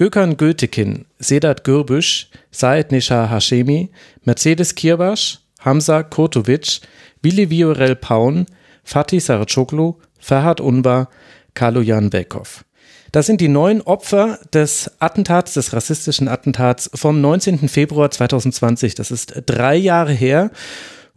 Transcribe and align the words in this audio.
Gökhan 0.00 0.38
Gültekin, 0.38 1.04
Sedat 1.18 1.62
Gürbüş, 1.62 2.28
Said 2.50 2.90
Nishar 2.90 3.30
Hashemi, 3.30 3.90
Mercedes 4.24 4.74
Kirbasch, 4.74 5.40
Hamza 5.58 6.02
Kurtovic, 6.02 6.80
Willi 7.22 7.50
Viorel 7.50 7.96
Paun, 7.96 8.46
Fatih 8.82 9.20
Saracoglu, 9.20 9.96
Ferhat 10.18 10.62
Unbar, 10.62 11.10
Kaloyan 11.52 12.08
Bekov. 12.08 12.64
Das 13.12 13.26
sind 13.26 13.42
die 13.42 13.48
neun 13.48 13.82
Opfer 13.82 14.38
des 14.54 14.90
Attentats, 15.00 15.52
des 15.52 15.74
rassistischen 15.74 16.28
Attentats 16.28 16.90
vom 16.94 17.20
19. 17.20 17.68
Februar 17.68 18.10
2020. 18.10 18.94
Das 18.94 19.10
ist 19.10 19.34
drei 19.44 19.76
Jahre 19.76 20.14
her. 20.14 20.50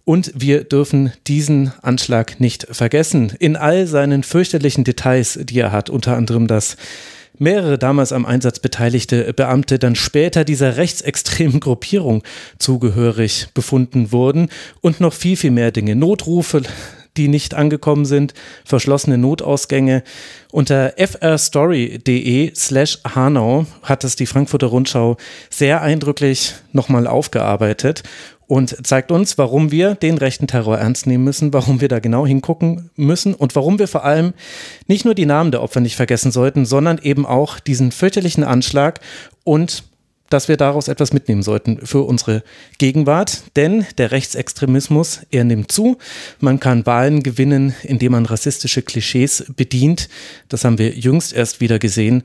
Und 0.03 0.33
wir 0.35 0.65
dürfen 0.65 1.13
diesen 1.27 1.71
Anschlag 1.81 2.41
nicht 2.41 2.67
vergessen. 2.69 3.31
In 3.39 3.55
all 3.55 3.87
seinen 3.87 4.23
fürchterlichen 4.23 4.83
Details, 4.83 5.39
die 5.41 5.59
er 5.61 5.71
hat, 5.71 5.89
unter 5.89 6.17
anderem 6.17 6.47
das 6.47 6.75
mehrere 7.37 7.77
damals 7.77 8.11
am 8.11 8.25
Einsatz 8.25 8.59
beteiligte 8.59 9.33
Beamte 9.33 9.79
dann 9.79 9.95
später 9.95 10.43
dieser 10.43 10.77
rechtsextremen 10.77 11.59
Gruppierung 11.59 12.23
zugehörig 12.59 13.47
befunden 13.53 14.11
wurden 14.11 14.49
und 14.81 14.99
noch 14.99 15.13
viel, 15.13 15.37
viel 15.37 15.51
mehr 15.51 15.71
Dinge. 15.71 15.95
Notrufe, 15.95 16.61
die 17.17 17.27
nicht 17.27 17.53
angekommen 17.53 18.05
sind, 18.05 18.33
verschlossene 18.65 19.17
Notausgänge. 19.17 20.03
Unter 20.51 20.93
frstory.de 20.97 22.53
slash 22.55 22.99
Hanau 23.03 23.65
hat 23.83 24.03
es 24.03 24.15
die 24.15 24.25
Frankfurter 24.25 24.67
Rundschau 24.67 25.17
sehr 25.49 25.81
eindrücklich 25.81 26.55
nochmal 26.71 27.07
aufgearbeitet 27.07 28.03
und 28.53 28.85
zeigt 28.85 29.11
uns, 29.11 29.39
warum 29.39 29.71
wir 29.71 29.95
den 29.95 30.19
rechten 30.19 30.45
Terror 30.45 30.77
ernst 30.77 31.07
nehmen 31.07 31.23
müssen, 31.23 31.53
warum 31.53 31.81
wir 31.81 31.87
da 31.87 31.97
genau 31.97 32.27
hingucken 32.27 32.91
müssen 32.95 33.33
und 33.33 33.55
warum 33.55 33.79
wir 33.79 33.87
vor 33.87 34.05
allem 34.05 34.33
nicht 34.85 35.05
nur 35.05 35.15
die 35.15 35.25
Namen 35.25 35.49
der 35.49 35.63
Opfer 35.63 35.79
nicht 35.79 35.95
vergessen 35.95 36.31
sollten, 36.31 36.63
sondern 36.63 36.99
eben 36.99 37.25
auch 37.25 37.59
diesen 37.59 37.91
fürchterlichen 37.91 38.43
Anschlag 38.43 38.99
und 39.43 39.85
dass 40.29 40.49
wir 40.49 40.57
daraus 40.57 40.87
etwas 40.87 41.13
mitnehmen 41.13 41.41
sollten 41.41 41.83
für 41.83 42.03
unsere 42.03 42.43
Gegenwart. 42.77 43.43
Denn 43.55 43.87
der 43.97 44.11
Rechtsextremismus, 44.11 45.21
er 45.31 45.45
nimmt 45.45 45.71
zu. 45.71 45.97
Man 46.39 46.59
kann 46.59 46.85
Wahlen 46.85 47.23
gewinnen, 47.23 47.73
indem 47.81 48.11
man 48.11 48.27
rassistische 48.27 48.83
Klischees 48.83 49.45
bedient. 49.55 50.09
Das 50.49 50.63
haben 50.63 50.77
wir 50.77 50.91
jüngst 50.91 51.33
erst 51.33 51.59
wieder 51.59 51.79
gesehen. 51.79 52.23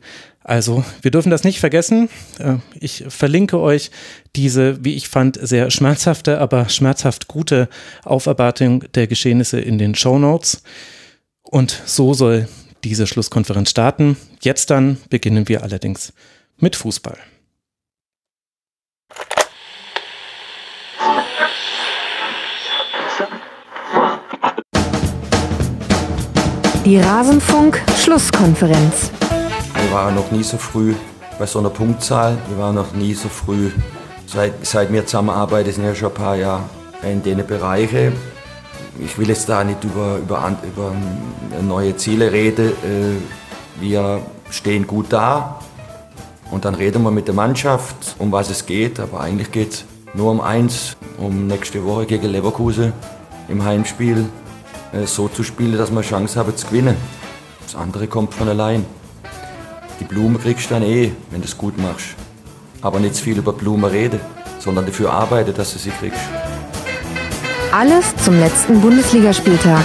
Also, 0.49 0.85
wir 1.03 1.11
dürfen 1.11 1.29
das 1.29 1.45
nicht 1.45 1.61
vergessen. 1.61 2.09
Äh, 2.39 2.55
ich 2.81 3.05
verlinke 3.09 3.61
euch 3.61 3.91
diese, 4.35 4.83
wie 4.83 4.95
ich 4.95 5.11
fand, 5.11 5.39
sehr 5.43 5.71
schmerzhafte, 5.71 6.39
aber 6.39 6.71
schmerzhaft 6.71 7.29
gute 7.29 7.69
Aufarbeitung 8.03 8.85
der 8.95 9.07
Geschehnisse 9.07 9.61
in 9.61 9.77
den 9.77 9.95
Show 9.95 10.19
Notes. 10.19 10.63
Und 11.43 11.83
so 11.85 12.15
soll 12.15 12.49
diese 12.83 13.07
Schlusskonferenz 13.07 13.69
starten. 13.69 14.17
Jetzt 14.41 14.71
dann 14.71 14.97
beginnen 15.11 15.49
wir 15.49 15.63
allerdings 15.63 16.15
mit 16.57 16.77
Fußball. 16.77 17.19
Die 26.87 26.97
Rasenfunk-Schlusskonferenz. 26.97 29.11
Wir 29.89 29.95
waren 29.95 30.17
noch 30.17 30.31
nie 30.31 30.43
so 30.43 30.59
früh 30.59 30.95
bei 31.39 31.47
so 31.47 31.61
einer 31.61 31.71
Punktzahl. 31.71 32.37
Wir 32.49 32.59
waren 32.59 32.75
noch 32.75 32.93
nie 32.93 33.15
so 33.15 33.31
früh, 33.31 33.71
seit, 34.27 34.67
seit 34.67 34.93
wir 34.93 35.07
zusammenarbeiten, 35.07 35.73
sind 35.73 35.85
ja 35.85 35.95
schon 35.95 36.11
ein 36.11 36.15
paar 36.15 36.37
Jahre 36.37 36.65
in 37.03 37.23
den 37.23 37.47
Bereichen. 37.47 38.13
Ich 39.03 39.17
will 39.17 39.31
jetzt 39.31 39.49
da 39.49 39.65
nicht 39.65 39.83
über, 39.83 40.19
über, 40.19 40.53
über 40.63 40.93
neue 41.63 41.97
Ziele 41.97 42.31
reden. 42.31 42.69
Äh, 42.69 43.81
wir 43.81 44.21
stehen 44.51 44.87
gut 44.87 45.07
da 45.09 45.59
und 46.51 46.67
dann 46.67 46.75
reden 46.75 47.03
wir 47.03 47.11
mit 47.11 47.27
der 47.27 47.35
Mannschaft, 47.35 48.15
um 48.19 48.31
was 48.31 48.51
es 48.51 48.67
geht. 48.67 49.01
Aber 49.01 49.21
eigentlich 49.21 49.51
geht 49.53 49.73
es 49.73 49.85
nur 50.13 50.31
um 50.31 50.43
eins, 50.43 50.99
um 51.17 51.47
nächste 51.47 51.83
Woche 51.83 52.05
gegen 52.05 52.27
Leverkusen 52.27 52.93
im 53.49 53.65
Heimspiel 53.65 54.27
äh, 54.93 55.07
so 55.07 55.29
zu 55.29 55.43
spielen, 55.43 55.79
dass 55.79 55.91
man 55.91 56.03
Chance 56.03 56.39
haben 56.39 56.55
zu 56.55 56.67
gewinnen. 56.67 56.97
Das 57.63 57.75
andere 57.75 58.07
kommt 58.07 58.35
von 58.35 58.51
allein. 58.51 58.85
Die 60.01 60.05
Blume 60.05 60.39
kriegst 60.39 60.71
du 60.71 60.75
dann 60.75 60.83
eh, 60.83 61.13
wenn 61.31 61.41
du 61.41 61.47
es 61.47 61.57
gut 61.57 61.77
machst. 61.79 62.15
Aber 62.83 63.01
nicht 63.01 63.17
zu 63.17 63.25
viel 63.25 63.39
über 63.39 63.53
Blume 63.53 63.91
reden, 63.91 64.21
sondern 64.59 64.87
dafür 64.87 65.13
arbeiten, 65.13 65.55
dass 65.55 65.73
du 65.73 65.79
sie 65.79 65.91
kriegst. 65.91 66.21
Alles 67.73 68.17
zum 68.25 68.39
letzten 68.39 68.81
Bundesligaspieltag. 68.81 69.85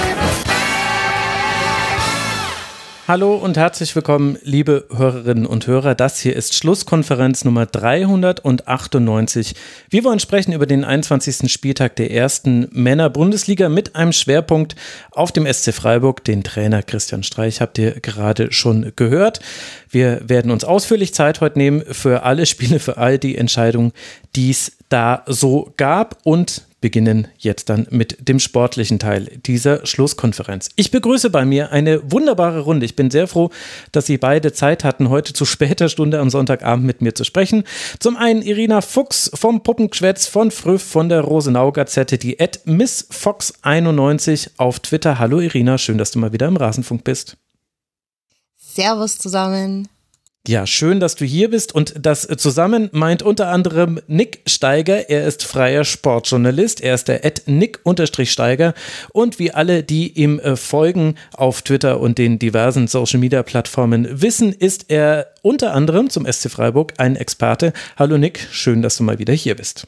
Hallo 3.06 3.36
und 3.36 3.58
herzlich 3.58 3.94
willkommen, 3.98 4.38
liebe 4.44 4.86
Hörerinnen 4.90 5.46
und 5.46 5.68
Hörer. 5.68 5.94
Das 5.94 6.22
hier 6.22 6.38
ist 6.38 6.56
Schlusskonferenz 6.56 7.44
Nummer 7.44 7.66
398. 7.66 9.56
Wir 9.90 10.06
wollen 10.06 10.22
sprechen 10.22 10.54
über 10.54 10.66
den 10.66 10.86
21. 10.86 11.52
Spieltag 11.52 11.98
der 11.98 12.12
ersten 12.12 12.70
Männer-Bundesliga 12.72 13.68
mit 13.68 13.98
einem 13.98 14.14
Schwerpunkt 14.14 14.78
auf 15.12 15.34
dem 15.34 15.46
SC 15.46 15.74
Freiburg. 15.74 16.24
Den 16.24 16.46
Trainer 16.46 16.82
Christian 16.82 17.24
Streich 17.24 17.60
habt 17.60 17.78
ihr 17.78 18.00
gerade 18.00 18.54
schon 18.54 18.94
gehört. 18.96 19.42
Wir 19.90 20.22
werden 20.30 20.50
uns 20.50 20.64
ausführlich 20.64 21.14
Zeit 21.14 21.42
heute 21.42 21.60
nehmen 21.60 21.84
für 21.92 22.24
alle 22.24 22.46
Spiele, 22.46 22.80
für 22.80 22.96
all 22.96 23.20
die 23.20 23.38
Entscheidungen, 23.38 23.92
die 24.38 24.52
es 24.52 24.78
da 24.88 25.24
so 25.28 25.74
gab 25.76 26.20
und 26.24 26.64
beginnen 26.84 27.30
jetzt 27.38 27.70
dann 27.70 27.88
mit 27.92 28.28
dem 28.28 28.40
sportlichen 28.40 29.00
Teil 29.00 29.40
dieser 29.46 29.86
Schlusskonferenz. 29.86 30.70
Ich 30.76 30.92
begrüße 30.92 31.30
bei 31.30 31.46
mir 31.46 31.72
eine 31.72 32.12
wunderbare 32.12 32.60
Runde. 32.60 32.86
Ich 32.86 32.98
bin 32.98 33.10
sehr 33.10 33.28
froh, 33.28 33.52
dass 33.94 34.06
Sie 34.06 34.18
beide 34.18 34.52
Zeit 34.52 34.84
hatten, 34.84 35.08
heute 35.08 35.32
zu 35.32 35.46
später 35.46 35.88
Stunde 35.88 36.20
am 36.20 36.30
Sonntagabend 36.30 36.86
mit 36.86 37.02
mir 37.02 37.16
zu 37.16 37.24
sprechen. 37.24 37.64
Zum 38.00 38.18
einen 38.18 38.42
Irina 38.42 38.82
Fuchs 38.82 39.32
vom 39.34 39.64
Puppengeschwätz 39.64 40.28
von 40.28 40.52
Früff 40.52 40.84
von 40.84 41.08
der 41.08 41.22
Rosenau 41.22 41.72
Gazette, 41.72 42.18
die 42.18 42.38
at 42.42 42.60
MissFox91 42.66 44.50
auf 44.58 44.82
Twitter. 44.82 45.20
Hallo 45.20 45.40
Irina, 45.40 45.78
schön, 45.78 45.98
dass 45.98 46.12
du 46.12 46.20
mal 46.20 46.34
wieder 46.34 46.50
im 46.50 46.58
Rasenfunk 46.58 47.06
bist. 47.06 47.38
Servus 48.58 49.18
zusammen. 49.20 49.88
Ja, 50.46 50.68
schön, 50.68 51.00
dass 51.00 51.16
du 51.16 51.24
hier 51.24 51.52
bist 51.52 51.74
und 51.74 51.94
das 51.98 52.28
zusammen 52.36 52.90
meint 52.92 53.24
unter 53.24 53.48
anderem 53.48 54.02
Nick 54.08 54.42
Steiger. 54.46 55.10
Er 55.10 55.26
ist 55.26 55.46
freier 55.46 55.86
Sportjournalist. 55.86 56.82
Er 56.82 56.96
ist 56.96 57.08
der 57.08 57.22
Nick-Steiger 57.46 58.74
und 59.14 59.40
wie 59.40 59.52
alle, 59.52 59.84
die 59.84 60.12
ihm 60.12 60.40
äh, 60.40 60.58
folgen 60.58 61.16
auf 61.32 61.62
Twitter 61.62 62.02
und 62.02 62.18
den 62.18 62.40
diversen 62.40 62.90
Social 62.90 63.22
Media 63.22 63.42
Plattformen 63.42 64.22
wissen, 64.22 64.52
ist 64.52 64.90
er 64.90 65.28
unter 65.44 65.74
anderem 65.74 66.10
zum 66.10 66.30
SC 66.30 66.52
Freiburg 66.52 66.96
ein 66.98 67.16
Experte. 67.16 67.72
Hallo 67.96 68.18
Nick, 68.18 68.46
schön, 68.52 68.82
dass 68.82 68.98
du 68.98 69.04
mal 69.04 69.20
wieder 69.20 69.34
hier 69.34 69.56
bist. 69.56 69.88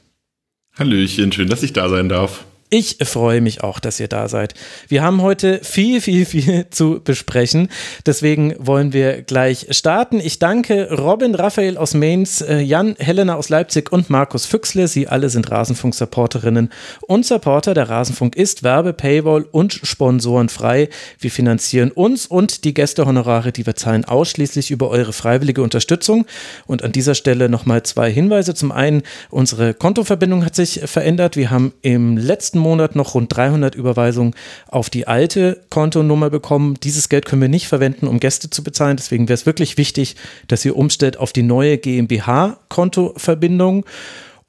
Hallöchen, 0.79 1.33
schön, 1.33 1.49
dass 1.49 1.63
ich 1.63 1.73
da 1.73 1.89
sein 1.89 2.07
darf. 2.07 2.45
Ich 2.71 2.97
freue 3.03 3.41
mich 3.41 3.63
auch, 3.63 3.79
dass 3.79 3.99
ihr 3.99 4.07
da 4.07 4.27
seid. 4.27 4.55
Wir 4.87 5.03
haben 5.03 5.21
heute 5.21 5.59
viel, 5.63 6.01
viel, 6.01 6.25
viel 6.25 6.65
zu 6.71 6.99
besprechen. 7.01 7.69
Deswegen 8.07 8.55
wollen 8.57 8.91
wir 8.91 9.21
gleich 9.21 9.67
starten. 9.69 10.19
Ich 10.19 10.39
danke 10.39 10.91
Robin 10.91 11.35
Raphael 11.35 11.77
aus 11.77 11.93
Mainz, 11.93 12.41
äh, 12.41 12.61
Jan 12.61 12.95
Helena 12.97 13.35
aus 13.35 13.49
Leipzig 13.49 13.91
und 13.91 14.09
Markus 14.09 14.47
Füchsle. 14.47 14.87
Sie 14.87 15.07
alle 15.07 15.29
sind 15.29 15.51
Rasenfunk-Supporterinnen 15.51 16.71
und 17.01 17.23
Supporter. 17.27 17.75
Der 17.75 17.87
Rasenfunk 17.87 18.35
ist 18.35 18.63
Werbe, 18.63 18.93
Paywall 18.93 19.45
und 19.51 19.73
Sponsoren 19.83 20.49
frei. 20.49 20.89
Wir 21.19 21.29
finanzieren 21.29 21.91
uns 21.91 22.25
und 22.25 22.63
die 22.63 22.73
Gästehonorare, 22.73 23.51
die 23.51 23.67
wir 23.67 23.75
zahlen, 23.75 24.05
ausschließlich 24.05 24.71
über 24.71 24.89
eure 24.89 25.13
freiwillige 25.13 25.61
Unterstützung. 25.61 26.25
Und 26.65 26.83
an 26.83 26.91
dieser 26.91 27.13
Stelle 27.13 27.47
nochmal 27.47 27.83
zwei 27.83 28.11
Hinweise. 28.11 28.55
Zum 28.55 28.71
einen, 28.71 29.03
unsere 29.29 29.75
Kontoverbindung 29.75 30.43
hat 30.43 30.55
sich 30.55 30.81
verändert. 30.85 31.37
Wir 31.37 31.51
haben 31.51 31.71
im 31.83 32.17
letzten 32.17 32.54
letzten 32.55 32.59
Monat 32.59 32.95
noch 32.95 33.15
rund 33.15 33.35
300 33.35 33.75
Überweisungen 33.75 34.33
auf 34.67 34.89
die 34.89 35.07
alte 35.07 35.61
Kontonummer 35.69 36.29
bekommen. 36.29 36.75
Dieses 36.81 37.09
Geld 37.09 37.25
können 37.25 37.41
wir 37.41 37.49
nicht 37.49 37.67
verwenden, 37.67 38.07
um 38.07 38.21
Gäste 38.21 38.49
zu 38.49 38.63
bezahlen. 38.63 38.95
Deswegen 38.95 39.27
wäre 39.27 39.33
es 39.33 39.45
wirklich 39.45 39.77
wichtig, 39.77 40.15
dass 40.47 40.63
ihr 40.63 40.77
umstellt 40.77 41.17
auf 41.17 41.33
die 41.33 41.43
neue 41.43 41.77
GmbH-Kontoverbindung. 41.77 43.83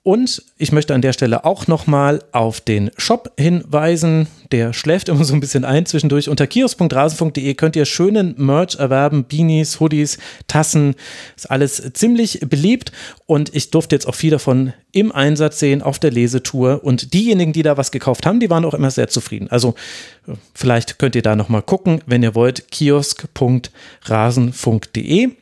Und 0.06 0.42
ich 0.56 0.70
möchte 0.70 0.94
an 0.94 1.02
der 1.02 1.12
Stelle 1.12 1.44
auch 1.44 1.66
nochmal 1.66 2.22
auf 2.30 2.60
den 2.60 2.92
Shop 2.96 3.32
hinweisen. 3.36 4.28
Der 4.52 4.72
schläft 4.72 5.08
immer 5.08 5.24
so 5.24 5.34
ein 5.34 5.40
bisschen 5.40 5.64
ein 5.64 5.84
zwischendurch. 5.84 6.28
Unter 6.28 6.46
kiosk.rasen.de 6.46 7.54
könnt 7.54 7.74
ihr 7.74 7.86
schönen 7.86 8.36
Merch 8.38 8.76
erwerben. 8.76 9.24
Beanies, 9.24 9.80
Hoodies, 9.80 10.18
Tassen. 10.46 10.94
Ist 11.34 11.50
alles 11.50 11.90
ziemlich 11.94 12.38
beliebt. 12.48 12.92
Und 13.26 13.52
ich 13.52 13.72
durfte 13.72 13.96
jetzt 13.96 14.06
auch 14.06 14.14
viel 14.14 14.30
davon 14.30 14.72
im 14.92 15.10
Einsatz 15.10 15.58
sehen 15.58 15.82
auf 15.82 15.98
der 15.98 16.12
Lesetour. 16.12 16.84
Und 16.84 17.12
diejenigen, 17.12 17.52
die 17.52 17.64
da 17.64 17.76
was 17.76 17.90
gekauft 17.90 18.26
haben, 18.26 18.38
die 18.38 18.48
waren 18.48 18.64
auch 18.64 18.74
immer 18.74 18.92
sehr 18.92 19.08
zufrieden. 19.08 19.50
Also 19.50 19.74
vielleicht 20.54 21.00
könnt 21.00 21.16
ihr 21.16 21.22
da 21.22 21.34
nochmal 21.34 21.62
gucken, 21.62 22.00
wenn 22.06 22.22
ihr 22.22 22.36
wollt. 22.36 22.70
kiosk.rasenfunk.de. 22.70 25.32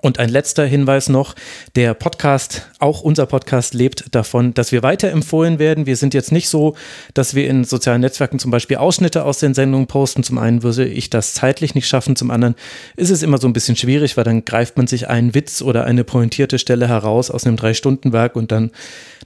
Und 0.00 0.18
ein 0.18 0.28
letzter 0.28 0.64
Hinweis 0.64 1.08
noch, 1.08 1.34
der 1.74 1.94
Podcast 1.94 2.68
auch 2.78 3.00
unser 3.00 3.26
Podcast 3.26 3.74
lebt 3.74 4.14
davon, 4.14 4.54
dass 4.54 4.72
wir 4.72 4.82
weiterempfohlen 4.82 5.58
werden. 5.58 5.86
Wir 5.86 5.96
sind 5.96 6.14
jetzt 6.14 6.32
nicht 6.32 6.48
so, 6.48 6.74
dass 7.14 7.34
wir 7.34 7.48
in 7.48 7.64
sozialen 7.64 8.00
Netzwerken 8.00 8.38
zum 8.38 8.50
Beispiel 8.50 8.76
Ausschnitte 8.76 9.24
aus 9.24 9.38
den 9.38 9.54
Sendungen 9.54 9.86
posten. 9.86 10.22
Zum 10.22 10.38
einen 10.38 10.62
würde 10.62 10.86
ich 10.86 11.10
das 11.10 11.34
zeitlich 11.34 11.74
nicht 11.74 11.88
schaffen, 11.88 12.16
zum 12.16 12.30
anderen 12.30 12.54
ist 12.96 13.10
es 13.10 13.22
immer 13.22 13.38
so 13.38 13.48
ein 13.48 13.52
bisschen 13.52 13.76
schwierig, 13.76 14.16
weil 14.16 14.24
dann 14.24 14.44
greift 14.44 14.76
man 14.76 14.86
sich 14.86 15.08
einen 15.08 15.34
Witz 15.34 15.62
oder 15.62 15.84
eine 15.84 16.04
pointierte 16.04 16.58
Stelle 16.58 16.88
heraus 16.88 17.30
aus 17.30 17.46
einem 17.46 17.56
Drei-Stunden-Werk 17.56 18.36
und 18.36 18.52
dann 18.52 18.70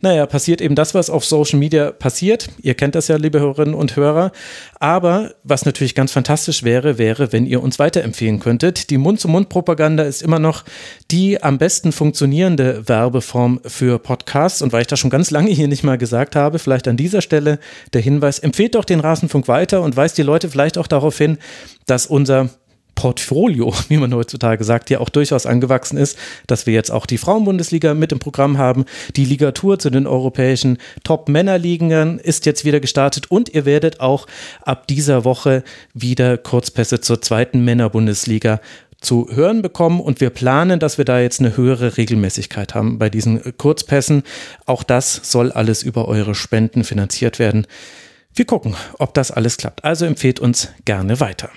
naja, 0.01 0.27
passiert 0.27 0.61
eben 0.61 0.75
das, 0.75 0.95
was 0.95 1.11
auf 1.11 1.25
Social 1.25 1.61
Media 1.61 1.93
passiert. 1.93 2.49
Ihr 2.61 2.75
kennt 2.75 2.97
das 2.97 3.07
ja, 3.07 3.17
liebe 3.17 3.39
Hörerinnen 3.39 3.75
und 3.75 3.95
Hörer. 3.95 4.33
Aber 4.81 5.33
was 5.45 5.65
natürlich 5.65 5.95
ganz 5.95 6.11
fantastisch 6.11 6.65
wäre, 6.65 6.99
wäre, 6.99 7.33
wenn 7.33 7.47
ihr 7.47 7.63
uns 7.63 7.79
weiterempfehlen 7.79 8.41
könntet. 8.41 8.91
Die 8.91 8.99
Mund-zu-Mund-Propaganda 8.99 10.03
ist 10.03 10.21
immer 10.21 10.41
noch 10.41 10.65
die 11.13 11.41
am 11.41 11.59
besten 11.59 11.93
funktionierende 11.93 12.89
Werbeform 12.89 13.42
für 13.65 13.99
Podcasts. 13.99 14.63
Und 14.63 14.73
weil 14.73 14.83
ich 14.83 14.87
das 14.87 14.99
schon 14.99 15.11
ganz 15.11 15.31
lange 15.31 15.51
hier 15.51 15.69
nicht 15.69 15.85
mal 15.85 15.99
gesagt 15.99 16.37
habe, 16.37 16.59
vielleicht 16.59 16.89
an 16.89 16.97
dieser 16.97 17.23
Stelle 17.23 17.59
der 17.93 18.01
Hinweis, 18.01 18.39
empfehlt 18.39 18.75
doch 18.75 18.85
den 18.85 19.01
Rasenfunk 19.01 19.49
weiter 19.49 19.83
und 19.83 19.97
weist 19.97 20.19
die 20.19 20.23
Leute 20.23 20.49
vielleicht 20.49 20.79
auch 20.79 20.87
darauf 20.87 21.17
hin, 21.19 21.39
dass 21.87 22.07
unser 22.07 22.51
Portfolio, 22.95 23.75
wie 23.89 23.97
man 23.97 24.15
heutzutage 24.15 24.65
sagt, 24.65 24.91
ja 24.91 25.01
auch 25.01 25.09
durchaus 25.09 25.47
angewachsen 25.47 25.97
ist, 25.97 26.19
dass 26.47 26.67
wir 26.67 26.75
jetzt 26.75 26.91
auch 26.91 27.07
die 27.07 27.19
Frauenbundesliga 27.19 27.95
mit 27.95 28.13
im 28.13 28.19
Programm 28.19 28.59
haben. 28.59 28.85
Die 29.17 29.25
Ligatur 29.25 29.79
zu 29.79 29.91
den 29.91 30.07
europäischen 30.07 30.79
Top-Männerligen 31.05 32.19
ist 32.19 32.47
jetzt 32.47 32.65
wieder 32.65 32.81
gestartet 32.81 33.31
und 33.31 33.49
ihr 33.49 33.65
werdet 33.65 34.01
auch 34.01 34.27
ab 34.63 34.87
dieser 34.87 35.25
Woche 35.25 35.65
wieder 35.95 36.39
Kurzpässe 36.39 37.01
zur 37.01 37.21
zweiten 37.21 37.65
Männerbundesliga 37.65 38.61
zu 39.03 39.29
hören 39.33 39.63
bekommen 39.63 40.01
und 40.01 40.21
wir 40.21 40.31
planen, 40.31 40.81
dass 40.81 40.99
wir 40.99 41.05
da 41.05 41.21
jetzt 41.21 41.41
eine 41.41 41.57
höhere 41.57 41.97
Regelmäßigkeit 41.97 42.75
haben 42.75 42.99
bei 42.99 43.11
diesen 43.11 43.57
Kurzpässen. 43.59 44.23
Auch 44.65 44.83
das 44.83 45.21
soll 45.23 45.53
alles 45.53 45.83
über 45.83 46.09
eure 46.09 46.35
Spenden 46.35 46.85
finanziert 46.85 47.39
werden. 47.39 47.67
Wir 48.35 48.47
gucken, 48.47 48.75
ob 48.99 49.13
das 49.13 49.31
alles 49.31 49.59
klappt. 49.59 49.85
Also 49.85 50.07
empfehlt 50.07 50.41
uns 50.41 50.69
gerne 50.85 51.21
weiter. 51.21 51.51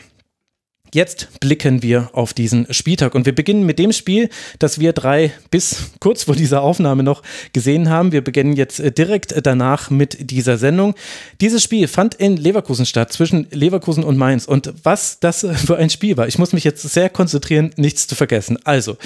Jetzt 0.93 1.39
blicken 1.39 1.83
wir 1.83 2.09
auf 2.13 2.33
diesen 2.33 2.71
Spieltag 2.73 3.15
und 3.15 3.25
wir 3.25 3.35
beginnen 3.35 3.65
mit 3.65 3.79
dem 3.79 3.91
Spiel, 3.91 4.29
das 4.59 4.79
wir 4.79 4.93
drei 4.93 5.33
bis 5.51 5.91
kurz 5.99 6.23
vor 6.23 6.35
dieser 6.35 6.61
Aufnahme 6.61 7.03
noch 7.03 7.21
gesehen 7.51 7.89
haben. 7.89 8.11
Wir 8.11 8.23
beginnen 8.23 8.55
jetzt 8.55 8.79
äh, 8.79 8.91
direkt 8.91 9.35
danach 9.45 9.89
mit 9.89 10.31
dieser 10.31 10.57
Sendung. 10.57 10.95
Dieses 11.41 11.63
Spiel 11.63 11.87
fand 11.87 12.15
in 12.15 12.37
Leverkusen 12.37 12.85
statt, 12.85 13.11
zwischen 13.11 13.47
Leverkusen 13.51 14.03
und 14.03 14.17
Mainz. 14.17 14.45
Und 14.45 14.73
was 14.83 15.19
das 15.19 15.45
für 15.65 15.77
ein 15.77 15.89
Spiel 15.89 16.15
war, 16.17 16.27
ich 16.27 16.37
muss 16.37 16.53
mich 16.53 16.63
jetzt 16.63 16.83
sehr 16.83 17.09
konzentrieren, 17.09 17.71
nichts 17.75 18.07
zu 18.07 18.15
vergessen. 18.15 18.57
Also, 18.63 18.97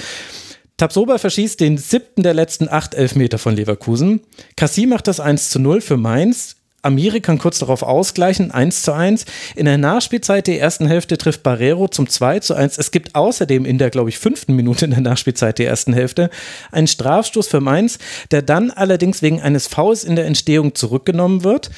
Tabsoba 0.76 1.18
verschießt 1.18 1.60
den 1.60 1.76
siebten 1.76 2.22
der 2.22 2.32
letzten 2.32 2.68
acht 2.68 2.94
Elfmeter 2.94 3.36
von 3.36 3.54
Leverkusen. 3.54 4.20
Cassie 4.56 4.86
macht 4.86 5.08
das 5.08 5.20
1 5.20 5.50
zu 5.50 5.58
0 5.58 5.80
für 5.80 5.96
Mainz. 5.96 6.56
Amiri 6.82 7.20
kann 7.20 7.38
kurz 7.38 7.58
darauf 7.58 7.82
ausgleichen, 7.82 8.50
1 8.50 8.82
zu 8.82 8.92
1. 8.92 9.24
In 9.54 9.66
der 9.66 9.78
Nachspielzeit 9.78 10.46
der 10.46 10.60
ersten 10.60 10.86
Hälfte 10.86 11.18
trifft 11.18 11.42
Barrero 11.42 11.88
zum 11.88 12.08
2 12.08 12.40
zu 12.40 12.54
1. 12.54 12.78
Es 12.78 12.90
gibt 12.90 13.14
außerdem 13.14 13.64
in 13.64 13.78
der, 13.78 13.90
glaube 13.90 14.08
ich, 14.08 14.18
fünften 14.18 14.54
Minute 14.54 14.86
in 14.86 14.90
der 14.92 15.00
Nachspielzeit 15.00 15.58
der 15.58 15.68
ersten 15.68 15.92
Hälfte 15.92 16.30
einen 16.72 16.86
Strafstoß 16.86 17.48
für 17.48 17.60
Mainz, 17.60 17.98
der 18.30 18.42
dann 18.42 18.70
allerdings 18.70 19.22
wegen 19.22 19.40
eines 19.40 19.66
Fouls 19.66 20.04
in 20.04 20.16
der 20.16 20.26
Entstehung 20.26 20.74
zurückgenommen 20.74 21.44
wird. 21.44 21.70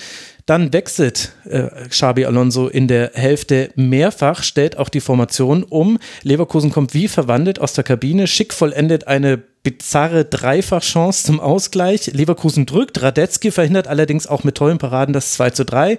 Dann 0.46 0.72
wechselt 0.72 1.32
äh, 1.48 1.68
Xabi 1.88 2.24
Alonso 2.24 2.66
in 2.66 2.88
der 2.88 3.12
Hälfte 3.14 3.70
mehrfach, 3.76 4.42
stellt 4.42 4.76
auch 4.76 4.88
die 4.88 5.00
Formation 5.00 5.62
um. 5.62 5.98
Leverkusen 6.22 6.72
kommt 6.72 6.94
wie 6.94 7.06
verwandelt 7.06 7.60
aus 7.60 7.74
der 7.74 7.84
Kabine, 7.84 8.26
schick 8.26 8.52
vollendet 8.52 9.06
eine 9.06 9.42
bizarre 9.62 10.24
Dreifachchance 10.24 11.24
zum 11.24 11.38
Ausgleich. 11.38 12.08
Leverkusen 12.12 12.66
drückt, 12.66 13.00
Radetzky 13.00 13.52
verhindert 13.52 13.86
allerdings 13.86 14.26
auch 14.26 14.42
mit 14.42 14.56
tollen 14.56 14.78
Paraden 14.78 15.12
das 15.12 15.32
2 15.34 15.50
zu 15.50 15.64
3. 15.64 15.98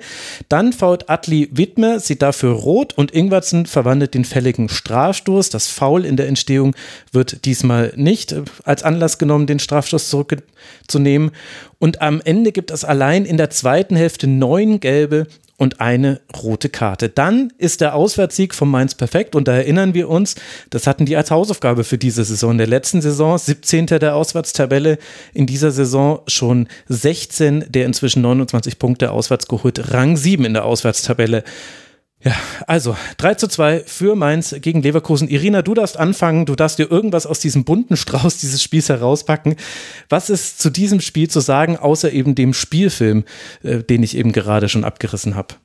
Dann 0.50 0.74
fault 0.74 1.10
Atli 1.10 1.50
Wittmer, 1.52 2.00
sieht 2.00 2.22
dafür 2.22 2.52
rot 2.52 2.94
und 2.98 3.12
Ingwertsen 3.12 3.66
verwandelt 3.66 4.16
den 4.16 4.26
fälligen 4.26 4.68
Strafstoß. 4.68 5.50
Das 5.50 5.68
Foul 5.68 6.04
in 6.06 6.18
der 6.18 6.28
Entstehung 6.28 6.76
wird 7.14 7.46
diesmal 7.46 7.94
nicht 7.96 8.34
äh, 8.34 8.44
als 8.66 8.84
Anlass 8.84 9.18
genommen, 9.18 9.48
den 9.48 9.60
Strafstoß 9.60 10.10
zurückzunehmen. 10.10 11.32
Und 11.80 12.02
am 12.02 12.22
Ende 12.22 12.52
gibt 12.52 12.72
es 12.72 12.84
allein 12.84 13.26
in 13.26 13.38
der 13.38 13.50
zweiten 13.50 13.96
Hälfte 13.96 14.28
neun 14.28 14.82
gelbe 14.82 15.28
und 15.64 15.80
eine 15.80 16.20
rote 16.44 16.70
Karte. 16.70 17.10
Dann 17.10 17.52
ist 17.58 17.82
der 17.82 17.96
Auswärtssieg 17.96 18.54
von 18.54 18.70
Mainz 18.70 18.96
perfekt 18.96 19.34
und 19.34 19.48
da 19.48 19.56
erinnern 19.56 19.94
wir 19.94 20.10
uns, 20.10 20.36
das 20.70 20.86
hatten 20.88 21.06
die 21.06 21.16
als 21.16 21.32
Hausaufgabe 21.32 21.86
für 21.86 21.98
diese 21.98 22.24
Saison. 22.26 22.52
In 22.52 22.58
der 22.60 22.68
letzten 22.68 23.02
Saison 23.02 23.38
17. 23.38 23.88
der 23.88 24.16
Auswärtstabelle, 24.16 24.98
in 25.34 25.48
dieser 25.48 25.72
Saison 25.72 26.20
schon 26.28 26.68
16 26.90 27.66
der 27.70 27.86
inzwischen 27.86 28.22
29 28.22 28.78
Punkte 28.78 29.12
auswärts 29.12 29.48
geholt, 29.48 29.94
Rang 29.94 30.18
7 30.18 30.44
in 30.44 30.54
der 30.54 30.66
Auswärtstabelle. 30.66 31.44
Ja, 32.24 32.34
also 32.68 32.96
3 33.18 33.36
zu 33.36 33.48
2 33.50 33.84
für 33.86 34.16
Mainz 34.16 34.56
gegen 34.62 34.82
Leverkusen. 34.82 35.28
Irina, 35.28 35.62
du 35.62 35.74
darfst 35.74 35.98
anfangen, 35.98 36.46
du 36.46 36.56
darfst 36.56 36.80
dir 36.80 36.90
irgendwas 36.90 37.26
aus 37.26 37.40
diesem 37.40 37.66
bunten 37.66 37.98
Strauß 37.98 38.38
dieses 38.38 38.64
Spiels 38.64 38.88
herauspacken. 38.88 39.58
Was 40.08 40.30
ist 40.30 40.62
zu 40.62 40.70
diesem 40.70 41.02
Spiel 41.02 41.30
zu 41.30 41.42
sagen, 41.42 41.78
außer 41.78 42.14
eben 42.14 42.34
dem 42.34 42.54
Spielfilm, 42.54 43.26
äh, 43.64 43.84
den 43.84 44.04
ich 44.04 44.16
eben 44.16 44.32
gerade 44.32 44.70
schon 44.70 44.86
abgerissen 44.86 45.36
habe? 45.36 45.56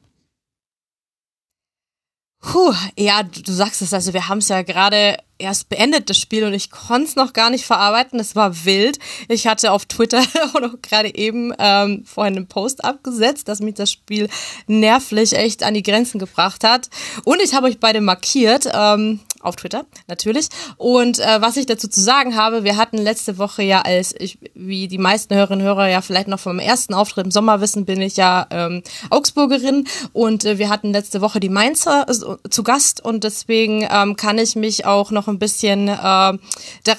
Puh, 2.40 2.72
ja, 2.96 3.24
du 3.24 3.52
sagst 3.52 3.82
es, 3.82 3.92
also 3.92 4.12
wir 4.12 4.28
haben 4.28 4.38
es 4.38 4.48
ja 4.48 4.62
gerade 4.62 5.16
erst 5.38 5.68
beendet, 5.68 6.08
das 6.08 6.18
Spiel, 6.18 6.44
und 6.44 6.54
ich 6.54 6.70
konnte 6.70 7.08
es 7.08 7.16
noch 7.16 7.32
gar 7.32 7.50
nicht 7.50 7.64
verarbeiten. 7.64 8.20
Es 8.20 8.36
war 8.36 8.64
wild. 8.64 8.98
Ich 9.28 9.46
hatte 9.46 9.72
auf 9.72 9.86
Twitter 9.86 10.22
auch 10.54 10.60
noch 10.60 10.80
gerade 10.80 11.14
eben 11.14 11.52
ähm, 11.58 12.04
vorhin 12.04 12.36
einen 12.36 12.46
Post 12.46 12.84
abgesetzt, 12.84 13.48
dass 13.48 13.60
mich 13.60 13.74
das 13.74 13.90
Spiel 13.90 14.28
nervlich 14.68 15.32
echt 15.32 15.64
an 15.64 15.74
die 15.74 15.82
Grenzen 15.82 16.18
gebracht 16.18 16.62
hat. 16.62 16.90
Und 17.24 17.42
ich 17.42 17.54
habe 17.54 17.66
euch 17.66 17.80
beide 17.80 18.00
markiert. 18.00 18.68
Ähm, 18.72 19.20
auf 19.40 19.56
Twitter 19.56 19.86
natürlich. 20.06 20.48
Und 20.76 21.18
äh, 21.18 21.40
was 21.40 21.56
ich 21.56 21.66
dazu 21.66 21.88
zu 21.88 22.00
sagen 22.00 22.36
habe, 22.36 22.64
wir 22.64 22.76
hatten 22.76 22.98
letzte 22.98 23.38
Woche 23.38 23.62
ja 23.62 23.82
als, 23.82 24.14
ich, 24.18 24.38
wie 24.54 24.88
die 24.88 24.98
meisten 24.98 25.34
Hörerinnen 25.34 25.60
und 25.60 25.66
Hörer 25.66 25.88
ja 25.88 26.00
vielleicht 26.00 26.28
noch 26.28 26.40
vom 26.40 26.58
ersten 26.58 26.94
Auftritt 26.94 27.26
im 27.26 27.30
Sommer 27.30 27.60
wissen, 27.60 27.84
bin 27.84 28.00
ich 28.00 28.16
ja 28.16 28.46
ähm, 28.50 28.82
Augsburgerin 29.10 29.86
und 30.12 30.44
äh, 30.44 30.58
wir 30.58 30.68
hatten 30.68 30.92
letzte 30.92 31.20
Woche 31.20 31.40
die 31.40 31.48
Mainzer 31.48 32.06
äh, 32.08 32.48
zu 32.48 32.62
Gast 32.62 33.04
und 33.04 33.24
deswegen 33.24 33.86
ähm, 33.90 34.16
kann 34.16 34.38
ich 34.38 34.56
mich 34.56 34.86
auch 34.86 35.10
noch 35.10 35.28
ein 35.28 35.38
bisschen 35.38 35.88
äh, 35.88 35.94
daran 35.98 36.38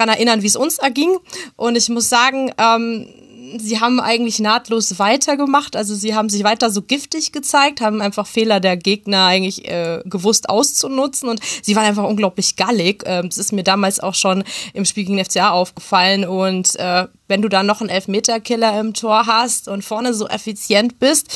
erinnern, 0.10 0.42
wie 0.42 0.48
es 0.48 0.56
uns 0.56 0.78
erging. 0.78 1.18
Und 1.56 1.76
ich 1.76 1.90
muss 1.90 2.10
sagen, 2.10 2.52
ähm, 2.58 3.08
sie 3.58 3.80
haben 3.80 4.00
eigentlich 4.00 4.40
nahtlos 4.40 5.00
weitergemacht. 5.00 5.76
Also 5.76 5.96
sie 5.96 6.16
haben 6.16 6.30
sich 6.30 6.44
weiter 6.44 6.70
so 6.70 6.82
giftig 6.82 7.32
gezeigt, 7.32 7.82
haben 7.82 8.02
einfach 8.02 8.28
Fehler 8.28 8.60
der 8.60 8.78
Gegner 8.78 9.26
eigentlich 9.26 9.68
äh, 9.68 10.02
gewusst 10.06 10.50
auszunutzen 10.50 11.30
und 11.30 11.40
sie 11.62 11.76
waren 11.76 11.86
einfach 11.86 12.04
unglaublich 12.04 12.56
gallig. 12.56 13.04
Ähm, 13.06 13.30
das 13.30 13.38
ist 13.38 13.52
mir 13.52 13.64
damals 13.64 14.00
auch 14.00 14.16
schon 14.16 14.44
im 14.74 14.86
Spiel 14.86 15.06
gegen 15.06 15.24
FCA 15.24 15.52
aufgefallen 15.52 16.26
und 16.26 16.76
äh, 16.78 17.08
wenn 17.28 17.42
du 17.42 17.50
dann 17.50 17.66
noch 17.66 17.82
einen 17.82 17.90
Elfmeterkiller 17.90 18.80
im 18.80 18.94
Tor 18.94 19.26
hast 19.26 19.68
und 19.68 19.84
vorne 19.84 20.14
so 20.14 20.28
effizient 20.28 21.00
bist, 21.00 21.32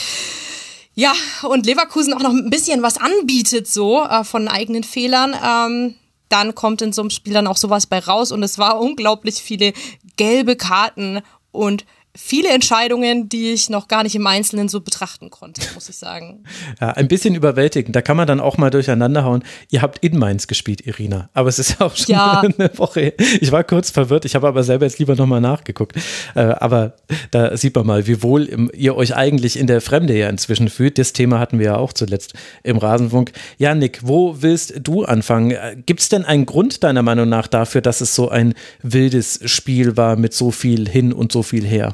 ja, 0.95 1.13
und 1.41 1.65
Leverkusen 1.65 2.13
auch 2.13 2.21
noch 2.21 2.29
ein 2.29 2.51
bisschen 2.51 2.83
was 2.83 2.97
anbietet, 2.97 3.67
so 3.67 4.03
äh, 4.03 4.23
von 4.23 4.47
eigenen 4.47 4.83
Fehlern, 4.83 5.35
ähm, 5.43 5.95
dann 6.29 6.55
kommt 6.55 6.81
in 6.81 6.93
so 6.93 7.01
einem 7.01 7.09
Spiel 7.09 7.33
dann 7.33 7.47
auch 7.47 7.57
sowas 7.57 7.87
bei 7.87 7.99
raus 7.99 8.31
und 8.31 8.43
es 8.43 8.57
war 8.57 8.79
unglaublich 8.79 9.35
viele 9.35 9.73
gelbe 10.17 10.55
Karten 10.55 11.21
und 11.51 11.85
viele 12.15 12.49
Entscheidungen, 12.49 13.27
die 13.27 13.53
ich 13.53 13.69
noch 13.69 13.87
gar 13.87 14.03
nicht 14.03 14.15
im 14.15 14.27
Einzelnen 14.27 14.69
so 14.69 14.81
betrachten 14.81 15.31
konnte, 15.31 15.61
muss 15.73 15.89
ich 15.89 15.97
sagen. 15.97 16.43
Ja, 16.79 16.91
ein 16.91 17.07
bisschen 17.07 17.35
überwältigend. 17.35 17.95
Da 17.95 18.01
kann 18.01 18.17
man 18.17 18.27
dann 18.27 18.39
auch 18.39 18.57
mal 18.57 18.69
durcheinander 18.69 19.23
hauen. 19.23 19.43
Ihr 19.69 19.81
habt 19.81 19.99
in 20.03 20.17
Mainz 20.17 20.47
gespielt, 20.47 20.85
Irina. 20.85 21.29
Aber 21.33 21.49
es 21.49 21.59
ist 21.59 21.79
ja 21.79 21.81
auch 21.85 21.95
schon 21.95 22.15
ja. 22.15 22.41
eine 22.41 22.77
Woche. 22.77 23.13
Ich 23.41 23.51
war 23.51 23.63
kurz 23.63 23.89
verwirrt. 23.89 24.25
Ich 24.25 24.35
habe 24.35 24.47
aber 24.47 24.63
selber 24.63 24.85
jetzt 24.85 24.99
lieber 24.99 25.15
nochmal 25.15 25.41
nachgeguckt. 25.41 25.95
Äh, 26.35 26.41
aber 26.41 26.95
da 27.31 27.55
sieht 27.57 27.75
man 27.75 27.85
mal, 27.85 28.07
wie 28.07 28.23
wohl 28.23 28.69
ihr 28.73 28.95
euch 28.95 29.15
eigentlich 29.15 29.57
in 29.57 29.67
der 29.67 29.81
Fremde 29.81 30.17
ja 30.17 30.29
inzwischen 30.29 30.69
fühlt. 30.69 30.97
Das 30.97 31.13
Thema 31.13 31.39
hatten 31.39 31.59
wir 31.59 31.65
ja 31.65 31.77
auch 31.77 31.93
zuletzt 31.93 32.33
im 32.63 32.77
Rasenfunk. 32.77 33.31
Ja, 33.57 33.75
Nick, 33.75 33.99
wo 34.03 34.41
willst 34.41 34.73
du 34.81 35.05
anfangen? 35.05 35.51
Äh, 35.51 35.77
Gibt 35.85 36.01
es 36.01 36.09
denn 36.09 36.25
einen 36.25 36.45
Grund 36.45 36.83
deiner 36.83 37.03
Meinung 37.03 37.29
nach 37.29 37.47
dafür, 37.47 37.81
dass 37.81 38.01
es 38.01 38.15
so 38.15 38.29
ein 38.29 38.53
wildes 38.81 39.39
Spiel 39.45 39.95
war 39.95 40.15
mit 40.15 40.33
so 40.33 40.51
viel 40.51 40.89
hin 40.89 41.13
und 41.13 41.31
so 41.31 41.43
viel 41.43 41.65
her? 41.65 41.93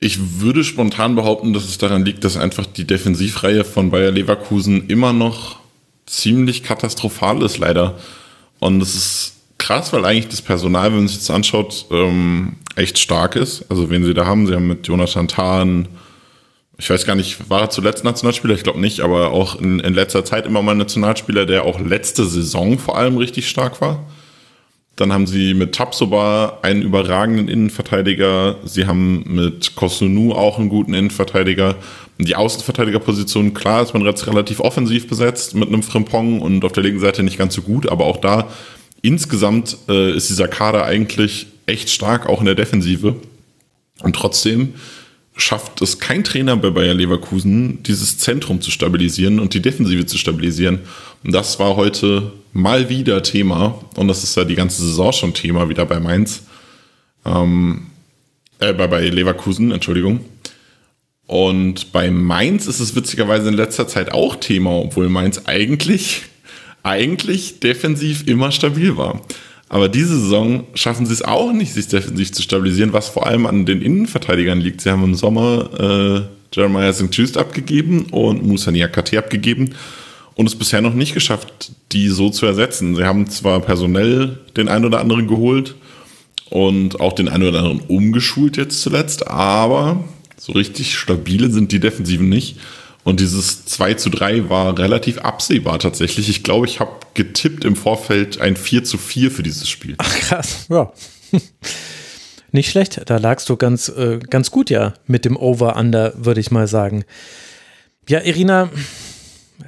Ich 0.00 0.40
würde 0.40 0.62
spontan 0.62 1.16
behaupten, 1.16 1.52
dass 1.52 1.64
es 1.64 1.78
daran 1.78 2.04
liegt, 2.04 2.22
dass 2.22 2.36
einfach 2.36 2.66
die 2.66 2.86
Defensivreihe 2.86 3.64
von 3.64 3.90
Bayer 3.90 4.12
Leverkusen 4.12 4.86
immer 4.88 5.12
noch 5.12 5.58
ziemlich 6.06 6.62
katastrophal 6.62 7.42
ist, 7.42 7.58
leider. 7.58 7.98
Und 8.60 8.80
es 8.80 8.94
ist 8.94 9.32
krass, 9.58 9.92
weil 9.92 10.04
eigentlich 10.04 10.28
das 10.28 10.40
Personal, 10.42 10.92
wenn 10.92 11.00
man 11.00 11.08
sich 11.08 11.18
das 11.18 11.30
anschaut, 11.30 11.86
ähm, 11.90 12.56
echt 12.76 12.98
stark 12.98 13.34
ist. 13.34 13.64
Also 13.68 13.90
wen 13.90 14.04
sie 14.04 14.14
da 14.14 14.24
haben, 14.24 14.46
sie 14.46 14.54
haben 14.54 14.68
mit 14.68 14.86
Jonathan 14.86 15.26
Tahn, 15.26 15.88
ich 16.80 16.88
weiß 16.88 17.04
gar 17.04 17.16
nicht, 17.16 17.50
war 17.50 17.62
er 17.62 17.70
zuletzt 17.70 18.04
Nationalspieler? 18.04 18.54
Ich 18.54 18.62
glaube 18.62 18.80
nicht, 18.80 19.00
aber 19.00 19.32
auch 19.32 19.60
in, 19.60 19.80
in 19.80 19.94
letzter 19.94 20.24
Zeit 20.24 20.46
immer 20.46 20.62
mal 20.62 20.76
Nationalspieler, 20.76 21.44
der 21.44 21.64
auch 21.64 21.80
letzte 21.80 22.24
Saison 22.24 22.78
vor 22.78 22.96
allem 22.96 23.16
richtig 23.16 23.48
stark 23.48 23.80
war. 23.80 24.06
Dann 24.98 25.12
haben 25.12 25.28
sie 25.28 25.54
mit 25.54 25.76
Tapsoba 25.76 26.58
einen 26.62 26.82
überragenden 26.82 27.46
Innenverteidiger. 27.46 28.56
Sie 28.64 28.86
haben 28.86 29.22
mit 29.32 29.76
Kosunu 29.76 30.32
auch 30.32 30.58
einen 30.58 30.68
guten 30.68 30.92
Innenverteidiger. 30.92 31.76
Die 32.18 32.34
Außenverteidigerposition, 32.34 33.54
klar, 33.54 33.80
ist 33.80 33.94
man 33.94 34.04
jetzt 34.04 34.26
relativ 34.26 34.58
offensiv 34.58 35.06
besetzt 35.06 35.54
mit 35.54 35.68
einem 35.68 35.84
Frimpong 35.84 36.40
und 36.40 36.64
auf 36.64 36.72
der 36.72 36.82
linken 36.82 36.98
Seite 36.98 37.22
nicht 37.22 37.38
ganz 37.38 37.54
so 37.54 37.62
gut, 37.62 37.88
aber 37.88 38.06
auch 38.06 38.16
da 38.16 38.50
insgesamt 39.00 39.76
äh, 39.88 40.16
ist 40.16 40.30
dieser 40.30 40.48
Kader 40.48 40.84
eigentlich 40.84 41.46
echt 41.66 41.90
stark, 41.90 42.28
auch 42.28 42.40
in 42.40 42.46
der 42.46 42.56
Defensive. 42.56 43.14
Und 44.02 44.16
trotzdem 44.16 44.74
schafft 45.36 45.80
es 45.80 46.00
kein 46.00 46.24
Trainer 46.24 46.56
bei 46.56 46.70
Bayer 46.70 46.94
Leverkusen, 46.94 47.84
dieses 47.84 48.18
Zentrum 48.18 48.60
zu 48.60 48.72
stabilisieren 48.72 49.38
und 49.38 49.54
die 49.54 49.62
Defensive 49.62 50.06
zu 50.06 50.18
stabilisieren. 50.18 50.80
Und 51.22 51.32
das 51.32 51.60
war 51.60 51.76
heute 51.76 52.32
mal 52.58 52.88
wieder 52.88 53.22
Thema. 53.22 53.78
Und 53.96 54.08
das 54.08 54.24
ist 54.24 54.36
ja 54.36 54.44
die 54.44 54.54
ganze 54.54 54.82
Saison 54.82 55.12
schon 55.12 55.34
Thema 55.34 55.68
wieder 55.68 55.86
bei 55.86 56.00
Mainz. 56.00 56.42
Ähm, 57.24 57.86
äh, 58.58 58.72
bei, 58.72 59.08
Leverkusen, 59.08 59.70
Entschuldigung. 59.70 60.20
Und 61.26 61.92
bei 61.92 62.10
Mainz 62.10 62.66
ist 62.66 62.80
es 62.80 62.96
witzigerweise 62.96 63.48
in 63.48 63.54
letzter 63.54 63.86
Zeit 63.86 64.12
auch 64.12 64.36
Thema, 64.36 64.70
obwohl 64.70 65.08
Mainz 65.08 65.42
eigentlich, 65.46 66.22
eigentlich 66.82 67.60
defensiv 67.60 68.26
immer 68.26 68.50
stabil 68.50 68.96
war. 68.96 69.20
Aber 69.68 69.90
diese 69.90 70.18
Saison 70.18 70.66
schaffen 70.74 71.04
sie 71.04 71.12
es 71.12 71.22
auch 71.22 71.52
nicht, 71.52 71.74
sich 71.74 71.88
defensiv 71.88 72.32
zu 72.32 72.42
stabilisieren, 72.42 72.94
was 72.94 73.08
vor 73.08 73.26
allem 73.26 73.44
an 73.44 73.66
den 73.66 73.82
Innenverteidigern 73.82 74.60
liegt. 74.60 74.80
Sie 74.80 74.90
haben 74.90 75.04
im 75.04 75.14
Sommer 75.14 75.68
äh, 75.78 76.56
Jeremiah 76.56 76.92
St. 76.94 77.36
Abgegeben 77.36 78.06
und 78.06 78.44
Musa 78.46 78.70
Niakate 78.70 79.18
abgegeben 79.18 79.74
und 80.38 80.46
es 80.46 80.54
bisher 80.54 80.80
noch 80.80 80.94
nicht 80.94 81.14
geschafft, 81.14 81.72
die 81.90 82.08
so 82.10 82.30
zu 82.30 82.46
ersetzen. 82.46 82.94
Sie 82.94 83.02
haben 83.02 83.28
zwar 83.28 83.58
personell 83.58 84.38
den 84.56 84.68
einen 84.68 84.84
oder 84.84 85.00
anderen 85.00 85.26
geholt 85.26 85.74
und 86.48 87.00
auch 87.00 87.12
den 87.12 87.28
einen 87.28 87.48
oder 87.48 87.58
anderen 87.58 87.80
umgeschult 87.80 88.56
jetzt 88.56 88.80
zuletzt, 88.80 89.26
aber 89.26 90.04
so 90.36 90.52
richtig 90.52 90.96
stabile 90.96 91.50
sind 91.50 91.72
die 91.72 91.80
Defensiven 91.80 92.28
nicht. 92.28 92.56
Und 93.02 93.18
dieses 93.18 93.64
2 93.64 93.94
zu 93.94 94.10
3 94.10 94.48
war 94.48 94.78
relativ 94.78 95.18
absehbar 95.18 95.80
tatsächlich. 95.80 96.28
Ich 96.28 96.44
glaube, 96.44 96.66
ich 96.66 96.78
habe 96.78 96.92
getippt 97.14 97.64
im 97.64 97.74
Vorfeld 97.74 98.40
ein 98.40 98.54
4 98.54 98.84
zu 98.84 98.96
4 98.96 99.32
für 99.32 99.42
dieses 99.42 99.68
Spiel. 99.68 99.96
Ach 99.98 100.18
krass, 100.20 100.66
ja. 100.68 100.92
Nicht 102.52 102.70
schlecht, 102.70 103.00
da 103.06 103.16
lagst 103.16 103.48
du 103.48 103.56
ganz, 103.56 103.88
äh, 103.88 104.20
ganz 104.30 104.52
gut 104.52 104.70
ja 104.70 104.94
mit 105.08 105.24
dem 105.24 105.36
Over-Under, 105.36 106.12
würde 106.16 106.40
ich 106.40 106.52
mal 106.52 106.68
sagen. 106.68 107.04
Ja, 108.08 108.20
Irina, 108.20 108.70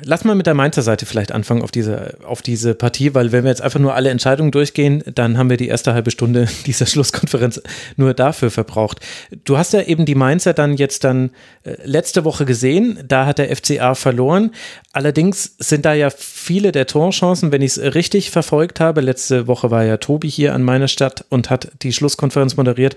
Lass 0.05 0.25
mal 0.25 0.37
mit 0.37 0.47
der 0.47 0.55
Mainzer 0.55 0.83
Seite 0.83 1.05
vielleicht 1.05 1.33
anfangen 1.33 1.63
auf 1.63 1.73
diese, 1.73 2.17
auf 2.25 2.43
diese 2.43 2.75
Partie, 2.75 3.13
weil 3.13 3.33
wenn 3.33 3.43
wir 3.43 3.51
jetzt 3.51 3.61
einfach 3.61 3.81
nur 3.81 3.95
alle 3.95 4.11
Entscheidungen 4.11 4.53
durchgehen, 4.53 5.03
dann 5.15 5.37
haben 5.37 5.51
wir 5.51 5.57
die 5.57 5.67
erste 5.67 5.93
halbe 5.95 6.13
Stunde 6.13 6.47
dieser 6.67 6.87
Schlusskonferenz 6.87 7.61
nur 7.97 8.15
dafür 8.15 8.53
verbraucht. 8.53 9.01
Du 9.45 9.59
hast 9.59 9.73
ja 9.73 9.83
eben 9.83 10.05
die 10.05 10.15
Mainzer 10.15 10.55
dann 10.55 10.77
jetzt 10.77 11.03
dann 11.03 11.31
äh, 11.65 11.75
letzte 11.83 12.25
Woche 12.25 12.45
gesehen, 12.45 13.01
da 13.07 13.27
hat 13.27 13.39
der 13.39 13.55
FCA 13.55 13.97
verloren. 13.97 14.53
Allerdings 14.93 15.57
sind 15.59 15.85
da 15.85 15.93
ja 15.93 16.11
viele 16.11 16.71
der 16.71 16.87
Torchancen, 16.87 17.51
wenn 17.51 17.63
ich 17.63 17.77
es 17.77 17.95
richtig 17.95 18.31
verfolgt 18.31 18.79
habe. 18.79 19.01
Letzte 19.01 19.49
Woche 19.49 19.73
war 19.73 19.85
ja 19.85 19.97
Tobi 19.97 20.31
hier 20.31 20.55
an 20.55 20.63
meiner 20.63 20.89
Stadt 20.89 21.25
und 21.31 21.51
hat 21.51 21.73
die 21.83 21.93
Schlusskonferenz 21.93 22.57
moderiert. 22.57 22.95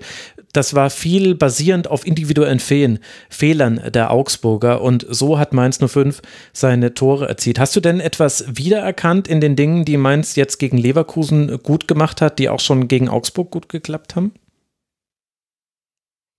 Das 0.54 0.72
war 0.74 0.88
viel 0.88 1.34
basierend 1.34 1.90
auf 1.90 2.06
individuellen 2.06 2.60
Fehlen, 2.60 3.00
Fehlern 3.28 3.80
der 3.92 4.12
Augsburger 4.12 4.80
und 4.80 5.04
so 5.10 5.36
hat 5.36 5.52
Mainz 5.52 5.80
05 5.84 6.22
seine 6.52 6.94
Tore 6.94 7.28
erzielt. 7.28 7.58
Hast 7.58 7.74
du 7.74 7.80
denn 7.80 7.98
etwas 7.98 8.44
wiedererkannt 8.48 9.26
in 9.26 9.40
den 9.40 9.56
Dingen, 9.56 9.84
die 9.84 9.96
Mainz 9.96 10.36
jetzt 10.36 10.58
gegen 10.58 10.78
Leverkusen 10.78 11.58
gut 11.62 11.88
gemacht 11.88 12.22
hat, 12.22 12.38
die 12.38 12.48
auch 12.48 12.60
schon 12.60 12.86
gegen 12.86 13.08
Augsburg 13.08 13.50
gut 13.50 13.68
geklappt 13.68 14.14
haben? 14.14 14.32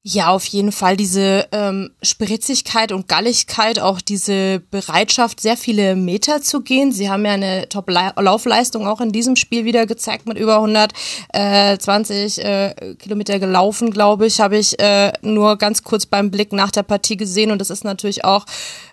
Ja, 0.07 0.27
auf 0.27 0.45
jeden 0.45 0.71
Fall 0.71 0.97
diese 0.97 1.47
ähm, 1.51 1.89
Spritzigkeit 2.03 2.91
und 2.91 3.07
Galligkeit, 3.07 3.79
auch 3.79 3.99
diese 3.99 4.59
Bereitschaft, 4.59 5.41
sehr 5.41 5.57
viele 5.57 5.95
Meter 5.95 6.43
zu 6.43 6.61
gehen. 6.61 6.91
Sie 6.91 7.09
haben 7.09 7.25
ja 7.25 7.31
eine 7.31 7.67
Top-Laufleistung 7.69 8.85
auch 8.85 9.01
in 9.01 9.11
diesem 9.11 9.35
Spiel 9.35 9.65
wieder 9.65 9.87
gezeigt 9.87 10.27
mit 10.27 10.37
über 10.37 10.57
120 10.57 12.37
äh, 12.37 12.67
äh, 12.67 12.95
Kilometer 12.97 13.39
gelaufen, 13.39 13.89
glaube 13.89 14.27
ich, 14.27 14.39
habe 14.41 14.59
ich 14.59 14.79
äh, 14.79 15.11
nur 15.23 15.57
ganz 15.57 15.81
kurz 15.81 16.05
beim 16.05 16.29
Blick 16.29 16.53
nach 16.53 16.69
der 16.69 16.83
Partie 16.83 17.17
gesehen 17.17 17.49
und 17.49 17.59
das 17.59 17.71
ist 17.71 17.83
natürlich 17.83 18.23
auch 18.23 18.45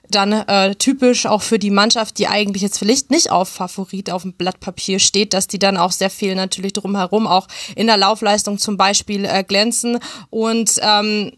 dann 0.09 0.33
äh, 0.33 0.75
typisch 0.75 1.27
auch 1.27 1.43
für 1.43 1.59
die 1.59 1.71
Mannschaft, 1.71 2.19
die 2.19 2.29
eigentlich 2.29 2.63
jetzt 2.63 2.79
vielleicht 2.79 3.11
nicht 3.11 3.31
auf 3.31 3.49
Favorit 3.49 4.11
auf 4.11 4.23
dem 4.23 4.33
Blatt 4.35 4.61
Papier 4.61 4.99
steht, 4.99 5.33
dass 5.33 5.47
die 5.47 5.59
dann 5.59 5.77
auch 5.77 5.93
sehr 5.93 6.11
viel 6.11 6.35
natürlich 6.35 6.73
drumherum 6.73 7.27
auch 7.27 7.49
in 7.77 7.87
der 7.87 7.97
Laufleistung 7.97 8.59
zum 8.59 8.77
Beispiel 8.77 9.25
äh, 9.25 9.45
glänzen. 9.45 9.99
Und 10.31 10.73
ähm, 10.83 11.33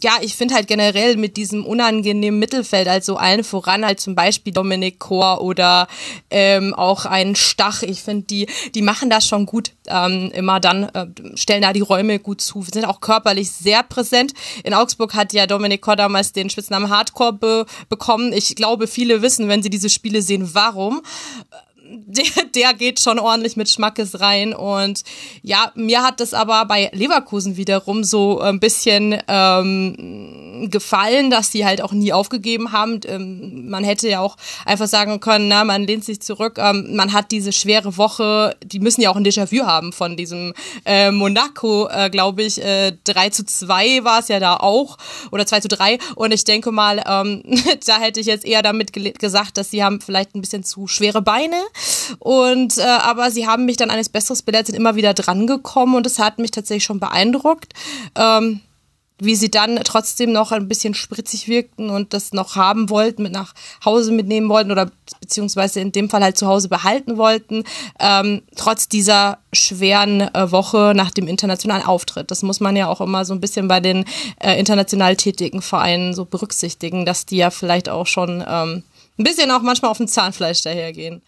ja, 0.00 0.12
ich 0.22 0.36
finde 0.36 0.54
halt 0.54 0.68
generell 0.68 1.16
mit 1.16 1.36
diesem 1.36 1.66
unangenehmen 1.66 2.40
Mittelfeld, 2.40 2.88
also 2.88 3.16
allen 3.16 3.44
voran 3.44 3.84
halt 3.84 4.00
zum 4.00 4.14
Beispiel 4.14 4.52
Dominik 4.52 4.98
Kor 4.98 5.42
oder 5.42 5.86
ähm, 6.30 6.72
auch 6.72 7.04
ein 7.04 7.36
Stach, 7.36 7.82
ich 7.82 8.02
finde, 8.02 8.26
die, 8.26 8.46
die 8.74 8.80
machen 8.80 9.10
das 9.10 9.26
schon 9.26 9.44
gut 9.44 9.72
ähm, 9.88 10.30
immer 10.34 10.60
dann, 10.60 10.84
äh, 10.84 11.06
stellen 11.34 11.60
da 11.60 11.74
die 11.74 11.80
Räume 11.80 12.18
gut 12.18 12.40
zu, 12.40 12.62
sind 12.62 12.86
auch 12.86 13.00
körperlich 13.00 13.50
sehr 13.50 13.82
präsent. 13.82 14.32
In 14.64 14.72
Augsburg 14.72 15.14
hat 15.14 15.34
ja 15.34 15.46
Dominik 15.46 15.82
Kor 15.82 15.96
damals 15.96 16.32
den 16.32 16.48
Spitznamen 16.48 16.88
Hardcore 16.88 17.34
be 17.34 17.66
bekommen. 17.90 18.32
Ich 18.32 18.56
glaube, 18.56 18.86
viele 18.86 19.20
wissen, 19.20 19.48
wenn 19.48 19.62
sie 19.62 19.70
diese 19.70 19.90
Spiele 19.90 20.22
sehen, 20.22 20.54
warum 20.54 21.02
der, 22.06 22.44
der 22.54 22.74
geht 22.74 23.00
schon 23.00 23.18
ordentlich 23.18 23.56
mit 23.56 23.68
Schmackes 23.68 24.20
rein. 24.20 24.54
Und 24.54 25.02
ja, 25.42 25.72
mir 25.74 26.02
hat 26.02 26.20
das 26.20 26.34
aber 26.34 26.64
bei 26.64 26.90
Leverkusen 26.92 27.56
wiederum 27.56 28.04
so 28.04 28.40
ein 28.40 28.60
bisschen 28.60 29.20
ähm, 29.28 30.68
gefallen, 30.70 31.30
dass 31.30 31.50
die 31.50 31.64
halt 31.64 31.82
auch 31.82 31.92
nie 31.92 32.12
aufgegeben 32.12 32.72
haben. 32.72 33.00
Ähm, 33.06 33.68
man 33.68 33.84
hätte 33.84 34.08
ja 34.08 34.20
auch 34.20 34.36
einfach 34.64 34.86
sagen 34.86 35.20
können, 35.20 35.48
na, 35.48 35.64
man 35.64 35.84
lehnt 35.84 36.04
sich 36.04 36.20
zurück. 36.20 36.58
Ähm, 36.58 36.94
man 36.94 37.12
hat 37.12 37.30
diese 37.30 37.52
schwere 37.52 37.96
Woche, 37.96 38.56
die 38.62 38.80
müssen 38.80 39.00
ja 39.02 39.10
auch 39.10 39.16
ein 39.16 39.24
Déjà-vu 39.24 39.66
haben 39.66 39.92
von 39.92 40.16
diesem 40.16 40.54
äh, 40.84 41.10
Monaco, 41.10 41.88
äh, 41.88 42.10
glaube 42.10 42.42
ich, 42.42 42.62
äh, 42.62 42.92
3 43.04 43.30
zu 43.30 43.44
2 43.44 44.04
war 44.04 44.20
es 44.20 44.28
ja 44.28 44.40
da 44.40 44.56
auch 44.56 44.98
oder 45.30 45.46
2 45.46 45.60
zu 45.60 45.68
3. 45.68 45.98
Und 46.14 46.32
ich 46.32 46.44
denke 46.44 46.72
mal, 46.72 47.02
ähm, 47.06 47.42
da 47.86 47.98
hätte 47.98 48.20
ich 48.20 48.26
jetzt 48.26 48.44
eher 48.44 48.62
damit 48.62 48.92
gesagt, 48.92 49.56
dass 49.56 49.70
sie 49.70 49.82
haben 49.84 50.00
vielleicht 50.00 50.34
ein 50.34 50.40
bisschen 50.40 50.64
zu 50.64 50.86
schwere 50.86 51.22
Beine 51.22 51.56
und 52.18 52.78
äh, 52.78 52.82
aber 52.82 53.30
sie 53.30 53.46
haben 53.46 53.64
mich 53.64 53.76
dann 53.76 53.90
eines 53.90 54.08
Besseres 54.08 54.42
belehrt, 54.42 54.66
sind 54.66 54.76
immer 54.76 54.96
wieder 54.96 55.14
drangekommen 55.14 55.96
und 55.96 56.06
es 56.06 56.18
hat 56.18 56.38
mich 56.38 56.50
tatsächlich 56.50 56.84
schon 56.84 57.00
beeindruckt. 57.00 57.72
Ähm, 58.16 58.60
wie 59.24 59.36
sie 59.36 59.50
dann 59.50 59.78
trotzdem 59.84 60.32
noch 60.32 60.50
ein 60.50 60.68
bisschen 60.68 60.94
spritzig 60.94 61.46
wirkten 61.46 61.90
und 61.90 62.12
das 62.12 62.32
noch 62.32 62.56
haben 62.56 62.90
wollten, 62.90 63.22
mit 63.22 63.32
nach 63.32 63.54
Hause 63.84 64.10
mitnehmen 64.10 64.48
wollten 64.48 64.72
oder 64.72 64.90
beziehungsweise 65.20 65.78
in 65.78 65.92
dem 65.92 66.10
Fall 66.10 66.22
halt 66.24 66.36
zu 66.36 66.48
Hause 66.48 66.68
behalten 66.68 67.16
wollten, 67.18 67.62
ähm, 68.00 68.42
trotz 68.56 68.88
dieser 68.88 69.38
schweren 69.52 70.22
äh, 70.22 70.50
Woche 70.50 70.92
nach 70.96 71.10
dem 71.12 71.28
internationalen 71.28 71.84
Auftritt. 71.84 72.32
Das 72.32 72.42
muss 72.42 72.58
man 72.58 72.74
ja 72.74 72.88
auch 72.88 73.00
immer 73.00 73.24
so 73.24 73.32
ein 73.32 73.40
bisschen 73.40 73.68
bei 73.68 73.78
den 73.78 74.04
äh, 74.40 74.58
international 74.58 75.14
tätigen 75.14 75.62
Vereinen 75.62 76.14
so 76.14 76.24
berücksichtigen, 76.24 77.06
dass 77.06 77.24
die 77.24 77.36
ja 77.36 77.50
vielleicht 77.50 77.88
auch 77.88 78.06
schon 78.06 78.44
ähm, 78.46 78.82
ein 79.18 79.24
bisschen 79.24 79.52
auch 79.52 79.62
manchmal 79.62 79.92
auf 79.92 79.98
dem 79.98 80.08
Zahnfleisch 80.08 80.62
dahergehen. 80.62 81.22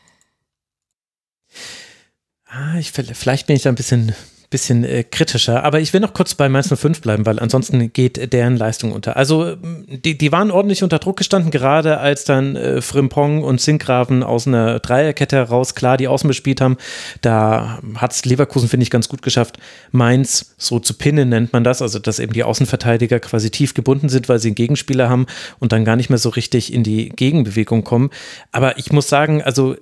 Ah, 2.46 2.78
ich, 2.78 2.92
vielleicht 2.92 3.48
bin 3.48 3.56
ich 3.56 3.62
da 3.62 3.70
ein 3.70 3.74
bisschen, 3.74 4.14
bisschen 4.48 4.84
äh, 4.84 5.02
kritischer, 5.02 5.64
aber 5.64 5.80
ich 5.80 5.92
will 5.92 6.00
noch 6.00 6.14
kurz 6.14 6.36
bei 6.36 6.48
Mainz 6.48 6.72
05 6.72 7.00
bleiben, 7.00 7.26
weil 7.26 7.40
ansonsten 7.40 7.92
geht 7.92 8.32
deren 8.32 8.56
Leistung 8.56 8.92
unter. 8.92 9.16
Also 9.16 9.56
die, 9.56 10.16
die 10.16 10.30
waren 10.30 10.52
ordentlich 10.52 10.84
unter 10.84 11.00
Druck 11.00 11.16
gestanden, 11.16 11.50
gerade 11.50 11.98
als 11.98 12.22
dann 12.22 12.54
äh, 12.54 12.80
Frimpong 12.80 13.42
und 13.42 13.60
Sinkgraven 13.60 14.22
aus 14.22 14.46
einer 14.46 14.78
Dreierkette 14.78 15.34
heraus 15.34 15.74
klar 15.74 15.96
die 15.96 16.06
Außen 16.06 16.28
bespielt 16.28 16.60
haben. 16.60 16.76
Da 17.22 17.80
hat 17.96 18.12
es 18.12 18.24
Leverkusen, 18.24 18.68
finde 18.68 18.84
ich, 18.84 18.90
ganz 18.90 19.08
gut 19.08 19.22
geschafft, 19.22 19.56
Mainz 19.90 20.54
so 20.56 20.78
zu 20.78 20.94
pinnen, 20.94 21.30
nennt 21.30 21.52
man 21.52 21.64
das, 21.64 21.82
also 21.82 21.98
dass 21.98 22.20
eben 22.20 22.34
die 22.34 22.44
Außenverteidiger 22.44 23.18
quasi 23.18 23.50
tief 23.50 23.74
gebunden 23.74 24.08
sind, 24.08 24.28
weil 24.28 24.38
sie 24.38 24.50
einen 24.50 24.54
Gegenspieler 24.54 25.08
haben 25.08 25.26
und 25.58 25.72
dann 25.72 25.84
gar 25.84 25.96
nicht 25.96 26.08
mehr 26.08 26.18
so 26.20 26.28
richtig 26.28 26.72
in 26.72 26.84
die 26.84 27.08
Gegenbewegung 27.08 27.82
kommen. 27.82 28.10
Aber 28.52 28.78
ich 28.78 28.92
muss 28.92 29.08
sagen, 29.08 29.42
also 29.42 29.74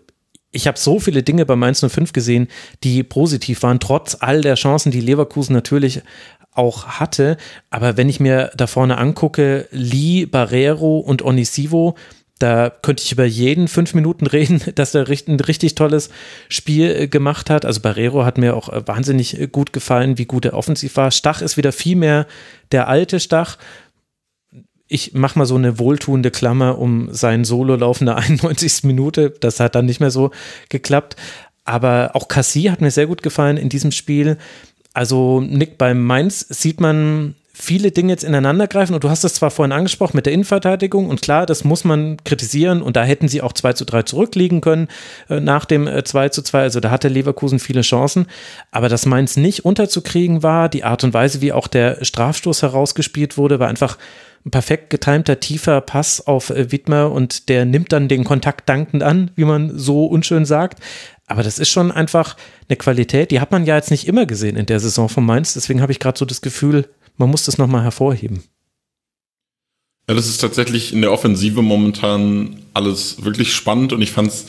ich 0.52 0.66
habe 0.66 0.78
so 0.78 1.00
viele 1.00 1.22
Dinge 1.22 1.46
bei 1.46 1.56
Mainz 1.56 1.80
05 1.80 2.12
gesehen, 2.12 2.48
die 2.84 3.02
positiv 3.02 3.62
waren, 3.62 3.80
trotz 3.80 4.18
all 4.20 4.42
der 4.42 4.54
Chancen, 4.54 4.92
die 4.92 5.00
Leverkusen 5.00 5.54
natürlich 5.54 6.02
auch 6.54 6.86
hatte. 6.86 7.38
Aber 7.70 7.96
wenn 7.96 8.08
ich 8.08 8.20
mir 8.20 8.50
da 8.54 8.66
vorne 8.66 8.98
angucke, 8.98 9.66
Lee, 9.70 10.26
Barrero 10.26 10.98
und 10.98 11.22
Onisivo, 11.22 11.96
da 12.38 12.70
könnte 12.70 13.04
ich 13.04 13.12
über 13.12 13.24
jeden 13.24 13.68
fünf 13.68 13.94
Minuten 13.94 14.26
reden, 14.26 14.60
dass 14.74 14.94
er 14.94 15.06
ein 15.08 15.40
richtig 15.40 15.74
tolles 15.74 16.10
Spiel 16.48 16.90
äh, 16.90 17.08
gemacht 17.08 17.50
hat. 17.50 17.64
Also 17.64 17.80
Barrero 17.80 18.24
hat 18.24 18.36
mir 18.36 18.56
auch 18.56 18.68
äh, 18.68 18.86
wahnsinnig 18.86 19.40
äh, 19.40 19.46
gut 19.46 19.72
gefallen, 19.72 20.18
wie 20.18 20.26
gut 20.26 20.44
er 20.44 20.54
offensiv 20.54 20.96
war. 20.96 21.10
Stach 21.10 21.40
ist 21.40 21.56
wieder 21.56 21.72
viel 21.72 21.96
mehr 21.96 22.26
der 22.72 22.88
alte 22.88 23.20
Stach 23.20 23.58
ich 24.88 25.14
mache 25.14 25.38
mal 25.38 25.46
so 25.46 25.54
eine 25.54 25.78
wohltuende 25.78 26.30
Klammer 26.30 26.78
um 26.78 27.12
seinen 27.12 27.44
Solo-Lauf 27.44 28.00
in 28.00 28.06
der 28.06 28.16
91. 28.18 28.84
Minute. 28.84 29.30
Das 29.40 29.60
hat 29.60 29.74
dann 29.74 29.86
nicht 29.86 30.00
mehr 30.00 30.10
so 30.10 30.30
geklappt. 30.68 31.16
Aber 31.64 32.10
auch 32.14 32.28
Cassie 32.28 32.70
hat 32.70 32.80
mir 32.80 32.90
sehr 32.90 33.06
gut 33.06 33.22
gefallen 33.22 33.56
in 33.56 33.68
diesem 33.68 33.92
Spiel. 33.92 34.36
Also 34.94 35.40
Nick, 35.40 35.78
beim 35.78 36.04
Mainz 36.04 36.46
sieht 36.48 36.80
man 36.80 37.34
viele 37.54 37.90
Dinge 37.92 38.12
jetzt 38.12 38.24
ineinandergreifen 38.24 38.94
und 38.94 39.04
du 39.04 39.10
hast 39.10 39.24
es 39.24 39.34
zwar 39.34 39.50
vorhin 39.50 39.72
angesprochen 39.72 40.16
mit 40.16 40.26
der 40.26 40.32
Innenverteidigung 40.32 41.08
und 41.08 41.20
klar, 41.20 41.44
das 41.44 41.64
muss 41.64 41.84
man 41.84 42.16
kritisieren 42.24 42.82
und 42.82 42.96
da 42.96 43.04
hätten 43.04 43.28
sie 43.28 43.42
auch 43.42 43.52
2 43.52 43.74
zu 43.74 43.84
3 43.84 44.02
zurückliegen 44.02 44.60
können 44.62 44.88
äh, 45.28 45.38
nach 45.38 45.66
dem 45.66 45.86
äh, 45.86 46.02
2 46.02 46.30
zu 46.30 46.42
2, 46.42 46.62
also 46.62 46.80
da 46.80 46.90
hatte 46.90 47.08
Leverkusen 47.08 47.58
viele 47.58 47.82
Chancen, 47.82 48.26
aber 48.70 48.88
dass 48.88 49.06
Mainz 49.06 49.36
nicht 49.36 49.64
unterzukriegen 49.64 50.42
war, 50.42 50.70
die 50.70 50.82
Art 50.84 51.04
und 51.04 51.12
Weise, 51.12 51.40
wie 51.42 51.52
auch 51.52 51.68
der 51.68 52.02
Strafstoß 52.04 52.62
herausgespielt 52.62 53.36
wurde, 53.36 53.60
war 53.60 53.68
einfach 53.68 53.98
ein 54.44 54.50
perfekt 54.50 54.90
getimter, 54.90 55.40
tiefer 55.40 55.80
Pass 55.80 56.26
auf 56.26 56.50
äh, 56.50 56.72
Wittmer 56.72 57.12
und 57.12 57.48
der 57.48 57.64
nimmt 57.64 57.92
dann 57.92 58.08
den 58.08 58.24
Kontakt 58.24 58.68
dankend 58.68 59.02
an, 59.02 59.30
wie 59.36 59.44
man 59.44 59.78
so 59.78 60.06
unschön 60.06 60.44
sagt. 60.44 60.82
Aber 61.26 61.42
das 61.42 61.58
ist 61.58 61.70
schon 61.70 61.92
einfach 61.92 62.36
eine 62.68 62.76
Qualität, 62.76 63.30
die 63.30 63.40
hat 63.40 63.52
man 63.52 63.64
ja 63.64 63.76
jetzt 63.76 63.90
nicht 63.90 64.06
immer 64.06 64.26
gesehen 64.26 64.56
in 64.56 64.66
der 64.66 64.80
Saison 64.80 65.08
von 65.08 65.24
Mainz. 65.24 65.54
Deswegen 65.54 65.80
habe 65.80 65.92
ich 65.92 66.00
gerade 66.00 66.18
so 66.18 66.24
das 66.24 66.40
Gefühl, 66.40 66.88
man 67.16 67.30
muss 67.30 67.44
das 67.44 67.58
nochmal 67.58 67.82
hervorheben. 67.82 68.42
Ja, 70.08 70.16
das 70.16 70.26
ist 70.26 70.40
tatsächlich 70.40 70.92
in 70.92 71.00
der 71.00 71.12
Offensive 71.12 71.62
momentan 71.62 72.56
alles 72.74 73.24
wirklich 73.24 73.54
spannend 73.54 73.92
und 73.92 74.02
ich 74.02 74.10
fand 74.10 74.28
es 74.28 74.46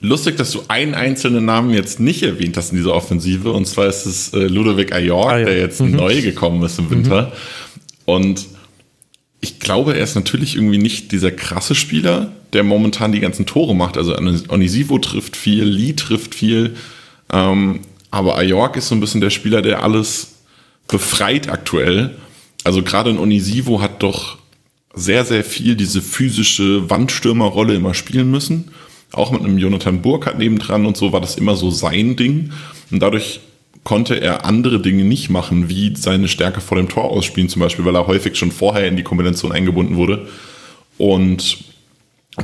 lustig, 0.00 0.36
dass 0.36 0.50
du 0.50 0.62
einen 0.68 0.94
einzelnen 0.94 1.44
Namen 1.44 1.70
jetzt 1.70 2.00
nicht 2.00 2.22
erwähnt 2.22 2.56
hast 2.56 2.70
in 2.70 2.78
dieser 2.78 2.94
Offensive 2.94 3.52
und 3.52 3.66
zwar 3.66 3.86
ist 3.86 4.06
es 4.06 4.32
äh, 4.32 4.46
Ludovic 4.46 4.94
Ajorg, 4.94 5.30
ah, 5.30 5.38
ja. 5.38 5.44
der 5.44 5.58
jetzt 5.58 5.80
mhm. 5.80 5.92
neu 5.92 6.22
gekommen 6.22 6.62
ist 6.62 6.78
im 6.78 6.90
Winter. 6.90 7.26
Mhm. 7.26 7.32
Und 8.06 8.46
ich 9.44 9.60
glaube, 9.60 9.94
er 9.94 10.02
ist 10.02 10.14
natürlich 10.14 10.56
irgendwie 10.56 10.78
nicht 10.78 11.12
dieser 11.12 11.30
krasse 11.30 11.74
Spieler, 11.74 12.32
der 12.54 12.64
momentan 12.64 13.12
die 13.12 13.20
ganzen 13.20 13.44
Tore 13.44 13.76
macht. 13.76 13.98
Also 13.98 14.16
Onisivo 14.16 14.98
trifft 14.98 15.36
viel, 15.36 15.64
Lee 15.64 15.92
trifft 15.92 16.34
viel. 16.34 16.76
Ähm, 17.30 17.80
aber 18.10 18.38
Ajorg 18.38 18.76
ist 18.76 18.88
so 18.88 18.94
ein 18.94 19.00
bisschen 19.00 19.20
der 19.20 19.28
Spieler, 19.28 19.60
der 19.60 19.82
alles 19.82 20.36
befreit 20.88 21.50
aktuell. 21.50 22.16
Also 22.64 22.82
gerade 22.82 23.10
in 23.10 23.18
Onisivo 23.18 23.82
hat 23.82 24.02
doch 24.02 24.38
sehr, 24.94 25.26
sehr 25.26 25.44
viel 25.44 25.76
diese 25.76 26.00
physische 26.00 26.88
Wandstürmerrolle 26.88 27.74
immer 27.74 27.92
spielen 27.92 28.30
müssen. 28.30 28.70
Auch 29.12 29.30
mit 29.30 29.42
einem 29.42 29.58
Jonathan 29.58 30.00
Burkhardt 30.00 30.38
nebendran 30.38 30.86
und 30.86 30.96
so 30.96 31.12
war 31.12 31.20
das 31.20 31.36
immer 31.36 31.54
so 31.54 31.70
sein 31.70 32.16
Ding. 32.16 32.52
Und 32.90 33.00
dadurch 33.00 33.40
konnte 33.84 34.20
er 34.20 34.46
andere 34.46 34.80
Dinge 34.80 35.04
nicht 35.04 35.28
machen, 35.28 35.68
wie 35.68 35.94
seine 35.94 36.28
Stärke 36.28 36.60
vor 36.60 36.78
dem 36.78 36.88
Tor 36.88 37.04
ausspielen, 37.04 37.50
zum 37.50 37.60
Beispiel, 37.60 37.84
weil 37.84 37.94
er 37.94 38.06
häufig 38.06 38.36
schon 38.36 38.50
vorher 38.50 38.88
in 38.88 38.96
die 38.96 39.02
Kombination 39.02 39.52
eingebunden 39.52 39.96
wurde. 39.96 40.26
Und 40.96 41.58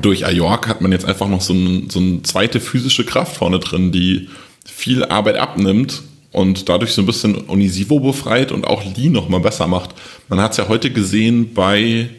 durch 0.03 0.27
Ajork 0.27 0.69
hat 0.69 0.83
man 0.83 0.93
jetzt 0.93 1.07
einfach 1.07 1.29
noch 1.29 1.41
so, 1.41 1.55
ein, 1.55 1.91
so 1.91 1.99
eine 1.99 2.23
zweite 2.23 2.61
physische 2.61 3.05
Kraft 3.05 3.37
vorne 3.37 3.59
drin, 3.59 3.91
die 3.91 4.29
viel 4.65 5.05
Arbeit 5.05 5.37
abnimmt 5.37 6.03
und 6.31 6.69
dadurch 6.69 6.93
so 6.93 7.03
ein 7.03 7.07
bisschen 7.07 7.49
Onisivo 7.49 7.99
befreit 8.01 8.53
und 8.53 8.67
auch 8.67 8.85
Lee 8.85 9.09
noch 9.09 9.29
mal 9.29 9.41
besser 9.41 9.67
macht. 9.67 9.95
Man 10.29 10.41
hat 10.41 10.53
es 10.53 10.59
ja 10.59 10.69
heute 10.69 10.91
gesehen 10.91 11.55
bei, 11.55 12.11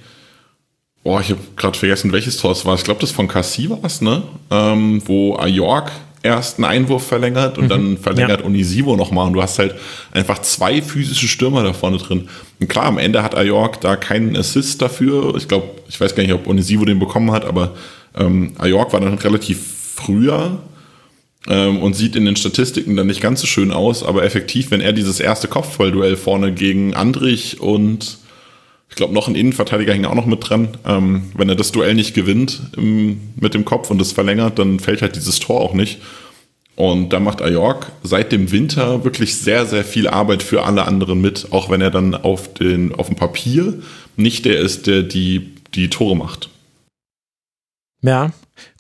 oh, 1.04 1.20
ich 1.20 1.30
habe 1.30 1.40
gerade 1.56 1.78
vergessen, 1.78 2.12
welches 2.12 2.38
Tor 2.38 2.52
es 2.52 2.66
war. 2.66 2.76
Ich 2.76 2.84
glaube, 2.84 3.00
das 3.00 3.12
von 3.12 3.28
Cassie 3.28 3.70
war 3.70 3.84
es, 3.84 4.02
ne? 4.02 4.24
Ähm, 4.50 5.02
wo 5.06 5.38
Ajork 5.38 5.92
erst 6.24 6.58
einen 6.58 6.66
Einwurf 6.66 7.06
verlängert 7.08 7.58
und 7.58 7.66
mhm. 7.66 7.70
dann 7.70 7.98
verlängert 7.98 8.42
ja. 8.42 8.46
Onisivo 8.46 8.96
nochmal 8.96 9.28
und 9.28 9.34
du 9.34 9.42
hast 9.42 9.60
halt 9.60 9.76
einfach 10.12 10.40
zwei 10.40 10.82
physische 10.82 11.28
Stürmer 11.28 11.64
da 11.64 11.74
vorne 11.74 11.98
drin. 11.98 12.30
Und 12.60 12.68
klar, 12.68 12.86
am 12.86 12.98
Ende 12.98 13.24
hat 13.24 13.36
Ajork 13.36 13.82
da 13.82 13.96
keinen 13.96 14.36
Assist 14.38 14.82
dafür. 14.82 15.36
Ich 15.36 15.48
glaube, 15.48 15.70
ich 15.90 16.00
weiß 16.00 16.16
gar 16.16 16.24
nicht, 16.24 16.34
ob 16.34 16.48
Onisivo 16.48 16.86
den 16.86 17.00
bekommen 17.00 17.32
hat, 17.32 17.46
aber 17.46 17.76
ähm, 18.16 18.54
Ajork 18.58 18.94
war 18.94 19.00
dann 19.00 19.16
relativ 19.16 19.60
früher 19.96 20.60
ähm, 21.48 21.80
und 21.80 21.96
sieht 21.96 22.16
in 22.16 22.26
den 22.26 22.36
Statistiken 22.36 22.96
dann 22.96 23.08
nicht 23.08 23.22
ganz 23.22 23.42
so 23.42 23.48
schön 23.48 23.72
aus, 23.72 24.04
aber 24.04 24.24
effektiv, 24.24 24.72
wenn 24.72 24.82
er 24.82 24.94
dieses 24.94 25.20
erste 25.20 25.48
Kopfballduell 25.48 26.16
vorne 26.18 26.54
gegen 26.54 26.94
Andrich 26.94 27.60
und 27.60 28.20
ich 28.92 28.98
glaube, 28.98 29.14
noch 29.14 29.30
ein 29.30 29.36
Innenverteidiger 29.36 29.94
hängt 29.94 30.06
auch 30.06 30.16
noch 30.16 30.26
mit 30.26 30.48
dran. 30.48 30.78
Ähm, 30.86 31.32
wenn 31.34 31.48
er 31.48 31.56
das 31.56 31.72
Duell 31.72 31.96
nicht 31.96 32.14
gewinnt 32.14 32.62
im, 32.76 33.22
mit 33.38 33.54
dem 33.54 33.64
Kopf 33.64 33.90
und 33.90 34.02
es 34.02 34.12
verlängert, 34.12 34.60
dann 34.60 34.80
fällt 34.80 35.02
halt 35.02 35.16
dieses 35.16 35.40
Tor 35.40 35.62
auch 35.62 35.74
nicht. 35.74 36.02
Und 36.76 37.10
da 37.14 37.22
macht 37.22 37.42
Ajork 37.42 37.92
seit 38.04 38.34
dem 38.34 38.52
Winter 38.52 39.06
wirklich 39.06 39.38
sehr, 39.38 39.66
sehr 39.66 39.86
viel 39.86 40.10
Arbeit 40.10 40.44
für 40.44 40.64
alle 40.64 40.86
anderen 40.86 41.22
mit, 41.22 41.48
auch 41.52 41.70
wenn 41.70 41.80
er 41.80 41.90
dann 41.90 42.16
auf, 42.16 42.54
den, 42.54 42.94
auf 42.94 43.08
dem 43.08 43.16
Papier 43.16 43.82
nicht 44.18 44.44
der 44.44 44.60
ist, 44.60 44.88
der 44.88 45.04
die, 45.04 45.54
die 45.74 45.90
Tore 45.90 46.18
macht. 46.18 46.50
Ja, 48.02 48.32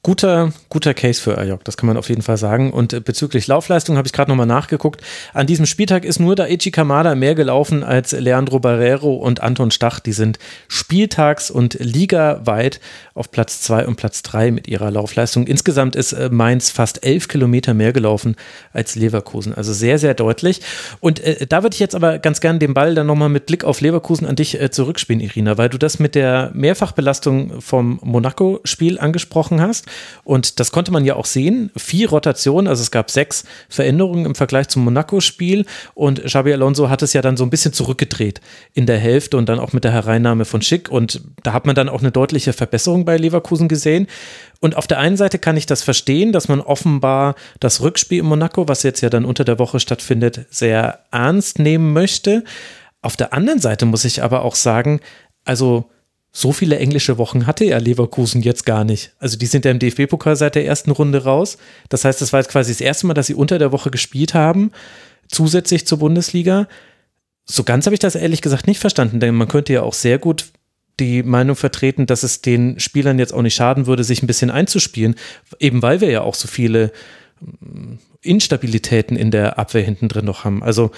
Guter, 0.03 0.51
guter 0.69 0.95
Case 0.95 1.21
für 1.21 1.37
Ayok, 1.37 1.63
das 1.63 1.77
kann 1.77 1.85
man 1.85 1.95
auf 1.95 2.09
jeden 2.09 2.23
Fall 2.23 2.37
sagen. 2.37 2.73
Und 2.73 2.91
äh, 2.91 2.99
bezüglich 2.99 3.45
Laufleistung 3.45 3.97
habe 3.97 4.07
ich 4.07 4.13
gerade 4.13 4.31
nochmal 4.31 4.47
nachgeguckt. 4.47 4.99
An 5.31 5.45
diesem 5.45 5.67
Spieltag 5.67 6.05
ist 6.05 6.19
nur 6.19 6.35
Daichi 6.35 6.71
Kamada 6.71 7.13
mehr 7.13 7.35
gelaufen 7.35 7.83
als 7.83 8.11
Leandro 8.11 8.59
Barrero 8.59 9.13
und 9.13 9.41
Anton 9.41 9.69
Stach. 9.69 9.99
Die 9.99 10.13
sind 10.13 10.39
spieltags- 10.67 11.51
und 11.51 11.75
ligaweit 11.79 12.79
auf 13.13 13.29
Platz 13.29 13.61
zwei 13.61 13.85
und 13.85 13.95
Platz 13.95 14.23
drei 14.23 14.49
mit 14.49 14.67
ihrer 14.67 14.89
Laufleistung. 14.89 15.45
Insgesamt 15.45 15.95
ist 15.95 16.13
äh, 16.13 16.29
Mainz 16.31 16.71
fast 16.71 17.05
elf 17.05 17.27
Kilometer 17.27 17.75
mehr 17.75 17.93
gelaufen 17.93 18.37
als 18.73 18.95
Leverkusen. 18.95 19.53
Also 19.53 19.71
sehr, 19.71 19.99
sehr 19.99 20.15
deutlich. 20.15 20.61
Und 20.99 21.19
äh, 21.19 21.45
da 21.45 21.61
würde 21.61 21.75
ich 21.75 21.79
jetzt 21.79 21.93
aber 21.93 22.17
ganz 22.17 22.41
gerne 22.41 22.57
den 22.57 22.73
Ball 22.73 22.95
dann 22.95 23.05
nochmal 23.05 23.29
mit 23.29 23.45
Blick 23.45 23.63
auf 23.63 23.81
Leverkusen 23.81 24.25
an 24.25 24.35
dich 24.35 24.59
äh, 24.59 24.71
zurückspielen, 24.71 25.19
Irina, 25.19 25.59
weil 25.59 25.69
du 25.69 25.77
das 25.77 25.99
mit 25.99 26.15
der 26.15 26.49
Mehrfachbelastung 26.55 27.61
vom 27.61 27.99
Monaco-Spiel 28.01 28.99
angesprochen 28.99 29.61
hast. 29.61 29.90
Und 30.23 30.60
das 30.60 30.71
konnte 30.71 30.91
man 30.91 31.06
ja 31.06 31.15
auch 31.15 31.25
sehen. 31.25 31.71
Vier 31.75 32.10
Rotationen, 32.10 32.67
also 32.67 32.82
es 32.82 32.91
gab 32.91 33.12
sechs 33.12 33.43
Veränderungen 33.69 34.25
im 34.25 34.36
Vergleich 34.36 34.67
zum 34.67 34.84
Monaco-Spiel. 34.84 35.65
Und 35.93 36.23
Xabi 36.23 36.54
Alonso 36.54 36.89
hat 36.89 37.01
es 37.01 37.13
ja 37.13 37.21
dann 37.21 37.38
so 37.38 37.43
ein 37.43 37.49
bisschen 37.49 37.73
zurückgedreht 37.73 38.41
in 38.73 38.86
der 38.86 38.97
Hälfte 38.97 39.38
und 39.38 39.49
dann 39.49 39.60
auch 39.60 39.73
mit 39.73 39.84
der 39.84 39.91
Hereinnahme 39.91 40.45
von 40.45 40.62
Schick. 40.62 40.89
Und 40.89 41.21
da 41.43 41.54
hat 41.54 41.65
man 41.65 41.75
dann 41.75 41.89
auch 41.89 42.01
eine 42.01 42.12
deutliche 42.12 42.54
Verbesserung 42.54 43.06
bei 43.06 43.17
Leverkusen 43.17 43.67
gesehen. 43.67 44.08
Und 44.60 44.77
auf 44.77 44.86
der 44.86 44.99
einen 44.99 45.17
Seite 45.17 45.39
kann 45.39 45.58
ich 45.58 45.65
das 45.65 45.82
verstehen, 45.82 46.32
dass 46.32 46.47
man 46.47 46.62
offenbar 46.62 47.36
das 47.60 47.82
Rückspiel 47.82 48.19
in 48.19 48.25
Monaco, 48.25 48.67
was 48.67 48.84
jetzt 48.84 49.01
ja 49.01 49.10
dann 49.10 49.25
unter 49.25 49.43
der 49.43 49.58
Woche 49.58 49.80
stattfindet, 49.80 50.45
sehr 50.49 50.99
ernst 51.12 51.58
nehmen 51.58 51.93
möchte. 51.93 52.43
Auf 53.01 53.17
der 53.17 53.34
anderen 53.34 53.60
Seite 53.60 53.86
muss 53.86 54.06
ich 54.06 54.21
aber 54.21 54.43
auch 54.43 54.56
sagen, 54.56 54.99
also 55.45 55.89
so 56.31 56.53
viele 56.53 56.79
englische 56.79 57.17
Wochen 57.17 57.45
hatte 57.45 57.65
ja 57.65 57.77
Leverkusen 57.77 58.41
jetzt 58.41 58.65
gar 58.65 58.85
nicht. 58.85 59.11
Also 59.19 59.37
die 59.37 59.47
sind 59.47 59.65
ja 59.65 59.71
im 59.71 59.79
DFB-Pokal 59.79 60.37
seit 60.37 60.55
der 60.55 60.65
ersten 60.65 60.91
Runde 60.91 61.23
raus. 61.23 61.57
Das 61.89 62.05
heißt, 62.05 62.21
das 62.21 62.31
war 62.31 62.39
jetzt 62.39 62.49
quasi 62.49 62.71
das 62.71 62.79
erste 62.79 63.05
Mal, 63.07 63.13
dass 63.13 63.27
sie 63.27 63.35
unter 63.35 63.59
der 63.59 63.73
Woche 63.73 63.91
gespielt 63.91 64.33
haben, 64.33 64.71
zusätzlich 65.27 65.85
zur 65.85 65.99
Bundesliga. 65.99 66.67
So 67.45 67.63
ganz 67.63 67.85
habe 67.85 67.95
ich 67.95 67.99
das 67.99 68.15
ehrlich 68.15 68.41
gesagt 68.41 68.65
nicht 68.65 68.79
verstanden, 68.79 69.19
denn 69.19 69.35
man 69.35 69.49
könnte 69.49 69.73
ja 69.73 69.81
auch 69.81 69.93
sehr 69.93 70.19
gut 70.19 70.45
die 71.01 71.23
Meinung 71.23 71.55
vertreten, 71.55 72.05
dass 72.05 72.23
es 72.23 72.41
den 72.41 72.79
Spielern 72.79 73.19
jetzt 73.19 73.33
auch 73.33 73.41
nicht 73.41 73.55
schaden 73.55 73.87
würde, 73.87 74.03
sich 74.03 74.23
ein 74.23 74.27
bisschen 74.27 74.51
einzuspielen, 74.51 75.15
eben 75.59 75.81
weil 75.81 75.99
wir 75.99 76.11
ja 76.11 76.21
auch 76.21 76.35
so 76.35 76.47
viele 76.47 76.91
mm, 77.39 77.95
Instabilitäten 78.21 79.17
in 79.17 79.31
der 79.31 79.57
Abwehr 79.57 79.83
hinten 79.83 80.07
drin 80.07 80.25
noch 80.25 80.45
haben. 80.45 80.63
Also 80.63 80.91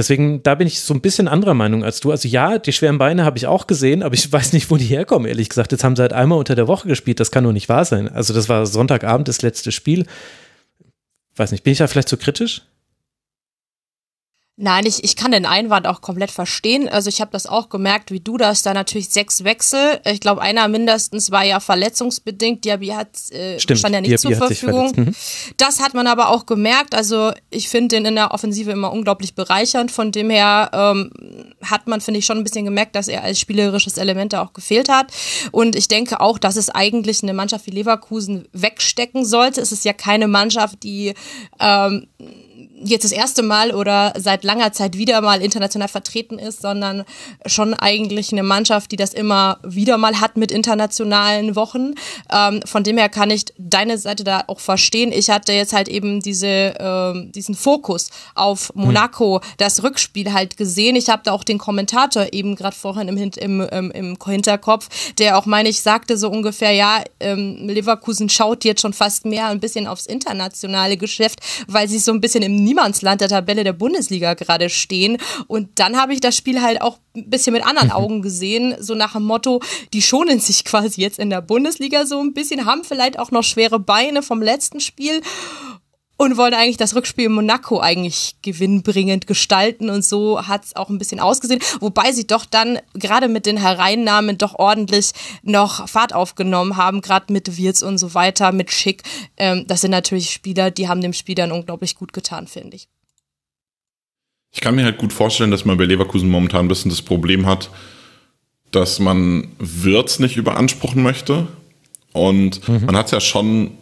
Deswegen, 0.00 0.42
da 0.42 0.54
bin 0.54 0.66
ich 0.66 0.80
so 0.80 0.94
ein 0.94 1.02
bisschen 1.02 1.28
anderer 1.28 1.52
Meinung 1.52 1.84
als 1.84 2.00
du. 2.00 2.10
Also 2.10 2.26
ja, 2.26 2.58
die 2.58 2.72
schweren 2.72 2.96
Beine 2.96 3.26
habe 3.26 3.36
ich 3.36 3.46
auch 3.46 3.66
gesehen, 3.66 4.02
aber 4.02 4.14
ich 4.14 4.32
weiß 4.32 4.54
nicht, 4.54 4.70
wo 4.70 4.78
die 4.78 4.86
herkommen, 4.86 5.28
ehrlich 5.28 5.50
gesagt. 5.50 5.72
Jetzt 5.72 5.84
haben 5.84 5.94
sie 5.94 6.00
halt 6.00 6.14
einmal 6.14 6.38
unter 6.38 6.54
der 6.54 6.68
Woche 6.68 6.88
gespielt, 6.88 7.20
das 7.20 7.30
kann 7.30 7.44
nur 7.44 7.52
nicht 7.52 7.68
wahr 7.68 7.84
sein. 7.84 8.08
Also 8.08 8.32
das 8.32 8.48
war 8.48 8.64
Sonntagabend 8.64 9.28
das 9.28 9.42
letzte 9.42 9.72
Spiel. 9.72 10.06
Weiß 11.36 11.52
nicht, 11.52 11.64
bin 11.64 11.74
ich 11.74 11.80
da 11.80 11.86
vielleicht 11.86 12.08
zu 12.08 12.16
kritisch? 12.16 12.62
Nein, 14.62 14.84
ich, 14.84 15.02
ich 15.04 15.16
kann 15.16 15.30
den 15.30 15.46
Einwand 15.46 15.86
auch 15.86 16.02
komplett 16.02 16.30
verstehen. 16.30 16.86
Also 16.86 17.08
ich 17.08 17.22
habe 17.22 17.30
das 17.30 17.46
auch 17.46 17.70
gemerkt, 17.70 18.10
wie 18.10 18.20
du 18.20 18.36
das, 18.36 18.60
da 18.60 18.74
natürlich 18.74 19.08
sechs 19.08 19.42
Wechsel. 19.42 20.00
Ich 20.04 20.20
glaube, 20.20 20.42
einer 20.42 20.68
mindestens 20.68 21.30
war 21.30 21.42
ja 21.44 21.60
verletzungsbedingt. 21.60 22.66
Diaby 22.66 22.88
hat 22.88 23.08
äh, 23.30 23.58
Stimmt, 23.58 23.78
stand 23.78 23.94
ja 23.94 24.02
nicht 24.02 24.22
Diaby 24.22 24.36
zur 24.36 24.46
Verfügung. 24.46 24.92
Mhm. 24.94 25.14
Das 25.56 25.80
hat 25.80 25.94
man 25.94 26.06
aber 26.06 26.28
auch 26.28 26.44
gemerkt. 26.44 26.94
Also 26.94 27.32
ich 27.48 27.70
finde 27.70 27.96
den 27.96 28.04
in 28.04 28.16
der 28.16 28.34
Offensive 28.34 28.70
immer 28.70 28.92
unglaublich 28.92 29.34
bereichernd. 29.34 29.90
Von 29.90 30.12
dem 30.12 30.28
her 30.28 30.68
ähm, 30.74 31.10
hat 31.62 31.86
man, 31.86 32.02
finde 32.02 32.18
ich, 32.18 32.26
schon 32.26 32.36
ein 32.36 32.44
bisschen 32.44 32.66
gemerkt, 32.66 32.94
dass 32.96 33.08
er 33.08 33.24
als 33.24 33.40
spielerisches 33.40 33.96
Element 33.96 34.34
da 34.34 34.42
auch 34.42 34.52
gefehlt 34.52 34.90
hat. 34.90 35.10
Und 35.52 35.74
ich 35.74 35.88
denke 35.88 36.20
auch, 36.20 36.36
dass 36.36 36.56
es 36.56 36.68
eigentlich 36.68 37.22
eine 37.22 37.32
Mannschaft 37.32 37.66
wie 37.66 37.70
Leverkusen 37.70 38.46
wegstecken 38.52 39.24
sollte. 39.24 39.62
Es 39.62 39.72
ist 39.72 39.86
ja 39.86 39.94
keine 39.94 40.28
Mannschaft, 40.28 40.82
die 40.82 41.14
ähm, 41.58 42.08
jetzt 42.82 43.04
das 43.04 43.12
erste 43.12 43.42
Mal 43.42 43.72
oder 43.72 44.12
seit 44.16 44.44
langer 44.44 44.72
Zeit 44.72 44.96
wieder 44.96 45.20
mal 45.20 45.42
international 45.42 45.88
vertreten 45.88 46.38
ist, 46.38 46.62
sondern 46.62 47.04
schon 47.46 47.74
eigentlich 47.74 48.32
eine 48.32 48.42
Mannschaft, 48.42 48.90
die 48.92 48.96
das 48.96 49.12
immer 49.12 49.58
wieder 49.62 49.98
mal 49.98 50.20
hat 50.20 50.36
mit 50.36 50.50
internationalen 50.50 51.56
Wochen. 51.56 51.94
Ähm, 52.32 52.60
von 52.64 52.82
dem 52.82 52.98
her 52.98 53.08
kann 53.08 53.30
ich 53.30 53.46
deine 53.58 53.98
Seite 53.98 54.24
da 54.24 54.44
auch 54.46 54.60
verstehen. 54.60 55.12
Ich 55.12 55.30
hatte 55.30 55.52
jetzt 55.52 55.72
halt 55.72 55.88
eben 55.88 56.20
diese, 56.20 56.74
ähm, 56.78 57.32
diesen 57.32 57.54
Fokus 57.54 58.10
auf 58.34 58.72
Monaco, 58.74 59.40
das 59.58 59.82
Rückspiel 59.82 60.32
halt 60.32 60.56
gesehen. 60.56 60.96
Ich 60.96 61.08
habe 61.08 61.22
da 61.24 61.32
auch 61.32 61.44
den 61.44 61.58
Kommentator 61.58 62.32
eben 62.32 62.56
gerade 62.56 62.76
vorhin 62.76 63.08
im, 63.08 63.16
im, 63.16 63.60
im, 63.60 63.90
im 63.90 64.16
Hinterkopf, 64.24 64.88
der 65.18 65.38
auch, 65.38 65.46
meine 65.46 65.68
ich, 65.68 65.82
sagte 65.82 66.16
so 66.16 66.30
ungefähr, 66.30 66.72
ja, 66.72 67.02
ähm, 67.20 67.68
Leverkusen 67.68 68.28
schaut 68.28 68.64
jetzt 68.64 68.80
schon 68.80 68.92
fast 68.92 69.26
mehr 69.26 69.46
ein 69.46 69.60
bisschen 69.60 69.86
aufs 69.86 70.06
internationale 70.06 70.96
Geschäft, 70.96 71.40
weil 71.66 71.88
sie 71.88 71.98
so 71.98 72.12
ein 72.12 72.20
bisschen 72.20 72.42
im 72.42 72.69
Niemandsland 72.70 73.20
der 73.20 73.28
Tabelle 73.28 73.64
der 73.64 73.72
Bundesliga 73.72 74.34
gerade 74.34 74.70
stehen. 74.70 75.18
Und 75.48 75.80
dann 75.80 75.96
habe 75.96 76.14
ich 76.14 76.20
das 76.20 76.36
Spiel 76.36 76.62
halt 76.62 76.80
auch 76.80 76.98
ein 77.16 77.28
bisschen 77.28 77.52
mit 77.52 77.66
anderen 77.66 77.90
Augen 77.90 78.22
gesehen, 78.22 78.76
so 78.78 78.94
nach 78.94 79.14
dem 79.14 79.24
Motto, 79.24 79.60
die 79.92 80.02
schonen 80.02 80.38
sich 80.38 80.64
quasi 80.70 81.00
jetzt 81.00 81.18
in 81.18 81.30
der 81.30 81.42
Bundesliga 81.42 82.06
so 82.06 82.20
ein 82.20 82.32
bisschen, 82.32 82.66
haben 82.66 82.84
vielleicht 82.84 83.18
auch 83.18 83.32
noch 83.32 83.42
schwere 83.42 83.80
Beine 83.80 84.22
vom 84.22 84.40
letzten 84.40 84.80
Spiel 84.80 85.20
und 86.20 86.36
wollen 86.36 86.52
eigentlich 86.52 86.76
das 86.76 86.94
Rückspiel 86.94 87.24
in 87.24 87.32
Monaco 87.32 87.80
eigentlich 87.80 88.34
gewinnbringend 88.42 89.26
gestalten 89.26 89.88
und 89.88 90.04
so 90.04 90.46
hat 90.46 90.66
es 90.66 90.76
auch 90.76 90.90
ein 90.90 90.98
bisschen 90.98 91.18
ausgesehen, 91.18 91.62
wobei 91.80 92.12
sie 92.12 92.26
doch 92.26 92.44
dann 92.44 92.78
gerade 92.92 93.26
mit 93.26 93.46
den 93.46 93.56
Hereinnahmen 93.56 94.36
doch 94.36 94.54
ordentlich 94.58 95.12
noch 95.42 95.88
Fahrt 95.88 96.14
aufgenommen 96.14 96.76
haben, 96.76 97.00
gerade 97.00 97.32
mit 97.32 97.56
Wirz 97.56 97.80
und 97.80 97.96
so 97.96 98.12
weiter, 98.12 98.52
mit 98.52 98.70
Schick. 98.70 99.02
Ähm, 99.38 99.64
das 99.66 99.80
sind 99.80 99.92
natürlich 99.92 100.30
Spieler, 100.30 100.70
die 100.70 100.88
haben 100.88 101.00
dem 101.00 101.14
Spiel 101.14 101.34
dann 101.34 101.52
unglaublich 101.52 101.96
gut 101.96 102.12
getan, 102.12 102.46
finde 102.46 102.76
ich. 102.76 102.88
Ich 104.52 104.60
kann 104.60 104.74
mir 104.74 104.84
halt 104.84 104.98
gut 104.98 105.14
vorstellen, 105.14 105.50
dass 105.50 105.64
man 105.64 105.78
bei 105.78 105.84
Leverkusen 105.84 106.28
momentan 106.28 106.66
ein 106.66 106.68
bisschen 106.68 106.90
das 106.90 107.00
Problem 107.00 107.46
hat, 107.46 107.70
dass 108.72 108.98
man 108.98 109.48
Wirtz 109.58 110.18
nicht 110.18 110.36
überanspruchen 110.36 111.02
möchte. 111.02 111.48
Und 112.12 112.68
mhm. 112.68 112.84
man 112.84 112.96
hat 112.96 113.06
es 113.06 113.12
ja 113.12 113.20
schon 113.20 113.78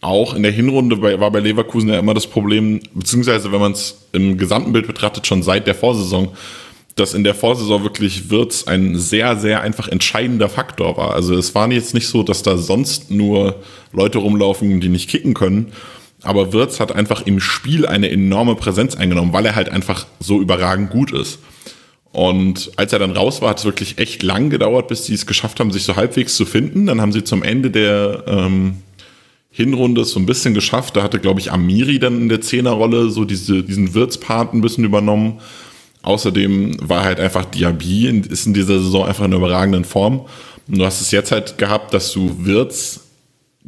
auch 0.00 0.34
in 0.34 0.42
der 0.42 0.52
Hinrunde 0.52 0.96
bei, 0.96 1.20
war 1.20 1.30
bei 1.30 1.40
Leverkusen 1.40 1.90
ja 1.90 1.98
immer 1.98 2.14
das 2.14 2.26
Problem, 2.26 2.80
beziehungsweise 2.94 3.52
wenn 3.52 3.60
man 3.60 3.72
es 3.72 4.06
im 4.12 4.38
gesamten 4.38 4.72
Bild 4.72 4.86
betrachtet, 4.86 5.26
schon 5.26 5.42
seit 5.42 5.66
der 5.66 5.74
Vorsaison, 5.74 6.28
dass 6.96 7.14
in 7.14 7.24
der 7.24 7.34
Vorsaison 7.34 7.82
wirklich 7.82 8.30
Wirtz 8.30 8.64
ein 8.64 8.98
sehr, 8.98 9.36
sehr 9.36 9.60
einfach 9.60 9.88
entscheidender 9.88 10.48
Faktor 10.48 10.96
war. 10.96 11.14
Also 11.14 11.34
es 11.34 11.54
war 11.54 11.70
jetzt 11.70 11.94
nicht 11.94 12.08
so, 12.08 12.22
dass 12.22 12.42
da 12.42 12.56
sonst 12.56 13.10
nur 13.10 13.56
Leute 13.92 14.18
rumlaufen, 14.18 14.80
die 14.80 14.88
nicht 14.88 15.10
kicken 15.10 15.34
können, 15.34 15.72
aber 16.22 16.52
Wirtz 16.52 16.80
hat 16.80 16.92
einfach 16.92 17.22
im 17.26 17.40
Spiel 17.40 17.86
eine 17.86 18.10
enorme 18.10 18.54
Präsenz 18.54 18.96
eingenommen, 18.96 19.32
weil 19.32 19.46
er 19.46 19.54
halt 19.54 19.68
einfach 19.68 20.06
so 20.18 20.40
überragend 20.40 20.90
gut 20.90 21.12
ist. 21.12 21.38
Und 22.12 22.72
als 22.76 22.92
er 22.92 22.98
dann 22.98 23.12
raus 23.12 23.40
war, 23.40 23.50
hat 23.50 23.60
es 23.60 23.64
wirklich 23.64 23.98
echt 23.98 24.22
lang 24.22 24.50
gedauert, 24.50 24.88
bis 24.88 25.06
sie 25.06 25.14
es 25.14 25.26
geschafft 25.26 25.60
haben, 25.60 25.70
sich 25.70 25.84
so 25.84 25.94
halbwegs 25.94 26.34
zu 26.34 26.44
finden. 26.44 26.86
Dann 26.86 27.00
haben 27.00 27.12
sie 27.12 27.22
zum 27.22 27.42
Ende 27.42 27.70
der 27.70 28.24
ähm, 28.26 28.78
Hinrunde 29.50 30.04
so 30.04 30.20
ein 30.20 30.26
bisschen 30.26 30.54
geschafft. 30.54 30.96
Da 30.96 31.02
hatte, 31.02 31.18
glaube 31.18 31.40
ich, 31.40 31.52
Amiri 31.52 31.98
dann 31.98 32.20
in 32.22 32.28
der 32.28 32.40
Zehnerrolle 32.40 33.10
so 33.10 33.24
diese, 33.24 33.62
diesen 33.62 33.94
Wirtspart 33.94 34.54
ein 34.54 34.60
bisschen 34.60 34.84
übernommen. 34.84 35.40
Außerdem 36.02 36.76
war 36.80 37.04
halt 37.04 37.20
einfach 37.20 37.44
Diaby, 37.44 38.08
ist 38.28 38.46
in 38.46 38.54
dieser 38.54 38.80
Saison 38.80 39.06
einfach 39.06 39.24
in 39.24 39.32
überragenden 39.32 39.84
Form. 39.84 40.26
Und 40.68 40.78
du 40.78 40.84
hast 40.84 41.00
es 41.00 41.10
jetzt 41.10 41.32
halt 41.32 41.58
gehabt, 41.58 41.92
dass 41.92 42.12
du 42.12 42.46
Wirtz 42.46 43.00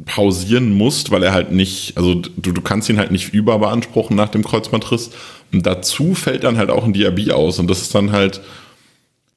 pausieren 0.05 0.73
musst, 0.73 1.11
weil 1.11 1.21
er 1.21 1.33
halt 1.33 1.51
nicht, 1.51 1.95
also 1.97 2.15
du, 2.15 2.51
du 2.51 2.61
kannst 2.61 2.89
ihn 2.89 2.97
halt 2.97 3.11
nicht 3.11 3.33
überbeanspruchen 3.33 4.15
nach 4.15 4.29
dem 4.29 4.43
Kreuzbandriss. 4.43 5.11
Und 5.51 5.65
dazu 5.65 6.15
fällt 6.15 6.45
dann 6.45 6.57
halt 6.57 6.71
auch 6.71 6.85
ein 6.85 6.93
Diaby 6.93 7.31
aus. 7.31 7.59
Und 7.59 7.69
das 7.69 7.81
ist 7.81 7.93
dann 7.93 8.11
halt, 8.11 8.41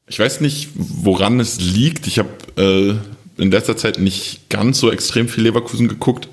ich 0.07 0.19
weiß 0.19 0.41
nicht, 0.41 0.71
woran 0.75 1.41
es 1.41 1.61
liegt. 1.61 2.07
Ich 2.07 2.19
habe 2.19 2.31
äh, 2.57 2.95
in 3.38 3.51
letzter 3.51 3.77
Zeit 3.77 3.99
nicht 3.99 4.49
ganz 4.49 4.79
so 4.79 4.90
extrem 4.90 5.29
viel 5.29 5.44
Leverkusen 5.44 5.88
geguckt. 5.88 6.29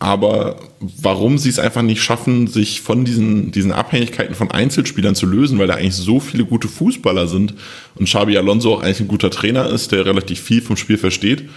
Aber 0.00 0.60
warum 0.78 1.38
sie 1.38 1.48
es 1.48 1.58
einfach 1.58 1.82
nicht 1.82 2.00
schaffen, 2.00 2.46
sich 2.46 2.80
von 2.82 3.04
diesen, 3.04 3.50
diesen 3.50 3.72
Abhängigkeiten 3.72 4.36
von 4.36 4.50
Einzelspielern 4.50 5.16
zu 5.16 5.26
lösen, 5.26 5.58
weil 5.58 5.66
da 5.66 5.74
eigentlich 5.74 5.96
so 5.96 6.20
viele 6.20 6.44
gute 6.44 6.68
Fußballer 6.68 7.26
sind 7.26 7.54
und 7.96 8.04
Xabi 8.04 8.36
Alonso 8.38 8.74
auch 8.74 8.82
eigentlich 8.82 9.00
ein 9.00 9.08
guter 9.08 9.30
Trainer 9.30 9.68
ist, 9.68 9.90
der 9.90 10.06
relativ 10.06 10.40
viel 10.40 10.62
vom 10.62 10.76
Spiel 10.76 10.98
versteht 10.98 11.48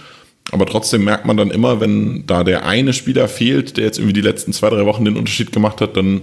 aber 0.50 0.66
trotzdem 0.66 1.04
merkt 1.04 1.24
man 1.24 1.36
dann 1.36 1.50
immer, 1.50 1.80
wenn 1.80 2.26
da 2.26 2.42
der 2.42 2.66
eine 2.66 2.92
Spieler 2.92 3.28
fehlt, 3.28 3.76
der 3.76 3.84
jetzt 3.84 3.98
irgendwie 3.98 4.14
die 4.14 4.20
letzten 4.20 4.52
zwei, 4.52 4.70
drei 4.70 4.84
Wochen 4.86 5.04
den 5.04 5.16
Unterschied 5.16 5.52
gemacht 5.52 5.80
hat, 5.80 5.96
dann 5.96 6.22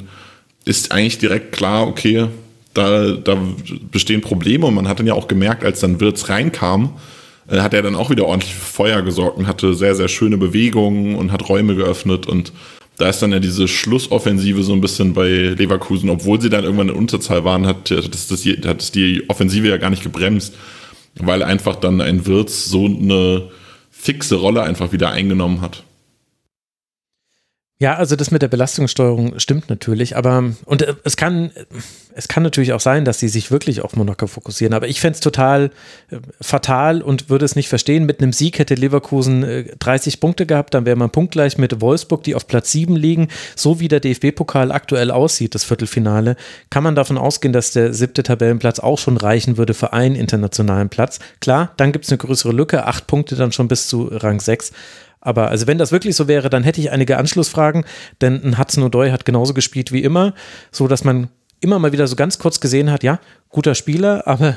ist 0.66 0.92
eigentlich 0.92 1.20
direkt 1.20 1.52
klar, 1.52 1.88
okay, 1.88 2.28
da, 2.74 3.12
da 3.12 3.38
bestehen 3.92 4.22
Probleme. 4.22 4.66
Und 4.66 4.76
man 4.76 4.88
hat 4.88 5.00
dann 5.00 5.08
ja 5.08 5.14
auch 5.14 5.28
gemerkt, 5.28 5.64
als 5.64 5.80
dann 5.80 6.00
Wirtz 6.00 6.30
reinkam, 6.30 6.94
äh, 7.50 7.60
hat 7.60 7.74
er 7.74 7.82
dann 7.82 7.96
auch 7.96 8.10
wieder 8.10 8.26
ordentlich 8.26 8.54
für 8.54 8.74
Feuer 8.74 9.02
gesorgt 9.02 9.38
und 9.38 9.48
hatte 9.48 9.74
sehr, 9.74 9.96
sehr 9.96 10.08
schöne 10.08 10.38
Bewegungen 10.38 11.16
und 11.16 11.32
hat 11.32 11.50
Räume 11.50 11.76
geöffnet. 11.76 12.28
Und 12.28 12.54
da 12.98 13.10
ist 13.10 13.22
dann 13.22 13.32
ja 13.32 13.40
diese 13.40 13.68
Schlussoffensive 13.68 14.64
so 14.64 14.74
ein 14.74 14.82
bisschen 14.82 15.14
bei 15.14 15.30
Leverkusen, 15.30 16.10
obwohl 16.10 16.42
sie 16.42 16.50
dann 16.50 16.64
irgendwann 16.64 16.90
in 16.90 16.96
Unterzahl 16.96 17.46
waren, 17.46 17.66
hat, 17.66 17.92
das, 17.92 18.28
das, 18.28 18.46
hat 18.46 18.96
die 18.96 19.24
Offensive 19.30 19.68
ja 19.68 19.78
gar 19.78 19.90
nicht 19.90 20.04
gebremst, 20.04 20.56
weil 21.16 21.44
einfach 21.44 21.76
dann 21.76 22.02
ein 22.02 22.26
Wirtz 22.26 22.66
so 22.66 22.86
eine 22.86 23.50
fixe 23.90 24.36
Rolle 24.36 24.64
einfach 24.64 24.92
wieder 24.92 25.12
eingenommen 25.12 25.62
hat. 25.62 25.84
Ja, 27.82 27.96
also 27.96 28.18
das 28.18 28.30
mit 28.30 28.42
der 28.42 28.50
Belastungssteuerung 28.50 29.40
stimmt 29.40 29.70
natürlich, 29.70 30.18
aber 30.18 30.52
und 30.66 30.82
äh, 30.82 30.96
es 31.06 31.16
kann 31.16 31.52
es 32.14 32.28
kann 32.28 32.44
natürlich 32.44 32.74
auch 32.74 32.82
sein, 32.82 33.06
dass 33.06 33.20
sie 33.20 33.30
sich 33.30 33.52
wirklich 33.52 33.80
auf 33.80 33.96
Monaco 33.96 34.28
fokussieren, 34.28 34.74
aber 34.74 34.90
ich 34.90 35.00
fände 35.00 35.14
es 35.14 35.22
total 35.22 35.72
äh, 36.12 36.18
fatal 36.42 37.02
und 37.02 37.30
würde 37.30 37.46
es 37.46 37.56
nicht 37.56 37.70
verstehen. 37.70 38.06
Mit 38.06 38.22
einem 38.22 38.34
Sieg 38.34 38.60
hätte 38.60 38.76
Leverkusen 38.76 39.44
äh, 39.44 39.64
30 39.80 40.20
Punkte 40.20 40.46
gehabt, 40.46 40.74
dann 40.74 40.86
wäre 40.86 40.98
man 40.98 41.10
punktgleich 41.10 41.58
mit 41.58 41.80
Wolfsburg, 41.80 42.22
die 42.24 42.36
auf 42.36 42.48
Platz 42.48 42.74
7 42.74 42.98
liegen. 42.98 43.30
So 43.56 43.80
wie 43.80 43.88
der 43.88 44.02
DFB-Pokal 44.02 44.74
aktuell 44.74 45.10
aussieht, 45.10 45.56
das 45.56 45.64
Viertelfinale, 45.64 46.36
kann 46.70 46.84
man 46.84 46.96
davon 46.96 47.18
ausgehen, 47.18 47.54
dass 47.54 47.72
der 47.72 47.94
siebte 47.94 48.24
Tabellenplatz 48.24 48.80
auch 48.80 49.00
schon 49.00 49.16
reichen 49.16 49.56
würde 49.56 49.74
für 49.74 49.94
einen 49.94 50.16
internationalen 50.16 50.90
Platz. 50.90 51.20
Klar, 51.40 51.72
dann 51.78 51.94
gibt 51.94 52.04
es 52.04 52.12
eine 52.12 52.18
größere 52.18 52.52
Lücke, 52.52 52.86
acht 52.86 53.08
Punkte 53.08 53.38
dann 53.38 53.54
schon 53.54 53.70
bis 53.70 53.88
zu 53.88 54.10
Rang 54.12 54.42
6. 54.42 54.74
Aber 55.22 55.50
also 55.50 55.68
wenn 55.68 55.78
das 55.78 55.92
wirklich 55.92 56.16
so 56.16 56.28
wäre, 56.28 56.50
dann 56.50 56.64
hätte 56.64 56.80
ich 56.80 56.92
einige 56.92 57.18
Anschlussfragen, 57.18 57.86
denn 58.22 58.42
ein 58.44 58.58
Hudson 58.58 58.84
O'Doy 58.84 59.12
hat 59.12 59.26
genauso 59.26 59.54
gespielt 59.54 59.92
wie 59.92 60.04
immer, 60.04 60.34
so 60.72 60.88
dass 60.88 61.04
man 61.04 61.30
immer 61.60 61.80
mal 61.80 61.92
wieder 61.92 62.08
so 62.08 62.16
ganz 62.16 62.40
kurz 62.40 62.60
gesehen 62.60 62.92
hat, 62.92 63.04
ja, 63.04 63.20
guter 63.50 63.76
Spieler, 63.76 64.28
aber 64.28 64.56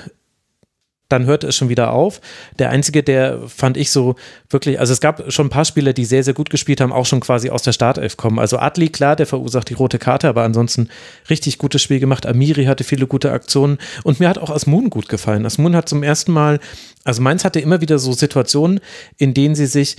dann 1.12 1.26
hörte 1.26 1.46
es 1.48 1.56
schon 1.56 1.68
wieder 1.68 1.92
auf. 1.92 2.20
Der 2.58 2.70
einzige, 2.70 3.02
der 3.02 3.40
fand 3.46 3.76
ich 3.76 3.90
so 3.90 4.16
wirklich, 4.48 4.80
also 4.80 4.94
es 4.94 5.00
gab 5.00 5.30
schon 5.30 5.46
ein 5.46 5.50
paar 5.50 5.66
Spieler, 5.66 5.92
die 5.92 6.06
sehr, 6.06 6.24
sehr 6.24 6.32
gut 6.32 6.48
gespielt 6.48 6.80
haben, 6.80 6.92
auch 6.92 7.04
schon 7.04 7.20
quasi 7.20 7.50
aus 7.50 7.62
der 7.62 7.72
Startelf 7.72 8.16
kommen. 8.16 8.38
Also 8.38 8.58
Adli, 8.58 8.88
klar, 8.88 9.14
der 9.14 9.26
verursacht 9.26 9.68
die 9.68 9.74
rote 9.74 9.98
Karte, 9.98 10.28
aber 10.28 10.42
ansonsten 10.42 10.88
richtig 11.28 11.58
gutes 11.58 11.82
Spiel 11.82 12.00
gemacht. 12.00 12.24
Amiri 12.24 12.64
hatte 12.64 12.82
viele 12.82 13.06
gute 13.06 13.30
Aktionen 13.30 13.78
und 14.04 14.20
mir 14.20 14.28
hat 14.28 14.38
auch 14.38 14.48
Asmun 14.48 14.88
gut 14.88 15.08
gefallen. 15.08 15.44
Asmun 15.44 15.76
hat 15.76 15.88
zum 15.88 16.02
ersten 16.02 16.32
Mal, 16.32 16.60
also 17.04 17.20
Mainz 17.20 17.44
hatte 17.44 17.60
immer 17.60 17.82
wieder 17.82 17.98
so 17.98 18.12
Situationen, 18.12 18.80
in 19.18 19.34
denen 19.34 19.54
sie 19.54 19.66
sich 19.66 19.96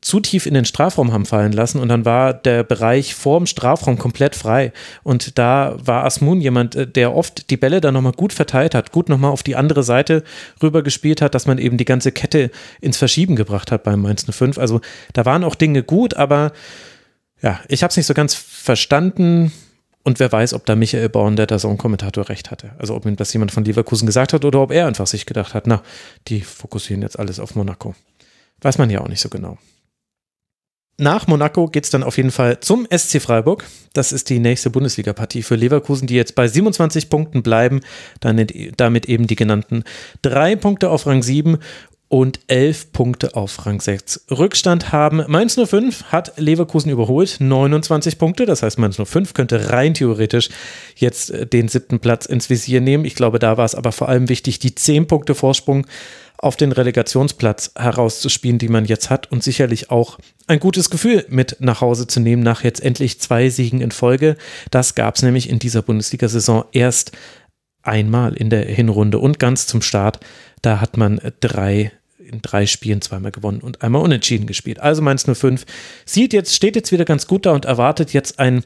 zu 0.00 0.20
tief 0.20 0.46
in 0.46 0.54
den 0.54 0.64
Strafraum 0.64 1.12
haben 1.12 1.26
fallen 1.26 1.52
lassen 1.52 1.78
und 1.78 1.88
dann 1.88 2.04
war 2.04 2.34
der 2.34 2.62
Bereich 2.64 3.14
vorm 3.14 3.46
Strafraum 3.46 3.98
komplett 3.98 4.34
frei. 4.34 4.72
Und 5.02 5.38
da 5.38 5.76
war 5.78 6.04
Asmun 6.04 6.40
jemand, 6.40 6.74
äh, 6.74 6.86
der 6.86 7.14
oft 7.14 7.50
die 7.50 7.56
Bälle 7.56 7.80
dann 7.80 7.94
nochmal 7.94 8.12
gut 8.12 8.32
verteilt 8.32 8.74
hat, 8.74 8.92
gut 8.92 9.08
nochmal 9.08 9.30
auf 9.30 9.42
die 9.42 9.56
andere 9.56 9.82
Seite 9.82 10.24
rüber 10.62 10.82
gespielt 10.82 11.20
hat, 11.20 11.34
dass 11.34 11.46
man 11.46 11.58
eben 11.58 11.76
die 11.76 11.84
ganze 11.84 12.12
Kette 12.12 12.50
ins 12.80 12.96
Verschieben 12.96 13.36
gebracht 13.36 13.70
hat 13.70 13.84
beim 13.84 14.00
Mainz 14.00 14.26
05. 14.30 14.58
Also 14.58 14.80
da 15.12 15.24
waren 15.24 15.44
auch 15.44 15.54
Dinge 15.54 15.82
gut, 15.82 16.14
aber 16.14 16.52
ja, 17.42 17.60
ich 17.68 17.82
habe 17.82 17.90
es 17.90 17.96
nicht 17.96 18.06
so 18.06 18.14
ganz 18.14 18.34
verstanden. 18.34 19.52
Und 20.04 20.18
wer 20.18 20.32
weiß, 20.32 20.54
ob 20.54 20.66
da 20.66 20.74
Michael 20.74 21.08
Born, 21.08 21.36
der 21.36 21.46
da 21.46 21.58
so 21.58 21.68
ein 21.68 21.78
Kommentator, 21.78 22.28
recht 22.28 22.50
hatte. 22.50 22.72
Also 22.78 22.94
ob 22.96 23.06
ihm 23.06 23.14
das 23.14 23.32
jemand 23.32 23.52
von 23.52 23.64
Leverkusen 23.64 24.06
gesagt 24.06 24.32
hat 24.32 24.44
oder 24.44 24.60
ob 24.60 24.72
er 24.72 24.86
einfach 24.86 25.06
sich 25.06 25.26
gedacht 25.26 25.54
hat, 25.54 25.66
na, 25.66 25.82
die 26.26 26.40
fokussieren 26.40 27.02
jetzt 27.02 27.18
alles 27.18 27.38
auf 27.38 27.54
Monaco. 27.54 27.94
Weiß 28.60 28.78
man 28.78 28.90
ja 28.90 29.00
auch 29.00 29.08
nicht 29.08 29.20
so 29.20 29.28
genau. 29.28 29.58
Nach 30.98 31.26
Monaco 31.26 31.68
geht 31.68 31.84
es 31.84 31.90
dann 31.90 32.02
auf 32.02 32.16
jeden 32.16 32.30
Fall 32.30 32.60
zum 32.60 32.86
SC 32.94 33.20
Freiburg. 33.20 33.64
Das 33.92 34.12
ist 34.12 34.28
die 34.28 34.38
nächste 34.38 34.70
Bundesliga-Partie 34.70 35.42
für 35.42 35.56
Leverkusen, 35.56 36.06
die 36.06 36.14
jetzt 36.14 36.34
bei 36.34 36.46
27 36.46 37.08
Punkten 37.08 37.42
bleiben. 37.42 37.80
Damit 38.20 39.08
eben 39.08 39.26
die 39.26 39.36
genannten 39.36 39.84
drei 40.20 40.54
Punkte 40.54 40.90
auf 40.90 41.06
Rang 41.06 41.22
7 41.22 41.58
und 42.12 42.40
11 42.46 42.92
Punkte 42.92 43.36
auf 43.36 43.64
Rang 43.64 43.80
6. 43.80 44.26
Rückstand 44.30 44.92
haben 44.92 45.24
Mainz 45.28 45.54
05 45.54 46.12
hat 46.12 46.34
Leverkusen 46.36 46.90
überholt, 46.90 47.38
29 47.40 48.18
Punkte. 48.18 48.44
Das 48.44 48.62
heißt, 48.62 48.78
Mainz 48.78 49.00
05 49.02 49.32
könnte 49.32 49.70
rein 49.70 49.94
theoretisch 49.94 50.50
jetzt 50.94 51.30
äh, 51.30 51.46
den 51.46 51.68
siebten 51.68 52.00
Platz 52.00 52.26
ins 52.26 52.50
Visier 52.50 52.82
nehmen. 52.82 53.06
Ich 53.06 53.14
glaube, 53.14 53.38
da 53.38 53.56
war 53.56 53.64
es 53.64 53.74
aber 53.74 53.92
vor 53.92 54.10
allem 54.10 54.28
wichtig, 54.28 54.58
die 54.58 54.74
10 54.74 55.06
Punkte 55.06 55.34
Vorsprung 55.34 55.86
auf 56.42 56.56
den 56.56 56.72
Relegationsplatz 56.72 57.70
herauszuspielen, 57.76 58.58
die 58.58 58.68
man 58.68 58.84
jetzt 58.84 59.08
hat 59.08 59.30
und 59.30 59.44
sicherlich 59.44 59.90
auch 59.90 60.18
ein 60.48 60.58
gutes 60.58 60.90
Gefühl 60.90 61.24
mit 61.28 61.56
nach 61.60 61.80
Hause 61.80 62.08
zu 62.08 62.18
nehmen 62.18 62.42
nach 62.42 62.64
jetzt 62.64 62.82
endlich 62.82 63.20
zwei 63.20 63.48
Siegen 63.48 63.80
in 63.80 63.92
Folge. 63.92 64.36
Das 64.70 64.96
gab 64.96 65.14
es 65.14 65.22
nämlich 65.22 65.48
in 65.48 65.60
dieser 65.60 65.82
Bundesliga-Saison 65.82 66.64
erst 66.72 67.12
einmal 67.82 68.34
in 68.34 68.50
der 68.50 68.64
Hinrunde 68.64 69.20
und 69.20 69.38
ganz 69.38 69.68
zum 69.68 69.82
Start. 69.82 70.18
Da 70.62 70.80
hat 70.80 70.96
man 70.96 71.20
drei 71.40 71.92
in 72.18 72.40
drei 72.40 72.66
Spielen 72.66 73.02
zweimal 73.02 73.30
gewonnen 73.30 73.60
und 73.60 73.82
einmal 73.82 74.02
unentschieden 74.02 74.46
gespielt. 74.46 74.80
Also 74.80 75.02
Mainz 75.02 75.26
05 75.32 75.64
sieht 76.06 76.32
jetzt, 76.32 76.54
steht 76.54 76.76
jetzt 76.76 76.90
wieder 76.90 77.04
ganz 77.04 77.26
gut 77.26 77.46
da 77.46 77.52
und 77.52 77.66
erwartet 77.66 78.12
jetzt 78.12 78.38
ein 78.38 78.64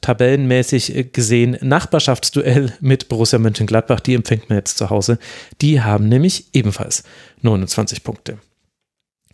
tabellenmäßig 0.00 1.12
gesehen 1.12 1.56
Nachbarschaftsduell 1.60 2.72
mit 2.80 3.08
Borussia 3.08 3.38
Mönchengladbach. 3.38 4.00
Die 4.00 4.14
empfängt 4.14 4.48
man 4.48 4.58
jetzt 4.58 4.78
zu 4.78 4.90
Hause. 4.90 5.18
Die 5.60 5.80
haben 5.80 6.08
nämlich 6.08 6.46
ebenfalls 6.52 7.04
29 7.42 8.02
Punkte. 8.02 8.38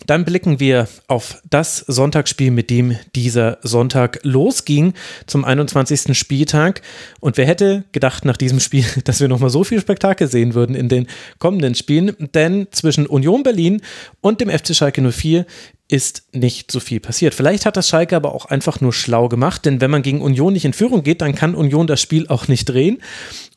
Dann 0.07 0.25
blicken 0.25 0.61
wir 0.61 0.89
auf 1.09 1.43
das 1.49 1.79
Sonntagsspiel, 1.79 2.51
mit 2.51 2.71
dem 2.71 2.97
dieser 3.15 3.59
Sonntag 3.63 4.21
losging 4.23 4.95
zum 5.27 5.45
21. 5.45 6.17
Spieltag. 6.17 6.83
Und 7.21 7.37
wer 7.37 7.47
hätte 7.47 7.85
gedacht 7.93 8.25
nach 8.25 8.37
diesem 8.37 8.61
Spiel, 8.61 8.85
dass 9.05 9.21
wir 9.21 9.29
nochmal 9.29 9.51
so 9.51 9.65
viel 9.65 9.81
Spektakel 9.81 10.29
sehen 10.29 10.55
würden 10.55 10.75
in 10.75 10.89
den 10.89 11.07
kommenden 11.39 11.75
Spielen? 11.75 12.17
Denn 12.35 12.69
zwischen 12.71 13.07
Union 13.07 13.43
Berlin 13.43 13.83
und 14.21 14.41
dem 14.41 14.49
FC 14.49 14.75
Schalke 14.75 15.03
04 15.03 15.45
ist 15.91 16.23
nicht 16.33 16.71
so 16.71 16.79
viel 16.79 17.01
passiert. 17.01 17.35
Vielleicht 17.35 17.67
hat 17.67 17.77
das 17.77 17.89
Schalke 17.89 18.15
aber 18.15 18.35
auch 18.35 18.47
einfach 18.47 18.81
nur 18.81 18.93
schlau 18.93 19.29
gemacht, 19.29 19.65
denn 19.65 19.81
wenn 19.81 19.91
man 19.91 20.03
gegen 20.03 20.21
Union 20.21 20.53
nicht 20.53 20.65
in 20.65 20.73
Führung 20.73 21.03
geht, 21.03 21.21
dann 21.21 21.35
kann 21.35 21.55
Union 21.55 21.87
das 21.87 22.01
Spiel 22.01 22.29
auch 22.29 22.47
nicht 22.47 22.67
drehen. 22.67 23.03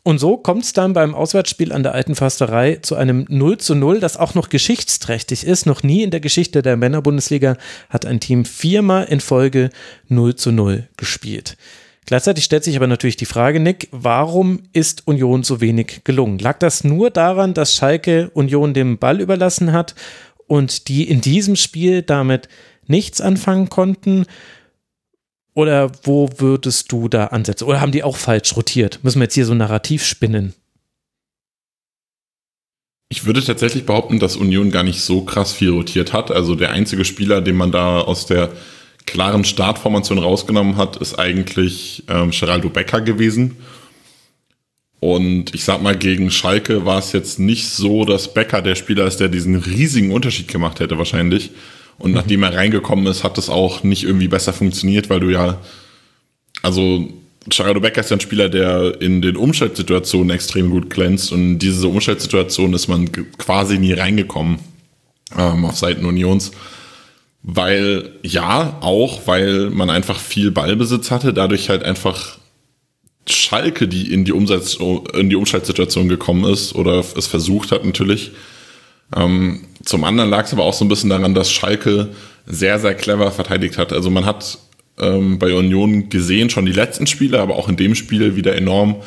Und 0.02 0.19
so 0.19 0.36
kommt 0.36 0.63
es 0.63 0.74
dann 0.74 0.93
beim 0.93 1.13
Auswärtsspiel 1.15 1.72
an 1.72 1.84
der 1.84 1.93
alten 1.93 2.15
Försterei 2.15 2.80
zu 2.82 2.96
einem 2.96 3.26
0 3.30 3.60
zu 3.60 3.76
0, 3.76 4.00
das 4.00 4.17
auch 4.17 4.34
noch 4.34 4.50
geschichtsträchtig 4.50 5.46
ist. 5.46 5.65
Noch 5.65 5.84
nie 5.84 6.02
in 6.02 6.12
der 6.12 6.19
Geschichte 6.19 6.62
der 6.62 6.76
Männerbundesliga 6.76 7.58
hat 7.89 8.06
ein 8.06 8.19
Team 8.19 8.46
viermal 8.46 9.06
in 9.06 9.19
Folge 9.19 9.69
0 10.10 10.36
zu 10.36 10.52
0 10.52 10.88
gespielt. 10.98 11.56
Gleichzeitig 12.06 12.43
stellt 12.43 12.65
sich 12.65 12.76
aber 12.76 12.88
natürlich 12.88 13.15
die 13.15 13.26
Frage, 13.26 13.62
Nick, 13.62 13.88
warum 13.91 14.63
ist 14.74 15.08
Union 15.08 15.43
so 15.43 15.62
wenig 15.62 16.02
gelungen? 16.04 16.38
Lag 16.39 16.60
das 16.60 16.84
nur 16.84 17.12
daran, 17.12 17.54
dass 17.54 17.76
Schalke 17.76 18.30
Union 18.34 18.74
dem 18.74 18.98
Ball 18.98 19.22
überlassen 19.22 19.72
hat 19.72 19.96
und 20.47 20.88
die 20.88 21.08
in 21.08 21.21
diesem 21.21 21.56
Spiel 21.56 22.01
damit 22.01 22.49
nichts 22.88 23.21
anfangen 23.21 23.69
konnten? 23.69 24.25
Oder 25.53 25.91
wo 26.03 26.29
würdest 26.38 26.91
du 26.91 27.08
da 27.08 27.27
ansetzen? 27.27 27.65
Oder 27.65 27.79
haben 27.79 27.91
die 27.91 28.03
auch 28.03 28.17
falsch 28.17 28.56
rotiert? 28.56 28.99
Müssen 29.03 29.19
wir 29.19 29.25
jetzt 29.25 29.36
hier 29.36 29.45
so 29.45 29.53
narrativ 29.53 30.03
spinnen? 30.06 30.53
Ich 33.10 33.25
würde 33.25 33.43
tatsächlich 33.43 33.86
behaupten, 33.86 34.17
dass 34.17 34.36
Union 34.36 34.71
gar 34.71 34.82
nicht 34.82 35.01
so 35.01 35.21
krass 35.21 35.53
viel 35.53 35.69
rotiert 35.69 36.13
hat. 36.13 36.32
Also 36.32 36.56
der 36.56 36.71
einzige 36.71 37.06
Spieler, 37.06 37.41
den 37.41 37.56
man 37.56 37.71
da 37.71 37.99
aus 37.99 38.25
der 38.25 38.51
klaren 39.06 39.43
Startformation 39.43 40.17
rausgenommen 40.17 40.77
hat, 40.77 40.95
ist 40.95 41.19
eigentlich 41.19 42.03
ähm, 42.08 42.32
Geraldo 42.32 42.69
Becker 42.69 43.01
gewesen. 43.01 43.58
Und 45.04 45.54
ich 45.54 45.66
sag 45.66 45.82
mal, 45.82 45.98
gegen 45.98 46.32
Schalke 46.32 46.86
war 46.86 46.98
es 46.98 47.12
jetzt 47.12 47.38
nicht 47.38 47.68
so, 47.68 48.06
dass 48.06 48.34
Becker 48.34 48.62
der 48.62 48.76
Spieler 48.76 49.06
ist, 49.06 49.20
der 49.20 49.28
diesen 49.28 49.58
riesigen 49.58 50.13
Unterschied 50.13 50.48
gemacht 50.48 50.80
hätte 50.80 50.98
wahrscheinlich. 50.98 51.52
Und 51.98 52.12
mhm. 52.12 52.16
nachdem 52.16 52.44
er 52.44 52.56
reingekommen 52.56 53.06
ist, 53.08 53.26
hat 53.26 53.38
es 53.38 53.50
auch 53.50 53.84
nicht 53.84 54.06
irgendwie 54.06 54.30
besser 54.30 54.54
funktioniert, 54.54 55.10
weil 55.10 55.20
du 55.20 55.30
ja, 55.30 55.60
also 56.62 57.10
Gerardo 57.50 57.82
Becker 57.82 58.00
ist 58.00 58.12
ja 58.12 58.16
ein 58.16 58.22
Spieler, 58.22 58.48
der 58.48 59.02
in 59.02 59.22
den 59.22 59.36
Umschaltsituationen 59.36 60.30
extrem 60.30 60.70
gut 60.70 60.89
glänzt 60.89 61.34
und 61.34 61.39
in 61.39 61.60
diese 61.60 61.89
Umschaltsituation 61.89 62.74
ist 62.74 62.88
man 62.88 63.12
quasi 63.38 63.80
nie 63.80 63.92
reingekommen 63.92 64.60
ähm, 65.38 65.66
auf 65.66 65.76
Seiten 65.76 66.06
Unions. 66.06 66.52
Weil, 67.42 68.10
ja, 68.22 68.78
auch, 68.80 69.28
weil 69.28 69.70
man 69.70 69.89
einfach 69.89 70.18
viel 70.18 70.50
Ballbesitz 70.52 71.12
hatte, 71.12 71.34
dadurch 71.34 71.68
halt 71.68 71.84
einfach 71.84 72.38
Schalke, 73.28 73.88
die 73.88 74.12
in 74.14 74.26
die, 74.26 74.34
Umsatz, 74.34 74.78
in 75.14 75.30
die 75.30 75.36
Umschaltsituation 75.36 76.10
gekommen 76.10 76.52
ist 76.52 76.76
oder 76.76 77.04
es 77.16 77.28
versucht 77.28 77.72
hat 77.72 77.86
natürlich, 77.86 78.32
ähm, 79.16 79.62
zum 79.84 80.04
anderen 80.04 80.30
lag 80.30 80.46
es 80.46 80.54
aber 80.54 80.64
auch 80.64 80.74
so 80.74 80.86
ein 80.86 80.90
bisschen 80.90 81.10
daran, 81.10 81.34
dass 81.34 81.52
Schalke 81.52 82.10
sehr, 82.46 82.80
sehr 82.80 82.96
clever 82.96 83.32
verteidigt 83.32 83.78
hat. 83.78 83.94
Also 83.94 84.10
man 84.10 84.26
hat 84.26 84.58
ähm, 85.00 85.40
bei 85.40 85.54
Union 85.54 86.10
gesehen, 86.10 86.50
schon 86.50 86.66
die 86.66 86.72
letzten 86.72 87.08
Spiele, 87.08 87.40
aber 87.40 87.56
auch 87.56 87.70
in 87.70 87.78
dem 87.78 87.96
Spiel 87.96 88.36
wieder 88.36 88.56
enorm, 88.56 88.98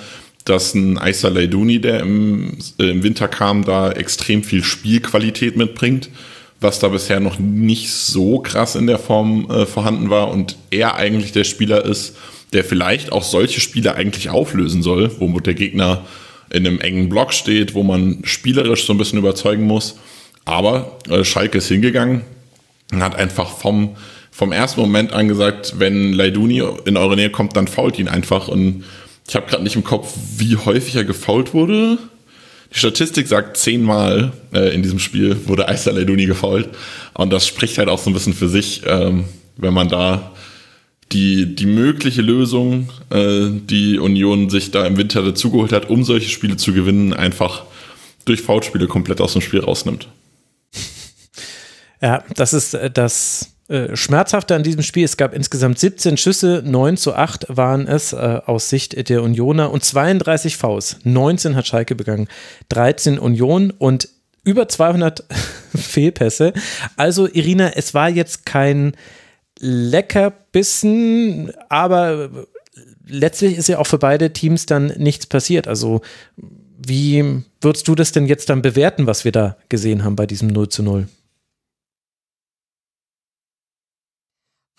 dass 0.45 0.75
ein 0.75 0.99
Aisa 0.99 1.29
Leiduni, 1.29 1.81
der 1.81 2.01
im, 2.01 2.57
äh, 2.79 2.91
im 2.91 3.03
Winter 3.03 3.29
kam, 3.29 3.65
da 3.65 3.91
extrem 3.91 4.43
viel 4.43 4.63
Spielqualität 4.65 5.57
mitbringt, 5.57 6.09
was 6.61 6.79
da 6.79 6.89
bisher 6.89 7.21
noch 7.21 7.39
nicht 7.39 7.93
so 7.93 8.39
krass 8.39 8.77
in 8.77 8.87
der 8.87 8.99
Form 8.99 9.51
äh, 9.51 9.67
vorhanden 9.67 10.09
war 10.09 10.31
und 10.31 10.57
er 10.71 10.95
eigentlich 10.97 11.33
der 11.33 11.45
Spieler 11.45 11.85
ist, 11.85 12.17
der 12.53 12.65
vielleicht 12.65 13.13
auch 13.13 13.23
solche 13.23 13.61
Spiele 13.61 13.95
eigentlich 13.95 14.31
auflösen 14.31 14.83
soll, 14.83 15.11
wo 15.19 15.41
der 15.41 15.55
Gegner 15.55 16.05
in 16.51 16.67
einem 16.67 16.81
engen 16.81 17.09
Block 17.09 17.33
steht, 17.33 17.75
wo 17.75 17.83
man 17.83 18.21
spielerisch 18.25 18.87
so 18.87 18.93
ein 18.93 18.99
bisschen 18.99 19.19
überzeugen 19.19 19.65
muss. 19.65 19.99
Aber 20.45 20.99
äh, 21.09 21.25
Schalke 21.25 21.59
ist 21.59 21.69
hingegangen 21.69 22.23
und 22.93 23.03
hat 23.03 23.17
einfach 23.17 23.51
vom, 23.51 23.97
vom 24.31 24.53
ersten 24.53 24.81
Moment 24.81 25.13
an 25.13 25.29
gesagt, 25.29 25.75
wenn 25.79 26.13
Leiduni 26.13 26.63
in 26.85 26.97
eure 26.97 27.17
Nähe 27.17 27.31
kommt, 27.31 27.57
dann 27.57 27.67
fault 27.67 27.99
ihn 27.99 28.09
einfach. 28.09 28.47
Und 28.47 28.85
ich 29.29 29.35
habe 29.35 29.49
gerade 29.49 29.65
nicht 29.65 29.75
im 29.75 29.83
Kopf, 29.85 30.15
wie 30.37 30.57
häufig 30.57 30.95
er 30.95 31.05
gefault 31.05 31.53
wurde. 31.53 31.99
Die 32.73 32.79
Statistik 32.79 33.27
sagt 33.27 33.57
zehnmal 33.57 34.33
äh, 34.53 34.73
in 34.75 34.83
diesem 34.83 34.99
Spiel 34.99 35.37
wurde 35.47 35.69
Aisa 35.69 35.91
Leiduni 35.91 36.27
gefault. 36.27 36.69
Und 37.15 37.33
das 37.33 37.47
spricht 37.47 37.79
halt 37.79 37.89
auch 37.89 37.99
so 37.99 38.11
ein 38.11 38.13
bisschen 38.13 38.35
für 38.35 38.49
sich, 38.49 38.83
ähm, 38.87 39.25
wenn 39.57 39.75
man 39.75 39.89
da 39.89 40.33
die, 41.13 41.55
die 41.55 41.67
mögliche 41.67 42.23
Lösung, 42.23 42.91
äh, 43.11 43.49
die 43.51 43.99
Union 43.99 44.51
sich 44.51 44.71
da 44.71 44.87
im 44.87 44.97
Winter 44.97 45.23
dazugeholt 45.23 45.73
hat, 45.73 45.89
um 45.89 46.05
solche 46.05 46.29
Spiele 46.29 46.57
zu 46.57 46.73
gewinnen, 46.73 47.13
einfach 47.13 47.65
durch 48.25 48.43
Foulspiele 48.43 48.89
komplett 48.89 49.21
aus 49.21 49.33
dem 49.33 49.43
Spiel 49.43 49.61
rausnimmt. 49.61 50.09
Ja, 52.03 52.25
das 52.35 52.53
ist 52.53 52.75
äh, 52.75 52.91
das 52.91 53.53
äh, 53.69 53.97
Schmerzhafte 53.97 54.55
an 54.55 54.63
diesem 54.63 54.83
Spiel. 54.83 55.05
Es 55.05 55.17
gab 55.17 55.35
insgesamt 55.35 55.79
17 55.79 56.17
Schüsse, 56.17 56.63
9 56.65 56.97
zu 56.97 57.15
8 57.15 57.47
waren 57.49 57.87
es 57.89 58.13
äh, 58.13 58.41
aus 58.45 58.69
Sicht 58.69 59.09
der 59.09 59.23
Unioner 59.23 59.71
und 59.73 59.85
32 59.85 60.57
Vs. 60.57 60.99
19 61.05 61.57
hat 61.57 61.67
Schalke 61.67 61.95
begangen, 61.95 62.29
13 62.69 63.19
Union 63.19 63.71
und 63.71 64.09
über 64.45 64.69
200 64.69 65.25
Fehlpässe. 65.75 66.53
Also 66.97 67.27
Irina, 67.27 67.71
es 67.75 67.95
war 67.95 68.09
jetzt 68.09 68.47
kein 68.47 68.93
Leckerbissen, 69.59 71.53
aber 71.69 72.31
letztlich 73.07 73.57
ist 73.57 73.69
ja 73.69 73.79
auch 73.79 73.87
für 73.87 73.99
beide 73.99 74.33
Teams 74.33 74.67
dann 74.67 74.89
nichts 74.99 75.27
passiert. 75.27 75.69
Also 75.69 76.03
wie 76.79 77.43
würdest 77.61 77.89
du 77.89 77.95
das 77.95 78.13
denn 78.13 78.27
jetzt 78.27 78.49
dann 78.51 78.63
bewerten, 78.63 79.07
was 79.07 79.25
wir 79.25 79.33
da 79.33 79.57
gesehen 79.69 80.05
haben 80.05 80.17
bei 80.17 80.27
diesem 80.27 80.49
0 80.49 80.69
zu 80.69 80.83
0? 80.83 81.09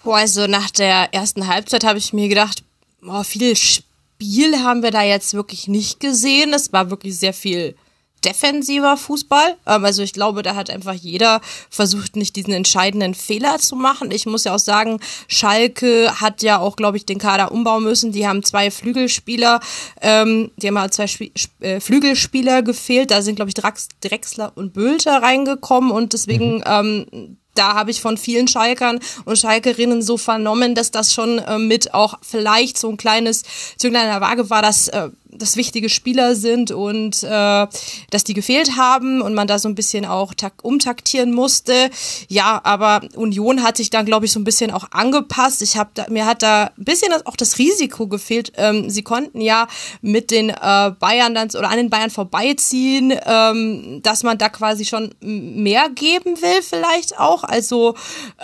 Boah, 0.04 0.18
also 0.18 0.48
nach 0.48 0.72
der 0.72 1.14
ersten 1.14 1.48
Halbzeit 1.48 1.84
habe 1.84 1.98
ich 1.98 2.14
mir 2.14 2.30
gedacht, 2.30 2.64
boah, 3.02 3.24
viel 3.24 3.56
Spiel 3.56 4.60
haben 4.60 4.84
wir 4.84 4.92
da 4.92 5.04
jetzt 5.04 5.34
wirklich 5.34 5.68
nicht 5.68 6.00
gesehen. 6.00 6.54
Es 6.54 6.72
war 6.72 6.90
wirklich 6.90 7.18
sehr 7.18 7.34
viel 7.34 7.76
defensiver 8.24 8.98
Fußball. 8.98 9.56
Ähm, 9.66 9.86
also 9.86 10.02
ich 10.02 10.14
glaube, 10.14 10.44
da 10.44 10.56
hat 10.56 10.70
einfach 10.70 10.94
jeder 10.94 11.42
versucht, 11.70 12.16
nicht 12.16 12.36
diesen 12.36 12.54
entscheidenden 12.54 13.14
Fehler 13.14 13.60
zu 13.60 13.76
machen. 13.76 14.12
Ich 14.12 14.26
muss 14.26 14.44
ja 14.44 14.56
auch 14.56 14.60
sagen, 14.60 15.00
Schalke 15.28 16.20
hat 16.20 16.42
ja 16.42 16.60
auch, 16.60 16.76
glaube 16.76 16.98
ich, 16.98 17.06
den 17.06 17.20
Kader 17.20 17.52
umbauen 17.52 17.84
müssen. 17.84 18.12
Die 18.12 18.28
haben 18.28 18.44
zwei 18.44 18.72
Flügelspieler, 18.72 19.60
ähm, 20.02 20.52
die 20.58 20.68
haben 20.68 20.80
halt 20.80 20.94
zwei 20.94 21.06
Sp 21.10 21.32
äh, 21.62 21.80
Flügelspieler 21.80 22.62
gefehlt. 22.64 23.12
Da 23.12 23.22
sind, 23.22 23.36
glaube 23.36 23.50
ich, 23.50 23.56
Drax 23.56 23.90
Drexler 24.02 24.52
und 24.56 24.74
Bülter 24.74 25.22
reingekommen 25.22 25.92
und 25.92 26.14
deswegen 26.14 26.58
mhm. 26.58 26.64
ähm, 26.66 27.38
da 27.58 27.74
habe 27.74 27.92
ich 27.92 28.02
von 28.02 28.18
vielen 28.18 28.48
Schalkern 28.48 29.00
und 29.26 29.38
Schalkerinnen 29.38 30.02
so 30.02 30.18
vernommen, 30.18 30.76
dass 30.76 30.92
das 30.92 31.14
schon 31.14 31.40
äh, 31.40 31.58
mit 31.58 31.94
auch 31.94 32.20
vielleicht 32.22 32.78
so 32.78 32.90
ein 32.90 32.98
kleines 32.98 33.44
Zünglein 33.78 34.06
in 34.06 34.12
der 34.12 34.22
Waage 34.22 34.50
war, 34.50 34.62
dass 34.62 34.88
äh, 34.90 35.10
das 35.32 35.56
wichtige 35.56 35.90
Spieler 35.90 36.36
sind 36.36 36.72
und 36.72 37.24
äh, 37.24 37.68
dass 38.10 38.24
die 38.26 38.34
gefehlt 38.34 38.78
haben 38.78 39.22
und 39.22 39.34
man 39.34 39.48
da 39.48 39.60
so 39.60 39.68
ein 39.70 39.76
bisschen 39.76 40.06
auch 40.06 40.34
umtaktieren 40.62 41.34
musste. 41.34 41.90
Ja, 42.28 42.62
aber 42.64 43.02
Union 43.16 43.64
hat 43.64 43.78
sich 43.78 43.90
dann, 43.90 44.06
glaube 44.06 44.26
ich, 44.26 44.32
so 44.32 44.40
ein 44.40 44.44
bisschen 44.44 44.72
auch 44.72 44.92
angepasst. 44.92 45.62
Ich 45.62 45.78
habe 45.78 46.06
mir 46.10 46.26
hat 46.26 46.44
da 46.44 46.72
ein 46.78 46.84
bisschen 46.84 47.14
auch 47.26 47.36
das 47.36 47.58
Risiko 47.58 48.08
gefehlt. 48.08 48.52
Ähm, 48.58 48.90
sie 48.90 49.04
konnten 49.04 49.42
ja 49.42 49.68
mit 50.02 50.32
den 50.32 50.50
äh, 50.50 50.92
Bayern 51.00 51.34
dann 51.34 51.50
oder 51.50 51.70
an 51.70 51.78
den 51.78 51.90
Bayern 51.90 52.10
vorbeiziehen, 52.10 53.14
ähm, 53.26 54.02
dass 54.04 54.24
man 54.24 54.38
da 54.38 54.50
quasi 54.50 54.86
schon 54.86 55.14
mehr 55.22 55.90
geben 55.90 56.42
will, 56.42 56.62
vielleicht 56.62 57.20
auch. 57.20 57.44
Also 57.44 57.96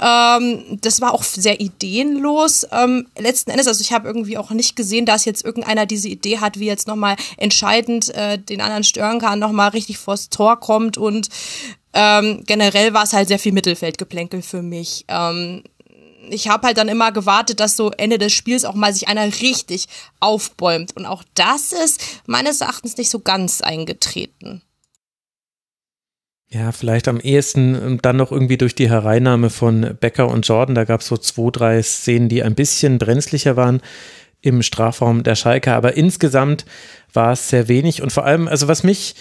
ähm, 0.02 0.80
das 0.82 1.02
war 1.02 1.14
auch 1.14 1.24
sehr 1.24 1.60
ideenlos. 1.60 2.66
Ähm, 2.72 3.08
letzten 3.18 3.52
Endes, 3.52 3.68
also 3.68 3.82
ich 3.82 3.94
habe 3.94 4.08
irgendwie 4.08 4.38
auch 4.38 4.52
nicht 4.52 4.76
gesehen, 4.76 5.06
dass 5.06 5.26
jetzt 5.26 5.44
irgendeiner 5.46 5.86
diese 5.86 6.10
Idee 6.10 6.40
hat, 6.40 6.60
wie 6.60 6.66
jetzt 6.66 6.83
jetzt 6.84 6.88
nochmal 6.88 7.16
entscheidend 7.38 8.14
äh, 8.16 8.38
den 8.38 8.62
anderen 8.62 8.84
stören 8.84 9.20
kann, 9.20 9.40
nochmal 9.40 9.70
richtig 9.70 9.98
vors 9.98 10.30
Tor 10.30 10.60
kommt 10.60 10.98
und 10.98 11.30
ähm, 11.94 12.44
generell 12.46 12.94
war 12.94 13.04
es 13.04 13.14
halt 13.14 13.28
sehr 13.28 13.40
viel 13.40 13.52
Mittelfeldgeplänkel 13.52 14.42
für 14.42 14.62
mich. 14.62 15.06
Ähm, 15.08 15.64
ich 16.30 16.48
habe 16.48 16.68
halt 16.68 16.78
dann 16.78 16.88
immer 16.88 17.12
gewartet, 17.12 17.60
dass 17.60 17.76
so 17.76 17.92
Ende 17.92 18.18
des 18.18 18.34
Spiels 18.34 18.66
auch 18.66 18.74
mal 18.74 18.94
sich 18.94 19.08
einer 19.08 19.26
richtig 19.26 19.88
aufbäumt. 20.20 20.96
Und 20.96 21.06
auch 21.06 21.24
das 21.36 21.72
ist 21.72 22.02
meines 22.26 22.62
Erachtens 22.62 22.98
nicht 22.98 23.10
so 23.10 23.20
ganz 23.20 23.62
eingetreten. 23.62 24.62
Ja, 26.50 26.72
vielleicht 26.72 27.08
am 27.08 27.20
ehesten 27.20 27.76
ähm, 27.76 28.02
dann 28.02 28.16
noch 28.16 28.32
irgendwie 28.32 28.58
durch 28.58 28.74
die 28.74 28.90
Hereinnahme 28.90 29.50
von 29.50 29.98
Becker 30.00 30.30
und 30.30 30.48
Jordan. 30.48 30.76
Da 30.76 30.86
gab 30.86 31.02
es 31.02 31.08
so 31.08 31.18
zwei, 31.18 31.52
drei 31.52 31.82
Szenen, 31.84 32.30
die 32.30 32.42
ein 32.42 32.56
bisschen 32.56 32.98
brenzlicher 32.98 33.56
waren 33.56 33.82
im 34.44 34.62
Strafraum 34.62 35.24
der 35.24 35.36
Schalke. 35.36 35.74
Aber 35.74 35.98
insgesamt 35.98 36.66
war 37.12 37.32
es 37.32 37.50
sehr 37.50 37.68
wenig. 37.68 38.04
Und 38.04 38.12
vor 38.12 38.26
allem, 38.26 38.48
also 38.48 38.68
was 38.68 38.84
mich 38.84 39.16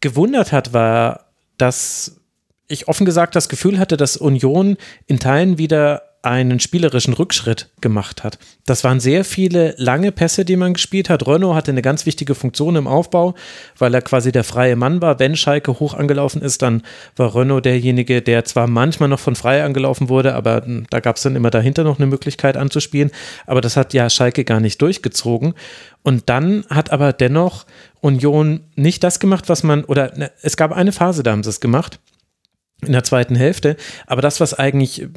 gewundert 0.00 0.52
hat, 0.52 0.74
war, 0.74 1.32
dass 1.56 2.20
ich 2.68 2.88
offen 2.88 3.06
gesagt 3.06 3.36
das 3.36 3.48
Gefühl 3.48 3.78
hatte, 3.78 3.96
dass 3.96 4.16
Union 4.16 4.76
in 5.06 5.18
Teilen 5.20 5.56
wieder 5.58 6.02
einen 6.24 6.60
spielerischen 6.60 7.14
Rückschritt 7.14 7.68
gemacht 7.80 8.24
hat. 8.24 8.38
Das 8.66 8.82
waren 8.84 9.00
sehr 9.00 9.24
viele 9.24 9.74
lange 9.76 10.10
Pässe, 10.10 10.44
die 10.44 10.56
man 10.56 10.74
gespielt 10.74 11.10
hat. 11.10 11.26
Renault 11.26 11.54
hatte 11.54 11.70
eine 11.70 11.82
ganz 11.82 12.06
wichtige 12.06 12.34
Funktion 12.34 12.76
im 12.76 12.86
Aufbau, 12.86 13.34
weil 13.78 13.94
er 13.94 14.02
quasi 14.02 14.32
der 14.32 14.44
freie 14.44 14.76
Mann 14.76 15.02
war. 15.02 15.18
Wenn 15.18 15.36
Schalke 15.36 15.78
hoch 15.80 15.94
angelaufen 15.94 16.40
ist, 16.40 16.62
dann 16.62 16.82
war 17.16 17.34
Renault 17.34 17.64
derjenige, 17.64 18.22
der 18.22 18.44
zwar 18.44 18.66
manchmal 18.66 19.08
noch 19.08 19.20
von 19.20 19.36
frei 19.36 19.62
angelaufen 19.62 20.08
wurde, 20.08 20.34
aber 20.34 20.64
da 20.90 21.00
gab 21.00 21.16
es 21.16 21.22
dann 21.22 21.36
immer 21.36 21.50
dahinter 21.50 21.84
noch 21.84 21.98
eine 21.98 22.06
Möglichkeit 22.06 22.56
anzuspielen. 22.56 23.10
Aber 23.46 23.60
das 23.60 23.76
hat 23.76 23.92
ja 23.92 24.08
Schalke 24.08 24.44
gar 24.44 24.60
nicht 24.60 24.80
durchgezogen. 24.80 25.54
Und 26.02 26.28
dann 26.28 26.64
hat 26.70 26.90
aber 26.90 27.12
dennoch 27.12 27.66
Union 28.00 28.60
nicht 28.76 29.04
das 29.04 29.20
gemacht, 29.20 29.48
was 29.48 29.62
man, 29.62 29.84
oder 29.84 30.12
ne, 30.16 30.30
es 30.42 30.56
gab 30.56 30.72
eine 30.72 30.92
Phase, 30.92 31.22
da 31.22 31.32
haben 31.32 31.42
sie 31.42 31.50
es 31.50 31.60
gemacht 31.60 31.98
in 32.82 32.92
der 32.92 33.04
zweiten 33.04 33.34
Hälfte. 33.34 33.76
Aber 34.06 34.22
das, 34.22 34.40
was 34.40 34.54
eigentlich 34.54 35.08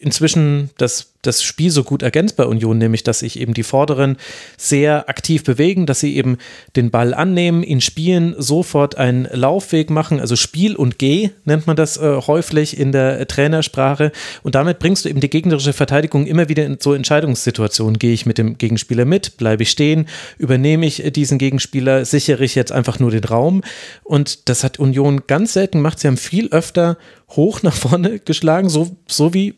inzwischen 0.00 0.70
das, 0.78 1.12
das 1.22 1.42
Spiel 1.42 1.72
so 1.72 1.82
gut 1.82 2.02
ergänzt 2.02 2.36
bei 2.36 2.44
Union, 2.44 2.78
nämlich 2.78 3.02
dass 3.02 3.18
sich 3.18 3.40
eben 3.40 3.52
die 3.52 3.64
Vorderen 3.64 4.16
sehr 4.56 5.08
aktiv 5.08 5.42
bewegen, 5.42 5.86
dass 5.86 5.98
sie 5.98 6.16
eben 6.16 6.38
den 6.76 6.92
Ball 6.92 7.12
annehmen, 7.12 7.64
ihn 7.64 7.80
spielen, 7.80 8.36
sofort 8.38 8.96
einen 8.96 9.28
Laufweg 9.32 9.90
machen, 9.90 10.20
also 10.20 10.36
Spiel 10.36 10.76
und 10.76 11.00
Geh 11.00 11.30
nennt 11.44 11.66
man 11.66 11.74
das 11.74 11.96
äh, 11.96 12.20
häufig 12.28 12.78
in 12.78 12.92
der 12.92 13.26
Trainersprache. 13.26 14.12
Und 14.44 14.54
damit 14.54 14.78
bringst 14.78 15.04
du 15.04 15.08
eben 15.08 15.20
die 15.20 15.30
gegnerische 15.30 15.72
Verteidigung 15.72 16.26
immer 16.26 16.48
wieder 16.48 16.64
in 16.64 16.78
so 16.80 16.94
Entscheidungssituationen. 16.94 17.98
Gehe 17.98 18.12
ich 18.12 18.24
mit 18.24 18.38
dem 18.38 18.56
Gegenspieler 18.56 19.04
mit, 19.04 19.36
bleibe 19.36 19.64
ich 19.64 19.70
stehen, 19.70 20.06
übernehme 20.38 20.86
ich 20.86 21.02
diesen 21.12 21.38
Gegenspieler, 21.38 22.04
sichere 22.04 22.44
ich 22.44 22.54
jetzt 22.54 22.70
einfach 22.70 23.00
nur 23.00 23.10
den 23.10 23.24
Raum? 23.24 23.62
Und 24.04 24.48
das 24.48 24.62
hat 24.62 24.78
Union 24.78 25.22
ganz 25.26 25.54
selten 25.54 25.78
gemacht. 25.78 25.98
Sie 25.98 26.06
haben 26.06 26.16
viel 26.16 26.48
öfter 26.50 26.98
hoch 27.30 27.62
nach 27.62 27.74
vorne 27.74 28.20
geschlagen, 28.20 28.68
so, 28.68 28.96
so 29.08 29.34
wie 29.34 29.56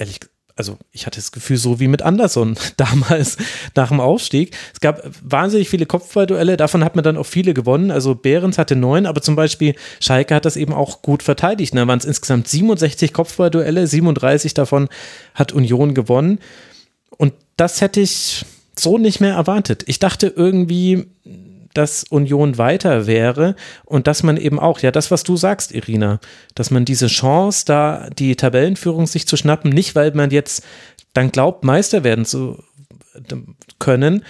ehrlich 0.00 0.20
also 0.56 0.76
ich 0.92 1.06
hatte 1.06 1.18
das 1.18 1.32
Gefühl, 1.32 1.56
so 1.56 1.80
wie 1.80 1.88
mit 1.88 2.02
Anderson 2.02 2.54
damals 2.76 3.38
nach 3.74 3.88
dem 3.88 4.00
Aufstieg. 4.00 4.54
Es 4.74 4.80
gab 4.80 5.00
wahnsinnig 5.22 5.70
viele 5.70 5.86
Kopfballduelle, 5.86 6.58
davon 6.58 6.84
hat 6.84 6.96
man 6.96 7.02
dann 7.02 7.16
auch 7.16 7.24
viele 7.24 7.54
gewonnen. 7.54 7.90
Also 7.90 8.14
Behrens 8.14 8.58
hatte 8.58 8.76
neun, 8.76 9.06
aber 9.06 9.22
zum 9.22 9.36
Beispiel 9.36 9.74
Schalke 10.00 10.34
hat 10.34 10.44
das 10.44 10.56
eben 10.56 10.74
auch 10.74 11.00
gut 11.00 11.22
verteidigt. 11.22 11.74
Da 11.74 11.88
waren 11.88 11.98
es 11.98 12.04
insgesamt 12.04 12.46
67 12.46 13.14
Kopfballduelle, 13.14 13.86
37 13.86 14.52
davon 14.52 14.88
hat 15.34 15.52
Union 15.52 15.94
gewonnen. 15.94 16.40
Und 17.16 17.32
das 17.56 17.80
hätte 17.80 18.00
ich 18.00 18.44
so 18.78 18.98
nicht 18.98 19.20
mehr 19.20 19.34
erwartet. 19.34 19.84
Ich 19.86 19.98
dachte 19.98 20.26
irgendwie, 20.26 21.06
dass 21.74 22.04
Union 22.04 22.58
weiter 22.58 23.06
wäre 23.06 23.54
und 23.84 24.06
dass 24.06 24.22
man 24.22 24.36
eben 24.36 24.58
auch, 24.58 24.80
ja, 24.80 24.90
das, 24.90 25.10
was 25.10 25.22
du 25.22 25.36
sagst, 25.36 25.72
Irina, 25.72 26.20
dass 26.54 26.70
man 26.70 26.84
diese 26.84 27.06
Chance, 27.06 27.64
da 27.64 28.08
die 28.10 28.36
Tabellenführung 28.36 29.06
sich 29.06 29.26
zu 29.26 29.36
schnappen, 29.36 29.70
nicht 29.70 29.94
weil 29.94 30.12
man 30.12 30.30
jetzt 30.30 30.64
dann 31.12 31.30
glaubt, 31.30 31.64
Meister 31.64 32.04
werden 32.04 32.24
zu 32.24 32.62
können, 33.78 34.24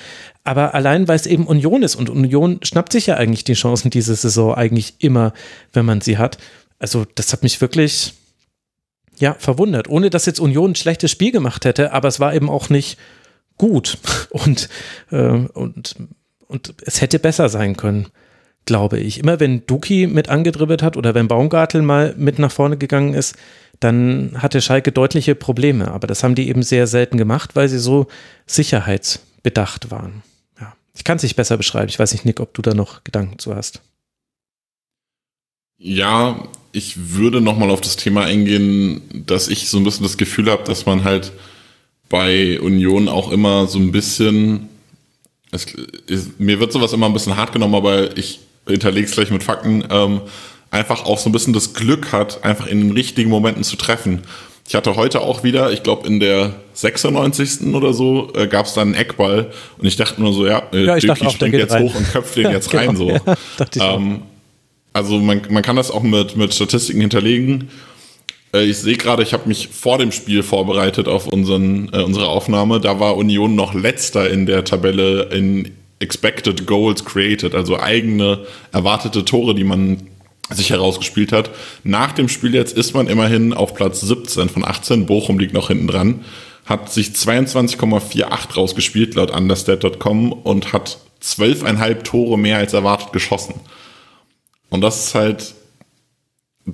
aber 0.45 0.75
allein, 0.75 1.07
weil 1.07 1.17
es 1.17 1.27
eben 1.27 1.47
Union 1.47 1.83
ist 1.83 1.97
und 1.97 2.09
Union 2.09 2.61
schnappt 2.63 2.93
sich 2.93 3.07
ja 3.07 3.17
eigentlich 3.17 3.45
die 3.45 3.55
Chancen 3.55 3.91
diese 3.91 4.15
Saison 4.15 4.55
eigentlich 4.55 4.95
immer, 4.99 5.33
wenn 5.73 5.85
man 5.85 6.01
sie 6.01 6.19
hat. 6.19 6.39
Also 6.79 7.07
das 7.15 7.33
hat 7.33 7.43
mich 7.43 7.61
wirklich, 7.61 8.15
ja, 9.19 9.35
verwundert. 9.39 9.89
Ohne 9.89 10.09
dass 10.09 10.27
jetzt 10.27 10.41
Union 10.41 10.73
ein 10.73 10.77
schlechtes 10.77 11.11
Spiel 11.11 11.31
gemacht 11.31 11.65
hätte, 11.65 11.93
aber 11.93 12.09
es 12.09 12.21
war 12.21 12.35
eben 12.35 12.49
auch 12.49 12.71
nicht 12.71 12.99
gut 13.59 13.99
und, 14.31 14.69
äh, 15.11 15.29
und 15.29 15.95
und 16.51 16.75
es 16.85 17.01
hätte 17.01 17.19
besser 17.19 17.49
sein 17.49 17.77
können, 17.77 18.09
glaube 18.67 18.99
ich. 18.99 19.19
Immer 19.19 19.41
wenn 19.41 19.65
Duki 19.67 20.07
mit 20.07 20.29
angedribbelt 20.29 20.83
hat 20.83 20.97
oder 20.97 21.15
wenn 21.15 21.29
Baumgartel 21.29 21.83
mal 21.83 22.15
mit 22.19 22.39
nach 22.39 22.53
vorne 22.53 22.77
gegangen 22.77 23.15
ist, 23.15 23.37
dann 23.79 24.33
hatte 24.37 24.61
Schalke 24.61 24.93
deutliche 24.93 25.35
Probleme. 25.35 25.91
Aber 25.91 26.07
das 26.07 26.23
haben 26.23 26.35
die 26.35 26.49
eben 26.49 26.63
sehr 26.63 26.87
selten 26.87 27.17
gemacht, 27.17 27.57
weil 27.57 27.69
sie 27.69 27.79
so 27.79 28.09
sicherheitsbedacht 28.47 29.91
waren. 29.91 30.23
Ja. 30.61 30.75
Ich 30.95 31.05
kann 31.05 31.17
es 31.17 31.23
nicht 31.23 31.37
besser 31.37 31.57
beschreiben. 31.57 31.89
Ich 31.89 31.99
weiß 31.99 32.13
nicht, 32.13 32.25
Nick, 32.25 32.41
ob 32.41 32.53
du 32.53 32.63
da 32.63 32.75
noch 32.75 33.05
Gedanken 33.05 33.39
zu 33.39 33.55
hast. 33.55 33.81
Ja, 35.79 36.49
ich 36.73 37.17
würde 37.17 37.41
nochmal 37.41 37.71
auf 37.71 37.81
das 37.81 37.97
Thema 37.97 38.25
eingehen, 38.25 39.01
dass 39.27 39.49
ich 39.49 39.69
so 39.69 39.79
ein 39.79 39.85
bisschen 39.85 40.03
das 40.03 40.19
Gefühl 40.19 40.51
habe, 40.51 40.65
dass 40.65 40.85
man 40.85 41.05
halt 41.05 41.33
bei 42.11 42.61
Union 42.61 43.09
auch 43.09 43.33
immer 43.33 43.67
so 43.67 43.79
ein 43.79 43.93
bisschen 43.93 44.69
es, 45.53 45.67
ist, 46.07 46.41
mir 46.41 46.61
wird 46.61 46.73
sowas 46.73 46.93
immer 46.93 47.07
ein 47.07 47.13
bisschen 47.13 47.37
hart 47.37 47.53
genommen, 47.53 47.75
aber 47.75 48.17
ich 48.17 48.41
hinterlege 48.67 49.07
es 49.07 49.13
gleich 49.13 49.31
mit 49.31 49.43
Fakten, 49.43 49.85
ähm, 49.91 50.21
einfach 50.71 51.05
auch 51.05 51.19
so 51.19 51.29
ein 51.29 51.33
bisschen 51.33 51.53
das 51.53 51.75
Glück 51.75 52.13
hat, 52.13 52.45
einfach 52.45 52.67
in 52.67 52.81
den 52.81 52.93
richtigen 52.93 53.31
Momenten 53.31 53.65
zu 53.65 53.77
treffen. 53.77 54.23
Ich 54.69 54.77
hatte 54.77 54.95
heute 54.95 55.21
auch 55.23 55.43
wieder, 55.43 55.73
ich 55.73 55.83
glaube 55.83 56.07
in 56.07 56.21
der 56.21 56.55
96. 56.75 57.75
oder 57.75 57.93
so, 57.93 58.33
äh, 58.35 58.47
gab 58.47 58.67
es 58.67 58.75
dann 58.75 58.89
einen 58.89 58.95
Eckball 58.95 59.51
und 59.79 59.87
ich 59.87 59.97
dachte 59.97 60.21
nur 60.21 60.33
so, 60.33 60.47
ja, 60.47 60.63
äh, 60.73 60.85
ja 60.85 60.97
ich 60.97 61.07
dachte 61.07 61.27
auch, 61.27 61.33
springt 61.33 61.55
jetzt 61.55 61.73
rein. 61.73 61.83
hoch 61.83 61.95
und 61.97 62.09
köpft 62.09 62.37
den 62.37 62.51
jetzt 62.53 62.73
rein. 62.73 62.95
Genau. 62.95 63.19
So. 63.19 63.35
Ja, 63.75 63.95
ähm, 63.95 64.23
also 64.93 65.19
man, 65.19 65.43
man 65.51 65.63
kann 65.63 65.77
das 65.77 65.91
auch 65.91 66.03
mit, 66.03 66.37
mit 66.37 66.55
Statistiken 66.55 67.01
hinterlegen. 67.01 67.69
Äh, 68.53 68.65
ich 68.65 68.79
sehe 68.79 68.97
gerade, 68.97 69.23
ich 69.23 69.33
habe 69.33 69.49
mich 69.49 69.69
vor 69.69 69.99
dem 69.99 70.13
Spiel 70.13 70.43
vorbereitet 70.43 71.09
auf 71.09 71.27
unseren, 71.27 71.91
äh, 71.93 72.03
unsere 72.03 72.29
Aufnahme. 72.29 72.81
Da 72.81 73.01
war 73.01 73.17
Union 73.17 73.55
noch 73.55 73.75
letzter 73.75 74.31
in 74.31 74.47
der 74.47 74.65
Tabelle 74.65 75.25
in 75.33 75.73
Expected 75.99 76.67
Goals 76.67 77.05
Created, 77.05 77.55
also 77.55 77.79
eigene 77.79 78.47
erwartete 78.73 79.25
Tore, 79.25 79.55
die 79.55 79.65
man 79.65 79.99
sich 80.49 80.71
herausgespielt 80.71 81.33
hat. 81.33 81.51
Nach 81.85 82.13
dem 82.13 82.29
Spiel 82.29 82.55
jetzt 82.55 82.77
ist 82.77 82.95
man 82.95 83.07
immerhin 83.07 83.53
auf 83.53 83.75
Platz 83.75 84.01
17 84.01 84.49
von 84.49 84.65
18. 84.65 85.07
Bochum 85.07 85.39
liegt 85.39 85.53
noch 85.53 85.69
hinten 85.69 85.87
dran. 85.87 86.25
Hat 86.65 86.93
sich 86.93 87.09
22,48 87.09 88.55
rausgespielt 88.57 89.15
laut 89.15 89.31
understat.com 89.31 90.33
und 90.33 90.73
hat 90.73 90.99
12,5 91.23 92.03
Tore 92.03 92.39
mehr 92.39 92.59
als 92.59 92.73
erwartet 92.73 93.13
geschossen. 93.13 93.55
Und 94.71 94.81
das 94.81 95.07
ist 95.07 95.15
halt 95.15 95.55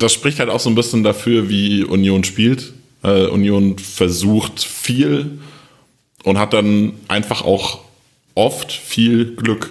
das 0.02 0.12
spricht 0.12 0.38
halt 0.38 0.50
auch 0.50 0.60
so 0.60 0.70
ein 0.70 0.74
bisschen 0.74 1.02
dafür, 1.02 1.48
wie 1.48 1.84
Union 1.84 2.24
spielt. 2.24 2.72
Äh, 3.02 3.26
Union 3.26 3.78
versucht 3.78 4.62
viel 4.62 5.38
und 6.24 6.38
hat 6.38 6.52
dann 6.52 6.94
einfach 7.08 7.42
auch 7.42 7.80
oft 8.34 8.72
viel 8.72 9.36
Glück. 9.36 9.70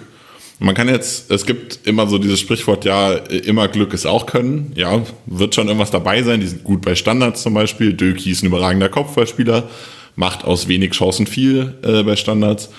Man 0.58 0.74
kann 0.74 0.88
jetzt, 0.88 1.30
es 1.30 1.44
gibt 1.44 1.80
immer 1.86 2.06
so 2.06 2.16
dieses 2.16 2.40
Sprichwort, 2.40 2.86
ja, 2.86 3.12
immer 3.12 3.68
Glück 3.68 3.92
ist 3.92 4.06
auch 4.06 4.24
Können. 4.24 4.72
Ja, 4.74 5.02
wird 5.26 5.54
schon 5.54 5.66
irgendwas 5.66 5.90
dabei 5.90 6.22
sein. 6.22 6.40
Die 6.40 6.46
sind 6.46 6.64
gut 6.64 6.80
bei 6.80 6.94
Standards 6.94 7.42
zum 7.42 7.52
Beispiel. 7.52 7.92
Döki 7.92 8.30
ist 8.30 8.42
ein 8.42 8.46
überragender 8.46 8.88
Kopfballspieler, 8.88 9.68
macht 10.14 10.44
aus 10.44 10.66
wenig 10.66 10.92
Chancen 10.92 11.26
viel 11.26 11.74
äh, 11.82 12.02
bei 12.02 12.16
Standards. 12.16 12.70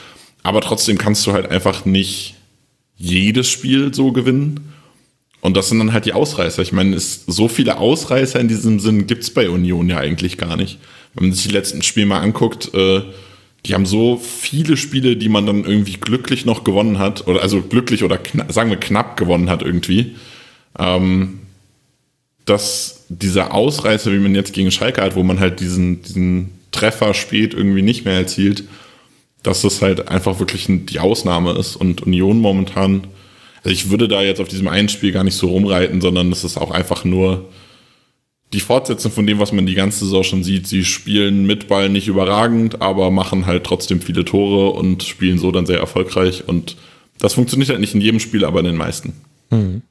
Aber 0.42 0.62
trotzdem 0.62 0.98
kannst 0.98 1.28
du 1.28 1.34
halt 1.34 1.52
einfach 1.52 1.86
nicht 1.86 2.36
jedes 2.96 3.48
Spiel 3.48 3.94
so 3.94 4.12
gewinnen. 4.12 4.74
Und 5.48 5.56
das 5.56 5.70
sind 5.70 5.80
dann 5.80 5.94
halt 5.94 6.04
die 6.04 6.12
Ausreißer. 6.12 6.62
Ich 6.62 6.74
meine, 6.74 6.94
es, 6.94 7.24
so 7.26 7.48
viele 7.48 7.78
Ausreißer 7.78 8.38
in 8.38 8.50
diesem 8.50 8.82
Sinn 8.82 9.08
gibt's 9.08 9.30
bei 9.30 9.50
Union 9.50 9.90
ja 9.90 9.96
eigentlich 9.96 10.38
gar 10.38 10.58
nicht. 10.58 10.78
Wenn 11.14 11.30
man 11.30 11.34
sich 11.34 11.48
die 11.48 11.54
letzten 11.54 11.84
Spiele 11.84 12.06
mal 12.06 12.20
anguckt, 12.20 12.74
äh, 12.74 13.04
die 13.66 13.74
haben 13.74 13.86
so 13.86 14.18
viele 14.18 14.76
Spiele, 14.76 15.16
die 15.16 15.30
man 15.30 15.46
dann 15.46 15.64
irgendwie 15.64 15.94
glücklich 15.94 16.46
noch 16.46 16.66
gewonnen 16.66 17.00
hat, 17.00 17.28
oder 17.28 17.42
also 17.42 17.62
glücklich 17.62 18.04
oder 18.04 18.20
sagen 18.50 18.72
wir 18.72 18.76
knapp 18.76 19.16
gewonnen 19.16 19.50
hat 19.50 19.62
irgendwie. 19.62 20.18
Ähm, 20.78 21.40
dass 22.44 23.06
dieser 23.08 23.54
Ausreißer, 23.54 24.12
wie 24.12 24.20
man 24.20 24.36
jetzt 24.36 24.52
gegen 24.52 24.70
Schalke 24.70 25.02
hat, 25.02 25.16
wo 25.16 25.24
man 25.24 25.40
halt 25.40 25.62
diesen, 25.62 26.02
diesen 26.02 26.50
Treffer 26.74 27.14
spät 27.14 27.54
irgendwie 27.54 27.84
nicht 27.84 28.04
mehr 28.04 28.16
erzielt, 28.16 28.66
dass 29.44 29.62
das 29.62 29.82
halt 29.82 30.10
einfach 30.10 30.40
wirklich 30.40 30.66
die 30.68 31.00
Ausnahme 31.00 31.54
ist 31.54 31.78
und 31.78 32.02
Union 32.02 32.42
momentan 32.42 33.08
also 33.64 33.70
ich 33.70 33.90
würde 33.90 34.08
da 34.08 34.22
jetzt 34.22 34.40
auf 34.40 34.48
diesem 34.48 34.68
einen 34.68 34.90
Spiel 34.90 35.12
gar 35.12 35.24
nicht 35.24 35.36
so 35.36 35.48
rumreiten, 35.48 36.02
sondern 36.02 36.32
es 36.32 36.44
ist 36.44 36.58
auch 36.58 36.72
einfach 36.72 37.04
nur 37.04 37.50
die 38.54 38.60
Fortsetzung 38.62 39.12
von 39.12 39.28
dem, 39.28 39.40
was 39.40 39.52
man 39.52 39.66
die 39.66 39.76
ganze 39.76 40.06
Saison 40.06 40.24
schon 40.24 40.44
sieht. 40.44 40.68
Sie 40.68 40.86
spielen 40.86 41.46
mit 41.46 41.68
Ball 41.68 41.90
nicht 41.90 42.08
überragend, 42.08 42.82
aber 42.82 43.12
machen 43.12 43.46
halt 43.46 43.66
trotzdem 43.66 44.00
viele 44.00 44.24
Tore 44.24 44.72
und 44.72 45.04
spielen 45.04 45.38
so 45.38 45.52
dann 45.52 45.66
sehr 45.66 45.80
erfolgreich 45.80 46.48
und 46.48 46.78
Das 47.20 47.34
funktioniert 47.34 47.70
halt 47.70 47.80
nicht 47.80 47.96
in 47.96 48.02
jedem 48.02 48.20
Spiel, 48.20 48.46
aber 48.46 48.60
in 48.60 48.66
den 48.66 48.76
meisten. 48.76 49.14
Mhm. 49.50 49.82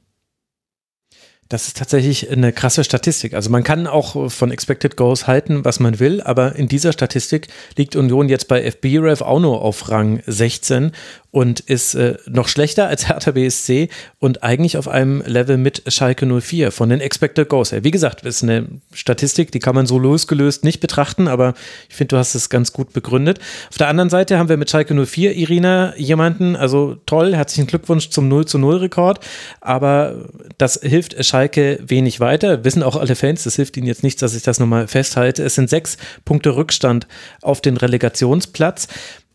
Das 1.49 1.67
ist 1.67 1.77
tatsächlich 1.77 2.29
eine 2.29 2.51
krasse 2.51 2.83
Statistik. 2.83 3.33
Also 3.33 3.49
man 3.49 3.63
kann 3.63 3.87
auch 3.87 4.29
von 4.29 4.51
Expected 4.51 4.97
Goals 4.97 5.27
halten, 5.27 5.63
was 5.63 5.79
man 5.79 5.99
will, 5.99 6.21
aber 6.21 6.55
in 6.55 6.67
dieser 6.67 6.91
Statistik 6.91 7.47
liegt 7.77 7.95
Union 7.95 8.27
jetzt 8.27 8.49
bei 8.49 8.69
FBref 8.69 9.21
auch 9.21 9.39
nur 9.39 9.61
auf 9.61 9.89
Rang 9.89 10.21
16 10.25 10.91
und 11.31 11.59
ist 11.59 11.93
äh, 11.93 12.15
noch 12.25 12.47
schlechter 12.47 12.87
als 12.87 13.07
Hertha 13.07 13.31
BSC 13.31 13.89
und 14.19 14.43
eigentlich 14.43 14.77
auf 14.77 14.87
einem 14.87 15.21
Level 15.25 15.57
mit 15.57 15.83
Schalke 15.87 16.25
04 16.25 16.71
von 16.71 16.89
den 16.89 16.99
Expected 16.99 17.47
Goals 17.47 17.71
her. 17.71 17.83
Wie 17.83 17.91
gesagt, 17.91 18.25
ist 18.25 18.43
eine 18.43 18.67
Statistik, 18.91 19.51
die 19.51 19.59
kann 19.59 19.75
man 19.75 19.85
so 19.85 19.99
losgelöst 19.99 20.63
nicht 20.63 20.79
betrachten, 20.79 21.27
aber 21.27 21.53
ich 21.89 21.95
finde, 21.95 22.15
du 22.15 22.17
hast 22.17 22.35
es 22.35 22.49
ganz 22.49 22.73
gut 22.73 22.91
begründet. 22.91 23.39
Auf 23.69 23.77
der 23.77 23.87
anderen 23.87 24.09
Seite 24.09 24.37
haben 24.37 24.49
wir 24.49 24.57
mit 24.57 24.69
Schalke 24.69 24.93
04 24.93 25.35
Irina 25.35 25.95
jemanden, 25.95 26.55
also 26.55 26.97
toll, 27.05 27.35
herzlichen 27.35 27.67
Glückwunsch 27.67 28.09
zum 28.09 28.27
0 28.27 28.45
zu 28.45 28.57
0 28.57 28.77
Rekord, 28.77 29.19
aber 29.61 30.29
das 30.57 30.79
hilft 30.81 31.23
Schalke 31.23 31.36
wenig 31.45 32.19
weiter. 32.19 32.63
Wissen 32.63 32.83
auch 32.83 32.95
alle 32.95 33.15
Fans, 33.15 33.43
das 33.43 33.55
hilft 33.55 33.77
ihnen 33.77 33.87
jetzt 33.87 34.03
nicht, 34.03 34.21
dass 34.21 34.35
ich 34.35 34.43
das 34.43 34.59
nochmal 34.59 34.87
festhalte. 34.87 35.43
Es 35.43 35.55
sind 35.55 35.69
sechs 35.69 35.97
Punkte 36.25 36.55
Rückstand 36.55 37.07
auf 37.41 37.61
den 37.61 37.77
Relegationsplatz. 37.77 38.87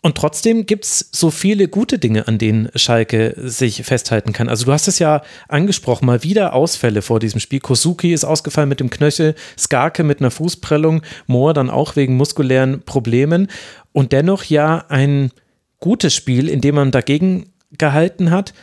Und 0.05 0.16
trotzdem 0.16 0.66
gibt 0.66 0.84
es 0.84 1.09
so 1.12 1.30
viele 1.30 1.68
gute 1.68 2.00
Dinge, 2.00 2.26
an 2.26 2.36
denen 2.36 2.68
Schalke 2.74 3.34
sich 3.36 3.84
festhalten 3.84 4.32
kann. 4.32 4.48
Also 4.48 4.64
du 4.64 4.72
hast 4.72 4.88
es 4.88 4.98
ja 4.98 5.22
angesprochen, 5.48 6.07
mal 6.07 6.24
wieder 6.24 6.55
Ausfälle 6.55 7.03
vor 7.03 7.20
diesem 7.20 7.38
Spiel. 7.38 7.61
Kosuki 7.61 8.12
ist 8.12 8.24
ausgefallen 8.24 8.68
mit 8.68 8.80
dem 8.80 8.90
Knöchel, 8.90 9.36
Skarke 9.57 10.03
mit 10.03 10.18
einer 10.18 10.32
Fußprellung, 10.32 11.03
Mohr 11.28 11.55
dann 11.55 11.70
auch 11.70 11.94
wegen 11.94 12.16
muskulären 12.16 12.82
Problemen. 12.82 13.46
Und 13.92 14.11
dennoch 14.11 14.42
ja 14.42 14.84
ein 14.88 15.30
gutes 15.78 16.14
Spiel, 16.14 16.48
in 16.48 16.61
dem 16.61 16.74
man 16.74 16.90
dagegen 16.90 17.50
gehalten 17.78 18.32
hat, 18.32 18.55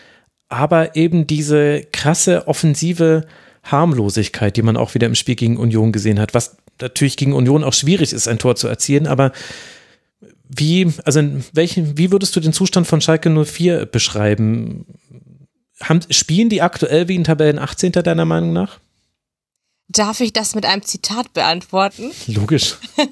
aber 0.50 0.95
eben 0.95 1.28
diese 1.28 1.84
krasse 1.91 2.47
offensive 2.47 3.26
Harmlosigkeit, 3.64 4.58
die 4.58 4.62
man 4.62 4.78
auch 4.78 4.95
wieder 4.95 5.08
im 5.08 5.16
Spiel 5.16 5.36
gegen 5.36 5.58
Union 5.58 5.91
gesehen 5.91 6.20
hat, 6.20 6.34
was 6.34 6.58
natürlich 6.82 7.18
gegen 7.18 7.34
Union 7.34 7.64
auch 7.64 7.74
schwierig 7.74 8.14
ist, 8.14 8.28
ein 8.28 8.39
Tor 8.39 8.56
zu 8.56 8.68
erzielen, 8.68 9.08
aber 9.08 9.32
wie, 10.50 10.91
also 11.06 11.22
welchen, 11.54 11.97
wie 11.97 12.12
würdest 12.12 12.36
du 12.36 12.39
den 12.39 12.54
Zustand 12.54 12.88
von 12.88 13.02
Schalke 13.02 13.30
04 13.30 13.86
beschreiben? 13.86 14.86
Haben, 15.82 16.02
spielen 16.10 16.50
die 16.50 16.62
aktuell 16.62 17.08
wie 17.08 17.16
in 17.16 17.24
Tabellen 17.24 17.60
18. 17.60 17.91
deiner 17.91 18.26
Meinung 18.26 18.52
nach? 18.52 18.80
Darf 19.92 20.20
ich 20.20 20.34
das 20.34 20.54
mit 20.54 20.66
einem 20.66 20.84
Zitat 20.84 21.34
beantworten? 21.34 22.12
Logisch. 22.28 22.78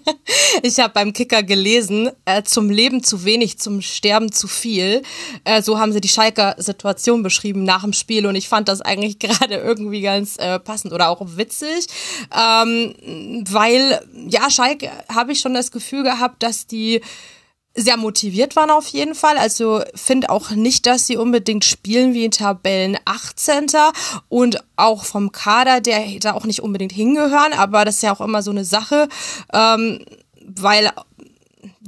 Ich 0.64 0.80
habe 0.80 0.94
beim 0.94 1.14
Kicker 1.14 1.44
gelesen, 1.44 2.10
äh, 2.26 2.42
zum 2.44 2.70
Leben 2.70 3.04
zu 3.04 3.26
wenig, 3.26 3.60
zum 3.60 3.82
Sterben 3.82 4.32
zu 4.32 4.48
viel. 4.48 5.02
Äh, 5.44 5.62
so 5.62 5.78
haben 5.78 5.92
sie 5.92 6.02
die 6.02 6.08
Schalker 6.08 6.56
Situation 6.58 7.22
beschrieben 7.22 7.64
nach 7.64 7.84
dem 7.84 7.94
Spiel 7.94 8.26
und 8.26 8.36
ich 8.36 8.48
fand 8.48 8.68
das 8.68 8.82
eigentlich 8.82 9.20
gerade 9.20 9.56
irgendwie 9.56 10.02
ganz 10.02 10.38
äh, 10.38 10.60
passend 10.60 10.94
oder 10.94 11.10
auch 11.10 11.22
witzig, 11.36 11.88
ähm, 12.36 12.96
weil 13.50 14.02
ja, 14.28 14.50
Schalke 14.50 14.90
habe 15.14 15.34
ich 15.34 15.40
schon 15.40 15.54
das 15.54 15.72
Gefühl 15.72 16.04
gehabt, 16.04 16.42
dass 16.44 16.66
die 16.66 17.02
sehr 17.78 17.96
motiviert 17.96 18.56
waren 18.56 18.72
auf 18.72 18.88
jeden 18.88 19.16
Fall. 19.16 19.38
Also 19.38 19.82
finde 19.96 20.30
auch 20.30 20.50
nicht, 20.50 20.86
dass 20.88 21.08
sie 21.08 21.16
unbedingt 21.16 21.64
spielen 21.64 22.14
wie 22.14 22.26
in 22.26 22.32
Tabellen 22.32 22.98
18. 23.06 23.68
und 24.30 24.64
auch 24.76 25.06
vom 25.06 25.32
Kader, 25.32 25.80
der 25.80 26.04
da 26.20 26.34
auch 26.34 26.46
nicht 26.46 26.62
unbedingt 26.62 26.92
hingehören, 26.92 27.54
aber 27.54 27.86
das 27.86 27.98
ist 27.98 28.04
ja 28.04 28.14
auch 28.14 28.22
immer 28.22 28.42
so 28.42 28.52
eine 28.52 28.66
Sache, 28.66 29.08
ähm, 29.54 30.04
weil 30.44 30.92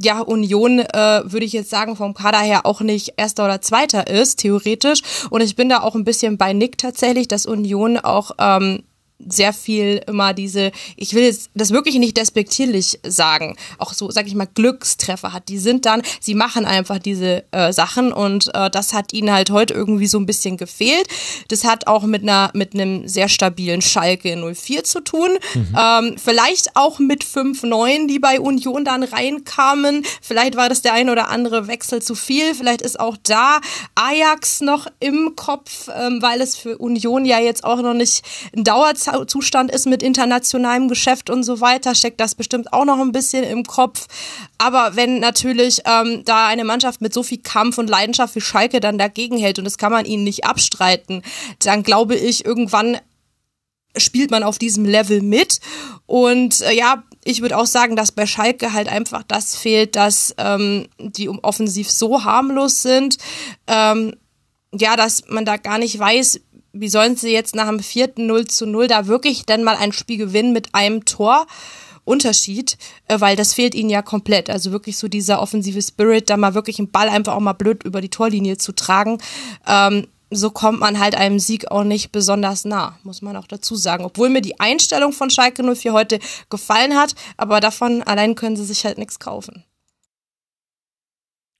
ja, 0.02 0.22
Union, 0.22 0.80
äh, 0.80 1.22
würde 1.26 1.46
ich 1.46 1.54
jetzt 1.54 1.70
sagen, 1.70 1.96
vom 1.96 2.14
Kader 2.14 2.40
her 2.40 2.66
auch 2.66 2.82
nicht 2.82 3.14
erster 3.18 3.46
oder 3.46 3.62
zweiter 3.62 4.08
ist, 4.08 4.40
theoretisch. 4.40 5.02
Und 5.30 5.42
ich 5.42 5.56
bin 5.56 5.68
da 5.68 5.82
auch 5.82 5.96
ein 5.96 6.06
bisschen 6.06 6.38
bei 6.38 6.54
Nick 6.54 6.78
tatsächlich, 6.78 7.28
dass 7.28 7.46
Union 7.46 7.98
auch 7.98 8.32
ähm, 8.40 8.84
sehr 9.28 9.52
viel 9.52 10.02
immer 10.08 10.34
diese, 10.34 10.72
ich 10.96 11.14
will 11.14 11.24
jetzt 11.24 11.50
das 11.54 11.72
wirklich 11.72 11.96
nicht 11.96 12.16
despektierlich 12.16 13.00
sagen, 13.06 13.58
auch 13.78 13.94
so, 13.94 14.10
sag 14.12 14.28
ich 14.28 14.36
mal, 14.36 14.48
Glückstreffer 14.48 15.34
hat. 15.34 15.50
Die 15.50 15.58
sind 15.58 15.86
dann, 15.86 16.02
sie 16.22 16.36
machen 16.36 16.66
einfach 16.66 17.00
diese 17.00 17.44
äh, 17.52 17.74
Sachen 17.74 18.14
und 18.14 18.50
äh, 18.54 18.70
das 18.70 18.94
hat 18.94 19.12
ihnen 19.12 19.32
halt 19.32 19.52
heute 19.52 19.74
irgendwie 19.74 20.08
so 20.08 20.18
ein 20.18 20.26
bisschen 20.26 20.56
gefehlt. 20.56 21.08
Das 21.50 21.66
hat 21.66 21.88
auch 21.88 22.04
mit 22.04 22.24
einer, 22.24 22.50
mit 22.54 22.74
einem 22.74 23.08
sehr 23.08 23.28
stabilen 23.28 23.82
Schalke 23.82 24.36
04 24.38 24.84
zu 24.86 25.02
tun. 25.02 25.38
Mhm. 25.54 25.78
Ähm, 25.78 26.16
vielleicht 26.18 26.76
auch 26.76 27.00
mit 27.00 27.26
5-9, 27.26 28.08
die 28.08 28.20
bei 28.20 28.40
Union 28.40 28.86
dann 28.86 29.04
reinkamen. 29.04 30.06
Vielleicht 30.22 30.56
war 30.56 30.70
das 30.70 30.82
der 30.82 30.94
ein 30.94 31.10
oder 31.10 31.30
andere 31.30 31.68
Wechsel 31.68 32.02
zu 32.02 32.16
viel. 32.16 32.56
Vielleicht 32.56 32.82
ist 32.82 33.00
auch 33.00 33.18
da 33.24 33.60
Ajax 33.96 34.62
noch 34.62 34.88
im 35.02 35.36
Kopf, 35.36 35.90
ähm, 35.94 36.22
weil 36.22 36.40
es 36.42 36.56
für 36.56 36.78
Union 36.78 37.26
ja 37.26 37.40
jetzt 37.40 37.66
auch 37.66 37.82
noch 37.82 37.94
nicht 37.94 38.24
ein 38.56 38.64
Dauerzeit 38.64 39.09
Zustand 39.28 39.72
ist 39.72 39.86
mit 39.86 40.03
internationalem 40.03 40.88
Geschäft 40.88 41.30
und 41.30 41.43
so 41.43 41.62
weiter, 41.62 41.95
steckt 41.95 42.20
das 42.20 42.36
bestimmt 42.36 42.74
auch 42.74 42.86
noch 42.86 42.99
ein 42.99 43.12
bisschen 43.12 43.43
im 43.43 43.64
Kopf. 43.64 44.07
Aber 44.57 44.95
wenn 44.95 45.20
natürlich 45.20 45.82
ähm, 45.86 46.24
da 46.26 46.47
eine 46.47 46.64
Mannschaft 46.64 47.01
mit 47.01 47.14
so 47.14 47.24
viel 47.24 47.39
Kampf 47.39 47.78
und 47.78 47.89
Leidenschaft 47.89 48.36
wie 48.36 48.41
Schalke 48.41 48.80
dann 48.80 48.97
dagegen 48.97 49.38
hält 49.38 49.60
und 49.60 49.66
das 49.66 49.78
kann 49.78 49.91
man 49.91 50.05
ihnen 50.05 50.24
nicht 50.24 50.45
abstreiten, 50.45 51.24
dann 51.64 51.84
glaube 51.84 52.16
ich, 52.16 52.45
irgendwann 52.45 52.97
spielt 53.97 54.32
man 54.32 54.43
auf 54.43 54.57
diesem 54.57 54.86
Level 54.86 55.22
mit. 55.22 55.60
Und 56.05 56.62
äh, 56.62 56.74
ja, 56.74 57.03
ich 57.24 57.41
würde 57.41 57.57
auch 57.57 57.66
sagen, 57.66 57.95
dass 57.95 58.12
bei 58.12 58.26
Schalke 58.26 58.74
halt 58.74 58.88
einfach 58.88 59.24
das 59.24 59.55
fehlt, 59.55 59.95
dass 59.95 60.34
ähm, 60.38 60.88
die 60.99 61.30
offensiv 61.30 61.89
so 61.89 62.24
harmlos 62.24 62.82
sind. 62.82 63.18
Ähm, 63.68 64.14
ja, 64.72 64.95
dass 64.95 65.24
man 65.28 65.45
da 65.45 65.57
gar 65.57 65.80
nicht 65.80 65.97
weiß, 65.97 66.41
wie 66.74 66.90
sollen 66.90 67.16
sie 67.16 67.32
jetzt 67.32 67.56
nach 67.56 67.68
dem 67.68 67.80
vierten 67.80 68.28
0 68.28 68.46
zu 68.46 68.66
0 68.66 68.88
da 68.88 69.08
wirklich 69.08 69.46
dann 69.46 69.64
mal 69.64 69.76
ein 69.76 69.92
Spiel 69.92 70.18
gewinnen 70.18 70.54
mit 70.54 70.74
einem 70.74 71.06
Tor? 71.06 71.46
Unterschied, 72.06 72.78
äh, 73.08 73.20
weil 73.20 73.36
das 73.36 73.54
fehlt 73.54 73.76
ihnen 73.76 73.92
ja 73.92 74.02
komplett. 74.02 74.50
Also 74.50 74.72
wirklich 74.72 74.98
so 74.98 75.08
dieser 75.08 75.42
offensive 75.42 75.80
Spirit, 75.80 76.30
da 76.30 76.38
mal 76.38 76.56
wirklich 76.56 76.80
einen 76.80 76.90
Ball 76.90 77.08
einfach 77.08 77.36
auch 77.36 77.40
mal 77.40 77.54
blöd 77.54 77.84
über 77.84 78.02
die 78.02 78.10
Torlinie 78.10 78.58
zu 78.58 78.72
tragen. 78.72 79.20
Ähm, 79.68 80.08
so 80.32 80.50
kommt 80.52 80.80
man 80.80 81.00
halt 81.00 81.16
einem 81.16 81.40
Sieg 81.40 81.72
auch 81.72 81.84
nicht 81.84 82.12
besonders 82.12 82.66
nah, 82.66 82.98
muss 83.04 83.22
man 83.22 83.36
auch 83.36 83.48
dazu 83.48 83.76
sagen. 83.76 84.06
Obwohl 84.06 84.30
mir 84.30 84.42
die 84.42 84.60
Einstellung 84.60 85.14
von 85.14 85.30
Schalke 85.30 85.64
04 85.64 85.94
heute 85.94 86.20
gefallen 86.50 86.96
hat, 86.96 87.16
aber 87.38 87.60
davon 87.60 88.04
allein 88.04 88.36
können 88.36 88.56
sie 88.56 88.66
sich 88.66 88.86
halt 88.86 88.98
nichts 88.98 89.20
kaufen. 89.20 89.64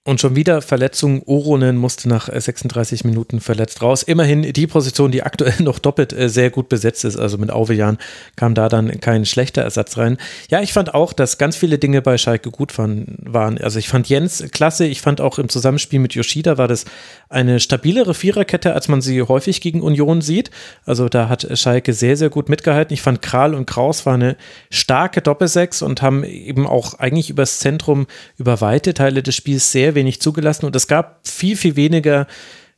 Und 0.06 0.22
schon 0.22 0.38
wieder 0.38 0.62
Verletzung. 0.62 1.24
Oronen 1.26 1.76
musste 1.76 2.08
nach 2.08 2.30
36 2.34 3.04
äh, 3.04 3.08
Minuten 3.08 3.42
verletzt 3.42 3.82
raus. 3.82 4.02
Immerhin 4.02 4.44
die 4.54 4.66
Position, 4.66 5.12
die 5.12 5.24
aktuell 5.24 5.56
noch 5.60 5.78
doppelt 5.78 6.14
äh, 6.14 6.30
sehr 6.30 6.50
gut 6.50 6.70
besetzt 6.70 7.04
ist. 7.04 7.18
Also 7.18 7.38
mit 7.38 7.52
Auvejan 7.52 7.98
kam 8.38 8.56
da 8.56 8.70
dann 8.70 9.02
kein 9.02 9.26
schlechter 9.26 9.62
Ersatz 9.62 9.98
rein. 9.98 10.18
Ja, 10.50 10.62
ich 10.62 10.72
fand 10.72 10.94
auch, 10.94 11.12
dass 11.12 11.38
ganz 11.38 11.58
viele 11.58 11.80
Dinge 11.80 12.02
bei 12.02 12.18
Schalke 12.18 12.50
gut 12.50 12.78
waren. 12.78 13.58
Also 13.62 13.78
ich 13.78 13.90
fand 13.90 14.08
Jens 14.08 14.42
klasse. 14.52 14.86
Ich 14.86 15.02
fand 15.02 15.20
auch 15.20 15.38
im 15.38 15.50
Zusammenspiel 15.50 16.00
mit 16.00 16.16
Yoshida 16.16 16.58
war 16.58 16.70
das 16.70 16.86
eine 17.28 17.60
stabilere 17.60 18.14
Viererkette, 18.14 18.74
als 18.74 18.88
man 18.88 19.02
sie 19.02 19.22
häufig 19.22 19.60
gegen 19.60 19.82
Union 19.82 20.22
sieht. 20.22 20.50
Also 20.86 21.10
da 21.10 21.28
hat 21.28 21.46
Schalke 21.60 21.92
sehr, 21.92 22.16
sehr 22.16 22.30
gut 22.30 22.48
mitgehalten. 22.48 22.94
Ich 22.94 23.02
fand 23.02 23.22
Kral 23.22 23.54
und 23.54 23.66
Kraus 23.66 24.06
war 24.06 24.14
eine 24.14 24.38
starke 24.70 25.22
Doppelsechs 25.22 25.82
und 25.82 26.02
haben 26.02 26.24
eben 26.24 26.66
auch 26.66 26.94
eigentlich 26.96 27.30
übers 27.30 27.60
Zentrum 27.60 28.08
über 28.38 28.62
weite 28.62 28.94
Teile 28.94 29.22
des 29.22 29.36
Spiels 29.36 29.74
sehr 29.74 29.89
wenig 29.96 30.22
zugelassen 30.22 30.66
und 30.66 30.76
es 30.76 30.88
gab 30.88 31.28
viel, 31.28 31.56
viel 31.56 31.76
weniger 31.76 32.28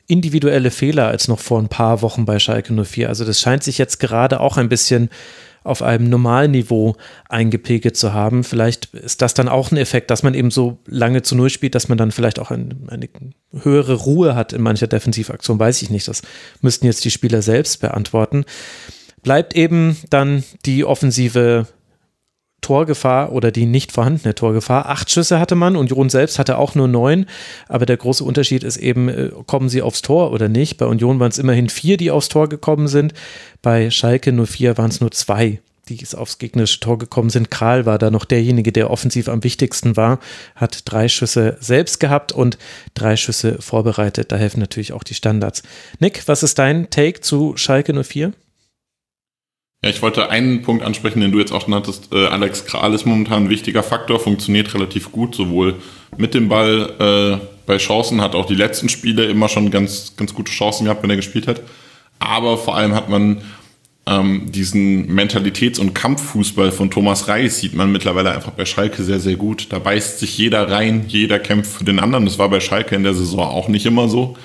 individuelle 0.07 0.71
Fehler 0.71 1.07
als 1.07 1.27
noch 1.27 1.39
vor 1.39 1.59
ein 1.59 1.69
paar 1.69 2.01
Wochen 2.01 2.25
bei 2.25 2.37
Schalke 2.39 2.73
04. 2.73 3.07
Also 3.07 3.23
das 3.23 3.39
scheint 3.39 3.63
sich 3.63 3.77
jetzt 3.77 3.99
gerade 3.99 4.39
auch 4.39 4.57
ein 4.57 4.69
bisschen 4.69 5.09
auf 5.63 5.83
einem 5.83 6.09
Normalniveau 6.09 6.95
eingepegelt 7.29 7.95
zu 7.95 8.13
haben. 8.13 8.43
Vielleicht 8.43 8.93
ist 8.93 9.21
das 9.21 9.33
dann 9.33 9.47
auch 9.47 9.71
ein 9.71 9.77
Effekt, 9.77 10.09
dass 10.09 10.23
man 10.23 10.33
eben 10.33 10.49
so 10.49 10.79
lange 10.87 11.21
zu 11.21 11.35
Null 11.35 11.49
spielt, 11.49 11.75
dass 11.75 11.87
man 11.87 11.97
dann 11.97 12.11
vielleicht 12.11 12.39
auch 12.39 12.51
ein, 12.51 12.87
eine 12.87 13.07
höhere 13.61 13.93
Ruhe 13.93 14.35
hat 14.35 14.53
in 14.53 14.61
mancher 14.61 14.87
Defensivaktion, 14.87 15.59
weiß 15.59 15.81
ich 15.83 15.91
nicht. 15.91 16.07
Das 16.07 16.23
müssten 16.61 16.87
jetzt 16.87 17.05
die 17.05 17.11
Spieler 17.11 17.41
selbst 17.41 17.79
beantworten. 17.79 18.45
Bleibt 19.21 19.55
eben 19.55 19.97
dann 20.09 20.43
die 20.65 20.83
offensive 20.83 21.67
Torgefahr 22.61 23.31
oder 23.31 23.51
die 23.51 23.65
nicht 23.65 23.91
vorhandene 23.91 24.35
Torgefahr. 24.35 24.87
Acht 24.87 25.09
Schüsse 25.09 25.39
hatte 25.39 25.55
man 25.55 25.75
Union 25.75 26.09
selbst 26.09 26.39
hatte 26.39 26.57
auch 26.57 26.75
nur 26.75 26.87
neun. 26.87 27.25
Aber 27.67 27.85
der 27.85 27.97
große 27.97 28.23
Unterschied 28.23 28.63
ist 28.63 28.77
eben, 28.77 29.09
äh, 29.09 29.31
kommen 29.47 29.67
sie 29.67 29.81
aufs 29.81 30.01
Tor 30.01 30.31
oder 30.31 30.47
nicht. 30.47 30.77
Bei 30.77 30.85
Union 30.85 31.19
waren 31.19 31.31
es 31.31 31.39
immerhin 31.39 31.69
vier, 31.69 31.97
die 31.97 32.11
aufs 32.11 32.29
Tor 32.29 32.47
gekommen 32.49 32.87
sind. 32.87 33.13
Bei 33.61 33.89
Schalke 33.89 34.31
04 34.31 34.77
waren 34.77 34.89
es 34.89 35.01
nur 35.01 35.11
zwei, 35.11 35.59
die 35.89 36.05
aufs 36.15 36.37
gegnerische 36.37 36.79
Tor 36.79 36.97
gekommen 36.99 37.31
sind. 37.31 37.49
Kral 37.49 37.85
war 37.85 37.97
da 37.97 38.11
noch 38.11 38.25
derjenige, 38.25 38.71
der 38.71 38.91
offensiv 38.91 39.27
am 39.27 39.43
wichtigsten 39.43 39.97
war, 39.97 40.19
hat 40.55 40.83
drei 40.85 41.07
Schüsse 41.07 41.57
selbst 41.59 41.99
gehabt 41.99 42.31
und 42.31 42.57
drei 42.93 43.17
Schüsse 43.17 43.61
vorbereitet. 43.61 44.31
Da 44.31 44.37
helfen 44.37 44.59
natürlich 44.59 44.93
auch 44.93 45.03
die 45.03 45.15
Standards. 45.15 45.63
Nick, 45.99 46.27
was 46.27 46.43
ist 46.43 46.59
dein 46.59 46.89
Take 46.91 47.21
zu 47.21 47.57
Schalke 47.57 47.93
04? 48.03 48.33
Ja, 49.83 49.89
ich 49.89 50.03
wollte 50.03 50.29
einen 50.29 50.61
Punkt 50.61 50.83
ansprechen, 50.83 51.21
den 51.21 51.31
du 51.31 51.39
jetzt 51.39 51.51
auch 51.51 51.63
schon 51.63 51.73
hattest. 51.73 52.13
Äh, 52.13 52.27
Alex 52.27 52.65
Kral 52.65 52.93
ist 52.93 53.07
momentan 53.07 53.45
ein 53.45 53.49
wichtiger 53.49 53.81
Faktor, 53.81 54.19
funktioniert 54.19 54.71
relativ 54.75 55.11
gut, 55.11 55.33
sowohl 55.33 55.73
mit 56.17 56.35
dem 56.35 56.49
Ball 56.49 57.39
äh, 57.41 57.45
bei 57.65 57.77
Chancen, 57.77 58.21
hat 58.21 58.35
auch 58.35 58.45
die 58.45 58.53
letzten 58.53 58.89
Spiele 58.89 59.25
immer 59.25 59.49
schon 59.49 59.71
ganz, 59.71 60.13
ganz 60.15 60.35
gute 60.35 60.51
Chancen 60.51 60.83
gehabt, 60.85 61.01
wenn 61.01 61.09
er 61.09 61.15
gespielt 61.15 61.47
hat. 61.47 61.63
Aber 62.19 62.59
vor 62.59 62.75
allem 62.75 62.93
hat 62.93 63.09
man 63.09 63.41
ähm, 64.05 64.51
diesen 64.51 65.09
Mentalitäts- 65.11 65.79
und 65.79 65.95
Kampffußball 65.95 66.71
von 66.71 66.91
Thomas 66.91 67.27
Reis 67.27 67.57
sieht 67.57 67.73
man 67.73 67.91
mittlerweile 67.91 68.33
einfach 68.33 68.51
bei 68.51 68.65
Schalke 68.65 69.01
sehr, 69.01 69.19
sehr 69.19 69.35
gut. 69.35 69.67
Da 69.71 69.79
beißt 69.79 70.19
sich 70.19 70.37
jeder 70.37 70.69
rein, 70.69 71.05
jeder 71.07 71.39
kämpft 71.39 71.71
für 71.71 71.85
den 71.85 71.99
anderen. 71.99 72.25
Das 72.25 72.37
war 72.37 72.49
bei 72.49 72.59
Schalke 72.59 72.95
in 72.95 73.03
der 73.03 73.15
Saison 73.15 73.39
auch 73.39 73.67
nicht 73.67 73.87
immer 73.87 74.09
so. 74.09 74.37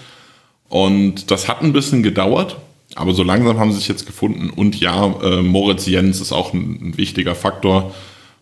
Und 0.70 1.30
das 1.30 1.47
hat 1.47 1.61
ein 1.61 1.74
bisschen 1.74 2.03
gedauert, 2.03 2.57
aber 2.95 3.12
so 3.12 3.22
langsam 3.22 3.59
haben 3.59 3.72
sie 3.72 3.78
sich 3.78 3.89
jetzt 3.89 4.07
gefunden. 4.07 4.51
Und 4.51 4.78
ja, 4.80 5.07
äh, 5.22 5.43
Moritz 5.43 5.87
Jens 5.87 6.20
ist 6.20 6.32
auch 6.32 6.53
ein, 6.53 6.78
ein, 6.80 6.97
wichtiger 6.97 7.34
Faktor. 7.34 7.95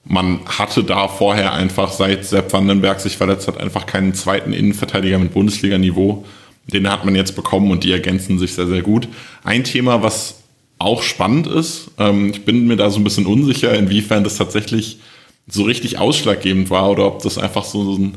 Man 0.04 0.40
hatte 0.46 0.84
da 0.84 1.08
vorher 1.08 1.54
einfach, 1.54 1.90
seit 1.90 2.24
Sepp 2.24 2.52
Vandenberg 2.52 3.00
sich 3.00 3.16
verletzt 3.16 3.48
hat, 3.48 3.58
einfach 3.58 3.86
keinen 3.86 4.14
zweiten 4.14 4.52
Innenverteidiger 4.52 5.18
mit 5.18 5.32
Bundesliga-Niveau. 5.32 6.24
Den 6.66 6.90
hat 6.90 7.04
man 7.04 7.14
jetzt 7.14 7.34
bekommen 7.36 7.70
und 7.70 7.84
die 7.84 7.92
ergänzen 7.92 8.38
sich 8.38 8.54
sehr, 8.54 8.66
sehr 8.66 8.82
gut. 8.82 9.08
Ein 9.42 9.64
Thema, 9.64 10.02
was 10.02 10.42
auch 10.78 11.02
spannend 11.02 11.46
ist, 11.46 11.90
ähm, 11.98 12.30
ich 12.30 12.44
bin 12.44 12.66
mir 12.66 12.76
da 12.76 12.90
so 12.90 13.00
ein 13.00 13.04
bisschen 13.04 13.26
unsicher, 13.26 13.74
inwiefern 13.74 14.24
das 14.24 14.36
tatsächlich 14.36 14.98
so 15.46 15.62
richtig 15.62 15.98
ausschlaggebend 15.98 16.70
war 16.70 16.90
oder 16.90 17.06
ob 17.06 17.22
das 17.22 17.38
einfach 17.38 17.64
so 17.64 17.96
ein 17.96 18.14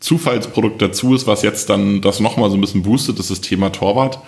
Zufallsprodukt 0.00 0.80
dazu 0.80 1.14
ist, 1.14 1.26
was 1.26 1.42
jetzt 1.42 1.68
dann 1.68 2.00
das 2.00 2.20
nochmal 2.20 2.50
so 2.50 2.56
ein 2.56 2.60
bisschen 2.60 2.82
boostet, 2.82 3.18
das 3.18 3.30
ist 3.30 3.42
das 3.42 3.48
Thema 3.48 3.70
Torwart. 3.70 4.18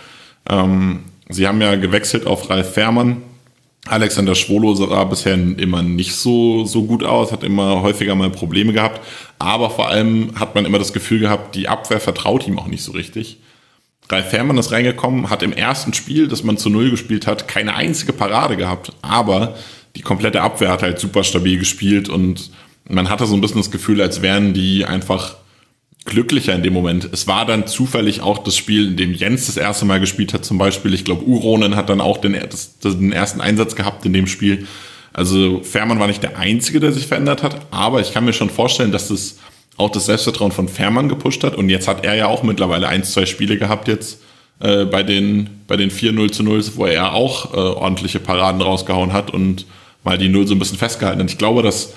Ähm, 0.48 1.00
sie 1.32 1.46
haben 1.46 1.60
ja 1.60 1.74
gewechselt 1.76 2.26
auf 2.26 2.48
Ralf 2.50 2.74
Fährmann. 2.74 3.22
Alexander 3.86 4.36
Schwolo 4.36 4.74
sah 4.74 5.02
bisher 5.04 5.34
immer 5.34 5.82
nicht 5.82 6.14
so, 6.14 6.64
so 6.64 6.84
gut 6.84 7.02
aus, 7.02 7.32
hat 7.32 7.42
immer 7.42 7.82
häufiger 7.82 8.14
mal 8.14 8.30
Probleme 8.30 8.72
gehabt. 8.72 9.00
Aber 9.38 9.70
vor 9.70 9.88
allem 9.88 10.38
hat 10.38 10.54
man 10.54 10.64
immer 10.64 10.78
das 10.78 10.92
Gefühl 10.92 11.18
gehabt, 11.18 11.56
die 11.56 11.68
Abwehr 11.68 11.98
vertraut 11.98 12.46
ihm 12.46 12.58
auch 12.58 12.68
nicht 12.68 12.84
so 12.84 12.92
richtig. 12.92 13.38
Ralf 14.08 14.30
Fährmann 14.30 14.58
ist 14.58 14.70
reingekommen, 14.70 15.30
hat 15.30 15.42
im 15.42 15.52
ersten 15.52 15.94
Spiel, 15.94 16.28
das 16.28 16.44
man 16.44 16.58
zu 16.58 16.70
Null 16.70 16.90
gespielt 16.90 17.26
hat, 17.26 17.48
keine 17.48 17.74
einzige 17.74 18.12
Parade 18.12 18.56
gehabt. 18.56 18.92
Aber 19.02 19.56
die 19.96 20.02
komplette 20.02 20.42
Abwehr 20.42 20.70
hat 20.70 20.82
halt 20.82 20.98
super 20.98 21.24
stabil 21.24 21.58
gespielt 21.58 22.08
und 22.08 22.50
man 22.88 23.08
hatte 23.08 23.26
so 23.26 23.34
ein 23.34 23.40
bisschen 23.40 23.58
das 23.58 23.70
Gefühl, 23.70 24.00
als 24.00 24.22
wären 24.22 24.54
die 24.54 24.84
einfach 24.84 25.36
glücklicher 26.04 26.54
in 26.54 26.62
dem 26.62 26.72
Moment. 26.72 27.08
Es 27.12 27.26
war 27.26 27.46
dann 27.46 27.66
zufällig 27.66 28.22
auch 28.22 28.38
das 28.38 28.56
Spiel, 28.56 28.88
in 28.88 28.96
dem 28.96 29.14
Jens 29.14 29.46
das 29.46 29.56
erste 29.56 29.84
Mal 29.84 30.00
gespielt 30.00 30.34
hat, 30.34 30.44
zum 30.44 30.58
Beispiel. 30.58 30.94
Ich 30.94 31.04
glaube, 31.04 31.24
Uronen 31.24 31.76
hat 31.76 31.88
dann 31.88 32.00
auch 32.00 32.18
den, 32.18 32.36
das, 32.50 32.78
den 32.80 33.12
ersten 33.12 33.40
Einsatz 33.40 33.76
gehabt 33.76 34.04
in 34.04 34.12
dem 34.12 34.26
Spiel. 34.26 34.66
Also 35.12 35.60
Fährmann 35.62 36.00
war 36.00 36.06
nicht 36.06 36.22
der 36.22 36.38
Einzige, 36.38 36.80
der 36.80 36.92
sich 36.92 37.06
verändert 37.06 37.42
hat, 37.42 37.66
aber 37.70 38.00
ich 38.00 38.12
kann 38.12 38.24
mir 38.24 38.32
schon 38.32 38.50
vorstellen, 38.50 38.92
dass 38.92 39.08
das 39.08 39.36
auch 39.76 39.90
das 39.90 40.06
Selbstvertrauen 40.06 40.52
von 40.52 40.68
Fährmann 40.68 41.08
gepusht 41.08 41.44
hat. 41.44 41.54
Und 41.54 41.68
jetzt 41.68 41.88
hat 41.88 42.04
er 42.04 42.14
ja 42.14 42.26
auch 42.26 42.42
mittlerweile 42.42 42.88
ein, 42.88 43.04
zwei 43.04 43.26
Spiele 43.26 43.58
gehabt 43.58 43.88
jetzt 43.88 44.20
äh, 44.60 44.84
bei 44.84 45.02
den, 45.02 45.50
bei 45.66 45.76
den 45.76 45.90
4-0 45.90 46.32
zu 46.32 46.42
0, 46.42 46.64
wo 46.76 46.86
er 46.86 47.14
auch 47.14 47.52
äh, 47.52 47.56
ordentliche 47.56 48.20
Paraden 48.20 48.60
rausgehauen 48.60 49.12
hat 49.12 49.30
und 49.30 49.66
mal 50.04 50.18
die 50.18 50.28
Null 50.28 50.46
so 50.46 50.54
ein 50.54 50.58
bisschen 50.58 50.78
festgehalten 50.78 51.20
hat. 51.20 51.30
Ich 51.30 51.38
glaube, 51.38 51.62
dass 51.62 51.94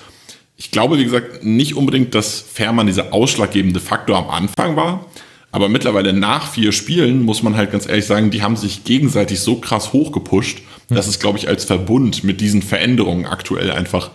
ich 0.56 0.70
glaube, 0.70 0.98
wie 0.98 1.04
gesagt, 1.04 1.44
nicht 1.44 1.74
unbedingt, 1.76 2.14
dass 2.14 2.40
Fährmann 2.40 2.86
dieser 2.86 3.12
ausschlaggebende 3.12 3.80
Faktor 3.80 4.16
am 4.16 4.30
Anfang 4.30 4.76
war. 4.76 5.06
Aber 5.52 5.68
mittlerweile 5.68 6.12
nach 6.12 6.50
vier 6.50 6.72
Spielen 6.72 7.22
muss 7.22 7.42
man 7.42 7.56
halt 7.56 7.72
ganz 7.72 7.86
ehrlich 7.86 8.06
sagen, 8.06 8.30
die 8.30 8.42
haben 8.42 8.56
sich 8.56 8.84
gegenseitig 8.84 9.40
so 9.40 9.56
krass 9.56 9.92
hochgepusht, 9.92 10.62
dass 10.88 11.06
es, 11.06 11.18
glaube 11.18 11.38
ich, 11.38 11.48
als 11.48 11.64
Verbund 11.64 12.24
mit 12.24 12.40
diesen 12.40 12.62
Veränderungen 12.62 13.26
aktuell 13.26 13.70
einfach 13.70 14.10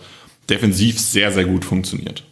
defensiv 0.48 1.00
sehr, 1.00 1.32
sehr 1.32 1.44
gut 1.44 1.64
funktioniert. 1.64 2.24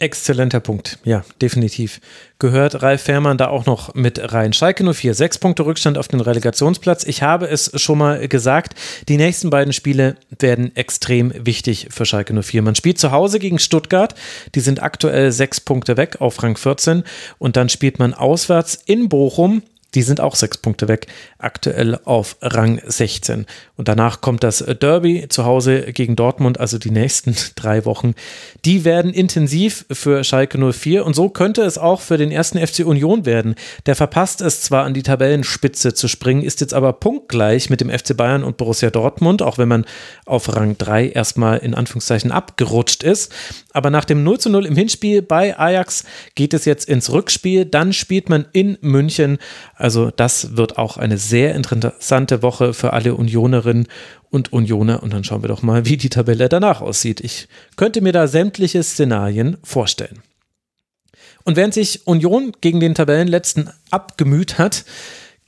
Exzellenter 0.00 0.60
Punkt. 0.60 0.98
Ja, 1.04 1.24
definitiv. 1.40 2.00
Gehört 2.38 2.82
Ralf 2.82 3.02
Fährmann 3.02 3.36
da 3.36 3.48
auch 3.48 3.66
noch 3.66 3.94
mit 3.94 4.32
rein. 4.32 4.52
Schalke 4.52 4.90
04, 4.92 5.14
sechs 5.14 5.38
Punkte 5.38 5.66
Rückstand 5.66 5.98
auf 5.98 6.08
den 6.08 6.20
Relegationsplatz. 6.20 7.04
Ich 7.04 7.22
habe 7.22 7.46
es 7.46 7.70
schon 7.74 7.98
mal 7.98 8.26
gesagt, 8.26 8.74
die 9.08 9.18
nächsten 9.18 9.50
beiden 9.50 9.74
Spiele 9.74 10.16
werden 10.38 10.74
extrem 10.74 11.32
wichtig 11.36 11.88
für 11.90 12.06
Schalke 12.06 12.40
04. 12.42 12.62
Man 12.62 12.74
spielt 12.74 12.98
zu 12.98 13.12
Hause 13.12 13.38
gegen 13.38 13.58
Stuttgart. 13.58 14.14
Die 14.54 14.60
sind 14.60 14.82
aktuell 14.82 15.32
sechs 15.32 15.60
Punkte 15.60 15.96
weg 15.96 16.20
auf 16.20 16.42
Rang 16.42 16.56
14. 16.56 17.04
Und 17.38 17.56
dann 17.56 17.68
spielt 17.68 17.98
man 17.98 18.14
auswärts 18.14 18.78
in 18.86 19.08
Bochum 19.10 19.62
die 19.94 20.02
sind 20.02 20.20
auch 20.20 20.34
sechs 20.34 20.58
Punkte 20.58 20.88
weg, 20.88 21.06
aktuell 21.38 21.98
auf 22.04 22.36
Rang 22.40 22.80
16. 22.84 23.46
Und 23.76 23.88
danach 23.88 24.20
kommt 24.20 24.44
das 24.44 24.58
Derby 24.58 25.26
zu 25.28 25.44
Hause 25.44 25.92
gegen 25.92 26.16
Dortmund, 26.16 26.60
also 26.60 26.78
die 26.78 26.90
nächsten 26.90 27.34
drei 27.56 27.84
Wochen. 27.84 28.14
Die 28.64 28.84
werden 28.84 29.12
intensiv 29.12 29.86
für 29.90 30.22
Schalke 30.24 30.58
04 30.58 31.04
und 31.04 31.14
so 31.14 31.28
könnte 31.28 31.62
es 31.62 31.78
auch 31.78 32.00
für 32.00 32.18
den 32.18 32.30
ersten 32.30 32.64
FC 32.64 32.80
Union 32.86 33.26
werden. 33.26 33.54
Der 33.86 33.96
verpasst 33.96 34.40
es 34.40 34.62
zwar 34.62 34.84
an 34.84 34.94
die 34.94 35.02
Tabellenspitze 35.02 35.94
zu 35.94 36.08
springen, 36.08 36.42
ist 36.42 36.60
jetzt 36.60 36.74
aber 36.74 36.92
punktgleich 36.92 37.70
mit 37.70 37.80
dem 37.80 37.90
FC 37.90 38.16
Bayern 38.16 38.44
und 38.44 38.56
Borussia 38.56 38.90
Dortmund, 38.90 39.42
auch 39.42 39.58
wenn 39.58 39.68
man 39.68 39.84
auf 40.26 40.54
Rang 40.54 40.78
3 40.78 41.08
erstmal 41.08 41.58
in 41.58 41.74
Anführungszeichen 41.74 42.30
abgerutscht 42.30 43.02
ist. 43.02 43.32
Aber 43.72 43.90
nach 43.90 44.04
dem 44.04 44.24
0 44.24 44.38
zu 44.38 44.50
0 44.50 44.66
im 44.66 44.76
Hinspiel 44.76 45.22
bei 45.22 45.58
Ajax 45.58 46.04
geht 46.34 46.54
es 46.54 46.64
jetzt 46.64 46.88
ins 46.88 47.10
Rückspiel. 47.10 47.64
Dann 47.64 47.92
spielt 47.92 48.28
man 48.28 48.46
in 48.52 48.78
München 48.80 49.38
also 49.80 50.10
das 50.10 50.56
wird 50.56 50.76
auch 50.76 50.98
eine 50.98 51.16
sehr 51.16 51.54
interessante 51.54 52.42
Woche 52.42 52.74
für 52.74 52.92
alle 52.92 53.14
Unionerinnen 53.14 53.88
und 54.28 54.52
Unioner. 54.52 55.02
Und 55.02 55.12
dann 55.12 55.24
schauen 55.24 55.42
wir 55.42 55.48
doch 55.48 55.62
mal, 55.62 55.86
wie 55.86 55.96
die 55.96 56.10
Tabelle 56.10 56.50
danach 56.50 56.82
aussieht. 56.82 57.20
Ich 57.20 57.48
könnte 57.76 58.02
mir 58.02 58.12
da 58.12 58.26
sämtliche 58.26 58.82
Szenarien 58.82 59.56
vorstellen. 59.64 60.22
Und 61.44 61.56
während 61.56 61.72
sich 61.72 62.06
Union 62.06 62.52
gegen 62.60 62.80
den 62.80 62.94
Tabellenletzten 62.94 63.70
abgemüht 63.90 64.58
hat, 64.58 64.84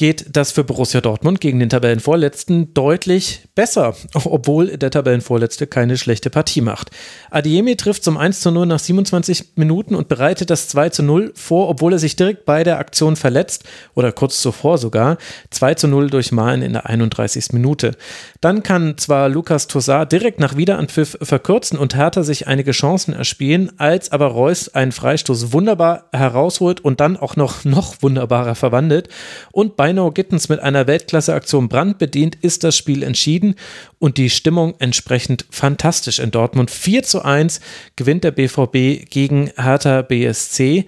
geht 0.03 0.37
das 0.37 0.51
für 0.51 0.65
Borussia 0.65 1.01
Dortmund 1.01 1.41
gegen 1.41 1.61
den 1.61 1.69
Tabellenvorletzten 1.69 2.75
deutlich 2.75 3.43
besser, 3.55 3.95
obwohl 4.25 4.77
der 4.77 4.91
Tabellenvorletzte 4.91 5.69
keine 5.69 5.97
schlechte 5.97 6.29
Partie 6.29 6.61
macht. 6.61 6.91
Adiemi 7.31 7.77
trifft 7.77 8.03
zum 8.03 8.17
1 8.17 8.41
zu 8.41 8.51
0 8.51 8.67
nach 8.67 8.81
27 8.81 9.53
Minuten 9.55 9.95
und 9.95 10.09
bereitet 10.09 10.51
das 10.51 10.67
2 10.67 10.89
zu 10.89 11.05
0 11.05 11.33
vor, 11.37 11.69
obwohl 11.69 11.93
er 11.93 12.01
sich 12.01 12.17
direkt 12.17 12.47
bei 12.47 12.65
der 12.65 12.81
Aktion 12.81 13.15
verletzt 13.15 13.63
oder 13.95 14.11
kurz 14.11 14.43
zuvor 14.43 14.77
sogar. 14.77 15.19
2 15.51 15.75
zu 15.75 15.87
0 15.87 16.11
durch 16.11 16.33
Malen 16.33 16.63
in 16.63 16.73
der 16.73 16.87
31. 16.87 17.53
Minute. 17.53 17.93
Dann 18.41 18.65
kann 18.65 18.99
zwar 18.99 19.29
Lukas 19.29 19.69
Tossar 19.69 20.05
direkt 20.05 20.41
nach 20.41 20.57
Wiederanpfiff 20.57 21.17
verkürzen 21.23 21.79
und 21.79 21.95
Hertha 21.95 22.25
sich 22.25 22.49
einige 22.49 22.73
Chancen 22.73 23.15
erspielen, 23.15 23.71
als 23.79 24.11
aber 24.11 24.27
Reus 24.27 24.69
einen 24.69 24.91
Freistoß 24.91 25.53
wunderbar 25.53 26.09
herausholt 26.11 26.81
und 26.81 26.99
dann 26.99 27.17
auch 27.17 27.37
noch, 27.37 27.65
noch 27.65 28.03
wunderbarer 28.03 28.57
verwandelt 28.57 29.09
und 29.53 29.77
Beinau 29.93 30.11
Gittens 30.11 30.49
mit 30.49 30.59
einer 30.61 30.87
Weltklasse-Aktion 30.87 31.69
Brand 31.69 31.99
bedient, 31.99 32.39
ist 32.41 32.65
das 32.65 32.75
Spiel 32.79 33.03
entschieden 33.03 33.57
und 33.99 34.17
die 34.17 34.31
Stimmung 34.31 34.75
entsprechend 34.79 35.45
fantastisch 35.51 36.19
in 36.19 36.31
Dortmund. 36.31 36.71
4 36.71 37.03
zu 37.03 37.23
1 37.23 37.61
gewinnt 37.95 38.25
der 38.25 38.31
BVB 38.31 39.11
gegen 39.11 39.51
Hertha 39.55 40.01
BSC. 40.01 40.87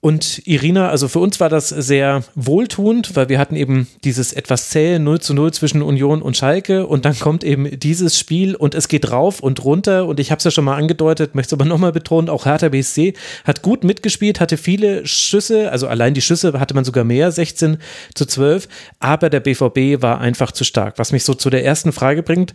Und 0.00 0.46
Irina, 0.46 0.88
also 0.90 1.08
für 1.08 1.18
uns 1.18 1.40
war 1.40 1.48
das 1.48 1.68
sehr 1.68 2.22
wohltuend, 2.34 3.16
weil 3.16 3.28
wir 3.28 3.38
hatten 3.38 3.56
eben 3.56 3.88
dieses 4.04 4.32
etwas 4.32 4.68
zähe 4.68 5.00
0 5.00 5.20
zu 5.20 5.34
0 5.34 5.52
zwischen 5.52 5.82
Union 5.82 6.22
und 6.22 6.36
Schalke. 6.36 6.86
Und 6.86 7.04
dann 7.04 7.18
kommt 7.18 7.42
eben 7.42 7.80
dieses 7.80 8.18
Spiel 8.18 8.54
und 8.54 8.74
es 8.74 8.88
geht 8.88 9.10
rauf 9.10 9.40
und 9.40 9.64
runter. 9.64 10.06
Und 10.06 10.20
ich 10.20 10.30
habe 10.30 10.38
es 10.38 10.44
ja 10.44 10.50
schon 10.50 10.64
mal 10.64 10.76
angedeutet, 10.76 11.34
möchte 11.34 11.54
es 11.54 11.60
aber 11.60 11.64
nochmal 11.64 11.92
betonen, 11.92 12.28
auch 12.28 12.44
Hertha 12.44 12.68
BSC 12.68 13.14
hat 13.44 13.62
gut 13.62 13.84
mitgespielt, 13.84 14.38
hatte 14.38 14.56
viele 14.56 15.06
Schüsse, 15.06 15.72
also 15.72 15.88
allein 15.88 16.14
die 16.14 16.22
Schüsse 16.22 16.52
hatte 16.60 16.74
man 16.74 16.84
sogar 16.84 17.04
mehr, 17.04 17.32
16 17.32 17.78
zu 18.14 18.26
12, 18.26 18.68
aber 19.00 19.30
der 19.30 19.40
BVB 19.40 20.02
war 20.02 20.20
einfach 20.20 20.52
zu 20.52 20.64
stark. 20.64 20.98
Was 20.98 21.12
mich 21.12 21.24
so 21.24 21.34
zu 21.34 21.50
der 21.50 21.64
ersten 21.64 21.92
Frage 21.92 22.22
bringt, 22.22 22.54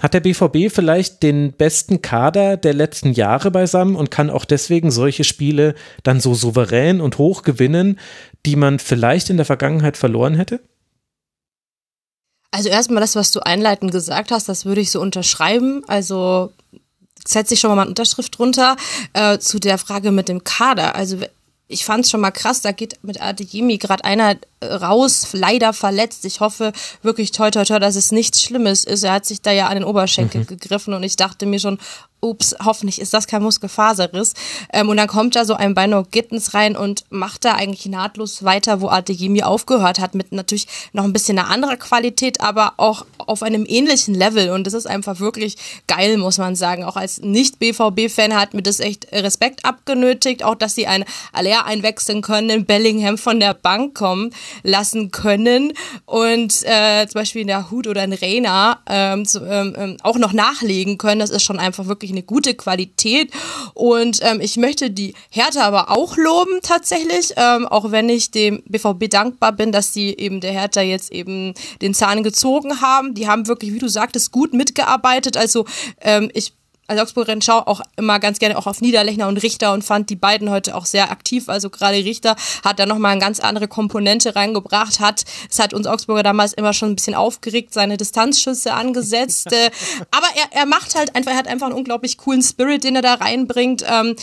hat 0.00 0.14
der 0.14 0.20
BVB 0.20 0.72
vielleicht 0.72 1.22
den 1.22 1.52
besten 1.52 2.02
Kader 2.02 2.56
der 2.56 2.74
letzten 2.74 3.12
Jahre 3.12 3.50
beisammen 3.50 3.94
und 3.94 4.10
kann 4.10 4.30
auch 4.30 4.44
deswegen 4.44 4.90
solche 4.90 5.24
Spiele 5.24 5.74
dann 6.02 6.20
so 6.20 6.34
souverän 6.34 7.00
und 7.00 7.18
hoch 7.18 7.42
gewinnen, 7.42 7.98
die 8.46 8.56
man 8.56 8.78
vielleicht 8.78 9.30
in 9.30 9.36
der 9.36 9.46
Vergangenheit 9.46 9.96
verloren 9.96 10.34
hätte? 10.34 10.60
Also 12.50 12.68
erstmal 12.68 13.00
das, 13.00 13.16
was 13.16 13.32
du 13.32 13.40
einleitend 13.40 13.92
gesagt 13.92 14.30
hast, 14.30 14.48
das 14.48 14.64
würde 14.64 14.80
ich 14.80 14.90
so 14.90 15.00
unterschreiben. 15.00 15.82
Also 15.86 16.52
setze 17.26 17.54
ich 17.54 17.60
schon 17.60 17.70
mal 17.74 17.80
eine 17.80 17.88
Unterschrift 17.88 18.38
drunter 18.38 18.76
äh, 19.12 19.38
zu 19.38 19.58
der 19.58 19.78
Frage 19.78 20.10
mit 20.10 20.28
dem 20.28 20.44
Kader. 20.44 20.94
Also 20.94 21.18
ich 21.68 21.84
fand 21.84 22.04
es 22.04 22.10
schon 22.10 22.20
mal 22.20 22.30
krass, 22.30 22.60
da 22.60 22.72
geht 22.72 22.98
mit 23.02 23.20
Adeyemi 23.20 23.78
gerade 23.78 24.04
einer 24.04 24.36
raus, 24.62 25.28
leider 25.32 25.72
verletzt. 25.72 26.24
Ich 26.24 26.40
hoffe 26.40 26.72
wirklich 27.02 27.32
toi 27.32 27.50
toi 27.50 27.64
toi, 27.64 27.78
dass 27.78 27.96
es 27.96 28.12
nichts 28.12 28.42
Schlimmes 28.42 28.84
ist. 28.84 29.02
Er 29.02 29.12
hat 29.12 29.26
sich 29.26 29.42
da 29.42 29.52
ja 29.52 29.68
an 29.68 29.74
den 29.74 29.84
Oberschenkel 29.84 30.42
mhm. 30.42 30.46
gegriffen 30.46 30.94
und 30.94 31.02
ich 31.02 31.16
dachte 31.16 31.46
mir 31.46 31.58
schon, 31.58 31.78
ups, 32.20 32.54
hoffentlich 32.64 33.00
ist 33.00 33.14
das 33.14 33.26
kein 33.26 33.42
Muskelfaserriss. 33.42 34.34
Ähm, 34.72 34.88
und 34.88 34.96
dann 34.96 35.08
kommt 35.08 35.34
da 35.34 35.44
so 35.44 35.54
ein 35.54 35.74
Bino 35.74 36.04
Gittens 36.10 36.54
rein 36.54 36.76
und 36.76 37.04
macht 37.10 37.44
da 37.44 37.54
eigentlich 37.54 37.86
nahtlos 37.86 38.44
weiter, 38.44 38.80
wo 38.80 38.88
Adeyemi 38.88 39.42
aufgehört 39.42 39.98
hat, 39.98 40.14
mit 40.14 40.30
natürlich 40.30 40.68
noch 40.92 41.04
ein 41.04 41.12
bisschen 41.12 41.38
einer 41.38 41.50
anderer 41.50 41.76
Qualität, 41.76 42.40
aber 42.40 42.74
auch 42.76 43.04
auf 43.28 43.42
einem 43.42 43.64
ähnlichen 43.66 44.14
Level. 44.14 44.50
Und 44.50 44.66
das 44.66 44.74
ist 44.74 44.86
einfach 44.86 45.20
wirklich 45.20 45.56
geil, 45.86 46.16
muss 46.18 46.38
man 46.38 46.56
sagen. 46.56 46.84
Auch 46.84 46.96
als 46.96 47.20
Nicht-BVB-Fan 47.20 48.34
hat 48.34 48.54
mir 48.54 48.62
das 48.62 48.80
echt 48.80 49.12
Respekt 49.12 49.64
abgenötigt, 49.64 50.42
auch 50.42 50.54
dass 50.54 50.74
sie 50.74 50.86
ein 50.86 51.04
Aller 51.32 51.66
einwechseln 51.66 52.22
können, 52.22 52.64
Bellingham 52.64 53.18
von 53.18 53.40
der 53.40 53.54
Bank 53.54 53.94
kommen 53.94 54.30
lassen 54.62 55.10
können 55.10 55.72
und 56.06 56.62
äh, 56.64 57.06
zum 57.06 57.20
Beispiel 57.20 57.42
in 57.42 57.48
der 57.48 57.70
Hut 57.70 57.86
oder 57.86 58.04
in 58.04 58.12
Rena 58.12 58.80
ähm, 58.88 59.24
ähm, 59.48 59.74
ähm, 59.78 59.96
auch 60.02 60.18
noch 60.18 60.32
nachlegen 60.32 60.98
können. 60.98 61.20
Das 61.20 61.30
ist 61.30 61.42
schon 61.42 61.58
einfach 61.58 61.86
wirklich 61.86 62.10
eine 62.10 62.22
gute 62.22 62.54
Qualität. 62.54 63.30
Und 63.74 64.20
ähm, 64.22 64.40
ich 64.40 64.56
möchte 64.56 64.90
die 64.90 65.14
Hertha 65.30 65.62
aber 65.62 65.90
auch 65.90 66.16
loben 66.16 66.60
tatsächlich, 66.62 67.34
ähm, 67.36 67.66
auch 67.66 67.90
wenn 67.90 68.08
ich 68.08 68.30
dem 68.30 68.62
BVB 68.66 69.08
dankbar 69.08 69.52
bin, 69.52 69.72
dass 69.72 69.92
sie 69.92 70.14
eben 70.14 70.40
der 70.40 70.52
Hertha 70.52 70.80
jetzt 70.80 71.12
eben 71.12 71.54
den 71.80 71.94
Zahn 71.94 72.22
gezogen 72.22 72.80
haben. 72.80 73.11
Die 73.14 73.28
haben 73.28 73.46
wirklich, 73.46 73.72
wie 73.72 73.78
du 73.78 73.88
sagtest, 73.88 74.32
gut 74.32 74.52
mitgearbeitet. 74.52 75.36
Also 75.36 75.66
ähm, 76.00 76.30
ich 76.34 76.54
als 76.88 77.00
Augsburgerin 77.00 77.40
schaue 77.40 77.66
auch 77.66 77.80
immer 77.96 78.18
ganz 78.18 78.38
gerne 78.38 78.58
auch 78.58 78.66
auf 78.66 78.80
Niederlechner 78.80 79.28
und 79.28 79.38
Richter 79.38 79.72
und 79.72 79.82
fand 79.82 80.10
die 80.10 80.16
beiden 80.16 80.50
heute 80.50 80.76
auch 80.76 80.84
sehr 80.84 81.10
aktiv. 81.10 81.48
Also 81.48 81.70
gerade 81.70 81.96
Richter 81.96 82.36
hat 82.64 82.78
da 82.78 82.86
nochmal 82.86 83.12
eine 83.12 83.20
ganz 83.20 83.40
andere 83.40 83.68
Komponente 83.68 84.34
reingebracht, 84.34 85.00
hat, 85.00 85.24
es 85.50 85.58
hat 85.58 85.74
uns 85.74 85.86
Augsburger 85.86 86.22
damals 86.22 86.52
immer 86.52 86.72
schon 86.72 86.90
ein 86.90 86.96
bisschen 86.96 87.14
aufgeregt, 87.14 87.72
seine 87.72 87.96
Distanzschüsse 87.96 88.74
angesetzt. 88.74 89.52
Äh, 89.52 89.70
aber 90.10 90.26
er, 90.34 90.58
er 90.58 90.66
macht 90.66 90.94
halt 90.94 91.14
einfach, 91.14 91.32
er 91.32 91.38
hat 91.38 91.48
einfach 91.48 91.66
einen 91.66 91.76
unglaublich 91.76 92.18
coolen 92.18 92.42
Spirit, 92.42 92.84
den 92.84 92.96
er 92.96 93.02
da 93.02 93.14
reinbringt. 93.14 93.84
Ähm, 93.88 94.16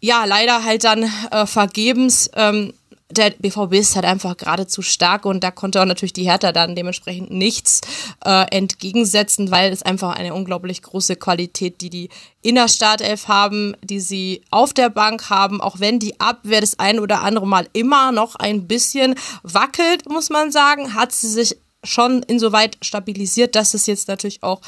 ja, 0.00 0.24
leider 0.24 0.64
halt 0.64 0.84
dann 0.84 1.04
äh, 1.30 1.46
vergebens. 1.46 2.30
Ähm, 2.34 2.72
der 3.12 3.30
BVB 3.30 3.74
ist 3.74 3.94
halt 3.94 4.04
einfach 4.04 4.36
geradezu 4.36 4.82
stark 4.82 5.26
und 5.26 5.44
da 5.44 5.50
konnte 5.50 5.80
auch 5.80 5.86
natürlich 5.86 6.12
die 6.12 6.24
Hertha 6.24 6.52
dann 6.52 6.74
dementsprechend 6.74 7.30
nichts 7.30 7.80
äh, 8.24 8.46
entgegensetzen, 8.50 9.50
weil 9.50 9.72
es 9.72 9.82
einfach 9.82 10.14
eine 10.16 10.34
unglaublich 10.34 10.82
große 10.82 11.16
Qualität, 11.16 11.80
die 11.80 11.90
die 11.90 12.08
in 12.40 12.54
der 12.54 12.68
Startelf 12.68 13.28
haben, 13.28 13.76
die 13.82 14.00
sie 14.00 14.42
auf 14.50 14.72
der 14.72 14.90
Bank 14.90 15.30
haben, 15.30 15.60
auch 15.60 15.78
wenn 15.80 15.98
die 15.98 16.18
Abwehr 16.20 16.60
das 16.60 16.78
ein 16.78 16.98
oder 16.98 17.22
andere 17.22 17.46
Mal 17.46 17.68
immer 17.72 18.12
noch 18.12 18.36
ein 18.36 18.66
bisschen 18.66 19.14
wackelt, 19.42 20.08
muss 20.08 20.30
man 20.30 20.50
sagen, 20.50 20.94
hat 20.94 21.12
sie 21.12 21.28
sich 21.28 21.56
schon 21.84 22.22
insoweit 22.22 22.78
stabilisiert, 22.82 23.54
dass 23.54 23.74
es 23.74 23.86
jetzt 23.86 24.08
natürlich 24.08 24.42
auch 24.42 24.60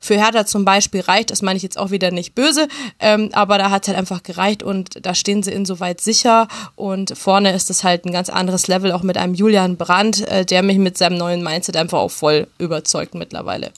für 0.00 0.14
Hertha 0.14 0.46
zum 0.46 0.64
Beispiel 0.64 1.02
reicht, 1.02 1.30
das 1.30 1.42
meine 1.42 1.56
ich 1.56 1.62
jetzt 1.62 1.78
auch 1.78 1.90
wieder 1.90 2.10
nicht 2.10 2.34
böse, 2.34 2.68
ähm, 2.98 3.30
aber 3.32 3.58
da 3.58 3.70
hat 3.70 3.82
es 3.82 3.88
halt 3.88 3.98
einfach 3.98 4.22
gereicht 4.22 4.62
und 4.62 5.04
da 5.04 5.14
stehen 5.14 5.42
sie 5.42 5.52
insoweit 5.52 6.00
sicher 6.00 6.48
und 6.74 7.16
vorne 7.16 7.52
ist 7.52 7.70
es 7.70 7.84
halt 7.84 8.06
ein 8.06 8.12
ganz 8.12 8.30
anderes 8.30 8.66
Level, 8.66 8.92
auch 8.92 9.02
mit 9.02 9.18
einem 9.18 9.34
Julian 9.34 9.76
Brandt, 9.76 10.26
äh, 10.26 10.44
der 10.44 10.62
mich 10.62 10.78
mit 10.78 10.96
seinem 10.96 11.18
neuen 11.18 11.44
Mindset 11.44 11.76
einfach 11.76 11.98
auch 11.98 12.10
voll 12.10 12.46
überzeugt 12.58 13.14
mittlerweile. 13.14 13.72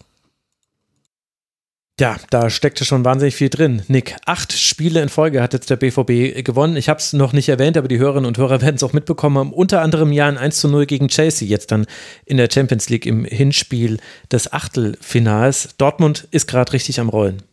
Ja, 2.03 2.17
da 2.31 2.51
steckte 2.51 2.85
schon 2.85 3.05
wahnsinnig 3.05 3.37
viel 3.37 3.49
drin. 3.49 3.83
Nick, 3.87 4.17
acht 4.27 4.53
Spiele 4.53 5.01
in 5.01 5.09
Folge 5.09 5.41
hat 5.41 5.53
jetzt 5.53 5.71
der 5.71 5.77
BVB 5.77 6.43
gewonnen. 6.45 6.75
Ich 6.75 6.89
habe 6.89 6.99
es 6.99 7.13
noch 7.13 7.33
nicht 7.33 7.49
erwähnt, 7.49 7.77
aber 7.77 7.87
die 7.87 8.01
Hörerinnen 8.01 8.27
und 8.27 8.39
Hörer 8.39 8.61
werden 8.61 8.75
es 8.75 8.83
auch 8.83 8.93
mitbekommen 8.93 9.39
haben. 9.39 9.53
Unter 9.53 9.83
anderem 9.83 10.11
ja 10.11 10.27
ein 10.27 10.37
1 10.37 10.59
zu 10.59 10.69
0 10.69 10.87
gegen 10.87 11.07
Chelsea, 11.07 11.47
jetzt 11.47 11.71
dann 11.71 11.87
in 12.25 12.39
der 12.39 12.49
Champions 12.53 12.89
League 12.89 13.07
im 13.07 13.25
Hinspiel 13.25 13.99
des 14.33 14.53
Achtelfinals. 14.53 15.77
Dortmund 15.79 16.27
ist 16.33 16.49
gerade 16.49 16.73
richtig 16.73 16.99
am 16.99 17.09
Rollen. 17.09 17.45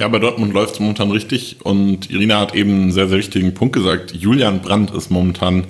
Ja, 0.00 0.08
bei 0.08 0.18
Dortmund 0.18 0.52
läuft 0.52 0.74
es 0.74 0.80
momentan 0.80 1.12
richtig 1.12 1.58
und 1.62 2.10
Irina 2.10 2.40
hat 2.40 2.56
eben 2.56 2.72
einen 2.72 2.90
sehr, 2.90 3.06
sehr 3.06 3.18
wichtigen 3.18 3.54
Punkt 3.54 3.76
gesagt. 3.76 4.16
Julian 4.16 4.62
Brandt 4.62 4.90
ist 4.90 5.12
momentan 5.12 5.68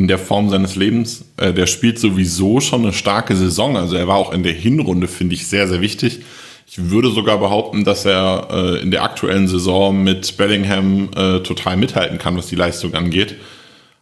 in 0.00 0.08
der 0.08 0.18
Form 0.18 0.48
seines 0.48 0.76
Lebens. 0.76 1.26
Äh, 1.36 1.52
der 1.52 1.66
spielt 1.66 1.98
sowieso 1.98 2.60
schon 2.60 2.82
eine 2.82 2.94
starke 2.94 3.36
Saison. 3.36 3.76
Also 3.76 3.96
er 3.96 4.08
war 4.08 4.16
auch 4.16 4.32
in 4.32 4.42
der 4.42 4.54
Hinrunde, 4.54 5.08
finde 5.08 5.34
ich, 5.34 5.46
sehr, 5.46 5.68
sehr 5.68 5.82
wichtig. 5.82 6.20
Ich 6.66 6.90
würde 6.90 7.10
sogar 7.10 7.36
behaupten, 7.38 7.84
dass 7.84 8.06
er 8.06 8.48
äh, 8.50 8.80
in 8.80 8.90
der 8.90 9.02
aktuellen 9.02 9.46
Saison 9.46 10.02
mit 10.02 10.38
Bellingham 10.38 11.10
äh, 11.14 11.40
total 11.40 11.76
mithalten 11.76 12.16
kann, 12.16 12.34
was 12.34 12.46
die 12.46 12.56
Leistung 12.56 12.94
angeht. 12.94 13.34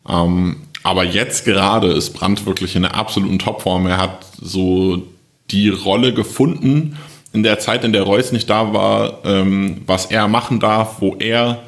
Ähm, 0.08 0.58
aber 0.84 1.02
jetzt 1.02 1.44
gerade 1.44 1.88
ist 1.88 2.10
Brandt 2.10 2.46
wirklich 2.46 2.76
in 2.76 2.84
einer 2.84 2.94
absoluten 2.94 3.40
Topform. 3.40 3.86
Er 3.86 3.96
hat 3.96 4.24
so 4.40 5.02
die 5.50 5.68
Rolle 5.68 6.14
gefunden 6.14 6.96
in 7.32 7.42
der 7.42 7.58
Zeit, 7.58 7.82
in 7.82 7.92
der 7.92 8.04
Reus 8.04 8.30
nicht 8.30 8.48
da 8.48 8.72
war, 8.72 9.18
ähm, 9.24 9.82
was 9.84 10.06
er 10.06 10.28
machen 10.28 10.60
darf, 10.60 11.00
wo 11.00 11.16
er 11.16 11.64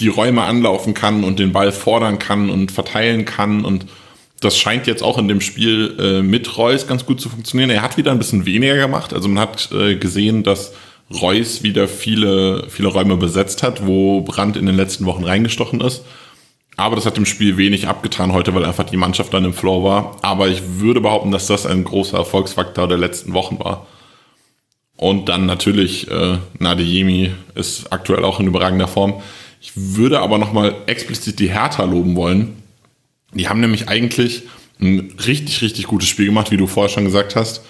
die 0.00 0.08
Räume 0.08 0.42
anlaufen 0.42 0.94
kann 0.94 1.24
und 1.24 1.38
den 1.38 1.52
Ball 1.52 1.72
fordern 1.72 2.18
kann 2.18 2.50
und 2.50 2.72
verteilen 2.72 3.24
kann. 3.24 3.64
Und 3.64 3.86
das 4.40 4.58
scheint 4.58 4.86
jetzt 4.86 5.02
auch 5.02 5.18
in 5.18 5.28
dem 5.28 5.40
Spiel 5.40 5.96
äh, 6.00 6.22
mit 6.22 6.56
Reus 6.56 6.86
ganz 6.86 7.04
gut 7.06 7.20
zu 7.20 7.28
funktionieren. 7.28 7.70
Er 7.70 7.82
hat 7.82 7.96
wieder 7.96 8.10
ein 8.10 8.18
bisschen 8.18 8.46
weniger 8.46 8.76
gemacht. 8.76 9.12
Also 9.12 9.28
man 9.28 9.38
hat 9.38 9.70
äh, 9.72 9.96
gesehen, 9.96 10.42
dass 10.42 10.72
Reus 11.10 11.62
wieder 11.62 11.88
viele, 11.88 12.66
viele 12.68 12.88
Räume 12.88 13.16
besetzt 13.16 13.62
hat, 13.62 13.86
wo 13.86 14.22
Brandt 14.22 14.56
in 14.56 14.66
den 14.66 14.76
letzten 14.76 15.04
Wochen 15.06 15.24
reingestochen 15.24 15.80
ist. 15.80 16.02
Aber 16.76 16.96
das 16.96 17.04
hat 17.04 17.16
dem 17.16 17.26
Spiel 17.26 17.58
wenig 17.58 17.88
abgetan 17.88 18.32
heute, 18.32 18.54
weil 18.54 18.64
einfach 18.64 18.84
die 18.84 18.96
Mannschaft 18.96 19.34
dann 19.34 19.44
im 19.44 19.52
Flow 19.52 19.84
war. 19.84 20.16
Aber 20.22 20.48
ich 20.48 20.62
würde 20.78 21.00
behaupten, 21.00 21.30
dass 21.30 21.46
das 21.46 21.66
ein 21.66 21.84
großer 21.84 22.16
Erfolgsfaktor 22.16 22.88
der 22.88 22.96
letzten 22.96 23.34
Wochen 23.34 23.58
war. 23.58 23.86
Und 24.96 25.28
dann 25.28 25.46
natürlich, 25.46 26.10
äh, 26.10 26.38
Nadejemi 26.58 27.32
ist 27.54 27.92
aktuell 27.92 28.24
auch 28.24 28.38
in 28.38 28.46
überragender 28.46 28.88
Form. 28.88 29.22
Ich 29.60 29.72
würde 29.74 30.20
aber 30.20 30.38
nochmal 30.38 30.74
explizit 30.86 31.38
die 31.38 31.50
Hertha 31.50 31.84
loben 31.84 32.16
wollen. 32.16 32.62
Die 33.34 33.48
haben 33.48 33.60
nämlich 33.60 33.88
eigentlich 33.88 34.42
ein 34.80 35.14
richtig, 35.26 35.60
richtig 35.62 35.86
gutes 35.86 36.08
Spiel 36.08 36.26
gemacht, 36.26 36.50
wie 36.50 36.56
du 36.56 36.66
vorher 36.66 36.88
schon 36.88 37.04
gesagt 37.04 37.36
hast. 37.36 37.62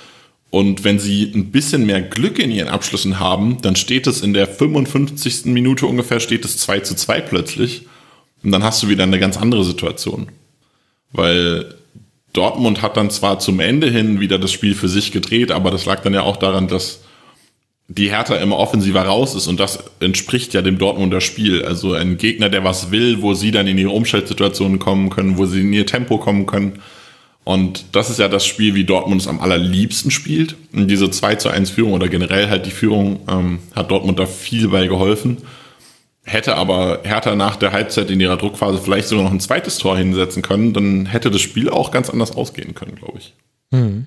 Und 0.50 0.84
wenn 0.84 0.98
sie 0.98 1.30
ein 1.34 1.50
bisschen 1.50 1.86
mehr 1.86 2.02
Glück 2.02 2.38
in 2.38 2.50
ihren 2.50 2.68
Abschlüssen 2.68 3.18
haben, 3.20 3.60
dann 3.62 3.76
steht 3.76 4.06
es 4.06 4.20
in 4.20 4.32
der 4.32 4.46
55. 4.46 5.46
Minute 5.46 5.86
ungefähr, 5.86 6.20
steht 6.20 6.44
es 6.44 6.58
2 6.58 6.80
zu 6.80 6.96
2 6.96 7.20
plötzlich. 7.20 7.86
Und 8.42 8.52
dann 8.52 8.62
hast 8.62 8.82
du 8.82 8.88
wieder 8.88 9.04
eine 9.04 9.18
ganz 9.18 9.36
andere 9.36 9.64
Situation. 9.64 10.28
Weil 11.12 11.74
Dortmund 12.32 12.82
hat 12.82 12.96
dann 12.96 13.10
zwar 13.10 13.38
zum 13.38 13.60
Ende 13.60 13.90
hin 13.90 14.20
wieder 14.20 14.38
das 14.38 14.52
Spiel 14.52 14.74
für 14.74 14.88
sich 14.88 15.12
gedreht, 15.12 15.50
aber 15.50 15.70
das 15.70 15.84
lag 15.84 16.02
dann 16.02 16.14
ja 16.14 16.22
auch 16.22 16.36
daran, 16.36 16.68
dass 16.68 17.00
die 17.92 18.10
Hertha 18.10 18.36
immer 18.36 18.56
offensiver 18.56 19.02
raus 19.02 19.34
ist 19.34 19.48
und 19.48 19.58
das 19.58 19.82
entspricht 19.98 20.54
ja 20.54 20.62
dem 20.62 20.78
Dortmunder 20.78 21.20
Spiel. 21.20 21.64
Also 21.64 21.94
ein 21.94 22.18
Gegner, 22.18 22.48
der 22.48 22.62
was 22.62 22.92
will, 22.92 23.20
wo 23.20 23.34
sie 23.34 23.50
dann 23.50 23.66
in 23.66 23.78
ihre 23.78 23.90
Umschaltsituationen 23.90 24.78
kommen 24.78 25.10
können, 25.10 25.38
wo 25.38 25.46
sie 25.46 25.62
in 25.62 25.72
ihr 25.72 25.86
Tempo 25.86 26.18
kommen 26.18 26.46
können. 26.46 26.80
Und 27.42 27.86
das 27.96 28.08
ist 28.08 28.20
ja 28.20 28.28
das 28.28 28.46
Spiel, 28.46 28.76
wie 28.76 28.84
Dortmund 28.84 29.22
es 29.22 29.26
am 29.26 29.40
allerliebsten 29.40 30.12
spielt. 30.12 30.54
Und 30.72 30.88
diese 30.88 31.10
2 31.10 31.34
zu 31.34 31.48
1 31.48 31.70
Führung 31.70 31.94
oder 31.94 32.08
generell 32.08 32.48
halt 32.48 32.64
die 32.64 32.70
Führung 32.70 33.20
ähm, 33.28 33.58
hat 33.74 33.90
Dortmund 33.90 34.20
da 34.20 34.26
viel 34.26 34.68
bei 34.68 34.86
geholfen. 34.86 35.38
Hätte 36.22 36.54
aber 36.54 37.00
Hertha 37.02 37.34
nach 37.34 37.56
der 37.56 37.72
Halbzeit 37.72 38.08
in 38.08 38.20
ihrer 38.20 38.36
Druckphase 38.36 38.78
vielleicht 38.78 39.08
sogar 39.08 39.24
noch 39.24 39.32
ein 39.32 39.40
zweites 39.40 39.78
Tor 39.78 39.96
hinsetzen 39.96 40.42
können, 40.42 40.72
dann 40.74 41.06
hätte 41.06 41.28
das 41.28 41.40
Spiel 41.40 41.68
auch 41.68 41.90
ganz 41.90 42.08
anders 42.08 42.36
ausgehen 42.36 42.76
können, 42.76 42.94
glaube 42.94 43.18
ich. 43.18 43.34
Mhm. 43.72 44.06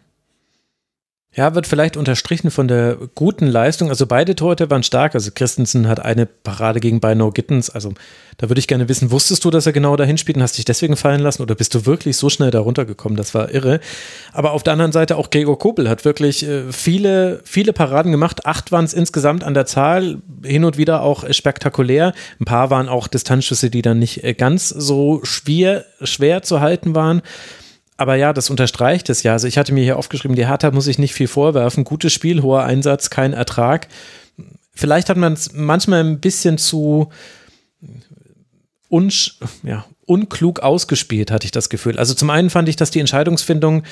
Ja, 1.36 1.56
wird 1.56 1.66
vielleicht 1.66 1.98
unterstrichen 1.98 2.52
von 2.52 2.68
der 2.68 2.96
guten 3.16 3.48
Leistung. 3.48 3.90
Also 3.90 4.06
beide 4.06 4.36
Torhüter 4.36 4.70
waren 4.70 4.84
stark. 4.84 5.16
Also 5.16 5.32
Christensen 5.34 5.88
hat 5.88 6.00
eine 6.00 6.28
Parade 6.28 6.80
gegen 6.80 7.00
Bino 7.00 7.32
Gittens. 7.32 7.72
Also 7.72 7.94
da 8.38 8.50
würde 8.50 8.60
ich 8.60 8.68
gerne 8.68 8.88
wissen, 8.88 9.10
wusstest 9.10 9.44
du, 9.44 9.50
dass 9.50 9.66
er 9.66 9.74
genau 9.74 9.96
dahin 9.96 10.20
spielt 10.20 10.38
und 10.38 10.44
hast 10.44 10.60
dich 10.60 10.66
deswegen 10.66 10.96
fallen 10.96 11.22
lassen 11.22 11.42
oder 11.42 11.56
bist 11.56 11.74
du 11.74 11.88
wirklich 11.88 12.18
so 12.18 12.30
schnell 12.30 12.52
da 12.52 12.60
runtergekommen? 12.60 13.18
Das 13.18 13.34
war 13.34 13.52
irre. 13.52 13.80
Aber 14.32 14.52
auf 14.52 14.62
der 14.62 14.74
anderen 14.74 14.92
Seite 14.92 15.18
auch 15.18 15.32
Gregor 15.32 15.58
Kobel 15.58 15.90
hat 15.90 16.06
wirklich 16.06 16.48
äh, 16.48 16.72
viele, 16.72 17.42
viele 17.44 17.74
Paraden 17.74 18.12
gemacht. 18.12 18.46
Acht 18.46 18.72
waren 18.72 18.86
es 18.86 18.94
insgesamt 18.94 19.44
an 19.44 19.56
der 19.56 19.66
Zahl. 19.66 20.22
Hin 20.44 20.66
und 20.66 20.78
wieder 20.78 21.02
auch 21.02 21.26
spektakulär. 21.34 22.14
Ein 22.40 22.46
paar 22.46 22.70
waren 22.70 22.88
auch 22.88 23.08
Distanzschüsse, 23.08 23.72
die 23.72 23.82
dann 23.82 23.98
nicht 23.98 24.24
äh, 24.24 24.36
ganz 24.36 24.70
so 24.70 25.22
schwer, 25.24 25.86
schwer 26.04 26.44
zu 26.44 26.62
halten 26.62 26.94
waren 26.94 27.24
aber 28.04 28.16
ja, 28.16 28.34
das 28.34 28.50
unterstreicht 28.50 29.10
es 29.10 29.24
ja. 29.24 29.32
Also 29.32 29.48
ich 29.48 29.58
hatte 29.58 29.74
mir 29.74 29.82
hier 29.82 29.98
aufgeschrieben, 29.98 30.36
die 30.36 30.46
Hertha 30.46 30.72
muss 30.72 30.88
ich 30.88 31.00
nicht 31.00 31.14
viel 31.14 31.30
vorwerfen. 31.30 31.86
Gutes 31.86 32.12
Spiel, 32.12 32.42
hoher 32.42 32.66
Einsatz, 32.66 33.10
kein 33.10 33.32
Ertrag. 33.32 33.88
Vielleicht 34.76 35.08
hat 35.08 35.16
man 35.16 35.32
es 35.32 35.54
manchmal 35.54 36.04
ein 36.04 36.20
bisschen 36.20 36.58
zu 36.58 37.10
unsch 38.90 39.40
ja, 39.64 39.86
unklug 40.06 40.60
ausgespielt, 40.60 41.32
hatte 41.32 41.46
ich 41.46 41.52
das 41.52 41.70
Gefühl. 41.70 41.98
Also 41.98 42.14
zum 42.14 42.30
einen 42.30 42.50
fand 42.50 42.68
ich, 42.68 42.76
dass 42.76 42.92
die 42.92 43.00
Entscheidungsfindung, 43.00 43.84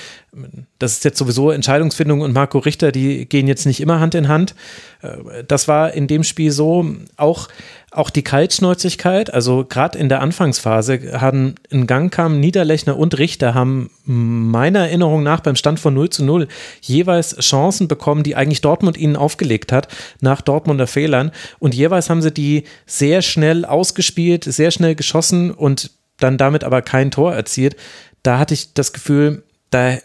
das 0.81 0.93
ist 0.93 1.05
jetzt 1.05 1.19
sowieso 1.19 1.51
Entscheidungsfindung 1.51 2.21
und 2.21 2.33
Marco 2.33 2.57
Richter, 2.57 2.91
die 2.91 3.27
gehen 3.27 3.47
jetzt 3.47 3.65
nicht 3.65 3.81
immer 3.81 3.99
Hand 3.99 4.15
in 4.15 4.27
Hand. 4.27 4.55
Äh, 5.01 5.43
das 5.47 5.67
war 5.67 5.93
in 5.93 6.07
dem 6.07 6.23
Spiel 6.23 6.51
so, 6.51 6.85
auch, 7.17 7.49
auch 7.91 8.09
die 8.09 8.23
Kaltschnäuzigkeit, 8.23 9.31
also 9.31 9.63
gerade 9.63 9.99
in 9.99 10.09
der 10.09 10.21
Anfangsphase 10.21 11.21
haben 11.21 11.55
in 11.69 11.85
Gang 11.85 12.11
kamen 12.11 12.39
Niederlechner 12.39 12.97
und 12.97 13.19
Richter 13.19 13.53
haben 13.53 13.91
meiner 14.05 14.79
Erinnerung 14.79 15.21
nach 15.21 15.41
beim 15.41 15.55
Stand 15.55 15.79
von 15.79 15.93
0 15.93 16.09
zu 16.09 16.25
0 16.25 16.47
jeweils 16.81 17.37
Chancen 17.37 17.87
bekommen, 17.87 18.23
die 18.23 18.35
eigentlich 18.35 18.61
Dortmund 18.61 18.97
ihnen 18.97 19.15
aufgelegt 19.15 19.71
hat, 19.71 19.87
nach 20.19 20.41
Dortmunder 20.41 20.87
Fehlern. 20.87 21.31
Und 21.59 21.75
jeweils 21.75 22.09
haben 22.09 22.23
sie 22.23 22.31
die 22.31 22.63
sehr 22.87 23.21
schnell 23.21 23.65
ausgespielt, 23.65 24.45
sehr 24.45 24.71
schnell 24.71 24.95
geschossen 24.95 25.51
und 25.51 25.91
dann 26.17 26.37
damit 26.37 26.63
aber 26.63 26.81
kein 26.81 27.11
Tor 27.11 27.33
erzielt. 27.33 27.75
Da 28.23 28.39
hatte 28.39 28.53
ich 28.53 28.73
das 28.73 28.93
Gefühl, 28.93 29.43
da 29.69 29.97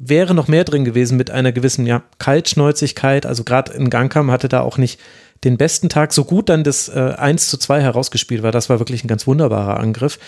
wäre 0.00 0.34
noch 0.34 0.48
mehr 0.48 0.64
drin 0.64 0.84
gewesen 0.84 1.16
mit 1.16 1.30
einer 1.30 1.52
gewissen 1.52 1.86
ja, 1.86 2.02
Kaltschnäuzigkeit. 2.18 3.26
Also 3.26 3.44
gerade 3.44 3.72
in 3.72 3.90
Gangkam 3.90 4.30
hatte 4.30 4.48
da 4.48 4.60
auch 4.60 4.78
nicht 4.78 5.00
den 5.44 5.56
besten 5.56 5.88
Tag. 5.88 6.12
So 6.12 6.24
gut 6.24 6.48
dann 6.48 6.64
das 6.64 6.88
äh, 6.88 7.14
1 7.16 7.48
zu 7.48 7.58
2 7.58 7.80
herausgespielt 7.80 8.42
war, 8.42 8.52
das 8.52 8.68
war 8.68 8.78
wirklich 8.78 9.04
ein 9.04 9.08
ganz 9.08 9.26
wunderbarer 9.26 9.78
Angriff. 9.78 10.18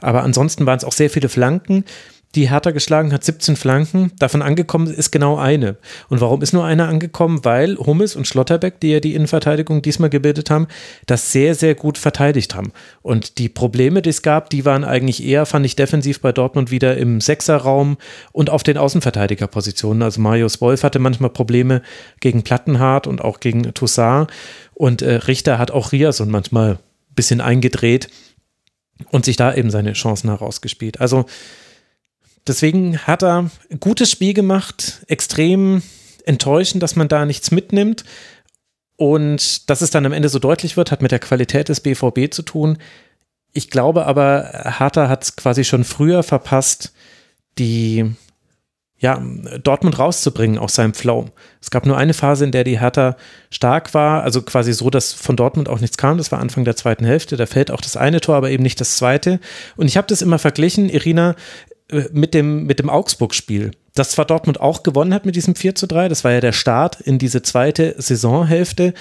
Aber 0.00 0.22
ansonsten 0.22 0.66
waren 0.66 0.78
es 0.78 0.84
auch 0.84 0.92
sehr 0.92 1.10
viele 1.10 1.28
Flanken 1.28 1.84
die 2.36 2.48
Hertha 2.48 2.70
geschlagen 2.70 3.12
hat, 3.12 3.24
17 3.24 3.56
Flanken. 3.56 4.12
Davon 4.18 4.40
angekommen 4.40 4.86
ist 4.86 5.10
genau 5.10 5.36
eine. 5.36 5.76
Und 6.08 6.20
warum 6.20 6.42
ist 6.42 6.52
nur 6.52 6.64
eine 6.64 6.86
angekommen? 6.86 7.44
Weil 7.44 7.76
Hummes 7.76 8.14
und 8.14 8.26
Schlotterbeck, 8.26 8.78
die 8.78 8.92
ja 8.92 9.00
die 9.00 9.14
Innenverteidigung 9.14 9.82
diesmal 9.82 10.10
gebildet 10.10 10.48
haben, 10.48 10.68
das 11.06 11.32
sehr, 11.32 11.56
sehr 11.56 11.74
gut 11.74 11.98
verteidigt 11.98 12.54
haben. 12.54 12.72
Und 13.02 13.38
die 13.38 13.48
Probleme, 13.48 14.00
die 14.00 14.10
es 14.10 14.22
gab, 14.22 14.48
die 14.50 14.64
waren 14.64 14.84
eigentlich 14.84 15.24
eher, 15.24 15.44
fand 15.44 15.66
ich, 15.66 15.74
defensiv 15.74 16.20
bei 16.20 16.30
Dortmund 16.30 16.70
wieder 16.70 16.96
im 16.96 17.20
Sechserraum 17.20 17.96
und 18.30 18.48
auf 18.48 18.62
den 18.62 18.78
Außenverteidigerpositionen. 18.78 20.02
Also 20.02 20.20
Marius 20.20 20.60
Wolf 20.60 20.84
hatte 20.84 21.00
manchmal 21.00 21.30
Probleme 21.30 21.82
gegen 22.20 22.44
Plattenhardt 22.44 23.08
und 23.08 23.22
auch 23.22 23.40
gegen 23.40 23.74
Toussaint. 23.74 24.30
Und 24.74 25.02
äh, 25.02 25.14
Richter 25.14 25.58
hat 25.58 25.72
auch 25.72 25.90
Riason 25.90 26.30
manchmal 26.30 26.72
ein 26.74 27.14
bisschen 27.16 27.40
eingedreht 27.40 28.08
und 29.10 29.24
sich 29.24 29.36
da 29.36 29.52
eben 29.52 29.70
seine 29.70 29.94
Chancen 29.94 30.30
herausgespielt. 30.30 31.00
Also 31.00 31.26
Deswegen 32.50 32.98
hat 32.98 33.22
er 33.22 33.48
ein 33.70 33.78
gutes 33.78 34.10
Spiel 34.10 34.34
gemacht, 34.34 35.04
extrem 35.06 35.82
enttäuschend, 36.24 36.82
dass 36.82 36.96
man 36.96 37.06
da 37.06 37.24
nichts 37.24 37.52
mitnimmt. 37.52 38.04
Und 38.96 39.70
dass 39.70 39.82
es 39.82 39.92
dann 39.92 40.04
am 40.04 40.12
Ende 40.12 40.28
so 40.28 40.40
deutlich 40.40 40.76
wird, 40.76 40.90
hat 40.90 41.00
mit 41.00 41.12
der 41.12 41.20
Qualität 41.20 41.68
des 41.68 41.78
BVB 41.78 42.32
zu 42.32 42.42
tun. 42.42 42.78
Ich 43.52 43.70
glaube 43.70 44.04
aber, 44.04 44.50
Hertha 44.78 45.08
hat 45.08 45.22
es 45.22 45.36
quasi 45.36 45.62
schon 45.62 45.84
früher 45.84 46.24
verpasst, 46.24 46.92
die 47.56 48.16
ja, 48.98 49.22
Dortmund 49.62 50.00
rauszubringen 50.00 50.58
aus 50.58 50.74
seinem 50.74 50.92
Flow. 50.92 51.26
Es 51.60 51.70
gab 51.70 51.86
nur 51.86 51.96
eine 51.96 52.14
Phase, 52.14 52.44
in 52.44 52.50
der 52.50 52.64
die 52.64 52.80
Hertha 52.80 53.16
stark 53.50 53.94
war, 53.94 54.24
also 54.24 54.42
quasi 54.42 54.72
so, 54.72 54.90
dass 54.90 55.12
von 55.12 55.36
Dortmund 55.36 55.68
auch 55.68 55.78
nichts 55.78 55.98
kam. 55.98 56.18
Das 56.18 56.32
war 56.32 56.40
Anfang 56.40 56.64
der 56.64 56.74
zweiten 56.74 57.04
Hälfte. 57.04 57.36
Da 57.36 57.46
fällt 57.46 57.70
auch 57.70 57.80
das 57.80 57.96
eine 57.96 58.20
Tor, 58.20 58.34
aber 58.34 58.50
eben 58.50 58.64
nicht 58.64 58.80
das 58.80 58.96
zweite. 58.96 59.38
Und 59.76 59.86
ich 59.86 59.96
habe 59.96 60.08
das 60.08 60.20
immer 60.20 60.40
verglichen, 60.40 60.88
Irina, 60.88 61.36
mit 62.12 62.34
dem, 62.34 62.64
mit 62.64 62.78
dem 62.78 62.90
Augsburg-Spiel, 62.90 63.72
das 63.94 64.10
zwar 64.10 64.24
Dortmund 64.24 64.60
auch 64.60 64.82
gewonnen 64.82 65.14
hat 65.14 65.26
mit 65.26 65.36
diesem 65.36 65.54
4 65.54 65.74
zu 65.74 65.86
3, 65.86 66.08
das 66.08 66.24
war 66.24 66.32
ja 66.32 66.40
der 66.40 66.52
Start 66.52 67.00
in 67.00 67.18
diese 67.18 67.42
zweite 67.42 67.94
Saisonhälfte, 67.98 68.94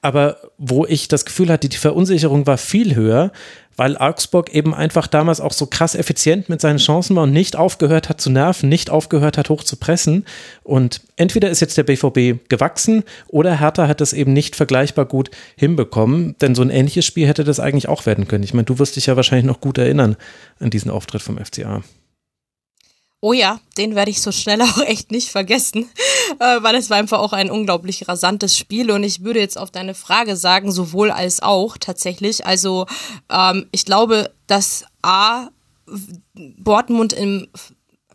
aber 0.00 0.38
wo 0.58 0.84
ich 0.84 1.06
das 1.06 1.24
Gefühl 1.24 1.48
hatte, 1.50 1.68
die 1.68 1.76
Verunsicherung 1.76 2.46
war 2.46 2.58
viel 2.58 2.96
höher, 2.96 3.30
weil 3.76 3.96
Augsburg 3.96 4.52
eben 4.54 4.74
einfach 4.74 5.06
damals 5.06 5.40
auch 5.40 5.52
so 5.52 5.66
krass 5.66 5.94
effizient 5.94 6.48
mit 6.48 6.60
seinen 6.60 6.78
Chancen 6.78 7.16
war 7.16 7.22
und 7.22 7.32
nicht 7.32 7.56
aufgehört 7.56 8.08
hat 8.08 8.20
zu 8.20 8.30
nerven, 8.30 8.68
nicht 8.68 8.90
aufgehört 8.90 9.38
hat 9.38 9.48
hoch 9.48 9.62
zu 9.64 9.76
pressen. 9.76 10.26
Und 10.62 11.00
entweder 11.16 11.50
ist 11.50 11.60
jetzt 11.60 11.78
der 11.78 11.84
BVB 11.84 12.48
gewachsen 12.48 13.04
oder 13.28 13.60
Hertha 13.60 13.88
hat 13.88 14.00
das 14.00 14.12
eben 14.12 14.32
nicht 14.32 14.56
vergleichbar 14.56 15.06
gut 15.06 15.30
hinbekommen, 15.56 16.34
denn 16.40 16.54
so 16.54 16.62
ein 16.62 16.70
ähnliches 16.70 17.06
Spiel 17.06 17.26
hätte 17.26 17.44
das 17.44 17.60
eigentlich 17.60 17.88
auch 17.88 18.04
werden 18.04 18.28
können. 18.28 18.44
Ich 18.44 18.54
meine, 18.54 18.66
du 18.66 18.78
wirst 18.78 18.96
dich 18.96 19.06
ja 19.06 19.16
wahrscheinlich 19.16 19.46
noch 19.46 19.60
gut 19.60 19.78
erinnern 19.78 20.16
an 20.58 20.70
diesen 20.70 20.90
Auftritt 20.90 21.22
vom 21.22 21.38
FCA. 21.38 21.82
Oh 23.24 23.32
ja, 23.32 23.60
den 23.78 23.94
werde 23.94 24.10
ich 24.10 24.20
so 24.20 24.32
schnell 24.32 24.60
auch 24.62 24.80
echt 24.80 25.12
nicht 25.12 25.30
vergessen, 25.30 25.88
äh, 26.40 26.60
weil 26.60 26.74
es 26.74 26.90
war 26.90 26.96
einfach 26.96 27.20
auch 27.20 27.32
ein 27.32 27.52
unglaublich 27.52 28.08
rasantes 28.08 28.58
Spiel 28.58 28.90
und 28.90 29.04
ich 29.04 29.22
würde 29.22 29.38
jetzt 29.38 29.56
auf 29.56 29.70
deine 29.70 29.94
Frage 29.94 30.36
sagen, 30.36 30.72
sowohl 30.72 31.12
als 31.12 31.40
auch 31.40 31.78
tatsächlich. 31.78 32.44
Also 32.44 32.86
ähm, 33.30 33.68
ich 33.70 33.84
glaube, 33.84 34.32
dass 34.48 34.84
A, 35.02 35.50
Dortmund 36.34 37.12
im 37.12 37.46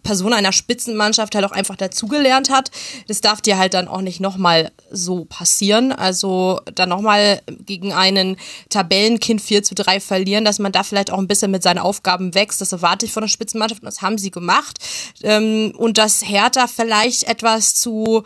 Person 0.08 0.32
einer 0.32 0.53
Spitzenmannschaft 0.53 1.36
halt 1.36 1.43
auch 1.43 1.51
einfach 1.51 1.76
dazugelernt 1.76 2.49
hat. 2.49 2.72
Das 3.10 3.20
darf 3.20 3.41
dir 3.41 3.58
halt 3.58 3.74
dann 3.74 3.89
auch 3.89 3.99
nicht 3.99 4.22
nochmal 4.22 4.72
so 4.89 5.26
passieren. 5.26 5.91
Also 5.91 6.62
dann 6.74 6.88
nochmal 6.88 7.41
gegen 7.66 7.91
einen 7.91 8.38
Tabellenkind 8.70 9.41
4 9.41 9.64
zu 9.64 9.76
3 9.76 9.99
verlieren, 9.99 10.45
dass 10.45 10.60
man 10.60 10.72
da 10.72 10.84
vielleicht 10.84 11.12
auch 11.12 11.18
ein 11.18 11.28
bisschen 11.28 11.51
mit 11.51 11.62
seinen 11.62 11.80
Aufgaben 11.80 12.34
wächst. 12.36 12.62
Das 12.62 12.72
erwarte 12.72 13.05
ich 13.05 13.12
von 13.12 13.20
der 13.20 13.28
Spitzenmannschaft 13.28 13.82
und 13.82 13.86
das 13.88 14.01
haben 14.01 14.18
sie 14.18 14.32
gemacht. 14.32 14.78
Ähm, 15.24 15.74
und 15.76 15.97
dass 15.97 16.24
Hertha 16.24 16.68
vielleicht 16.68 17.26
etwas 17.26 17.76
zu 17.76 18.24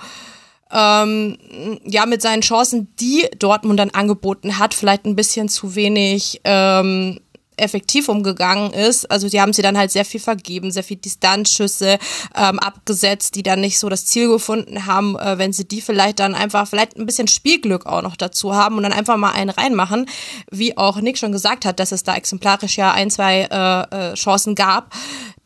ähm, 0.71 1.38
ja, 1.84 2.05
mit 2.05 2.21
seinen 2.21 2.41
Chancen, 2.41 2.93
die 2.99 3.27
Dortmund 3.39 3.79
dann 3.79 3.89
angeboten 3.89 4.59
hat, 4.59 4.75
vielleicht 4.75 5.05
ein 5.05 5.15
bisschen 5.15 5.49
zu 5.49 5.73
wenig 5.73 6.41
ähm, 6.43 7.19
effektiv 7.58 8.10
umgegangen 8.10 8.72
ist. 8.72 9.10
Also 9.12 9.30
die 9.30 9.39
haben 9.39 9.54
sie 9.54 9.62
dann 9.62 9.78
halt 9.78 9.91
sehr 9.91 10.06
viel 10.06 10.20
vergeben, 10.20 10.72
sehr 10.72 10.84
viel 10.84 10.97
Distanzschüsse 10.97 11.99
ähm, 12.36 12.60
abgesetzt, 12.60 13.36
die 13.36 13.43
dann 13.43 13.62
nicht 13.62 13.80
so 13.80 13.89
das 13.89 14.06
Ziel 14.06 14.30
gefunden 14.30 14.86
haben, 14.86 15.18
äh, 15.18 15.38
wenn 15.38 15.54
sie 15.54 15.68
die 15.68 15.82
vielleicht 15.82 16.20
dann 16.20 16.34
einfach, 16.34 16.68
vielleicht 16.68 16.97
ein 16.97 17.06
bisschen 17.06 17.28
Spielglück 17.28 17.86
auch 17.86 18.02
noch 18.02 18.16
dazu 18.16 18.56
haben 18.56 18.78
und 18.78 18.84
dann 18.84 18.93
einfach 18.93 19.18
mal 19.18 19.32
einen 19.32 19.49
reinmachen, 19.49 20.08
wie 20.49 20.78
auch 20.78 20.99
Nick 21.02 21.18
schon 21.18 21.32
gesagt 21.32 21.66
hat, 21.66 21.80
dass 21.80 21.91
es 21.91 22.04
da 22.04 22.16
exemplarisch 22.16 22.78
ja 22.78 22.91
ein, 22.91 23.12
zwei 23.12 23.41
äh, 23.52 24.12
äh, 24.12 24.14
Chancen 24.16 24.56
gab, 24.56 24.93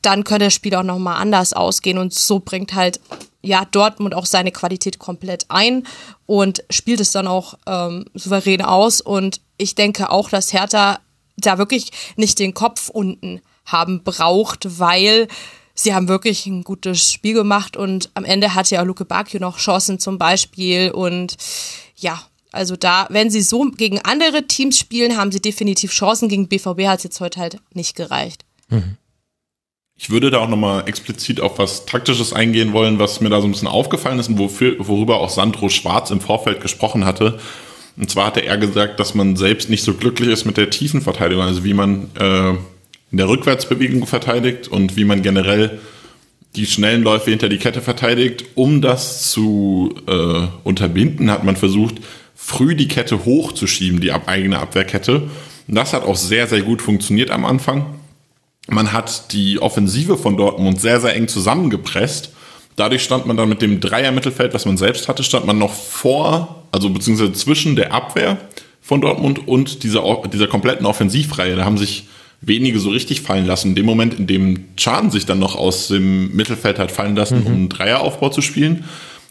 dann 0.01 0.23
könnte 0.23 0.45
das 0.45 0.53
Spiel 0.53 0.75
auch 0.75 0.83
nochmal 0.83 1.19
anders 1.19 1.53
ausgehen 1.53 1.97
und 1.97 2.13
so 2.13 2.39
bringt 2.39 2.75
halt 2.75 2.99
ja, 3.45 3.63
Dortmund 3.65 4.15
auch 4.15 4.25
seine 4.25 4.51
Qualität 4.51 4.99
komplett 4.99 5.45
ein 5.49 5.85
und 6.25 6.63
spielt 6.69 6.99
es 6.99 7.11
dann 7.11 7.27
auch 7.27 7.55
ähm, 7.67 8.05
souverän 8.15 8.61
aus. 8.61 9.01
Und 9.01 9.39
ich 9.57 9.75
denke 9.75 10.09
auch, 10.09 10.29
dass 10.29 10.51
Hertha 10.51 10.99
da 11.37 11.57
wirklich 11.57 11.91
nicht 12.15 12.39
den 12.39 12.53
Kopf 12.53 12.89
unten 12.89 13.41
haben 13.65 14.03
braucht, 14.03 14.79
weil 14.79 15.27
sie 15.73 15.93
haben 15.93 16.07
wirklich 16.07 16.45
ein 16.45 16.63
gutes 16.63 17.11
Spiel 17.11 17.33
gemacht 17.33 17.77
und 17.77 18.09
am 18.13 18.25
Ende 18.25 18.55
hat 18.55 18.69
ja 18.69 18.81
Luke 18.81 19.05
Bacchio 19.05 19.39
noch 19.39 19.57
Chancen 19.57 19.99
zum 19.99 20.17
Beispiel 20.17 20.91
und 20.91 21.35
ja, 21.97 22.21
also 22.55 22.77
da, 22.77 23.07
wenn 23.09 23.29
sie 23.29 23.41
so 23.41 23.69
gegen 23.71 23.99
andere 23.99 24.47
Teams 24.47 24.79
spielen, 24.79 25.17
haben 25.17 25.31
sie 25.31 25.41
definitiv 25.41 25.91
Chancen. 25.91 26.29
Gegen 26.29 26.47
BVB 26.47 26.87
hat 26.87 26.99
es 26.99 27.03
jetzt 27.03 27.19
heute 27.19 27.41
halt 27.41 27.57
nicht 27.73 27.95
gereicht. 27.95 28.45
Mhm. 28.69 28.95
Ich 29.97 30.09
würde 30.09 30.29
da 30.29 30.39
auch 30.39 30.49
nochmal 30.49 30.87
explizit 30.87 31.39
auf 31.39 31.57
was 31.59 31.85
Taktisches 31.85 32.33
eingehen 32.33 32.73
wollen, 32.73 32.99
was 32.99 33.21
mir 33.21 33.29
da 33.29 33.39
so 33.39 33.47
ein 33.47 33.51
bisschen 33.51 33.67
aufgefallen 33.67 34.19
ist 34.19 34.27
und 34.29 34.37
wofür, 34.39 34.75
worüber 34.79 35.19
auch 35.19 35.29
Sandro 35.29 35.69
Schwarz 35.69 36.11
im 36.11 36.21
Vorfeld 36.21 36.61
gesprochen 36.61 37.05
hatte. 37.05 37.39
Und 37.97 38.09
zwar 38.09 38.27
hatte 38.27 38.45
er 38.45 38.57
gesagt, 38.57 38.99
dass 38.99 39.15
man 39.15 39.35
selbst 39.35 39.69
nicht 39.69 39.83
so 39.83 39.93
glücklich 39.93 40.29
ist 40.29 40.45
mit 40.45 40.57
der 40.57 40.69
tiefen 40.69 41.01
Verteidigung, 41.01 41.43
also 41.43 41.63
wie 41.63 41.73
man 41.73 42.09
äh, 42.19 42.49
in 43.11 43.17
der 43.17 43.29
Rückwärtsbewegung 43.29 44.05
verteidigt 44.05 44.67
und 44.67 44.97
wie 44.97 45.05
man 45.05 45.21
generell 45.21 45.79
die 46.55 46.65
schnellen 46.65 47.03
Läufe 47.03 47.29
hinter 47.29 47.49
die 47.49 47.57
Kette 47.57 47.81
verteidigt. 47.81 48.45
Um 48.55 48.81
das 48.81 49.31
zu 49.31 49.95
äh, 50.07 50.47
unterbinden, 50.63 51.31
hat 51.31 51.43
man 51.43 51.55
versucht, 51.55 51.95
früh 52.35 52.75
die 52.75 52.87
Kette 52.87 53.25
hochzuschieben, 53.25 54.01
die 54.01 54.11
ab 54.11 54.23
eigene 54.27 54.59
Abwehrkette. 54.59 55.23
Und 55.67 55.75
das 55.75 55.93
hat 55.93 56.03
auch 56.03 56.15
sehr, 56.15 56.47
sehr 56.47 56.61
gut 56.61 56.81
funktioniert 56.81 57.31
am 57.31 57.45
Anfang. 57.45 57.85
Man 58.67 58.93
hat 58.93 59.31
die 59.31 59.61
Offensive 59.61 60.17
von 60.17 60.37
Dortmund 60.37 60.81
sehr, 60.81 60.99
sehr 60.99 61.15
eng 61.15 61.27
zusammengepresst 61.27 62.31
Dadurch 62.75 63.03
stand 63.03 63.25
man 63.25 63.37
dann 63.37 63.49
mit 63.49 63.61
dem 63.61 63.79
Dreier-Mittelfeld, 63.79 64.53
was 64.53 64.65
man 64.65 64.77
selbst 64.77 65.07
hatte, 65.07 65.23
stand 65.23 65.45
man 65.45 65.57
noch 65.57 65.73
vor, 65.73 66.63
also 66.71 66.89
beziehungsweise 66.89 67.33
zwischen 67.33 67.75
der 67.75 67.93
Abwehr 67.93 68.37
von 68.81 69.01
Dortmund 69.01 69.47
und 69.47 69.83
dieser, 69.83 70.03
dieser 70.31 70.47
kompletten 70.47 70.85
Offensivreihe. 70.85 71.55
Da 71.55 71.65
haben 71.65 71.77
sich 71.77 72.07
wenige 72.41 72.79
so 72.79 72.89
richtig 72.89 73.21
fallen 73.21 73.45
lassen. 73.45 73.69
In 73.69 73.75
dem 73.75 73.85
Moment, 73.85 74.19
in 74.19 74.27
dem 74.27 74.65
Schaden 74.77 75.09
sich 75.09 75.25
dann 75.25 75.39
noch 75.39 75.55
aus 75.55 75.87
dem 75.87 76.35
Mittelfeld 76.35 76.77
hat 76.77 76.91
fallen 76.91 77.15
lassen, 77.15 77.39
mhm. 77.39 77.47
um 77.47 77.53
einen 77.53 77.69
Dreieraufbau 77.69 78.29
zu 78.29 78.41
spielen, 78.41 78.83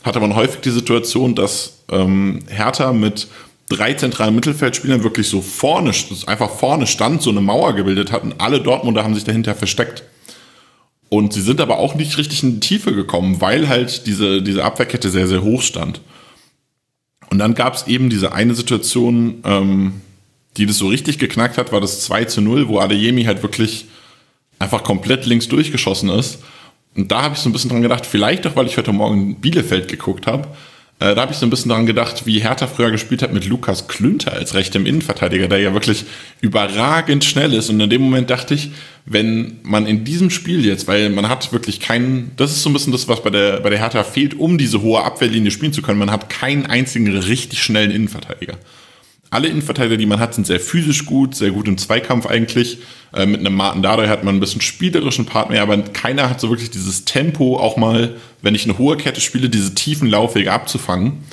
hatte 0.03 0.20
man 0.20 0.34
häufig 0.34 0.61
die 0.61 0.70
Situation, 0.70 1.34
dass 1.34 1.84
ähm, 1.90 2.40
Hertha 2.49 2.92
mit 2.92 3.28
drei 3.68 3.95
zentralen 3.95 4.34
Mittelfeldspielern 4.34 5.03
wirklich 5.03 5.28
so 5.28 5.40
vorne, 5.40 5.92
einfach 6.26 6.51
vorne 6.51 6.86
stand, 6.86 7.22
so 7.22 7.30
eine 7.30 7.40
Mauer 7.40 7.74
gebildet 7.74 8.12
hat 8.12 8.22
und 8.22 8.40
alle 8.40 8.61
Dortmunder 8.61 9.05
haben 9.05 9.14
sich 9.14 9.24
dahinter 9.24 9.55
versteckt. 9.55 10.03
Und 11.14 11.32
sie 11.32 11.42
sind 11.42 11.60
aber 11.60 11.78
auch 11.78 11.94
nicht 11.94 12.18
richtig 12.18 12.42
in 12.42 12.54
die 12.54 12.66
Tiefe 12.66 12.92
gekommen, 12.92 13.40
weil 13.40 13.68
halt 13.68 14.08
diese, 14.08 14.42
diese 14.42 14.64
Abwehrkette 14.64 15.10
sehr, 15.10 15.28
sehr 15.28 15.44
hoch 15.44 15.62
stand. 15.62 16.00
Und 17.30 17.38
dann 17.38 17.54
gab 17.54 17.74
es 17.74 17.86
eben 17.86 18.10
diese 18.10 18.32
eine 18.32 18.56
Situation, 18.56 19.36
ähm, 19.44 20.00
die 20.56 20.66
das 20.66 20.78
so 20.78 20.88
richtig 20.88 21.20
geknackt 21.20 21.56
hat, 21.56 21.70
war 21.70 21.80
das 21.80 22.00
2 22.00 22.24
zu 22.24 22.40
0, 22.40 22.66
wo 22.66 22.80
Adeyemi 22.80 23.26
halt 23.26 23.44
wirklich 23.44 23.86
einfach 24.58 24.82
komplett 24.82 25.24
links 25.24 25.46
durchgeschossen 25.46 26.08
ist. 26.08 26.40
Und 26.96 27.12
da 27.12 27.22
habe 27.22 27.34
ich 27.36 27.40
so 27.40 27.48
ein 27.48 27.52
bisschen 27.52 27.70
dran 27.70 27.82
gedacht, 27.82 28.06
vielleicht 28.06 28.44
auch, 28.48 28.56
weil 28.56 28.66
ich 28.66 28.76
heute 28.76 28.92
Morgen 28.92 29.36
Bielefeld 29.36 29.86
geguckt 29.86 30.26
habe, 30.26 30.48
da 30.99 31.16
habe 31.16 31.32
ich 31.32 31.38
so 31.38 31.47
ein 31.47 31.51
bisschen 31.51 31.70
daran 31.70 31.86
gedacht, 31.86 32.24
wie 32.24 32.38
Hertha 32.38 32.66
früher 32.66 32.90
gespielt 32.90 33.22
hat 33.22 33.32
mit 33.32 33.47
Lukas 33.47 33.88
Klünter 33.88 34.32
als 34.32 34.55
rechtem 34.55 34.86
Innenverteidiger, 34.86 35.49
der 35.49 35.59
ja 35.59 35.74
wirklich 35.74 36.05
überragend 36.40 37.24
schnell 37.24 37.53
ist. 37.53 37.68
Und 37.68 37.80
in 37.80 37.90
dem 37.90 38.03
Moment 38.03 38.30
dachte 38.30 38.55
ich, 38.55 38.70
wenn 39.05 39.59
man 39.64 39.86
in 39.86 40.05
diesem 40.05 40.30
Spiel 40.30 40.64
jetzt, 40.64 40.86
weil 40.86 41.11
man 41.11 41.28
hat 41.28 41.53
wirklich 41.53 41.80
keinen, 41.80 42.30
das 42.36 42.53
ist 42.53 42.62
so 42.62 42.70
ein 42.70 42.72
bisschen 42.72 42.92
das, 42.92 43.09
was 43.09 43.22
bei 43.22 43.30
der, 43.30 43.61
bei 43.61 43.70
der 43.70 43.80
Hertha 43.80 44.05
fehlt, 44.05 44.34
um 44.34 44.57
diese 44.57 44.82
hohe 44.82 45.03
Abwehrlinie 45.03 45.51
spielen 45.51 45.72
zu 45.72 45.82
können. 45.82 45.99
Man 45.99 46.11
hat 46.11 46.30
keinen 46.30 46.66
einzigen 46.66 47.14
richtig 47.16 47.62
schnellen 47.62 47.90
Innenverteidiger 47.90 48.57
alle 49.31 49.49
Innenverteidiger, 49.49 49.97
die 49.97 50.07
man 50.07 50.20
hat, 50.20 50.35
sind 50.35 50.47
sehr 50.47 50.61
physisch 50.61 51.07
gut, 51.07 51.35
sehr 51.35 51.51
gut 51.51 51.66
im 51.66 51.77
Zweikampf 51.77 52.27
eigentlich. 52.27 52.79
Äh, 53.12 53.27
mit 53.27 53.41
einem 53.41 53.55
Martin 53.55 53.83
Dardai 53.83 54.09
hat 54.09 54.25
man 54.25 54.37
ein 54.37 54.41
bisschen 54.41 54.61
spielerischen 54.61 55.27
Part 55.27 55.51
mehr, 55.51 55.62
aber 55.62 55.77
keiner 55.79 56.31
hat 56.31 56.41
so 56.41 56.51
wirklich 56.51 56.70
dieses 56.70 57.05
Tempo, 57.05 57.57
auch 57.57 57.77
mal, 57.77 58.16
wenn 58.43 58.55
ich 58.55 58.64
eine 58.64 58.79
hohe 58.79 58.97
Kette 58.97 59.20
spiele, 59.20 59.49
diese 59.49 59.75
tiefen 59.75 60.09
Laufwege 60.09 60.53
abzufangen. 60.53 61.25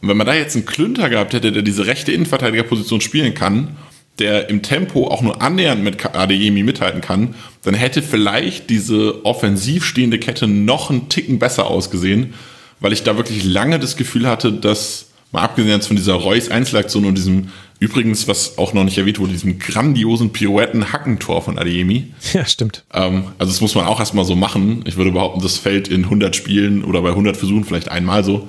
Und 0.00 0.08
wenn 0.08 0.16
man 0.16 0.26
da 0.26 0.34
jetzt 0.34 0.56
einen 0.56 0.66
Klünter 0.66 1.08
gehabt 1.08 1.32
hätte, 1.32 1.50
der 1.50 1.62
diese 1.62 1.86
rechte 1.86 2.12
Innenverteidigerposition 2.12 3.00
spielen 3.00 3.34
kann, 3.34 3.76
der 4.18 4.48
im 4.48 4.62
Tempo 4.62 5.08
auch 5.08 5.22
nur 5.22 5.40
annähernd 5.40 5.82
mit 5.82 6.04
Adeyemi 6.14 6.62
mithalten 6.62 7.00
kann, 7.00 7.34
dann 7.62 7.74
hätte 7.74 8.02
vielleicht 8.02 8.68
diese 8.70 9.24
offensiv 9.24 9.84
stehende 9.84 10.18
Kette 10.18 10.46
noch 10.48 10.90
einen 10.90 11.08
Ticken 11.08 11.38
besser 11.38 11.68
ausgesehen, 11.68 12.34
weil 12.80 12.92
ich 12.92 13.04
da 13.04 13.16
wirklich 13.16 13.44
lange 13.44 13.78
das 13.78 13.96
Gefühl 13.96 14.26
hatte, 14.26 14.52
dass 14.52 15.06
Mal 15.30 15.42
abgesehen 15.42 15.74
jetzt 15.74 15.86
von 15.86 15.96
dieser 15.96 16.14
Reus 16.14 16.50
Einzelaktion 16.50 17.04
und 17.04 17.16
diesem, 17.16 17.48
übrigens, 17.80 18.28
was 18.28 18.56
auch 18.56 18.72
noch 18.72 18.84
nicht 18.84 18.96
erwähnt 18.96 19.18
wurde, 19.18 19.32
diesem 19.32 19.58
grandiosen 19.58 20.32
Pirouetten-Hackentor 20.32 21.42
von 21.42 21.58
Adeyemi. 21.58 22.12
Ja, 22.32 22.46
stimmt. 22.46 22.84
Ähm, 22.92 23.24
also 23.38 23.52
das 23.52 23.60
muss 23.60 23.74
man 23.74 23.86
auch 23.86 24.00
erstmal 24.00 24.24
so 24.24 24.36
machen. 24.36 24.82
Ich 24.86 24.96
würde 24.96 25.12
behaupten, 25.12 25.40
das 25.40 25.58
fällt 25.58 25.88
in 25.88 26.04
100 26.04 26.34
Spielen 26.34 26.82
oder 26.82 27.02
bei 27.02 27.10
100 27.10 27.36
Versuchen 27.36 27.64
vielleicht 27.64 27.90
einmal 27.90 28.24
so. 28.24 28.48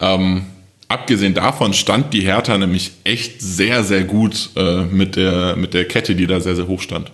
Ähm, 0.00 0.46
abgesehen 0.88 1.34
davon 1.34 1.74
stand 1.74 2.12
die 2.12 2.22
Hertha 2.22 2.56
nämlich 2.56 2.92
echt 3.04 3.40
sehr, 3.40 3.82
sehr 3.82 4.04
gut 4.04 4.50
äh, 4.56 4.82
mit, 4.82 5.16
der, 5.16 5.56
mit 5.56 5.74
der 5.74 5.86
Kette, 5.86 6.14
die 6.14 6.26
da 6.26 6.38
sehr, 6.40 6.54
sehr 6.54 6.68
hoch 6.68 6.80
stand. 6.80 7.10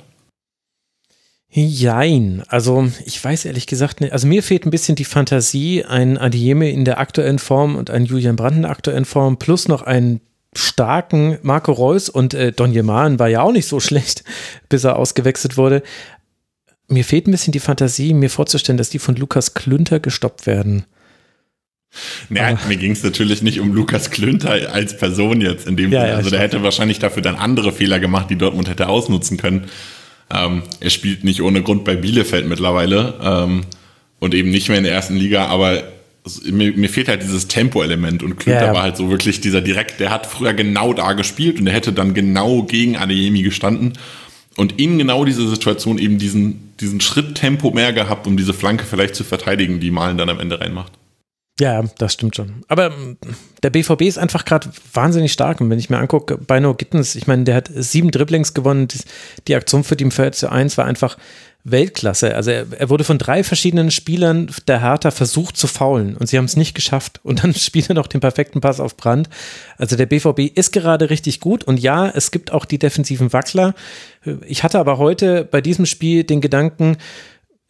Jein, 1.50 2.42
also 2.48 2.90
ich 3.06 3.22
weiß 3.24 3.46
ehrlich 3.46 3.66
gesagt 3.66 4.02
nicht, 4.02 4.12
also 4.12 4.26
mir 4.26 4.42
fehlt 4.42 4.66
ein 4.66 4.70
bisschen 4.70 4.96
die 4.96 5.04
Fantasie, 5.04 5.82
ein 5.82 6.18
Adieme 6.18 6.70
in 6.70 6.84
der 6.84 6.98
aktuellen 6.98 7.38
Form 7.38 7.74
und 7.76 7.88
ein 7.88 8.04
Julian 8.04 8.36
Brandt 8.36 8.56
in 8.56 8.62
der 8.62 8.70
aktuellen 8.70 9.06
Form 9.06 9.38
plus 9.38 9.66
noch 9.66 9.80
einen 9.80 10.20
starken 10.54 11.38
Marco 11.42 11.72
Reus 11.72 12.10
und 12.10 12.34
äh, 12.34 12.52
Don 12.52 12.72
Jeman 12.72 13.18
war 13.18 13.28
ja 13.28 13.40
auch 13.40 13.52
nicht 13.52 13.66
so 13.66 13.80
schlecht, 13.80 14.24
bis 14.68 14.84
er 14.84 14.96
ausgewechselt 14.96 15.56
wurde. 15.56 15.82
Mir 16.86 17.04
fehlt 17.04 17.26
ein 17.26 17.32
bisschen 17.32 17.52
die 17.52 17.60
Fantasie, 17.60 18.12
mir 18.12 18.30
vorzustellen, 18.30 18.78
dass 18.78 18.90
die 18.90 18.98
von 18.98 19.16
Lukas 19.16 19.54
Klünter 19.54 20.00
gestoppt 20.00 20.46
werden. 20.46 20.84
Naja, 22.28 22.58
mir 22.68 22.76
ging 22.76 22.92
es 22.92 23.02
natürlich 23.02 23.42
nicht 23.42 23.60
um 23.60 23.72
Lukas 23.72 24.10
Klünter 24.10 24.72
als 24.72 24.96
Person 24.96 25.40
jetzt 25.40 25.66
in 25.66 25.76
dem 25.76 25.90
ja, 25.90 26.00
Fall. 26.00 26.08
Ja, 26.10 26.16
also 26.16 26.28
der 26.28 26.40
hätte 26.40 26.62
wahrscheinlich 26.62 26.98
dafür 26.98 27.22
dann 27.22 27.36
andere 27.36 27.72
Fehler 27.72 27.98
gemacht, 27.98 28.28
die 28.28 28.36
Dortmund 28.36 28.68
hätte 28.68 28.88
ausnutzen 28.88 29.38
können. 29.38 29.68
Ähm, 30.32 30.62
er 30.80 30.90
spielt 30.90 31.24
nicht 31.24 31.42
ohne 31.42 31.62
Grund 31.62 31.84
bei 31.84 31.96
Bielefeld 31.96 32.46
mittlerweile 32.46 33.14
ähm, 33.22 33.62
und 34.18 34.34
eben 34.34 34.50
nicht 34.50 34.68
mehr 34.68 34.78
in 34.78 34.84
der 34.84 34.92
ersten 34.92 35.16
Liga, 35.16 35.46
aber 35.46 35.82
mir, 36.50 36.72
mir 36.72 36.88
fehlt 36.88 37.08
halt 37.08 37.22
dieses 37.22 37.48
Tempo-Element 37.48 38.22
und 38.22 38.36
Klünter 38.36 38.60
ja, 38.60 38.66
ja. 38.66 38.74
war 38.74 38.82
halt 38.82 38.96
so 38.96 39.10
wirklich 39.10 39.40
dieser 39.40 39.60
direkt, 39.60 40.00
der 40.00 40.10
hat 40.10 40.26
früher 40.26 40.52
genau 40.52 40.92
da 40.92 41.14
gespielt 41.14 41.58
und 41.58 41.64
der 41.64 41.74
hätte 41.74 41.92
dann 41.92 42.12
genau 42.12 42.64
gegen 42.64 42.96
Adeyemi 42.96 43.42
gestanden 43.42 43.94
und 44.56 44.78
in 44.78 44.98
genau 44.98 45.24
dieser 45.24 45.46
Situation 45.46 45.98
eben 45.98 46.18
diesen, 46.18 46.74
diesen 46.80 47.00
Schritt 47.00 47.36
Tempo 47.36 47.70
mehr 47.70 47.92
gehabt, 47.92 48.26
um 48.26 48.36
diese 48.36 48.52
Flanke 48.52 48.84
vielleicht 48.84 49.14
zu 49.14 49.24
verteidigen, 49.24 49.80
die 49.80 49.90
Malen 49.90 50.18
dann 50.18 50.28
am 50.28 50.40
Ende 50.40 50.60
reinmacht. 50.60 50.92
Ja, 51.60 51.82
das 51.98 52.12
stimmt 52.12 52.36
schon. 52.36 52.62
Aber 52.68 52.86
ähm, 52.86 53.16
der 53.62 53.70
BVB 53.70 54.02
ist 54.02 54.18
einfach 54.18 54.44
gerade 54.44 54.70
wahnsinnig 54.92 55.32
stark. 55.32 55.60
Und 55.60 55.70
wenn 55.70 55.78
ich 55.78 55.90
mir 55.90 55.98
angucke, 55.98 56.38
Beino 56.38 56.74
Gittens, 56.74 57.16
ich 57.16 57.26
meine, 57.26 57.44
der 57.44 57.56
hat 57.56 57.70
sieben 57.74 58.10
Dribblings 58.10 58.54
gewonnen. 58.54 58.88
Die 59.48 59.54
Aktion 59.54 59.82
für 59.82 59.96
die 59.96 60.08
4 60.10 60.32
zu 60.32 60.52
1 60.52 60.78
war 60.78 60.84
einfach 60.84 61.16
Weltklasse. 61.64 62.34
Also 62.34 62.50
er, 62.50 62.66
er, 62.78 62.88
wurde 62.88 63.04
von 63.04 63.18
drei 63.18 63.42
verschiedenen 63.42 63.90
Spielern 63.90 64.50
der 64.66 64.80
Hertha 64.80 65.10
versucht 65.10 65.56
zu 65.56 65.66
faulen 65.66 66.16
und 66.16 66.28
sie 66.28 66.38
haben 66.38 66.44
es 66.44 66.56
nicht 66.56 66.74
geschafft. 66.74 67.20
Und 67.22 67.42
dann 67.42 67.54
spielt 67.54 67.88
er 67.88 67.94
noch 67.94 68.06
den 68.06 68.20
perfekten 68.20 68.60
Pass 68.60 68.80
auf 68.80 68.96
Brand. 68.96 69.28
Also 69.76 69.96
der 69.96 70.06
BVB 70.06 70.56
ist 70.56 70.72
gerade 70.72 71.10
richtig 71.10 71.40
gut 71.40 71.64
und 71.64 71.80
ja, 71.80 72.08
es 72.08 72.30
gibt 72.30 72.52
auch 72.52 72.64
die 72.64 72.78
defensiven 72.78 73.32
Wackler. 73.32 73.74
Ich 74.46 74.62
hatte 74.62 74.78
aber 74.78 74.98
heute 74.98 75.44
bei 75.44 75.60
diesem 75.60 75.86
Spiel 75.86 76.24
den 76.24 76.40
Gedanken, 76.40 76.96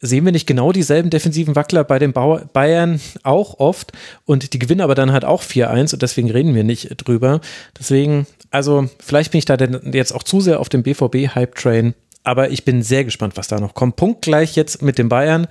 sehen 0.01 0.25
wir 0.25 0.31
nicht 0.31 0.47
genau 0.47 0.71
dieselben 0.71 1.09
defensiven 1.09 1.55
Wackler 1.55 1.83
bei 1.83 1.99
den 1.99 2.13
Bayern 2.13 3.01
auch 3.23 3.59
oft 3.59 3.91
und 4.25 4.53
die 4.53 4.59
gewinnen 4.59 4.81
aber 4.81 4.95
dann 4.95 5.11
halt 5.11 5.25
auch 5.25 5.43
4-1 5.43 5.93
und 5.93 6.01
deswegen 6.01 6.31
reden 6.31 6.55
wir 6.55 6.63
nicht 6.63 6.89
drüber. 7.05 7.41
Deswegen, 7.77 8.25
also 8.51 8.89
vielleicht 8.99 9.31
bin 9.31 9.39
ich 9.39 9.45
da 9.45 9.55
jetzt 9.55 10.13
auch 10.13 10.23
zu 10.23 10.41
sehr 10.41 10.59
auf 10.59 10.69
dem 10.69 10.83
BVB-Hype-Train, 10.83 11.93
aber 12.23 12.51
ich 12.51 12.65
bin 12.65 12.83
sehr 12.83 13.03
gespannt, 13.03 13.37
was 13.37 13.47
da 13.47 13.59
noch 13.59 13.73
kommt. 13.73 13.95
Punkt 13.95 14.21
gleich 14.21 14.55
jetzt 14.55 14.81
mit 14.81 14.97
den 14.97 15.09
Bayern 15.09 15.47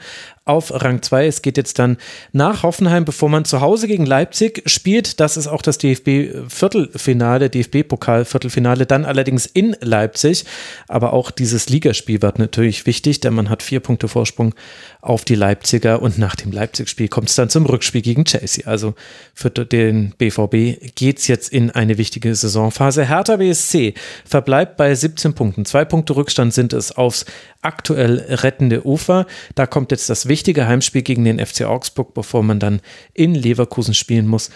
auf 0.49 0.73
Rang 0.73 1.03
2. 1.03 1.27
Es 1.27 1.43
geht 1.43 1.57
jetzt 1.57 1.79
dann 1.79 1.99
nach 2.33 2.63
Hoffenheim, 2.63 3.05
bevor 3.05 3.29
man 3.29 3.45
zu 3.45 3.61
Hause 3.61 3.87
gegen 3.87 4.07
Leipzig 4.07 4.63
spielt. 4.67 5.21
Das 5.21 5.37
ist 5.37 5.47
auch 5.47 5.63
das 5.63 5.79
DFB-Viertelfinale, 5.79 7.51
DFB-Pokal-Viertelfinale, 7.51 8.87
dann 8.87 9.05
allerdings 9.05 9.47
in 9.47 9.77
Leipzig. 9.81 10.45
Aber 10.89 11.13
auch 11.13 11.31
dieses 11.31 11.69
Ligaspiel 11.69 12.23
wird 12.23 12.39
natürlich 12.39 12.87
wichtig, 12.87 13.21
denn 13.21 13.35
man 13.35 13.51
hat 13.51 13.63
vier 13.63 13.81
Punkte 13.81 14.09
Vorsprung 14.09 14.55
auf 15.01 15.25
die 15.25 15.35
Leipziger 15.35 16.03
und 16.03 16.19
nach 16.19 16.35
dem 16.35 16.51
Leipzig-Spiel 16.51 17.09
kommt 17.09 17.29
es 17.29 17.37
dann 17.37 17.51
zum 17.51 17.67
Rückspiel 17.67 18.03
gegen 18.03 18.25
Chelsea. 18.25 18.67
Also 18.67 18.95
für 19.35 19.51
den 19.51 20.15
BVB 20.19 20.95
geht 20.95 21.19
es 21.19 21.29
jetzt 21.29 21.53
in 21.53 21.71
eine 21.71 21.99
wichtige 21.99 22.35
Saisonphase. 22.35 23.05
Hertha 23.05 23.37
BSC 23.37 23.95
verbleibt 24.25 24.77
bei 24.77 24.95
17 24.95 25.35
Punkten. 25.35 25.65
Zwei 25.65 25.85
Punkte 25.85 26.17
Rückstand 26.17 26.55
sind 26.55 26.73
es 26.73 26.93
aufs 26.93 27.27
aktuell 27.63 28.25
rettende 28.29 28.87
Ufer. 28.87 29.27
Da 29.55 29.67
kommt 29.67 29.91
jetzt 29.91 30.09
das 30.11 30.29
wichtige 30.29 30.67
Heimspiel 30.67 31.03
gegen 31.03 31.25
den 31.25 31.45
FC 31.45 31.63
Augsburg, 31.63 32.15
bevor 32.15 32.43
man 32.43 32.61
dann 32.61 32.81
in 33.15 33.35
Leverkusen 33.35 33.95
spielen 33.95 34.27
muss. 34.27 34.51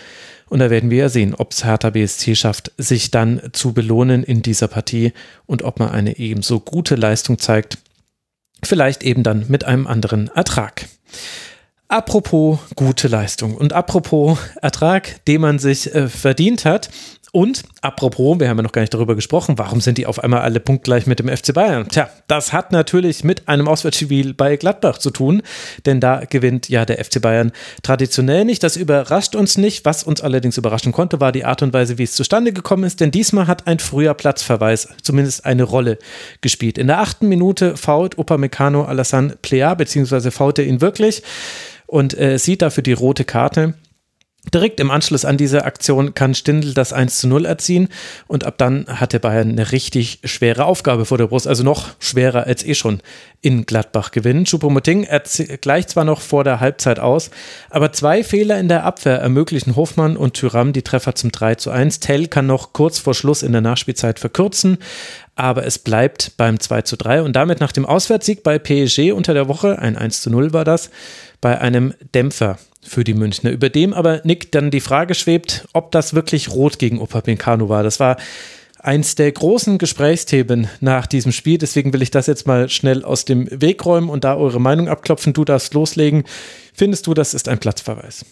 Und 0.48 0.58
da 0.58 0.70
werden 0.70 0.90
wir 0.90 0.98
ja 0.98 1.08
sehen, 1.08 1.34
ob 1.34 1.52
es 1.52 1.64
Hertha 1.64 1.90
BSC 1.90 2.34
schafft, 2.34 2.72
sich 2.76 3.10
dann 3.10 3.40
zu 3.52 3.72
belohnen 3.72 4.22
in 4.22 4.42
dieser 4.42 4.68
Partie 4.68 5.12
und 5.46 5.62
ob 5.62 5.78
man 5.78 5.90
eine 5.90 6.18
ebenso 6.18 6.60
gute 6.60 6.94
Leistung 6.94 7.38
zeigt. 7.38 7.78
Vielleicht 8.62 9.02
eben 9.02 9.22
dann 9.22 9.46
mit 9.48 9.64
einem 9.64 9.86
anderen 9.86 10.28
Ertrag. 10.28 10.86
Apropos 11.88 12.58
gute 12.74 13.08
Leistung 13.08 13.54
und 13.54 13.72
apropos 13.74 14.38
Ertrag, 14.62 15.24
den 15.26 15.42
man 15.42 15.58
sich 15.58 15.94
äh, 15.94 16.08
verdient 16.08 16.64
hat, 16.64 16.88
und 17.34 17.62
apropos, 17.80 18.38
wir 18.40 18.50
haben 18.50 18.58
ja 18.58 18.62
noch 18.62 18.72
gar 18.72 18.82
nicht 18.82 18.92
darüber 18.92 19.14
gesprochen, 19.14 19.56
warum 19.56 19.80
sind 19.80 19.96
die 19.96 20.04
auf 20.04 20.22
einmal 20.22 20.42
alle 20.42 20.60
punktgleich 20.60 21.06
mit 21.06 21.18
dem 21.18 21.34
FC 21.34 21.54
Bayern? 21.54 21.88
Tja, 21.88 22.10
das 22.28 22.52
hat 22.52 22.72
natürlich 22.72 23.24
mit 23.24 23.48
einem 23.48 23.68
Auswärtsspiel 23.68 24.34
bei 24.34 24.56
Gladbach 24.56 24.98
zu 24.98 25.10
tun, 25.10 25.42
denn 25.86 25.98
da 25.98 26.24
gewinnt 26.28 26.68
ja 26.68 26.84
der 26.84 27.02
FC 27.02 27.22
Bayern 27.22 27.50
traditionell 27.82 28.44
nicht. 28.44 28.62
Das 28.62 28.76
überrascht 28.76 29.34
uns 29.34 29.56
nicht. 29.56 29.86
Was 29.86 30.04
uns 30.04 30.20
allerdings 30.20 30.58
überraschen 30.58 30.92
konnte, 30.92 31.20
war 31.20 31.32
die 31.32 31.46
Art 31.46 31.62
und 31.62 31.72
Weise, 31.72 31.96
wie 31.96 32.02
es 32.02 32.12
zustande 32.12 32.52
gekommen 32.52 32.84
ist, 32.84 33.00
denn 33.00 33.10
diesmal 33.10 33.46
hat 33.46 33.66
ein 33.66 33.78
früher 33.78 34.12
Platzverweis 34.12 34.88
zumindest 35.00 35.46
eine 35.46 35.62
Rolle 35.62 35.96
gespielt. 36.42 36.76
In 36.76 36.88
der 36.88 37.00
achten 37.00 37.28
Minute 37.28 37.78
fault 37.78 38.18
Upamecano 38.18 38.84
Alassane 38.84 39.36
Plea, 39.40 39.72
beziehungsweise 39.74 40.32
fault 40.32 40.58
er 40.58 40.66
ihn 40.66 40.82
wirklich 40.82 41.22
und 41.86 42.12
äh, 42.18 42.38
sieht 42.38 42.60
dafür 42.60 42.82
die 42.82 42.92
rote 42.92 43.24
Karte. 43.24 43.72
Direkt 44.50 44.80
im 44.80 44.90
Anschluss 44.90 45.24
an 45.24 45.36
diese 45.36 45.64
Aktion 45.64 46.14
kann 46.14 46.34
Stindl 46.34 46.74
das 46.74 46.92
1 46.92 47.20
zu 47.20 47.28
0 47.28 47.46
erziehen 47.46 47.88
und 48.26 48.44
ab 48.44 48.58
dann 48.58 48.86
hatte 48.88 49.20
Bayern 49.20 49.50
eine 49.50 49.70
richtig 49.70 50.18
schwere 50.24 50.64
Aufgabe 50.64 51.04
vor 51.04 51.16
der 51.16 51.28
Brust, 51.28 51.46
also 51.46 51.62
noch 51.62 51.90
schwerer 52.00 52.44
als 52.44 52.64
eh 52.64 52.74
schon 52.74 53.00
in 53.40 53.66
Gladbach 53.66 54.10
gewinnen. 54.10 54.44
Choupo-Moting 54.44 55.06
gleicht 55.60 55.90
zwar 55.90 56.04
noch 56.04 56.20
vor 56.20 56.42
der 56.42 56.58
Halbzeit 56.58 56.98
aus, 56.98 57.30
aber 57.70 57.92
zwei 57.92 58.24
Fehler 58.24 58.58
in 58.58 58.66
der 58.66 58.84
Abwehr 58.84 59.18
ermöglichen 59.18 59.76
Hofmann 59.76 60.16
und 60.16 60.34
Tyram 60.34 60.72
die 60.72 60.82
Treffer 60.82 61.14
zum 61.14 61.30
3 61.30 61.54
zu 61.54 61.70
1. 61.70 62.00
Tell 62.00 62.26
kann 62.26 62.46
noch 62.46 62.72
kurz 62.72 62.98
vor 62.98 63.14
Schluss 63.14 63.44
in 63.44 63.52
der 63.52 63.60
Nachspielzeit 63.60 64.18
verkürzen, 64.18 64.78
aber 65.36 65.64
es 65.64 65.78
bleibt 65.78 66.36
beim 66.36 66.58
2 66.58 66.82
zu 66.82 66.96
3 66.96 67.22
und 67.22 67.36
damit 67.36 67.60
nach 67.60 67.72
dem 67.72 67.86
Auswärtssieg 67.86 68.42
bei 68.42 68.58
PSG 68.58 69.12
unter 69.12 69.34
der 69.34 69.46
Woche, 69.46 69.78
ein 69.78 69.96
1 69.96 70.20
zu 70.20 70.30
0 70.30 70.52
war 70.52 70.64
das, 70.64 70.90
bei 71.40 71.60
einem 71.60 71.94
Dämpfer 72.12 72.58
für 72.82 73.04
die 73.04 73.14
Münchner. 73.14 73.50
Über 73.50 73.70
dem 73.70 73.94
aber 73.94 74.20
Nick 74.24 74.52
dann 74.52 74.70
die 74.70 74.80
Frage 74.80 75.14
schwebt, 75.14 75.66
ob 75.72 75.92
das 75.92 76.14
wirklich 76.14 76.50
rot 76.50 76.78
gegen 76.78 77.00
Upamecano 77.00 77.68
war. 77.68 77.82
Das 77.82 78.00
war 78.00 78.16
eins 78.78 79.14
der 79.14 79.30
großen 79.30 79.78
Gesprächsthemen 79.78 80.68
nach 80.80 81.06
diesem 81.06 81.32
Spiel. 81.32 81.58
Deswegen 81.58 81.92
will 81.92 82.02
ich 82.02 82.10
das 82.10 82.26
jetzt 82.26 82.46
mal 82.46 82.68
schnell 82.68 83.04
aus 83.04 83.24
dem 83.24 83.48
Weg 83.50 83.84
räumen 83.86 84.10
und 84.10 84.24
da 84.24 84.36
eure 84.36 84.60
Meinung 84.60 84.88
abklopfen. 84.88 85.32
Du 85.32 85.44
darfst 85.44 85.74
loslegen. 85.74 86.24
Findest 86.74 87.06
du, 87.06 87.14
das 87.14 87.34
ist 87.34 87.48
ein 87.48 87.58
Platzverweis? 87.58 88.24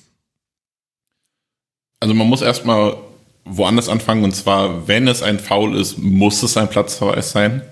Also 2.01 2.15
man 2.15 2.27
muss 2.27 2.43
erstmal 2.43 2.97
woanders 3.45 3.89
anfangen 3.89 4.25
und 4.25 4.35
zwar, 4.35 4.89
wenn 4.89 5.09
es 5.09 5.23
ein 5.23 5.39
Foul 5.39 5.77
ist, 5.77 5.99
muss 5.99 6.43
es 6.43 6.57
ein 6.57 6.69
Platzverweis 6.69 7.31
sein. 7.33 7.63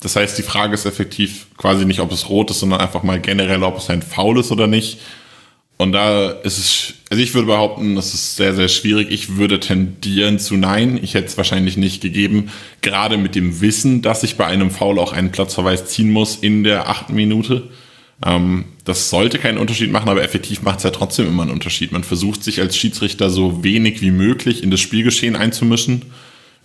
Das 0.00 0.16
heißt, 0.16 0.36
die 0.36 0.42
Frage 0.42 0.74
ist 0.74 0.84
effektiv 0.86 1.46
quasi 1.56 1.84
nicht, 1.84 2.00
ob 2.00 2.12
es 2.12 2.28
rot 2.28 2.50
ist, 2.50 2.60
sondern 2.60 2.80
einfach 2.80 3.02
mal 3.02 3.20
generell, 3.20 3.62
ob 3.62 3.78
es 3.78 3.88
ein 3.88 4.02
Foul 4.02 4.40
ist 4.40 4.50
oder 4.52 4.66
nicht. 4.66 5.00
Und 5.76 5.92
da 5.92 6.30
ist 6.30 6.58
es, 6.58 6.94
also 7.10 7.22
ich 7.22 7.34
würde 7.34 7.48
behaupten, 7.48 7.96
das 7.96 8.14
ist 8.14 8.36
sehr, 8.36 8.54
sehr 8.54 8.68
schwierig. 8.68 9.10
Ich 9.10 9.36
würde 9.36 9.58
tendieren 9.58 10.38
zu 10.38 10.56
nein. 10.56 11.00
Ich 11.02 11.14
hätte 11.14 11.26
es 11.26 11.36
wahrscheinlich 11.36 11.76
nicht 11.76 12.00
gegeben. 12.00 12.50
Gerade 12.80 13.16
mit 13.16 13.34
dem 13.34 13.60
Wissen, 13.60 14.00
dass 14.00 14.22
ich 14.22 14.36
bei 14.36 14.46
einem 14.46 14.70
Foul 14.70 15.00
auch 15.00 15.12
einen 15.12 15.32
Platzverweis 15.32 15.86
ziehen 15.86 16.12
muss 16.12 16.36
in 16.36 16.62
der 16.62 16.88
achten 16.88 17.14
Minute. 17.14 17.64
Ähm, 18.24 18.66
das 18.84 19.10
sollte 19.10 19.38
keinen 19.38 19.58
Unterschied 19.58 19.90
machen, 19.90 20.08
aber 20.08 20.22
effektiv 20.22 20.62
macht 20.62 20.78
es 20.78 20.84
ja 20.84 20.90
trotzdem 20.90 21.26
immer 21.26 21.42
einen 21.42 21.52
Unterschied. 21.52 21.90
Man 21.90 22.04
versucht 22.04 22.44
sich 22.44 22.60
als 22.60 22.76
Schiedsrichter 22.76 23.30
so 23.30 23.64
wenig 23.64 24.00
wie 24.00 24.12
möglich 24.12 24.62
in 24.62 24.70
das 24.70 24.80
Spielgeschehen 24.80 25.34
einzumischen, 25.34 26.02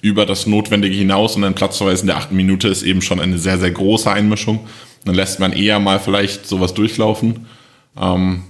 über 0.01 0.25
das 0.25 0.45
Notwendige 0.45 0.95
hinaus 0.95 1.35
und 1.35 1.43
ein 1.43 1.55
Platzverweis 1.55 2.01
in 2.01 2.07
der 2.07 2.17
achten 2.17 2.35
Minute 2.35 2.67
ist 2.67 2.83
eben 2.83 3.01
schon 3.01 3.19
eine 3.19 3.37
sehr, 3.37 3.57
sehr 3.57 3.71
große 3.71 4.09
Einmischung. 4.09 4.67
Dann 5.05 5.15
lässt 5.15 5.39
man 5.39 5.51
eher 5.53 5.79
mal 5.79 5.99
vielleicht 5.99 6.47
sowas 6.47 6.73
durchlaufen. 6.73 7.47
Ähm, 7.99 8.43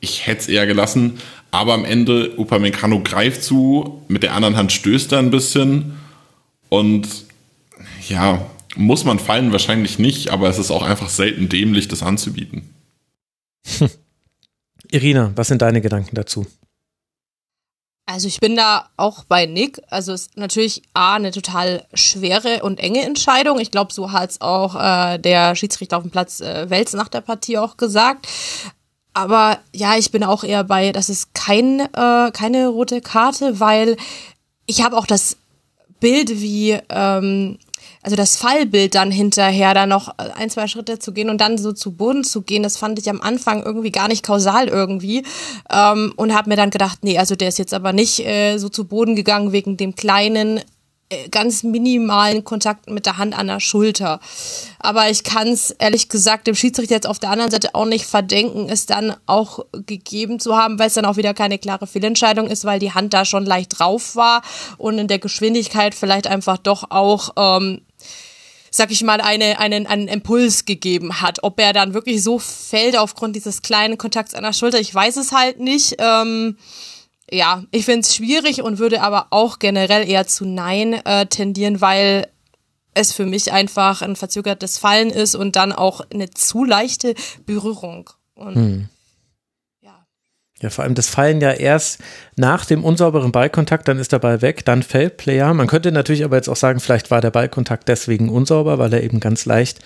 ich 0.00 0.26
hätte 0.26 0.42
es 0.42 0.48
eher 0.48 0.66
gelassen, 0.66 1.18
aber 1.50 1.74
am 1.74 1.84
Ende 1.84 2.36
Upamecano 2.36 3.00
greift 3.00 3.42
zu, 3.42 4.02
mit 4.08 4.22
der 4.22 4.34
anderen 4.34 4.56
Hand 4.56 4.72
stößt 4.72 5.12
er 5.12 5.20
ein 5.20 5.30
bisschen 5.30 5.96
und 6.68 7.08
ja, 8.08 8.44
muss 8.76 9.04
man 9.04 9.18
fallen 9.18 9.52
wahrscheinlich 9.52 9.98
nicht, 9.98 10.30
aber 10.30 10.48
es 10.48 10.58
ist 10.58 10.70
auch 10.70 10.82
einfach 10.82 11.08
selten 11.08 11.48
dämlich, 11.48 11.88
das 11.88 12.02
anzubieten. 12.02 12.74
Irina, 14.90 15.32
was 15.36 15.48
sind 15.48 15.62
deine 15.62 15.80
Gedanken 15.80 16.14
dazu? 16.14 16.46
Also 18.06 18.28
ich 18.28 18.38
bin 18.38 18.54
da 18.54 18.90
auch 18.96 19.24
bei 19.24 19.46
Nick. 19.46 19.80
Also 19.88 20.12
es 20.12 20.22
ist 20.22 20.36
natürlich 20.36 20.82
A, 20.92 21.14
eine 21.14 21.30
total 21.30 21.86
schwere 21.94 22.62
und 22.62 22.78
enge 22.78 23.02
Entscheidung. 23.02 23.58
Ich 23.60 23.70
glaube, 23.70 23.94
so 23.94 24.12
hat 24.12 24.30
es 24.30 24.40
auch 24.40 24.74
äh, 24.74 25.18
der 25.18 25.56
Schiedsrichter 25.56 25.96
auf 25.96 26.02
dem 26.02 26.10
Platz 26.10 26.40
äh, 26.40 26.68
Wels 26.68 26.92
nach 26.92 27.08
der 27.08 27.22
Partie 27.22 27.56
auch 27.56 27.76
gesagt. 27.78 28.28
Aber 29.14 29.58
ja, 29.72 29.96
ich 29.96 30.10
bin 30.10 30.24
auch 30.24 30.44
eher 30.44 30.64
bei, 30.64 30.92
das 30.92 31.08
ist 31.08 31.34
kein, 31.34 31.80
äh, 31.80 32.30
keine 32.32 32.68
rote 32.68 33.00
Karte, 33.00 33.60
weil 33.60 33.96
ich 34.66 34.82
habe 34.82 34.96
auch 34.96 35.06
das 35.06 35.36
Bild, 36.00 36.40
wie 36.40 36.78
ähm, 36.90 37.58
also 38.02 38.16
das 38.16 38.36
Fallbild 38.36 38.94
dann 38.94 39.10
hinterher, 39.10 39.72
da 39.72 39.86
noch 39.86 40.08
ein, 40.18 40.50
zwei 40.50 40.66
Schritte 40.66 40.98
zu 40.98 41.12
gehen 41.12 41.30
und 41.30 41.40
dann 41.40 41.56
so 41.56 41.72
zu 41.72 41.92
Boden 41.92 42.22
zu 42.22 42.42
gehen, 42.42 42.62
das 42.62 42.76
fand 42.76 42.98
ich 42.98 43.08
am 43.08 43.22
Anfang 43.22 43.62
irgendwie 43.62 43.90
gar 43.90 44.08
nicht 44.08 44.22
kausal 44.24 44.68
irgendwie 44.68 45.24
ähm, 45.70 46.12
und 46.16 46.34
habe 46.34 46.50
mir 46.50 46.56
dann 46.56 46.68
gedacht, 46.68 46.98
nee, 47.02 47.16
also 47.16 47.34
der 47.34 47.48
ist 47.48 47.58
jetzt 47.58 47.72
aber 47.72 47.94
nicht 47.94 48.20
äh, 48.20 48.58
so 48.58 48.68
zu 48.68 48.84
Boden 48.84 49.16
gegangen 49.16 49.52
wegen 49.52 49.78
dem 49.78 49.94
kleinen 49.94 50.58
äh, 50.58 50.62
ganz 51.30 51.62
minimalen 51.62 52.44
Kontakt 52.44 52.88
mit 52.90 53.06
der 53.06 53.18
Hand 53.18 53.36
an 53.36 53.46
der 53.46 53.60
Schulter. 53.60 54.20
Aber 54.78 55.10
ich 55.10 55.24
kann 55.24 55.48
es 55.48 55.70
ehrlich 55.70 56.08
gesagt 56.08 56.46
dem 56.46 56.54
Schiedsrichter 56.54 56.94
jetzt 56.94 57.06
auf 57.06 57.18
der 57.18 57.30
anderen 57.30 57.50
Seite 57.50 57.74
auch 57.74 57.86
nicht 57.86 58.06
verdenken, 58.06 58.68
es 58.68 58.86
dann 58.86 59.14
auch 59.26 59.60
gegeben 59.72 60.40
zu 60.40 60.56
haben, 60.56 60.78
weil 60.78 60.88
es 60.88 60.94
dann 60.94 61.04
auch 61.04 61.16
wieder 61.16 61.34
keine 61.34 61.58
klare 61.58 61.86
Fehlentscheidung 61.86 62.46
ist, 62.46 62.64
weil 62.64 62.78
die 62.78 62.92
Hand 62.92 63.14
da 63.14 63.24
schon 63.24 63.44
leicht 63.44 63.78
drauf 63.78 64.16
war 64.16 64.42
und 64.78 64.98
in 64.98 65.08
der 65.08 65.18
Geschwindigkeit 65.18 65.94
vielleicht 65.94 66.26
einfach 66.26 66.58
doch 66.58 66.90
auch 66.90 67.30
ähm, 67.36 67.80
sag 68.74 68.90
ich 68.90 69.04
mal, 69.04 69.20
eine, 69.20 69.60
einen, 69.60 69.86
einen 69.86 70.08
Impuls 70.08 70.64
gegeben 70.64 71.20
hat. 71.20 71.44
Ob 71.44 71.60
er 71.60 71.72
dann 71.72 71.94
wirklich 71.94 72.24
so 72.24 72.40
fällt 72.40 72.98
aufgrund 72.98 73.36
dieses 73.36 73.62
kleinen 73.62 73.98
Kontakts 73.98 74.34
an 74.34 74.42
der 74.42 74.52
Schulter, 74.52 74.80
ich 74.80 74.92
weiß 74.92 75.16
es 75.16 75.30
halt 75.30 75.60
nicht. 75.60 75.94
Ähm, 75.98 76.56
ja, 77.30 77.64
ich 77.70 77.84
finde 77.84 78.00
es 78.00 78.14
schwierig 78.14 78.62
und 78.62 78.78
würde 78.78 79.02
aber 79.02 79.28
auch 79.30 79.58
generell 79.58 80.08
eher 80.08 80.26
zu 80.26 80.44
Nein 80.44 80.94
äh, 81.04 81.26
tendieren, 81.26 81.80
weil 81.80 82.28
es 82.94 83.12
für 83.12 83.26
mich 83.26 83.52
einfach 83.52 84.02
ein 84.02 84.16
verzögertes 84.16 84.78
Fallen 84.78 85.10
ist 85.10 85.34
und 85.34 85.56
dann 85.56 85.72
auch 85.72 86.02
eine 86.12 86.30
zu 86.30 86.64
leichte 86.64 87.14
Berührung. 87.44 88.10
Und 88.34 88.54
hm. 88.54 88.88
Ja, 90.64 90.70
vor 90.70 90.84
allem 90.84 90.94
das 90.94 91.10
Fallen 91.10 91.42
ja 91.42 91.50
erst 91.50 91.98
nach 92.36 92.64
dem 92.64 92.84
unsauberen 92.84 93.32
Ballkontakt, 93.32 93.86
dann 93.86 93.98
ist 93.98 94.12
der 94.12 94.18
Ball 94.18 94.40
weg, 94.40 94.64
dann 94.64 94.82
fällt 94.82 95.18
Player. 95.18 95.52
Man 95.52 95.66
könnte 95.66 95.92
natürlich 95.92 96.24
aber 96.24 96.36
jetzt 96.36 96.48
auch 96.48 96.56
sagen, 96.56 96.80
vielleicht 96.80 97.10
war 97.10 97.20
der 97.20 97.32
Ballkontakt 97.32 97.86
deswegen 97.86 98.30
unsauber, 98.30 98.78
weil 98.78 98.92
er 98.94 99.02
eben 99.02 99.20
ganz 99.20 99.44
leicht 99.44 99.80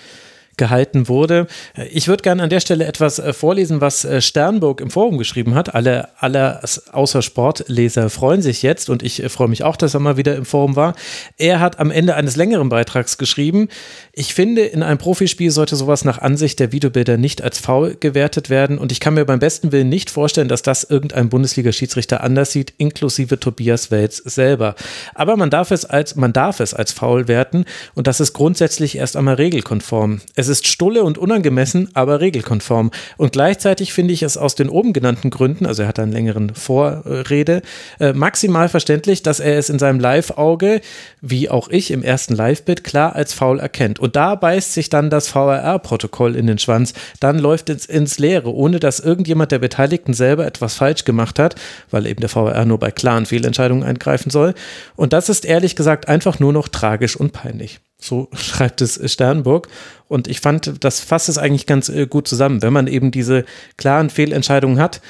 gehalten 0.59 1.09
wurde. 1.09 1.47
Ich 1.91 2.09
würde 2.09 2.23
gerne 2.23 2.43
an 2.43 2.51
der 2.51 2.61
Stelle 2.61 2.85
etwas 2.85 3.19
äh, 3.19 3.33
vorlesen, 3.33 3.81
was 3.81 4.05
äh, 4.05 4.21
Sternburg 4.21 4.81
im 4.81 4.91
Forum 4.91 5.17
geschrieben 5.17 5.55
hat. 5.55 5.75
Alle, 5.75 6.09
alle 6.19 6.61
außer 6.93 7.23
Sportleser 7.23 8.11
freuen 8.11 8.43
sich 8.43 8.63
jetzt 8.63 8.91
und 8.91 9.03
ich 9.03 9.23
äh, 9.23 9.29
freue 9.29 9.49
mich 9.49 9.65
auch, 9.65 9.77
dass 9.77 9.95
er 9.95 10.01
mal 10.01 10.17
wieder 10.17 10.37
im 10.37 10.45
Forum 10.45 10.77
war. 10.77 10.95
Er 11.39 11.61
hat 11.61 11.79
am 11.79 11.91
Ende 11.91 12.15
eines 12.15 12.37
längeren 12.37 12.69
Beitrags 12.69 13.19
geschrieben, 13.19 13.69
ich 14.13 14.35
finde, 14.35 14.63
in 14.63 14.83
einem 14.83 14.99
Profispiel 14.99 15.53
sollte 15.53 15.77
sowas 15.77 16.05
nach 16.05 16.19
Ansicht 16.19 16.59
der 16.59 16.73
Videobilder 16.73 17.17
nicht 17.17 17.41
als 17.41 17.59
faul 17.59 17.97
gewertet 17.99 18.51
werden 18.51 18.77
und 18.77 18.91
ich 18.91 18.99
kann 18.99 19.15
mir 19.15 19.25
beim 19.25 19.39
besten 19.39 19.71
Willen 19.71 19.89
nicht 19.89 20.11
vorstellen, 20.11 20.49
dass 20.49 20.63
das 20.63 20.83
irgendein 20.83 21.29
Bundesliga-Schiedsrichter 21.29 22.25
anders 22.25 22.51
sieht, 22.51 22.75
inklusive 22.79 23.39
Tobias 23.39 23.93
Welz 23.93 24.17
selber. 24.17 24.75
Aber 25.15 25.37
man 25.37 25.51
darf 25.51 25.71
es 25.71 25.85
als, 25.85 26.17
man 26.17 26.33
darf 26.33 26.59
es 26.59 26.75
als 26.75 26.91
faul 26.91 27.29
werten 27.29 27.65
und 27.95 28.09
das 28.09 28.19
ist 28.19 28.33
grundsätzlich 28.33 28.97
erst 28.97 29.17
einmal 29.17 29.37
regelkonform. 29.37 30.21
Es 30.35 30.48
es 30.49 30.59
ist 30.59 30.67
stulle 30.67 31.05
und 31.05 31.19
unangemessen, 31.19 31.91
aber 31.95 32.21
regelkonform. 32.21 32.91
Und 33.17 33.33
gleichzeitig 33.33 33.93
finde 33.93 34.15
ich 34.15 34.23
es 34.23 34.37
aus 34.37 34.55
den 34.55 34.69
oben 34.69 34.93
genannten 34.93 35.31
Gründen, 35.31 35.67
also 35.67 35.83
er 35.83 35.89
hat 35.89 35.99
einen 35.99 36.13
längeren 36.13 36.55
Vorrede, 36.55 37.63
äh, 38.01 38.13
maximal 38.13 38.69
verständlich, 38.69 39.23
dass 39.23 39.41
er 39.41 39.59
es 39.59 39.69
in 39.69 39.79
seinem 39.79 40.01
Live-Auge, 40.01 40.81
wie 41.21 41.51
auch 41.51 41.69
ich 41.69 41.91
im 41.91 42.03
ersten 42.03 42.35
Live-Bit, 42.35 42.85
klar 42.85 43.15
als 43.15 43.33
faul 43.33 43.61
erkennt. 43.61 43.99
Und 43.99 44.17
da 44.17 44.35
beißt 44.35 44.73
sich 44.73 44.89
dann 44.89 45.11
das 45.11 45.29
VRR-Protokoll 45.29 46.37
in 46.37 46.47
den 46.47 46.59
Schwanz. 46.59 46.95
Dann 47.21 47.39
läuft 47.39 47.71
es 47.71 47.87
ins 47.87 48.19
Leere, 48.19 48.55
ohne 48.55 48.81
dass 48.81 49.01
irgendjemand 49.01 49.53
der 49.53 49.59
Beteiligten 49.59 50.15
selber 50.15 50.47
etwas 50.47 50.75
falsch 50.75 51.05
gemacht 51.05 51.39
hat, 51.39 51.55
weil 51.91 52.07
eben 52.07 52.21
der 52.21 52.29
VRR 52.29 52.65
nur 52.65 52.79
bei 52.79 52.91
klaren 52.91 53.27
Fehlentscheidungen 53.27 53.85
eingreifen 53.85 54.31
soll. 54.31 54.55
Und 54.97 55.13
das 55.13 55.29
ist 55.29 55.45
ehrlich 55.45 55.77
gesagt 55.77 56.09
einfach 56.09 56.39
nur 56.39 56.53
noch 56.53 56.69
tragisch 56.69 57.17
und 57.17 57.33
peinlich. 57.33 57.81
So 58.01 58.29
schreibt 58.35 58.81
es 58.81 59.01
Sternburg. 59.13 59.69
Und 60.09 60.29
ich 60.29 60.41
fand, 60.41 60.85
das 60.85 61.01
fasst 61.01 61.29
es 61.29 61.39
eigentlich 61.39 61.67
ganz 61.67 61.89
äh, 61.89 62.07
gut 62.07 62.29
zusammen. 62.29 62.63
Wenn 62.63 62.73
man 62.73 62.87
eben 62.87 63.11
diese 63.11 63.45
klaren 63.77 64.11
Fehlentscheidungen 64.11 64.79
hat, 64.79 65.01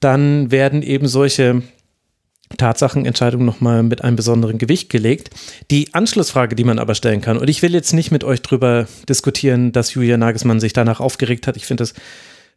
dann 0.00 0.50
werden 0.50 0.82
eben 0.82 1.06
solche 1.08 1.62
Tatsachenentscheidungen 2.56 3.46
nochmal 3.46 3.82
mit 3.82 4.02
einem 4.02 4.16
besonderen 4.16 4.58
Gewicht 4.58 4.90
gelegt. 4.90 5.30
Die 5.70 5.94
Anschlussfrage, 5.94 6.54
die 6.54 6.64
man 6.64 6.78
aber 6.78 6.94
stellen 6.94 7.20
kann, 7.20 7.38
und 7.38 7.48
ich 7.48 7.62
will 7.62 7.72
jetzt 7.72 7.92
nicht 7.92 8.10
mit 8.10 8.24
euch 8.24 8.42
drüber 8.42 8.86
diskutieren, 9.08 9.72
dass 9.72 9.94
Julia 9.94 10.16
Nagelsmann 10.16 10.60
sich 10.60 10.72
danach 10.72 11.00
aufgeregt 11.00 11.46
hat. 11.46 11.56
Ich 11.56 11.66
finde 11.66 11.82
das, 11.82 11.94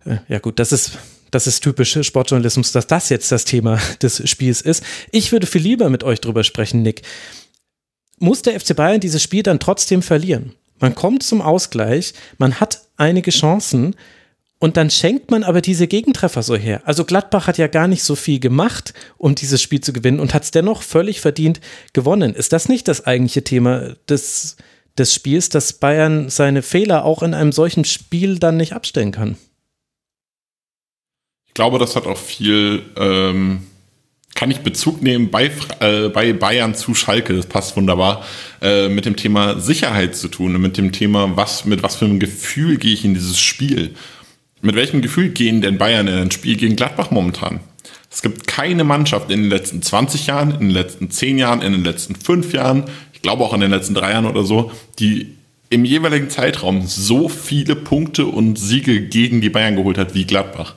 äh, 0.05 0.17
ja 0.27 0.39
gut, 0.39 0.59
das 0.59 0.71
ist, 0.71 0.97
das 1.31 1.47
ist 1.47 1.61
typisch 1.61 1.97
Sportjournalismus, 2.01 2.71
dass 2.71 2.87
das 2.87 3.09
jetzt 3.09 3.31
das 3.31 3.45
Thema 3.45 3.79
des 4.01 4.29
Spiels 4.29 4.61
ist. 4.61 4.83
Ich 5.11 5.31
würde 5.31 5.47
viel 5.47 5.61
lieber 5.61 5.89
mit 5.89 6.03
euch 6.03 6.21
drüber 6.21 6.43
sprechen, 6.43 6.81
Nick 6.81 7.01
muss 8.19 8.41
der 8.41 8.59
FC 8.59 8.75
Bayern 8.75 8.99
dieses 8.99 9.21
Spiel 9.21 9.43
dann 9.43 9.59
trotzdem 9.59 10.01
verlieren. 10.01 10.53
Man 10.79 10.95
kommt 10.95 11.23
zum 11.23 11.41
Ausgleich, 11.41 12.13
man 12.37 12.59
hat 12.59 12.81
einige 12.97 13.31
Chancen 13.31 13.95
und 14.59 14.75
dann 14.77 14.89
schenkt 14.89 15.29
man 15.29 15.43
aber 15.43 15.61
diese 15.61 15.87
Gegentreffer 15.87 16.41
so 16.41 16.55
her. 16.55 16.81
Also 16.85 17.05
Gladbach 17.05 17.47
hat 17.47 17.57
ja 17.57 17.67
gar 17.67 17.87
nicht 17.87 18.03
so 18.03 18.15
viel 18.15 18.39
gemacht, 18.39 18.93
um 19.17 19.35
dieses 19.35 19.61
Spiel 19.61 19.81
zu 19.81 19.93
gewinnen 19.93 20.19
und 20.19 20.33
hat 20.33 20.43
es 20.43 20.51
dennoch 20.51 20.81
völlig 20.81 21.21
verdient 21.21 21.61
gewonnen. 21.93 22.33
Ist 22.33 22.53
das 22.53 22.67
nicht 22.67 22.87
das 22.87 23.05
eigentliche 23.05 23.43
Thema 23.43 23.95
des, 24.09 24.57
des 24.97 25.13
Spiels, 25.13 25.49
dass 25.49 25.73
Bayern 25.73 26.29
seine 26.29 26.63
Fehler 26.63 27.05
auch 27.05 27.21
in 27.21 27.35
einem 27.35 27.51
solchen 27.51 27.85
Spiel 27.85 28.39
dann 28.39 28.57
nicht 28.57 28.73
abstellen 28.73 29.11
kann? 29.11 29.37
Ich 31.45 31.53
glaube, 31.53 31.77
das 31.77 31.95
hat 31.95 32.07
auch 32.07 32.17
viel 32.17 32.83
ähm, 32.97 33.66
kann 34.37 34.51
ich 34.51 34.59
Bezug 34.59 35.01
nehmen 35.01 35.31
bei, 35.31 35.51
äh, 35.79 36.09
bei 36.09 36.31
Bayern 36.31 36.75
zu 36.75 36.93
Schalke, 36.93 37.33
das 37.33 37.47
passt 37.47 37.75
wunderbar, 37.75 38.23
äh, 38.61 38.87
mit 38.87 39.05
dem 39.05 39.15
Thema 39.15 39.59
Sicherheit 39.59 40.15
zu 40.15 40.27
tun 40.27 40.55
und 40.55 40.61
mit 40.61 40.77
dem 40.77 40.91
Thema, 40.91 41.35
was, 41.35 41.65
mit 41.65 41.81
was 41.81 41.95
für 41.95 42.05
einem 42.05 42.19
Gefühl 42.19 42.77
gehe 42.77 42.93
ich 42.93 43.03
in 43.03 43.15
dieses 43.15 43.39
Spiel. 43.39 43.95
Mit 44.61 44.75
welchem 44.75 45.01
Gefühl 45.01 45.29
gehen 45.29 45.61
denn 45.61 45.79
Bayern 45.79 46.07
in 46.07 46.13
ein 46.13 46.31
Spiel 46.31 46.55
gegen 46.55 46.75
Gladbach 46.75 47.09
momentan? 47.09 47.61
Es 48.11 48.21
gibt 48.21 48.45
keine 48.45 48.83
Mannschaft 48.83 49.31
in 49.31 49.41
den 49.41 49.49
letzten 49.49 49.81
20 49.81 50.27
Jahren, 50.27 50.51
in 50.51 50.59
den 50.59 50.69
letzten 50.69 51.09
10 51.09 51.39
Jahren, 51.39 51.63
in 51.63 51.71
den 51.71 51.83
letzten 51.83 52.15
5 52.15 52.53
Jahren, 52.53 52.83
ich 53.13 53.23
glaube 53.23 53.43
auch 53.43 53.53
in 53.53 53.61
den 53.61 53.71
letzten 53.71 53.95
3 53.95 54.11
Jahren 54.11 54.25
oder 54.27 54.43
so, 54.43 54.71
die 54.99 55.33
im 55.69 55.83
jeweiligen 55.83 56.29
Zeitraum 56.29 56.85
so 56.85 57.27
viele 57.27 57.75
Punkte 57.75 58.27
und 58.27 58.59
Siege 58.59 59.01
gegen 59.01 59.41
die 59.41 59.49
Bayern 59.49 59.75
geholt 59.75 59.97
hat 59.97 60.13
wie 60.13 60.25
Gladbach. 60.25 60.75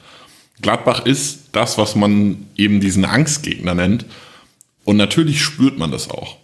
Gladbach 0.62 1.04
ist 1.04 1.39
das, 1.52 1.78
was 1.78 1.96
man 1.96 2.46
eben 2.56 2.80
diesen 2.80 3.04
Angstgegner 3.04 3.74
nennt. 3.74 4.06
Und 4.84 4.96
natürlich 4.96 5.42
spürt 5.42 5.78
man 5.78 5.90
das 5.90 6.10
auch. 6.10 6.36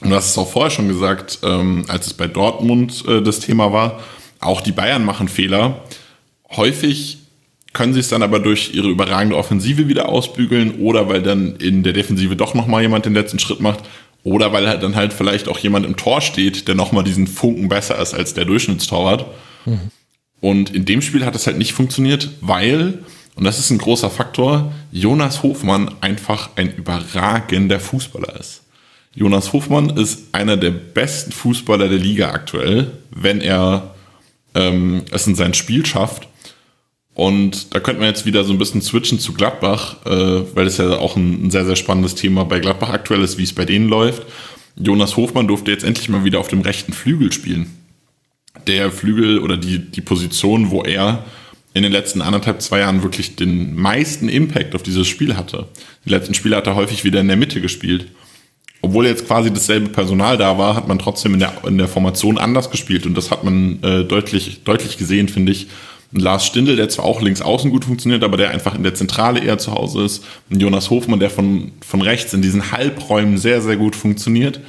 Und 0.00 0.10
du 0.10 0.16
hast 0.16 0.30
es 0.30 0.38
auch 0.38 0.50
vorher 0.50 0.70
schon 0.70 0.88
gesagt, 0.88 1.38
ähm, 1.42 1.84
als 1.88 2.06
es 2.06 2.14
bei 2.14 2.26
Dortmund 2.26 3.04
äh, 3.08 3.22
das 3.22 3.40
Thema 3.40 3.72
war, 3.72 4.00
auch 4.40 4.60
die 4.60 4.72
Bayern 4.72 5.04
machen 5.04 5.28
Fehler. 5.28 5.84
Häufig 6.50 7.18
können 7.72 7.94
sie 7.94 8.00
es 8.00 8.08
dann 8.08 8.22
aber 8.22 8.38
durch 8.38 8.74
ihre 8.74 8.88
überragende 8.88 9.36
Offensive 9.36 9.88
wieder 9.88 10.08
ausbügeln 10.08 10.80
oder 10.80 11.08
weil 11.08 11.22
dann 11.22 11.56
in 11.56 11.82
der 11.82 11.92
Defensive 11.92 12.36
doch 12.36 12.54
nochmal 12.54 12.82
jemand 12.82 13.04
den 13.04 13.14
letzten 13.14 13.38
Schritt 13.38 13.60
macht 13.60 13.84
Oder 14.26 14.52
weil 14.52 14.68
halt 14.68 14.82
dann 14.82 14.96
halt 14.96 15.12
vielleicht 15.12 15.46
auch 15.46 15.56
jemand 15.58 15.86
im 15.86 15.96
Tor 15.96 16.20
steht, 16.20 16.66
der 16.66 16.74
nochmal 16.74 17.04
diesen 17.04 17.28
Funken 17.28 17.68
besser 17.68 17.96
ist 18.00 18.12
als 18.12 18.34
der 18.34 18.44
Durchschnittstorwart. 18.44 19.24
Mhm. 19.66 19.92
Und 20.40 20.74
in 20.74 20.84
dem 20.84 21.00
Spiel 21.00 21.24
hat 21.24 21.36
es 21.36 21.46
halt 21.46 21.58
nicht 21.58 21.74
funktioniert, 21.74 22.30
weil, 22.40 23.04
und 23.36 23.44
das 23.44 23.58
ist 23.58 23.70
ein 23.70 23.78
großer 23.78 24.10
Faktor, 24.10 24.72
Jonas 24.90 25.42
Hofmann 25.42 25.94
einfach 26.00 26.50
ein 26.56 26.74
überragender 26.74 27.78
Fußballer 27.78 28.40
ist. 28.40 28.62
Jonas 29.14 29.52
Hofmann 29.52 29.90
ist 29.90 30.34
einer 30.34 30.56
der 30.56 30.70
besten 30.70 31.32
Fußballer 31.32 31.88
der 31.88 31.98
Liga 31.98 32.30
aktuell, 32.30 32.92
wenn 33.10 33.40
er 33.40 33.94
ähm, 34.54 35.04
es 35.10 35.26
in 35.26 35.34
sein 35.34 35.54
Spiel 35.54 35.84
schafft. 35.84 36.28
Und 37.14 37.74
da 37.74 37.80
könnte 37.80 38.00
man 38.00 38.08
jetzt 38.08 38.26
wieder 38.26 38.44
so 38.44 38.52
ein 38.52 38.58
bisschen 38.58 38.82
switchen 38.82 39.18
zu 39.18 39.32
Gladbach, 39.32 40.04
äh, 40.04 40.54
weil 40.54 40.66
es 40.66 40.78
ja 40.78 40.98
auch 40.98 41.16
ein, 41.16 41.46
ein, 41.46 41.50
sehr, 41.50 41.64
sehr 41.64 41.76
spannendes 41.76 42.14
Thema 42.14 42.44
bei 42.44 42.58
Gladbach 42.58 42.90
aktuell 42.90 43.22
ist, 43.22 43.38
wie 43.38 43.44
es 43.44 43.54
bei 43.54 43.64
denen 43.64 43.88
läuft. 43.88 44.26
Jonas 44.76 45.16
Hofmann 45.16 45.48
durfte 45.48 45.70
jetzt 45.70 45.84
endlich 45.84 46.08
mal 46.08 46.24
wieder 46.24 46.40
auf 46.40 46.48
dem 46.48 46.60
rechten 46.60 46.92
Flügel 46.92 47.32
spielen. 47.32 47.70
Der 48.66 48.90
Flügel 48.90 49.38
oder 49.38 49.56
die, 49.56 49.78
die 49.78 50.00
Position, 50.02 50.70
wo 50.70 50.82
er 50.82 51.24
in 51.76 51.82
den 51.82 51.92
letzten 51.92 52.22
anderthalb, 52.22 52.62
zwei 52.62 52.80
Jahren 52.80 53.02
wirklich 53.02 53.36
den 53.36 53.74
meisten 53.76 54.28
Impact 54.28 54.74
auf 54.74 54.82
dieses 54.82 55.06
Spiel 55.06 55.36
hatte. 55.36 55.68
Die 56.04 56.10
letzten 56.10 56.34
Spiele 56.34 56.56
hat 56.56 56.66
er 56.66 56.74
häufig 56.74 57.04
wieder 57.04 57.20
in 57.20 57.28
der 57.28 57.36
Mitte 57.36 57.60
gespielt 57.60 58.06
obwohl 58.86 59.06
jetzt 59.06 59.26
quasi 59.26 59.52
dasselbe 59.52 59.88
Personal 59.88 60.36
da 60.36 60.58
war, 60.58 60.76
hat 60.76 60.86
man 60.86 61.00
trotzdem 61.00 61.34
in 61.34 61.40
der, 61.40 61.52
in 61.66 61.76
der 61.76 61.88
Formation 61.88 62.38
anders 62.38 62.70
gespielt. 62.70 63.04
Und 63.04 63.16
das 63.16 63.32
hat 63.32 63.42
man 63.42 63.82
äh, 63.82 64.04
deutlich, 64.04 64.62
deutlich 64.62 64.96
gesehen, 64.96 65.28
finde 65.28 65.50
ich. 65.50 65.66
Und 66.12 66.20
Lars 66.20 66.46
Stindl, 66.46 66.76
der 66.76 66.88
zwar 66.88 67.04
auch 67.04 67.20
links 67.20 67.42
außen 67.42 67.70
gut 67.72 67.84
funktioniert, 67.84 68.22
aber 68.22 68.36
der 68.36 68.50
einfach 68.50 68.76
in 68.76 68.84
der 68.84 68.94
Zentrale 68.94 69.40
eher 69.40 69.58
zu 69.58 69.72
Hause 69.72 70.04
ist. 70.04 70.24
Und 70.50 70.60
Jonas 70.60 70.88
Hofmann, 70.90 71.18
der 71.18 71.30
von, 71.30 71.72
von 71.84 72.00
rechts 72.00 72.32
in 72.32 72.42
diesen 72.42 72.70
Halbräumen 72.70 73.38
sehr, 73.38 73.60
sehr 73.60 73.76
gut 73.76 73.96
funktioniert. 73.96 74.60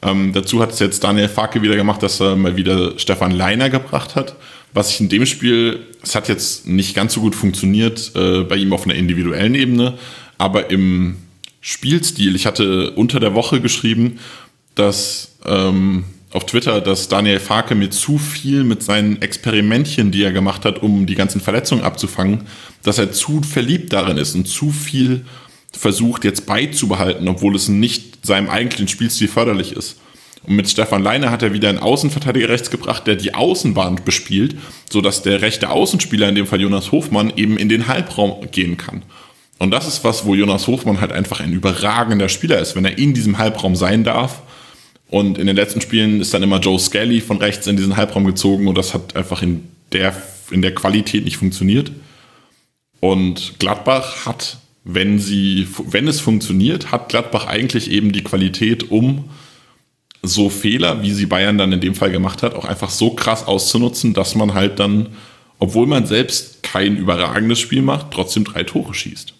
Ähm, 0.00 0.32
dazu 0.32 0.62
hat 0.62 0.70
es 0.70 0.78
jetzt 0.78 1.04
Daniel 1.04 1.28
Farke 1.28 1.60
wieder 1.60 1.76
gemacht, 1.76 2.02
dass 2.02 2.20
er 2.20 2.36
mal 2.36 2.56
wieder 2.56 2.98
Stefan 2.98 3.32
Leiner 3.32 3.68
gebracht 3.68 4.14
hat. 4.14 4.36
Was 4.74 4.90
ich 4.90 5.00
in 5.00 5.08
dem 5.08 5.26
Spiel, 5.26 5.86
es 6.02 6.14
hat 6.14 6.28
jetzt 6.28 6.66
nicht 6.66 6.94
ganz 6.94 7.14
so 7.14 7.20
gut 7.20 7.34
funktioniert 7.34 8.12
äh, 8.14 8.42
bei 8.42 8.56
ihm 8.56 8.72
auf 8.72 8.84
einer 8.84 8.94
individuellen 8.94 9.54
Ebene, 9.54 9.98
aber 10.36 10.70
im 10.70 11.16
Spielstil. 11.60 12.36
Ich 12.36 12.46
hatte 12.46 12.92
unter 12.92 13.20
der 13.20 13.34
Woche 13.34 13.60
geschrieben, 13.60 14.18
dass 14.74 15.36
ähm, 15.44 16.04
auf 16.30 16.46
Twitter, 16.46 16.80
dass 16.80 17.08
Daniel 17.08 17.40
Farke 17.40 17.74
mir 17.74 17.90
zu 17.90 18.18
viel 18.18 18.64
mit 18.64 18.82
seinen 18.82 19.22
Experimentchen, 19.22 20.10
die 20.10 20.22
er 20.22 20.32
gemacht 20.32 20.64
hat, 20.64 20.82
um 20.82 21.06
die 21.06 21.14
ganzen 21.14 21.40
Verletzungen 21.40 21.82
abzufangen, 21.82 22.42
dass 22.82 22.98
er 22.98 23.12
zu 23.12 23.42
verliebt 23.42 23.92
darin 23.92 24.18
ist 24.18 24.34
und 24.34 24.46
zu 24.46 24.70
viel 24.70 25.24
versucht 25.72 26.24
jetzt 26.24 26.46
beizubehalten, 26.46 27.28
obwohl 27.28 27.56
es 27.56 27.68
nicht 27.68 28.26
seinem 28.26 28.50
eigentlichen 28.50 28.88
Spielstil 28.88 29.28
förderlich 29.28 29.72
ist. 29.72 29.96
Und 30.48 30.56
mit 30.56 30.70
Stefan 30.70 31.02
Leiner 31.02 31.30
hat 31.30 31.42
er 31.42 31.52
wieder 31.52 31.68
einen 31.68 31.78
Außenverteidiger 31.78 32.48
rechts 32.48 32.70
gebracht, 32.70 33.06
der 33.06 33.16
die 33.16 33.34
Außenbahn 33.34 33.96
bespielt, 34.02 34.56
sodass 34.90 35.22
der 35.22 35.42
rechte 35.42 35.68
Außenspieler, 35.68 36.26
in 36.30 36.36
dem 36.36 36.46
Fall 36.46 36.62
Jonas 36.62 36.90
Hofmann, 36.90 37.30
eben 37.36 37.58
in 37.58 37.68
den 37.68 37.86
Halbraum 37.86 38.50
gehen 38.50 38.78
kann. 38.78 39.02
Und 39.58 39.72
das 39.72 39.86
ist 39.86 40.04
was, 40.04 40.24
wo 40.24 40.34
Jonas 40.34 40.66
Hofmann 40.66 41.02
halt 41.02 41.12
einfach 41.12 41.40
ein 41.40 41.52
überragender 41.52 42.30
Spieler 42.30 42.58
ist, 42.60 42.76
wenn 42.76 42.86
er 42.86 42.96
in 42.96 43.12
diesem 43.12 43.36
Halbraum 43.36 43.76
sein 43.76 44.04
darf. 44.04 44.40
Und 45.10 45.36
in 45.36 45.46
den 45.46 45.56
letzten 45.56 45.82
Spielen 45.82 46.22
ist 46.22 46.32
dann 46.32 46.42
immer 46.42 46.60
Joe 46.60 46.78
Skelly 46.78 47.20
von 47.20 47.36
rechts 47.36 47.66
in 47.66 47.76
diesen 47.76 47.98
Halbraum 47.98 48.24
gezogen 48.24 48.68
und 48.68 48.78
das 48.78 48.94
hat 48.94 49.16
einfach 49.16 49.42
in 49.42 49.68
der, 49.92 50.14
in 50.50 50.62
der 50.62 50.74
Qualität 50.74 51.24
nicht 51.24 51.36
funktioniert. 51.36 51.92
Und 53.00 53.58
Gladbach 53.58 54.24
hat, 54.24 54.56
wenn 54.84 55.18
sie, 55.18 55.68
wenn 55.84 56.08
es 56.08 56.20
funktioniert, 56.20 56.90
hat 56.90 57.10
Gladbach 57.10 57.46
eigentlich 57.46 57.90
eben 57.90 58.12
die 58.12 58.24
Qualität, 58.24 58.90
um 58.90 59.28
so 60.22 60.50
Fehler, 60.50 61.02
wie 61.02 61.12
sie 61.12 61.26
Bayern 61.26 61.58
dann 61.58 61.72
in 61.72 61.80
dem 61.80 61.94
Fall 61.94 62.10
gemacht 62.10 62.42
hat, 62.42 62.54
auch 62.54 62.64
einfach 62.64 62.90
so 62.90 63.10
krass 63.10 63.46
auszunutzen, 63.46 64.14
dass 64.14 64.34
man 64.34 64.54
halt 64.54 64.78
dann, 64.78 65.10
obwohl 65.58 65.86
man 65.86 66.06
selbst 66.06 66.62
kein 66.62 66.96
überragendes 66.96 67.58
Spiel 67.58 67.82
macht, 67.82 68.10
trotzdem 68.10 68.44
drei 68.44 68.64
Tore 68.64 68.94
schießt. 68.94 69.34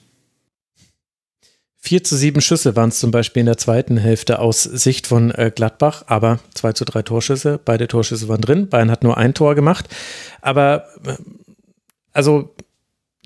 Vier 1.81 2.05
zu 2.05 2.17
sieben 2.17 2.41
Schüsse 2.41 2.77
waren 2.77 2.91
es 2.91 2.99
zum 2.99 3.11
Beispiel 3.11 3.41
in 3.41 3.47
der 3.47 3.57
zweiten 3.57 3.97
Hälfte 3.97 4.41
aus 4.41 4.63
Sicht 4.63 5.07
von 5.07 5.31
äh, 5.31 5.53
Gladbach, 5.55 6.05
aber 6.07 6.41
zwei 6.53 6.73
zu 6.73 6.85
drei 6.85 7.03
Torschüsse, 7.03 7.59
beide 7.65 7.89
Torschüsse 7.89 8.29
waren 8.29 8.41
drin. 8.41 8.69
Bayern 8.69 8.91
hat 8.91 9.05
nur 9.05 9.17
ein 9.17 9.33
Tor 9.33 9.55
gemacht. 9.55 9.89
Aber 10.43 10.85
äh, 11.07 11.15
also 12.13 12.55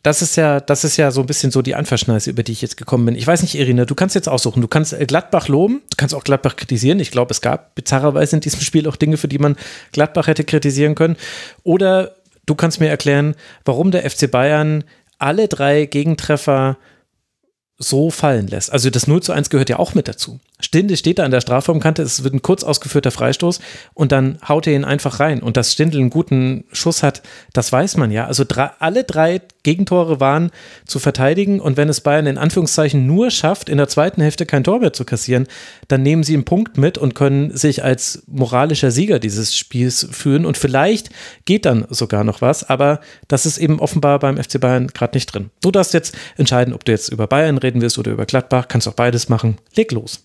das 0.02 0.20
ist 0.20 0.36
ja, 0.36 0.58
das 0.60 0.82
ist 0.82 0.96
ja 0.96 1.12
so 1.12 1.20
ein 1.20 1.26
bisschen 1.26 1.52
so 1.52 1.62
die 1.62 1.76
Anverschneiße, 1.76 2.30
über 2.30 2.42
die 2.42 2.52
ich 2.52 2.62
jetzt 2.62 2.76
gekommen 2.76 3.06
bin. 3.06 3.14
Ich 3.14 3.26
weiß 3.26 3.42
nicht, 3.42 3.54
Irina, 3.54 3.84
du 3.84 3.94
kannst 3.94 4.16
jetzt 4.16 4.28
aussuchen. 4.28 4.60
Du 4.60 4.66
kannst 4.66 4.92
äh, 4.92 5.06
Gladbach 5.06 5.48
loben, 5.48 5.82
du 5.90 5.96
kannst 5.96 6.14
auch 6.14 6.24
Gladbach 6.24 6.56
kritisieren. 6.56 6.98
Ich 6.98 7.12
glaube, 7.12 7.30
es 7.30 7.40
gab 7.40 7.74
bizarrerweise 7.76 8.36
in 8.36 8.40
diesem 8.40 8.60
Spiel 8.60 8.88
auch 8.88 8.96
Dinge, 8.96 9.16
für 9.16 9.28
die 9.28 9.38
man 9.38 9.56
Gladbach 9.92 10.26
hätte 10.26 10.42
kritisieren 10.44 10.96
können. 10.96 11.16
Oder 11.62 12.16
du 12.46 12.56
kannst 12.56 12.80
mir 12.80 12.88
erklären, 12.88 13.36
warum 13.64 13.92
der 13.92 14.08
FC 14.08 14.28
Bayern 14.28 14.82
alle 15.18 15.46
drei 15.46 15.86
Gegentreffer 15.86 16.78
so 17.78 18.10
fallen 18.10 18.48
lässt. 18.48 18.72
Also 18.72 18.90
das 18.90 19.06
0 19.06 19.22
zu 19.22 19.32
1 19.32 19.50
gehört 19.50 19.68
ja 19.68 19.78
auch 19.78 19.94
mit 19.94 20.08
dazu. 20.08 20.40
Stindl 20.62 20.96
steht 20.96 21.18
da 21.18 21.24
an 21.24 21.30
der 21.30 21.40
Strafraumkante, 21.40 22.02
es 22.02 22.24
wird 22.24 22.34
ein 22.34 22.42
kurz 22.42 22.64
ausgeführter 22.64 23.10
Freistoß 23.10 23.60
und 23.94 24.12
dann 24.12 24.38
haut 24.48 24.66
er 24.66 24.74
ihn 24.74 24.84
einfach 24.84 25.20
rein. 25.20 25.42
Und 25.42 25.56
dass 25.56 25.72
Stindl 25.72 25.98
einen 25.98 26.10
guten 26.10 26.64
Schuss 26.72 27.02
hat, 27.02 27.22
das 27.52 27.72
weiß 27.72 27.96
man 27.96 28.10
ja. 28.10 28.26
Also 28.26 28.44
drei, 28.46 28.70
alle 28.78 29.04
drei 29.04 29.40
Gegentore 29.64 30.20
waren 30.20 30.50
zu 30.86 30.98
verteidigen 30.98 31.60
und 31.60 31.76
wenn 31.76 31.88
es 31.88 32.00
Bayern 32.00 32.26
in 32.26 32.38
Anführungszeichen 32.38 33.06
nur 33.06 33.30
schafft, 33.30 33.68
in 33.68 33.78
der 33.78 33.88
zweiten 33.88 34.22
Hälfte 34.22 34.46
kein 34.46 34.64
Tor 34.64 34.80
mehr 34.80 34.92
zu 34.92 35.04
kassieren, 35.04 35.46
dann 35.88 36.02
nehmen 36.02 36.22
sie 36.22 36.34
einen 36.34 36.44
Punkt 36.44 36.78
mit 36.78 36.98
und 36.98 37.14
können 37.14 37.56
sich 37.56 37.84
als 37.84 38.22
moralischer 38.26 38.90
Sieger 38.90 39.18
dieses 39.18 39.56
Spiels 39.56 40.06
fühlen 40.10 40.46
und 40.46 40.56
vielleicht 40.56 41.10
geht 41.44 41.64
dann 41.64 41.86
sogar 41.90 42.24
noch 42.24 42.40
was, 42.40 42.68
aber 42.68 43.00
das 43.28 43.46
ist 43.46 43.58
eben 43.58 43.80
offenbar 43.80 44.18
beim 44.18 44.36
FC 44.36 44.60
Bayern 44.60 44.88
gerade 44.88 45.16
nicht 45.16 45.26
drin. 45.26 45.50
Du 45.60 45.70
darfst 45.70 45.94
jetzt 45.94 46.16
entscheiden, 46.36 46.74
ob 46.74 46.84
du 46.84 46.92
jetzt 46.92 47.08
über 47.08 47.26
Bayern 47.26 47.58
reden 47.58 47.80
willst 47.80 47.98
oder 47.98 48.12
über 48.12 48.26
Gladbach, 48.26 48.68
kannst 48.68 48.88
auch 48.88 48.94
beides 48.94 49.28
machen. 49.28 49.58
Leg 49.74 49.92
los. 49.92 50.24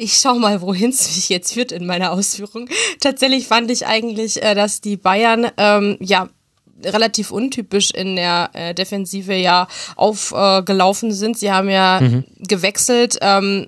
Ich 0.00 0.14
schau 0.20 0.36
mal, 0.36 0.60
wohin 0.62 0.90
es 0.90 1.16
mich 1.16 1.28
jetzt 1.28 1.54
führt 1.54 1.72
in 1.72 1.84
meiner 1.84 2.12
Ausführung. 2.12 2.68
Tatsächlich 3.00 3.48
fand 3.48 3.68
ich 3.68 3.84
eigentlich, 3.84 4.40
äh, 4.40 4.54
dass 4.54 4.80
die 4.80 4.96
Bayern 4.96 5.50
ähm, 5.56 5.96
ja 6.00 6.28
relativ 6.84 7.30
untypisch 7.30 7.90
in 7.90 8.16
der 8.16 8.50
äh, 8.52 8.74
Defensive 8.74 9.34
ja 9.34 9.68
aufgelaufen 9.96 11.10
äh, 11.10 11.12
sind. 11.12 11.38
Sie 11.38 11.50
haben 11.50 11.68
ja 11.68 12.00
mhm. 12.00 12.24
gewechselt, 12.38 13.18
ähm, 13.20 13.66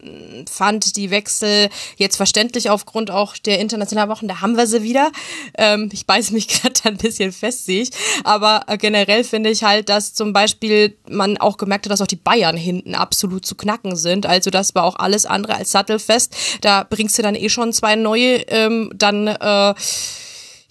fand 0.50 0.96
die 0.96 1.10
Wechsel 1.10 1.68
jetzt 1.96 2.16
verständlich 2.16 2.70
aufgrund 2.70 3.10
auch 3.10 3.36
der 3.36 3.58
internationalen 3.58 4.10
Wochen. 4.10 4.28
Da 4.28 4.40
haben 4.40 4.56
wir 4.56 4.66
sie 4.66 4.82
wieder. 4.82 5.10
Ähm, 5.58 5.88
ich 5.92 6.06
beiße 6.06 6.32
mich 6.32 6.48
gerade 6.62 6.80
ein 6.84 6.96
bisschen 6.96 7.32
fest, 7.32 7.66
sehe 7.66 7.82
ich. 7.82 7.90
Aber 8.24 8.62
äh, 8.66 8.76
generell 8.76 9.24
finde 9.24 9.50
ich 9.50 9.64
halt, 9.64 9.88
dass 9.88 10.14
zum 10.14 10.32
Beispiel 10.32 10.96
man 11.08 11.38
auch 11.38 11.56
gemerkt 11.56 11.86
hat, 11.86 11.92
dass 11.92 12.00
auch 12.00 12.06
die 12.06 12.16
Bayern 12.16 12.56
hinten 12.56 12.94
absolut 12.94 13.44
zu 13.44 13.54
knacken 13.54 13.96
sind. 13.96 14.26
Also 14.26 14.50
das 14.50 14.74
war 14.74 14.84
auch 14.84 14.96
alles 14.96 15.26
andere 15.26 15.54
als 15.54 15.70
sattelfest. 15.70 16.34
Da 16.60 16.86
bringst 16.88 17.18
du 17.18 17.22
dann 17.22 17.34
eh 17.34 17.48
schon 17.48 17.72
zwei 17.72 17.96
neue, 17.96 18.42
ähm, 18.48 18.92
dann 18.94 19.26
äh, 19.26 19.74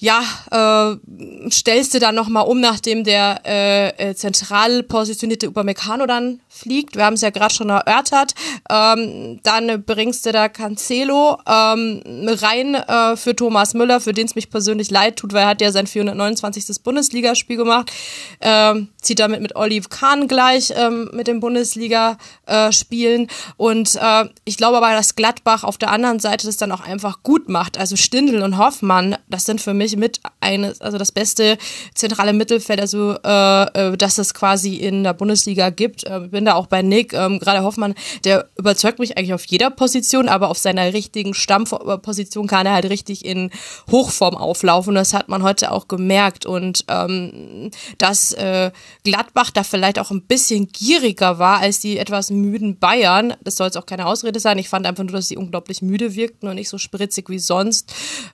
ja, 0.02 0.22
äh, 0.50 1.50
stellst 1.52 1.94
du 1.94 2.00
dann 2.00 2.16
nochmal 2.16 2.48
um, 2.48 2.62
nachdem 2.62 3.04
der 3.04 3.42
äh, 3.46 3.90
äh, 3.90 4.16
zentral 4.16 4.82
positionierte 4.84 5.48
Upamecano 5.50 6.06
dann 6.06 6.40
fliegt. 6.48 6.96
Wir 6.96 7.04
haben 7.04 7.16
es 7.16 7.22
ja 7.22 7.32
gerade 7.32 7.54
schon 7.54 7.70
erörtert. 7.70 8.34
Ähm, 8.70 9.42
dann 9.44 9.84
bringst 9.84 10.26
du 10.26 10.32
da 10.32 10.48
Cancelo 10.48 11.38
ähm, 11.46 12.02
rein 12.06 12.76
äh, 12.76 13.18
für 13.18 13.36
Thomas 13.36 13.74
Müller, 13.74 14.00
für 14.00 14.14
den 14.14 14.26
es 14.26 14.36
mich 14.36 14.50
persönlich 14.50 14.90
leid 14.90 15.18
tut, 15.18 15.34
weil 15.34 15.44
er 15.44 15.50
hat 15.50 15.62
ja 15.62 15.74
sein 15.74 15.86
429. 15.86 16.82
Bundesligaspiel 16.82 17.58
gemacht. 17.58 17.92
Ähm, 18.40 18.88
zieht 19.02 19.20
damit 19.20 19.42
mit 19.42 19.58
Olive 19.58 19.90
Kahn 19.90 20.30
gleich 20.30 20.72
ähm, 20.78 21.10
mit 21.12 21.28
dem 21.28 21.42
Bundesliga-Spielen. 21.42 23.24
Äh, 23.24 23.28
und 23.58 23.96
äh, 24.02 24.30
ich 24.46 24.56
glaube 24.56 24.78
aber, 24.78 24.94
dass 24.94 25.16
Gladbach 25.16 25.66
auf 25.66 25.78
der 25.78 25.92
anderen 25.92 26.20
Seite 26.20 26.48
das 26.48 26.56
dann 26.56 26.72
auch 26.72 26.82
einfach 26.82 27.22
gut 27.22 27.50
macht. 27.50 27.78
Also 27.78 27.98
Stindl 27.98 28.42
und 28.42 28.58
Hoffmann, 28.58 29.18
das 29.28 29.44
sind 29.44 29.60
für 29.60 29.74
mich 29.74 29.89
ich 29.90 29.98
mit 29.98 30.20
eines, 30.40 30.82
also 30.82 30.98
das 30.98 31.12
beste 31.12 31.58
zentrale 31.94 32.34
Mittelfeld, 32.34 32.80
also 32.80 33.16
äh, 33.24 33.64
äh, 33.94 33.98
dass 33.98 34.18
es 34.18 34.34
quasi 34.34 34.76
in 34.76 35.04
der 35.04 35.14
Bundesliga 35.14 35.70
gibt. 35.70 36.04
Äh, 36.04 36.22
bin 36.32 36.46
da 36.46 36.56
auch 36.56 36.68
bei 36.68 36.82
Nick, 36.82 37.14
ähm, 37.14 37.40
gerade 37.40 37.64
Hoffmann, 37.64 37.96
der 38.24 38.48
überzeugt 38.58 39.00
mich 39.00 39.18
eigentlich 39.18 39.34
auf 39.34 39.46
jeder 39.46 39.70
Position, 39.70 40.30
aber 40.30 40.50
auf 40.50 40.58
seiner 40.58 40.94
richtigen 40.94 41.34
Stammposition 41.34 42.48
kann 42.48 42.66
er 42.66 42.74
halt 42.74 42.90
richtig 42.90 43.26
in 43.26 43.52
Hochform 43.92 44.36
auflaufen. 44.36 44.96
Das 44.96 45.14
hat 45.14 45.30
man 45.30 45.44
heute 45.44 45.72
auch 45.72 45.88
gemerkt 45.88 46.46
und 46.46 46.86
ähm, 46.88 47.72
dass 47.98 48.34
äh, 48.34 48.72
Gladbach 49.04 49.52
da 49.52 49.64
vielleicht 49.64 50.00
auch 50.00 50.12
ein 50.12 50.24
bisschen 50.24 50.68
gieriger 50.68 51.40
war 51.40 51.60
als 51.60 51.80
die 51.80 51.98
etwas 51.98 52.30
müden 52.30 52.78
Bayern. 52.80 53.34
Das 53.44 53.56
soll 53.56 53.68
jetzt 53.68 53.78
auch 53.78 53.86
keine 53.86 54.06
Ausrede 54.06 54.40
sein. 54.40 54.58
Ich 54.58 54.70
fand 54.70 54.86
einfach 54.86 55.04
nur, 55.04 55.14
dass 55.14 55.28
sie 55.28 55.38
unglaublich 55.38 55.82
müde 55.82 56.16
wirkten 56.16 56.48
und 56.48 56.56
nicht 56.56 56.70
so 56.70 56.78
spritzig 56.78 57.30
wie 57.30 57.40
sonst. 57.40 57.94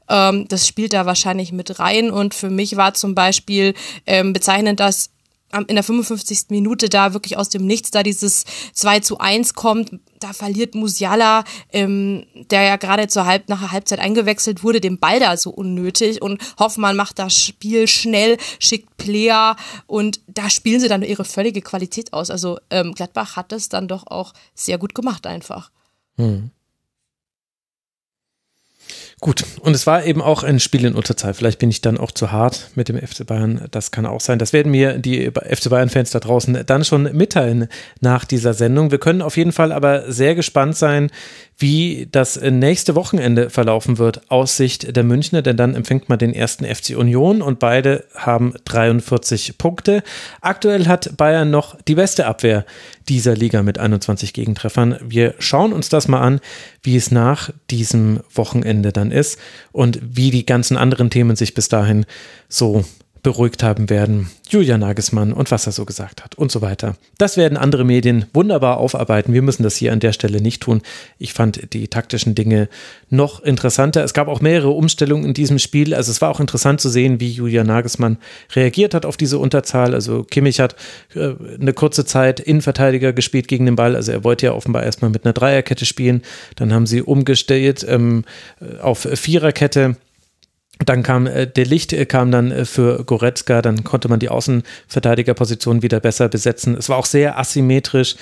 Ähm, 0.09 0.47
das 0.47 0.67
spielt 0.67 0.93
da 0.93 1.05
wahrscheinlich 1.05 1.44
nicht 1.45 1.53
mit 1.53 1.79
rein. 1.79 2.11
Und 2.11 2.33
für 2.33 2.49
mich 2.49 2.75
war 2.75 2.93
zum 2.93 3.15
Beispiel 3.15 3.73
ähm, 4.05 4.33
bezeichnend, 4.33 4.79
dass 4.79 5.11
in 5.67 5.75
der 5.75 5.83
55. 5.83 6.47
Minute 6.49 6.89
da 6.89 7.13
wirklich 7.13 7.37
aus 7.37 7.49
dem 7.49 7.65
Nichts 7.65 7.91
da 7.91 8.03
dieses 8.03 8.43
2 8.73 8.99
zu 8.99 9.19
1 9.19 9.53
kommt. 9.53 9.99
Da 10.19 10.33
verliert 10.33 10.75
Musiala, 10.75 11.43
ähm, 11.71 12.25
der 12.49 12.63
ja 12.63 12.75
gerade 12.75 13.07
zur 13.07 13.25
Halb 13.25 13.47
nach 13.47 13.59
der 13.59 13.71
Halbzeit 13.71 13.99
eingewechselt 13.99 14.63
wurde, 14.63 14.81
den 14.81 14.99
Ball 14.99 15.19
da 15.19 15.37
so 15.37 15.51
unnötig. 15.51 16.21
Und 16.21 16.41
Hoffmann 16.59 16.95
macht 16.95 17.19
das 17.19 17.37
Spiel 17.37 17.87
schnell, 17.87 18.37
schickt 18.59 18.97
Player 18.97 19.55
und 19.87 20.19
da 20.27 20.49
spielen 20.49 20.79
sie 20.79 20.89
dann 20.89 21.03
ihre 21.03 21.25
völlige 21.25 21.61
Qualität 21.61 22.11
aus. 22.11 22.29
Also 22.29 22.59
ähm, 22.69 22.93
Gladbach 22.93 23.35
hat 23.35 23.51
das 23.51 23.69
dann 23.69 23.87
doch 23.87 24.07
auch 24.07 24.33
sehr 24.55 24.77
gut 24.77 24.95
gemacht 24.95 25.25
einfach. 25.27 25.71
Hm. 26.17 26.51
Gut, 29.21 29.45
und 29.61 29.73
es 29.73 29.87
war 29.87 30.05
eben 30.05 30.21
auch 30.21 30.43
ein 30.43 30.59
Spiel 30.59 30.83
in 30.83 30.93
Unterzahl. 30.93 31.33
Vielleicht 31.33 31.57
bin 31.57 31.69
ich 31.69 31.79
dann 31.79 31.97
auch 31.97 32.11
zu 32.11 32.33
hart 32.33 32.71
mit 32.75 32.89
dem 32.89 32.97
FC 32.97 33.25
Bayern. 33.25 33.65
Das 33.71 33.91
kann 33.91 34.05
auch 34.05 34.19
sein. 34.19 34.39
Das 34.39 34.51
werden 34.51 34.71
mir 34.71 34.97
die 34.97 35.31
FC 35.31 35.69
Bayern-Fans 35.69 36.11
da 36.11 36.19
draußen 36.19 36.63
dann 36.65 36.83
schon 36.83 37.03
mitteilen 37.15 37.69
nach 38.01 38.25
dieser 38.25 38.53
Sendung. 38.53 38.91
Wir 38.91 38.99
können 38.99 39.21
auf 39.21 39.37
jeden 39.37 39.53
Fall 39.53 39.71
aber 39.71 40.11
sehr 40.11 40.35
gespannt 40.35 40.75
sein, 40.75 41.11
wie 41.57 42.07
das 42.11 42.39
nächste 42.39 42.95
Wochenende 42.95 43.49
verlaufen 43.49 43.97
wird 43.97 44.29
aus 44.29 44.57
Sicht 44.57 44.95
der 44.95 45.03
Münchner, 45.03 45.41
denn 45.41 45.55
dann 45.55 45.75
empfängt 45.75 46.09
man 46.09 46.19
den 46.19 46.33
ersten 46.33 46.65
FC 46.65 46.97
Union 46.97 47.41
und 47.41 47.59
beide 47.59 48.03
haben 48.13 48.53
43 48.65 49.57
Punkte. 49.57 50.03
Aktuell 50.41 50.87
hat 50.87 51.15
Bayern 51.15 51.49
noch 51.51 51.77
die 51.87 51.95
beste 51.95 52.25
Abwehr 52.25 52.65
dieser 53.07 53.35
Liga 53.35 53.63
mit 53.63 53.77
21 53.77 54.33
Gegentreffern. 54.33 54.97
Wir 55.01 55.35
schauen 55.39 55.71
uns 55.71 55.87
das 55.87 56.07
mal 56.07 56.21
an, 56.21 56.41
wie 56.83 56.97
es 56.97 57.11
nach 57.11 57.51
diesem 57.69 58.19
Wochenende 58.33 58.91
dann 58.91 59.11
ist 59.11 59.39
und 59.71 59.99
wie 60.01 60.31
die 60.31 60.45
ganzen 60.45 60.75
anderen 60.75 61.09
Themen 61.09 61.35
sich 61.37 61.53
bis 61.53 61.69
dahin 61.69 62.05
so 62.49 62.83
beruhigt 63.25 63.63
haben 63.63 63.89
werden. 63.89 64.29
Julia 64.49 64.77
Nagelsmann 64.77 65.33
und 65.33 65.49
was 65.49 65.65
er 65.65 65.71
so 65.71 65.83
gesagt 65.83 66.23
hat 66.23 66.35
und 66.35 66.51
so 66.51 66.61
weiter. 66.61 66.95
Das 67.17 67.37
werden 67.37 67.57
andere 67.57 67.83
Medien 67.83 68.25
wunderbar 68.35 68.77
aufarbeiten. 68.77 69.33
Wir 69.33 69.41
müssen 69.41 69.63
das 69.63 69.75
hier 69.75 69.91
an 69.91 69.99
der 69.99 70.13
Stelle 70.13 70.41
nicht 70.41 70.61
tun. 70.61 70.83
Ich 71.17 71.33
fand 71.33 71.73
die 71.73 71.87
taktischen 71.87 72.35
Dinge 72.35 72.69
noch 73.09 73.41
interessanter. 73.41 74.03
Es 74.03 74.13
gab 74.13 74.27
auch 74.27 74.41
mehrere 74.41 74.69
Umstellungen 74.69 75.25
in 75.25 75.33
diesem 75.33 75.57
Spiel. 75.57 75.95
Also 75.95 76.11
es 76.11 76.21
war 76.21 76.29
auch 76.29 76.39
interessant 76.39 76.79
zu 76.79 76.87
sehen, 76.87 77.19
wie 77.19 77.31
Julia 77.31 77.63
Nagelsmann 77.63 78.17
reagiert 78.55 78.93
hat 78.93 79.07
auf 79.07 79.17
diese 79.17 79.39
Unterzahl. 79.39 79.95
Also 79.95 80.23
Kimmich 80.23 80.59
hat 80.59 80.75
äh, 81.15 81.31
eine 81.59 81.73
kurze 81.73 82.05
Zeit 82.05 82.39
Innenverteidiger 82.39 83.11
gespielt 83.11 83.47
gegen 83.47 83.65
den 83.65 83.75
Ball. 83.75 83.95
Also 83.95 84.11
er 84.11 84.23
wollte 84.23 84.45
ja 84.45 84.53
offenbar 84.53 84.83
erstmal 84.83 85.09
mit 85.09 85.25
einer 85.25 85.33
Dreierkette 85.33 85.87
spielen. 85.87 86.21
Dann 86.57 86.71
haben 86.71 86.85
sie 86.85 87.01
umgestellt 87.01 87.83
ähm, 87.89 88.23
auf 88.83 88.99
Viererkette 88.99 89.95
dann 90.83 91.03
kam 91.03 91.27
äh, 91.27 91.47
der 91.47 91.65
Licht 91.65 91.93
äh, 91.93 92.05
kam 92.05 92.31
dann 92.31 92.51
äh, 92.51 92.65
für 92.65 93.03
Goretzka, 93.03 93.61
dann 93.61 93.83
konnte 93.83 94.09
man 94.09 94.19
die 94.19 94.29
Außenverteidigerposition 94.29 95.81
wieder 95.81 95.99
besser 95.99 96.27
besetzen. 96.27 96.75
Es 96.75 96.89
war 96.89 96.97
auch 96.97 97.05
sehr 97.05 97.39
asymmetrisch. 97.39 98.15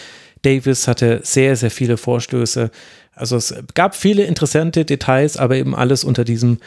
Davis 0.43 0.87
hatte 0.87 1.21
sehr, 1.23 1.55
sehr 1.55 1.71
viele 1.71 1.97
Vorstöße. 1.97 2.69
Also 3.15 3.37
es 3.37 3.55
gab 3.73 3.95
viele 3.95 4.23
interessante 4.23 4.85
Details, 4.85 5.37
aber 5.37 5.55
eben 5.55 5.75
alles 5.75 6.03
unter 6.03 6.23
diesem 6.23 6.59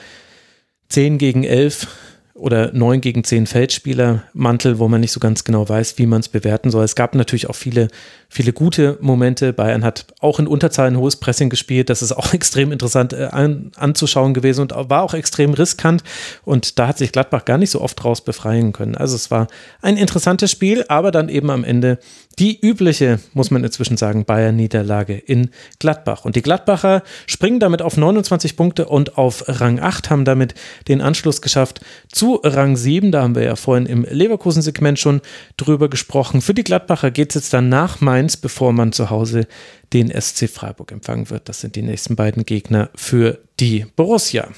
10 0.89 1.19
gegen 1.19 1.45
11 1.45 1.89
oder 2.37 2.73
9 2.73 3.01
gegen 3.01 3.25
10 3.25 3.47
Feldspieler 3.47 4.25
Mantel, 4.33 4.79
wo 4.79 4.89
man 4.89 5.01
nicht 5.01 5.13
so 5.13 5.21
ganz 5.21 5.45
genau 5.45 5.69
weiß, 5.69 5.99
wie 5.99 6.07
man 6.07 6.21
es 6.21 6.29
bewerten 6.29 6.71
soll. 6.71 6.85
Es 6.85 6.95
gab 6.95 7.15
natürlich 7.15 7.49
auch 7.49 7.55
viele, 7.55 7.89
viele 8.29 8.53
gute 8.53 8.99
Momente. 9.01 9.53
Bayern 9.53 9.85
hat 9.85 10.07
auch 10.21 10.39
in 10.39 10.47
Unterzahl 10.47 10.89
ein 10.89 10.99
hohes 10.99 11.17
Pressing 11.17 11.49
gespielt. 11.49 11.89
Das 11.89 12.03
ist 12.03 12.13
auch 12.13 12.33
extrem 12.35 12.73
interessant 12.73 13.13
äh, 13.13 13.29
an, 13.31 13.73
anzuschauen 13.77 14.35
gewesen 14.35 14.61
und 14.63 14.73
war 14.75 15.03
auch 15.03 15.15
extrem 15.15 15.55
riskant. 15.55 16.03
Und 16.45 16.79
da 16.79 16.89
hat 16.89 16.99
sich 16.99 17.13
Gladbach 17.13 17.45
gar 17.45 17.59
nicht 17.59 17.71
so 17.71 17.81
oft 17.81 18.05
raus 18.05 18.23
befreien 18.23 18.73
können. 18.73 18.97
Also 18.97 19.17
es 19.17 19.31
war 19.31 19.47
ein 19.81 19.97
interessantes 19.97 20.51
Spiel, 20.51 20.85
aber 20.89 21.11
dann 21.11 21.29
eben 21.29 21.51
am 21.51 21.65
Ende 21.65 21.99
die 22.39 22.61
übliche, 22.61 23.19
muss 23.33 23.51
man 23.51 23.65
inzwischen 23.65 23.97
sagen, 23.97 24.27
Bayern-Niederlage 24.27 25.17
in 25.17 25.51
Gladbach. 25.79 26.27
Und 26.27 26.37
die 26.37 26.43
Gladbacher 26.43 27.03
springen 27.27 27.61
damit 27.61 27.81
auf 27.81 27.97
29 27.97 28.57
Punkte 28.57 28.87
und 28.87 29.17
auf 29.17 29.45
Rang 29.47 29.81
8, 29.81 30.11
haben 30.11 30.27
damit 30.27 30.55
den 30.87 31.01
Anschluss 31.01 31.41
geschafft 31.41 31.81
zu 32.13 32.26
Rang 32.35 32.77
7. 32.77 33.13
Da 33.13 33.23
haben 33.23 33.35
wir 33.35 33.43
ja 33.43 33.57
vorhin 33.57 33.87
im 33.87 34.05
Leverkusen-Segment 34.09 34.99
schon 34.99 35.21
drüber 35.57 35.89
gesprochen. 35.89 36.43
Für 36.43 36.55
die 36.55 36.65
Gladbacher 36.65 37.11
geht 37.11 37.31
es 37.31 37.35
jetzt 37.37 37.53
dann 37.53 37.69
nach 37.69 38.01
Mainz, 38.01 38.37
bevor 38.37 38.73
man 38.73 38.93
zu 38.93 39.11
Hause 39.11 39.47
den 39.93 40.09
SC 40.09 40.49
Freiburg 40.51 40.93
empfangen 40.93 41.31
wird. 41.31 41.49
Das 41.49 41.61
sind 41.61 41.77
die 41.77 41.83
nächsten 41.83 42.17
beiden 42.17 42.45
Gegner 42.45 42.91
für 42.95 43.39
die 43.61 43.87
Borussia. 43.97 44.49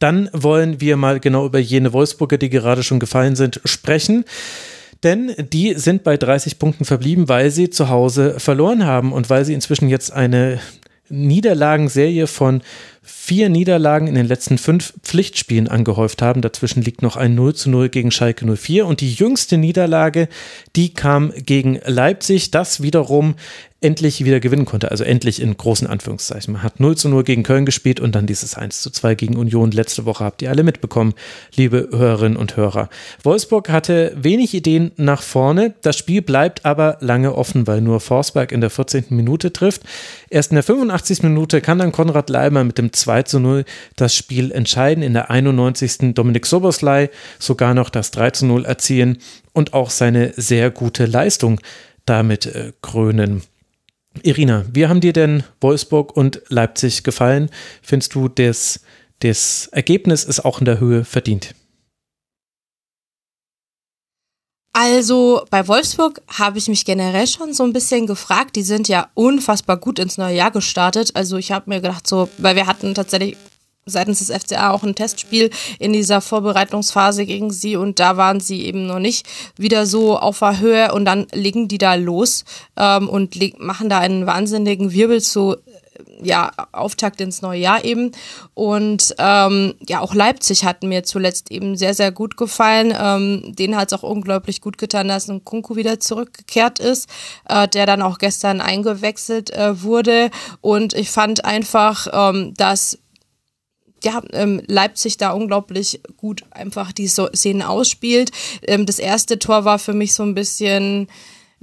Dann 0.00 0.28
wollen 0.32 0.80
wir 0.80 0.96
mal 0.96 1.20
genau 1.20 1.46
über 1.46 1.60
jene 1.60 1.92
Wolfsburger, 1.92 2.38
die 2.38 2.50
gerade 2.50 2.82
schon 2.82 2.98
gefallen 2.98 3.36
sind, 3.36 3.60
sprechen 3.64 4.24
denn 5.04 5.34
die 5.52 5.74
sind 5.74 6.02
bei 6.02 6.16
30 6.16 6.58
Punkten 6.58 6.86
verblieben, 6.86 7.28
weil 7.28 7.50
sie 7.50 7.68
zu 7.68 7.90
Hause 7.90 8.40
verloren 8.40 8.86
haben 8.86 9.12
und 9.12 9.28
weil 9.28 9.44
sie 9.44 9.52
inzwischen 9.52 9.88
jetzt 9.88 10.12
eine 10.12 10.60
Niederlagenserie 11.08 12.26
von 12.26 12.62
vier 13.02 13.48
Niederlagen 13.48 14.06
in 14.06 14.14
den 14.14 14.26
letzten 14.26 14.58
fünf 14.58 14.94
Pflichtspielen 15.02 15.68
angehäuft 15.68 16.22
haben. 16.22 16.40
Dazwischen 16.40 16.82
liegt 16.82 17.02
noch 17.02 17.16
ein 17.16 17.34
0 17.34 17.54
zu 17.54 17.70
0 17.70 17.88
gegen 17.90 18.10
Schalke 18.10 18.46
04 18.46 18.86
und 18.86 19.00
die 19.00 19.12
jüngste 19.12 19.58
Niederlage, 19.58 20.28
die 20.76 20.94
kam 20.94 21.32
gegen 21.36 21.80
Leipzig. 21.84 22.50
Das 22.50 22.82
wiederum 22.82 23.34
endlich 23.84 24.24
wieder 24.24 24.40
gewinnen 24.40 24.64
konnte. 24.64 24.90
Also 24.90 25.04
endlich 25.04 25.40
in 25.40 25.56
großen 25.56 25.86
Anführungszeichen. 25.86 26.54
Man 26.54 26.62
hat 26.62 26.80
0 26.80 26.96
zu 26.96 27.08
0 27.10 27.22
gegen 27.22 27.42
Köln 27.42 27.66
gespielt 27.66 28.00
und 28.00 28.14
dann 28.14 28.26
dieses 28.26 28.56
1 28.56 28.80
zu 28.80 28.90
2 28.90 29.14
gegen 29.14 29.36
Union. 29.36 29.70
Letzte 29.70 30.06
Woche 30.06 30.24
habt 30.24 30.40
ihr 30.40 30.50
alle 30.50 30.62
mitbekommen, 30.62 31.12
liebe 31.54 31.88
Hörerinnen 31.92 32.38
und 32.38 32.56
Hörer. 32.56 32.88
Wolfsburg 33.22 33.68
hatte 33.68 34.12
wenig 34.16 34.54
Ideen 34.54 34.92
nach 34.96 35.22
vorne. 35.22 35.74
Das 35.82 35.98
Spiel 35.98 36.22
bleibt 36.22 36.64
aber 36.64 36.96
lange 37.00 37.34
offen, 37.34 37.66
weil 37.66 37.82
nur 37.82 38.00
Forsberg 38.00 38.52
in 38.52 38.62
der 38.62 38.70
14. 38.70 39.04
Minute 39.10 39.52
trifft. 39.52 39.82
Erst 40.30 40.50
in 40.50 40.56
der 40.56 40.64
85. 40.64 41.22
Minute 41.24 41.60
kann 41.60 41.78
dann 41.78 41.92
Konrad 41.92 42.30
Leimer 42.30 42.64
mit 42.64 42.78
dem 42.78 42.92
2 42.92 43.24
zu 43.24 43.38
0 43.38 43.64
das 43.96 44.16
Spiel 44.16 44.50
entscheiden. 44.50 45.04
In 45.04 45.12
der 45.12 45.30
91. 45.30 46.14
Dominik 46.14 46.46
Soboslai 46.46 47.10
sogar 47.38 47.74
noch 47.74 47.90
das 47.90 48.10
3 48.12 48.30
zu 48.30 48.46
0 48.46 48.64
erzielen 48.64 49.18
und 49.52 49.74
auch 49.74 49.90
seine 49.90 50.32
sehr 50.36 50.70
gute 50.70 51.04
Leistung 51.04 51.60
damit 52.06 52.46
äh, 52.46 52.72
krönen. 52.82 53.42
Irina, 54.22 54.64
wie 54.72 54.86
haben 54.86 55.00
dir 55.00 55.12
denn 55.12 55.42
Wolfsburg 55.60 56.16
und 56.16 56.40
Leipzig 56.48 57.02
gefallen? 57.02 57.50
Findest 57.82 58.14
du, 58.14 58.28
das, 58.28 58.80
das 59.20 59.68
Ergebnis 59.72 60.24
ist 60.24 60.44
auch 60.44 60.60
in 60.60 60.64
der 60.64 60.80
Höhe 60.80 61.04
verdient? 61.04 61.54
Also 64.76 65.44
bei 65.50 65.68
Wolfsburg 65.68 66.20
habe 66.26 66.58
ich 66.58 66.66
mich 66.66 66.84
generell 66.84 67.28
schon 67.28 67.52
so 67.52 67.62
ein 67.62 67.72
bisschen 67.72 68.08
gefragt. 68.08 68.56
Die 68.56 68.62
sind 68.62 68.88
ja 68.88 69.08
unfassbar 69.14 69.76
gut 69.76 70.00
ins 70.00 70.18
neue 70.18 70.34
Jahr 70.34 70.50
gestartet. 70.50 71.12
Also 71.14 71.36
ich 71.36 71.52
habe 71.52 71.70
mir 71.70 71.80
gedacht, 71.80 72.08
so, 72.08 72.28
weil 72.38 72.56
wir 72.56 72.66
hatten 72.66 72.92
tatsächlich 72.92 73.36
seitens 73.86 74.18
des 74.18 74.30
FCA 74.30 74.70
auch 74.70 74.82
ein 74.82 74.94
Testspiel 74.94 75.50
in 75.78 75.92
dieser 75.92 76.20
Vorbereitungsphase 76.20 77.26
gegen 77.26 77.50
sie 77.50 77.76
und 77.76 78.00
da 78.00 78.16
waren 78.16 78.40
sie 78.40 78.64
eben 78.64 78.86
noch 78.86 78.98
nicht 78.98 79.26
wieder 79.56 79.86
so 79.86 80.18
auf 80.18 80.38
der 80.38 80.60
Höhe 80.60 80.92
und 80.92 81.04
dann 81.04 81.26
legen 81.32 81.68
die 81.68 81.78
da 81.78 81.94
los 81.94 82.44
ähm, 82.76 83.08
und 83.08 83.36
machen 83.60 83.88
da 83.88 83.98
einen 83.98 84.26
wahnsinnigen 84.26 84.92
Wirbel 84.92 85.20
zu 85.20 85.56
ja, 86.22 86.50
Auftakt 86.72 87.20
ins 87.20 87.42
neue 87.42 87.60
Jahr 87.60 87.84
eben. 87.84 88.12
Und 88.54 89.14
ähm, 89.18 89.74
ja, 89.88 90.00
auch 90.00 90.14
Leipzig 90.14 90.64
hat 90.64 90.82
mir 90.82 91.04
zuletzt 91.04 91.50
eben 91.50 91.76
sehr, 91.76 91.94
sehr 91.94 92.12
gut 92.12 92.36
gefallen. 92.36 92.94
Ähm, 92.98 93.54
denen 93.54 93.76
hat 93.76 93.92
es 93.92 93.98
auch 93.98 94.02
unglaublich 94.02 94.60
gut 94.60 94.78
getan, 94.78 95.08
dass 95.08 95.28
ein 95.28 95.44
Kunku 95.44 95.76
wieder 95.76 96.00
zurückgekehrt 96.00 96.78
ist, 96.78 97.08
äh, 97.48 97.68
der 97.68 97.86
dann 97.86 98.02
auch 98.02 98.18
gestern 98.18 98.60
eingewechselt 98.60 99.50
äh, 99.50 99.82
wurde. 99.82 100.30
Und 100.60 100.94
ich 100.94 101.10
fand 101.10 101.44
einfach, 101.44 102.08
ähm, 102.12 102.54
dass 102.56 102.98
ja, 104.04 104.22
ähm, 104.32 104.62
Leipzig 104.66 105.16
da 105.16 105.30
unglaublich 105.30 106.00
gut 106.16 106.42
einfach 106.50 106.92
die 106.92 107.08
Szenen 107.08 107.62
ausspielt. 107.62 108.30
Ähm, 108.62 108.86
das 108.86 108.98
erste 108.98 109.38
Tor 109.38 109.64
war 109.64 109.78
für 109.78 109.94
mich 109.94 110.14
so 110.14 110.22
ein 110.22 110.34
bisschen 110.34 111.08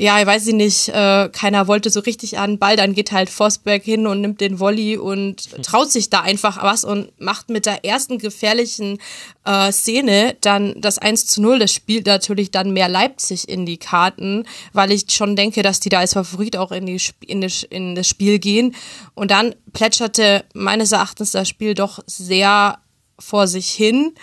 ja, 0.02 0.20
ich 0.20 0.26
weiß 0.26 0.48
nicht, 0.48 0.90
äh, 0.90 1.30
keiner 1.30 1.68
wollte 1.68 1.92
so 1.92 2.00
richtig 2.00 2.40
an 2.40 2.58
Ball, 2.58 2.76
dann 2.76 2.96
geht 2.96 3.12
halt 3.12 3.30
Forsberg 3.30 3.84
hin 3.84 4.08
und 4.08 4.20
nimmt 4.20 4.42
den 4.42 4.60
Volley 4.60 4.98
und 4.98 5.64
traut 5.64 5.92
sich 5.92 6.10
da 6.10 6.22
einfach 6.22 6.64
was 6.64 6.84
und 6.84 7.12
macht 7.22 7.50
mit 7.50 7.68
der 7.68 7.86
ersten 7.86 8.18
gefährlichen 8.18 8.98
äh, 9.46 9.72
Szene 9.72 10.36
dann 10.42 10.82
das 10.82 10.98
1 10.98 11.28
zu 11.28 11.40
0. 11.44 11.60
Das 11.60 11.72
spielt 11.72 12.08
natürlich 12.08 12.50
dann 12.50 12.74
mehr 12.74 12.90
Leipzig 12.90 13.48
in 13.48 13.68
die 13.68 13.78
Karten, 13.78 14.48
weil 14.74 14.92
ich 14.92 15.06
schon 15.12 15.36
denke, 15.36 15.62
dass 15.62 15.80
die 15.80 15.90
da 15.90 16.00
als 16.00 16.14
Favorit 16.14 16.58
auch 16.58 16.72
in, 16.72 16.88
die, 16.88 17.00
in, 17.28 17.42
die, 17.42 17.68
in 17.70 17.94
das 17.94 18.08
Spiel 18.08 18.40
gehen. 18.40 18.74
Und 19.14 19.30
dann 19.30 19.54
plätscherte 19.72 20.46
meines 20.56 20.94
Erachtens 20.94 21.30
das 21.30 21.48
Spiel 21.48 21.76
doch 21.76 22.00
sehr 22.08 22.80
vor 23.20 23.46
sich 23.46 23.70
hin 23.70 24.16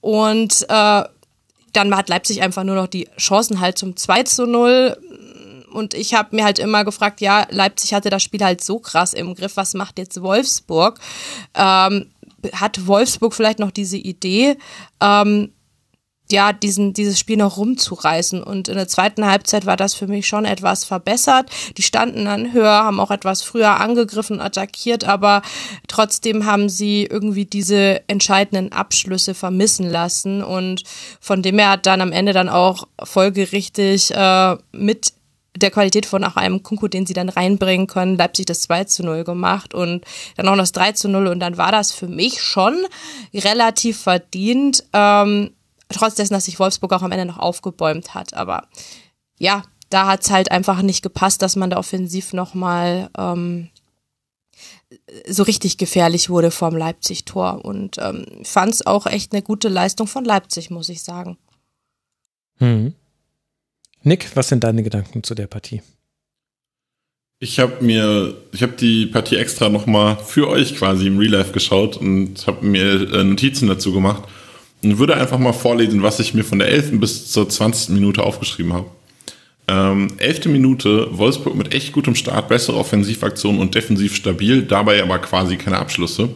und 0.00 0.64
äh, 0.68 1.02
dann 1.74 1.96
hat 1.96 2.08
Leipzig 2.08 2.40
einfach 2.42 2.64
nur 2.64 2.76
noch 2.76 2.86
die 2.86 3.08
Chancen 3.18 3.60
halt 3.60 3.78
zum 3.78 3.96
2 3.96 4.22
zu 4.22 4.46
0 4.46 4.96
und 5.74 5.94
ich 5.94 6.14
habe 6.14 6.36
mir 6.36 6.44
halt 6.44 6.58
immer 6.58 6.84
gefragt, 6.84 7.20
ja, 7.20 7.46
Leipzig 7.50 7.94
hatte 7.94 8.10
das 8.10 8.22
Spiel 8.22 8.42
halt 8.42 8.62
so 8.62 8.78
krass 8.78 9.12
im 9.12 9.34
Griff, 9.34 9.56
was 9.56 9.74
macht 9.74 9.98
jetzt 9.98 10.22
Wolfsburg? 10.22 11.00
Ähm, 11.54 12.10
hat 12.52 12.86
Wolfsburg 12.86 13.34
vielleicht 13.34 13.58
noch 13.58 13.70
diese 13.70 13.96
Idee? 13.96 14.56
Ähm, 15.00 15.52
ja, 16.30 16.52
diesen, 16.52 16.94
dieses 16.94 17.18
Spiel 17.18 17.36
noch 17.36 17.58
rumzureißen. 17.58 18.42
Und 18.42 18.68
in 18.68 18.76
der 18.76 18.88
zweiten 18.88 19.26
Halbzeit 19.26 19.66
war 19.66 19.76
das 19.76 19.94
für 19.94 20.06
mich 20.06 20.26
schon 20.26 20.46
etwas 20.46 20.84
verbessert. 20.84 21.50
Die 21.76 21.82
standen 21.82 22.24
dann 22.24 22.52
höher, 22.52 22.84
haben 22.84 22.98
auch 22.98 23.10
etwas 23.10 23.42
früher 23.42 23.78
angegriffen 23.78 24.40
attackiert, 24.40 25.04
aber 25.04 25.42
trotzdem 25.86 26.46
haben 26.46 26.68
sie 26.68 27.04
irgendwie 27.04 27.44
diese 27.44 28.08
entscheidenden 28.08 28.72
Abschlüsse 28.72 29.34
vermissen 29.34 29.88
lassen. 29.88 30.42
Und 30.42 30.84
von 31.20 31.42
dem 31.42 31.58
her 31.58 31.70
hat 31.70 31.86
dann 31.86 32.00
am 32.00 32.12
Ende 32.12 32.32
dann 32.32 32.48
auch 32.48 32.88
folgerichtig 33.02 34.10
äh, 34.14 34.56
mit 34.72 35.12
der 35.56 35.70
Qualität 35.70 36.06
von 36.06 36.24
auch 36.24 36.36
einem 36.36 36.62
Kunku, 36.62 36.88
den 36.88 37.06
sie 37.06 37.14
dann 37.14 37.28
reinbringen 37.28 37.86
können, 37.86 38.16
Leipzig 38.16 38.46
das 38.46 38.62
2 38.62 38.84
zu 38.84 39.04
0 39.04 39.24
gemacht 39.24 39.72
und 39.72 40.04
dann 40.36 40.48
auch 40.48 40.52
noch 40.52 40.62
das 40.62 40.72
3 40.72 40.92
zu 40.92 41.08
0 41.08 41.28
und 41.28 41.40
dann 41.40 41.56
war 41.56 41.70
das 41.70 41.92
für 41.92 42.08
mich 42.08 42.42
schon 42.42 42.76
relativ 43.32 44.00
verdient. 44.00 44.84
Ähm, 44.92 45.52
trotz 45.88 46.16
dessen, 46.16 46.34
dass 46.34 46.46
sich 46.46 46.58
Wolfsburg 46.58 46.92
auch 46.92 47.02
am 47.02 47.12
Ende 47.12 47.26
noch 47.26 47.38
aufgebäumt 47.38 48.14
hat. 48.14 48.34
Aber 48.34 48.68
ja, 49.38 49.62
da 49.90 50.06
hat 50.06 50.22
es 50.22 50.30
halt 50.30 50.50
einfach 50.50 50.82
nicht 50.82 51.02
gepasst, 51.02 51.42
dass 51.42 51.56
man 51.56 51.70
da 51.70 51.76
offensiv 51.76 52.32
nochmal 52.32 53.10
ähm, 53.16 53.70
so 55.28 55.42
richtig 55.42 55.78
gefährlich 55.78 56.30
wurde 56.30 56.50
vorm 56.50 56.76
Leipzig-Tor. 56.76 57.64
Und 57.64 57.98
ähm, 57.98 58.26
fand 58.44 58.86
auch 58.86 59.06
echt 59.06 59.32
eine 59.32 59.42
gute 59.42 59.68
Leistung 59.68 60.06
von 60.06 60.24
Leipzig, 60.24 60.70
muss 60.70 60.88
ich 60.88 61.02
sagen. 61.02 61.38
Hm. 62.58 62.94
Nick, 64.04 64.36
was 64.36 64.48
sind 64.48 64.62
deine 64.62 64.82
Gedanken 64.82 65.22
zu 65.22 65.34
der 65.34 65.46
Partie? 65.46 65.80
Ich 67.40 67.58
habe 67.58 67.82
mir, 67.82 68.36
ich 68.52 68.62
habe 68.62 68.74
die 68.74 69.06
Partie 69.06 69.36
extra 69.36 69.70
nochmal 69.70 70.16
für 70.16 70.48
euch 70.48 70.76
quasi 70.76 71.06
im 71.06 71.18
Real 71.18 71.32
Life 71.32 71.52
geschaut 71.52 71.96
und 71.96 72.46
habe 72.46 72.64
mir 72.64 73.12
äh, 73.12 73.24
Notizen 73.24 73.66
dazu 73.66 73.92
gemacht 73.92 74.24
und 74.82 74.98
würde 74.98 75.16
einfach 75.16 75.38
mal 75.38 75.54
vorlesen, 75.54 76.02
was 76.02 76.20
ich 76.20 76.34
mir 76.34 76.44
von 76.44 76.58
der 76.58 76.68
11. 76.68 77.00
bis 77.00 77.32
zur 77.32 77.48
20. 77.48 77.94
Minute 77.94 78.22
aufgeschrieben 78.22 78.74
habe. 78.74 78.90
Ähm, 79.68 80.08
11. 80.18 80.46
Minute, 80.46 81.08
Wolfsburg 81.10 81.54
mit 81.54 81.74
echt 81.74 81.92
gutem 81.92 82.14
Start, 82.14 82.48
bessere 82.48 82.76
Offensivaktionen 82.76 83.60
und 83.60 83.74
defensiv 83.74 84.14
stabil, 84.14 84.62
dabei 84.62 85.02
aber 85.02 85.18
quasi 85.18 85.56
keine 85.56 85.78
Abschlüsse. 85.78 86.28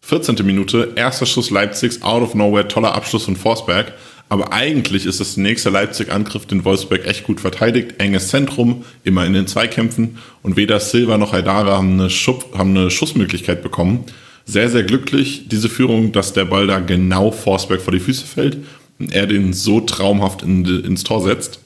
14. 0.00 0.36
Minute, 0.44 0.92
erster 0.96 1.26
Schuss 1.26 1.50
Leipzigs, 1.50 2.02
out 2.02 2.22
of 2.22 2.34
nowhere, 2.34 2.66
toller 2.66 2.94
Abschluss 2.94 3.24
von 3.24 3.36
Forsberg. 3.36 3.92
Aber 4.34 4.52
eigentlich 4.52 5.06
ist 5.06 5.20
das 5.20 5.36
nächste 5.36 5.70
Leipzig-Angriff, 5.70 6.44
den 6.46 6.64
Wolfsburg 6.64 7.06
echt 7.06 7.22
gut 7.22 7.40
verteidigt. 7.40 7.94
Enges 7.98 8.26
Zentrum, 8.28 8.84
immer 9.04 9.24
in 9.24 9.32
den 9.32 9.46
Zweikämpfen. 9.46 10.18
Und 10.42 10.56
weder 10.56 10.80
Silva 10.80 11.18
noch 11.18 11.32
Haidara 11.32 11.76
haben 11.76 12.00
eine, 12.00 12.10
Schub, 12.10 12.52
haben 12.58 12.76
eine 12.76 12.90
Schussmöglichkeit 12.90 13.62
bekommen 13.62 14.06
sehr, 14.46 14.68
sehr 14.68 14.82
glücklich, 14.82 15.48
diese 15.48 15.68
Führung, 15.68 16.12
dass 16.12 16.32
der 16.32 16.44
Ball 16.44 16.66
da 16.66 16.80
genau 16.80 17.30
Forsberg 17.30 17.80
vor 17.80 17.92
die 17.92 18.00
Füße 18.00 18.26
fällt 18.26 18.58
und 18.98 19.12
er 19.12 19.26
den 19.26 19.52
so 19.52 19.80
traumhaft 19.80 20.42
in, 20.42 20.64
ins 20.64 21.04
Tor 21.04 21.22
setzt. 21.22 21.60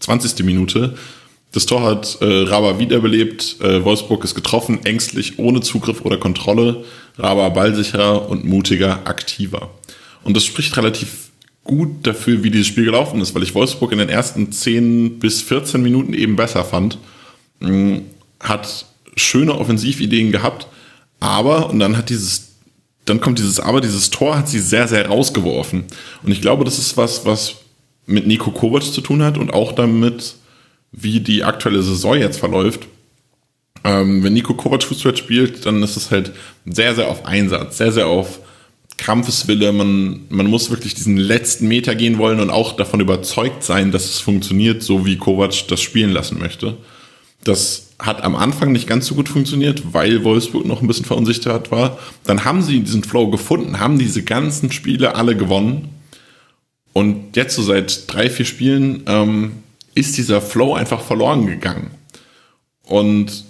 20. 0.00 0.44
Minute. 0.44 0.96
Das 1.52 1.66
Tor 1.66 1.82
hat 1.82 2.18
äh, 2.20 2.24
Raba 2.24 2.78
wiederbelebt. 2.78 3.60
Äh, 3.60 3.84
Wolfsburg 3.84 4.24
ist 4.24 4.34
getroffen, 4.34 4.84
ängstlich, 4.84 5.38
ohne 5.38 5.60
Zugriff 5.60 6.00
oder 6.04 6.16
Kontrolle. 6.16 6.84
Raba 7.16 7.48
ballsicherer 7.50 8.28
und 8.28 8.44
mutiger, 8.44 9.06
aktiver. 9.06 9.70
Und 10.24 10.36
das 10.36 10.44
spricht 10.44 10.76
relativ 10.76 11.30
gut 11.64 12.06
dafür, 12.06 12.44
wie 12.44 12.50
dieses 12.50 12.68
Spiel 12.68 12.84
gelaufen 12.84 13.20
ist, 13.20 13.34
weil 13.34 13.42
ich 13.42 13.54
Wolfsburg 13.54 13.92
in 13.92 13.98
den 13.98 14.10
ersten 14.10 14.52
10 14.52 15.18
bis 15.18 15.40
14 15.42 15.82
Minuten 15.82 16.12
eben 16.12 16.36
besser 16.36 16.64
fand. 16.64 16.98
Hm, 17.60 18.02
hat 18.40 18.86
schöne 19.16 19.54
Offensivideen 19.54 20.30
gehabt, 20.30 20.66
aber, 21.20 21.70
und 21.70 21.78
dann 21.78 21.96
hat 21.96 22.10
dieses, 22.10 22.52
dann 23.06 23.20
kommt 23.20 23.38
dieses 23.38 23.60
Aber, 23.60 23.80
dieses 23.80 24.10
Tor 24.10 24.36
hat 24.36 24.48
sie 24.48 24.60
sehr, 24.60 24.88
sehr 24.88 25.06
rausgeworfen. 25.08 25.84
Und 26.22 26.32
ich 26.32 26.42
glaube, 26.42 26.64
das 26.64 26.78
ist 26.78 26.96
was, 26.96 27.24
was 27.24 27.56
mit 28.06 28.26
Nico 28.26 28.50
Kovac 28.50 28.82
zu 28.82 29.00
tun 29.00 29.22
hat 29.22 29.38
und 29.38 29.52
auch 29.52 29.72
damit, 29.72 30.34
wie 30.92 31.20
die 31.20 31.44
aktuelle 31.44 31.82
Saison 31.82 32.16
jetzt 32.16 32.38
verläuft. 32.38 32.86
Ähm, 33.84 34.22
wenn 34.22 34.34
Nico 34.34 34.54
Kovac 34.54 34.82
Fußball 34.82 35.16
spielt, 35.16 35.64
dann 35.66 35.82
ist 35.82 35.96
es 35.96 36.10
halt 36.10 36.32
sehr, 36.66 36.94
sehr 36.94 37.08
auf 37.08 37.24
Einsatz, 37.24 37.78
sehr, 37.78 37.92
sehr 37.92 38.06
auf 38.06 38.40
Kampfeswille. 38.96 39.72
Man, 39.72 40.20
man 40.28 40.46
muss 40.46 40.70
wirklich 40.70 40.94
diesen 40.94 41.16
letzten 41.16 41.68
Meter 41.68 41.94
gehen 41.94 42.18
wollen 42.18 42.40
und 42.40 42.50
auch 42.50 42.76
davon 42.76 43.00
überzeugt 43.00 43.64
sein, 43.64 43.92
dass 43.92 44.04
es 44.04 44.20
funktioniert, 44.20 44.82
so 44.82 45.06
wie 45.06 45.16
Kovac 45.16 45.68
das 45.68 45.80
spielen 45.80 46.10
lassen 46.10 46.38
möchte. 46.38 46.76
Das 47.42 47.90
hat 47.98 48.22
am 48.22 48.36
Anfang 48.36 48.72
nicht 48.72 48.86
ganz 48.86 49.06
so 49.06 49.14
gut 49.14 49.28
funktioniert, 49.28 49.92
weil 49.92 50.24
Wolfsburg 50.24 50.66
noch 50.66 50.80
ein 50.80 50.86
bisschen 50.86 51.04
verunsichert 51.04 51.70
war. 51.70 51.98
Dann 52.24 52.44
haben 52.44 52.62
sie 52.62 52.80
diesen 52.80 53.04
Flow 53.04 53.28
gefunden, 53.28 53.78
haben 53.78 53.98
diese 53.98 54.22
ganzen 54.22 54.72
Spiele 54.72 55.14
alle 55.14 55.36
gewonnen. 55.36 55.88
Und 56.92 57.36
jetzt 57.36 57.56
so 57.56 57.62
seit 57.62 58.12
drei, 58.12 58.30
vier 58.30 58.46
Spielen 58.46 59.02
ähm, 59.06 59.52
ist 59.94 60.16
dieser 60.16 60.40
Flow 60.40 60.74
einfach 60.74 61.02
verloren 61.02 61.46
gegangen. 61.46 61.90
Und 62.86 63.44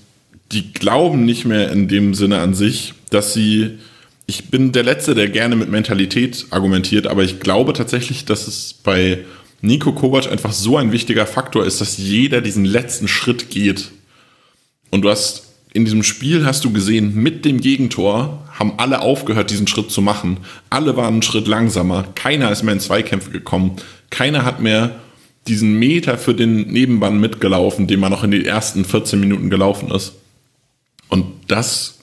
die 0.52 0.72
glauben 0.72 1.24
nicht 1.24 1.44
mehr 1.44 1.70
in 1.70 1.88
dem 1.88 2.14
Sinne 2.14 2.40
an 2.40 2.54
sich, 2.54 2.94
dass 3.10 3.34
sie, 3.34 3.78
ich 4.26 4.50
bin 4.50 4.72
der 4.72 4.82
Letzte, 4.82 5.14
der 5.14 5.28
gerne 5.28 5.56
mit 5.56 5.70
Mentalität 5.70 6.46
argumentiert, 6.50 7.06
aber 7.06 7.22
ich 7.22 7.40
glaube 7.40 7.72
tatsächlich, 7.72 8.24
dass 8.24 8.46
es 8.46 8.72
bei 8.72 9.24
Nico 9.60 9.92
Kovac 9.92 10.30
einfach 10.30 10.52
so 10.52 10.76
ein 10.76 10.92
wichtiger 10.92 11.26
Faktor 11.26 11.64
ist, 11.64 11.80
dass 11.80 11.98
jeder 11.98 12.40
diesen 12.40 12.64
letzten 12.64 13.08
Schritt 13.08 13.50
geht 13.50 13.90
und 14.90 15.02
du 15.02 15.10
hast 15.10 15.44
in 15.74 15.84
diesem 15.84 16.04
Spiel 16.04 16.46
hast 16.46 16.64
du 16.64 16.72
gesehen, 16.72 17.16
mit 17.16 17.44
dem 17.44 17.60
Gegentor 17.60 18.46
haben 18.52 18.74
alle 18.76 19.00
aufgehört, 19.00 19.50
diesen 19.50 19.66
Schritt 19.66 19.90
zu 19.90 20.00
machen. 20.00 20.38
Alle 20.70 20.96
waren 20.96 21.14
einen 21.14 21.22
Schritt 21.22 21.48
langsamer. 21.48 22.04
Keiner 22.14 22.52
ist 22.52 22.62
mehr 22.62 22.74
in 22.74 22.80
Zweikämpfe 22.80 23.30
gekommen. 23.30 23.72
Keiner 24.10 24.44
hat 24.44 24.60
mehr 24.60 25.00
diesen 25.48 25.76
Meter 25.80 26.16
für 26.16 26.32
den 26.32 26.68
Nebenbann 26.68 27.18
mitgelaufen, 27.18 27.88
den 27.88 27.98
man 27.98 28.12
noch 28.12 28.22
in 28.22 28.30
den 28.30 28.44
ersten 28.44 28.84
14 28.84 29.18
Minuten 29.18 29.50
gelaufen 29.50 29.90
ist. 29.90 30.12
Und 31.08 31.26
das 31.48 31.93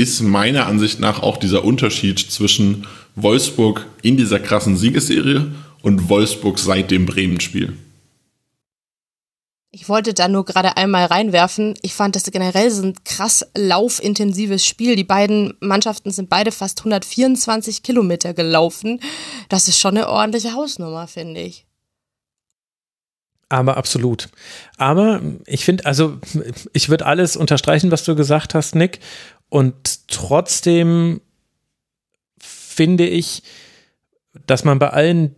ist 0.00 0.22
meiner 0.22 0.66
Ansicht 0.66 0.98
nach 0.98 1.22
auch 1.22 1.36
dieser 1.36 1.64
Unterschied 1.64 2.18
zwischen 2.18 2.86
Wolfsburg 3.16 3.86
in 4.02 4.16
dieser 4.16 4.40
krassen 4.40 4.76
Siegesserie 4.76 5.52
und 5.82 6.08
Wolfsburg 6.08 6.58
seit 6.58 6.90
dem 6.90 7.04
Bremen-Spiel. 7.04 7.76
Ich 9.72 9.88
wollte 9.88 10.14
da 10.14 10.26
nur 10.26 10.44
gerade 10.44 10.76
einmal 10.76 11.04
reinwerfen. 11.04 11.78
Ich 11.82 11.94
fand 11.94 12.16
das 12.16 12.24
generell 12.24 12.70
so 12.70 12.82
ein 12.82 12.94
krass 13.04 13.46
laufintensives 13.56 14.66
Spiel. 14.66 14.96
Die 14.96 15.04
beiden 15.04 15.54
Mannschaften 15.60 16.10
sind 16.10 16.28
beide 16.28 16.50
fast 16.50 16.80
124 16.80 17.82
Kilometer 17.82 18.34
gelaufen. 18.34 19.00
Das 19.48 19.68
ist 19.68 19.78
schon 19.78 19.96
eine 19.96 20.08
ordentliche 20.08 20.54
Hausnummer, 20.54 21.06
finde 21.06 21.42
ich. 21.42 21.66
Aber 23.48 23.76
absolut. 23.76 24.28
Aber 24.76 25.20
ich 25.46 25.64
finde, 25.64 25.84
also 25.84 26.18
ich 26.72 26.88
würde 26.88 27.06
alles 27.06 27.36
unterstreichen, 27.36 27.90
was 27.90 28.04
du 28.04 28.16
gesagt 28.16 28.54
hast, 28.54 28.74
Nick. 28.74 29.00
Und 29.50 30.08
trotzdem 30.08 31.20
finde 32.38 33.06
ich, 33.06 33.42
dass 34.46 34.64
man 34.64 34.78
bei 34.78 34.90
allen 34.90 35.34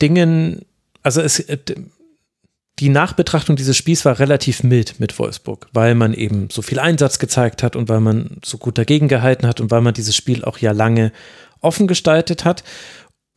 Dingen, 0.00 0.64
also 1.02 1.20
es, 1.20 1.44
die 2.78 2.88
Nachbetrachtung 2.88 3.56
dieses 3.56 3.76
Spiels 3.76 4.04
war 4.04 4.18
relativ 4.18 4.62
mild 4.62 5.00
mit 5.00 5.18
Wolfsburg, 5.18 5.68
weil 5.72 5.94
man 5.94 6.12
eben 6.12 6.50
so 6.50 6.60
viel 6.60 6.78
Einsatz 6.78 7.18
gezeigt 7.18 7.62
hat 7.62 7.74
und 7.74 7.88
weil 7.88 8.00
man 8.00 8.38
so 8.44 8.58
gut 8.58 8.78
dagegen 8.78 9.08
gehalten 9.08 9.46
hat 9.46 9.60
und 9.60 9.70
weil 9.70 9.80
man 9.80 9.94
dieses 9.94 10.14
Spiel 10.14 10.44
auch 10.44 10.58
ja 10.58 10.72
lange 10.72 11.12
offen 11.60 11.86
gestaltet 11.86 12.44
hat. 12.44 12.64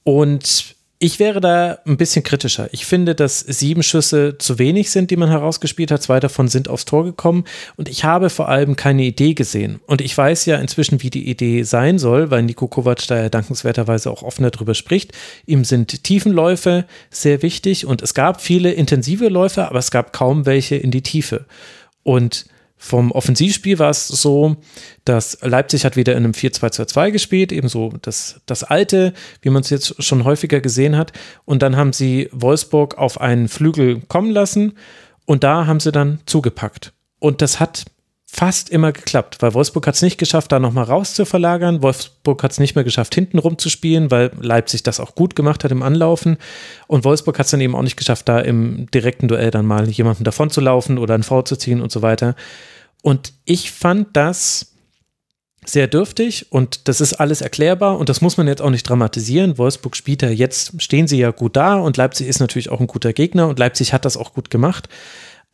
Und 0.04 0.77
ich 1.00 1.20
wäre 1.20 1.42
da 1.42 1.78
ein 1.86 1.98
bisschen 1.98 2.24
kritischer. 2.24 2.70
Ich 2.72 2.88
finde, 2.88 3.14
dass 3.14 3.40
sieben 3.40 3.84
Schüsse 3.84 4.38
zu 4.40 4.58
wenig 4.58 4.90
sind, 4.90 5.12
die 5.12 5.16
man 5.16 5.30
herausgespielt 5.30 5.92
hat. 5.92 6.02
Zwei 6.02 6.20
davon 6.20 6.48
sind 6.48 6.70
aufs 6.70 6.86
Tor 6.86 7.04
gekommen. 7.04 7.44
Und 7.76 7.88
ich 7.88 8.04
habe 8.04 8.32
vor 8.32 8.50
allem 8.50 8.76
keine 8.76 9.04
Idee 9.04 9.36
gesehen. 9.36 9.80
Und 9.86 10.02
ich 10.02 10.18
weiß 10.18 10.46
ja 10.46 10.58
inzwischen, 10.58 11.04
wie 11.04 11.12
die 11.12 11.30
Idee 11.30 11.62
sein 11.62 12.00
soll, 12.00 12.32
weil 12.32 12.42
Nico 12.42 12.68
Kovac 12.68 13.06
da 13.08 13.22
ja 13.22 13.30
dankenswerterweise 13.30 14.10
auch 14.10 14.24
offener 14.24 14.50
drüber 14.50 14.74
spricht. 14.74 15.12
Ihm 15.46 15.66
sind 15.66 16.04
Tiefenläufe 16.04 16.86
sehr 17.12 17.44
wichtig. 17.44 17.86
Und 17.86 18.02
es 18.02 18.16
gab 18.16 18.42
viele 18.42 18.72
intensive 18.72 19.30
Läufe, 19.30 19.68
aber 19.68 19.80
es 19.80 19.92
gab 19.92 20.14
kaum 20.14 20.48
welche 20.48 20.78
in 20.78 20.90
die 20.90 21.04
Tiefe. 21.04 21.46
Und 22.02 22.48
vom 22.78 23.12
Offensivspiel 23.12 23.80
war 23.80 23.90
es 23.90 24.08
so, 24.08 24.58
dass 25.04 25.40
Leipzig 25.42 25.84
hat 25.84 25.96
wieder 25.96 26.14
in 26.14 26.24
einem 26.24 26.34
4-2-2-2 26.34 27.12
gespielt, 27.12 27.52
ebenso 27.52 27.94
das, 28.02 28.42
das 28.46 28.64
alte, 28.64 29.14
wie 29.42 29.50
man 29.50 29.62
es 29.62 29.70
jetzt 29.72 30.02
schon 30.04 30.24
häufiger 30.24 30.62
gesehen 30.62 30.96
hat. 30.96 31.12
Und 31.46 31.64
dann 31.64 31.76
haben 31.76 31.92
sie 31.92 32.30
Wolfsburg 32.32 32.98
auf 32.98 33.20
einen 33.20 33.48
Flügel 33.48 34.02
kommen 34.08 34.32
lassen 34.32 34.74
und 35.26 35.44
da 35.44 35.66
haben 35.66 35.80
sie 35.80 35.92
dann 35.92 36.20
zugepackt. 36.26 36.94
Und 37.20 37.42
das 37.42 37.60
hat 37.60 37.86
fast 38.30 38.70
immer 38.70 38.92
geklappt, 38.92 39.38
weil 39.40 39.54
Wolfsburg 39.54 39.88
hat 39.88 39.96
es 39.96 40.02
nicht 40.02 40.18
geschafft, 40.18 40.52
da 40.52 40.60
nochmal 40.60 40.84
raus 40.84 41.14
zu 41.14 41.26
verlagern. 41.26 41.82
Wolfsburg 41.82 42.44
hat 42.44 42.52
es 42.52 42.60
nicht 42.60 42.76
mehr 42.76 42.84
geschafft, 42.84 43.16
hinten 43.16 43.40
rumzuspielen, 43.40 44.12
weil 44.12 44.32
Leipzig 44.40 44.84
das 44.84 45.00
auch 45.00 45.16
gut 45.16 45.36
gemacht 45.36 45.64
hat 45.64 45.72
im 45.72 45.82
Anlaufen. 45.82 46.38
Und 46.88 47.06
Wolfsburg 47.06 47.40
hat 47.40 47.46
es 47.46 47.52
dann 47.52 47.62
eben 47.62 47.74
auch 47.74 47.82
nicht 47.82 47.96
geschafft, 47.96 48.28
da 48.28 48.40
im 48.40 48.92
direkten 48.92 49.30
Duell 49.30 49.50
dann 49.50 49.66
mal 49.66 49.88
jemanden 49.90 50.26
davon 50.26 50.50
zu 50.50 50.60
laufen 50.60 50.98
oder 50.98 51.14
einen 51.14 51.24
V 51.24 51.42
zu 51.44 51.56
ziehen 51.56 51.82
und 51.82 51.92
so 51.92 52.02
weiter. 52.02 52.36
Und 53.02 53.34
ich 53.46 53.72
fand 53.72 54.10
das 54.14 54.74
sehr 55.66 55.88
dürftig 55.88 56.52
und 56.52 56.88
das 56.88 57.02
ist 57.02 57.14
alles 57.14 57.42
erklärbar 57.42 57.98
und 57.98 58.10
das 58.10 58.22
muss 58.22 58.38
man 58.38 58.48
jetzt 58.48 58.62
auch 58.62 58.70
nicht 58.70 58.88
dramatisieren. 58.88 59.58
Wolfsburg 59.58 59.96
spielt 59.96 60.22
ja 60.22 60.30
jetzt, 60.30 60.82
stehen 60.82 61.08
sie 61.08 61.18
ja 61.18 61.32
gut 61.32 61.56
da 61.56 61.76
und 61.76 61.98
Leipzig 61.98 62.28
ist 62.28 62.40
natürlich 62.40 62.70
auch 62.70 62.80
ein 62.80 62.88
guter 62.88 63.14
Gegner 63.14 63.48
und 63.48 63.58
Leipzig 63.58 63.94
hat 63.94 64.06
das 64.06 64.18
auch 64.18 64.34
gut 64.34 64.50
gemacht 64.50 64.90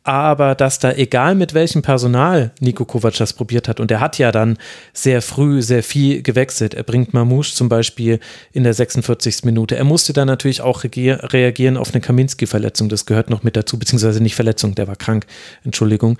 aber 0.04 0.54
dass 0.54 0.78
da 0.78 0.92
egal 0.92 1.34
mit 1.34 1.54
welchem 1.54 1.80
Personal 1.80 2.52
Nico 2.60 2.84
Kovac 2.84 3.16
das 3.16 3.32
probiert 3.32 3.68
hat 3.68 3.80
und 3.80 3.90
er 3.90 4.00
hat 4.00 4.18
ja 4.18 4.30
dann 4.30 4.58
sehr 4.92 5.22
früh 5.22 5.62
sehr 5.62 5.82
viel 5.82 6.22
gewechselt. 6.22 6.74
Er 6.74 6.82
bringt 6.82 7.14
Mamouche 7.14 7.54
zum 7.54 7.70
Beispiel 7.70 8.20
in 8.52 8.64
der 8.64 8.74
46. 8.74 9.44
Minute. 9.44 9.76
Er 9.76 9.84
musste 9.84 10.12
dann 10.12 10.26
natürlich 10.26 10.60
auch 10.60 10.84
reagieren 10.84 11.78
auf 11.78 11.92
eine 11.92 12.02
Kaminski-Verletzung. 12.02 12.90
Das 12.90 13.06
gehört 13.06 13.30
noch 13.30 13.42
mit 13.42 13.56
dazu, 13.56 13.78
beziehungsweise 13.78 14.22
nicht 14.22 14.34
Verletzung, 14.34 14.74
der 14.74 14.88
war 14.88 14.96
krank. 14.96 15.26
Entschuldigung. 15.64 16.18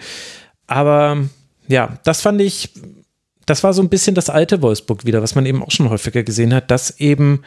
Aber 0.66 1.18
ja, 1.68 1.98
das 2.04 2.22
fand 2.22 2.40
ich, 2.40 2.70
das 3.44 3.62
war 3.64 3.74
so 3.74 3.82
ein 3.82 3.90
bisschen 3.90 4.14
das 4.14 4.30
alte 4.30 4.62
Wolfsburg 4.62 5.04
wieder, 5.04 5.20
was 5.20 5.34
man 5.34 5.44
eben 5.44 5.62
auch 5.62 5.70
schon 5.70 5.90
häufiger 5.90 6.22
gesehen 6.22 6.54
hat, 6.54 6.70
dass 6.70 7.00
eben 7.00 7.42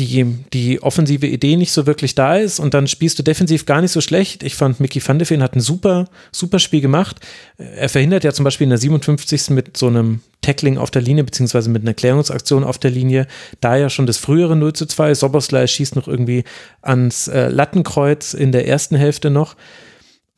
die, 0.00 0.24
die 0.52 0.82
offensive 0.82 1.26
Idee 1.26 1.56
nicht 1.56 1.72
so 1.72 1.86
wirklich 1.86 2.14
da 2.14 2.36
ist 2.36 2.58
und 2.58 2.72
dann 2.72 2.86
spielst 2.86 3.18
du 3.18 3.22
defensiv 3.22 3.66
gar 3.66 3.82
nicht 3.82 3.92
so 3.92 4.00
schlecht. 4.00 4.42
Ich 4.42 4.54
fand, 4.54 4.80
Mickey 4.80 5.06
van 5.06 5.18
de 5.18 5.28
Ven 5.28 5.42
hat 5.42 5.54
ein 5.54 5.60
super, 5.60 6.08
super 6.32 6.58
Spiel 6.58 6.80
gemacht. 6.80 7.20
Er 7.58 7.88
verhindert 7.88 8.24
ja 8.24 8.32
zum 8.32 8.44
Beispiel 8.44 8.64
in 8.64 8.70
der 8.70 8.78
57. 8.78 9.50
mit 9.50 9.76
so 9.76 9.88
einem 9.88 10.20
Tackling 10.40 10.78
auf 10.78 10.90
der 10.90 11.02
Linie, 11.02 11.24
beziehungsweise 11.24 11.68
mit 11.68 11.82
einer 11.82 11.92
Klärungsaktion 11.92 12.64
auf 12.64 12.78
der 12.78 12.90
Linie, 12.90 13.26
da 13.60 13.76
ja 13.76 13.90
schon 13.90 14.06
das 14.06 14.16
frühere 14.16 14.56
0 14.56 14.72
zu 14.72 14.86
2. 14.86 15.14
Soboslai 15.14 15.66
schießt 15.66 15.96
noch 15.96 16.08
irgendwie 16.08 16.44
ans 16.80 17.28
äh, 17.28 17.48
Lattenkreuz 17.48 18.32
in 18.32 18.52
der 18.52 18.66
ersten 18.66 18.96
Hälfte 18.96 19.28
noch. 19.28 19.54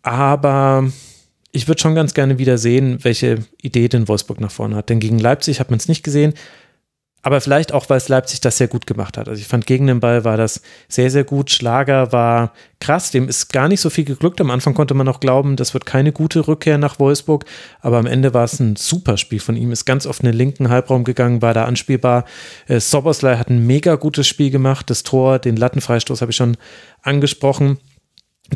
Aber 0.02 0.90
ich 1.52 1.68
würde 1.68 1.80
schon 1.80 1.94
ganz 1.94 2.14
gerne 2.14 2.38
wieder 2.38 2.58
sehen, 2.58 2.98
welche 3.02 3.38
Idee 3.62 3.88
denn 3.88 4.08
Wolfsburg 4.08 4.40
nach 4.40 4.50
vorne 4.50 4.74
hat. 4.74 4.88
Denn 4.88 4.98
gegen 4.98 5.20
Leipzig 5.20 5.60
hat 5.60 5.70
man 5.70 5.78
es 5.78 5.86
nicht 5.86 6.02
gesehen. 6.02 6.34
Aber 7.24 7.40
vielleicht 7.40 7.72
auch, 7.72 7.88
weil 7.88 7.98
es 7.98 8.08
Leipzig 8.08 8.40
das 8.40 8.58
sehr 8.58 8.66
gut 8.66 8.84
gemacht 8.84 9.16
hat. 9.16 9.28
Also 9.28 9.40
ich 9.40 9.46
fand, 9.46 9.64
gegen 9.64 9.86
den 9.86 10.00
Ball 10.00 10.24
war 10.24 10.36
das 10.36 10.60
sehr, 10.88 11.08
sehr 11.08 11.22
gut. 11.22 11.52
Schlager 11.52 12.10
war 12.10 12.52
krass, 12.80 13.12
dem 13.12 13.28
ist 13.28 13.52
gar 13.52 13.68
nicht 13.68 13.80
so 13.80 13.90
viel 13.90 14.04
geglückt. 14.04 14.40
Am 14.40 14.50
Anfang 14.50 14.74
konnte 14.74 14.94
man 14.94 15.06
noch 15.06 15.20
glauben, 15.20 15.54
das 15.54 15.72
wird 15.72 15.86
keine 15.86 16.10
gute 16.10 16.48
Rückkehr 16.48 16.78
nach 16.78 16.98
Wolfsburg. 16.98 17.44
Aber 17.80 17.98
am 17.98 18.06
Ende 18.06 18.34
war 18.34 18.42
es 18.42 18.58
ein 18.58 18.74
super 18.74 19.16
Spiel 19.16 19.38
von 19.38 19.54
ihm. 19.54 19.70
Ist 19.70 19.84
ganz 19.84 20.04
oft 20.04 20.20
in 20.20 20.26
den 20.26 20.34
linken 20.34 20.68
Halbraum 20.68 21.04
gegangen, 21.04 21.42
war 21.42 21.54
da 21.54 21.64
anspielbar. 21.64 22.24
Äh, 22.66 22.80
Soboslai 22.80 23.36
hat 23.36 23.50
ein 23.50 23.64
mega 23.68 23.94
gutes 23.94 24.26
Spiel 24.26 24.50
gemacht. 24.50 24.90
Das 24.90 25.04
Tor, 25.04 25.38
den 25.38 25.56
Lattenfreistoß 25.56 26.22
habe 26.22 26.32
ich 26.32 26.36
schon 26.36 26.56
angesprochen. 27.02 27.78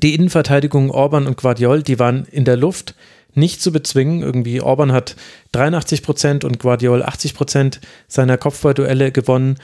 Die 0.02 0.14
Innenverteidigung 0.14 0.90
Orban 0.90 1.28
und 1.28 1.36
Guardiol, 1.36 1.84
die 1.84 2.00
waren 2.00 2.24
in 2.24 2.44
der 2.44 2.56
Luft 2.56 2.96
nicht 3.36 3.62
zu 3.62 3.72
bezwingen. 3.72 4.22
Irgendwie 4.22 4.60
Orban 4.60 4.92
hat 4.92 5.16
83 5.52 6.02
Prozent 6.02 6.44
und 6.44 6.58
Guardiol 6.58 7.02
80 7.02 7.34
Prozent 7.34 7.80
seiner 8.08 8.38
Kopfballduelle 8.38 9.12
gewonnen. 9.12 9.58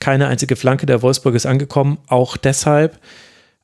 Keine 0.00 0.26
einzige 0.26 0.56
Flanke 0.56 0.86
der 0.86 1.02
Wolfsburg 1.02 1.34
ist 1.34 1.46
angekommen, 1.46 1.98
auch 2.06 2.36
deshalb. 2.36 2.98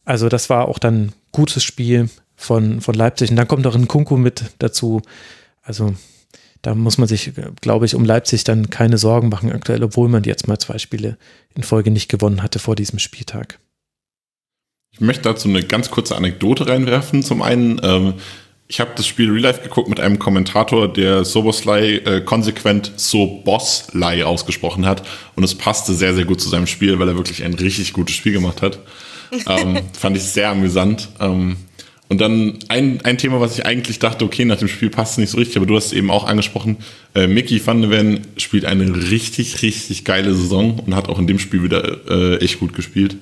Also 0.05 0.29
das 0.29 0.51
war 0.51 0.69
auch 0.69 0.79
dann 0.79 1.13
gutes 1.33 1.63
Spiel 1.63 2.09
von, 2.37 2.81
von 2.81 2.95
Leipzig. 2.95 3.31
Und 3.31 3.37
dann 3.37 3.49
kommt 3.49 3.67
auch 3.67 3.75
ein 3.75 3.89
Kunku 3.89 4.17
mit 4.17 4.45
dazu. 4.59 5.03
Also 5.63 5.95
da 6.63 6.75
muss 6.75 6.99
man 6.99 7.09
sich, 7.09 7.33
glaube 7.61 7.87
ich, 7.87 7.95
um 7.95 8.05
Leipzig 8.05 8.45
dann 8.45 8.71
keine 8.71 8.99
Sorgen 8.99 9.29
machen 9.29 9.53
aktuell, 9.53 9.83
obwohl 9.83 10.09
man 10.09 10.25
jetzt 10.25 10.47
mal 10.47 10.59
zwei 10.59 10.79
Spiele 10.79 11.17
in 11.55 11.63
Folge 11.63 11.91
nicht 11.91 12.09
gewonnen 12.09 12.43
hatte 12.43 12.59
vor 12.59 12.77
diesem 12.77 12.99
Spieltag. 12.99 13.59
Ich 14.93 15.01
möchte 15.01 15.23
dazu 15.23 15.49
eine 15.49 15.63
ganz 15.63 15.91
kurze 15.91 16.17
Anekdote 16.17 16.67
reinwerfen. 16.67 17.23
Zum 17.23 17.43
einen, 17.43 17.81
ähm, 17.83 18.15
ich 18.71 18.79
habe 18.79 18.93
das 18.95 19.05
Spiel 19.05 19.29
Real 19.29 19.43
Life 19.43 19.63
geguckt 19.63 19.89
mit 19.89 19.99
einem 19.99 20.21
Kommentator, 20.21 20.87
der 20.87 21.25
Soboslai 21.25 21.97
äh, 22.05 22.21
konsequent 22.21 22.93
Soboslai 22.95 24.25
ausgesprochen 24.25 24.87
hat. 24.87 25.03
Und 25.35 25.43
es 25.43 25.57
passte 25.57 25.93
sehr, 25.93 26.15
sehr 26.15 26.25
gut 26.25 26.41
zu 26.41 26.49
seinem 26.49 26.69
Spiel, 26.69 27.01
weil 27.01 27.09
er 27.09 27.17
wirklich 27.17 27.43
ein 27.43 27.55
richtig 27.55 27.93
gutes 27.93 28.15
Spiel 28.15 28.33
gemacht 28.33 28.63
hat. 28.63 28.79
ähm, 29.49 29.81
fand 29.93 30.17
ich 30.17 30.23
sehr 30.23 30.51
amüsant. 30.51 31.09
Ähm, 31.19 31.57
und 32.09 32.21
dann 32.21 32.61
ein, 32.69 33.01
ein 33.03 33.19
Thema, 33.19 33.41
was 33.41 33.59
ich 33.59 33.67
eigentlich 33.67 33.99
dachte, 33.99 34.25
okay, 34.25 34.45
nach 34.45 34.59
dem 34.59 34.69
Spiel 34.69 34.89
passt 34.89 35.13
es 35.13 35.19
nicht 35.19 35.31
so 35.31 35.39
richtig, 35.39 35.57
aber 35.57 35.67
du 35.67 35.75
hast 35.75 35.87
es 35.87 35.93
eben 35.93 36.11
auch 36.13 36.29
angesprochen, 36.29 36.77
äh, 37.17 37.27
Mickey 37.27 37.65
van 37.67 37.83
de 37.83 37.91
Ven 37.91 38.21
spielt 38.37 38.67
eine 38.67 39.11
richtig, 39.11 39.63
richtig 39.63 40.05
geile 40.05 40.33
Saison 40.33 40.79
und 40.79 40.95
hat 40.95 41.09
auch 41.09 41.19
in 41.19 41.27
dem 41.27 41.41
Spiel 41.41 41.65
wieder 41.65 42.09
äh, 42.09 42.37
echt 42.37 42.61
gut 42.61 42.75
gespielt. 42.75 43.17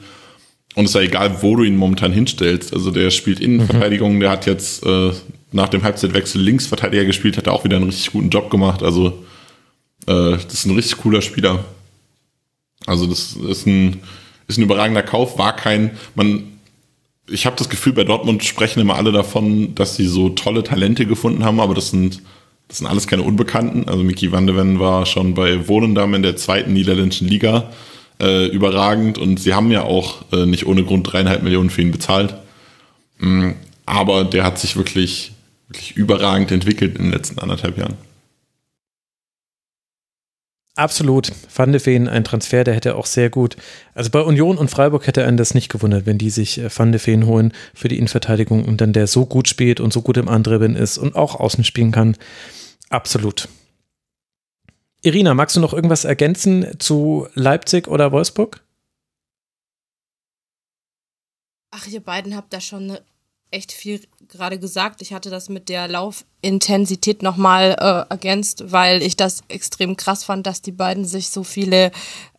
Und 0.74 0.84
es 0.84 0.90
ist 0.90 0.94
ja 0.94 1.00
egal, 1.00 1.42
wo 1.42 1.56
du 1.56 1.64
ihn 1.64 1.76
momentan 1.76 2.12
hinstellst. 2.12 2.72
Also 2.72 2.90
der 2.90 3.10
spielt 3.10 3.40
Innenverteidigung, 3.40 4.16
mhm. 4.16 4.20
der 4.20 4.30
hat 4.30 4.46
jetzt 4.46 4.84
äh, 4.86 5.10
nach 5.52 5.68
dem 5.68 5.82
Halbzeitwechsel 5.82 6.40
Linksverteidiger 6.40 7.04
gespielt, 7.04 7.36
hat 7.36 7.46
er 7.46 7.52
auch 7.52 7.64
wieder 7.64 7.76
einen 7.76 7.86
richtig 7.86 8.12
guten 8.12 8.30
Job 8.30 8.50
gemacht. 8.50 8.82
Also 8.82 9.24
äh, 10.06 10.32
das 10.32 10.54
ist 10.54 10.66
ein 10.66 10.74
richtig 10.74 10.98
cooler 10.98 11.22
Spieler. 11.22 11.64
Also 12.86 13.06
das 13.06 13.34
ist 13.34 13.66
ein, 13.66 14.00
ist 14.46 14.58
ein 14.58 14.62
überragender 14.62 15.02
Kauf, 15.02 15.38
war 15.38 15.54
kein, 15.54 15.92
man, 16.14 16.44
ich 17.28 17.46
habe 17.46 17.56
das 17.56 17.68
Gefühl, 17.68 17.92
bei 17.92 18.04
Dortmund 18.04 18.44
sprechen 18.44 18.80
immer 18.80 18.96
alle 18.96 19.12
davon, 19.12 19.74
dass 19.74 19.96
sie 19.96 20.06
so 20.06 20.30
tolle 20.30 20.62
Talente 20.62 21.06
gefunden 21.06 21.44
haben, 21.44 21.60
aber 21.60 21.74
das 21.74 21.90
sind, 21.90 22.22
das 22.68 22.78
sind 22.78 22.86
alles 22.86 23.06
keine 23.06 23.22
Unbekannten. 23.22 23.88
Also 23.88 24.02
Mickey 24.04 24.32
van 24.32 24.78
war 24.78 25.06
schon 25.06 25.34
bei 25.34 25.68
Volendam 25.68 26.14
in 26.14 26.22
der 26.22 26.36
zweiten 26.36 26.72
niederländischen 26.72 27.28
Liga 27.28 27.70
äh, 28.20 28.46
überragend 28.46 29.18
und 29.18 29.40
sie 29.40 29.54
haben 29.54 29.70
ja 29.70 29.82
auch 29.82 30.24
äh, 30.32 30.46
nicht 30.46 30.66
ohne 30.66 30.84
Grund 30.84 31.10
dreieinhalb 31.10 31.42
Millionen 31.42 31.70
für 31.70 31.82
ihn 31.82 31.92
bezahlt. 31.92 32.34
Mm, 33.18 33.50
aber 33.86 34.24
der 34.24 34.44
hat 34.44 34.58
sich 34.58 34.76
wirklich 34.76 35.32
wirklich 35.68 35.96
überragend 35.96 36.50
entwickelt 36.50 36.96
in 36.96 37.04
den 37.04 37.12
letzten 37.12 37.38
anderthalb 37.38 37.78
Jahren. 37.78 37.96
Absolut. 40.78 41.32
Van 41.52 41.72
de 41.72 41.84
Ven, 41.84 42.06
ein 42.06 42.22
Transfer, 42.22 42.62
der 42.62 42.72
hätte 42.72 42.94
auch 42.94 43.06
sehr 43.06 43.30
gut. 43.30 43.56
Also 43.94 44.10
bei 44.10 44.20
Union 44.20 44.56
und 44.56 44.70
Freiburg 44.70 45.08
hätte 45.08 45.24
einen 45.24 45.36
das 45.36 45.52
nicht 45.52 45.70
gewundert, 45.70 46.06
wenn 46.06 46.18
die 46.18 46.30
sich 46.30 46.58
äh, 46.58 46.70
Van 46.72 46.92
de 46.92 47.04
Ven 47.04 47.26
holen 47.26 47.52
für 47.74 47.88
die 47.88 47.96
Innenverteidigung 47.96 48.64
und 48.64 48.80
dann 48.80 48.92
der 48.92 49.08
so 49.08 49.26
gut 49.26 49.48
spielt 49.48 49.80
und 49.80 49.92
so 49.92 50.02
gut 50.02 50.16
im 50.18 50.28
Andribbeln 50.28 50.76
ist 50.76 50.96
und 50.96 51.16
auch 51.16 51.34
außen 51.34 51.64
spielen 51.64 51.90
kann. 51.90 52.16
Absolut. 52.90 53.48
Irina, 55.02 55.34
magst 55.34 55.56
du 55.56 55.60
noch 55.60 55.72
irgendwas 55.72 56.04
ergänzen 56.04 56.66
zu 56.78 57.26
Leipzig 57.34 57.88
oder 57.88 58.12
Wolfsburg? 58.12 58.62
Ach, 61.72 61.88
ihr 61.88 62.00
beiden 62.00 62.36
habt 62.36 62.52
da 62.52 62.60
schon 62.60 62.96
echt 63.50 63.72
viel 63.72 64.00
gerade 64.28 64.59
gesagt. 64.59 65.02
Ich 65.02 65.12
hatte 65.12 65.30
das 65.30 65.48
mit 65.48 65.68
der 65.68 65.88
Laufintensität 66.43 67.23
nochmal 67.23 67.77
äh, 67.78 68.12
ergänzt, 68.12 68.65
weil 68.70 69.02
ich 69.02 69.16
das 69.16 69.43
extrem 69.48 69.97
krass 69.97 70.24
fand, 70.24 70.47
dass 70.47 70.62
die 70.62 70.73
beiden 70.73 71.05
sich 71.05 71.31
so 71.31 71.43
viele, 71.43 71.90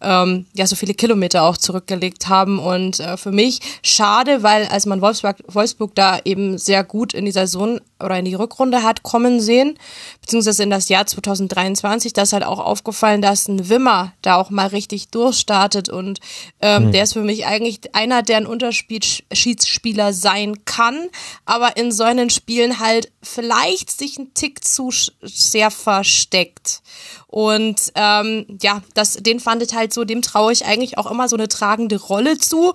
ähm, 0.02 0.46
ja, 0.54 0.66
so 0.68 0.76
viele 0.76 0.94
Kilometer 0.94 1.44
auch 1.44 1.58
zurückgelegt 1.58 2.30
haben. 2.30 2.60
Und 2.60 3.00
äh, 3.00 3.18
für 3.18 3.32
mich 3.32 3.60
schade, 3.84 4.42
weil 4.42 4.68
als 4.68 4.86
man 4.86 5.02
Wolfsburg, 5.02 5.38
Wolfsburg 5.48 5.96
da 5.96 6.20
eben 6.24 6.58
sehr 6.58 6.84
gut 6.84 7.14
in 7.14 7.26
die 7.26 7.32
Saison 7.32 7.80
oder 8.02 8.18
in 8.18 8.26
die 8.26 8.36
Rückrunde 8.36 8.84
hat 8.84 9.04
kommen 9.04 9.42
sehen, 9.42 9.78
beziehungsweise 10.22 10.64
in 10.64 10.70
das 10.70 10.88
Jahr 10.90 11.06
2023, 11.06 12.14
da 12.14 12.22
ist 12.22 12.34
halt 12.34 12.46
auch 12.46 12.60
aufgefallen, 12.60 13.22
dass 13.22 13.48
ein 13.48 13.70
Wimmer 13.70 14.14
da 14.22 14.36
auch 14.36 14.50
mal 14.50 14.68
richtig 14.68 15.10
durchstartet 15.10 15.90
und 15.90 16.20
ähm, 16.62 16.88
mhm. 16.88 16.92
der 16.94 17.04
ist 17.04 17.14
für 17.14 17.24
mich 17.24 17.46
eigentlich 17.46 17.94
einer, 17.94 18.22
der 18.22 18.38
ein 18.38 18.46
Unterschiedsspieler 18.46 20.14
sein 20.14 20.64
kann, 20.64 21.10
aber 21.46 21.76
in 21.76 21.92
so 21.92 22.04
einen 22.04 22.30
Spielen 22.30 22.80
halt 22.80 23.12
vielleicht 23.22 23.89
sich 23.92 24.18
ein 24.18 24.34
Tick 24.34 24.64
zu 24.64 24.92
sehr 25.22 25.72
versteckt. 25.72 26.82
Und 27.28 27.92
ähm, 27.96 28.46
ja, 28.62 28.82
das, 28.94 29.14
den 29.14 29.40
fand 29.40 29.64
ich 29.64 29.76
halt 29.76 29.94
so, 29.94 30.04
dem 30.06 30.22
traue 30.22 30.52
ich 30.52 30.66
eigentlich 30.66 30.98
auch 30.98 31.10
immer 31.10 31.28
so 31.28 31.36
eine 31.36 31.48
tragende 31.48 31.98
Rolle 31.98 32.38
zu. 32.38 32.74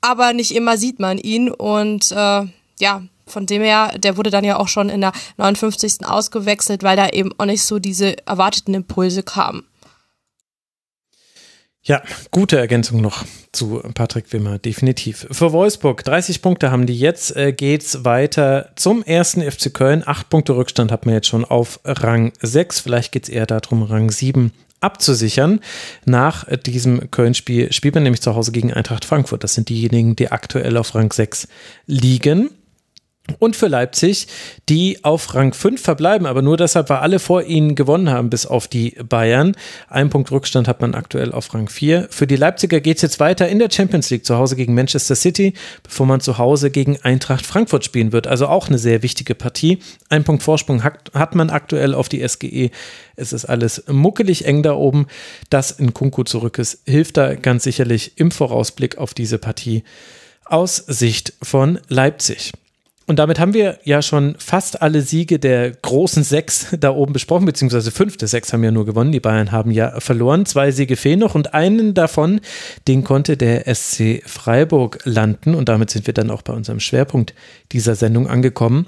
Aber 0.00 0.32
nicht 0.32 0.54
immer 0.54 0.76
sieht 0.76 0.98
man 0.98 1.18
ihn. 1.18 1.50
Und 1.50 2.12
äh, 2.12 2.46
ja, 2.78 3.02
von 3.26 3.46
dem 3.46 3.62
her, 3.62 3.96
der 3.98 4.16
wurde 4.16 4.30
dann 4.30 4.44
ja 4.44 4.58
auch 4.58 4.68
schon 4.68 4.88
in 4.88 5.00
der 5.00 5.12
59. 5.36 6.06
ausgewechselt, 6.06 6.82
weil 6.82 6.96
da 6.96 7.08
eben 7.08 7.32
auch 7.38 7.46
nicht 7.46 7.62
so 7.62 7.78
diese 7.78 8.26
erwarteten 8.26 8.74
Impulse 8.74 9.22
kamen. 9.22 9.64
Ja, 11.84 12.00
gute 12.30 12.58
Ergänzung 12.58 13.00
noch 13.00 13.24
zu 13.50 13.82
Patrick 13.94 14.32
Wimmer, 14.32 14.60
definitiv. 14.60 15.26
Für 15.32 15.52
Wolfsburg, 15.52 16.04
30 16.04 16.40
Punkte 16.40 16.70
haben 16.70 16.86
die 16.86 16.96
jetzt, 16.96 17.34
äh, 17.34 17.52
geht's 17.52 18.04
weiter 18.04 18.70
zum 18.76 19.02
ersten 19.02 19.42
FC 19.42 19.74
Köln. 19.74 20.04
Acht 20.06 20.30
Punkte 20.30 20.54
Rückstand 20.54 20.92
hat 20.92 21.06
man 21.06 21.16
jetzt 21.16 21.26
schon 21.26 21.44
auf 21.44 21.80
Rang 21.84 22.32
6. 22.40 22.78
Vielleicht 22.78 23.10
geht's 23.10 23.28
eher 23.28 23.46
darum, 23.46 23.82
Rang 23.82 24.12
7 24.12 24.52
abzusichern. 24.78 25.58
Nach 26.04 26.46
diesem 26.56 27.10
Köln-Spiel 27.10 27.72
spielt 27.72 27.94
man 27.96 28.04
nämlich 28.04 28.22
zu 28.22 28.36
Hause 28.36 28.52
gegen 28.52 28.72
Eintracht 28.72 29.04
Frankfurt. 29.04 29.42
Das 29.42 29.54
sind 29.54 29.68
diejenigen, 29.68 30.14
die 30.14 30.30
aktuell 30.30 30.76
auf 30.76 30.94
Rang 30.94 31.10
6 31.10 31.48
liegen. 31.86 32.50
Und 33.38 33.54
für 33.54 33.68
Leipzig, 33.68 34.26
die 34.68 35.04
auf 35.04 35.34
Rang 35.34 35.52
5 35.52 35.80
verbleiben, 35.80 36.26
aber 36.26 36.42
nur 36.42 36.56
deshalb, 36.56 36.90
weil 36.90 36.98
alle 36.98 37.20
vor 37.20 37.44
ihnen 37.44 37.76
gewonnen 37.76 38.10
haben, 38.10 38.30
bis 38.30 38.46
auf 38.46 38.66
die 38.66 38.96
Bayern. 39.08 39.54
Ein 39.88 40.10
Punkt 40.10 40.32
Rückstand 40.32 40.66
hat 40.66 40.80
man 40.80 40.94
aktuell 40.94 41.30
auf 41.32 41.54
Rang 41.54 41.68
4. 41.68 42.08
Für 42.10 42.26
die 42.26 42.34
Leipziger 42.34 42.80
geht 42.80 42.96
es 42.96 43.02
jetzt 43.02 43.20
weiter 43.20 43.48
in 43.48 43.60
der 43.60 43.70
Champions 43.70 44.10
League, 44.10 44.26
zu 44.26 44.36
Hause 44.36 44.56
gegen 44.56 44.74
Manchester 44.74 45.14
City, 45.14 45.54
bevor 45.84 46.06
man 46.06 46.20
zu 46.20 46.38
Hause 46.38 46.70
gegen 46.70 46.98
Eintracht 47.02 47.46
Frankfurt 47.46 47.84
spielen 47.84 48.12
wird. 48.12 48.26
Also 48.26 48.48
auch 48.48 48.68
eine 48.68 48.78
sehr 48.78 49.04
wichtige 49.04 49.36
Partie. 49.36 49.78
Ein 50.08 50.24
Punkt 50.24 50.42
Vorsprung 50.42 50.82
hat, 50.82 51.12
hat 51.14 51.36
man 51.36 51.50
aktuell 51.50 51.94
auf 51.94 52.08
die 52.08 52.26
SGE. 52.26 52.70
Es 53.14 53.32
ist 53.32 53.44
alles 53.44 53.84
muckelig 53.86 54.46
eng 54.46 54.64
da 54.64 54.74
oben. 54.74 55.06
Dass 55.48 55.70
in 55.70 55.94
Kunku 55.94 56.24
zurück 56.24 56.58
ist, 56.58 56.80
hilft 56.86 57.16
da 57.16 57.34
ganz 57.34 57.62
sicherlich 57.62 58.14
im 58.16 58.32
Vorausblick 58.32 58.98
auf 58.98 59.14
diese 59.14 59.38
Partie 59.38 59.84
aus 60.44 60.76
Sicht 60.76 61.34
von 61.40 61.78
Leipzig. 61.88 62.52
Und 63.12 63.18
damit 63.18 63.38
haben 63.38 63.52
wir 63.52 63.78
ja 63.84 64.00
schon 64.00 64.36
fast 64.38 64.80
alle 64.80 65.02
Siege 65.02 65.38
der 65.38 65.72
großen 65.72 66.24
sechs 66.24 66.68
da 66.80 66.94
oben 66.94 67.12
besprochen, 67.12 67.44
beziehungsweise 67.44 67.90
fünf 67.90 68.16
der 68.16 68.26
sechs 68.26 68.54
haben 68.54 68.64
ja 68.64 68.70
nur 68.70 68.86
gewonnen. 68.86 69.12
Die 69.12 69.20
Bayern 69.20 69.52
haben 69.52 69.70
ja 69.70 70.00
verloren. 70.00 70.46
Zwei 70.46 70.70
Siege 70.70 70.96
fehlen 70.96 71.18
noch 71.18 71.34
und 71.34 71.52
einen 71.52 71.92
davon, 71.92 72.40
den 72.88 73.04
konnte 73.04 73.36
der 73.36 73.66
SC 73.74 74.22
Freiburg 74.24 75.00
landen. 75.04 75.54
Und 75.54 75.68
damit 75.68 75.90
sind 75.90 76.06
wir 76.06 76.14
dann 76.14 76.30
auch 76.30 76.40
bei 76.40 76.54
unserem 76.54 76.80
Schwerpunkt 76.80 77.34
dieser 77.72 77.96
Sendung 77.96 78.28
angekommen. 78.28 78.86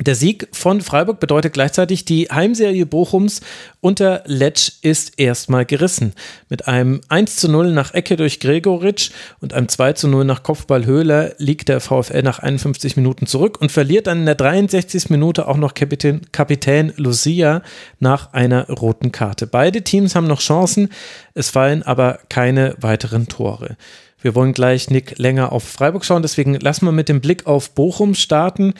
Der 0.00 0.14
Sieg 0.14 0.48
von 0.52 0.80
Freiburg 0.80 1.20
bedeutet 1.20 1.52
gleichzeitig, 1.52 2.06
die 2.06 2.28
Heimserie 2.30 2.86
Bochums 2.86 3.42
unter 3.80 4.22
Letsch 4.24 4.72
ist 4.80 5.18
erstmal 5.18 5.66
gerissen. 5.66 6.14
Mit 6.48 6.66
einem 6.66 7.02
1 7.08 7.36
zu 7.36 7.50
0 7.50 7.72
nach 7.72 7.92
Ecke 7.92 8.16
durch 8.16 8.40
Gregoritsch 8.40 9.10
und 9.40 9.52
einem 9.52 9.68
2 9.68 9.92
zu 9.92 10.08
0 10.08 10.24
nach 10.24 10.42
Kopfball 10.42 10.86
Höhler 10.86 11.34
liegt 11.36 11.68
der 11.68 11.80
VfL 11.80 12.22
nach 12.22 12.38
51 12.38 12.96
Minuten 12.96 13.26
zurück 13.26 13.60
und 13.60 13.70
verliert 13.70 14.06
dann 14.06 14.20
in 14.20 14.26
der 14.26 14.36
63. 14.36 15.10
Minute 15.10 15.46
auch 15.46 15.58
noch 15.58 15.74
Kapitän, 15.74 16.22
Kapitän 16.32 16.94
Lucia 16.96 17.62
nach 17.98 18.32
einer 18.32 18.68
roten 18.68 19.12
Karte. 19.12 19.46
Beide 19.46 19.82
Teams 19.82 20.14
haben 20.14 20.26
noch 20.26 20.40
Chancen, 20.40 20.88
es 21.34 21.50
fallen 21.50 21.82
aber 21.82 22.20
keine 22.30 22.74
weiteren 22.80 23.28
Tore. 23.28 23.76
Wir 24.22 24.34
wollen 24.34 24.52
gleich, 24.52 24.90
Nick, 24.90 25.18
länger 25.18 25.52
auf 25.52 25.64
Freiburg 25.64 26.04
schauen, 26.04 26.22
deswegen 26.22 26.54
lassen 26.54 26.84
wir 26.84 26.92
mit 26.92 27.08
dem 27.08 27.20
Blick 27.20 27.46
auf 27.46 27.70
Bochum 27.70 28.14
starten. 28.14 28.74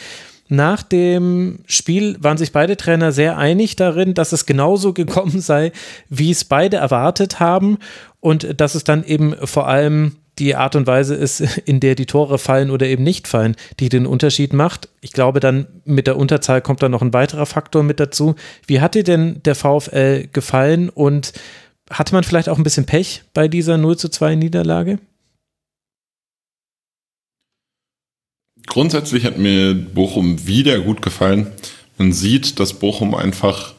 Nach 0.52 0.82
dem 0.82 1.60
Spiel 1.66 2.16
waren 2.20 2.36
sich 2.36 2.50
beide 2.50 2.76
Trainer 2.76 3.12
sehr 3.12 3.38
einig 3.38 3.76
darin, 3.76 4.14
dass 4.14 4.32
es 4.32 4.46
genauso 4.46 4.92
gekommen 4.92 5.40
sei, 5.40 5.70
wie 6.08 6.32
es 6.32 6.44
beide 6.44 6.76
erwartet 6.76 7.38
haben 7.38 7.78
und 8.18 8.60
dass 8.60 8.74
es 8.74 8.82
dann 8.82 9.04
eben 9.04 9.34
vor 9.44 9.68
allem 9.68 10.16
die 10.40 10.56
Art 10.56 10.74
und 10.74 10.88
Weise 10.88 11.14
ist, 11.14 11.40
in 11.66 11.78
der 11.78 11.94
die 11.94 12.06
Tore 12.06 12.38
fallen 12.38 12.72
oder 12.72 12.86
eben 12.86 13.04
nicht 13.04 13.28
fallen, 13.28 13.54
die 13.78 13.88
den 13.88 14.06
Unterschied 14.06 14.52
macht. 14.52 14.88
Ich 15.00 15.12
glaube, 15.12 15.38
dann 15.38 15.68
mit 15.84 16.08
der 16.08 16.16
Unterzahl 16.16 16.60
kommt 16.60 16.82
dann 16.82 16.90
noch 16.90 17.02
ein 17.02 17.14
weiterer 17.14 17.46
Faktor 17.46 17.84
mit 17.84 18.00
dazu. 18.00 18.34
Wie 18.66 18.80
hat 18.80 18.96
dir 18.96 19.04
denn 19.04 19.40
der 19.44 19.54
VfL 19.54 20.26
gefallen 20.32 20.88
und 20.88 21.32
hatte 21.90 22.12
man 22.12 22.24
vielleicht 22.24 22.48
auch 22.48 22.58
ein 22.58 22.64
bisschen 22.64 22.86
Pech 22.86 23.22
bei 23.34 23.46
dieser 23.46 23.78
0 23.78 23.96
zu 23.96 24.08
2 24.08 24.34
Niederlage? 24.34 24.98
Grundsätzlich 28.66 29.24
hat 29.24 29.38
mir 29.38 29.74
Bochum 29.74 30.46
wieder 30.46 30.80
gut 30.80 31.02
gefallen. 31.02 31.50
Man 31.98 32.12
sieht, 32.12 32.60
dass 32.60 32.74
Bochum 32.74 33.14
einfach 33.14 33.74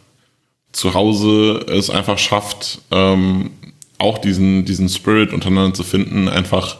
zu 0.72 0.94
Hause 0.94 1.66
es 1.70 1.90
einfach 1.90 2.18
schafft, 2.18 2.80
ähm, 2.91 3.52
auch 3.98 4.18
diesen, 4.18 4.66
diesen 4.66 4.90
Spirit 4.90 5.34
untereinander 5.34 5.74
zu 5.74 5.84
finden, 5.84 6.28
einfach, 6.28 6.78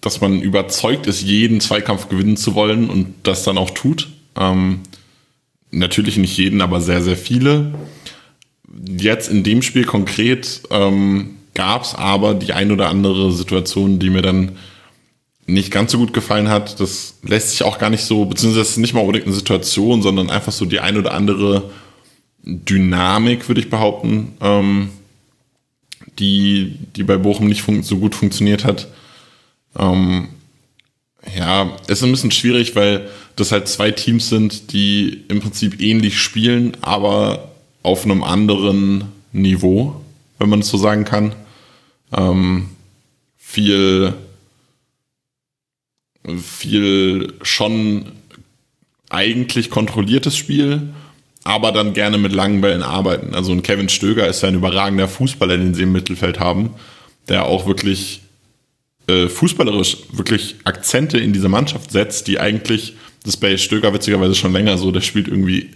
dass 0.00 0.20
man 0.20 0.40
überzeugt 0.40 1.06
ist, 1.06 1.22
jeden 1.22 1.60
Zweikampf 1.60 2.08
gewinnen 2.08 2.36
zu 2.36 2.54
wollen 2.54 2.88
und 2.88 3.14
das 3.24 3.42
dann 3.42 3.58
auch 3.58 3.70
tut. 3.70 4.08
Ähm, 4.36 4.80
natürlich 5.70 6.16
nicht 6.16 6.36
jeden, 6.36 6.60
aber 6.60 6.80
sehr, 6.80 7.02
sehr 7.02 7.16
viele. 7.16 7.74
Jetzt 8.86 9.28
in 9.28 9.42
dem 9.42 9.62
Spiel 9.62 9.84
konkret 9.84 10.62
ähm, 10.70 11.36
gab 11.54 11.82
es 11.82 11.94
aber 11.94 12.34
die 12.34 12.52
ein 12.52 12.70
oder 12.70 12.88
andere 12.88 13.32
Situation, 13.32 13.98
die 13.98 14.10
mir 14.10 14.22
dann 14.22 14.52
nicht 15.48 15.70
ganz 15.72 15.92
so 15.92 15.98
gut 15.98 16.12
gefallen 16.12 16.48
hat. 16.48 16.78
Das 16.78 17.14
lässt 17.22 17.50
sich 17.50 17.62
auch 17.62 17.78
gar 17.78 17.90
nicht 17.90 18.04
so, 18.04 18.26
beziehungsweise 18.26 18.80
nicht 18.80 18.92
mal 18.92 19.00
unbedingt 19.00 19.26
eine 19.26 19.34
Situation, 19.34 20.02
sondern 20.02 20.30
einfach 20.30 20.52
so 20.52 20.66
die 20.66 20.78
ein 20.78 20.96
oder 20.96 21.14
andere 21.14 21.70
Dynamik, 22.44 23.48
würde 23.48 23.62
ich 23.62 23.70
behaupten, 23.70 24.34
ähm, 24.40 24.90
die, 26.18 26.78
die 26.94 27.02
bei 27.02 27.16
Bochum 27.16 27.48
nicht 27.48 27.64
so 27.82 27.96
gut 27.96 28.14
funktioniert 28.14 28.64
hat. 28.64 28.88
Ähm, 29.76 30.28
ja, 31.36 31.76
ist 31.86 32.04
ein 32.04 32.10
bisschen 32.10 32.30
schwierig, 32.30 32.76
weil 32.76 33.08
das 33.36 33.50
halt 33.50 33.68
zwei 33.68 33.90
Teams 33.90 34.28
sind, 34.28 34.72
die 34.72 35.24
im 35.28 35.40
Prinzip 35.40 35.80
ähnlich 35.80 36.18
spielen, 36.18 36.76
aber 36.82 37.52
auf 37.82 38.04
einem 38.04 38.22
anderen 38.22 39.04
Niveau, 39.32 40.00
wenn 40.38 40.50
man 40.50 40.60
es 40.60 40.68
so 40.68 40.76
sagen 40.76 41.04
kann. 41.04 41.32
Ähm, 42.12 42.68
viel 43.36 44.14
viel 46.36 47.34
schon 47.42 48.12
eigentlich 49.10 49.70
kontrolliertes 49.70 50.36
Spiel, 50.36 50.90
aber 51.44 51.72
dann 51.72 51.94
gerne 51.94 52.18
mit 52.18 52.32
langen 52.32 52.60
Bällen 52.60 52.82
arbeiten. 52.82 53.34
Also 53.34 53.52
ein 53.52 53.62
Kevin 53.62 53.88
Stöger 53.88 54.26
ist 54.26 54.42
ja 54.42 54.48
ein 54.48 54.54
überragender 54.54 55.08
Fußballer, 55.08 55.56
den 55.56 55.74
sie 55.74 55.84
im 55.84 55.92
Mittelfeld 55.92 56.40
haben, 56.40 56.74
der 57.28 57.46
auch 57.46 57.66
wirklich 57.66 58.20
äh, 59.08 59.28
fußballerisch 59.28 59.96
wirklich 60.12 60.56
Akzente 60.64 61.18
in 61.18 61.32
diese 61.32 61.48
Mannschaft 61.48 61.90
setzt, 61.90 62.26
die 62.26 62.38
eigentlich, 62.38 62.94
das 63.22 63.34
ist 63.34 63.40
bei 63.40 63.56
Stöger 63.56 63.94
witzigerweise 63.94 64.34
schon 64.34 64.52
länger 64.52 64.76
so, 64.76 64.90
der 64.90 65.00
spielt 65.00 65.28
irgendwie 65.28 65.70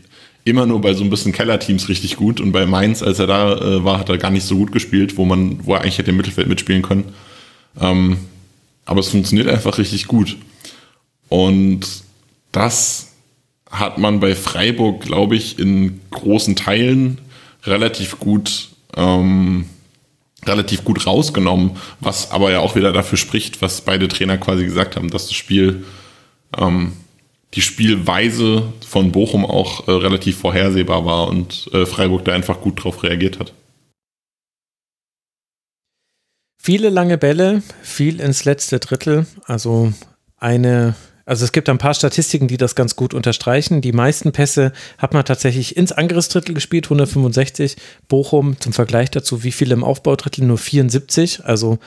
immer 0.45 0.66
nur 0.66 0.81
bei 0.81 0.93
so 0.93 1.05
ein 1.05 1.11
bisschen 1.11 1.33
Kellerteams 1.33 1.89
richtig 1.89 2.16
gut 2.16 2.41
und 2.41 2.53
bei 2.53 2.66
Mainz, 2.66 3.03
als 3.03 3.19
er 3.19 3.27
da 3.27 3.55
äh, 3.55 3.85
war, 3.85 4.01
hat 4.01 4.09
er 4.09 4.19
gar 4.19 4.31
nicht 4.31 4.45
so 4.45 4.57
gut 4.57 4.73
gespielt, 4.73 5.16
wo 5.16 5.24
man, 5.24 5.65
wo 5.65 5.74
er 5.74 5.81
eigentlich 5.81 5.99
hätte 5.99 6.11
im 6.11 6.16
Mittelfeld 6.16 6.49
mitspielen 6.49 6.83
können. 6.83 7.15
Ähm, 7.81 8.19
aber 8.85 9.01
es 9.01 9.09
funktioniert 9.09 9.49
einfach 9.49 9.79
richtig 9.79 10.07
gut. 10.07 10.37
Und 11.29 11.87
das 12.51 13.13
hat 13.71 13.99
man 13.99 14.21
bei 14.21 14.35
Freiburg, 14.35 15.01
glaube 15.01 15.37
ich, 15.37 15.59
in 15.59 16.01
großen 16.11 16.57
Teilen 16.57 17.21
relativ 17.65 18.19
gut, 18.19 18.69
ähm, 18.97 19.67
relativ 20.45 20.85
gut 20.85 21.07
rausgenommen, 21.07 21.73
was 22.01 22.31
aber 22.31 22.51
ja 22.51 22.61
auch 22.61 22.75
wieder 22.77 22.93
dafür 22.93 23.17
spricht, 23.17 23.63
was 23.63 23.81
beide 23.81 24.09
Trainer 24.09 24.37
quasi 24.37 24.65
gesagt 24.65 24.97
haben, 24.97 25.11
dass 25.11 25.29
das 25.29 25.35
Spiel, 25.35 25.85
ähm, 26.59 26.93
die 27.55 27.63
Spielweise 27.63 28.73
von 28.87 29.13
Bochum 29.13 29.47
auch 29.47 29.87
äh, 29.89 29.93
relativ 29.93 30.39
vorhersehbar 30.39 31.05
war 31.05 31.29
und 31.29 31.71
äh, 31.73 31.87
Freiburg 31.87 32.25
da 32.25 32.33
einfach 32.33 32.61
gut 32.61 32.83
drauf 32.83 33.03
reagiert 33.03 33.39
hat. 33.39 33.53
Viele 36.65 36.91
lange 36.91 37.19
Bälle, 37.19 37.61
viel 37.83 38.21
ins 38.21 38.45
letzte 38.45 38.79
Drittel. 38.79 39.27
Also 39.47 39.93
eine, 40.39 40.95
also 41.27 41.45
es 41.45 41.51
gibt 41.51 41.69
ein 41.69 41.79
paar 41.79 41.93
Statistiken, 41.93 42.47
die 42.47 42.57
das 42.57 42.77
ganz 42.77 42.95
gut 42.95 43.15
unterstreichen. 43.15 43.81
Die 43.81 43.91
meisten 43.91 44.31
Pässe 44.31 44.71
hat 44.97 45.13
man 45.13 45.25
tatsächlich 45.25 45.77
ins 45.77 45.91
Angriffsdrittel 45.91 46.55
gespielt, 46.55 46.87
165. 46.87 47.75
Bochum 48.07 48.61
zum 48.61 48.73
Vergleich 48.73 49.11
dazu, 49.11 49.43
wie 49.43 49.51
viele 49.51 49.75
im 49.75 49.83
Aufbaudrittel? 49.83 50.45
Nur 50.45 50.57
74. 50.57 51.45
Also 51.45 51.81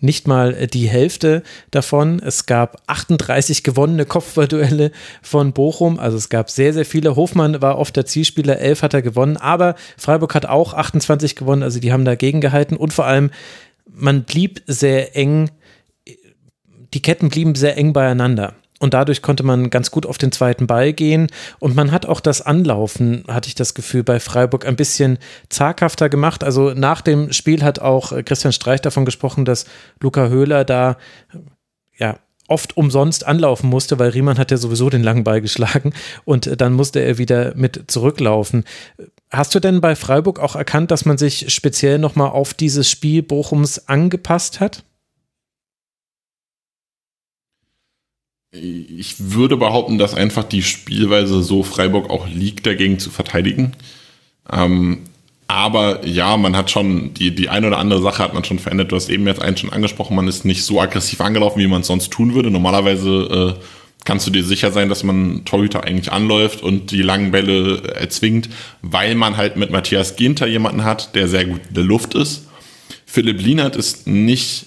nicht 0.00 0.26
mal 0.26 0.66
die 0.66 0.88
Hälfte 0.88 1.42
davon. 1.70 2.20
Es 2.20 2.44
gab 2.44 2.82
38 2.86 3.62
gewonnene 3.62 4.04
Kopfballduelle 4.04 4.92
von 5.22 5.52
Bochum. 5.52 5.98
Also 5.98 6.18
es 6.18 6.28
gab 6.28 6.50
sehr, 6.50 6.74
sehr 6.74 6.84
viele. 6.86 7.16
Hofmann 7.16 7.62
war 7.62 7.78
oft 7.78 7.96
der 7.96 8.06
Zielspieler, 8.06 8.58
11 8.58 8.82
hat 8.82 8.94
er 8.94 9.02
gewonnen. 9.02 9.38
Aber 9.38 9.74
Freiburg 9.96 10.34
hat 10.34 10.44
auch 10.46 10.74
28 10.74 11.36
gewonnen. 11.36 11.62
Also 11.62 11.80
die 11.80 11.92
haben 11.92 12.04
dagegen 12.04 12.40
gehalten. 12.42 12.76
Und 12.76 12.92
vor 12.92 13.06
allem 13.06 13.30
man 13.92 14.24
blieb 14.24 14.62
sehr 14.66 15.16
eng, 15.16 15.50
die 16.94 17.02
Ketten 17.02 17.28
blieben 17.28 17.54
sehr 17.54 17.76
eng 17.76 17.92
beieinander. 17.92 18.54
Und 18.82 18.94
dadurch 18.94 19.20
konnte 19.20 19.42
man 19.42 19.68
ganz 19.68 19.90
gut 19.90 20.06
auf 20.06 20.16
den 20.16 20.32
zweiten 20.32 20.66
Ball 20.66 20.94
gehen. 20.94 21.26
Und 21.58 21.76
man 21.76 21.92
hat 21.92 22.06
auch 22.06 22.20
das 22.20 22.40
Anlaufen, 22.40 23.24
hatte 23.28 23.48
ich 23.48 23.54
das 23.54 23.74
Gefühl, 23.74 24.02
bei 24.02 24.20
Freiburg 24.20 24.66
ein 24.66 24.74
bisschen 24.74 25.18
zaghafter 25.50 26.08
gemacht. 26.08 26.42
Also 26.42 26.72
nach 26.72 27.02
dem 27.02 27.30
Spiel 27.32 27.62
hat 27.62 27.78
auch 27.78 28.12
Christian 28.24 28.54
Streich 28.54 28.80
davon 28.80 29.04
gesprochen, 29.04 29.44
dass 29.44 29.66
Luca 30.00 30.28
Höhler 30.28 30.64
da, 30.64 30.96
ja, 31.98 32.18
oft 32.48 32.76
umsonst 32.76 33.26
anlaufen 33.26 33.68
musste, 33.70 33.98
weil 33.98 34.10
Riemann 34.10 34.38
hat 34.38 34.50
ja 34.50 34.56
sowieso 34.56 34.90
den 34.90 35.04
langen 35.04 35.24
Ball 35.24 35.40
geschlagen 35.40 35.92
und 36.24 36.60
dann 36.60 36.72
musste 36.72 37.00
er 37.00 37.16
wieder 37.16 37.54
mit 37.54 37.84
zurücklaufen. 37.86 38.64
Hast 39.30 39.54
du 39.54 39.60
denn 39.60 39.80
bei 39.80 39.94
Freiburg 39.94 40.40
auch 40.40 40.56
erkannt, 40.56 40.90
dass 40.90 41.04
man 41.04 41.16
sich 41.16 41.52
speziell 41.52 41.98
nochmal 41.98 42.30
auf 42.30 42.52
dieses 42.52 42.90
Spiel 42.90 43.22
Bochums 43.22 43.86
angepasst 43.88 44.58
hat? 44.58 44.84
Ich 48.52 49.14
würde 49.18 49.56
behaupten, 49.56 49.98
dass 49.98 50.14
einfach 50.14 50.42
die 50.42 50.62
Spielweise 50.62 51.42
so 51.44 51.62
Freiburg 51.62 52.10
auch 52.10 52.26
liegt, 52.26 52.66
dagegen 52.66 52.98
zu 52.98 53.10
verteidigen. 53.10 53.76
Ähm, 54.50 55.04
aber 55.46 56.04
ja, 56.04 56.36
man 56.36 56.56
hat 56.56 56.70
schon, 56.72 57.14
die, 57.14 57.32
die 57.32 57.48
eine 57.48 57.68
oder 57.68 57.78
andere 57.78 58.02
Sache 58.02 58.24
hat 58.24 58.34
man 58.34 58.42
schon 58.42 58.58
verändert. 58.58 58.90
Du 58.90 58.96
hast 58.96 59.08
eben 59.08 59.26
jetzt 59.28 59.42
einen 59.42 59.56
schon 59.56 59.72
angesprochen, 59.72 60.16
man 60.16 60.26
ist 60.26 60.44
nicht 60.44 60.64
so 60.64 60.80
aggressiv 60.80 61.20
angelaufen, 61.20 61.60
wie 61.60 61.68
man 61.68 61.82
es 61.82 61.86
sonst 61.86 62.10
tun 62.10 62.34
würde. 62.34 62.50
Normalerweise 62.50 63.56
kannst 64.04 64.26
du 64.26 64.30
dir 64.30 64.44
sicher 64.44 64.72
sein, 64.72 64.88
dass 64.88 65.04
man 65.04 65.44
Torhüter 65.44 65.84
eigentlich 65.84 66.12
anläuft 66.12 66.62
und 66.62 66.90
die 66.90 67.02
langen 67.02 67.30
Bälle 67.30 67.82
erzwingt, 67.94 68.48
weil 68.82 69.14
man 69.14 69.36
halt 69.36 69.56
mit 69.56 69.70
Matthias 69.70 70.16
Ginter 70.16 70.46
jemanden 70.46 70.84
hat, 70.84 71.14
der 71.14 71.28
sehr 71.28 71.44
gut 71.44 71.60
in 71.68 71.74
der 71.74 71.84
Luft 71.84 72.14
ist. 72.14 72.46
Philipp 73.06 73.40
Lienert 73.40 73.76
ist 73.76 74.06
nicht 74.06 74.66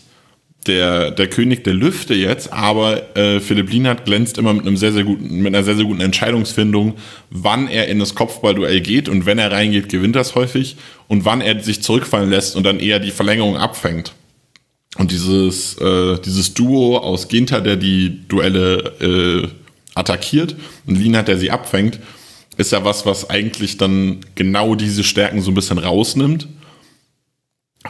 der, 0.67 1.11
der 1.11 1.27
König 1.27 1.63
der 1.63 1.73
Lüfte 1.73 2.13
jetzt, 2.13 2.53
aber 2.53 3.17
äh, 3.17 3.39
Philipp 3.39 3.71
Lienert 3.71 4.05
glänzt 4.05 4.37
immer 4.37 4.53
mit 4.53 4.65
einem 4.65 4.77
sehr, 4.77 4.93
sehr 4.93 5.03
guten, 5.03 5.37
mit 5.37 5.53
einer 5.53 5.63
sehr, 5.63 5.75
sehr 5.75 5.85
guten 5.85 6.01
Entscheidungsfindung, 6.01 6.95
wann 7.29 7.67
er 7.67 7.87
in 7.87 7.99
das 7.99 8.15
Kopfballduell 8.15 8.81
geht 8.81 9.09
und 9.09 9.25
wenn 9.25 9.39
er 9.39 9.51
reingeht, 9.51 9.89
gewinnt 9.89 10.15
das 10.15 10.35
häufig 10.35 10.77
und 11.07 11.25
wann 11.25 11.41
er 11.41 11.59
sich 11.61 11.81
zurückfallen 11.81 12.29
lässt 12.29 12.55
und 12.55 12.63
dann 12.63 12.79
eher 12.79 12.99
die 12.99 13.11
Verlängerung 13.11 13.57
abfängt. 13.57 14.13
Und 14.97 15.11
dieses, 15.11 15.77
äh, 15.79 16.19
dieses 16.19 16.53
Duo 16.53 16.97
aus 16.97 17.27
Ginter, 17.27 17.61
der 17.61 17.77
die 17.77 18.27
Duelle 18.27 18.93
äh, 18.99 19.47
attackiert 19.95 20.55
und 20.85 20.95
Lienert, 20.95 21.27
der 21.27 21.37
sie 21.37 21.51
abfängt, 21.51 21.99
ist 22.57 22.71
ja 22.71 22.85
was, 22.85 23.05
was 23.05 23.29
eigentlich 23.29 23.77
dann 23.77 24.19
genau 24.35 24.75
diese 24.75 25.03
Stärken 25.03 25.41
so 25.41 25.49
ein 25.51 25.55
bisschen 25.55 25.79
rausnimmt 25.79 26.47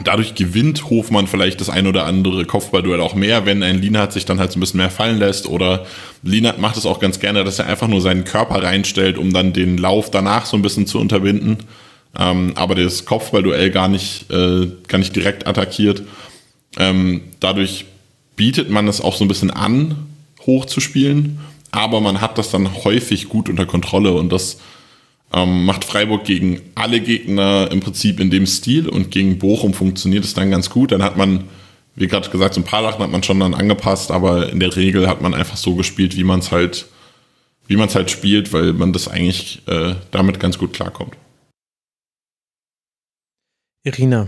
Dadurch 0.03 0.33
gewinnt 0.33 0.89
Hofmann 0.89 1.27
vielleicht 1.27 1.61
das 1.61 1.69
ein 1.69 1.85
oder 1.85 2.05
andere 2.05 2.45
Kopfballduell 2.45 2.99
auch 2.99 3.13
mehr, 3.13 3.45
wenn 3.45 3.61
ein 3.61 3.79
Lienhardt 3.79 4.11
sich 4.11 4.25
dann 4.25 4.39
halt 4.39 4.51
so 4.51 4.57
ein 4.57 4.59
bisschen 4.59 4.79
mehr 4.79 4.89
fallen 4.89 5.19
lässt. 5.19 5.47
Oder 5.47 5.85
Lienhardt 6.23 6.57
macht 6.57 6.77
es 6.77 6.87
auch 6.87 6.99
ganz 6.99 7.19
gerne, 7.19 7.43
dass 7.43 7.59
er 7.59 7.67
einfach 7.67 7.87
nur 7.87 8.01
seinen 8.01 8.23
Körper 8.23 8.63
reinstellt, 8.63 9.19
um 9.19 9.31
dann 9.31 9.53
den 9.53 9.77
Lauf 9.77 10.09
danach 10.09 10.47
so 10.47 10.57
ein 10.57 10.63
bisschen 10.63 10.87
zu 10.87 10.99
unterbinden. 10.99 11.57
Ähm, 12.17 12.53
aber 12.55 12.73
das 12.73 13.05
Kopfballduell 13.05 13.69
gar 13.69 13.87
nicht, 13.87 14.31
äh, 14.31 14.67
gar 14.87 14.97
nicht 14.97 15.15
direkt 15.15 15.45
attackiert. 15.45 16.01
Ähm, 16.77 17.21
dadurch 17.39 17.85
bietet 18.35 18.69
man 18.69 18.87
es 18.87 19.01
auch 19.01 19.15
so 19.15 19.23
ein 19.23 19.27
bisschen 19.27 19.51
an, 19.51 20.07
hoch 20.45 20.65
zu 20.65 20.79
spielen. 20.79 21.39
Aber 21.71 22.01
man 22.01 22.21
hat 22.21 22.37
das 22.37 22.51
dann 22.51 22.83
häufig 22.83 23.29
gut 23.29 23.49
unter 23.49 23.65
Kontrolle 23.65 24.13
und 24.13 24.31
das 24.31 24.59
ähm, 25.33 25.65
macht 25.65 25.83
Freiburg 25.83 26.23
gegen 26.23 26.61
alle 26.75 27.01
Gegner 27.01 27.69
im 27.71 27.79
Prinzip 27.79 28.19
in 28.19 28.29
dem 28.29 28.45
Stil 28.45 28.87
und 28.87 29.09
gegen 29.09 29.39
Bochum 29.39 29.73
funktioniert 29.73 30.23
es 30.23 30.35
dann 30.35 30.51
ganz 30.51 30.69
gut. 30.69 30.91
Dann 30.91 31.01
hat 31.01 31.17
man, 31.17 31.45
wie 31.95 32.07
gerade 32.07 32.29
gesagt, 32.29 32.53
so 32.53 32.61
ein 32.61 32.65
paar 32.65 32.83
Lachen 32.83 33.01
hat 33.01 33.09
man 33.09 33.23
schon 33.23 33.39
dann 33.39 33.55
angepasst, 33.55 34.11
aber 34.11 34.49
in 34.49 34.59
der 34.59 34.75
Regel 34.75 35.07
hat 35.07 35.21
man 35.21 35.33
einfach 35.33 35.57
so 35.57 35.75
gespielt, 35.75 36.15
wie 36.15 36.23
man 36.23 36.39
es 36.39 36.51
halt, 36.51 36.85
wie 37.67 37.75
man 37.75 37.87
es 37.87 37.95
halt 37.95 38.11
spielt, 38.11 38.53
weil 38.53 38.73
man 38.73 38.93
das 38.93 39.07
eigentlich 39.07 39.63
äh, 39.67 39.95
damit 40.11 40.39
ganz 40.39 40.59
gut 40.59 40.73
klarkommt. 40.73 41.15
Irina, 43.83 44.27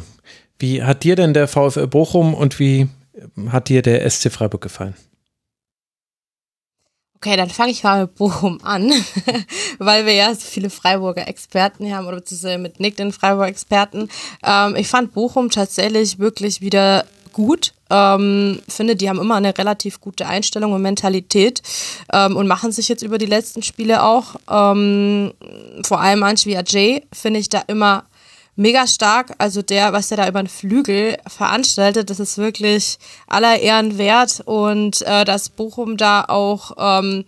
wie 0.59 0.83
hat 0.83 1.03
dir 1.03 1.15
denn 1.15 1.33
der 1.33 1.47
VfL 1.47 1.87
Bochum 1.87 2.33
und 2.33 2.59
wie 2.59 2.87
hat 3.49 3.69
dir 3.69 3.81
der 3.81 4.09
SC 4.09 4.31
Freiburg 4.31 4.61
gefallen? 4.61 4.95
Okay, 7.17 7.37
dann 7.37 7.49
fange 7.49 7.71
ich 7.71 7.83
mal 7.83 8.01
mit 8.01 8.15
Bochum 8.15 8.59
an, 8.61 8.91
weil 9.79 10.05
wir 10.05 10.13
ja 10.13 10.33
so 10.35 10.41
viele 10.41 10.69
Freiburger 10.69 11.27
Experten 11.27 11.91
haben 11.91 12.05
oder 12.05 12.17
beziehungsweise 12.17 12.59
mit 12.59 12.79
Nick 12.79 12.97
den 12.97 13.11
Freiburger 13.11 13.47
Experten. 13.47 14.09
Ähm, 14.43 14.75
ich 14.75 14.87
fand 14.87 15.13
Bochum 15.13 15.49
tatsächlich 15.49 16.19
wirklich 16.19 16.61
wieder 16.61 17.05
gut. 17.33 17.73
Ähm, 17.89 18.61
finde, 18.67 18.95
die 18.95 19.09
haben 19.09 19.19
immer 19.19 19.35
eine 19.35 19.57
relativ 19.57 20.01
gute 20.01 20.27
Einstellung 20.27 20.73
und 20.73 20.81
Mentalität 20.81 21.61
ähm, 22.13 22.35
und 22.35 22.47
machen 22.47 22.71
sich 22.71 22.89
jetzt 22.89 23.01
über 23.01 23.17
die 23.17 23.25
letzten 23.25 23.63
Spiele 23.63 24.03
auch. 24.03 24.35
Ähm, 24.49 25.33
vor 25.83 26.01
allem 26.01 26.19
manche 26.19 26.47
wie 26.47 26.57
Ajay 26.57 27.07
finde 27.11 27.39
ich 27.39 27.49
da 27.49 27.61
immer 27.67 28.05
mega 28.55 28.87
stark. 28.87 29.33
Also 29.37 29.61
der, 29.61 29.93
was 29.93 30.09
der 30.09 30.17
da 30.17 30.27
über 30.27 30.41
den 30.41 30.49
Flügel 30.49 31.17
veranstaltet, 31.27 32.09
das 32.09 32.19
ist 32.19 32.37
wirklich 32.37 32.97
aller 33.27 33.59
Ehren 33.59 33.97
wert 33.97 34.41
und 34.45 35.01
äh, 35.03 35.25
dass 35.25 35.49
Bochum 35.49 35.97
da 35.97 36.25
auch 36.27 36.71
ähm, 36.77 37.25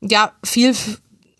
ja 0.00 0.32
viel 0.44 0.74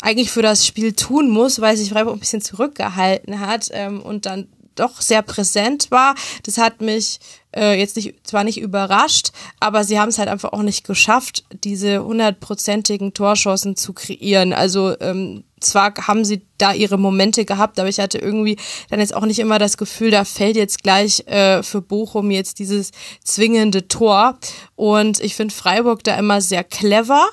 eigentlich 0.02 0.30
für 0.30 0.42
das 0.42 0.66
Spiel 0.66 0.92
tun 0.92 1.30
muss, 1.30 1.60
weil 1.60 1.76
sich 1.76 1.90
Freiburg 1.90 2.16
ein 2.16 2.20
bisschen 2.20 2.42
zurückgehalten 2.42 3.40
hat 3.40 3.70
ähm, 3.72 4.02
und 4.02 4.26
dann 4.26 4.48
doch 4.74 5.00
sehr 5.00 5.22
präsent 5.22 5.90
war. 5.90 6.14
Das 6.44 6.58
hat 6.58 6.80
mich 6.80 7.18
äh, 7.56 7.78
jetzt 7.78 7.96
nicht, 7.96 8.26
zwar 8.26 8.44
nicht 8.44 8.60
überrascht, 8.60 9.30
aber 9.58 9.84
sie 9.84 9.98
haben 9.98 10.10
es 10.10 10.18
halt 10.18 10.28
einfach 10.28 10.52
auch 10.52 10.62
nicht 10.62 10.86
geschafft, 10.86 11.44
diese 11.64 12.04
hundertprozentigen 12.04 13.14
Torschancen 13.14 13.76
zu 13.76 13.92
kreieren. 13.92 14.52
Also 14.52 14.94
ähm, 15.00 15.44
zwar 15.60 15.94
haben 16.06 16.24
sie 16.24 16.42
da 16.58 16.72
ihre 16.72 16.98
Momente 16.98 17.44
gehabt, 17.44 17.78
aber 17.78 17.88
ich 17.88 17.98
hatte 17.98 18.18
irgendwie 18.18 18.56
dann 18.90 19.00
jetzt 19.00 19.14
auch 19.14 19.24
nicht 19.24 19.38
immer 19.38 19.58
das 19.58 19.76
Gefühl, 19.76 20.10
da 20.10 20.24
fällt 20.24 20.56
jetzt 20.56 20.82
gleich 20.82 21.26
äh, 21.26 21.62
für 21.62 21.80
Bochum 21.80 22.30
jetzt 22.30 22.58
dieses 22.58 22.90
zwingende 23.24 23.88
Tor. 23.88 24.38
Und 24.74 25.20
ich 25.20 25.34
finde 25.34 25.54
Freiburg 25.54 26.04
da 26.04 26.16
immer 26.16 26.40
sehr 26.40 26.64
clever, 26.64 27.26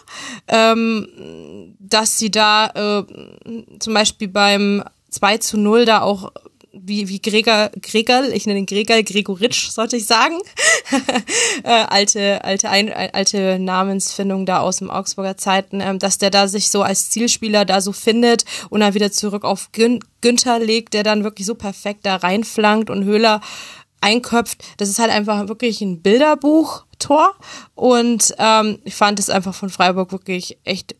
ähm, 0.48 1.76
dass 1.80 2.18
sie 2.18 2.32
da 2.32 2.68
äh, 2.68 3.04
zum 3.80 3.94
Beispiel 3.94 4.30
beim 4.30 4.84
2 5.10 5.38
zu 5.38 5.58
0 5.58 5.86
da 5.86 6.02
auch 6.02 6.32
wie, 6.74 7.08
wie 7.08 7.22
Gregor, 7.22 7.70
Gregor, 7.82 8.24
ich 8.34 8.48
nenne 8.48 8.60
ihn 8.60 8.66
Gregor, 8.66 9.02
Gregoritsch, 9.04 9.70
sollte 9.70 9.98
ich 9.98 10.08
sagen. 10.08 10.40
äh, 11.64 11.70
alte, 11.70 12.44
alte, 12.44 12.70
ein, 12.70 12.92
alte 12.92 13.60
Namensfindung 13.60 14.48
da 14.48 14.60
aus 14.60 14.78
dem 14.78 14.90
Augsburger 14.90 15.38
Zeiten, 15.38 15.82
ähm, 15.82 16.00
dass 16.00 16.18
der 16.18 16.32
da 16.32 16.48
sich 16.48 16.72
so 16.72 16.82
als 16.82 17.12
Zielspieler 17.12 17.66
da 17.66 17.80
so 17.80 17.92
findet 17.94 18.46
und 18.70 18.80
dann 18.80 18.96
wieder 18.96 19.12
zurück 19.12 19.46
auf 19.46 19.72
Gün 19.72 20.00
Günther 20.22 20.58
legt, 20.58 20.94
der 20.94 21.04
dann 21.04 21.24
wirklich 21.24 21.46
so 21.46 21.54
perfekt 21.54 22.06
da 22.06 22.16
reinflankt 22.16 22.90
und 22.90 23.04
Höhler 23.04 23.42
einköpft. 24.02 24.64
Das 24.78 24.90
ist 24.90 25.00
halt 25.00 25.12
einfach 25.12 25.48
wirklich 25.48 25.82
ein 25.82 26.02
Bilderbuch-Tor 26.02 27.36
und 27.76 28.34
ähm, 28.40 28.80
ich 28.84 28.96
fand 28.96 29.20
es 29.20 29.30
einfach 29.30 29.54
von 29.54 29.70
Freiburg 29.70 30.12
wirklich 30.12 30.58
echt 30.64 30.96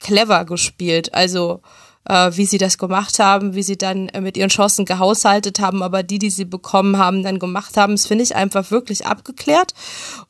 clever 0.00 0.44
gespielt. 0.44 1.14
Also 1.14 1.60
äh, 2.08 2.30
wie 2.34 2.46
sie 2.46 2.58
das 2.58 2.78
gemacht 2.78 3.18
haben, 3.18 3.54
wie 3.54 3.62
sie 3.62 3.78
dann 3.78 4.08
äh, 4.08 4.20
mit 4.20 4.36
ihren 4.36 4.48
Chancen 4.48 4.84
gehaushaltet 4.84 5.60
haben, 5.60 5.82
aber 5.82 6.02
die, 6.02 6.18
die 6.18 6.30
sie 6.30 6.44
bekommen 6.44 6.98
haben, 6.98 7.22
dann 7.22 7.38
gemacht 7.38 7.76
haben, 7.76 7.94
das 7.94 8.06
finde 8.06 8.24
ich 8.24 8.34
einfach 8.34 8.70
wirklich 8.70 9.06
abgeklärt. 9.06 9.74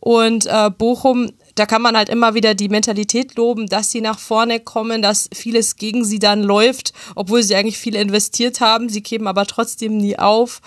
Und 0.01 0.47
äh, 0.47 0.71
Bochum 0.71 1.33
da 1.55 1.67
kann 1.67 1.83
man 1.83 1.97
halt 1.97 2.09
immer 2.09 2.35
wieder 2.35 2.55
die 2.55 2.69
Mentalität 2.69 3.37
loben, 3.37 3.67
dass 3.67 3.91
sie 3.91 4.01
nach 4.01 4.19
vorne 4.19 4.61
kommen, 4.61 5.03
dass 5.03 5.29
vieles 5.35 5.77
gegen 5.77 6.05
sie 6.05 6.19
dann 6.19 6.43
läuft, 6.43 6.93
obwohl 7.15 7.43
sie 7.43 7.55
eigentlich 7.55 7.79
viel 7.79 7.95
investiert 7.95 8.61
haben. 8.61 8.89
Sie 8.89 9.03
geben 9.03 9.27
aber 9.27 9.47
trotzdem 9.47 9.97
nie 9.99 10.19
auf. 10.19 10.61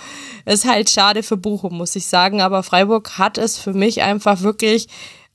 ist 0.45 0.65
halt 0.65 0.89
schade 0.89 1.23
für 1.23 1.37
Bochum, 1.37 1.77
muss 1.77 1.95
ich 1.95 2.05
sagen. 2.05 2.41
Aber 2.41 2.61
Freiburg 2.63 3.17
hat 3.17 3.37
es 3.37 3.57
für 3.57 3.73
mich 3.73 4.03
einfach 4.03 4.41
wirklich 4.41 4.87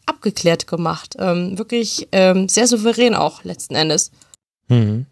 abgeklärt 0.07 0.67
gemacht. 0.67 1.17
Ähm, 1.19 1.59
wirklich 1.59 2.09
ähm, 2.13 2.49
sehr 2.49 2.67
souverän 2.67 3.15
auch 3.15 3.45
letzten 3.45 3.75
Endes. 3.75 4.13
Mhm 4.69 5.07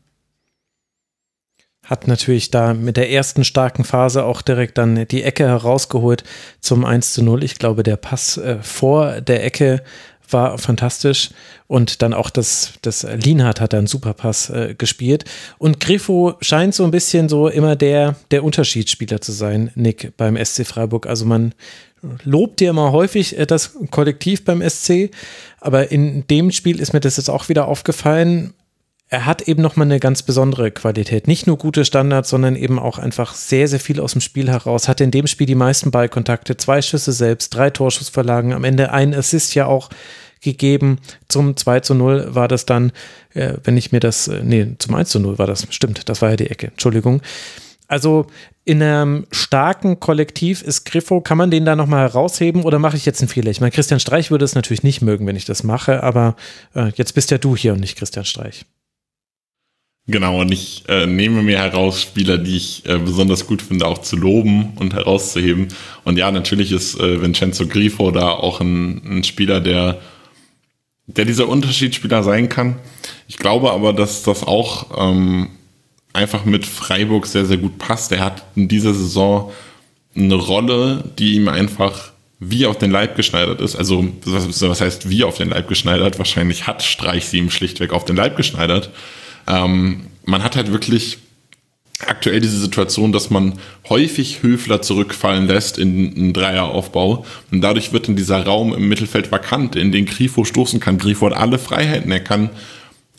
hat 1.89 2.07
natürlich 2.07 2.51
da 2.51 2.75
mit 2.75 2.97
der 2.97 3.11
ersten 3.11 3.45
starken 3.45 3.83
Phase 3.83 4.25
auch 4.25 4.43
direkt 4.43 4.79
dann 4.79 5.09
die 5.09 5.23
Ecke 5.23 5.47
herausgeholt 5.47 6.23
zum 6.61 6.85
1 6.85 7.15
zu 7.15 7.23
0. 7.23 7.43
Ich 7.43 7.59
glaube, 7.59 7.83
der 7.83 7.97
Pass 7.97 8.37
äh, 8.37 8.59
vor 8.63 9.21
der 9.23 9.45
Ecke 9.45 9.83
war 10.31 10.59
fantastisch 10.59 11.31
und 11.67 12.03
dann 12.03 12.13
auch 12.13 12.29
das, 12.29 12.75
das 12.83 13.03
Lienhardt 13.03 13.63
hat 13.63 13.73
dann 13.73 13.87
super 13.87 14.13
Pass 14.13 14.51
äh, 14.51 14.75
gespielt 14.77 15.25
und 15.57 15.81
Griffo 15.81 16.35
scheint 16.43 16.75
so 16.75 16.85
ein 16.85 16.91
bisschen 16.91 17.31
so 17.31 17.49
immer 17.49 17.77
der, 17.77 18.17
der 18.31 18.45
Unterschiedsspieler 18.45 19.23
zu 19.23 19.33
sein, 19.33 19.71
Nick, 19.75 20.15
beim 20.19 20.37
SC 20.37 20.67
Freiburg. 20.67 21.07
Also 21.07 21.25
man 21.25 21.55
lobt 22.25 22.61
ja 22.61 22.71
immer 22.71 22.93
häufig 22.93 23.39
äh, 23.39 23.47
das 23.47 23.77
Kollektiv 23.91 24.45
beim 24.45 24.63
SC, 24.69 25.11
aber 25.61 25.91
in 25.91 26.27
dem 26.27 26.51
Spiel 26.51 26.81
ist 26.81 26.93
mir 26.93 27.01
das 27.01 27.17
jetzt 27.17 27.31
auch 27.31 27.49
wieder 27.49 27.67
aufgefallen 27.67 28.53
er 29.11 29.25
hat 29.25 29.43
eben 29.43 29.63
nochmal 29.63 29.87
eine 29.87 30.01
ganz 30.01 30.23
besondere 30.23 30.71
Qualität. 30.71 31.27
Nicht 31.27 31.47
nur 31.47 31.57
gute 31.57 31.85
Standards, 31.85 32.29
sondern 32.29 32.57
eben 32.57 32.79
auch 32.79 32.99
einfach 32.99 33.35
sehr, 33.35 33.67
sehr 33.67 33.81
viel 33.81 34.01
aus 34.01 34.13
dem 34.13 34.21
Spiel 34.21 34.51
heraus. 34.51 34.87
Hat 34.87 35.01
in 35.01 35.11
dem 35.11 35.27
Spiel 35.27 35.47
die 35.47 35.55
meisten 35.55 35.91
Ballkontakte, 35.91 36.59
zwei 36.59 36.83
Schüsse 36.83 37.13
selbst, 37.13 37.55
drei 37.55 37.71
Torschussverlagen, 37.71 38.53
am 38.53 38.65
Ende 38.65 38.93
ein 38.93 39.15
Assist 39.15 39.55
ja 39.55 39.67
auch 39.67 39.89
gegeben. 40.41 40.99
Zum 41.29 41.57
2 41.57 41.81
zu 41.81 41.95
0 41.95 42.35
war 42.35 42.49
das 42.49 42.67
dann, 42.67 42.93
äh, 43.35 43.55
wenn 43.65 43.77
ich 43.77 43.93
mir 43.93 44.01
das, 44.01 44.29
äh, 44.29 44.43
nee, 44.45 44.75
zum 44.79 44.95
1 44.95 45.09
zu 45.09 45.21
0 45.21 45.39
war 45.39 45.47
das, 45.47 45.67
stimmt, 45.71 46.09
das 46.09 46.23
war 46.23 46.31
ja 46.31 46.37
die 46.37 46.51
Ecke, 46.51 46.69
Entschuldigung. 46.69 47.23
Also 47.89 48.27
in 48.65 48.83
einem 48.83 49.27
starken 49.33 49.99
Kollektiv 49.99 50.63
ist 50.63 50.85
Griffo, 50.85 51.23
kann 51.23 51.39
man 51.39 51.51
den 51.51 51.65
da 51.65 51.75
nochmal 51.75 52.03
herausheben 52.03 52.63
oder 52.63 52.79
mache 52.79 52.99
ich 52.99 53.07
jetzt 53.07 53.23
einen 53.23 53.31
Fehler? 53.31 53.51
Ich 53.51 53.61
meine, 53.61 53.71
Christian 53.71 53.99
Streich 53.99 54.31
würde 54.31 54.45
es 54.45 54.55
natürlich 54.55 54.83
nicht 54.83 55.01
mögen, 55.01 55.27
wenn 55.27 55.37
ich 55.37 55.47
das 55.47 55.65
mache, 55.65 56.03
aber 56.03 56.37
äh, 56.75 56.93
jetzt 56.95 57.15
bist 57.15 57.31
ja 57.31 57.39
du 57.39 57.57
hier 57.57 57.73
und 57.73 57.81
nicht 57.81 57.97
Christian 57.97 58.27
Streich. 58.27 58.67
Genau, 60.11 60.41
und 60.41 60.51
ich 60.51 60.85
äh, 60.89 61.07
nehme 61.07 61.43
mir 61.43 61.59
heraus, 61.59 62.01
Spieler, 62.01 62.39
die 62.39 62.57
ich 62.57 62.83
äh, 62.87 62.97
besonders 62.97 63.47
gut 63.47 63.61
finde, 63.61 63.87
auch 63.87 63.99
zu 63.99 64.17
loben 64.17 64.73
und 64.77 64.95
herauszuheben. 64.95 65.69
Und 66.05 66.17
ja, 66.17 66.31
natürlich 66.31 66.73
ist 66.73 66.99
äh, 66.99 67.21
Vincenzo 67.21 67.67
Grifo 67.67 68.11
da 68.11 68.31
auch 68.31 68.63
ein, 68.63 69.03
ein 69.05 69.25
Spieler, 69.25 69.61
der, 69.61 70.01
der 71.07 71.27
dieser 71.27 71.47
Unterschiedsspieler 71.47 72.23
sein 72.23 72.49
kann. 72.49 72.77
Ich 73.29 73.37
glaube 73.37 73.71
aber, 73.71 73.93
dass 73.93 74.23
das 74.23 74.45
auch 74.45 74.87
ähm, 74.99 75.51
einfach 76.15 76.47
mit 76.47 76.65
Freiburg 76.65 77.27
sehr, 77.27 77.45
sehr 77.45 77.59
gut 77.59 77.77
passt. 77.77 78.11
Er 78.11 78.25
hat 78.25 78.45
in 78.57 78.67
dieser 78.67 78.95
Saison 78.95 79.53
eine 80.17 80.37
Rolle, 80.37 81.05
die 81.19 81.35
ihm 81.35 81.49
einfach 81.49 82.13
wie 82.41 82.65
auf 82.65 82.79
den 82.79 82.91
Leib 82.91 83.15
geschneidert 83.15 83.61
ist. 83.61 83.77
Also, 83.77 84.09
was 84.25 84.81
heißt 84.81 85.11
wie 85.11 85.25
auf 85.25 85.37
den 85.37 85.51
Leib 85.51 85.69
geschneidert? 85.69 86.19
Wahrscheinlich 86.19 86.67
hat 86.67 86.83
Streich 86.83 87.27
sie 87.27 87.37
ihm 87.37 87.51
schlichtweg 87.51 87.93
auf 87.93 88.07
den 88.07 88.17
Leib 88.17 88.39
geschneidert. 88.39 88.91
Ähm, 89.49 90.03
man 90.25 90.45
hat 90.45 90.57
halt 90.57 90.71
wirklich 90.73 91.19
aktuell 92.07 92.41
diese 92.41 92.59
Situation, 92.59 93.13
dass 93.13 93.31
man 93.31 93.55
häufig 93.89 94.43
Höfler 94.43 94.83
zurückfallen 94.83 95.47
lässt 95.49 95.79
in 95.79 96.15
einen 96.15 96.33
Dreieraufbau 96.33 97.25
und 97.51 97.61
dadurch 97.61 97.93
wird 97.93 98.09
in 98.09 98.15
dieser 98.15 98.45
Raum 98.45 98.73
im 98.73 98.89
Mittelfeld 98.89 99.33
vakant, 99.33 99.75
in 99.75 99.91
den 99.91 100.07
Grifo 100.07 100.45
stoßen 100.45 100.79
kann. 100.79 100.99
Grifo 100.99 101.27
hat 101.27 101.37
alle 101.37 101.59
Freiheiten, 101.59 102.13
er 102.13 102.21
kann 102.21 102.51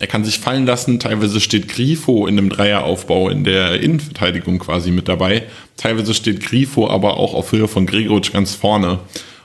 er 0.02 0.08
kann 0.08 0.24
sich 0.24 0.40
fallen 0.40 0.66
lassen, 0.66 1.02
teilweise 1.02 1.42
steht 1.42 1.68
Grifo 1.68 2.26
in 2.26 2.38
einem 2.38 2.50
Dreieraufbau 2.50 3.28
in 3.30 3.44
der 3.44 3.82
Innenverteidigung 3.82 4.58
quasi 4.58 4.92
mit 4.92 5.10
dabei. 5.10 5.44
Teilweise 5.76 6.14
steht 6.14 6.40
Grifo 6.40 6.90
aber 6.90 7.18
auch 7.18 7.34
auf 7.34 7.52
Höhe 7.52 7.68
von 7.68 7.86
Gregoritsch 7.86 8.32
ganz 8.32 8.56
vorne. 8.56 9.00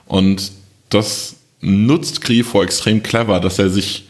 Und 0.06 0.52
das 0.90 1.35
nutzt 1.61 2.20
Grifo 2.20 2.62
extrem 2.62 3.02
clever, 3.02 3.40
dass 3.40 3.59
er 3.59 3.69
sich 3.69 4.06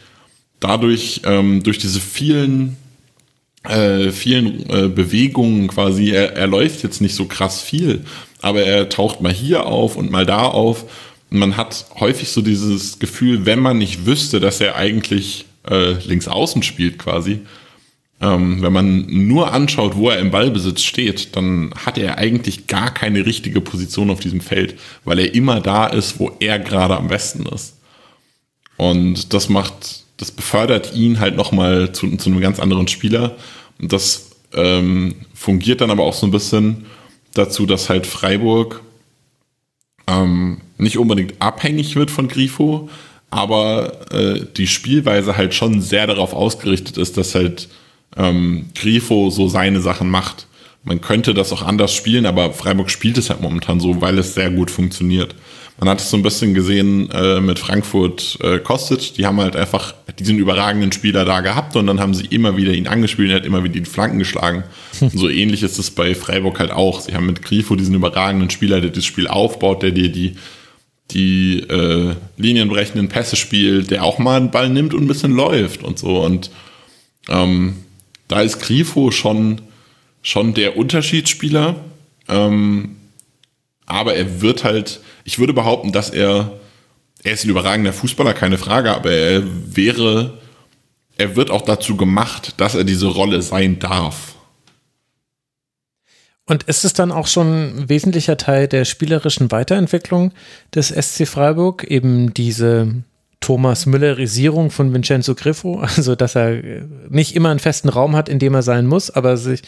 dadurch 0.65 1.21
ähm, 1.25 1.63
durch 1.63 1.77
diese 1.77 1.99
vielen 1.99 2.77
äh, 3.63 4.11
vielen 4.11 4.69
äh, 4.69 4.87
Bewegungen 4.87 5.67
quasi, 5.67 6.11
er, 6.11 6.35
er 6.35 6.47
läuft 6.47 6.83
jetzt 6.83 7.01
nicht 7.01 7.15
so 7.15 7.25
krass 7.25 7.61
viel, 7.61 8.05
aber 8.41 8.61
er 8.61 8.89
taucht 8.89 9.21
mal 9.21 9.33
hier 9.33 9.65
auf 9.65 9.95
und 9.95 10.11
mal 10.11 10.25
da 10.25 10.43
auf. 10.43 10.85
man 11.31 11.57
hat 11.57 11.85
häufig 11.99 12.29
so 12.29 12.41
dieses 12.41 12.99
Gefühl, 12.99 13.45
wenn 13.45 13.59
man 13.59 13.79
nicht 13.79 14.05
wüsste, 14.05 14.39
dass 14.39 14.61
er 14.61 14.75
eigentlich 14.75 15.45
äh, 15.67 15.93
links 16.05 16.27
außen 16.27 16.61
spielt 16.61 16.99
quasi, 16.99 17.41
ähm, 18.21 18.61
wenn 18.61 18.71
man 18.71 19.05
nur 19.07 19.51
anschaut, 19.51 19.95
wo 19.95 20.09
er 20.09 20.19
im 20.19 20.31
Ballbesitz 20.31 20.83
steht, 20.83 21.35
dann 21.35 21.73
hat 21.75 21.97
er 21.97 22.17
eigentlich 22.17 22.67
gar 22.67 22.93
keine 22.93 23.25
richtige 23.25 23.61
Position 23.61 24.09
auf 24.09 24.19
diesem 24.19 24.41
Feld, 24.41 24.75
weil 25.03 25.19
er 25.19 25.33
immer 25.33 25.59
da 25.59 25.87
ist, 25.87 26.19
wo 26.19 26.31
er 26.39 26.59
gerade 26.59 26.97
am 26.97 27.07
besten 27.07 27.45
ist. 27.47 27.77
Und 28.77 29.33
das 29.33 29.49
macht, 29.49 30.04
das 30.17 30.31
befördert 30.31 30.93
ihn 30.95 31.19
halt 31.19 31.35
nochmal 31.35 31.91
zu, 31.91 32.15
zu 32.17 32.29
einem 32.29 32.39
ganz 32.39 32.59
anderen 32.59 32.87
Spieler. 32.87 33.35
Und 33.79 33.91
das 33.91 34.31
ähm, 34.53 35.15
fungiert 35.33 35.81
dann 35.81 35.91
aber 35.91 36.03
auch 36.03 36.13
so 36.13 36.25
ein 36.25 36.31
bisschen 36.31 36.85
dazu, 37.33 37.65
dass 37.65 37.89
halt 37.89 38.07
Freiburg 38.07 38.81
ähm, 40.07 40.61
nicht 40.77 40.97
unbedingt 40.97 41.33
abhängig 41.39 41.95
wird 41.95 42.11
von 42.11 42.27
Grifo, 42.27 42.89
aber 43.29 44.11
äh, 44.11 44.45
die 44.55 44.67
Spielweise 44.67 45.35
halt 45.35 45.53
schon 45.53 45.81
sehr 45.81 46.07
darauf 46.07 46.33
ausgerichtet 46.33 46.97
ist, 46.97 47.17
dass 47.17 47.35
halt 47.35 47.67
ähm, 48.15 48.67
Grifo 48.75 49.29
so 49.29 49.47
seine 49.47 49.81
Sachen 49.81 50.09
macht. 50.09 50.47
Man 50.83 51.01
könnte 51.01 51.33
das 51.33 51.51
auch 51.51 51.63
anders 51.63 51.93
spielen, 51.93 52.25
aber 52.25 52.53
Freiburg 52.53 52.91
spielt 52.91 53.17
es 53.17 53.29
halt 53.29 53.41
momentan 53.41 53.79
so, 53.79 54.01
weil 54.01 54.17
es 54.19 54.35
sehr 54.35 54.51
gut 54.51 54.69
funktioniert. 54.69 55.35
Man 55.77 55.89
hat 55.89 55.99
es 55.99 56.09
so 56.09 56.15
ein 56.15 56.23
bisschen 56.23 56.53
gesehen 56.53 57.09
äh, 57.11 57.41
mit 57.41 57.59
Frankfurt 57.59 58.37
äh, 58.41 58.59
Kostic. 58.59 59.13
Die 59.15 59.25
haben 59.25 59.41
halt 59.41 59.57
einfach 59.57 59.93
diesen 60.17 60.37
überragenden 60.37 60.93
Spieler 60.93 61.25
da 61.25 61.41
gehabt 61.41 61.75
und 61.75 61.87
dann 61.87 61.99
haben 61.99 62.13
sie 62.13 62.27
immer 62.27 62.55
wieder 62.55 62.71
ihn 62.71 62.87
angespielt 62.87 63.27
und 63.27 63.33
er 63.33 63.39
hat 63.39 63.45
immer 63.45 63.63
wieder 63.63 63.73
die 63.73 63.85
Flanken 63.85 64.19
geschlagen. 64.19 64.63
Und 65.01 65.17
so 65.17 65.27
ähnlich 65.27 65.63
ist 65.63 65.77
es 65.77 65.91
bei 65.91 66.15
Freiburg 66.15 66.59
halt 66.59 66.71
auch. 66.71 67.01
Sie 67.01 67.13
haben 67.13 67.25
mit 67.25 67.41
Grifo 67.41 67.75
diesen 67.75 67.93
überragenden 67.93 68.49
Spieler, 68.49 68.79
der 68.79 68.91
das 68.91 69.03
Spiel 69.03 69.27
aufbaut, 69.27 69.83
der 69.83 69.91
dir 69.91 70.09
die 70.09 70.37
die 71.11 71.59
äh, 71.59 72.15
linienbrechenden 72.37 73.09
Pässe 73.09 73.35
spielt, 73.35 73.91
der 73.91 74.03
auch 74.03 74.17
mal 74.17 74.37
einen 74.37 74.51
Ball 74.51 74.69
nimmt 74.69 74.93
und 74.93 75.03
ein 75.03 75.07
bisschen 75.07 75.33
läuft 75.33 75.83
und 75.83 75.99
so. 75.99 76.23
Und 76.23 76.49
ähm, 77.29 77.77
da 78.27 78.41
ist 78.41 78.59
Grifo 78.59 79.11
schon, 79.11 79.61
schon 80.21 80.53
der 80.53 80.77
Unterschiedsspieler. 80.77 81.75
Ähm, 82.27 82.95
aber 83.85 84.15
er 84.15 84.41
wird 84.41 84.63
halt, 84.63 85.01
ich 85.23 85.39
würde 85.39 85.53
behaupten, 85.53 85.91
dass 85.91 86.09
er, 86.09 86.59
er 87.23 87.33
ist 87.33 87.45
ein 87.45 87.49
überragender 87.49 87.93
Fußballer, 87.93 88.33
keine 88.33 88.57
Frage, 88.57 88.93
aber 88.93 89.11
er 89.11 89.43
wäre, 89.45 90.39
er 91.17 91.35
wird 91.35 91.51
auch 91.51 91.61
dazu 91.61 91.95
gemacht, 91.97 92.53
dass 92.57 92.75
er 92.75 92.83
diese 92.83 93.07
Rolle 93.07 93.41
sein 93.41 93.79
darf. 93.79 94.35
Und 96.47 96.63
ist 96.63 96.85
es 96.85 96.93
dann 96.93 97.11
auch 97.11 97.25
schon 97.25 97.47
ein 97.47 97.89
wesentlicher 97.89 98.37
Teil 98.37 98.67
der 98.67 98.85
spielerischen 98.85 99.51
Weiterentwicklung 99.51 100.31
des 100.73 100.89
SC 100.89 101.27
Freiburg, 101.27 101.83
eben 101.85 102.35
diese 102.35 103.03
Thomas 103.39 103.85
Müllerisierung 103.85 104.71
von 104.71 104.93
Vincenzo 104.93 105.35
Griffo, 105.35 105.79
also 105.81 106.15
dass 106.15 106.35
er 106.35 106.61
nicht 107.09 107.35
immer 107.35 107.49
einen 107.49 107.59
festen 107.59 107.89
Raum 107.89 108.15
hat, 108.15 108.29
in 108.29 108.39
dem 108.39 108.53
er 108.53 108.61
sein 108.61 108.85
muss, 108.87 109.09
aber 109.09 109.37
sich 109.37 109.61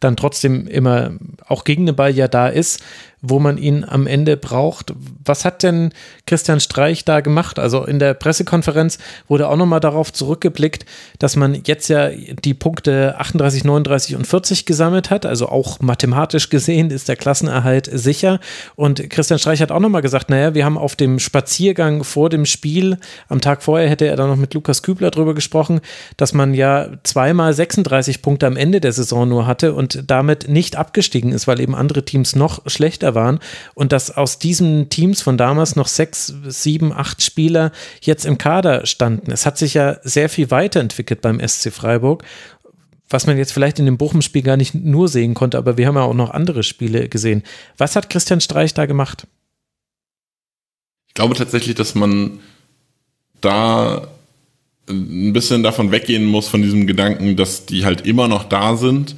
dann 0.00 0.16
trotzdem 0.16 0.66
immer 0.66 1.12
auch 1.46 1.64
gegen 1.64 1.86
den 1.86 1.96
Ball 1.96 2.14
ja 2.14 2.28
da 2.28 2.48
ist, 2.48 2.80
wo 3.26 3.38
man 3.38 3.56
ihn 3.56 3.84
am 3.84 4.06
Ende 4.06 4.36
braucht. 4.36 4.92
Was 5.24 5.46
hat 5.46 5.62
denn 5.62 5.92
Christian 6.26 6.60
Streich 6.60 7.04
da 7.06 7.20
gemacht? 7.20 7.58
Also 7.58 7.84
in 7.84 7.98
der 7.98 8.12
Pressekonferenz 8.12 8.98
wurde 9.28 9.48
auch 9.48 9.56
nochmal 9.56 9.80
darauf 9.80 10.12
zurückgeblickt, 10.12 10.84
dass 11.18 11.34
man 11.34 11.62
jetzt 11.64 11.88
ja 11.88 12.10
die 12.10 12.52
Punkte 12.52 13.14
38, 13.18 13.64
39 13.64 14.16
und 14.16 14.26
40 14.26 14.66
gesammelt 14.66 15.08
hat. 15.08 15.24
Also 15.24 15.48
auch 15.48 15.80
mathematisch 15.80 16.50
gesehen 16.50 16.90
ist 16.90 17.08
der 17.08 17.16
Klassenerhalt 17.16 17.88
sicher. 17.90 18.40
Und 18.76 19.08
Christian 19.08 19.38
Streich 19.38 19.62
hat 19.62 19.72
auch 19.72 19.80
nochmal 19.80 20.02
gesagt, 20.02 20.28
naja, 20.28 20.52
wir 20.52 20.66
haben 20.66 20.76
auf 20.76 20.94
dem 20.94 21.18
Spaziergang 21.18 22.04
vor 22.04 22.28
dem 22.28 22.44
Spiel, 22.44 22.98
am 23.28 23.40
Tag 23.40 23.62
vorher 23.62 23.88
hätte 23.88 24.06
er 24.06 24.16
dann 24.16 24.28
noch 24.28 24.36
mit 24.36 24.52
Lukas 24.52 24.82
Kübler 24.82 25.10
drüber 25.10 25.34
gesprochen, 25.34 25.80
dass 26.18 26.34
man 26.34 26.52
ja 26.52 26.88
zweimal 27.04 27.54
36 27.54 28.20
Punkte 28.20 28.46
am 28.46 28.58
Ende 28.58 28.80
der 28.80 28.92
Saison 28.92 29.26
nur 29.26 29.46
hatte 29.46 29.72
und 29.72 30.04
damit 30.10 30.48
nicht 30.48 30.76
abgestiegen 30.76 31.32
ist, 31.32 31.46
weil 31.46 31.60
eben 31.60 31.74
andere 31.74 32.04
Teams 32.04 32.36
noch 32.36 32.60
schlechter 32.66 33.13
waren 33.14 33.38
und 33.74 33.92
dass 33.92 34.10
aus 34.10 34.38
diesen 34.38 34.88
Teams 34.88 35.22
von 35.22 35.36
damals 35.36 35.76
noch 35.76 35.88
sechs, 35.88 36.32
sieben, 36.46 36.92
acht 36.92 37.22
Spieler 37.22 37.72
jetzt 38.00 38.24
im 38.24 38.38
Kader 38.38 38.86
standen. 38.86 39.30
Es 39.30 39.46
hat 39.46 39.58
sich 39.58 39.74
ja 39.74 39.96
sehr 40.02 40.28
viel 40.28 40.50
weiterentwickelt 40.50 41.20
beim 41.20 41.40
SC 41.46 41.72
Freiburg 41.72 42.24
was 43.10 43.26
man 43.26 43.38
jetzt 43.38 43.52
vielleicht 43.52 43.78
in 43.78 43.84
dem 43.84 43.98
Bochum-Spiel 43.98 44.42
gar 44.42 44.56
nicht 44.56 44.74
nur 44.74 45.08
sehen 45.08 45.34
konnte, 45.34 45.58
aber 45.58 45.76
wir 45.76 45.86
haben 45.86 45.94
ja 45.94 46.02
auch 46.02 46.14
noch 46.14 46.30
andere 46.30 46.62
Spiele 46.62 47.08
gesehen. 47.08 47.42
Was 47.76 47.96
hat 47.96 48.10
Christian 48.10 48.40
Streich 48.40 48.74
da 48.74 48.86
gemacht? 48.86 49.26
Ich 51.08 51.14
glaube 51.14 51.34
tatsächlich, 51.34 51.76
dass 51.76 51.94
man 51.94 52.40
da 53.40 54.08
ein 54.88 55.32
bisschen 55.32 55.62
davon 55.62 55.92
weggehen 55.92 56.24
muss, 56.24 56.48
von 56.48 56.62
diesem 56.62 56.86
Gedanken, 56.86 57.36
dass 57.36 57.66
die 57.66 57.84
halt 57.84 58.06
immer 58.06 58.26
noch 58.26 58.44
da 58.44 58.76
sind 58.76 59.14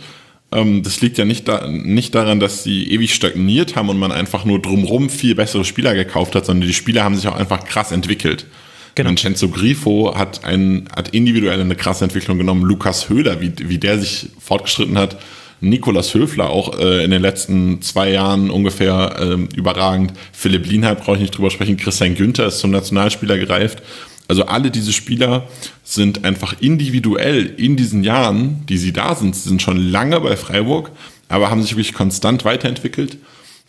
das 0.50 1.00
liegt 1.00 1.18
ja 1.18 1.24
nicht, 1.24 1.48
da, 1.48 1.66
nicht 1.66 2.14
daran, 2.14 2.40
dass 2.40 2.62
sie 2.62 2.90
ewig 2.90 3.14
stagniert 3.14 3.76
haben 3.76 3.88
und 3.88 3.98
man 3.98 4.12
einfach 4.12 4.44
nur 4.44 4.62
drumrum 4.62 5.10
viel 5.10 5.34
bessere 5.34 5.64
Spieler 5.64 5.94
gekauft 5.94 6.34
hat, 6.34 6.46
sondern 6.46 6.68
die 6.68 6.74
Spieler 6.74 7.04
haben 7.04 7.16
sich 7.16 7.26
auch 7.28 7.36
einfach 7.36 7.64
krass 7.64 7.92
entwickelt. 7.92 8.46
Genau. 8.94 9.10
Vincenzo 9.10 9.48
Grifo 9.48 10.14
hat, 10.16 10.44
ein, 10.44 10.88
hat 10.94 11.10
individuell 11.10 11.60
eine 11.60 11.76
krasse 11.76 12.04
Entwicklung 12.04 12.38
genommen. 12.38 12.62
Lukas 12.62 13.10
Höhler, 13.10 13.40
wie, 13.40 13.52
wie 13.58 13.78
der 13.78 13.98
sich 13.98 14.30
fortgeschritten 14.38 14.96
hat. 14.96 15.18
Nikolas 15.60 16.14
Höfler 16.14 16.50
auch 16.50 16.78
äh, 16.78 17.04
in 17.04 17.10
den 17.10 17.22
letzten 17.22 17.82
zwei 17.82 18.10
Jahren 18.10 18.50
ungefähr 18.50 19.16
äh, 19.18 19.56
überragend. 19.56 20.12
Philipp 20.32 20.66
Lienhardt 20.66 21.02
brauche 21.02 21.16
ich 21.16 21.22
nicht 21.22 21.36
drüber 21.36 21.50
sprechen. 21.50 21.76
Christian 21.76 22.14
Günther 22.14 22.46
ist 22.46 22.58
zum 22.58 22.70
Nationalspieler 22.70 23.36
gereift. 23.36 23.82
Also 24.28 24.46
alle 24.46 24.70
diese 24.70 24.92
Spieler 24.92 25.48
sind 25.84 26.24
einfach 26.24 26.60
individuell 26.60 27.46
in 27.56 27.76
diesen 27.76 28.02
Jahren, 28.02 28.64
die 28.66 28.78
sie 28.78 28.92
da 28.92 29.14
sind, 29.14 29.36
sie 29.36 29.48
sind 29.48 29.62
schon 29.62 29.76
lange 29.78 30.20
bei 30.20 30.36
Freiburg, 30.36 30.90
aber 31.28 31.50
haben 31.50 31.62
sich 31.62 31.72
wirklich 31.72 31.94
konstant 31.94 32.44
weiterentwickelt. 32.44 33.18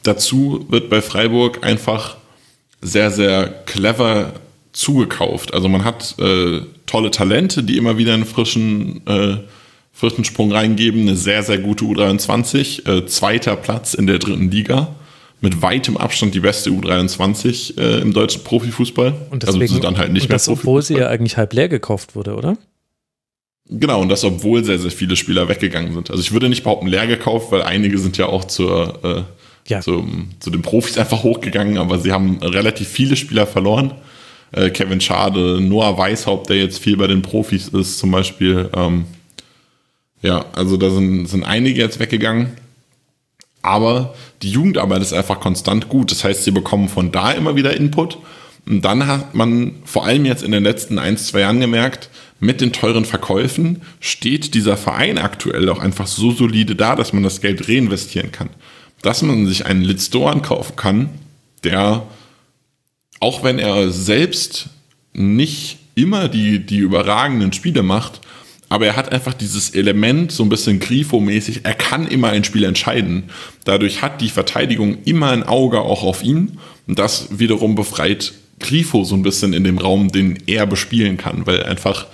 Dazu 0.04 0.66
wird 0.70 0.90
bei 0.90 1.02
Freiburg 1.02 1.64
einfach 1.66 2.18
sehr, 2.82 3.12
sehr 3.12 3.48
clever 3.66 4.34
zugekauft. 4.72 5.54
Also 5.54 5.70
man 5.70 5.84
hat 5.84 6.16
äh, 6.20 6.62
tolle 6.86 7.12
Talente, 7.12 7.64
die 7.64 7.78
immer 7.78 7.98
wieder 7.98 8.14
einen 8.14 8.26
frischen, 8.26 9.06
äh, 9.08 9.38
frischen 9.92 10.24
Sprung 10.24 10.52
reingeben. 10.52 11.02
Eine 11.02 11.16
sehr, 11.16 11.44
sehr 11.44 11.58
gute 11.58 11.86
U23, 11.86 12.88
äh, 12.88 13.06
zweiter 13.08 13.56
Platz 13.56 13.96
in 13.96 14.08
der 14.08 14.20
dritten 14.20 14.52
Liga 14.52 14.96
mit 15.42 15.62
weitem 15.62 15.98
Abstand 15.98 16.34
die 16.34 16.40
beste 16.40 16.72
U23 16.72 17.80
äh, 17.80 18.02
im 18.02 18.14
deutschen 18.14 18.44
Profifußball. 18.44 19.14
Und 19.30 19.44
deswegen, 19.44 19.62
also 19.62 19.80
dann 19.80 19.98
halt 19.98 20.12
nicht 20.12 20.24
und 20.24 20.30
mehr 20.30 20.36
das, 20.36 20.50
obwohl 20.50 20.82
sie 20.82 20.96
ja 20.96 21.10
eigentlich 21.10 21.38
halb 21.38 21.54
leer 21.54 21.70
gekauft 21.70 22.16
wurde, 22.16 22.36
oder? 22.36 22.58
Genau, 23.70 24.02
und 24.02 24.10
das, 24.10 24.24
obwohl 24.24 24.64
sehr, 24.64 24.80
sehr 24.80 24.92
viele 24.92 25.16
Spieler 25.16 25.50
weggegangen 25.50 25.94
sind. 25.94 26.10
Also 26.10 26.22
ich 26.22 26.32
würde 26.32 26.50
nicht 26.50 26.64
behaupten 26.64 26.88
leer 26.88 27.06
gekauft, 27.06 27.52
weil 27.52 27.62
einige 27.62 27.98
sind 27.98 28.18
ja 28.18 28.28
auch 28.28 28.46
zur, 28.46 29.00
äh, 29.04 29.24
ja. 29.70 29.82
Zum, 29.82 30.30
zu 30.40 30.50
den 30.50 30.62
Profis 30.62 30.98
einfach 30.98 31.24
hochgegangen, 31.24 31.78
aber 31.78 32.00
sie 32.00 32.12
haben 32.12 32.38
relativ 32.42 32.88
viele 32.88 33.16
Spieler 33.16 33.46
verloren. 33.46 33.94
Äh, 34.54 34.70
Kevin 34.70 35.02
Schade, 35.02 35.60
Noah 35.62 35.98
Weishaupt, 35.98 36.50
der 36.50 36.58
jetzt 36.58 36.80
viel 36.80 36.98
bei 36.98 37.08
den 37.08 37.22
Profis 37.22 37.68
ist, 37.68 38.00
zum 38.00 38.12
Beispiel. 38.12 38.70
Ähm, 38.74 39.06
ja, 40.22 40.46
also 40.54 40.78
da 40.78 40.90
sind, 40.90 41.28
sind 41.28 41.44
einige 41.44 41.82
jetzt 41.82 42.00
weggegangen. 42.00 42.54
Aber 43.62 44.14
die 44.42 44.52
Jugendarbeit 44.52 45.02
ist 45.02 45.14
einfach 45.14 45.40
konstant 45.40 45.90
gut. 45.90 46.12
Das 46.12 46.24
heißt, 46.24 46.44
sie 46.44 46.52
bekommen 46.52 46.90
von 46.90 47.12
da 47.12 47.32
immer 47.32 47.56
wieder 47.56 47.76
Input. 47.76 48.18
Und 48.66 48.84
dann 48.84 49.08
hat 49.08 49.34
man 49.34 49.76
vor 49.86 50.06
allem 50.06 50.26
jetzt 50.26 50.44
in 50.44 50.52
den 50.52 50.64
letzten 50.64 51.00
ein, 51.00 51.18
zwei 51.18 51.42
Jahren 51.42 51.60
gemerkt, 51.60 52.10
mit 52.40 52.62
den 52.62 52.72
teuren 52.72 53.06
Verkäufen 53.06 53.82
steht 54.00 54.54
dieser 54.54 54.78
Verein 54.78 55.18
aktuell 55.18 55.70
auch 55.70 55.80
einfach 55.80 56.06
so 56.06 56.32
solide 56.32 56.76
da, 56.76 56.96
dass 56.96 57.14
man 57.14 57.24
das 57.24 57.42
Geld 57.42 57.68
reinvestieren 57.68 58.32
kann. 58.32 58.50
Dass 59.02 59.22
man 59.22 59.48
sich 59.48 59.66
einen 59.66 59.84
Litz 59.84 60.10
Doan 60.10 60.42
kaufen 60.42 60.76
kann, 60.76 61.10
der 61.64 62.04
auch 63.20 63.44
wenn 63.44 63.58
er 63.58 63.90
selbst 63.92 64.70
nicht 65.14 65.80
immer 65.96 66.28
die, 66.28 66.60
die 66.64 66.78
überragenden 66.78 67.54
Spiele 67.54 67.82
macht, 67.82 68.22
aber 68.70 68.86
er 68.86 68.96
hat 68.96 69.12
einfach 69.12 69.34
dieses 69.34 69.70
Element 69.72 70.32
so 70.32 70.44
ein 70.44 70.50
bisschen 70.50 70.80
Grifo-mäßig. 70.80 71.62
Er 71.64 71.74
kann 71.74 72.08
immer 72.08 72.30
ein 72.30 72.44
Spiel 72.44 72.66
entscheiden. 72.66 73.24
Dadurch 73.64 74.02
hat 74.02 74.20
die 74.20 74.30
Verteidigung 74.30 74.98
immer 75.06 75.32
ein 75.32 75.44
Auge 75.44 75.82
auch 75.82 76.04
auf 76.04 76.24
ihn. 76.24 76.60
Und 76.86 77.00
das 77.00 77.40
wiederum 77.40 77.76
befreit 77.76 78.34
Grifo 78.60 79.04
so 79.04 79.16
ein 79.16 79.24
bisschen 79.24 79.54
in 79.54 79.64
dem 79.64 79.78
Raum, 79.78 80.12
den 80.12 80.40
er 80.48 80.66
bespielen 80.66 81.18
kann, 81.18 81.46
weil 81.46 81.64
einfach 81.64 82.08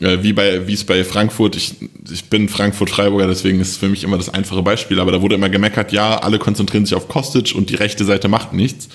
äh, 0.00 0.22
wie 0.22 0.32
bei 0.32 0.66
wie 0.66 0.72
es 0.72 0.84
bei 0.84 1.04
Frankfurt, 1.04 1.56
ich, 1.56 1.74
ich 2.10 2.24
bin 2.24 2.48
Frankfurt-Freiburger, 2.48 3.26
deswegen 3.26 3.60
ist 3.60 3.70
es 3.70 3.76
für 3.76 3.88
mich 3.88 4.02
immer 4.02 4.16
das 4.16 4.30
einfache 4.30 4.62
Beispiel, 4.62 4.98
aber 4.98 5.12
da 5.12 5.22
wurde 5.22 5.34
immer 5.34 5.50
gemeckert, 5.50 5.92
ja, 5.92 6.18
alle 6.18 6.38
konzentrieren 6.38 6.86
sich 6.86 6.94
auf 6.94 7.08
Kostic 7.08 7.54
und 7.54 7.70
die 7.70 7.74
rechte 7.74 8.04
Seite 8.04 8.28
macht 8.28 8.52
nichts. 8.52 8.88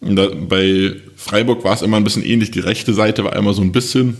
Und 0.00 0.16
da, 0.16 0.28
bei 0.28 0.94
Freiburg 1.16 1.64
war 1.64 1.74
es 1.74 1.82
immer 1.82 1.96
ein 1.96 2.04
bisschen 2.04 2.24
ähnlich, 2.24 2.52
die 2.52 2.60
rechte 2.60 2.94
Seite 2.94 3.24
war 3.24 3.34
immer 3.34 3.52
so 3.52 3.62
ein 3.62 3.72
bisschen 3.72 4.16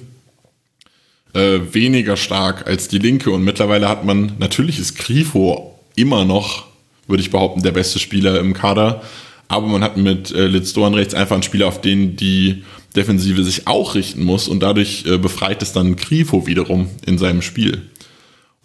äh, 1.34 1.58
weniger 1.72 2.16
stark 2.16 2.66
als 2.66 2.88
die 2.88 2.98
linke. 2.98 3.30
Und 3.30 3.44
mittlerweile 3.44 3.88
hat 3.88 4.04
man, 4.04 4.32
natürlich 4.38 4.78
ist 4.78 4.98
Grifo 4.98 5.78
immer 5.94 6.24
noch, 6.24 6.66
würde 7.06 7.22
ich 7.22 7.30
behaupten, 7.30 7.62
der 7.62 7.72
beste 7.72 7.98
Spieler 7.98 8.38
im 8.38 8.54
Kader, 8.54 9.02
aber 9.48 9.66
man 9.66 9.82
hat 9.82 9.96
mit 9.96 10.30
äh, 10.30 10.46
Litz 10.46 10.74
Dorn 10.74 10.94
rechts 10.94 11.14
einfach 11.14 11.34
einen 11.34 11.42
Spieler, 11.42 11.68
auf 11.68 11.80
den 11.80 12.16
die 12.16 12.64
Defensive 12.94 13.42
sich 13.42 13.66
auch 13.66 13.94
richten 13.94 14.22
muss. 14.24 14.46
Und 14.46 14.60
dadurch 14.60 15.04
äh, 15.06 15.16
befreit 15.16 15.62
es 15.62 15.72
dann 15.72 15.96
Grifo 15.96 16.46
wiederum 16.46 16.88
in 17.06 17.16
seinem 17.16 17.40
Spiel. 17.42 17.82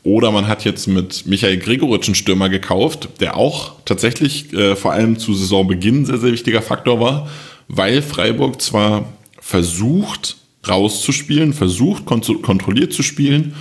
Oder 0.04 0.32
man 0.32 0.48
hat 0.50 0.66
jetzt 0.66 0.88
mit 0.88 1.26
Michael 1.26 1.58
Gregoritsch 1.58 2.08
einen 2.08 2.16
Stürmer 2.16 2.50
gekauft, 2.50 3.08
der 3.22 3.38
auch 3.38 3.76
tatsächlich 3.86 4.52
äh, 4.52 4.76
vor 4.76 4.92
allem 4.92 5.18
zu 5.18 5.34
Saisonbeginn 5.34 6.06
sehr, 6.06 6.18
sehr 6.18 6.34
wichtiger 6.34 6.62
Faktor 6.62 7.00
war, 7.00 7.30
weil 7.70 8.02
Freiburg 8.02 8.62
zwar 8.62 9.14
versucht 9.40 10.36
rauszuspielen, 10.68 11.54
versucht 11.54 12.06
kont 12.06 12.30
kontrolliert 12.42 12.94
zu 12.94 13.04
spielen 13.04 13.54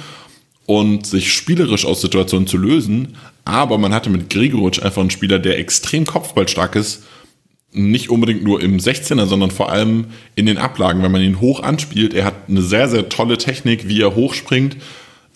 und 0.67 1.07
sich 1.07 1.33
spielerisch 1.33 1.85
aus 1.85 2.01
Situationen 2.01 2.47
zu 2.47 2.57
lösen, 2.57 3.17
aber 3.45 3.79
man 3.79 3.93
hatte 3.93 4.11
mit 4.11 4.31
Gregoritsch 4.31 4.83
einfach 4.83 5.01
einen 5.01 5.11
Spieler, 5.11 5.39
der 5.39 5.59
extrem 5.59 6.07
kopfballstark 6.07 6.77
ist 6.77 7.03
nicht 7.73 8.11
unbedingt 8.11 8.45
nur 8.45 8.61
im 8.63 8.79
16er, 8.79 9.27
sondern 9.27 9.51
vor 9.51 9.73
allem 9.73 10.07
in 10.35 10.47
den 10.47 10.59
Ablagen, 10.59 11.03
wenn 11.03 11.13
man 11.13 11.23
ihn 11.23 11.41
hoch 11.41 11.63
anspielt. 11.63 12.13
Er 12.15 12.27
hat 12.27 12.35
eine 12.49 12.61
sehr, 12.61 12.89
sehr 12.89 13.09
tolle 13.09 13.39
Technik, 13.39 13.89
wie 13.89 14.03
er 14.03 14.15
hochspringt, 14.15 14.77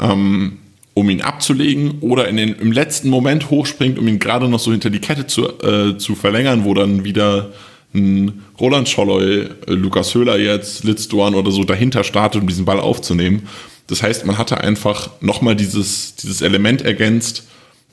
ähm, 0.00 0.58
um 0.92 1.08
ihn 1.08 1.22
abzulegen 1.22 1.98
oder 2.00 2.28
in 2.28 2.36
den, 2.36 2.54
im 2.54 2.72
letzten 2.72 3.08
Moment 3.08 3.50
hochspringt, 3.50 3.98
um 3.98 4.06
ihn 4.06 4.18
gerade 4.18 4.48
noch 4.48 4.60
so 4.60 4.70
hinter 4.70 4.90
die 4.90 4.98
Kette 4.98 5.26
zu, 5.26 5.48
äh, 5.62 5.96
zu 5.96 6.14
verlängern, 6.14 6.64
wo 6.64 6.74
dann 6.74 7.04
wieder 7.04 7.52
ein 7.96 8.44
Roland 8.60 8.88
Scholloy, 8.88 9.42
äh, 9.42 9.48
Lukas 9.66 10.14
Höhler 10.14 10.38
jetzt, 10.38 10.84
Litz 10.84 11.08
Duan 11.08 11.34
oder 11.34 11.50
so 11.50 11.64
dahinter 11.64 12.04
startet, 12.04 12.42
um 12.42 12.48
diesen 12.48 12.64
Ball 12.64 12.78
aufzunehmen. 12.78 13.48
Das 13.86 14.02
heißt, 14.02 14.26
man 14.26 14.38
hatte 14.38 14.58
einfach 14.58 15.10
nochmal 15.20 15.56
dieses, 15.56 16.16
dieses 16.16 16.42
Element 16.42 16.82
ergänzt, 16.82 17.44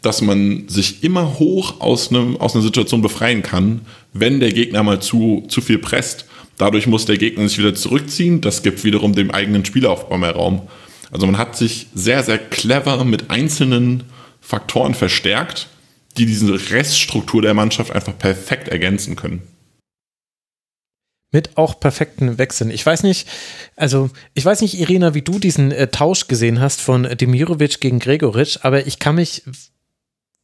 dass 0.01 0.21
man 0.21 0.67
sich 0.67 1.03
immer 1.03 1.39
hoch 1.39 1.79
aus, 1.79 2.09
einem, 2.09 2.35
aus 2.37 2.55
einer 2.55 2.63
Situation 2.63 3.01
befreien 3.01 3.41
kann, 3.41 3.81
wenn 4.11 4.39
der 4.39 4.51
Gegner 4.51 4.83
mal 4.83 5.01
zu, 5.01 5.45
zu 5.47 5.61
viel 5.61 5.77
presst. 5.77 6.25
Dadurch 6.57 6.87
muss 6.87 7.05
der 7.05 7.17
Gegner 7.17 7.47
sich 7.47 7.57
wieder 7.57 7.73
zurückziehen. 7.73 8.41
Das 8.41 8.63
gibt 8.63 8.83
wiederum 8.83 9.15
dem 9.15 9.31
eigenen 9.31 9.65
Spielaufbau 9.65 10.17
mehr 10.17 10.35
Raum. 10.35 10.63
Also 11.11 11.25
man 11.25 11.37
hat 11.37 11.55
sich 11.55 11.87
sehr, 11.93 12.23
sehr 12.23 12.37
clever 12.37 13.03
mit 13.05 13.29
einzelnen 13.29 14.03
Faktoren 14.41 14.93
verstärkt, 14.93 15.69
die 16.17 16.25
diese 16.25 16.71
Reststruktur 16.71 17.41
der 17.41 17.53
Mannschaft 17.53 17.91
einfach 17.91 18.17
perfekt 18.17 18.67
ergänzen 18.67 19.15
können 19.15 19.41
mit 21.33 21.57
auch 21.57 21.79
perfekten 21.79 22.37
Wechseln. 22.37 22.71
Ich 22.71 22.85
weiß 22.85 23.03
nicht, 23.03 23.27
also 23.75 24.09
ich 24.33 24.45
weiß 24.45 24.61
nicht, 24.61 24.79
Irina, 24.79 25.13
wie 25.13 25.23
du 25.23 25.39
diesen 25.39 25.71
äh, 25.71 25.87
Tausch 25.87 26.27
gesehen 26.27 26.61
hast 26.61 26.79
von 26.79 27.03
Demirovic 27.03 27.81
gegen 27.81 27.99
Gregoritsch, 27.99 28.59
aber 28.61 28.87
ich 28.87 28.99
kann 28.99 29.15
mich 29.15 29.43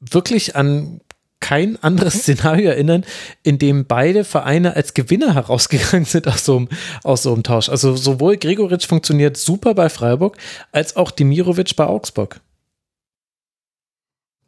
wirklich 0.02 0.56
an 0.56 1.00
kein 1.40 1.82
anderes 1.82 2.16
Szenario 2.16 2.70
erinnern, 2.70 3.06
in 3.44 3.60
dem 3.60 3.86
beide 3.86 4.24
Vereine 4.24 4.76
als 4.76 4.94
Gewinner 4.94 5.36
herausgegangen 5.36 6.06
sind 6.06 6.28
aus 6.28 6.44
so 6.44 6.58
einem, 6.58 6.70
aus 7.04 7.24
so 7.24 7.34
einem 7.34 7.44
Tausch. 7.44 7.70
Also 7.70 7.96
sowohl 7.96 8.38
Gregoritsch 8.38 8.88
funktioniert 8.88 9.38
super 9.38 9.74
bei 9.74 9.90
Freiburg, 9.90 10.38
als 10.72 10.96
auch 10.96 11.12
Demirovic 11.12 11.76
bei 11.76 11.86
Augsburg. 11.86 12.42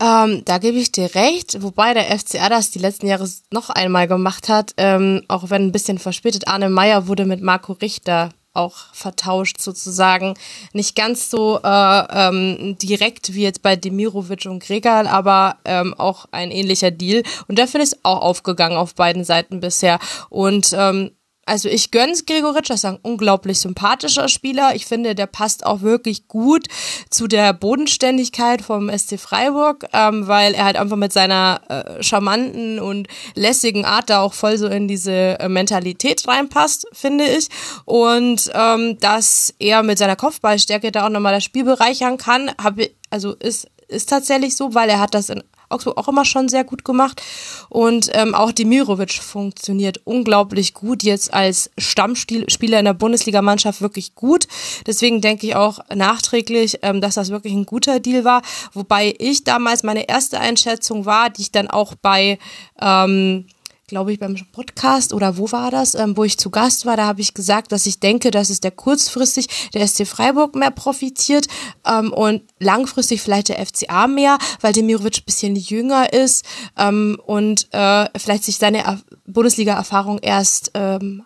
Ähm, 0.02 0.44
da 0.46 0.58
gebe 0.58 0.80
ich 0.80 0.92
dir 0.92 1.14
recht, 1.14 1.62
wobei 1.62 1.94
der 1.94 2.18
FCR 2.18 2.50
das 2.50 2.72
die 2.72 2.80
letzten 2.80 3.06
Jahre 3.06 3.30
noch 3.52 3.70
einmal 3.70 4.08
gemacht 4.08 4.50
hat, 4.50 4.74
ähm, 4.78 5.22
auch 5.28 5.52
wenn 5.52 5.68
ein 5.68 5.72
bisschen 5.72 6.00
verspätet. 6.00 6.48
Arne 6.48 6.70
Meyer 6.70 7.08
wurde 7.08 7.26
mit 7.26 7.42
Marco 7.42 7.74
Richter 7.74 8.30
auch 8.54 8.78
vertauscht 8.94 9.62
sozusagen. 9.62 10.34
Nicht 10.74 10.96
ganz 10.96 11.30
so 11.30 11.60
äh, 11.64 12.04
ähm, 12.10 12.78
direkt 12.82 13.34
wie 13.34 13.44
jetzt 13.44 13.62
bei 13.62 13.76
Demirovic 13.76 14.46
und 14.46 14.64
Gregal, 14.64 15.08
aber 15.08 15.58
ähm, 15.66 15.94
auch 15.94 16.26
ein 16.32 16.52
ähnlicher 16.52 16.92
Deal. 16.92 17.24
Und 17.48 17.60
finde 17.60 17.86
ich 17.86 17.94
auch 18.04 18.22
aufgegangen 18.22 18.78
auf 18.78 18.96
beiden 18.96 19.24
Seiten 19.24 19.60
bisher. 19.60 20.00
Und 20.30 20.76
ähm, 20.78 21.12
also 21.46 21.70
ich 21.70 21.92
gönn's 21.92 22.26
Gregoritsch, 22.26 22.70
ist 22.70 22.86
ein 22.86 23.00
unglaublich 23.02 23.60
sympathischer 23.60 24.30
Spieler. 24.30 24.76
Ich 24.76 24.86
finde, 24.86 25.16
der 25.16 25.26
passt 25.26 25.66
auch 25.66 25.82
wirklich 25.82 26.28
gut 26.28 26.68
zu 27.10 27.28
der 27.28 27.54
Bodenständigkeit 27.54 28.62
vom 28.62 28.90
SC 28.96 29.20
Freiburg, 29.20 29.86
ähm, 29.92 30.28
weil 30.28 30.54
er 30.54 30.66
halt 30.66 30.78
einfach 30.78 30.98
mit 30.98 31.12
seiner 31.12 31.62
äh, 31.68 32.04
charmanten 32.04 32.80
und 32.80 33.08
lässigen 33.34 33.86
Art 33.86 34.10
da 34.10 34.22
auch 34.22 34.34
voll 34.34 34.58
so 34.58 34.68
in 34.68 34.88
diese 34.88 35.40
äh, 35.40 35.50
Mentalität 35.50 36.28
reinpasst, 36.28 36.88
finde 36.94 37.26
ich. 37.26 37.48
Und 37.86 38.52
ähm, 38.54 38.98
dass 39.00 39.54
er 39.58 39.82
mit 39.82 39.98
seiner 39.98 40.16
Kopfballstärke 40.16 40.92
da 40.92 41.06
auch 41.06 41.10
nochmal 41.10 41.34
das 41.34 41.44
Spiel 41.44 41.64
bereichern 41.64 42.18
kann, 42.18 42.52
habe 42.62 42.92
also 43.10 43.34
ist 43.34 43.68
ist 43.92 44.10
tatsächlich 44.10 44.56
so, 44.56 44.74
weil 44.74 44.90
er 44.90 45.00
hat 45.00 45.14
das 45.14 45.30
in 45.30 45.44
Augsburg 45.72 45.98
auch 45.98 46.08
immer 46.08 46.26
schon 46.26 46.50
sehr 46.50 46.64
gut 46.64 46.84
gemacht. 46.86 47.22
Und 47.70 48.10
ähm, 48.14 48.36
auch 48.36 48.52
Demirovic 48.52 49.14
funktioniert 49.14 50.02
unglaublich 50.06 50.74
gut, 50.74 51.04
jetzt 51.04 51.34
als 51.34 51.72
Stammspieler 51.78 52.80
in 52.80 52.86
der 52.86 52.94
Bundesligamannschaft 52.94 53.82
wirklich 53.82 54.16
gut. 54.16 54.48
Deswegen 54.86 55.22
denke 55.22 55.48
ich 55.48 55.56
auch 55.56 55.80
nachträglich, 55.94 56.80
ähm, 56.82 57.02
dass 57.02 57.16
das 57.16 57.30
wirklich 57.30 57.54
ein 57.54 57.66
guter 57.66 58.00
Deal 58.00 58.24
war. 58.24 58.42
Wobei 58.74 59.14
ich 59.18 59.44
damals 59.44 59.84
meine 59.84 60.08
erste 60.08 60.40
Einschätzung 60.40 61.06
war, 61.06 61.30
die 61.30 61.44
ich 61.44 61.52
dann 61.52 61.70
auch 61.70 61.96
bei 61.96 62.38
ähm, 62.80 63.46
glaube 63.92 64.14
ich, 64.14 64.20
beim 64.20 64.38
Podcast 64.54 65.12
oder 65.12 65.36
wo 65.36 65.52
war 65.52 65.70
das, 65.70 65.96
ähm, 65.96 66.16
wo 66.16 66.24
ich 66.24 66.38
zu 66.38 66.50
Gast 66.50 66.86
war, 66.86 66.96
da 66.96 67.08
habe 67.08 67.20
ich 67.20 67.34
gesagt, 67.34 67.74
dass 67.74 67.86
ich 67.86 68.00
denke, 68.00 68.32
dass 68.32 68.50
es 68.50 68.62
der 68.62 68.72
kurzfristig 68.72 69.48
der 69.74 69.86
SC 69.86 70.08
Freiburg 70.08 70.56
mehr 70.56 70.72
profitiert 70.72 71.48
ähm, 71.86 72.14
und 72.14 72.42
langfristig 72.58 73.22
vielleicht 73.22 73.50
der 73.50 73.66
FCA 73.66 74.08
mehr, 74.08 74.38
weil 74.62 74.72
Demirovic 74.72 75.18
ein 75.18 75.26
bisschen 75.26 75.56
jünger 75.58 76.14
ist 76.14 76.46
ähm, 76.78 77.20
und 77.26 77.68
äh, 77.74 78.08
vielleicht 78.18 78.46
sich 78.46 78.60
seine 78.60 79.02
Bundesliga-Erfahrung 79.28 80.20
erst 80.20 80.72
ähm, 80.74 81.24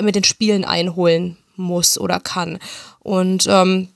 mit 0.00 0.14
den 0.14 0.24
Spielen 0.24 0.64
einholen 0.64 1.36
muss 1.56 1.98
oder 1.98 2.20
kann. 2.20 2.60
Und 3.00 3.48
ähm, 3.50 3.88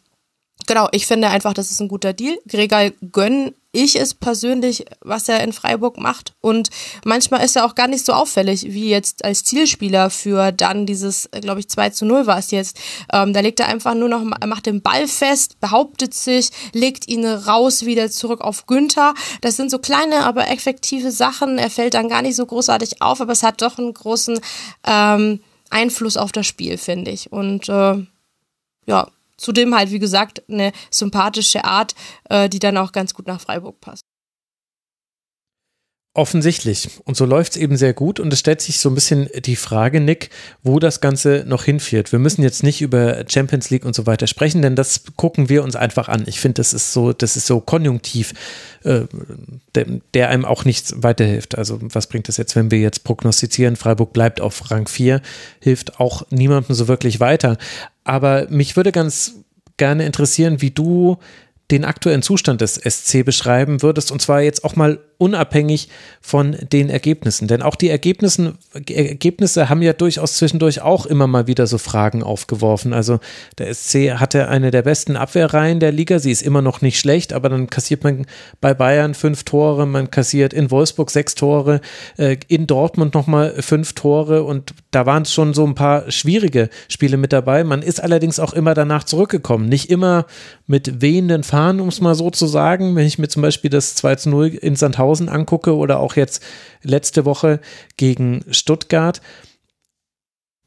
genau, 0.67 0.89
ich 0.93 1.07
finde 1.07 1.29
einfach, 1.29 1.55
das 1.55 1.71
ist 1.71 1.81
ein 1.81 1.89
guter 1.89 2.13
Deal. 2.13 2.37
Gregal 2.47 2.93
gönn 3.13 3.55
ich 3.75 3.97
es 3.97 4.15
persönlich, 4.15 4.85
was 5.01 5.29
er 5.29 5.43
in 5.43 5.53
Freiburg 5.53 5.99
macht. 5.99 6.33
Und 6.41 6.71
manchmal 7.05 7.45
ist 7.45 7.57
er 7.57 7.67
auch 7.67 7.75
gar 7.75 7.89
nicht 7.89 8.07
so 8.07 8.13
auffällig, 8.13 8.73
wie 8.73 8.89
jetzt 8.89 9.25
als 9.25 9.43
Zielspieler 9.45 10.11
für 10.11 10.53
dann 10.53 10.87
dieses, 10.87 11.29
glaube 11.41 11.61
ich, 11.61 11.69
2 11.69 11.91
zu 11.91 12.07
0 12.07 12.27
war 12.27 12.39
es 12.39 12.53
jetzt. 12.53 12.79
Ähm, 13.13 13.33
da 13.33 13.41
legt 13.41 13.61
er 13.61 13.67
einfach 13.67 13.95
nur 13.95 14.09
noch, 14.09 14.23
er 14.41 14.47
macht 14.47 14.67
den 14.67 14.81
Ball 14.81 15.09
fest, 15.09 15.61
behauptet 15.61 16.15
sich, 16.15 16.51
legt 16.73 17.09
ihn 17.09 17.27
raus 17.27 17.85
wieder 17.85 18.11
zurück 18.11 18.41
auf 18.41 18.67
Günther. 18.67 19.15
Das 19.41 19.57
sind 19.57 19.71
so 19.71 19.79
kleine, 19.79 20.25
aber 20.25 20.49
effektive 20.49 21.11
Sachen. 21.11 21.59
Er 21.59 21.71
fällt 21.71 21.95
dann 21.95 22.09
gar 22.09 22.23
nicht 22.23 22.37
so 22.37 22.47
großartig 22.47 23.03
auf, 23.03 23.21
aber 23.21 23.33
es 23.33 23.43
hat 23.43 23.61
doch 23.61 23.79
einen 23.79 23.93
großen 23.93 24.39
ähm, 24.87 25.41
Einfluss 25.71 26.17
auf 26.17 26.31
das 26.31 26.47
Spiel, 26.47 26.79
finde 26.79 27.11
ich. 27.11 27.33
Und 27.33 27.69
äh, 27.69 28.07
ja, 28.87 29.09
Zudem 29.37 29.75
halt, 29.75 29.91
wie 29.91 29.99
gesagt, 29.99 30.43
eine 30.49 30.73
sympathische 30.91 31.65
Art, 31.65 31.95
äh, 32.31 32.49
die 32.49 32.59
dann 32.59 32.77
auch 32.77 32.93
ganz 32.93 33.15
gut 33.15 33.27
nach 33.27 33.41
Freiburg 33.41 33.81
passt. 33.81 34.05
Offensichtlich. 36.17 36.91
Und 37.05 37.17
so 37.17 37.25
läuft 37.25 37.53
es 37.53 37.59
eben 37.59 37.77
sehr 37.77 37.93
gut. 37.93 38.21
Und 38.21 38.33
es 38.33 38.39
stellt 38.39 38.61
sich 38.61 38.79
so 38.79 38.89
ein 38.89 38.95
bisschen 38.95 39.29
die 39.45 39.57
Frage, 39.57 39.99
Nick, 39.99 40.31
wo 40.63 40.79
das 40.79 41.01
Ganze 41.01 41.43
noch 41.45 41.65
hinführt. 41.65 42.13
Wir 42.13 42.21
müssen 42.21 42.45
jetzt 42.45 42.63
nicht 42.63 42.83
über 42.83 43.25
Champions 43.27 43.71
League 43.71 43.85
und 43.85 43.97
so 43.97 44.07
weiter 44.07 44.29
sprechen, 44.29 44.63
denn 44.63 44.77
das 44.77 45.03
gucken 45.17 45.49
wir 45.49 45.65
uns 45.65 45.75
einfach 45.75 46.09
an. 46.09 46.23
Ich 46.29 46.39
finde, 46.39 46.55
das 46.55 46.73
ist 46.73 46.93
so, 46.93 47.13
das 47.13 47.37
ist 47.37 47.49
so 47.49 47.59
konjunktiv, 47.59 48.33
äh, 48.85 49.07
der, 49.75 49.87
der, 50.15 50.29
einem 50.29 50.45
auch 50.45 50.65
nichts 50.65 50.95
weiterhilft. 50.99 51.59
Also 51.59 51.81
was 51.83 52.07
bringt 52.07 52.29
das 52.29 52.37
jetzt, 52.37 52.55
wenn 52.55 52.71
wir 52.71 52.79
jetzt 52.79 53.03
prognostizieren, 53.03 53.75
Freiburg 53.75 54.13
bleibt 54.13 54.41
auf 54.41 54.71
Rang 54.71 54.87
4, 54.87 55.21
hilft 55.61 55.99
auch 55.99 56.23
niemandem 56.31 56.77
so 56.77 56.87
wirklich 56.87 57.19
weiter. 57.19 57.59
Aber 58.05 58.47
mich 58.51 58.77
würde 58.77 58.93
ganz 58.93 59.35
gerne 59.77 60.07
interessieren, 60.07 60.61
wie 60.61 60.71
du 60.71 61.19
den 61.71 61.85
aktuellen 61.85 62.23
Zustand 62.23 62.61
des 62.61 62.75
SC 62.75 63.25
beschreiben 63.25 63.83
würdest. 63.83 64.13
Und 64.13 64.21
zwar 64.21 64.43
jetzt 64.43 64.65
auch 64.65 64.77
mal 64.77 65.01
unabhängig 65.19 65.89
von 66.21 66.57
den 66.73 66.91
Ergebnissen. 66.91 67.49
Denn 67.49 67.63
auch 67.63 67.77
die 67.77 67.91
Ergebnissen, 67.91 68.59
Ergebnisse 68.73 69.69
haben 69.69 69.83
ja 69.83 69.93
durchaus 69.93 70.35
zwischendurch 70.35 70.81
auch 70.81 71.07
immer 71.07 71.27
mal 71.27 71.47
wieder 71.47 71.67
so 71.67 71.79
Fragen 71.79 72.23
aufgeworfen. 72.23 72.93
Also 72.93 73.21
der 73.59 73.73
SC 73.73 74.19
hatte 74.19 74.49
eine 74.49 74.71
der 74.71 74.83
besten 74.83 75.17
Abwehrreihen 75.17 75.81
der 75.81 75.93
Liga. 75.93 76.19
Sie 76.19 76.31
ist 76.31 76.43
immer 76.43 76.63
noch 76.63 76.81
nicht 76.81 76.99
schlecht, 76.99 77.33
aber 77.33 77.49
dann 77.49 77.69
kassiert 77.69 78.05
man 78.05 78.27
bei 78.61 78.75
Bayern 78.75 79.15
fünf 79.15 79.45
Tore, 79.45 79.87
man 79.87 80.11
kassiert 80.11 80.53
in 80.53 80.71
Wolfsburg 80.71 81.11
sechs 81.11 81.35
Tore, 81.35 81.81
äh, 82.17 82.37
in 82.49 82.67
Dortmund 82.67 83.15
nochmal 83.15 83.55
fünf 83.61 83.93
Tore 83.95 84.45
und 84.45 84.75
da 84.91 85.07
waren 85.07 85.25
schon 85.25 85.55
so 85.55 85.65
ein 85.67 85.75
paar 85.75 86.11
schwierige 86.11 86.69
Spiele 86.89 87.17
mit 87.17 87.33
dabei. 87.33 87.65
Man 87.65 87.83
ist 87.83 88.03
allerdings 88.03 88.39
auch 88.39 88.53
immer 88.53 88.75
danach 88.75 89.05
zurückgekommen. 89.05 89.69
Nicht 89.69 89.91
immer 89.91 90.27
mit 90.67 91.01
wehenden 91.01 91.43
Fahnen, 91.43 91.81
um 91.81 91.89
es 91.89 92.01
mal 92.01 92.15
so 92.15 92.31
zu 92.31 92.47
sagen. 92.47 92.97
Wenn 92.97 93.07
ich 93.07 93.19
mir 93.19 93.29
zum 93.29 93.43
Beispiel 93.43 93.71
das 93.71 93.95
2 93.97 94.17
zu 94.17 94.31
0 94.31 94.49
in 94.49 94.77
Sandhausen 94.77 95.14
angucke 95.21 95.77
oder 95.77 96.01
auch 96.01 96.17
jetzt 96.17 96.43
letzte 96.83 97.25
Woche 97.25 97.61
gegen 97.97 98.45
Stuttgart. 98.51 99.21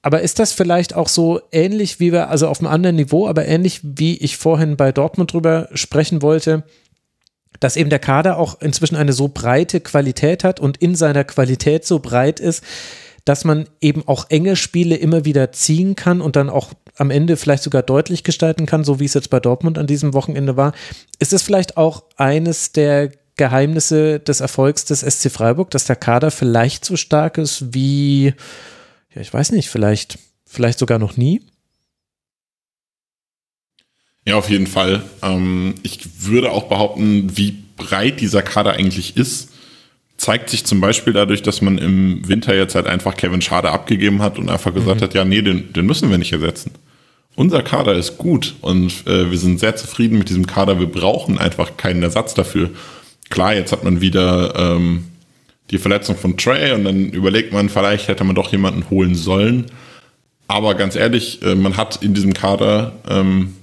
Aber 0.02 0.22
ist 0.22 0.40
das 0.40 0.54
vielleicht 0.54 0.96
auch 0.96 1.10
so 1.10 1.42
ähnlich 1.52 2.00
wie 2.00 2.14
wir, 2.14 2.30
also 2.30 2.48
auf 2.48 2.60
einem 2.60 2.72
anderen 2.72 2.96
Niveau, 2.96 3.28
aber 3.28 3.46
ähnlich 3.46 3.82
wie 3.84 4.18
ich 4.18 4.38
vorhin 4.38 4.78
bei 4.78 4.92
Dortmund 4.92 5.34
drüber 5.34 5.68
sprechen 5.74 6.22
wollte, 6.22 6.64
dass 7.60 7.76
eben 7.76 7.90
der 7.90 8.00
Kader 8.00 8.38
auch 8.38 8.62
inzwischen 8.62 8.96
eine 8.96 9.14
so 9.14 9.28
breite 9.28 9.82
Qualität 9.82 10.44
hat 10.44 10.60
und 10.60 10.78
in 10.78 10.96
seiner 10.96 11.24
Qualität 11.24 11.86
so 11.86 12.00
breit 12.00 12.40
ist, 12.40 12.64
dass 13.26 13.44
man 13.44 13.68
eben 13.82 14.08
auch 14.08 14.30
enge 14.30 14.56
Spiele 14.56 14.96
immer 14.96 15.26
wieder 15.26 15.52
ziehen 15.52 15.96
kann 15.96 16.22
und 16.22 16.38
dann 16.38 16.50
auch 16.50 16.72
am 16.96 17.12
Ende 17.12 17.36
vielleicht 17.36 17.64
sogar 17.64 17.84
deutlich 17.84 18.24
gestalten 18.24 18.66
kann, 18.66 18.86
so 18.86 19.00
wie 19.00 19.06
es 19.06 19.14
jetzt 19.14 19.30
bei 19.30 19.40
Dortmund 19.40 19.78
an 19.78 19.88
diesem 19.88 20.14
Wochenende 20.14 20.56
war. 20.56 20.72
Ist 21.20 21.34
es 21.34 21.44
vielleicht 21.44 21.76
auch 21.76 22.04
eines 22.16 22.72
der 22.72 23.12
Geheimnisse 23.38 24.20
des 24.20 24.42
Erfolgs 24.42 24.86
des 24.86 25.02
SC 25.02 25.32
Freiburg, 25.32 25.70
dass 25.72 25.86
der 25.86 25.96
Kader 25.96 26.32
vielleicht 26.32 26.84
so 26.84 26.96
stark 26.96 27.38
ist 27.38 27.74
wie, 27.74 28.34
ja, 29.14 29.22
ich 29.22 29.34
weiß 29.34 29.52
nicht, 29.52 29.70
vielleicht, 29.70 30.18
vielleicht 30.46 30.80
sogar 30.80 31.00
noch 31.00 31.18
nie? 31.18 31.42
Ja, 34.26 34.36
auf 34.36 34.50
jeden 34.50 34.68
Fall. 34.68 35.04
Ähm, 35.22 35.76
ich 35.84 36.26
würde 36.26 36.52
auch 36.52 36.66
behaupten, 36.66 37.38
wie 37.38 37.64
breit 37.78 38.20
dieser 38.20 38.42
Kader 38.42 38.74
eigentlich 38.74 39.16
ist, 39.16 39.52
zeigt 40.18 40.50
sich 40.50 40.66
zum 40.66 40.82
Beispiel 40.82 41.14
dadurch, 41.14 41.44
dass 41.44 41.62
man 41.62 41.78
im 41.78 42.28
Winter 42.28 42.56
jetzt 42.56 42.76
halt 42.76 42.88
einfach 42.88 43.16
Kevin 43.16 43.42
Schade 43.42 43.72
abgegeben 43.72 44.22
hat 44.22 44.38
und 44.40 44.50
einfach 44.50 44.74
gesagt 44.74 45.00
mhm. 45.00 45.04
hat, 45.04 45.14
ja, 45.14 45.24
nee, 45.24 45.42
den, 45.42 45.72
den 45.72 45.86
müssen 45.86 46.10
wir 46.10 46.18
nicht 46.18 46.34
ersetzen. 46.34 46.72
Unser 47.36 47.62
Kader 47.62 47.94
ist 47.94 48.18
gut 48.18 48.56
und 48.62 49.06
äh, 49.06 49.30
wir 49.30 49.38
sind 49.38 49.60
sehr 49.60 49.76
zufrieden 49.76 50.18
mit 50.18 50.30
diesem 50.30 50.48
Kader. 50.48 50.80
Wir 50.80 50.92
brauchen 50.92 51.38
einfach 51.38 51.78
keinen 51.78 52.02
Ersatz 52.02 52.34
dafür 52.34 52.72
klar, 53.30 53.54
jetzt 53.54 53.72
hat 53.72 53.84
man 53.84 54.02
wieder 54.02 54.56
ähm, 54.56 55.06
die 55.72 55.78
Verletzung 55.78 56.16
von 56.16 56.38
Trey 56.38 56.72
und 56.72 56.84
dann 56.84 57.10
überlegt 57.10 57.52
man, 57.54 57.70
vielleicht 57.70 58.08
hätte 58.08 58.24
man 58.24 58.36
doch 58.36 58.52
jemanden 58.52 58.90
holen 58.90 59.16
sollen. 59.16 59.66
Aber 60.48 60.76
ganz 60.76 60.96
ehrlich, 60.96 61.42
äh, 61.42 61.56
man 61.56 61.78
hat 61.78 62.02
in 62.02 62.14
diesem 62.14 62.34
Kader 62.34 62.94
ähm, 63.10 63.56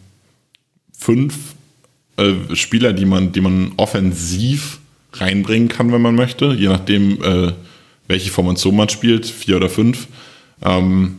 fünf 0.96 1.54
äh, 2.16 2.54
Spieler, 2.54 2.92
die 2.92 3.06
man, 3.06 3.32
die 3.32 3.40
man 3.40 3.72
offensiv 3.76 4.80
reinbringen 5.12 5.68
kann, 5.68 5.92
wenn 5.92 6.02
man 6.02 6.14
möchte, 6.14 6.52
je 6.52 6.68
nachdem, 6.68 7.22
äh, 7.22 7.52
welche 8.06 8.30
Formation 8.30 8.76
man 8.76 8.88
spielt, 8.88 9.26
vier 9.26 9.56
oder 9.56 9.70
fünf. 9.70 10.08
Ähm, 10.62 11.18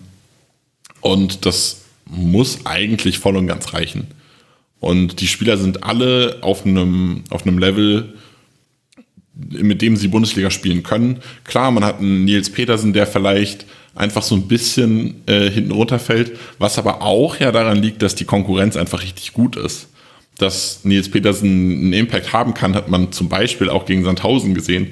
und 1.01 1.45
das 1.45 1.81
muss 2.05 2.65
eigentlich 2.65 3.19
voll 3.19 3.38
und 3.38 3.47
ganz 3.47 3.73
reichen. 3.73 4.07
Und 4.80 5.22
die 5.22 5.27
Spieler 5.27 5.57
sind 5.57 5.84
alle 5.84 6.38
auf 6.41 6.65
einem, 6.65 7.23
auf 7.30 7.47
einem 7.47 7.57
Level, 7.57 8.13
mit 9.36 9.82
dem 9.82 9.98
sie 9.98 10.07
Bundesliga 10.07 10.49
spielen 10.49 10.84
können. 10.84 11.20
Klar, 11.44 11.72
man 11.72 11.84
hat 11.84 11.99
einen 11.99 12.26
Nils 12.26 12.49
Petersen, 12.49 12.94
der 12.94 13.06
vielleicht 13.06 13.66
einfach 13.94 14.24
so 14.24 14.36
ein 14.36 14.48
bisschen 14.48 15.22
äh, 15.26 15.49
hinten 15.49 15.72
runterfällt, 15.72 16.38
was 16.60 16.78
aber 16.78 17.02
auch 17.02 17.40
ja 17.40 17.52
daran 17.52 17.82
liegt, 17.82 18.02
dass 18.02 18.16
die 18.16 18.26
Konkurrenz 18.26 18.76
einfach 18.76 19.02
richtig 19.02 19.34
gut 19.34 19.56
ist. 19.56 19.88
Dass 20.38 20.84
Nils 20.84 21.10
Petersen 21.10 21.49
einen 21.49 21.94
Impact 21.94 22.34
haben 22.34 22.53
kann, 22.53 22.76
hat 22.76 22.90
man 22.90 23.12
zum 23.12 23.30
Beispiel 23.30 23.70
auch 23.70 23.86
gegen 23.86 24.03
Sandhausen 24.03 24.53
gesehen. 24.53 24.90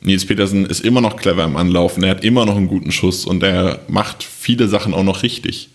Nils 0.00 0.26
Petersen 0.26 0.66
ist 0.66 0.80
immer 0.80 1.00
noch 1.00 1.16
clever 1.16 1.44
im 1.44 1.56
Anlaufen, 1.56 2.02
er 2.02 2.10
hat 2.10 2.24
immer 2.24 2.46
noch 2.46 2.56
einen 2.56 2.68
guten 2.68 2.92
Schuss 2.92 3.26
und 3.26 3.42
er 3.42 3.80
macht 3.88 4.22
viele 4.22 4.68
Sachen 4.68 4.94
auch 4.94 5.04
noch 5.04 5.22
richtig. 5.22 5.70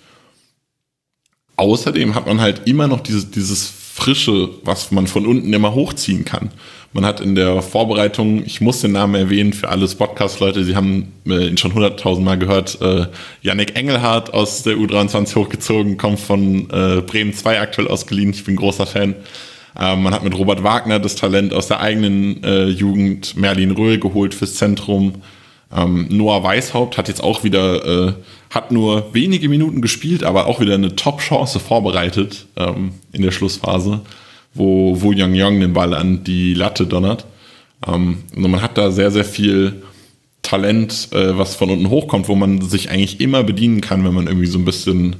Außerdem 1.56 2.16
hat 2.16 2.26
man 2.26 2.42
halt 2.42 2.62
immer 2.66 2.88
noch 2.88 3.02
dieses, 3.02 3.30
dieses 3.30 3.68
Frische, 3.68 4.50
was 4.64 4.92
man 4.92 5.06
von 5.06 5.28
unten 5.28 5.54
immer 5.54 5.76
hochziehen 5.76 6.26
kann. 6.26 6.50
Man 6.94 7.06
hat 7.06 7.22
in 7.22 7.36
der 7.36 7.62
Vorbereitung, 7.62 8.44
ich 8.46 8.60
muss 8.60 8.82
den 8.82 8.92
Namen 8.92 9.16
erwähnen 9.16 9.54
für 9.54 9.70
alle 9.70 9.88
Podcast-Leute, 9.88 10.66
Sie 10.66 10.76
haben 10.76 11.14
äh, 11.26 11.48
ihn 11.48 11.58
schon 11.58 11.74
hunderttausend 11.74 12.26
Mal 12.26 12.38
gehört, 12.38 12.82
äh, 12.82 13.06
Yannick 13.42 13.78
Engelhardt 13.78 14.34
aus 14.34 14.64
der 14.64 14.76
U23 14.76 15.36
hochgezogen, 15.36 15.98
kommt 15.98 16.20
von 16.20 16.70
äh, 16.70 17.02
Bremen 17.02 17.34
2 17.34 17.62
aktuell 17.62 17.88
ausgeliehen. 17.88 18.32
Ich 18.32 18.44
bin 18.44 18.58
großer 18.58 18.86
Fan. 18.86 19.16
Äh, 19.80 19.96
man 19.96 20.14
hat 20.14 20.26
mit 20.26 20.38
Robert 20.38 20.64
Wagner 20.64 21.00
das 21.00 21.16
Talent 21.16 21.54
aus 21.54 21.68
der 21.68 21.80
eigenen 21.80 22.44
äh, 22.44 22.66
Jugend, 22.66 23.38
Merlin 23.38 23.72
Röhl 23.72 23.98
geholt 23.98 24.34
fürs 24.34 24.56
Zentrum. 24.56 25.22
Ähm, 25.74 26.08
Noah 26.10 26.44
Weishaupt 26.44 26.98
hat 26.98 27.08
jetzt 27.08 27.24
auch 27.24 27.46
wieder, 27.46 28.10
äh, 28.10 28.14
hat 28.50 28.74
nur 28.74 29.14
wenige 29.14 29.48
Minuten 29.48 29.82
gespielt, 29.82 30.26
aber 30.26 30.48
auch 30.48 30.60
wieder 30.60 30.74
eine 30.74 30.94
Top-Chance 30.98 31.62
vorbereitet 31.62 32.48
ähm, 32.58 32.92
in 33.14 33.22
der 33.22 33.32
Schlussphase 33.32 34.02
wo 34.54 35.00
Wu 35.02 35.12
Yang 35.12 35.36
Yang 35.36 35.60
den 35.62 35.74
Ball 35.74 35.94
an 35.94 36.24
die 36.24 36.54
Latte 36.54 36.86
donnert. 36.86 37.26
Ähm, 37.88 38.20
und 38.36 38.52
man 38.52 38.62
hat 38.62 38.78
da 38.78 38.92
sehr, 38.92 39.12
sehr 39.12 39.26
viel 39.26 39.82
Talent, 40.42 41.10
äh, 41.12 41.38
was 41.38 41.56
von 41.56 41.70
unten 41.70 41.90
hochkommt, 41.90 42.28
wo 42.28 42.36
man 42.36 42.62
sich 42.62 42.90
eigentlich 42.90 43.20
immer 43.20 43.44
bedienen 43.44 43.82
kann, 43.82 44.04
wenn 44.04 44.14
man 44.14 44.28
irgendwie 44.28 44.48
so 44.48 44.60
ein 44.60 44.66
bisschen, 44.66 45.16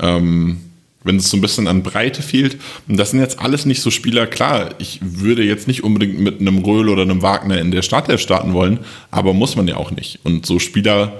ähm, 0.00 0.58
wenn 1.04 1.16
es 1.16 1.30
so 1.30 1.36
ein 1.36 1.42
bisschen 1.42 1.68
an 1.68 1.82
Breite 1.82 2.22
fehlt. 2.22 2.56
Und 2.88 2.96
das 2.96 3.10
sind 3.10 3.20
jetzt 3.20 3.38
alles 3.38 3.66
nicht 3.66 3.82
so 3.82 3.90
Spieler. 3.90 4.26
Klar, 4.26 4.70
ich 4.78 5.00
würde 5.02 5.44
jetzt 5.44 5.68
nicht 5.68 5.84
unbedingt 5.84 6.18
mit 6.18 6.40
einem 6.40 6.58
Röhl 6.58 6.88
oder 6.88 7.02
einem 7.02 7.22
Wagner 7.22 7.58
in 7.58 7.70
der 7.70 7.82
Startelf 7.82 8.20
starten 8.20 8.54
wollen, 8.54 8.80
aber 9.10 9.34
muss 9.34 9.54
man 9.54 9.68
ja 9.68 9.76
auch 9.76 9.90
nicht. 9.90 10.20
Und 10.24 10.46
so 10.46 10.58
Spieler 10.58 11.12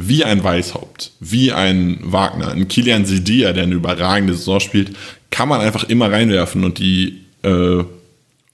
wie 0.00 0.24
ein 0.24 0.42
Weißhaupt, 0.42 1.12
wie 1.18 1.52
ein 1.52 1.98
Wagner, 2.02 2.52
ein 2.52 2.68
Kilian 2.68 3.04
Sidia, 3.04 3.52
der 3.52 3.64
eine 3.64 3.74
überragende 3.74 4.34
Saison 4.34 4.60
spielt, 4.60 4.92
kann 5.30 5.48
man 5.48 5.60
einfach 5.60 5.84
immer 5.84 6.10
reinwerfen 6.10 6.64
und 6.64 6.78
die 6.78 7.24
äh, 7.42 7.82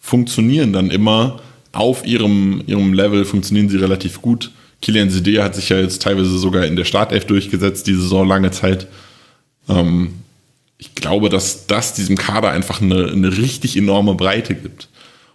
funktionieren 0.00 0.72
dann 0.72 0.90
immer 0.90 1.40
auf 1.72 2.06
ihrem, 2.06 2.62
ihrem 2.66 2.94
Level, 2.94 3.24
funktionieren 3.24 3.68
sie 3.68 3.76
relativ 3.76 4.22
gut. 4.22 4.52
Kilian 4.80 5.10
Sidia 5.10 5.44
hat 5.44 5.54
sich 5.54 5.68
ja 5.68 5.78
jetzt 5.78 6.02
teilweise 6.02 6.38
sogar 6.38 6.64
in 6.64 6.76
der 6.76 6.84
Startelf 6.84 7.26
durchgesetzt, 7.26 7.86
die 7.86 7.94
Saison 7.94 8.26
lange 8.26 8.50
Zeit. 8.50 8.86
Ähm, 9.68 10.14
ich 10.78 10.94
glaube, 10.94 11.28
dass 11.28 11.66
das 11.66 11.94
diesem 11.94 12.16
Kader 12.16 12.50
einfach 12.50 12.80
eine, 12.80 13.06
eine 13.06 13.36
richtig 13.36 13.76
enorme 13.76 14.14
Breite 14.14 14.54
gibt. 14.54 14.88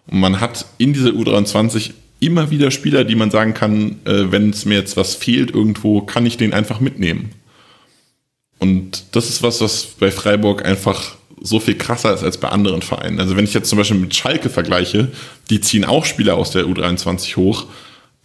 Und 0.07 0.19
man 0.19 0.39
hat 0.39 0.65
in 0.77 0.93
dieser 0.93 1.11
U23 1.11 1.91
immer 2.19 2.51
wieder 2.51 2.71
Spieler, 2.71 3.03
die 3.03 3.15
man 3.15 3.31
sagen 3.31 3.53
kann, 3.53 3.99
äh, 4.05 4.31
wenn 4.31 4.49
es 4.49 4.65
mir 4.65 4.77
jetzt 4.77 4.97
was 4.97 5.15
fehlt 5.15 5.51
irgendwo, 5.51 6.01
kann 6.01 6.25
ich 6.25 6.37
den 6.37 6.53
einfach 6.53 6.79
mitnehmen. 6.79 7.31
Und 8.59 9.15
das 9.15 9.29
ist 9.29 9.41
was, 9.41 9.61
was 9.61 9.85
bei 9.85 10.11
Freiburg 10.11 10.65
einfach 10.65 11.15
so 11.41 11.59
viel 11.59 11.75
krasser 11.75 12.13
ist 12.13 12.23
als 12.23 12.37
bei 12.37 12.49
anderen 12.49 12.81
Vereinen. 12.81 13.19
Also 13.19 13.37
wenn 13.37 13.45
ich 13.45 13.53
jetzt 13.53 13.69
zum 13.69 13.77
Beispiel 13.77 13.97
mit 13.97 14.13
Schalke 14.13 14.49
vergleiche, 14.49 15.09
die 15.49 15.61
ziehen 15.61 15.85
auch 15.85 16.05
Spieler 16.05 16.35
aus 16.35 16.51
der 16.51 16.65
U23 16.65 17.37
hoch, 17.37 17.67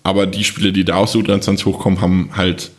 aber 0.03 0.27
die 0.27 0.45
Spieler, 0.45 0.73
die 0.73 0.85
da 0.85 0.97
aus 0.97 1.13
der 1.13 1.23
U23 1.23 1.65
hochkommen, 1.65 2.01
haben 2.01 2.31
halt 2.37 2.73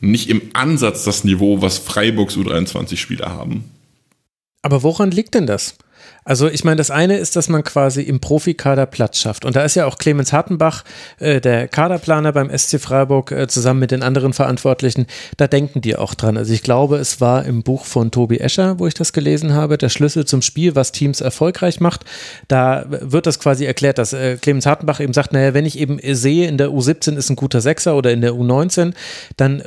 nicht 0.00 0.28
im 0.28 0.42
Ansatz 0.54 1.04
das 1.04 1.24
Niveau, 1.24 1.62
was 1.62 1.78
Freiburgs 1.78 2.36
U23-Spieler 2.36 3.30
haben. 3.30 3.64
Aber 4.62 4.82
woran 4.82 5.10
liegt 5.10 5.34
denn 5.34 5.46
das? 5.46 5.76
Also 6.24 6.48
ich 6.48 6.64
meine, 6.64 6.76
das 6.76 6.90
eine 6.90 7.18
ist, 7.18 7.36
dass 7.36 7.48
man 7.48 7.62
quasi 7.64 8.02
im 8.02 8.18
Profikader 8.20 8.86
Platz 8.86 9.18
schafft. 9.18 9.44
Und 9.44 9.56
da 9.56 9.64
ist 9.64 9.74
ja 9.74 9.84
auch 9.86 9.98
Clemens 9.98 10.32
Hartenbach, 10.32 10.84
äh, 11.18 11.40
der 11.40 11.68
Kaderplaner 11.68 12.32
beim 12.32 12.50
SC 12.50 12.80
Freiburg, 12.80 13.30
äh, 13.30 13.46
zusammen 13.46 13.80
mit 13.80 13.90
den 13.90 14.02
anderen 14.02 14.32
Verantwortlichen, 14.32 15.06
da 15.36 15.46
denken 15.46 15.82
die 15.82 15.96
auch 15.96 16.14
dran. 16.14 16.38
Also 16.38 16.52
ich 16.54 16.62
glaube, 16.62 16.96
es 16.96 17.20
war 17.20 17.44
im 17.44 17.62
Buch 17.62 17.84
von 17.84 18.10
Tobi 18.10 18.38
Escher, 18.38 18.78
wo 18.78 18.86
ich 18.86 18.94
das 18.94 19.12
gelesen 19.12 19.52
habe, 19.52 19.76
der 19.76 19.90
Schlüssel 19.90 20.24
zum 20.24 20.40
Spiel, 20.40 20.74
was 20.74 20.92
Teams 20.92 21.20
erfolgreich 21.20 21.80
macht. 21.80 22.04
Da 22.48 22.86
wird 22.88 23.26
das 23.26 23.38
quasi 23.38 23.66
erklärt, 23.66 23.98
dass 23.98 24.14
äh, 24.14 24.38
Clemens 24.40 24.64
Hartenbach 24.64 25.00
eben 25.00 25.12
sagt, 25.12 25.32
naja, 25.32 25.52
wenn 25.52 25.66
ich 25.66 25.78
eben 25.78 25.98
sehe, 26.14 26.48
in 26.48 26.56
der 26.56 26.68
U17 26.68 27.16
ist 27.16 27.28
ein 27.28 27.36
guter 27.36 27.60
Sechser 27.60 27.96
oder 27.96 28.12
in 28.12 28.22
der 28.22 28.32
U19, 28.32 28.94
dann, 29.36 29.62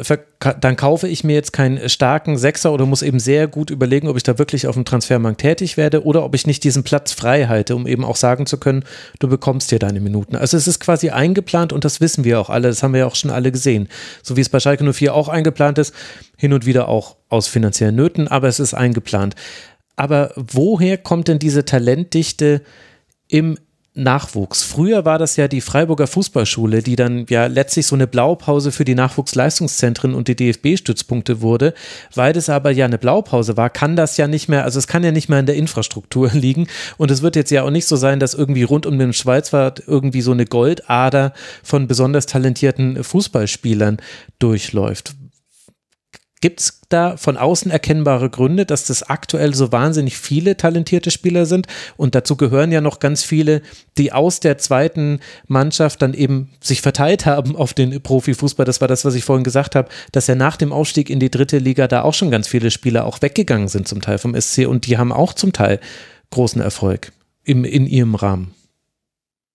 dann 0.60 0.76
kaufe 0.76 1.08
ich 1.08 1.24
mir 1.24 1.34
jetzt 1.34 1.54
keinen 1.54 1.88
starken 1.88 2.38
Sechser 2.38 2.72
oder 2.72 2.88
muss 2.88 3.04
eben 3.04 3.20
sehr 3.20 3.48
gut 3.48 3.70
überlegen, 3.70 4.08
ob 4.08 4.18
ich 4.18 4.24
da 4.24 4.40
wirklich 4.40 4.66
auf 4.66 4.76
dem 4.76 4.86
Transfermarkt 4.86 5.42
tätig 5.42 5.78
werde 5.78 6.04
oder 6.04 6.24
ob 6.24 6.34
ich 6.34 6.47
nicht 6.48 6.64
diesen 6.64 6.84
Platz 6.84 7.12
frei 7.12 7.46
halte, 7.46 7.76
um 7.76 7.86
eben 7.86 8.04
auch 8.04 8.16
sagen 8.16 8.48
zu 8.48 8.58
können, 8.58 8.84
du 9.20 9.28
bekommst 9.28 9.70
hier 9.70 9.78
deine 9.78 10.00
Minuten. 10.00 10.36
Also 10.36 10.58
es 10.58 10.68
ist 10.68 10.80
quasi 10.80 11.12
eingeplant 11.12 11.72
und 11.72 11.86
das 11.86 12.02
wissen 12.02 12.24
wir 12.24 12.40
auch 12.40 12.50
alle, 12.50 12.70
das 12.70 12.82
haben 12.82 12.94
wir 12.94 13.02
ja 13.02 13.06
auch 13.06 13.16
schon 13.16 13.30
alle 13.30 13.52
gesehen. 13.52 13.88
So 14.24 14.36
wie 14.36 14.42
es 14.42 14.50
bei 14.50 14.60
Schalke 14.60 14.92
04 14.92 15.14
auch 15.14 15.28
eingeplant 15.28 15.78
ist, 15.78 15.94
hin 16.38 16.54
und 16.54 16.66
wieder 16.66 16.88
auch 16.88 17.18
aus 17.30 17.48
finanziellen 17.48 17.96
Nöten, 17.96 18.28
aber 18.28 18.48
es 18.48 18.60
ist 18.60 18.74
eingeplant. 18.74 19.36
Aber 19.96 20.32
woher 20.36 20.98
kommt 20.98 21.28
denn 21.28 21.40
diese 21.40 21.66
Talentdichte 21.66 22.62
im 23.28 23.58
Nachwuchs. 23.98 24.64
Früher 24.64 25.06
war 25.06 25.18
das 25.18 25.36
ja 25.36 25.48
die 25.48 25.62
Freiburger 25.62 26.08
Fußballschule, 26.08 26.84
die 26.84 26.96
dann 26.96 27.26
ja 27.30 27.48
letztlich 27.48 27.88
so 27.88 27.96
eine 27.96 28.08
Blaupause 28.08 28.72
für 28.72 28.86
die 28.86 28.96
Nachwuchsleistungszentren 28.96 30.14
und 30.14 30.28
die 30.28 30.36
DFB-Stützpunkte 30.36 31.42
wurde. 31.42 31.74
Weil 32.14 32.34
das 32.34 32.50
aber 32.50 32.72
ja 32.72 32.86
eine 32.86 32.98
Blaupause 32.98 33.58
war, 33.58 33.70
kann 33.70 33.96
das 33.96 34.18
ja 34.18 34.28
nicht 34.28 34.48
mehr, 34.48 34.64
also 34.64 34.80
es 34.80 34.88
kann 34.88 35.04
ja 35.04 35.12
nicht 35.12 35.30
mehr 35.30 35.40
in 35.40 35.48
der 35.48 35.56
Infrastruktur 35.56 36.30
liegen. 36.34 36.68
Und 36.98 37.12
es 37.12 37.22
wird 37.22 37.36
jetzt 37.36 37.52
ja 37.52 37.64
auch 37.64 37.72
nicht 37.72 37.88
so 37.88 37.96
sein, 37.96 38.20
dass 38.20 38.34
irgendwie 38.34 38.64
rund 38.64 38.86
um 38.86 38.98
den 39.00 39.14
Schweizwald 39.14 39.84
irgendwie 39.86 40.22
so 40.22 40.32
eine 40.32 40.46
Goldader 40.46 41.34
von 41.64 41.88
besonders 41.88 42.28
talentierten 42.28 43.04
Fußballspielern 43.04 43.98
durchläuft. 44.40 45.16
Gibt 46.40 46.60
es 46.60 46.82
da 46.90 47.18
von 47.18 47.36
außen 47.36 47.72
erkennbare 47.72 48.30
Gründe, 48.30 48.68
dass 48.68 48.86
das 48.86 49.02
aktuell 49.02 49.56
so 49.56 49.72
wahnsinnig 49.72 50.18
viele 50.20 50.56
talentierte 50.56 51.10
Spieler 51.10 51.48
sind? 51.48 51.66
Und 51.98 52.14
dazu 52.14 52.38
gehören 52.38 52.72
ja 52.72 52.80
noch 52.80 53.00
ganz 53.00 53.24
viele, 53.24 53.64
die 53.98 54.14
aus 54.14 54.40
der 54.40 54.60
zweiten 54.60 55.20
Mannschaft 55.48 56.04
dann 56.04 56.14
eben 56.14 56.52
sich 56.62 56.82
verteilt 56.82 57.26
haben 57.26 57.56
auf 57.56 57.74
den 57.74 58.02
Profifußball. 58.04 58.68
Das 58.68 58.82
war 58.82 58.88
das, 58.88 59.04
was 59.04 59.16
ich 59.16 59.24
vorhin 59.24 59.44
gesagt 59.44 59.74
habe, 59.74 59.90
dass 60.12 60.28
ja 60.28 60.36
nach 60.36 60.58
dem 60.58 60.72
Aufstieg 60.72 61.10
in 61.10 61.20
die 61.20 61.32
dritte 61.32 61.58
Liga 61.58 61.88
da 61.88 62.04
auch 62.04 62.14
schon 62.14 62.30
ganz 62.30 62.48
viele 62.48 62.70
Spieler 62.70 63.06
auch 63.06 63.20
weggegangen 63.24 63.68
sind, 63.68 63.88
zum 63.88 64.02
Teil 64.02 64.20
vom 64.20 64.40
SC. 64.40 64.68
Und 64.68 64.86
die 64.86 65.00
haben 65.00 65.12
auch 65.12 65.34
zum 65.34 65.54
Teil 65.54 65.80
großen 66.30 66.62
Erfolg 66.62 67.14
im, 67.46 67.66
in 67.66 67.88
ihrem 67.88 68.14
Rahmen. 68.14 68.54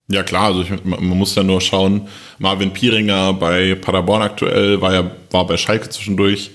Ja 0.09 0.23
klar, 0.23 0.47
also 0.47 0.63
ich, 0.63 0.83
man 0.83 1.01
muss 1.05 1.33
ja 1.35 1.43
nur 1.43 1.61
schauen, 1.61 2.09
Marvin 2.39 2.73
Pieringer 2.73 3.33
bei 3.33 3.75
Paderborn 3.75 4.21
aktuell, 4.21 4.81
war 4.81 4.93
ja 4.93 5.11
war 5.31 5.47
bei 5.47 5.55
Schalke 5.55 5.87
zwischendurch, 5.89 6.51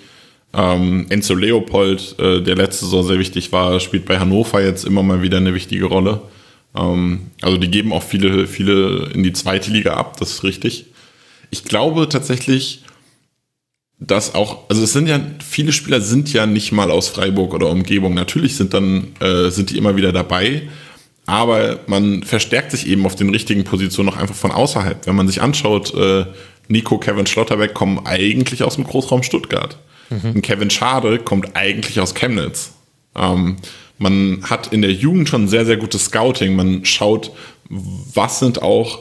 ähm, 0.55 1.07
Enzo 1.11 1.35
Leopold, 1.35 2.19
äh, 2.19 2.41
der 2.41 2.57
letzte 2.57 2.87
Saison 2.87 3.05
sehr 3.05 3.19
wichtig 3.19 3.53
war, 3.53 3.81
spielt 3.81 4.07
bei 4.07 4.19
Hannover 4.19 4.62
jetzt 4.62 4.85
immer 4.85 5.03
mal 5.03 5.23
wieder 5.23 5.37
eine 5.37 5.55
wichtige 5.55 5.85
Rolle. 5.85 6.23
Ähm, 6.77 7.31
also 7.43 7.57
die 7.59 7.70
geben 7.70 7.93
auch 7.93 8.03
viele, 8.03 8.47
viele 8.47 9.11
in 9.15 9.23
die 9.23 9.33
zweite 9.33 9.70
Liga 9.70 9.95
ab, 9.95 10.16
das 10.19 10.31
ist 10.31 10.45
richtig. 10.45 10.87
Ich 11.51 11.65
glaube 11.65 12.09
tatsächlich, 12.09 12.83
dass 14.01 14.35
auch, 14.35 14.69
also 14.69 14.83
es 14.85 14.93
sind 14.93 15.09
ja, 15.09 15.20
viele 15.47 15.73
Spieler 15.73 16.01
sind 16.01 16.33
ja 16.33 16.47
nicht 16.47 16.73
mal 16.73 16.91
aus 16.91 17.09
Freiburg 17.09 17.53
oder 17.53 17.69
Umgebung. 17.69 18.15
Natürlich 18.15 18.57
sind 18.57 18.73
dann, 18.73 19.09
äh, 19.20 19.51
sind 19.51 19.70
die 19.70 19.77
immer 19.77 19.97
wieder 19.97 20.12
dabei, 20.12 20.69
aber 21.27 21.81
man 21.89 22.23
verstärkt 22.23 22.70
sich 22.70 22.87
eben 22.87 23.05
auf 23.07 23.16
den 23.16 23.31
richtigen 23.31 23.65
Positionen 23.65 24.09
noch 24.09 24.16
einfach 24.16 24.37
von 24.37 24.53
außerhalb. 24.53 25.07
Wenn 25.07 25.16
man 25.16 25.27
sich 25.27 25.43
anschaut, 25.43 25.95
äh, 25.95 26.27
Nico, 26.69 26.99
Kevin 26.99 27.27
Schlotterbeck 27.27 27.75
kommen 27.75 28.07
eigentlich 28.07 28.62
aus 28.62 28.77
dem 28.77 28.85
Großraum 28.85 29.23
Stuttgart. 29.23 29.79
Mhm. 30.10 30.43
Kevin 30.43 30.70
Schade 30.70 31.18
kommt 31.18 31.56
eigentlich 31.56 32.01
aus 32.01 32.14
Chemnitz. 32.14 32.72
Ähm, 33.16 33.56
man 33.98 34.43
hat 34.44 34.72
in 34.72 34.82
der 34.82 34.93
Jugend 34.93 35.28
schon 35.28 35.48
sehr, 35.48 35.66
sehr 35.66 35.76
gutes 35.76 36.06
Scouting. 36.06 36.55
Man 36.55 36.85
schaut, 36.85 37.32
was 37.68 38.39
sind 38.39 38.62
auch 38.62 39.01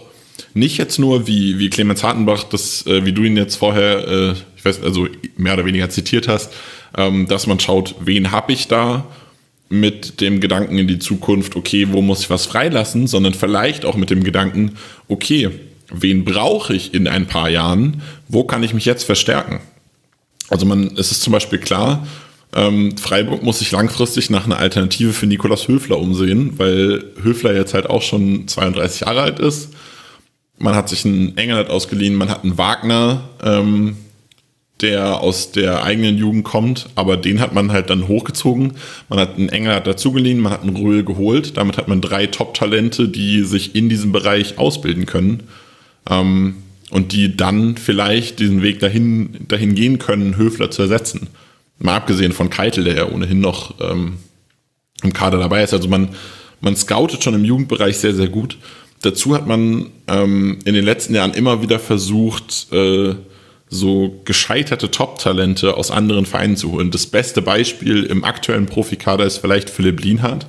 nicht 0.54 0.78
jetzt 0.78 0.98
nur 0.98 1.28
wie, 1.28 1.60
wie 1.60 1.70
Clemens 1.70 2.04
Hartenbach, 2.04 2.44
das, 2.44 2.86
äh, 2.88 3.06
wie 3.06 3.14
du 3.14 3.24
ihn 3.24 3.38
jetzt 3.38 3.56
vorher, 3.56 4.08
äh, 4.08 4.32
ich 4.56 4.66
weiß, 4.66 4.82
also 4.82 5.08
mehr 5.38 5.54
oder 5.54 5.66
weniger 5.66 5.90
zitiert 5.90 6.28
hast, 6.28 6.52
ähm, 6.98 7.28
dass 7.28 7.48
man 7.48 7.60
schaut, 7.60 7.96
wen 8.00 8.32
habe 8.32 8.52
ich 8.52 8.68
da 8.68 9.06
mit 9.70 10.22
dem 10.22 10.40
Gedanken 10.40 10.78
in 10.78 10.88
die 10.88 11.00
Zukunft, 11.00 11.56
okay, 11.56 11.88
wo 11.92 12.02
muss 12.02 12.22
ich 12.22 12.30
was 12.30 12.46
freilassen, 12.46 13.08
sondern 13.08 13.34
vielleicht 13.34 13.86
auch 13.86 13.96
mit 13.96 14.10
dem 14.10 14.24
Gedanken, 14.24 14.78
okay, 15.08 15.50
wen 15.92 16.26
brauche 16.26 16.74
ich 16.74 16.94
in 16.94 17.08
ein 17.08 17.28
paar 17.28 17.50
Jahren, 17.50 18.02
wo 18.28 18.44
kann 18.44 18.64
ich 18.64 18.74
mich 18.74 18.86
jetzt 18.86 19.04
verstärken? 19.04 19.60
Also 20.50 20.66
man, 20.66 20.92
es 20.98 21.12
ist 21.12 21.22
zum 21.22 21.34
Beispiel 21.34 21.60
klar, 21.60 22.08
ähm, 22.56 22.98
Freiburg 22.98 23.44
muss 23.44 23.60
sich 23.60 23.72
langfristig 23.72 24.30
nach 24.30 24.46
einer 24.46 24.58
Alternative 24.58 25.14
für 25.14 25.28
Nikolaus 25.28 25.68
Höfler 25.68 26.00
umsehen, 26.00 26.54
weil 26.58 27.04
Höfler 27.22 27.54
jetzt 27.54 27.74
halt 27.74 27.90
auch 27.90 28.02
schon 28.02 28.48
32 28.48 29.02
Jahre 29.02 29.22
alt 29.22 29.40
ist. 29.40 29.70
Man 30.58 30.74
hat 30.74 30.90
sich 30.90 31.06
einen 31.06 31.38
Engelhardt 31.38 31.70
ausgeliehen, 31.70 32.16
man 32.16 32.30
hat 32.30 32.44
einen 32.44 32.58
Wagner, 32.58 33.30
ähm, 33.44 33.98
der 34.82 35.22
aus 35.22 35.52
der 35.52 35.84
eigenen 35.84 36.18
Jugend 36.18 36.44
kommt, 36.44 36.88
aber 36.96 37.18
den 37.18 37.42
hat 37.42 37.54
man 37.54 37.72
halt 37.72 37.90
dann 37.90 38.08
hochgezogen. 38.08 38.74
Man 39.10 39.20
hat 39.20 39.36
einen 39.36 39.50
Engelhardt 39.50 39.88
dazugeliehen, 39.88 40.40
man 40.40 40.54
hat 40.54 40.62
einen 40.62 40.76
Röhl 40.76 41.04
geholt. 41.04 41.58
Damit 41.58 41.78
hat 41.78 41.88
man 41.88 42.00
drei 42.00 42.28
Top-Talente, 42.28 43.10
die 43.10 43.44
sich 43.44 43.76
in 43.76 43.90
diesem 43.90 44.12
Bereich 44.12 44.60
ausbilden 44.60 45.08
können. 45.08 45.44
Ähm, 46.10 46.58
und 46.90 47.12
die 47.12 47.36
dann 47.36 47.78
vielleicht 47.78 48.40
diesen 48.40 48.62
Weg 48.62 48.80
dahin, 48.80 49.48
dahin 49.48 49.76
gehen 49.76 50.00
können, 50.00 50.38
Höfler 50.38 50.72
zu 50.72 50.84
ersetzen. 50.84 51.28
Mal 51.80 51.96
abgesehen 51.98 52.32
von 52.32 52.50
Keitel, 52.50 52.84
der 52.84 52.96
ja 52.96 53.10
ohnehin 53.10 53.40
noch 53.40 53.76
ähm, 53.82 54.18
im 55.04 55.14
Kader 55.14 55.38
dabei 55.38 55.64
ist. 55.64 55.74
Also 55.74 55.88
man, 55.88 56.10
man 56.62 56.76
scoutet 56.76 57.24
schon 57.24 57.34
im 57.34 57.44
Jugendbereich 57.44 57.98
sehr, 57.98 58.14
sehr 58.14 58.30
gut. 58.30 58.58
Dazu 59.02 59.36
hat 59.36 59.46
man 59.46 59.92
ähm, 60.08 60.60
in 60.66 60.74
den 60.74 60.86
letzten 60.86 61.14
Jahren 61.14 61.34
immer 61.34 61.62
wieder 61.62 61.78
versucht, 61.78 62.72
äh, 62.72 63.16
so 63.70 64.22
gescheiterte 64.24 64.90
Top-Talente 64.90 65.76
aus 65.76 65.92
anderen 65.92 66.26
Vereinen 66.26 66.56
zu 66.56 66.72
holen. 66.72 66.90
Das 66.90 67.06
beste 67.06 67.42
Beispiel 67.42 68.04
im 68.04 68.24
aktuellen 68.24 68.66
Profikader 68.66 69.26
ist 69.26 69.38
vielleicht 69.38 69.70
Philipp 69.70 70.02
Lienhardt, 70.02 70.48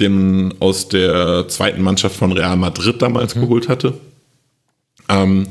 den 0.00 0.54
aus 0.58 0.88
der 0.88 1.46
zweiten 1.48 1.80
Mannschaft 1.80 2.16
von 2.16 2.32
Real 2.32 2.56
Madrid 2.56 3.00
damals 3.00 3.36
mhm. 3.36 3.42
geholt 3.42 3.68
hatte. 3.68 3.94
Ähm, 5.10 5.48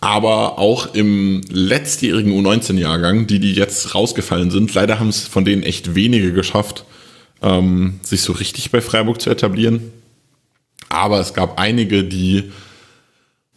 aber 0.00 0.58
auch 0.58 0.94
im 0.94 1.42
letztjährigen 1.48 2.32
U19-Jahrgang, 2.32 3.28
die, 3.28 3.38
die 3.38 3.52
jetzt 3.52 3.94
rausgefallen 3.94 4.50
sind, 4.50 4.74
leider 4.74 4.98
haben 4.98 5.08
es 5.08 5.26
von 5.26 5.44
denen 5.44 5.62
echt 5.62 5.94
wenige 5.94 6.32
geschafft, 6.32 6.84
ähm, 7.40 8.00
sich 8.02 8.22
so 8.22 8.32
richtig 8.32 8.70
bei 8.70 8.80
Freiburg 8.80 9.20
zu 9.20 9.30
etablieren. 9.30 9.92
Aber 10.88 11.20
es 11.20 11.34
gab 11.34 11.58
einige, 11.58 12.02
die, 12.02 12.50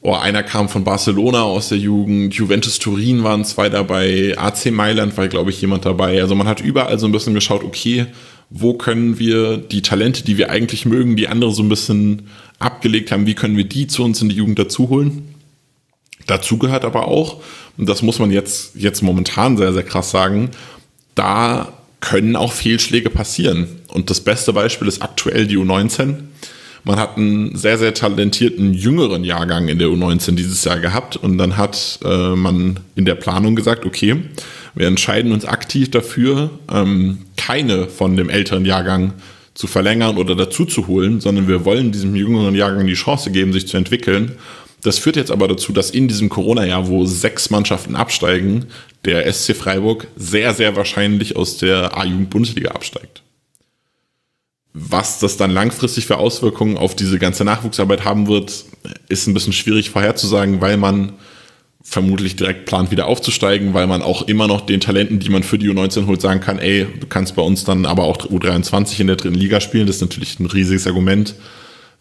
oh, 0.02 0.14
einer 0.14 0.44
kam 0.44 0.70
von 0.70 0.84
Barcelona 0.84 1.42
aus 1.42 1.70
der 1.70 1.80
Jugend, 1.80 2.36
Juventus 2.36 2.78
Turin 2.78 3.24
waren 3.24 3.44
zwei 3.44 3.68
dabei, 3.70 4.36
AC 4.38 4.72
Mailand 4.72 5.18
war, 5.18 5.28
glaube 5.28 5.50
ich, 5.50 5.60
jemand 5.60 5.86
dabei. 5.86 6.22
Also 6.22 6.36
man 6.36 6.48
hat 6.48 6.62
überall 6.62 7.00
so 7.00 7.08
ein 7.08 7.12
bisschen 7.12 7.34
geschaut, 7.34 7.64
okay, 7.64 8.06
wo 8.50 8.74
können 8.74 9.20
wir 9.20 9.58
die 9.58 9.82
Talente, 9.82 10.24
die 10.24 10.38
wir 10.38 10.50
eigentlich 10.50 10.86
mögen, 10.86 11.16
die 11.16 11.28
andere 11.28 11.52
so 11.52 11.64
ein 11.64 11.70
bisschen 11.70 12.30
abgelegt 12.60 13.12
haben, 13.12 13.26
wie 13.26 13.36
können 13.36 13.58
wir 13.58 13.66
die 13.66 13.88
zu 13.88 14.04
uns 14.04 14.22
in 14.22 14.30
die 14.30 14.36
Jugend 14.36 14.60
dazu 14.60 14.90
holen? 14.90 15.36
Dazu 16.28 16.58
gehört 16.58 16.86
aber 16.86 17.08
auch, 17.08 17.42
und 17.78 17.88
das 17.88 18.02
muss 18.02 18.20
man 18.20 18.32
jetzt, 18.32 18.76
jetzt 18.76 19.02
momentan 19.02 19.58
sehr, 19.58 19.74
sehr 19.74 19.84
krass 19.84 20.12
sagen, 20.12 20.52
da 21.14 21.74
können 22.00 22.36
auch 22.36 22.54
Fehlschläge 22.54 23.10
passieren. 23.10 23.68
Und 23.88 24.10
das 24.10 24.22
beste 24.22 24.54
Beispiel 24.54 24.88
ist 24.88 25.02
aktuell 25.02 25.48
die 25.48 25.58
U19. 25.58 26.16
Man 26.84 27.00
hat 27.00 27.18
einen 27.18 27.56
sehr, 27.56 27.80
sehr 27.80 27.94
talentierten 27.96 28.74
jüngeren 28.74 29.24
Jahrgang 29.24 29.68
in 29.70 29.80
der 29.80 29.88
U19 29.88 30.36
dieses 30.36 30.64
Jahr 30.64 30.80
gehabt 30.80 31.18
und 31.18 31.40
dann 31.40 31.58
hat 31.58 32.00
äh, 32.04 32.36
man 32.36 32.80
in 32.96 33.06
der 33.06 33.16
Planung 33.16 33.56
gesagt, 33.56 33.86
okay, 33.86 34.18
wir 34.76 34.88
entscheiden 34.88 35.32
uns 35.32 35.46
aktiv 35.46 35.90
dafür, 35.90 36.52
ähm, 36.72 37.20
keine 37.38 37.88
von 37.88 38.18
dem 38.18 38.30
älteren 38.30 38.66
Jahrgang 38.66 39.14
zu 39.54 39.68
verlängern 39.68 40.18
oder 40.18 40.36
dazu 40.36 40.66
zu 40.66 40.88
holen, 40.88 41.22
sondern 41.22 41.48
wir 41.48 41.64
wollen 41.64 41.92
diesem 41.92 42.16
jüngeren 42.16 42.56
Jahrgang 42.56 42.86
die 42.86 42.94
Chance 42.94 43.32
geben, 43.32 43.54
sich 43.54 43.68
zu 43.68 43.78
entwickeln. 43.78 44.34
Das 44.84 45.00
führt 45.00 45.16
jetzt 45.16 45.32
aber 45.32 45.48
dazu, 45.48 45.72
dass 45.72 45.90
in 45.90 46.08
diesem 46.08 46.30
Corona-Jahr, 46.30 46.88
wo 46.88 47.06
sechs 47.06 47.50
Mannschaften 47.50 47.96
absteigen, 47.96 48.66
der 49.06 49.32
SC 49.32 49.56
Freiburg 49.56 50.08
sehr, 50.18 50.54
sehr 50.54 50.76
wahrscheinlich 50.76 51.38
aus 51.38 51.58
der 51.58 51.98
A-Jugend-Bundesliga 51.98 52.72
absteigt. 52.72 53.24
Was 54.74 55.20
das 55.20 55.38
dann 55.38 55.52
langfristig 55.52 56.06
für 56.06 56.18
Auswirkungen 56.18 56.78
auf 56.78 56.96
diese 56.96 57.18
ganze 57.18 57.46
Nachwuchsarbeit 57.46 58.04
haben 58.04 58.28
wird, 58.28 58.66
ist 59.08 59.26
ein 59.26 59.34
bisschen 59.34 59.54
schwierig 59.54 59.90
vorherzusagen, 59.90 60.60
weil 60.60 60.76
man 60.76 61.14
vermutlich 61.88 62.36
direkt 62.36 62.66
plant, 62.66 62.90
wieder 62.90 63.06
aufzusteigen, 63.06 63.76
weil 63.76 63.86
man 63.86 64.02
auch 64.02 64.24
immer 64.24 64.48
noch 64.48 64.62
den 64.62 64.82
Talenten, 64.82 65.20
die 65.20 65.30
man 65.30 65.44
für 65.44 65.60
die 65.60 65.70
U19 65.70 66.08
holt, 66.08 66.20
sagen 66.20 66.42
kann, 66.42 66.58
ey, 66.58 66.88
du 67.00 67.06
kannst 67.06 67.36
bei 67.36 67.44
uns 67.44 67.64
dann 67.64 67.86
aber 67.86 68.06
auch 68.06 68.18
U23 68.18 69.00
in 69.02 69.08
der 69.08 69.16
dritten 69.18 69.36
Liga 69.36 69.62
spielen. 69.62 69.86
Das 69.86 69.98
ist 69.98 70.02
natürlich 70.02 70.40
ein 70.40 70.48
riesiges 70.48 70.88
Argument, 70.88 71.36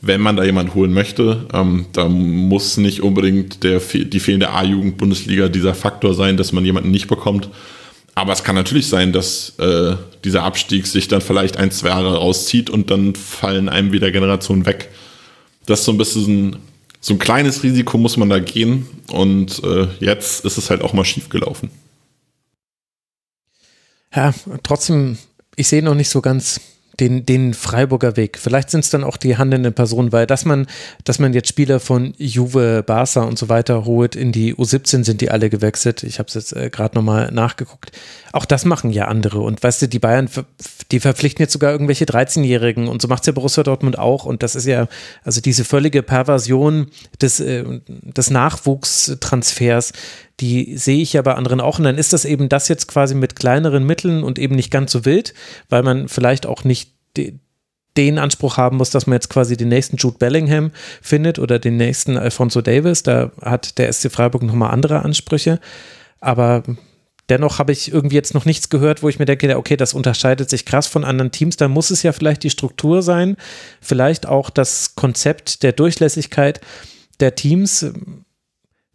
wenn 0.00 0.22
man 0.22 0.36
da 0.36 0.42
jemanden 0.42 0.74
holen 0.74 0.92
möchte. 0.92 1.46
Ähm, 1.52 1.84
da 1.92 2.08
muss 2.08 2.78
nicht 2.78 3.02
unbedingt 3.02 3.62
der, 3.62 3.78
die 3.78 4.20
fehlende 4.20 4.50
A-Jugend-Bundesliga 4.50 5.48
dieser 5.48 5.74
Faktor 5.74 6.14
sein, 6.14 6.38
dass 6.38 6.52
man 6.52 6.64
jemanden 6.64 6.90
nicht 6.90 7.06
bekommt. 7.06 7.50
Aber 8.14 8.32
es 8.32 8.42
kann 8.42 8.54
natürlich 8.54 8.88
sein, 8.88 9.12
dass 9.12 9.58
äh, 9.58 9.96
dieser 10.24 10.44
Abstieg 10.44 10.86
sich 10.86 11.08
dann 11.08 11.20
vielleicht 11.20 11.58
ein, 11.58 11.70
zwei 11.70 11.88
Jahre 11.88 12.16
rauszieht 12.16 12.70
und 12.70 12.90
dann 12.90 13.14
fallen 13.14 13.68
einem 13.68 13.92
wieder 13.92 14.10
Generationen 14.10 14.64
weg. 14.64 14.88
Das 15.66 15.80
ist 15.80 15.84
so 15.84 15.92
ein 15.92 15.98
bisschen 15.98 16.56
so 17.04 17.12
ein 17.12 17.18
kleines 17.18 17.62
Risiko 17.62 17.98
muss 17.98 18.16
man 18.16 18.30
da 18.30 18.38
gehen 18.38 18.86
und 19.12 19.62
äh, 19.62 19.88
jetzt 20.00 20.42
ist 20.46 20.56
es 20.56 20.70
halt 20.70 20.80
auch 20.80 20.94
mal 20.94 21.04
schief 21.04 21.28
gelaufen. 21.28 21.70
Ja, 24.14 24.32
trotzdem, 24.62 25.18
ich 25.54 25.68
sehe 25.68 25.82
noch 25.82 25.94
nicht 25.94 26.08
so 26.08 26.22
ganz 26.22 26.62
den, 27.00 27.26
den 27.26 27.54
Freiburger 27.54 28.16
Weg. 28.16 28.38
Vielleicht 28.38 28.70
sind 28.70 28.80
es 28.80 28.90
dann 28.90 29.04
auch 29.04 29.16
die 29.16 29.36
handelnden 29.36 29.72
Personen, 29.72 30.12
weil 30.12 30.26
dass 30.26 30.44
man, 30.44 30.66
dass 31.04 31.18
man 31.18 31.32
jetzt 31.32 31.48
Spieler 31.48 31.80
von 31.80 32.14
Juve, 32.18 32.82
Barca 32.86 33.22
und 33.22 33.38
so 33.38 33.48
weiter 33.48 33.84
holt, 33.84 34.16
in 34.16 34.32
die 34.32 34.54
U17 34.54 35.04
sind 35.04 35.20
die 35.20 35.30
alle 35.30 35.50
gewechselt. 35.50 36.02
Ich 36.02 36.18
habe 36.18 36.28
es 36.28 36.34
jetzt 36.34 36.54
äh, 36.54 36.70
gerade 36.70 36.94
nochmal 36.94 37.30
nachgeguckt. 37.32 37.92
Auch 38.32 38.44
das 38.44 38.64
machen 38.64 38.90
ja 38.90 39.06
andere. 39.06 39.40
Und 39.40 39.62
weißt 39.62 39.82
du, 39.82 39.88
die 39.88 39.98
Bayern, 39.98 40.28
die 40.90 41.00
verpflichten 41.00 41.42
jetzt 41.42 41.52
sogar 41.52 41.72
irgendwelche 41.72 42.04
13-Jährigen 42.04 42.88
und 42.88 43.02
so 43.02 43.08
macht's 43.08 43.26
ja 43.26 43.32
Borussia 43.32 43.62
Dortmund 43.62 43.98
auch. 43.98 44.24
Und 44.24 44.42
das 44.42 44.54
ist 44.54 44.66
ja, 44.66 44.88
also 45.22 45.40
diese 45.40 45.64
völlige 45.64 46.02
Perversion 46.02 46.88
des, 47.20 47.40
äh, 47.40 47.64
des 47.88 48.30
Nachwuchstransfers, 48.30 49.92
die 50.40 50.76
sehe 50.76 51.00
ich 51.00 51.12
ja 51.12 51.22
bei 51.22 51.34
anderen 51.34 51.60
auch. 51.60 51.78
Und 51.78 51.84
dann 51.84 51.98
ist 51.98 52.12
das 52.12 52.24
eben 52.24 52.48
das 52.48 52.68
jetzt 52.68 52.88
quasi 52.88 53.14
mit 53.14 53.36
kleineren 53.36 53.84
Mitteln 53.84 54.22
und 54.24 54.38
eben 54.38 54.56
nicht 54.56 54.70
ganz 54.70 54.92
so 54.92 55.04
wild, 55.04 55.34
weil 55.68 55.82
man 55.82 56.08
vielleicht 56.08 56.46
auch 56.46 56.64
nicht 56.64 56.92
den 57.96 58.18
Anspruch 58.18 58.56
haben 58.56 58.76
muss, 58.76 58.90
dass 58.90 59.06
man 59.06 59.14
jetzt 59.14 59.30
quasi 59.30 59.56
den 59.56 59.68
nächsten 59.68 59.96
Jude 59.96 60.18
Bellingham 60.18 60.72
findet 61.00 61.38
oder 61.38 61.58
den 61.58 61.76
nächsten 61.76 62.16
Alfonso 62.16 62.60
Davis. 62.60 63.04
Da 63.04 63.30
hat 63.40 63.78
der 63.78 63.92
SC 63.92 64.10
Freiburg 64.10 64.42
nochmal 64.42 64.72
andere 64.72 65.04
Ansprüche. 65.04 65.60
Aber 66.20 66.64
dennoch 67.28 67.58
habe 67.58 67.72
ich 67.72 67.92
irgendwie 67.92 68.16
jetzt 68.16 68.34
noch 68.34 68.44
nichts 68.44 68.68
gehört, 68.68 69.02
wo 69.02 69.08
ich 69.08 69.18
mir 69.18 69.26
denke, 69.26 69.56
okay, 69.56 69.76
das 69.76 69.94
unterscheidet 69.94 70.50
sich 70.50 70.66
krass 70.66 70.88
von 70.88 71.04
anderen 71.04 71.30
Teams. 71.30 71.56
Da 71.56 71.68
muss 71.68 71.90
es 71.90 72.02
ja 72.02 72.12
vielleicht 72.12 72.42
die 72.42 72.50
Struktur 72.50 73.02
sein, 73.02 73.36
vielleicht 73.80 74.26
auch 74.26 74.50
das 74.50 74.96
Konzept 74.96 75.62
der 75.62 75.72
Durchlässigkeit 75.72 76.60
der 77.20 77.36
Teams 77.36 77.86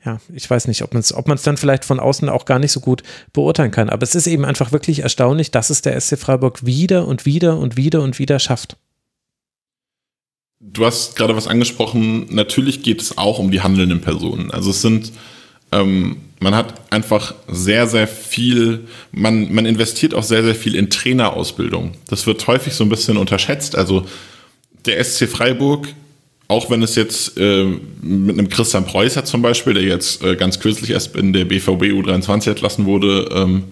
ja, 0.09 0.19
ich 0.33 0.49
weiß 0.49 0.67
nicht, 0.67 0.81
ob 0.83 0.93
man 0.93 1.01
es 1.01 1.13
ob 1.13 1.25
dann 1.43 1.57
vielleicht 1.57 1.85
von 1.85 1.99
außen 1.99 2.29
auch 2.29 2.45
gar 2.45 2.59
nicht 2.59 2.71
so 2.71 2.79
gut 2.79 3.03
beurteilen 3.33 3.71
kann. 3.71 3.89
Aber 3.89 4.03
es 4.03 4.15
ist 4.15 4.27
eben 4.27 4.45
einfach 4.45 4.71
wirklich 4.71 4.99
erstaunlich, 4.99 5.51
dass 5.51 5.69
es 5.69 5.81
der 5.81 5.99
SC 5.99 6.17
Freiburg 6.17 6.65
wieder 6.65 7.07
und 7.07 7.25
wieder 7.25 7.57
und 7.57 7.77
wieder 7.77 8.01
und 8.01 8.19
wieder 8.19 8.39
schafft. 8.39 8.77
Du 10.59 10.85
hast 10.85 11.15
gerade 11.15 11.35
was 11.35 11.47
angesprochen. 11.47 12.27
Natürlich 12.29 12.83
geht 12.83 13.01
es 13.01 13.17
auch 13.17 13.39
um 13.39 13.51
die 13.51 13.61
handelnden 13.61 14.01
Personen. 14.01 14.51
Also 14.51 14.71
es 14.71 14.81
sind, 14.81 15.13
ähm, 15.71 16.17
man 16.39 16.55
hat 16.55 16.91
einfach 16.91 17.35
sehr, 17.47 17.87
sehr 17.87 18.07
viel, 18.07 18.87
man, 19.11 19.53
man 19.53 19.65
investiert 19.65 20.13
auch 20.13 20.23
sehr, 20.23 20.43
sehr 20.43 20.55
viel 20.55 20.75
in 20.75 20.89
Trainerausbildung. 20.89 21.91
Das 22.07 22.25
wird 22.25 22.45
häufig 22.47 22.73
so 22.73 22.83
ein 22.83 22.89
bisschen 22.89 23.17
unterschätzt. 23.17 23.75
Also 23.75 24.05
der 24.85 25.01
SC 25.03 25.29
Freiburg 25.29 25.87
auch 26.49 26.71
wenn 26.71 26.81
es 26.81 26.95
jetzt 26.95 27.37
äh, 27.37 27.63
mit 28.01 28.37
einem 28.37 28.49
Christian 28.49 28.83
Preußer 28.83 29.23
zum 29.23 29.43
Beispiel, 29.43 29.75
der 29.75 29.83
jetzt 29.83 30.23
äh, 30.23 30.35
ganz 30.35 30.59
kürzlich 30.59 30.89
erst 30.89 31.15
in 31.15 31.31
der 31.31 31.45
BVB 31.45 31.93
U23 31.93 32.49
entlassen 32.49 32.85
wurde, 32.85 33.29
ähm, 33.31 33.65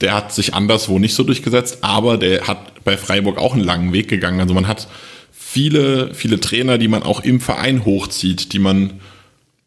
der 0.00 0.14
hat 0.14 0.34
sich 0.34 0.52
anderswo 0.52 0.98
nicht 0.98 1.14
so 1.14 1.22
durchgesetzt, 1.22 1.78
aber 1.82 2.18
der 2.18 2.48
hat 2.48 2.82
bei 2.82 2.96
Freiburg 2.96 3.38
auch 3.38 3.54
einen 3.54 3.62
langen 3.62 3.92
Weg 3.92 4.08
gegangen. 4.08 4.40
Also 4.40 4.54
man 4.54 4.66
hat 4.66 4.88
viele, 5.30 6.12
viele 6.12 6.40
Trainer, 6.40 6.78
die 6.78 6.88
man 6.88 7.04
auch 7.04 7.20
im 7.20 7.40
Verein 7.40 7.84
hochzieht, 7.84 8.52
die 8.54 8.58
man, 8.58 8.94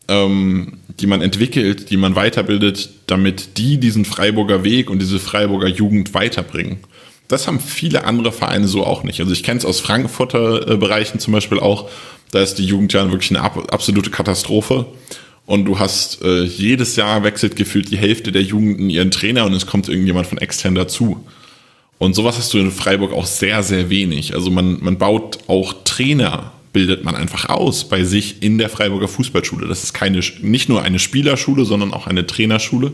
ähm, 0.10 0.80
die 1.00 1.08
man 1.08 1.22
entwickelt, 1.22 1.92
die 1.92 1.98
man 1.98 2.16
weiterbildet, 2.16 2.90
damit 3.08 3.58
die 3.58 3.78
diesen 3.78 4.04
Freiburger 4.04 4.66
Weg 4.66 4.90
und 4.90 5.00
diese 5.00 5.20
Freiburger 5.20 5.70
Jugend 5.70 6.14
weiterbringen. 6.14 6.80
Das 7.30 7.48
haben 7.48 7.62
viele 7.62 8.04
andere 8.04 8.34
Vereine 8.34 8.68
so 8.68 8.86
auch 8.86 9.04
nicht. 9.04 9.22
Also 9.22 9.32
ich 9.32 9.44
kenne 9.44 9.60
es 9.60 9.66
aus 9.66 9.80
Frankfurter 9.80 10.72
äh, 10.72 10.76
Bereichen 10.76 11.20
zum 11.20 11.32
Beispiel 11.32 11.60
auch, 11.60 11.90
da 12.34 12.42
ist 12.42 12.56
die 12.56 12.66
Jugend 12.66 12.94
ja 12.94 13.12
wirklich 13.12 13.30
eine 13.30 13.42
absolute 13.42 14.10
Katastrophe. 14.10 14.88
Und 15.46 15.66
du 15.66 15.78
hast 15.78 16.22
äh, 16.24 16.44
jedes 16.44 16.96
Jahr 16.96 17.24
wechselt 17.24 17.56
gefühlt 17.56 17.92
die 17.92 17.98
Hälfte 17.98 18.32
der 18.32 18.42
Jugenden 18.44 18.90
ihren 18.90 19.12
Trainer 19.12 19.46
und 19.46 19.54
es 19.54 19.68
kommt 19.68 19.90
irgendjemand 19.90 20.26
von 20.26 20.38
extern 20.38 20.74
dazu. 20.74 21.26
Und 22.00 22.16
sowas 22.16 22.38
hast 22.38 22.54
du 22.54 22.58
in 22.58 22.72
Freiburg 22.72 23.14
auch 23.14 23.26
sehr, 23.26 23.62
sehr 23.62 23.90
wenig. 23.90 24.34
Also 24.34 24.50
man, 24.50 24.82
man 24.82 24.98
baut 24.98 25.40
auch 25.48 25.74
Trainer, 25.84 26.54
bildet 26.72 27.04
man 27.04 27.16
einfach 27.16 27.50
aus 27.50 27.88
bei 27.88 28.04
sich 28.04 28.42
in 28.42 28.58
der 28.58 28.70
Freiburger 28.70 29.08
Fußballschule. 29.08 29.68
Das 29.68 29.84
ist 29.84 29.94
keine, 29.94 30.22
nicht 30.42 30.70
nur 30.70 30.82
eine 30.82 30.98
Spielerschule, 30.98 31.66
sondern 31.66 31.94
auch 31.94 32.08
eine 32.08 32.26
Trainerschule. 32.26 32.94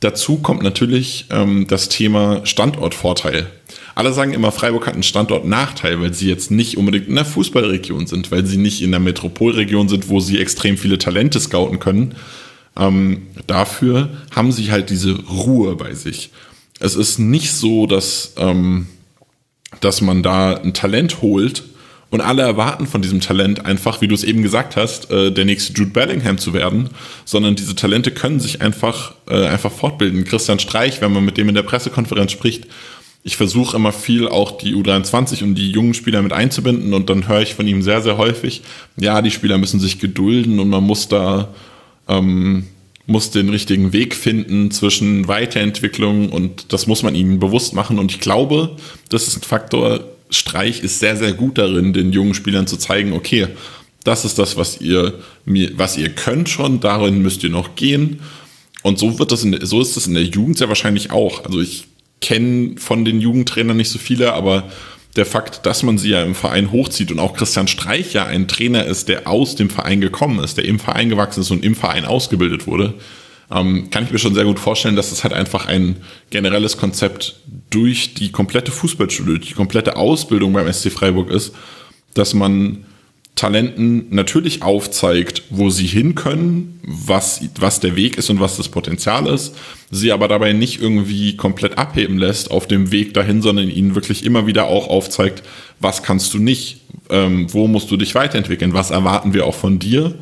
Dazu 0.00 0.36
kommt 0.36 0.62
natürlich 0.62 1.26
ähm, 1.30 1.66
das 1.66 1.88
Thema 1.88 2.44
Standortvorteil. 2.44 3.46
Alle 3.94 4.12
sagen 4.12 4.32
immer, 4.32 4.50
Freiburg 4.50 4.86
hat 4.86 4.94
einen 4.94 5.02
Standortnachteil, 5.02 6.00
weil 6.00 6.12
sie 6.14 6.28
jetzt 6.28 6.50
nicht 6.50 6.76
unbedingt 6.76 7.08
in 7.08 7.14
der 7.14 7.24
Fußballregion 7.24 8.06
sind, 8.06 8.32
weil 8.32 8.44
sie 8.44 8.56
nicht 8.56 8.82
in 8.82 8.90
der 8.90 9.00
Metropolregion 9.00 9.88
sind, 9.88 10.08
wo 10.08 10.20
sie 10.20 10.40
extrem 10.40 10.76
viele 10.76 10.98
Talente 10.98 11.38
scouten 11.38 11.78
können. 11.78 12.14
Ähm, 12.76 13.28
dafür 13.46 14.10
haben 14.34 14.50
sie 14.50 14.72
halt 14.72 14.90
diese 14.90 15.12
Ruhe 15.12 15.76
bei 15.76 15.94
sich. 15.94 16.30
Es 16.80 16.96
ist 16.96 17.18
nicht 17.18 17.52
so, 17.52 17.86
dass, 17.86 18.34
ähm, 18.36 18.88
dass 19.80 20.00
man 20.00 20.24
da 20.24 20.54
ein 20.54 20.74
Talent 20.74 21.22
holt 21.22 21.62
und 22.10 22.20
alle 22.20 22.42
erwarten 22.42 22.86
von 22.86 23.00
diesem 23.00 23.20
Talent 23.20 23.64
einfach, 23.64 24.00
wie 24.00 24.08
du 24.08 24.14
es 24.14 24.24
eben 24.24 24.42
gesagt 24.42 24.76
hast, 24.76 25.10
äh, 25.10 25.30
der 25.30 25.44
nächste 25.44 25.72
Jude 25.72 25.90
Bellingham 25.90 26.38
zu 26.38 26.52
werden, 26.52 26.90
sondern 27.24 27.56
diese 27.56 27.74
Talente 27.74 28.10
können 28.10 28.40
sich 28.40 28.60
einfach, 28.60 29.14
äh, 29.28 29.46
einfach 29.46 29.72
fortbilden. 29.72 30.24
Christian 30.24 30.58
Streich, 30.58 31.00
wenn 31.00 31.12
man 31.12 31.24
mit 31.24 31.36
dem 31.36 31.48
in 31.48 31.54
der 31.54 31.62
Pressekonferenz 31.62 32.32
spricht, 32.32 32.66
ich 33.26 33.36
versuche 33.36 33.76
immer 33.76 33.90
viel 33.90 34.28
auch 34.28 34.58
die 34.58 34.74
U23 34.74 35.42
und 35.42 35.54
die 35.54 35.70
jungen 35.70 35.94
Spieler 35.94 36.20
mit 36.20 36.34
einzubinden 36.34 36.92
und 36.92 37.08
dann 37.08 37.26
höre 37.26 37.40
ich 37.40 37.54
von 37.54 37.66
ihm 37.66 37.80
sehr, 37.80 38.02
sehr 38.02 38.18
häufig, 38.18 38.60
ja, 38.98 39.22
die 39.22 39.30
Spieler 39.30 39.56
müssen 39.56 39.80
sich 39.80 39.98
gedulden 39.98 40.60
und 40.60 40.68
man 40.68 40.84
muss 40.84 41.08
da, 41.08 41.48
ähm, 42.06 42.66
muss 43.06 43.30
den 43.30 43.48
richtigen 43.48 43.94
Weg 43.94 44.14
finden 44.14 44.70
zwischen 44.70 45.26
Weiterentwicklung 45.26 46.28
und 46.28 46.72
das 46.74 46.86
muss 46.86 47.02
man 47.02 47.14
ihnen 47.14 47.38
bewusst 47.40 47.72
machen 47.72 47.98
und 47.98 48.12
ich 48.12 48.20
glaube, 48.20 48.76
das 49.08 49.26
ist 49.26 49.38
ein 49.38 49.42
Faktor, 49.42 50.00
Streich 50.28 50.82
ist 50.82 50.98
sehr, 50.98 51.16
sehr 51.16 51.32
gut 51.32 51.56
darin, 51.56 51.94
den 51.94 52.12
jungen 52.12 52.34
Spielern 52.34 52.66
zu 52.66 52.76
zeigen, 52.76 53.14
okay, 53.14 53.48
das 54.04 54.26
ist 54.26 54.38
das, 54.38 54.56
was 54.56 54.80
ihr 54.82 55.14
was 55.46 55.96
ihr 55.96 56.10
könnt 56.10 56.50
schon, 56.50 56.80
darin 56.80 57.22
müsst 57.22 57.42
ihr 57.42 57.50
noch 57.50 57.74
gehen. 57.74 58.20
Und 58.82 58.98
so 58.98 59.18
wird 59.18 59.32
das 59.32 59.44
in, 59.44 59.64
so 59.64 59.80
ist 59.80 59.96
das 59.96 60.06
in 60.06 60.14
der 60.14 60.24
Jugend 60.24 60.58
sehr 60.58 60.68
wahrscheinlich 60.68 61.10
auch. 61.10 61.44
Also 61.44 61.60
ich 61.60 61.86
kenne 62.24 62.76
von 62.78 63.04
den 63.04 63.20
Jugendtrainern 63.20 63.76
nicht 63.76 63.90
so 63.90 63.98
viele, 63.98 64.32
aber 64.32 64.64
der 65.14 65.26
Fakt, 65.26 65.66
dass 65.66 65.82
man 65.82 65.98
sie 65.98 66.08
ja 66.08 66.22
im 66.22 66.34
Verein 66.34 66.72
hochzieht 66.72 67.12
und 67.12 67.18
auch 67.18 67.34
Christian 67.34 67.68
Streich 67.68 68.14
ja 68.14 68.24
ein 68.24 68.48
Trainer 68.48 68.84
ist, 68.86 69.08
der 69.08 69.28
aus 69.28 69.54
dem 69.56 69.68
Verein 69.68 70.00
gekommen 70.00 70.42
ist, 70.42 70.56
der 70.56 70.64
im 70.64 70.80
Verein 70.80 71.10
gewachsen 71.10 71.40
ist 71.40 71.50
und 71.50 71.62
im 71.62 71.74
Verein 71.76 72.06
ausgebildet 72.06 72.66
wurde, 72.66 72.94
ähm, 73.50 73.90
kann 73.90 74.04
ich 74.04 74.10
mir 74.10 74.18
schon 74.18 74.34
sehr 74.34 74.44
gut 74.44 74.58
vorstellen, 74.58 74.96
dass 74.96 75.10
das 75.10 75.22
halt 75.22 75.34
einfach 75.34 75.66
ein 75.66 75.96
generelles 76.30 76.78
Konzept 76.78 77.36
durch 77.68 78.14
die 78.14 78.32
komplette 78.32 78.72
Fußballschule, 78.72 79.38
die 79.38 79.52
komplette 79.52 79.96
Ausbildung 79.96 80.54
beim 80.54 80.72
SC 80.72 80.90
Freiburg 80.90 81.30
ist, 81.30 81.54
dass 82.14 82.32
man 82.32 82.86
Talenten 83.34 84.06
natürlich 84.10 84.62
aufzeigt, 84.62 85.42
wo 85.50 85.68
sie 85.68 85.86
hin 85.86 86.14
können, 86.14 86.80
was, 86.84 87.40
was 87.58 87.80
der 87.80 87.96
Weg 87.96 88.16
ist 88.16 88.30
und 88.30 88.38
was 88.38 88.56
das 88.56 88.68
Potenzial 88.68 89.26
ist, 89.26 89.56
sie 89.90 90.12
aber 90.12 90.28
dabei 90.28 90.52
nicht 90.52 90.80
irgendwie 90.80 91.36
komplett 91.36 91.76
abheben 91.76 92.16
lässt 92.16 92.52
auf 92.52 92.68
dem 92.68 92.92
Weg 92.92 93.12
dahin, 93.12 93.42
sondern 93.42 93.68
ihnen 93.68 93.96
wirklich 93.96 94.24
immer 94.24 94.46
wieder 94.46 94.66
auch 94.66 94.86
aufzeigt, 94.88 95.42
was 95.80 96.04
kannst 96.04 96.32
du 96.32 96.38
nicht, 96.38 96.82
ähm, 97.10 97.52
wo 97.52 97.66
musst 97.66 97.90
du 97.90 97.96
dich 97.96 98.14
weiterentwickeln, 98.14 98.72
was 98.72 98.92
erwarten 98.92 99.34
wir 99.34 99.46
auch 99.46 99.54
von 99.54 99.80
dir. 99.80 100.14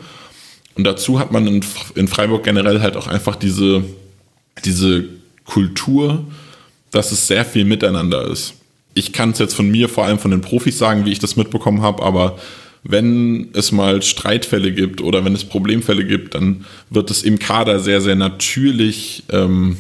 Und 0.75 0.85
dazu 0.85 1.19
hat 1.19 1.33
man 1.33 1.47
in, 1.47 1.65
in 1.95 2.09
Freiburg 2.09 2.45
generell 2.45 2.81
halt 2.81 2.97
auch 2.97 3.09
einfach 3.09 3.37
diese, 3.37 3.85
diese 4.65 5.05
Kultur, 5.45 6.25
dass 6.91 7.13
es 7.13 7.27
sehr 7.27 7.45
viel 7.45 7.67
miteinander 7.67 8.27
ist. 8.27 8.55
Ich 8.95 9.13
kann 9.13 9.31
es 9.31 9.39
jetzt 9.39 9.55
von 9.55 9.71
mir, 9.71 9.91
vor 9.91 10.07
allem 10.07 10.19
von 10.19 10.31
den 10.31 10.41
Profis 10.41 10.79
sagen, 10.79 11.05
wie 11.05 11.13
ich 11.13 11.19
das 11.19 11.37
mitbekommen 11.37 11.83
habe, 11.83 12.03
aber 12.03 12.39
wenn 12.85 13.51
es 13.55 13.71
mal 13.71 14.03
Streitfälle 14.03 14.73
gibt 14.73 15.01
oder 15.01 15.25
wenn 15.25 15.35
es 15.35 15.45
Problemfälle 15.45 16.05
gibt, 16.05 16.35
dann 16.35 16.65
wird 16.91 17.11
es 17.11 17.23
im 17.23 17.39
Kader 17.39 17.79
sehr, 17.79 18.01
sehr 18.01 18.17
natürlich 18.17 19.23
ähm, 19.31 19.77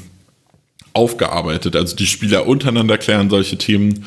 aufgearbeitet. 0.93 1.75
Also 1.75 1.97
die 1.97 2.07
Spieler 2.07 2.47
untereinander 2.47 2.99
klären 2.99 3.31
solche 3.31 3.59
Themen. 3.59 4.05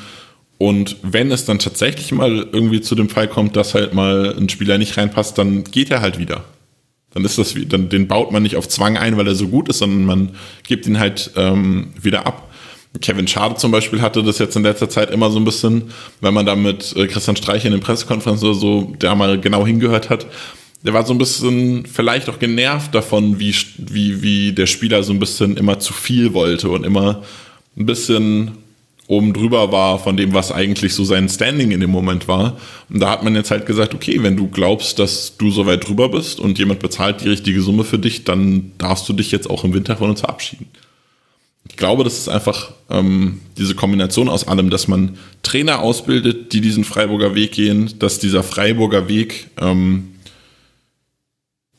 Und 0.58 0.96
wenn 1.02 1.32
es 1.32 1.46
dann 1.46 1.60
tatsächlich 1.60 2.12
mal 2.14 2.48
irgendwie 2.52 2.80
zu 2.80 2.96
dem 2.96 3.10
Fall 3.10 3.28
kommt, 3.28 3.58
dass 3.58 3.74
halt 3.74 3.94
mal 3.94 4.34
ein 4.38 4.48
Spieler 4.48 4.78
nicht 4.78 4.98
reinpasst, 4.98 5.38
dann 5.38 5.66
geht 5.66 5.92
er 5.92 6.02
halt 6.02 6.18
wieder. 6.18 6.46
Dann 7.14 7.26
ist 7.26 7.38
das, 7.38 7.56
dann 7.68 7.90
den 7.90 8.08
baut 8.08 8.32
man 8.32 8.44
nicht 8.44 8.56
auf 8.56 8.68
Zwang 8.68 8.98
ein, 8.98 9.18
weil 9.18 9.28
er 9.28 9.36
so 9.36 9.48
gut 9.48 9.70
ist, 9.70 9.80
sondern 9.80 10.06
man 10.06 10.30
gibt 10.68 10.86
ihn 10.86 11.00
halt 11.00 11.32
ähm, 11.36 11.94
wieder 12.02 12.26
ab. 12.26 12.45
Kevin 13.02 13.28
Schade 13.28 13.56
zum 13.56 13.72
Beispiel 13.72 14.02
hatte 14.02 14.24
das 14.24 14.40
jetzt 14.40 14.56
in 14.56 14.64
letzter 14.64 14.90
Zeit 14.90 15.12
immer 15.12 15.30
so 15.32 15.40
ein 15.40 15.46
bisschen, 15.46 15.92
wenn 16.22 16.34
man 16.34 16.46
da 16.46 16.56
mit 16.56 16.96
äh, 16.96 17.08
Christian 17.08 17.36
Streich 17.36 17.66
in 17.66 17.72
den 17.72 17.82
Pressekonferenzen 17.82 18.48
oder 18.48 18.58
so, 18.58 18.94
der 19.02 19.16
mal 19.16 19.40
genau 19.40 19.66
hingehört 19.66 20.10
hat, 20.10 20.26
der 20.84 20.94
war 20.94 21.06
so 21.06 21.14
ein 21.14 21.18
bisschen 21.18 21.86
vielleicht 21.86 22.30
auch 22.30 22.38
genervt 22.40 22.94
davon, 22.94 23.40
wie, 23.40 23.56
wie, 23.78 24.22
wie 24.22 24.54
der 24.54 24.68
Spieler 24.68 25.02
so 25.04 25.14
ein 25.14 25.20
bisschen 25.20 25.58
immer 25.58 25.80
zu 25.80 25.94
viel 25.94 26.34
wollte 26.34 26.70
und 26.70 26.86
immer 26.86 27.24
ein 27.76 27.86
bisschen 27.86 28.52
oben 29.08 29.34
drüber 29.34 29.72
war 29.72 30.00
von 30.00 30.18
dem, 30.18 30.34
was 30.34 30.52
eigentlich 30.52 30.94
so 30.94 31.04
sein 31.04 31.30
Standing 31.30 31.72
in 31.72 31.80
dem 31.80 31.92
Moment 31.92 32.28
war. 32.28 32.58
Und 32.90 33.00
da 33.00 33.10
hat 33.12 33.24
man 33.24 33.36
jetzt 33.36 33.52
halt 33.52 33.66
gesagt, 33.66 33.94
okay, 33.94 34.22
wenn 34.22 34.36
du 34.36 34.48
glaubst, 34.48 34.98
dass 35.00 35.38
du 35.38 35.52
so 35.52 35.66
weit 35.66 35.88
drüber 35.88 36.10
bist 36.10 36.40
und 36.40 36.58
jemand 36.58 36.80
bezahlt 36.80 37.22
die 37.22 37.30
richtige 37.30 37.62
Summe 37.62 37.84
für 37.84 38.00
dich, 38.00 38.24
dann 38.24 38.72
darfst 38.78 39.08
du 39.08 39.14
dich 39.14 39.32
jetzt 39.32 39.50
auch 39.50 39.64
im 39.64 39.74
Winter 39.74 39.98
von 39.98 40.10
uns 40.10 40.22
verabschieden. 40.22 40.68
Ich 41.68 41.78
glaube, 41.78 42.04
das 42.04 42.18
ist 42.18 42.30
einfach 42.30 42.72
ähm, 42.90 43.42
diese 43.58 43.76
Kombination 43.76 44.30
aus 44.30 44.48
allem, 44.48 44.70
dass 44.70 44.88
man 44.88 45.18
Trainer 45.44 45.80
ausbildet, 45.80 46.54
die 46.54 46.62
diesen 46.62 46.84
Freiburger 46.84 47.36
Weg 47.36 47.54
gehen, 47.54 47.98
dass 48.00 48.20
dieser 48.20 48.44
Freiburger 48.44 49.08
Weg 49.08 49.48
ähm, 49.60 50.16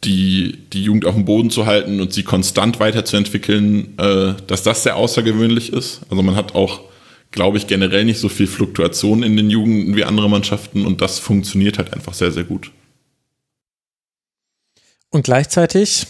die, 0.04 0.58
die 0.72 0.82
Jugend 0.82 1.04
auf 1.04 1.14
dem 1.14 1.24
Boden 1.24 1.50
zu 1.50 1.66
halten 1.66 2.00
und 2.00 2.12
sie 2.12 2.22
konstant 2.22 2.80
weiterzuentwickeln, 2.80 3.98
äh, 3.98 4.34
dass 4.46 4.62
das 4.62 4.82
sehr 4.82 4.96
außergewöhnlich 4.96 5.72
ist. 5.72 6.00
Also 6.10 6.22
man 6.22 6.36
hat 6.36 6.54
auch, 6.54 6.80
glaube 7.30 7.58
ich, 7.58 7.66
generell 7.66 8.04
nicht 8.04 8.20
so 8.20 8.28
viel 8.28 8.46
Fluktuation 8.46 9.22
in 9.22 9.36
den 9.36 9.50
Jugenden 9.50 9.96
wie 9.96 10.04
andere 10.04 10.28
Mannschaften 10.28 10.84
und 10.84 11.00
das 11.00 11.18
funktioniert 11.18 11.78
halt 11.78 11.92
einfach 11.92 12.14
sehr, 12.14 12.32
sehr 12.32 12.44
gut. 12.44 12.70
Und 15.10 15.22
gleichzeitig 15.22 16.06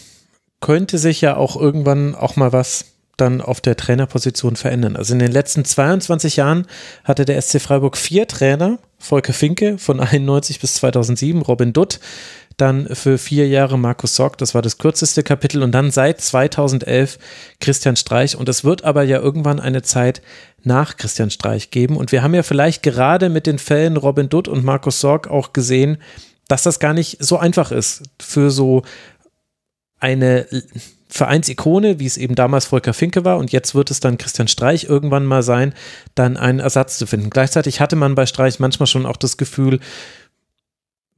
könnte 0.61 0.98
sich 0.98 1.20
ja 1.20 1.36
auch 1.36 1.57
irgendwann 1.57 2.15
auch 2.15 2.36
mal 2.36 2.53
was 2.53 2.95
dann 3.16 3.40
auf 3.40 3.60
der 3.60 3.76
Trainerposition 3.76 4.56
verändern. 4.56 4.97
Also 4.97 5.14
in 5.14 5.18
den 5.18 5.32
letzten 5.32 5.64
22 5.64 6.36
Jahren 6.36 6.66
hatte 7.05 7.24
der 7.24 7.40
SC 7.40 7.60
Freiburg 7.60 7.97
vier 7.97 8.28
Trainer. 8.28 8.78
Volker 8.98 9.34
Finke 9.34 9.78
von 9.78 10.01
91 10.01 10.59
bis 10.59 10.74
2007, 10.74 11.43
Robin 11.43 11.74
Dutt, 11.74 12.01
dann 12.56 12.94
für 12.94 13.18
vier 13.18 13.47
Jahre 13.47 13.78
Markus 13.78 14.16
Sorg, 14.16 14.38
das 14.38 14.55
war 14.55 14.62
das 14.62 14.78
kürzeste 14.78 15.22
Kapitel 15.22 15.62
und 15.62 15.72
dann 15.72 15.90
seit 15.90 16.20
2011 16.20 17.18
Christian 17.60 17.97
Streich 17.97 18.36
und 18.36 18.48
es 18.48 18.64
wird 18.64 18.84
aber 18.84 19.02
ja 19.02 19.20
irgendwann 19.20 19.60
eine 19.60 19.82
Zeit 19.82 20.22
nach 20.62 20.97
Christian 20.97 21.30
Streich 21.30 21.70
geben 21.70 21.97
und 21.97 22.12
wir 22.12 22.22
haben 22.22 22.34
ja 22.34 22.43
vielleicht 22.43 22.82
gerade 22.82 23.28
mit 23.28 23.47
den 23.47 23.59
Fällen 23.59 23.98
Robin 23.98 24.30
Dutt 24.30 24.48
und 24.48 24.64
Markus 24.64 25.01
Sorg 25.01 25.28
auch 25.28 25.52
gesehen, 25.52 25.98
dass 26.48 26.62
das 26.62 26.80
gar 26.80 26.94
nicht 26.94 27.18
so 27.22 27.36
einfach 27.36 27.72
ist 27.72 28.05
für 28.18 28.51
so 28.51 28.82
eine 30.01 30.47
Vereinsikone, 31.08 31.98
wie 32.00 32.06
es 32.06 32.16
eben 32.16 32.34
damals 32.34 32.66
Volker 32.66 32.92
Finke 32.92 33.24
war 33.24 33.38
und 33.38 33.52
jetzt 33.52 33.74
wird 33.74 33.90
es 33.90 34.00
dann 34.00 34.18
Christian 34.18 34.48
Streich 34.48 34.84
irgendwann 34.84 35.24
mal 35.24 35.42
sein, 35.42 35.74
dann 36.14 36.36
einen 36.36 36.58
Ersatz 36.58 36.98
zu 36.98 37.06
finden. 37.06 37.30
Gleichzeitig 37.30 37.80
hatte 37.80 37.96
man 37.96 38.14
bei 38.14 38.26
Streich 38.26 38.58
manchmal 38.58 38.86
schon 38.86 39.06
auch 39.06 39.16
das 39.16 39.36
Gefühl, 39.36 39.80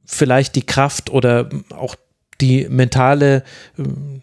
vielleicht 0.05 0.55
die 0.55 0.65
Kraft 0.65 1.09
oder 1.09 1.49
auch 1.75 1.95
die 2.41 2.67
mentale 2.69 3.43
ähm, 3.77 4.21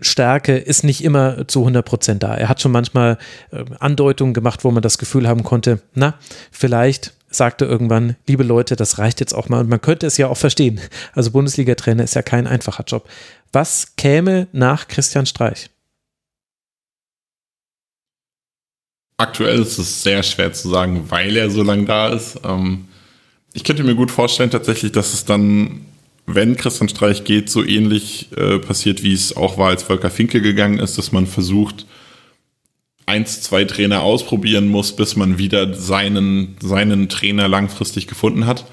Stärke 0.00 0.56
ist 0.56 0.84
nicht 0.84 1.02
immer 1.02 1.48
zu 1.48 1.60
100 1.60 1.84
Prozent 1.84 2.22
da. 2.22 2.34
Er 2.34 2.48
hat 2.48 2.60
schon 2.60 2.72
manchmal 2.72 3.18
äh, 3.50 3.64
Andeutungen 3.80 4.34
gemacht, 4.34 4.62
wo 4.62 4.70
man 4.70 4.82
das 4.82 4.98
Gefühl 4.98 5.26
haben 5.26 5.42
konnte, 5.42 5.80
na, 5.94 6.14
vielleicht 6.52 7.14
sagte 7.30 7.64
irgendwann, 7.64 8.16
liebe 8.26 8.42
Leute, 8.42 8.76
das 8.76 8.98
reicht 8.98 9.20
jetzt 9.20 9.34
auch 9.34 9.48
mal. 9.48 9.60
Und 9.60 9.68
man 9.68 9.80
könnte 9.80 10.06
es 10.06 10.16
ja 10.16 10.28
auch 10.28 10.36
verstehen. 10.36 10.80
Also 11.14 11.30
Bundesliga-Trainer 11.30 12.04
ist 12.04 12.14
ja 12.14 12.22
kein 12.22 12.46
einfacher 12.46 12.84
Job. 12.84 13.08
Was 13.52 13.96
käme 13.96 14.48
nach 14.52 14.88
Christian 14.88 15.26
Streich? 15.26 15.70
Aktuell 19.16 19.60
ist 19.60 19.78
es 19.78 20.02
sehr 20.02 20.22
schwer 20.22 20.52
zu 20.52 20.68
sagen, 20.68 21.06
weil 21.08 21.36
er 21.36 21.50
so 21.50 21.62
lange 21.62 21.84
da 21.84 22.08
ist. 22.08 22.40
Ähm, 22.44 22.86
ich 23.52 23.64
könnte 23.64 23.82
mir 23.82 23.96
gut 23.96 24.10
vorstellen 24.10 24.50
tatsächlich, 24.50 24.92
dass 24.92 25.12
es 25.12 25.24
dann, 25.24 25.86
wenn 26.26 26.56
Christian 26.56 26.88
Streich 26.88 27.24
geht, 27.24 27.50
so 27.50 27.64
ähnlich 27.64 28.28
äh, 28.36 28.58
passiert, 28.60 29.02
wie 29.02 29.12
es 29.12 29.36
auch 29.36 29.58
war, 29.58 29.70
als 29.70 29.82
Volker 29.82 30.10
Finke 30.10 30.40
gegangen 30.40 30.78
ist, 30.78 30.98
dass 30.98 31.10
man 31.10 31.26
versucht, 31.26 31.84
eins, 33.08 33.40
zwei 33.40 33.64
Trainer 33.64 34.02
ausprobieren 34.02 34.68
muss, 34.68 34.94
bis 34.94 35.16
man 35.16 35.38
wieder 35.38 35.74
seinen, 35.74 36.56
seinen 36.60 37.08
Trainer 37.08 37.48
langfristig 37.48 38.06
gefunden 38.06 38.46
hat. 38.46 38.66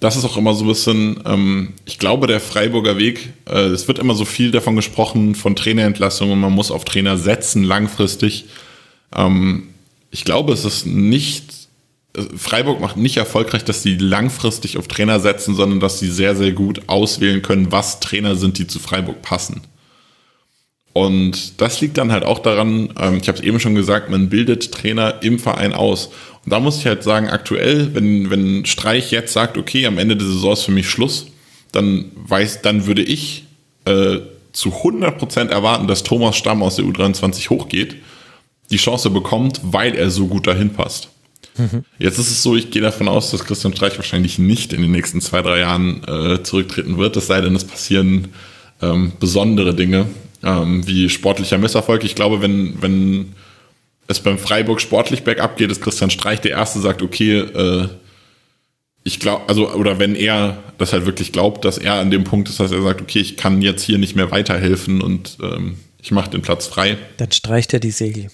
Das 0.00 0.16
ist 0.16 0.24
auch 0.24 0.36
immer 0.36 0.54
so 0.54 0.64
ein 0.64 0.68
bisschen, 0.68 1.20
ähm, 1.26 1.72
ich 1.84 1.98
glaube, 1.98 2.26
der 2.26 2.40
Freiburger 2.40 2.98
Weg, 2.98 3.32
äh, 3.48 3.66
es 3.66 3.88
wird 3.88 3.98
immer 3.98 4.14
so 4.14 4.24
viel 4.24 4.50
davon 4.50 4.76
gesprochen, 4.76 5.34
von 5.34 5.56
Trainerentlassungen, 5.56 6.38
man 6.38 6.52
muss 6.52 6.70
auf 6.70 6.84
Trainer 6.84 7.16
setzen 7.16 7.64
langfristig. 7.64 8.46
Ähm, 9.14 9.68
ich 10.10 10.24
glaube, 10.24 10.52
es 10.52 10.64
ist 10.64 10.86
nicht, 10.86 11.52
Freiburg 12.36 12.80
macht 12.80 12.96
nicht 12.96 13.16
erfolgreich, 13.16 13.64
dass 13.64 13.82
sie 13.82 13.96
langfristig 13.96 14.78
auf 14.78 14.88
Trainer 14.88 15.20
setzen, 15.20 15.54
sondern 15.56 15.80
dass 15.80 15.98
sie 15.98 16.10
sehr, 16.10 16.36
sehr 16.36 16.52
gut 16.52 16.82
auswählen 16.86 17.42
können, 17.42 17.72
was 17.72 17.98
Trainer 18.00 18.36
sind, 18.36 18.58
die 18.58 18.66
zu 18.66 18.78
Freiburg 18.78 19.22
passen. 19.22 19.62
Und 20.94 21.60
das 21.60 21.80
liegt 21.80 21.98
dann 21.98 22.12
halt 22.12 22.24
auch 22.24 22.38
daran, 22.38 22.88
ähm, 22.98 23.18
ich 23.20 23.26
habe 23.26 23.36
es 23.36 23.44
eben 23.44 23.58
schon 23.58 23.74
gesagt, 23.74 24.10
man 24.10 24.28
bildet 24.28 24.72
Trainer 24.72 25.22
im 25.22 25.40
Verein 25.40 25.74
aus. 25.74 26.06
Und 26.44 26.52
da 26.52 26.60
muss 26.60 26.78
ich 26.78 26.86
halt 26.86 27.02
sagen, 27.02 27.28
aktuell, 27.28 27.94
wenn, 27.94 28.30
wenn 28.30 28.64
Streich 28.64 29.10
jetzt 29.10 29.32
sagt, 29.32 29.58
okay, 29.58 29.86
am 29.86 29.98
Ende 29.98 30.16
der 30.16 30.26
Saison 30.26 30.52
ist 30.52 30.62
für 30.62 30.70
mich 30.70 30.88
Schluss, 30.88 31.26
dann 31.72 32.12
weiß, 32.14 32.62
dann 32.62 32.86
würde 32.86 33.02
ich 33.02 33.44
äh, 33.86 34.18
zu 34.52 34.68
100% 34.68 35.48
erwarten, 35.48 35.88
dass 35.88 36.04
Thomas 36.04 36.36
Stamm 36.36 36.62
aus 36.62 36.76
der 36.76 36.84
U23 36.84 37.50
hochgeht, 37.50 37.96
die 38.70 38.76
Chance 38.76 39.10
bekommt, 39.10 39.60
weil 39.64 39.96
er 39.96 40.10
so 40.10 40.28
gut 40.28 40.46
dahin 40.46 40.70
passt. 40.70 41.08
Mhm. 41.58 41.84
Jetzt 41.98 42.18
ist 42.18 42.30
es 42.30 42.44
so, 42.44 42.54
ich 42.54 42.70
gehe 42.70 42.82
davon 42.82 43.08
aus, 43.08 43.32
dass 43.32 43.44
Christian 43.44 43.74
Streich 43.74 43.96
wahrscheinlich 43.96 44.38
nicht 44.38 44.72
in 44.72 44.80
den 44.80 44.92
nächsten 44.92 45.20
zwei, 45.20 45.42
drei 45.42 45.58
Jahren 45.58 46.04
äh, 46.04 46.42
zurücktreten 46.44 46.98
wird, 46.98 47.16
es 47.16 47.26
sei 47.26 47.40
denn, 47.40 47.56
es 47.56 47.64
passieren 47.64 48.28
ähm, 48.80 49.12
besondere 49.18 49.74
Dinge 49.74 50.06
ähm, 50.44 50.86
wie 50.86 51.08
sportlicher 51.08 51.58
Misserfolg. 51.58 52.04
Ich 52.04 52.14
glaube, 52.14 52.42
wenn, 52.42 52.80
wenn 52.82 53.34
es 54.06 54.20
beim 54.20 54.38
Freiburg 54.38 54.80
sportlich 54.80 55.24
bergab 55.24 55.56
geht, 55.56 55.70
ist 55.70 55.82
Christian 55.82 56.10
Streich 56.10 56.40
der 56.40 56.52
Erste, 56.52 56.80
sagt, 56.80 57.02
okay, 57.02 57.38
äh, 57.38 57.88
ich 59.02 59.20
glaube, 59.20 59.48
also, 59.48 59.70
oder 59.72 59.98
wenn 59.98 60.14
er 60.14 60.62
das 60.78 60.92
halt 60.92 61.06
wirklich 61.06 61.32
glaubt, 61.32 61.64
dass 61.64 61.76
er 61.78 61.94
an 61.94 62.10
dem 62.10 62.24
Punkt 62.24 62.48
ist, 62.48 62.58
dass 62.58 62.72
er 62.72 62.82
sagt, 62.82 63.02
okay, 63.02 63.20
ich 63.20 63.36
kann 63.36 63.60
jetzt 63.60 63.82
hier 63.82 63.98
nicht 63.98 64.16
mehr 64.16 64.30
weiterhelfen 64.30 65.02
und 65.02 65.36
ähm, 65.42 65.78
ich 66.00 66.10
mache 66.10 66.30
den 66.30 66.42
Platz 66.42 66.66
frei. 66.66 66.98
Dann 67.18 67.30
streicht 67.32 67.72
er 67.74 67.80
die 67.80 67.90
Segel. 67.90 68.30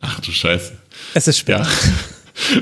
Ach 0.00 0.20
du 0.20 0.30
Scheiße. 0.30 0.72
Es 1.14 1.28
ist 1.28 1.38
schwer. 1.38 1.60
Ja. 1.60 1.68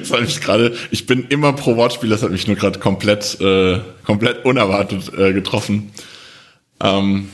Das 0.00 0.10
hat 0.10 0.22
mich 0.22 0.40
gerade, 0.40 0.74
ich 0.90 1.04
bin 1.04 1.26
immer 1.28 1.52
pro 1.52 1.76
Wortspiel, 1.76 2.08
das 2.08 2.22
hat 2.22 2.30
mich 2.30 2.46
nur 2.46 2.56
gerade 2.56 2.78
komplett, 2.78 3.38
äh, 3.42 3.78
komplett 4.04 4.46
unerwartet 4.46 5.12
äh, 5.12 5.34
getroffen. 5.34 5.92
Ähm, 6.80 7.28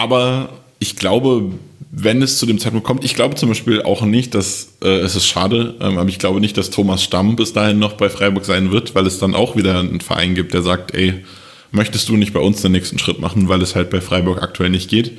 aber 0.00 0.48
ich 0.78 0.96
glaube, 0.96 1.52
wenn 1.90 2.22
es 2.22 2.38
zu 2.38 2.46
dem 2.46 2.58
Zeitpunkt 2.58 2.86
kommt, 2.86 3.04
ich 3.04 3.14
glaube 3.14 3.34
zum 3.34 3.50
Beispiel 3.50 3.82
auch 3.82 4.00
nicht, 4.00 4.34
dass 4.34 4.78
äh, 4.82 4.88
es 5.00 5.14
ist 5.14 5.26
schade, 5.26 5.74
ähm, 5.78 5.98
aber 5.98 6.08
ich 6.08 6.18
glaube 6.18 6.40
nicht, 6.40 6.56
dass 6.56 6.70
Thomas 6.70 7.04
Stamm 7.04 7.36
bis 7.36 7.52
dahin 7.52 7.78
noch 7.78 7.94
bei 7.94 8.08
Freiburg 8.08 8.46
sein 8.46 8.72
wird, 8.72 8.94
weil 8.94 9.06
es 9.06 9.18
dann 9.18 9.34
auch 9.34 9.56
wieder 9.56 9.78
einen 9.78 10.00
Verein 10.00 10.34
gibt, 10.34 10.54
der 10.54 10.62
sagt, 10.62 10.94
ey, 10.94 11.22
möchtest 11.70 12.08
du 12.08 12.16
nicht 12.16 12.32
bei 12.32 12.40
uns 12.40 12.62
den 12.62 12.72
nächsten 12.72 12.98
Schritt 12.98 13.20
machen, 13.20 13.48
weil 13.50 13.60
es 13.60 13.76
halt 13.76 13.90
bei 13.90 14.00
Freiburg 14.00 14.42
aktuell 14.42 14.70
nicht 14.70 14.88
geht. 14.88 15.18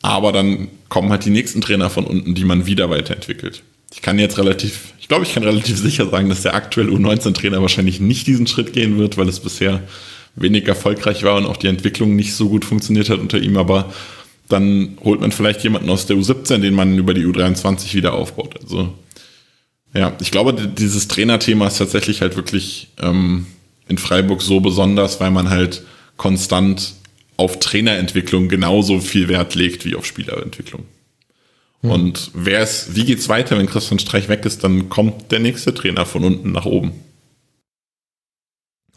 Aber 0.00 0.32
dann 0.32 0.68
kommen 0.88 1.10
halt 1.10 1.26
die 1.26 1.30
nächsten 1.30 1.60
Trainer 1.60 1.90
von 1.90 2.04
unten, 2.04 2.34
die 2.34 2.44
man 2.44 2.64
wieder 2.64 2.88
weiterentwickelt. 2.88 3.62
Ich 3.92 4.00
kann 4.00 4.18
jetzt 4.18 4.38
relativ, 4.38 4.94
ich 5.00 5.06
glaube, 5.06 5.24
ich 5.24 5.34
kann 5.34 5.42
relativ 5.42 5.76
sicher 5.76 6.08
sagen, 6.08 6.30
dass 6.30 6.40
der 6.40 6.54
aktuelle 6.54 6.92
U19-Trainer 6.92 7.60
wahrscheinlich 7.60 8.00
nicht 8.00 8.26
diesen 8.26 8.46
Schritt 8.46 8.72
gehen 8.72 8.96
wird, 8.96 9.18
weil 9.18 9.28
es 9.28 9.40
bisher 9.40 9.82
wenig 10.34 10.66
erfolgreich 10.66 11.22
war 11.22 11.36
und 11.36 11.46
auch 11.46 11.56
die 11.56 11.66
Entwicklung 11.66 12.16
nicht 12.16 12.34
so 12.34 12.48
gut 12.48 12.64
funktioniert 12.64 13.10
hat 13.10 13.18
unter 13.18 13.38
ihm, 13.38 13.56
aber 13.56 13.92
dann 14.48 14.98
holt 15.02 15.20
man 15.20 15.32
vielleicht 15.32 15.62
jemanden 15.62 15.90
aus 15.90 16.06
der 16.06 16.16
U17, 16.16 16.58
den 16.58 16.74
man 16.74 16.98
über 16.98 17.14
die 17.14 17.24
U23 17.24 17.94
wieder 17.94 18.14
aufbaut. 18.14 18.60
Also 18.62 18.92
ja, 19.94 20.12
ich 20.20 20.30
glaube, 20.30 20.54
dieses 20.54 21.08
Trainerthema 21.08 21.66
ist 21.66 21.78
tatsächlich 21.78 22.22
halt 22.22 22.36
wirklich 22.36 22.88
ähm, 23.00 23.46
in 23.88 23.98
Freiburg 23.98 24.42
so 24.42 24.60
besonders, 24.60 25.20
weil 25.20 25.30
man 25.30 25.50
halt 25.50 25.82
konstant 26.16 26.94
auf 27.36 27.60
Trainerentwicklung 27.60 28.48
genauso 28.48 29.00
viel 29.00 29.28
Wert 29.28 29.54
legt 29.54 29.84
wie 29.84 29.96
auf 29.96 30.06
Spielerentwicklung. 30.06 30.84
Hm. 31.82 31.90
Und 31.90 32.30
wer 32.34 32.62
ist, 32.62 32.94
wie 32.94 33.04
geht's 33.04 33.28
weiter, 33.28 33.58
wenn 33.58 33.66
Christian 33.66 33.98
Streich 33.98 34.28
weg 34.28 34.44
ist, 34.44 34.64
dann 34.64 34.88
kommt 34.88 35.30
der 35.30 35.40
nächste 35.40 35.74
Trainer 35.74 36.06
von 36.06 36.24
unten 36.24 36.52
nach 36.52 36.64
oben 36.66 36.92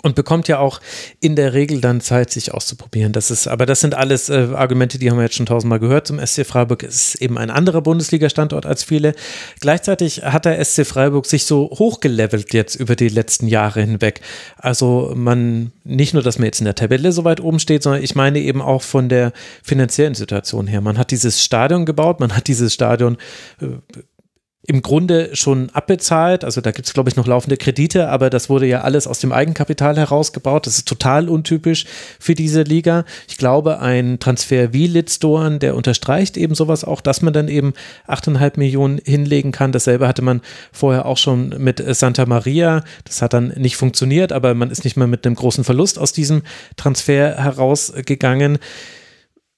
und 0.02 0.14
bekommt 0.14 0.48
ja 0.48 0.60
auch 0.60 0.82
in 1.20 1.36
der 1.36 1.54
Regel 1.54 1.82
dann 1.82 2.00
Zeit, 2.00 2.30
sich 2.30 2.54
auszuprobieren. 2.54 3.12
Das 3.12 3.32
ist, 3.32 3.48
aber 3.48 3.66
das 3.66 3.80
sind 3.80 3.96
alles 3.96 4.30
äh, 4.30 4.50
Argumente, 4.54 5.00
die 5.00 5.10
haben 5.10 5.18
wir 5.18 5.24
jetzt 5.24 5.36
schon 5.36 5.48
tausendmal 5.48 5.80
gehört. 5.80 6.06
Zum 6.06 6.24
SC 6.24 6.46
Freiburg 6.46 6.84
ist 6.84 7.16
eben 7.16 7.40
ein 7.40 7.50
anderer 7.50 7.82
Bundesliga-Standort 7.82 8.68
als 8.68 8.84
viele. 8.84 9.16
Gleichzeitig 9.62 10.24
hat 10.24 10.46
der 10.46 10.64
SC 10.64 10.86
Freiburg 10.86 11.26
sich 11.26 11.46
so 11.46 11.72
hochgelevelt 11.72 12.54
jetzt 12.54 12.76
über 12.76 12.96
die 12.96 13.10
letzten 13.10 13.48
Jahre 13.48 13.82
hinweg. 13.82 14.22
Also 14.58 15.12
man, 15.16 15.72
nicht 15.84 16.14
nur, 16.14 16.22
dass 16.22 16.38
man 16.38 16.46
jetzt 16.46 16.60
in 16.60 16.66
der 16.66 16.76
Tabelle 16.76 17.12
so 17.12 17.24
weit 17.24 17.42
oben 17.42 17.60
steht, 17.60 17.82
sondern 17.82 18.04
ich 18.04 18.14
meine 18.14 18.40
eben 18.40 18.62
auch 18.62 18.84
von 18.84 19.10
der 19.10 19.34
finanziellen 19.64 20.14
Situation 20.14 20.68
her. 20.68 20.82
Man 20.82 21.00
hat 21.00 21.10
dieses 21.10 21.44
Stadion 21.44 21.86
gebaut, 21.86 22.20
man 22.20 22.36
hat 22.36 22.48
dieses 22.48 22.74
Stadion 22.74 23.18
äh, 23.60 23.68
im 24.68 24.82
Grunde 24.82 25.36
schon 25.36 25.70
abbezahlt. 25.72 26.44
Also 26.44 26.62
da 26.62 26.72
gibt 26.72 26.88
es, 26.88 26.94
glaube 26.94 27.10
ich, 27.10 27.16
noch 27.16 27.28
laufende 27.28 27.58
Kredite, 27.58 28.10
aber 28.10 28.30
das 28.30 28.50
wurde 28.50 28.66
ja 28.66 28.82
alles 28.82 29.08
aus 29.08 29.20
dem 29.20 29.32
Eigenkapital 29.32 29.98
herausgebaut. 29.98 30.66
Das 30.66 30.78
ist 30.78 30.88
total 30.88 31.30
untypisch 31.30 31.86
für 32.20 32.34
diese 32.34 32.64
Liga. 32.64 33.06
Ich 33.28 33.38
glaube, 33.38 33.80
ein 33.80 34.20
Transfer 34.20 34.74
wie 34.74 34.88
Litzdorn, 34.88 35.60
der 35.60 35.76
unterstreicht 35.76 36.36
eben 36.38 36.56
sowas 36.56 36.84
auch, 36.84 37.02
dass 37.02 37.22
man 37.22 37.34
dann 37.34 37.48
eben 37.48 37.74
8,5 38.08 38.54
Millionen 38.58 39.00
hinlegen 39.04 39.52
kann. 39.52 39.72
Dasselbe 39.72 40.08
hatte 40.08 40.22
man 40.22 40.42
vorher 40.72 41.06
auch 41.06 41.18
schon 41.18 41.50
mit 41.58 41.84
Santa 41.96 42.26
Maria. 42.26 42.84
Das 43.04 43.22
hat 43.22 43.34
dann 43.34 43.50
nicht 43.56 43.78
funktioniert, 43.78 44.32
aber 44.32 44.56
man 44.56 44.72
ist 44.72 44.84
nicht 44.84 44.98
mal 44.98 45.08
mit 45.08 45.26
einem 45.26 45.36
großen 45.36 45.64
Verlust 45.64 46.00
aus 46.00 46.12
diesem 46.12 46.42
Transfer 46.76 47.36
herausgegangen 47.38 48.58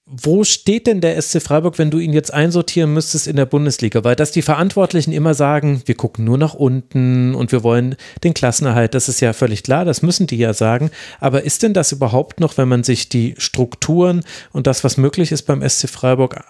wo 0.10 0.46
steht 0.46 0.88
denn 0.88 1.02
der 1.02 1.22
SC 1.22 1.42
Freiburg, 1.42 1.78
wenn 1.78 1.92
du 1.92 2.00
ihn 2.00 2.14
jetzt 2.14 2.34
einsortieren 2.34 2.94
müsstest 2.94 3.28
in 3.28 3.36
der 3.36 3.46
Bundesliga? 3.46 4.06
Weil 4.06 4.16
dass 4.16 4.32
die 4.32 4.42
Verantwortlichen 4.42 5.12
immer 5.12 5.34
sagen, 5.34 5.82
wir 5.86 5.96
gucken 5.96 6.24
nur 6.24 6.38
nach 6.38 6.54
unten 6.54 7.36
und 7.36 7.52
wir 7.52 7.62
wollen 7.62 7.98
den 8.24 8.34
Klassenerhalt, 8.34 8.94
das 8.94 9.10
ist 9.10 9.20
ja 9.20 9.34
völlig 9.34 9.64
klar, 9.64 9.84
das 9.84 10.02
müssen 10.02 10.26
die 10.26 10.38
ja 10.38 10.54
sagen. 10.54 10.92
Aber 11.20 11.44
ist 11.44 11.62
denn 11.62 11.74
das 11.74 11.92
überhaupt 11.92 12.40
noch, 12.40 12.58
wenn 12.58 12.70
man 12.70 12.86
sich 12.86 13.10
die 13.10 13.36
Strukturen 13.38 14.24
und 14.54 14.66
das, 14.66 14.86
was 14.86 14.96
möglich 14.96 15.34
ist 15.34 15.44
beim 15.44 15.68
SC 15.68 15.90
Freiburg, 15.90 16.42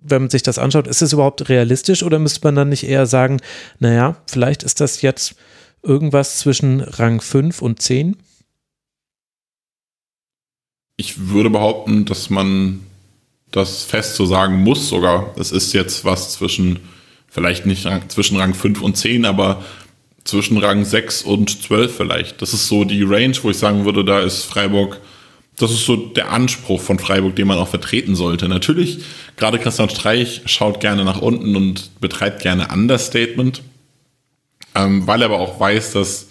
wenn 0.00 0.22
man 0.22 0.30
sich 0.30 0.44
das 0.44 0.58
anschaut, 0.58 0.86
ist 0.86 1.02
es 1.02 1.12
überhaupt 1.12 1.48
realistisch 1.48 2.04
oder 2.04 2.20
müsste 2.20 2.40
man 2.44 2.54
dann 2.54 2.68
nicht 2.68 2.84
eher 2.84 3.06
sagen, 3.06 3.40
naja, 3.80 4.16
vielleicht 4.26 4.62
ist 4.62 4.80
das 4.80 5.02
jetzt 5.02 5.34
irgendwas 5.82 6.38
zwischen 6.38 6.80
Rang 6.80 7.20
5 7.20 7.62
und 7.62 7.82
10? 7.82 8.16
Ich 10.96 11.28
würde 11.30 11.50
behaupten, 11.50 12.04
dass 12.04 12.30
man 12.30 12.80
das 13.52 13.84
fest 13.84 14.16
so 14.16 14.26
sagen 14.26 14.62
muss 14.62 14.88
sogar. 14.88 15.32
Es 15.38 15.52
ist 15.52 15.72
jetzt 15.72 16.04
was 16.04 16.32
zwischen, 16.32 16.80
vielleicht 17.28 17.66
nicht 17.66 17.88
zwischen 18.08 18.38
Rang 18.38 18.54
5 18.54 18.82
und 18.82 18.96
10, 18.96 19.24
aber 19.24 19.62
zwischen 20.24 20.58
Rang 20.58 20.84
6 20.84 21.22
und 21.22 21.62
12 21.62 21.96
vielleicht. 21.96 22.42
Das 22.42 22.54
ist 22.54 22.66
so 22.66 22.84
die 22.84 23.02
Range, 23.02 23.36
wo 23.42 23.50
ich 23.50 23.58
sagen 23.58 23.84
würde, 23.84 24.04
da 24.04 24.20
ist 24.20 24.44
Freiburg, 24.44 25.00
das 25.58 25.70
ist 25.70 25.84
so 25.84 25.96
der 25.96 26.32
Anspruch 26.32 26.80
von 26.80 26.98
Freiburg, 26.98 27.36
den 27.36 27.46
man 27.46 27.58
auch 27.58 27.68
vertreten 27.68 28.14
sollte. 28.14 28.48
Natürlich, 28.48 29.00
gerade 29.36 29.58
Christian 29.58 29.90
Streich 29.90 30.42
schaut 30.46 30.80
gerne 30.80 31.04
nach 31.04 31.20
unten 31.20 31.54
und 31.54 32.00
betreibt 32.00 32.42
gerne 32.42 32.68
Understatement, 32.72 33.62
ähm, 34.74 35.06
weil 35.06 35.22
er 35.22 35.26
aber 35.26 35.40
auch 35.40 35.60
weiß, 35.60 35.92
dass 35.92 36.28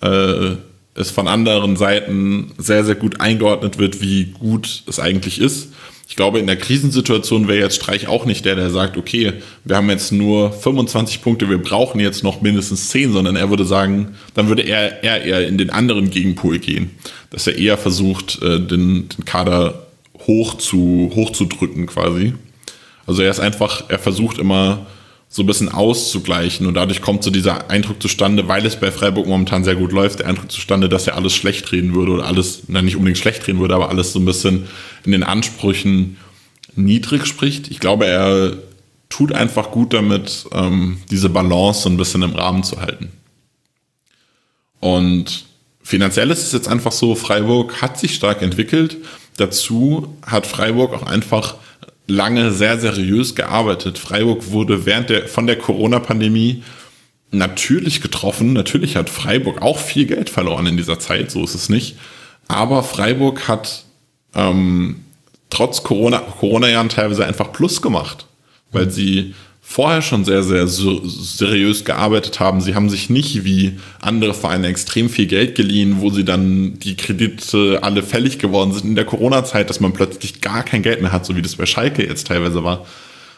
äh, 0.00 0.56
es 0.94 1.10
von 1.10 1.28
anderen 1.28 1.76
Seiten 1.76 2.52
sehr, 2.56 2.84
sehr 2.84 2.94
gut 2.94 3.20
eingeordnet 3.20 3.78
wird, 3.78 4.00
wie 4.00 4.26
gut 4.26 4.82
es 4.86 4.98
eigentlich 4.98 5.40
ist. 5.40 5.68
Ich 6.08 6.16
glaube, 6.16 6.38
in 6.38 6.46
der 6.46 6.56
Krisensituation 6.56 7.48
wäre 7.48 7.58
jetzt 7.58 7.76
Streich 7.76 8.08
auch 8.08 8.24
nicht 8.24 8.46
der, 8.46 8.54
der 8.54 8.70
sagt, 8.70 8.96
okay, 8.96 9.34
wir 9.64 9.76
haben 9.76 9.90
jetzt 9.90 10.10
nur 10.10 10.50
25 10.50 11.20
Punkte, 11.20 11.50
wir 11.50 11.62
brauchen 11.62 12.00
jetzt 12.00 12.24
noch 12.24 12.40
mindestens 12.40 12.88
10, 12.88 13.12
sondern 13.12 13.36
er 13.36 13.50
würde 13.50 13.66
sagen, 13.66 14.16
dann 14.32 14.48
würde 14.48 14.62
er, 14.62 15.04
er 15.04 15.22
eher 15.22 15.46
in 15.46 15.58
den 15.58 15.68
anderen 15.68 16.08
Gegenpol 16.08 16.60
gehen. 16.60 16.92
Dass 17.28 17.46
er 17.46 17.58
eher 17.58 17.76
versucht, 17.76 18.42
äh, 18.42 18.58
den, 18.58 19.10
den 19.10 19.24
Kader 19.26 19.86
hoch 20.26 20.54
zu, 20.54 21.12
hoch 21.14 21.30
zu 21.32 21.44
drücken 21.44 21.86
quasi. 21.86 22.32
Also 23.06 23.20
er 23.20 23.30
ist 23.30 23.40
einfach, 23.40 23.84
er 23.88 23.98
versucht 23.98 24.38
immer 24.38 24.86
so 25.30 25.42
ein 25.42 25.46
bisschen 25.46 25.68
auszugleichen 25.68 26.66
und 26.66 26.74
dadurch 26.74 27.02
kommt 27.02 27.22
so 27.22 27.30
dieser 27.30 27.70
Eindruck 27.70 28.00
zustande, 28.00 28.48
weil 28.48 28.64
es 28.64 28.76
bei 28.80 28.90
Freiburg 28.90 29.26
momentan 29.26 29.62
sehr 29.62 29.76
gut 29.76 29.92
läuft, 29.92 30.20
der 30.20 30.26
Eindruck 30.26 30.50
zustande, 30.50 30.88
dass 30.88 31.06
er 31.06 31.16
alles 31.16 31.34
schlecht 31.34 31.70
reden 31.70 31.94
würde 31.94 32.12
oder 32.12 32.26
alles, 32.26 32.62
na 32.68 32.80
nicht 32.80 32.96
unbedingt 32.96 33.18
schlecht 33.18 33.46
reden 33.46 33.60
würde, 33.60 33.74
aber 33.74 33.90
alles 33.90 34.12
so 34.12 34.18
ein 34.18 34.24
bisschen 34.24 34.68
in 35.04 35.12
den 35.12 35.22
Ansprüchen 35.22 36.16
niedrig 36.76 37.26
spricht. 37.26 37.70
Ich 37.70 37.78
glaube, 37.78 38.06
er 38.06 38.56
tut 39.10 39.32
einfach 39.32 39.70
gut 39.70 39.92
damit, 39.92 40.46
ähm, 40.52 40.98
diese 41.10 41.28
Balance 41.28 41.82
so 41.82 41.90
ein 41.90 41.98
bisschen 41.98 42.22
im 42.22 42.34
Rahmen 42.34 42.62
zu 42.62 42.80
halten. 42.80 43.10
Und 44.80 45.44
finanziell 45.82 46.30
ist 46.30 46.42
es 46.42 46.52
jetzt 46.52 46.68
einfach 46.68 46.92
so, 46.92 47.14
Freiburg 47.14 47.82
hat 47.82 47.98
sich 47.98 48.14
stark 48.14 48.42
entwickelt. 48.42 48.96
Dazu 49.36 50.16
hat 50.26 50.46
Freiburg 50.46 50.94
auch 50.94 51.02
einfach 51.02 51.56
lange 52.08 52.50
sehr 52.50 52.78
seriös 52.78 53.34
gearbeitet. 53.34 53.98
Freiburg 53.98 54.50
wurde 54.50 54.86
während 54.86 55.10
der, 55.10 55.28
von 55.28 55.46
der 55.46 55.56
Corona-Pandemie 55.56 56.64
natürlich 57.30 58.00
getroffen. 58.00 58.54
Natürlich 58.54 58.96
hat 58.96 59.10
Freiburg 59.10 59.62
auch 59.62 59.78
viel 59.78 60.06
Geld 60.06 60.30
verloren 60.30 60.66
in 60.66 60.76
dieser 60.76 60.98
Zeit, 60.98 61.30
so 61.30 61.44
ist 61.44 61.54
es 61.54 61.68
nicht. 61.68 61.96
Aber 62.48 62.82
Freiburg 62.82 63.46
hat 63.46 63.84
ähm, 64.34 65.04
trotz 65.50 65.82
Corona, 65.82 66.18
Corona-Jahren 66.18 66.88
teilweise 66.88 67.26
einfach 67.26 67.52
Plus 67.52 67.82
gemacht, 67.82 68.26
weil 68.72 68.90
sie 68.90 69.34
vorher 69.70 70.00
schon 70.00 70.24
sehr, 70.24 70.42
sehr 70.42 70.66
seriös 70.66 71.84
gearbeitet 71.84 72.40
haben. 72.40 72.62
Sie 72.62 72.74
haben 72.74 72.88
sich 72.88 73.10
nicht 73.10 73.44
wie 73.44 73.78
andere 74.00 74.32
Vereine 74.32 74.66
extrem 74.66 75.10
viel 75.10 75.26
Geld 75.26 75.56
geliehen, 75.56 76.00
wo 76.00 76.08
sie 76.08 76.24
dann 76.24 76.78
die 76.78 76.96
Kredite 76.96 77.80
alle 77.82 78.02
fällig 78.02 78.38
geworden 78.38 78.72
sind 78.72 78.86
in 78.86 78.94
der 78.94 79.04
Corona-Zeit, 79.04 79.68
dass 79.68 79.78
man 79.78 79.92
plötzlich 79.92 80.40
gar 80.40 80.62
kein 80.62 80.82
Geld 80.82 81.02
mehr 81.02 81.12
hat, 81.12 81.26
so 81.26 81.36
wie 81.36 81.42
das 81.42 81.56
bei 81.56 81.66
Schalke 81.66 82.04
jetzt 82.04 82.28
teilweise 82.28 82.64
war. 82.64 82.86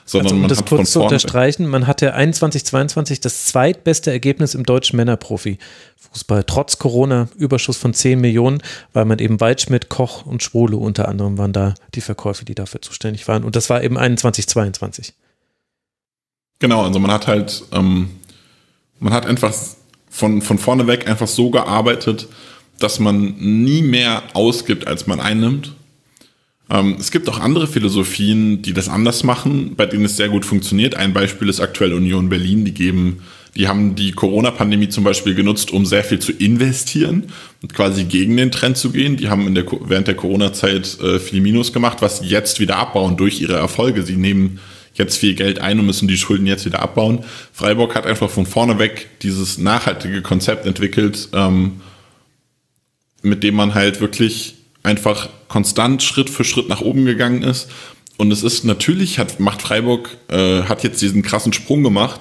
Sondern 0.05 0.27
also, 0.27 0.35
um 0.37 0.41
man 0.43 0.49
das 0.49 0.65
kurz 0.65 0.93
zu 0.93 1.03
unterstreichen, 1.03 1.67
man 1.67 1.89
hatte 1.89 2.15
21, 2.15 2.65
22 2.65 3.21
das 3.21 3.47
zweitbeste 3.47 4.13
Ergebnis 4.13 4.55
im 4.55 4.65
deutschen 4.65 4.97
Männerprofi-Fußball, 4.99 6.45
trotz 6.47 6.79
Corona, 6.79 7.29
Überschuss 7.37 7.77
von 7.77 7.93
10 7.93 8.21
Millionen, 8.21 8.63
weil 8.93 9.05
man 9.05 9.19
eben 9.19 9.41
Waldschmidt, 9.41 9.89
Koch 9.89 10.27
und 10.27 10.45
Schwole 10.45 10.77
unter 10.77 11.09
anderem 11.09 11.39
waren 11.39 11.53
da 11.53 11.75
die 11.97 12.01
Verkäufe, 12.01 12.45
die 12.45 12.55
dafür 12.55 12.81
zuständig 12.81 13.27
waren. 13.27 13.43
Und 13.43 13.57
das 13.57 13.69
war 13.69 13.83
eben 13.83 13.99
21, 13.99 14.47
22. 14.47 15.13
Genau, 16.61 16.85
also 16.85 17.01
man 17.01 17.11
hat 17.11 17.27
halt, 17.27 17.65
ähm, 17.73 18.11
man 19.01 19.13
hat 19.13 19.27
einfach 19.27 19.53
von, 20.11 20.43
von 20.43 20.59
vorne 20.59 20.87
weg 20.87 21.09
einfach 21.09 21.27
so 21.27 21.51
gearbeitet, 21.51 22.29
dass 22.79 23.01
man 23.01 23.35
nie 23.39 23.83
mehr 23.83 24.23
ausgibt, 24.35 24.87
als 24.87 25.07
man 25.07 25.21
einnimmt. 25.21 25.75
Ähm, 26.69 26.97
es 27.01 27.11
gibt 27.11 27.29
auch 27.29 27.41
andere 27.41 27.67
Philosophien, 27.67 28.63
die 28.63 28.75
das 28.75 28.89
anders 28.89 29.25
machen, 29.25 29.75
bei 29.75 29.87
denen 29.87 30.05
es 30.05 30.17
sehr 30.17 30.29
gut 30.29 30.45
funktioniert. 30.45 30.95
Ein 30.95 31.15
Beispiel 31.15 31.49
ist 31.49 31.61
aktuell 31.61 31.95
Union 31.95 32.29
Berlin, 32.29 32.65
die 32.67 32.75
geben, 32.75 33.23
die 33.57 33.67
haben 33.67 33.95
die 33.95 34.13
Corona-Pandemie 34.13 34.91
zum 34.91 35.03
Beispiel 35.03 35.35
genutzt, 35.35 35.73
um 35.73 35.87
sehr 35.87 36.05
viel 36.05 36.19
zu 36.19 36.31
investieren 36.33 37.33
und 37.63 37.75
quasi 37.75 38.05
gegen 38.05 38.37
den 38.37 38.53
Trend 38.53 38.77
zu 38.77 38.91
gehen. 38.91 39.17
Die 39.17 39.29
haben 39.29 39.47
in 39.47 39.55
der, 39.55 39.65
während 39.87 40.09
der 40.09 40.15
Corona-Zeit 40.15 41.01
äh, 41.01 41.19
viel 41.19 41.41
Minus 41.41 41.73
gemacht, 41.73 41.99
was 42.01 42.21
jetzt 42.23 42.61
wieder 42.61 42.77
abbauen 42.77 43.17
durch 43.17 43.41
ihre 43.41 43.55
Erfolge. 43.55 44.03
Sie 44.03 44.17
nehmen 44.17 44.61
jetzt 44.95 45.19
viel 45.19 45.35
Geld 45.35 45.61
ein 45.61 45.79
und 45.79 45.87
müssen 45.87 46.09
die 46.09 46.19
Schulden 46.19 46.47
jetzt 46.47 46.67
wieder 46.67 46.81
abbauen. 46.81 47.25
Freiburg 47.53 47.95
hat 47.95 48.07
einfach 48.07 48.31
von 48.31 48.47
vorne 48.47 48.79
weg 48.79 49.09
dieses 49.23 49.59
nachhaltige 49.59 50.23
Konzept 50.23 50.67
entwickelt, 50.67 51.29
ähm, 51.33 51.81
mit 53.23 53.43
dem 53.43 53.55
man 53.55 53.75
halt 53.75 54.01
wirklich 54.01 54.55
einfach 54.83 55.29
konstant 55.49 56.03
Schritt 56.03 56.31
für 56.31 56.45
Schritt 56.45 56.69
nach 56.69 56.81
oben 56.81 57.05
gegangen 57.05 57.43
ist. 57.43 57.69
Und 58.17 58.33
es 58.33 58.43
ist 58.43 58.65
natürlich, 58.65 59.19
hat, 59.19 59.41
macht 59.41 59.63
Freiburg, 59.63 60.17
äh, 60.29 60.63
hat 60.63 60.85
jetzt 60.85 61.01
diesen 61.01 61.23
krassen 61.23 61.53
Sprung 61.53 61.83
gemacht, 61.83 62.21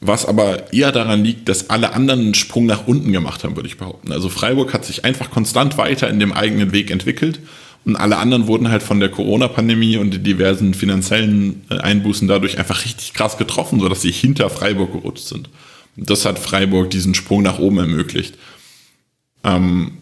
was 0.00 0.26
aber 0.26 0.72
eher 0.72 0.92
daran 0.92 1.24
liegt, 1.24 1.48
dass 1.48 1.70
alle 1.70 1.94
anderen 1.94 2.20
einen 2.20 2.34
Sprung 2.34 2.66
nach 2.66 2.86
unten 2.86 3.12
gemacht 3.12 3.42
haben, 3.42 3.56
würde 3.56 3.68
ich 3.68 3.78
behaupten. 3.78 4.12
Also 4.12 4.28
Freiburg 4.28 4.72
hat 4.74 4.84
sich 4.84 5.04
einfach 5.04 5.30
konstant 5.30 5.78
weiter 5.78 6.08
in 6.08 6.20
dem 6.20 6.32
eigenen 6.32 6.72
Weg 6.72 6.90
entwickelt 6.90 7.40
und 7.86 7.94
alle 7.94 8.16
anderen 8.16 8.48
wurden 8.48 8.68
halt 8.68 8.82
von 8.82 8.98
der 8.98 9.10
Corona-Pandemie 9.10 9.96
und 9.96 10.12
den 10.12 10.24
diversen 10.24 10.74
finanziellen 10.74 11.64
äh, 11.70 11.78
Einbußen 11.78 12.26
dadurch 12.26 12.58
einfach 12.58 12.84
richtig 12.84 13.14
krass 13.14 13.38
getroffen, 13.38 13.78
sodass 13.78 14.02
sie 14.02 14.10
hinter 14.10 14.50
Freiburg 14.50 14.92
gerutscht 14.92 15.28
sind. 15.28 15.48
Und 15.96 16.10
das 16.10 16.24
hat 16.24 16.40
Freiburg 16.40 16.90
diesen 16.90 17.14
Sprung 17.14 17.42
nach 17.42 17.60
oben 17.60 17.78
ermöglicht. 17.78 18.34
Ähm, 19.44 19.98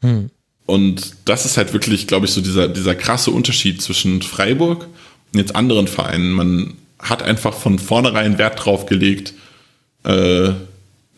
hm. 0.00 0.30
Und 0.64 1.16
das 1.26 1.44
ist 1.44 1.58
halt 1.58 1.74
wirklich, 1.74 2.06
glaube 2.06 2.24
ich, 2.24 2.32
so 2.32 2.40
dieser, 2.40 2.66
dieser 2.66 2.94
krasse 2.94 3.30
Unterschied 3.30 3.82
zwischen 3.82 4.22
Freiburg 4.22 4.86
und 5.34 5.38
jetzt 5.38 5.54
anderen 5.54 5.86
Vereinen. 5.86 6.32
Man 6.32 6.74
hat 6.98 7.22
einfach 7.22 7.52
von 7.52 7.78
vornherein 7.78 8.38
Wert 8.38 8.64
drauf 8.64 8.86
gelegt, 8.86 9.34
äh, 10.04 10.52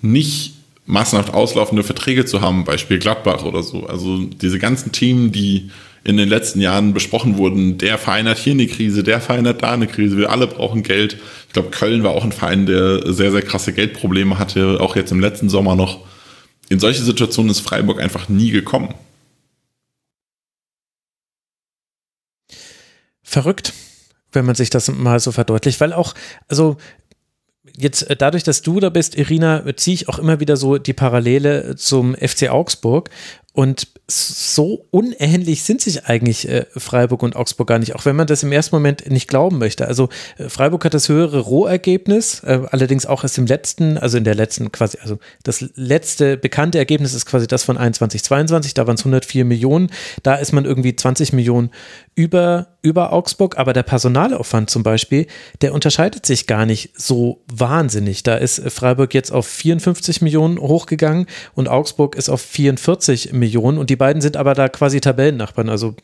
nicht 0.03 0.55
massenhaft 0.87 1.33
auslaufende 1.33 1.85
Verträge 1.85 2.25
zu 2.25 2.41
haben, 2.41 2.65
Beispiel 2.65 2.99
Gladbach 2.99 3.45
oder 3.45 3.63
so. 3.63 3.87
Also 3.87 4.25
diese 4.25 4.59
ganzen 4.59 4.91
Themen, 4.91 5.31
die 5.31 5.71
in 6.03 6.17
den 6.17 6.29
letzten 6.29 6.61
Jahren 6.61 6.95
besprochen 6.95 7.37
wurden. 7.37 7.79
Der 7.79 7.99
Verein 7.99 8.29
hat 8.29 8.39
hier 8.39 8.55
eine 8.55 8.67
Krise, 8.67 9.03
der 9.03 9.21
Verein 9.21 9.47
hat 9.47 9.63
da 9.63 9.73
eine 9.73 9.87
Krise, 9.87 10.17
wir 10.17 10.31
alle 10.31 10.47
brauchen 10.47 10.83
Geld. 10.83 11.19
Ich 11.47 11.53
glaube, 11.53 11.71
Köln 11.71 12.03
war 12.03 12.13
auch 12.13 12.25
ein 12.25 12.33
Verein, 12.33 12.67
der 12.67 13.13
sehr, 13.13 13.33
sehr 13.33 13.43
krasse 13.43 13.73
Geldprobleme 13.73 14.39
hatte, 14.39 14.79
auch 14.81 14.97
jetzt 14.97 15.13
im 15.13 15.21
letzten 15.21 15.49
Sommer 15.49 15.77
noch. 15.77 16.01
In 16.69 16.79
solche 16.79 17.03
Situationen 17.03 17.51
ist 17.51 17.61
Freiburg 17.61 18.01
einfach 18.01 18.29
nie 18.29 18.51
gekommen. 18.51 18.95
Verrückt, 23.23 23.73
wenn 24.33 24.45
man 24.45 24.55
sich 24.55 24.71
das 24.71 24.91
mal 24.91 25.21
so 25.21 25.33
verdeutlicht, 25.33 25.81
weil 25.81 25.93
auch, 25.93 26.15
also 26.49 26.77
jetzt 27.77 28.09
äh, 28.11 28.17
dadurch, 28.17 28.43
dass 28.43 28.63
du 28.63 28.81
da 28.81 28.89
bist, 28.89 29.17
Irina, 29.17 29.65
ziehe 29.77 29.95
ich 29.95 30.09
auch 30.09 30.19
immer 30.19 30.41
wieder 30.41 30.57
so 30.57 30.79
die 30.79 30.93
Parallele 30.93 31.77
zum 31.77 32.15
FC 32.15 32.49
Augsburg 32.51 33.11
und 33.53 33.89
so 34.11 34.87
unähnlich 34.91 35.63
sind 35.63 35.81
sich 35.81 36.07
eigentlich 36.07 36.49
äh, 36.49 36.67
Freiburg 36.77 37.23
und 37.23 37.37
Augsburg 37.37 37.69
gar 37.69 37.79
nicht, 37.79 37.95
auch 37.95 38.05
wenn 38.05 38.17
man 38.17 38.27
das 38.27 38.43
im 38.43 38.53
ersten 38.53 38.75
Moment 38.75 39.09
nicht 39.11 39.29
glauben 39.29 39.59
möchte. 39.59 39.87
Also 39.87 40.09
äh, 40.39 40.49
Freiburg 40.49 40.85
hat 40.85 40.95
das 40.95 41.09
höhere 41.09 41.41
Rohergebnis, 41.41 42.43
äh, 42.45 42.61
allerdings 42.71 43.07
auch 43.07 43.23
erst 43.23 43.39
im 43.39 43.47
letzten, 43.47 43.99
also 43.99 44.19
in 44.19 44.25
der 44.25 44.35
letzten 44.35 44.73
quasi, 44.73 44.99
also 45.01 45.19
das 45.43 45.65
letzte 45.75 46.37
bekannte 46.37 46.79
Ergebnis 46.79 47.15
ist 47.15 47.27
quasi 47.27 47.47
das 47.47 47.63
von 47.63 47.79
21, 47.79 48.23
22, 48.23 48.75
da 48.75 48.87
waren 48.87 48.97
es 48.97 49.03
104 49.03 49.45
Millionen, 49.45 49.91
da 50.23 50.35
ist 50.35 50.53
man 50.53 50.65
irgendwie 50.65 50.95
20 50.95 51.33
Millionen 51.33 51.71
über, 52.15 52.77
über 52.83 53.13
Augsburg, 53.13 53.57
aber 53.59 53.73
der 53.73 53.83
Personalaufwand 53.83 54.69
zum 54.69 54.83
Beispiel, 54.83 55.27
der 55.63 55.73
unterscheidet 55.73 56.27
sich 56.27 56.47
gar 56.47 56.67
nicht 56.67 57.01
so 57.01 57.43
wahnsinnig. 57.51 58.23
Da 58.23 58.35
ist 58.35 58.61
Freiburg 58.71 59.15
jetzt 59.15 59.31
auf 59.33 59.47
54 59.47 60.21
Millionen 60.21 60.59
hochgegangen 60.59 61.27
und 61.55 61.69
Augsburg 61.69 62.17
ist 62.17 62.29
auf 62.29 62.43
44 62.43 63.33
Millionen 63.33 63.79
und 63.79 63.91
die 63.91 63.97
beiden 64.01 64.21
sind 64.21 64.37
aber 64.37 64.55
da 64.55 64.69
quasi 64.69 65.01
Tabellennachbarn, 65.01 65.69
also 65.69 65.95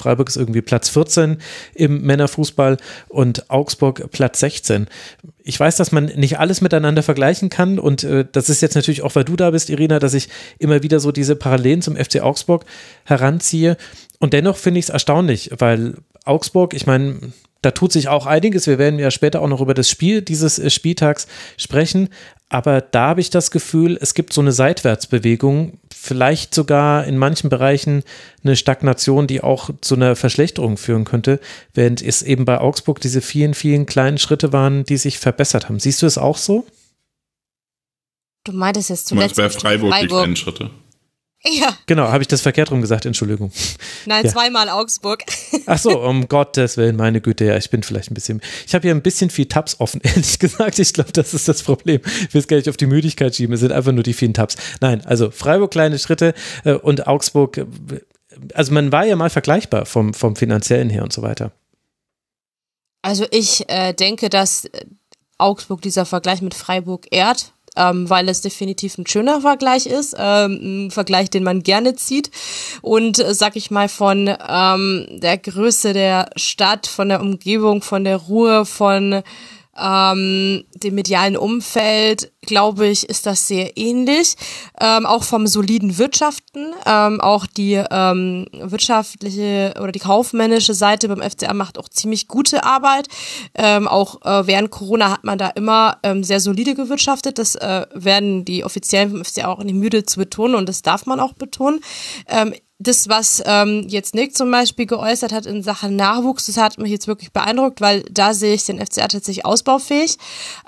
Freiburg 0.00 0.28
ist 0.28 0.36
irgendwie 0.36 0.62
Platz 0.62 0.88
14 0.88 1.38
im 1.74 2.02
Männerfußball 2.02 2.78
und 3.08 3.50
Augsburg 3.50 4.10
Platz 4.10 4.40
16. 4.40 4.86
Ich 5.42 5.60
weiß, 5.60 5.76
dass 5.76 5.92
man 5.92 6.06
nicht 6.06 6.38
alles 6.38 6.62
miteinander 6.62 7.02
vergleichen 7.02 7.50
kann 7.50 7.78
und 7.78 8.04
äh, 8.04 8.24
das 8.30 8.48
ist 8.48 8.62
jetzt 8.62 8.76
natürlich 8.76 9.02
auch, 9.02 9.14
weil 9.14 9.24
du 9.24 9.36
da 9.36 9.50
bist, 9.50 9.68
Irina, 9.68 9.98
dass 9.98 10.14
ich 10.14 10.28
immer 10.58 10.82
wieder 10.82 11.00
so 11.00 11.12
diese 11.12 11.36
Parallelen 11.36 11.82
zum 11.82 11.96
FC 11.96 12.22
Augsburg 12.22 12.64
heranziehe. 13.04 13.76
Und 14.18 14.32
dennoch 14.32 14.56
finde 14.56 14.78
ich 14.78 14.86
es 14.86 14.90
erstaunlich, 14.90 15.50
weil 15.58 15.94
Augsburg, 16.24 16.72
ich 16.72 16.86
meine, 16.86 17.32
da 17.62 17.72
tut 17.72 17.92
sich 17.92 18.08
auch 18.08 18.26
einiges. 18.26 18.66
Wir 18.66 18.78
werden 18.78 18.98
ja 18.98 19.10
später 19.10 19.42
auch 19.42 19.48
noch 19.48 19.60
über 19.60 19.74
das 19.74 19.90
Spiel 19.90 20.22
dieses 20.22 20.58
äh, 20.58 20.70
Spieltags 20.70 21.26
sprechen. 21.56 22.08
Aber 22.52 22.80
da 22.80 23.10
habe 23.10 23.20
ich 23.20 23.30
das 23.30 23.52
Gefühl, 23.52 23.96
es 24.00 24.12
gibt 24.12 24.32
so 24.32 24.40
eine 24.40 24.50
Seitwärtsbewegung, 24.50 25.78
vielleicht 25.94 26.52
sogar 26.52 27.04
in 27.04 27.16
manchen 27.16 27.48
Bereichen 27.48 28.02
eine 28.42 28.56
Stagnation, 28.56 29.28
die 29.28 29.40
auch 29.40 29.70
zu 29.80 29.94
einer 29.94 30.16
Verschlechterung 30.16 30.76
führen 30.76 31.04
könnte, 31.04 31.38
während 31.74 32.02
es 32.02 32.22
eben 32.22 32.44
bei 32.44 32.58
Augsburg 32.58 33.00
diese 33.00 33.20
vielen, 33.20 33.54
vielen 33.54 33.86
kleinen 33.86 34.18
Schritte 34.18 34.52
waren, 34.52 34.82
die 34.84 34.96
sich 34.96 35.20
verbessert 35.20 35.68
haben. 35.68 35.78
Siehst 35.78 36.02
du 36.02 36.06
es 36.06 36.18
auch 36.18 36.36
so? 36.36 36.66
Du 38.42 38.52
meintest 38.52 38.90
jetzt 38.90 39.06
zuletzt. 39.06 39.36
Du 39.36 39.42
meinst 39.42 39.54
bei 39.54 39.60
Freiburg, 39.60 39.90
Freiburg 39.90 40.08
die 40.08 40.14
kleinen 40.16 40.36
Schritte. 40.36 40.70
Ja. 41.48 41.76
Genau, 41.86 42.08
habe 42.08 42.22
ich 42.22 42.28
das 42.28 42.42
verkehrt 42.42 42.70
rum 42.70 42.80
gesagt, 42.80 43.06
Entschuldigung. 43.06 43.50
Nein, 44.04 44.24
ja. 44.24 44.30
zweimal 44.30 44.68
Augsburg. 44.68 45.24
Ach 45.66 45.78
so, 45.78 46.00
um 46.06 46.28
Gottes 46.28 46.76
Willen, 46.76 46.96
meine 46.96 47.20
Güte, 47.20 47.46
ja, 47.46 47.56
ich 47.56 47.70
bin 47.70 47.82
vielleicht 47.82 48.10
ein 48.10 48.14
bisschen, 48.14 48.40
ich 48.66 48.74
habe 48.74 48.82
hier 48.82 48.94
ein 48.94 49.02
bisschen 49.02 49.30
viel 49.30 49.46
Tabs 49.46 49.80
offen, 49.80 50.00
ehrlich 50.04 50.38
gesagt. 50.38 50.78
Ich 50.78 50.92
glaube, 50.92 51.12
das 51.12 51.32
ist 51.32 51.48
das 51.48 51.62
Problem. 51.62 52.00
Ich 52.04 52.34
will 52.34 52.40
es 52.40 52.48
gar 52.48 52.56
nicht 52.58 52.68
auf 52.68 52.76
die 52.76 52.86
Müdigkeit 52.86 53.34
schieben, 53.34 53.54
es 53.54 53.60
sind 53.60 53.72
einfach 53.72 53.92
nur 53.92 54.02
die 54.02 54.12
vielen 54.12 54.34
Tabs. 54.34 54.56
Nein, 54.80 55.04
also 55.06 55.30
Freiburg 55.30 55.70
kleine 55.70 55.98
Schritte 55.98 56.34
äh, 56.64 56.74
und 56.74 57.06
Augsburg, 57.06 57.56
äh, 57.56 57.66
also 58.54 58.72
man 58.72 58.92
war 58.92 59.06
ja 59.06 59.16
mal 59.16 59.30
vergleichbar 59.30 59.86
vom, 59.86 60.14
vom 60.14 60.36
finanziellen 60.36 60.90
her 60.90 61.02
und 61.02 61.12
so 61.12 61.22
weiter. 61.22 61.52
Also 63.02 63.26
ich 63.30 63.68
äh, 63.68 63.94
denke, 63.94 64.28
dass 64.28 64.68
Augsburg 65.38 65.80
dieser 65.80 66.04
Vergleich 66.04 66.42
mit 66.42 66.54
Freiburg 66.54 67.06
ehrt 67.10 67.52
ähm, 67.76 68.08
weil 68.10 68.28
es 68.28 68.40
definitiv 68.40 68.98
ein 68.98 69.06
schöner 69.06 69.40
Vergleich 69.40 69.86
ist, 69.86 70.14
ähm, 70.18 70.86
ein 70.86 70.90
Vergleich, 70.90 71.30
den 71.30 71.44
man 71.44 71.62
gerne 71.62 71.94
zieht. 71.94 72.30
Und 72.82 73.18
äh, 73.18 73.34
sag 73.34 73.56
ich 73.56 73.70
mal 73.70 73.88
von 73.88 74.32
ähm, 74.48 75.06
der 75.10 75.38
Größe 75.38 75.92
der 75.92 76.30
Stadt, 76.36 76.86
von 76.86 77.08
der 77.08 77.20
Umgebung, 77.20 77.82
von 77.82 78.04
der 78.04 78.16
Ruhe, 78.16 78.64
von 78.66 79.22
ähm, 79.78 80.64
dem 80.74 80.94
medialen 80.94 81.36
Umfeld, 81.36 82.32
glaube 82.42 82.88
ich, 82.88 83.08
ist 83.08 83.26
das 83.26 83.46
sehr 83.46 83.76
ähnlich. 83.76 84.36
Ähm, 84.80 85.06
auch 85.06 85.22
vom 85.22 85.46
soliden 85.46 85.98
Wirtschaften, 85.98 86.72
ähm, 86.86 87.20
auch 87.20 87.46
die 87.46 87.82
ähm, 87.90 88.46
wirtschaftliche 88.52 89.74
oder 89.80 89.92
die 89.92 90.00
kaufmännische 90.00 90.74
Seite 90.74 91.08
beim 91.08 91.22
FCA 91.22 91.54
macht 91.54 91.78
auch 91.78 91.88
ziemlich 91.88 92.28
gute 92.28 92.64
Arbeit. 92.64 93.08
Ähm, 93.54 93.86
auch 93.88 94.22
äh, 94.22 94.46
während 94.46 94.70
Corona 94.70 95.10
hat 95.10 95.24
man 95.24 95.38
da 95.38 95.48
immer 95.48 95.98
ähm, 96.02 96.24
sehr 96.24 96.40
solide 96.40 96.74
gewirtschaftet. 96.74 97.38
Das 97.38 97.54
äh, 97.54 97.86
werden 97.94 98.44
die 98.44 98.64
Offiziellen 98.64 99.10
vom 99.10 99.24
FCA 99.24 99.48
auch 99.48 99.62
nicht 99.62 99.74
müde 99.74 100.04
zu 100.04 100.18
betonen 100.18 100.54
und 100.54 100.68
das 100.68 100.82
darf 100.82 101.06
man 101.06 101.20
auch 101.20 101.34
betonen. 101.34 101.80
Ähm, 102.28 102.54
das, 102.80 103.10
was 103.10 103.42
ähm, 103.44 103.84
jetzt 103.88 104.14
Nick 104.14 104.34
zum 104.34 104.50
Beispiel 104.50 104.86
geäußert 104.86 105.32
hat 105.32 105.44
in 105.44 105.62
Sachen 105.62 105.96
Nachwuchs, 105.96 106.46
das 106.46 106.56
hat 106.56 106.78
mich 106.78 106.90
jetzt 106.90 107.06
wirklich 107.06 107.30
beeindruckt, 107.30 107.82
weil 107.82 108.02
da 108.10 108.32
sehe 108.32 108.54
ich 108.54 108.64
den 108.64 108.84
FCA 108.84 109.06
tatsächlich 109.06 109.44
ausbaufähig. 109.44 110.16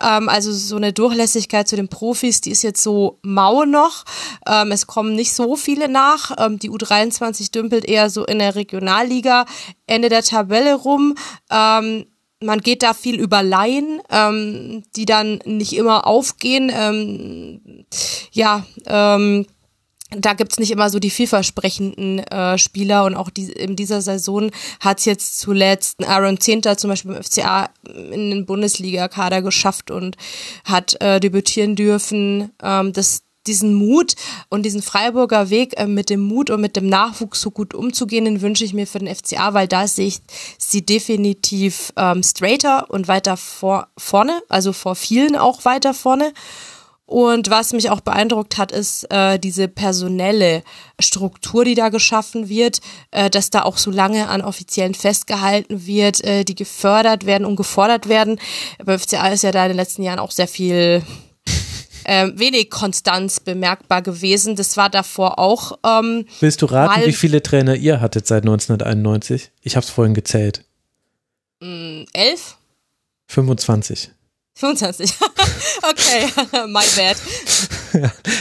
Ähm, 0.01 0.28
also 0.28 0.52
so 0.52 0.76
eine 0.76 0.93
Durchlässigkeit 0.93 1.66
zu 1.66 1.74
den 1.74 1.89
Profis, 1.89 2.43
die 2.43 2.51
ist 2.51 2.62
jetzt 2.62 2.82
so 2.82 3.18
mau 3.22 3.64
noch. 3.64 4.05
Ähm, 4.47 4.72
es 4.72 4.86
kommen 4.86 5.14
nicht 5.14 5.32
so 5.32 5.56
viele 5.56 5.89
nach. 5.89 6.36
Ähm, 6.39 6.59
die 6.59 6.70
U23 6.70 7.51
dümpelt 7.51 7.86
eher 7.86 8.10
so 8.10 8.26
in 8.26 8.40
der 8.40 8.56
Regionalliga 8.56 9.47
Ende 9.86 10.10
der 10.10 10.22
Tabelle 10.22 10.74
rum. 10.74 11.14
Ähm, 11.51 12.05
man 12.40 12.60
geht 12.60 12.82
da 12.82 12.93
viel 12.93 13.18
über 13.18 13.43
Laien, 13.43 14.02
ähm, 14.10 14.82
die 14.97 15.06
dann 15.06 15.39
nicht 15.47 15.74
immer 15.74 16.06
aufgehen. 16.06 16.70
Ähm, 16.74 17.86
ja, 18.32 18.66
ähm, 18.86 19.47
da 20.16 20.32
gibt's 20.34 20.59
nicht 20.59 20.70
immer 20.70 20.90
so 20.90 20.98
die 20.98 21.10
vielversprechenden 21.10 22.20
äh, 22.20 22.59
Spieler 22.59 23.05
und 23.05 23.14
auch 23.14 23.30
die, 23.30 23.51
in 23.52 23.76
dieser 23.76 24.01
Saison 24.01 24.51
hat's 24.80 25.05
jetzt 25.05 25.39
zuletzt 25.39 26.06
Aaron 26.06 26.40
Zehnter 26.40 26.76
zum 26.76 26.90
Beispiel 26.90 27.12
beim 27.12 27.22
FCA 27.22 27.70
in 27.84 28.30
den 28.30 28.47
Bundesliga-Kader 28.47 29.43
geschafft 29.43 29.90
und 29.90 30.16
hat 30.64 31.01
äh, 31.01 31.20
debütieren 31.20 31.76
dürfen. 31.76 32.51
Ähm, 32.62 32.93
das, 32.93 33.22
diesen 33.47 33.74
Mut 33.74 34.14
und 34.48 34.64
diesen 34.64 34.82
Freiburger 34.82 35.51
Weg 35.51 35.78
äh, 35.78 35.86
mit 35.86 36.10
dem 36.10 36.20
Mut 36.20 36.51
und 36.51 36.60
mit 36.60 36.76
dem 36.76 36.89
Nachwuchs 36.89 37.40
so 37.40 37.51
gut 37.51 37.74
umzugehen, 37.74 38.24
den 38.24 38.40
wünsche 38.40 38.64
ich 38.64 38.72
mir 38.72 38.86
für 38.86 39.01
den 39.01 39.14
FCA, 39.14 39.55
weil 39.55 39.68
da 39.68 39.86
sehe 39.89 40.06
ich 40.06 40.20
sie 40.59 40.84
definitiv 40.84 41.93
ähm, 41.97 42.22
straighter 42.22 42.90
und 42.90 43.09
weiter 43.09 43.36
vor, 43.36 43.89
vorne, 43.98 44.40
also 44.48 44.72
vor 44.72 44.94
vielen 44.94 45.36
auch 45.36 45.64
weiter 45.64 45.94
vorne. 45.94 46.32
Und 47.12 47.51
was 47.51 47.74
mich 47.74 47.90
auch 47.90 48.01
beeindruckt 48.01 48.56
hat, 48.56 48.72
ist 48.72 49.05
äh, 49.10 49.39
diese 49.39 49.68
personelle 49.68 50.62
Struktur, 50.98 51.62
die 51.66 51.74
da 51.74 51.90
geschaffen 51.90 52.48
wird, 52.48 52.80
äh, 53.10 53.28
dass 53.28 53.51
da 53.51 53.64
auch 53.64 53.76
so 53.76 53.90
lange 53.90 54.30
an 54.30 54.40
Offiziellen 54.40 54.94
festgehalten 54.94 55.86
wird, 55.86 56.24
äh, 56.24 56.44
die 56.44 56.55
gefördert 56.55 57.26
werden 57.26 57.44
und 57.44 57.56
gefordert 57.56 58.09
werden. 58.09 58.40
Bei 58.82 58.97
FCA 58.98 59.28
ist 59.28 59.43
ja 59.43 59.52
da 59.52 59.64
in 59.64 59.72
den 59.72 59.76
letzten 59.76 60.02
Jahren 60.02 60.20
auch 60.20 60.30
sehr 60.30 60.48
viel 60.48 61.02
äh, 62.05 62.28
wenig 62.34 62.70
Konstanz 62.70 63.40
bemerkbar 63.40 64.01
gewesen. 64.01 64.56
Das 64.56 64.78
war 64.78 64.89
davor 64.89 65.39
auch. 65.39 65.78
Ähm, 65.84 66.24
Willst 66.40 66.62
du 66.62 66.66
raten, 66.66 67.05
wie 67.05 67.12
viele 67.12 67.43
Trainer 67.43 67.74
ihr 67.74 68.01
hattet 68.01 68.26
seit 68.26 68.44
1991? 68.44 69.51
Ich 69.60 69.76
habe 69.76 69.84
es 69.84 69.90
vorhin 69.90 70.14
gezählt. 70.14 70.64
Elf? 71.60 72.56
25. 73.26 74.12
25. 74.54 75.14
okay, 75.82 76.26
my 76.68 76.84
bad. 76.96 77.16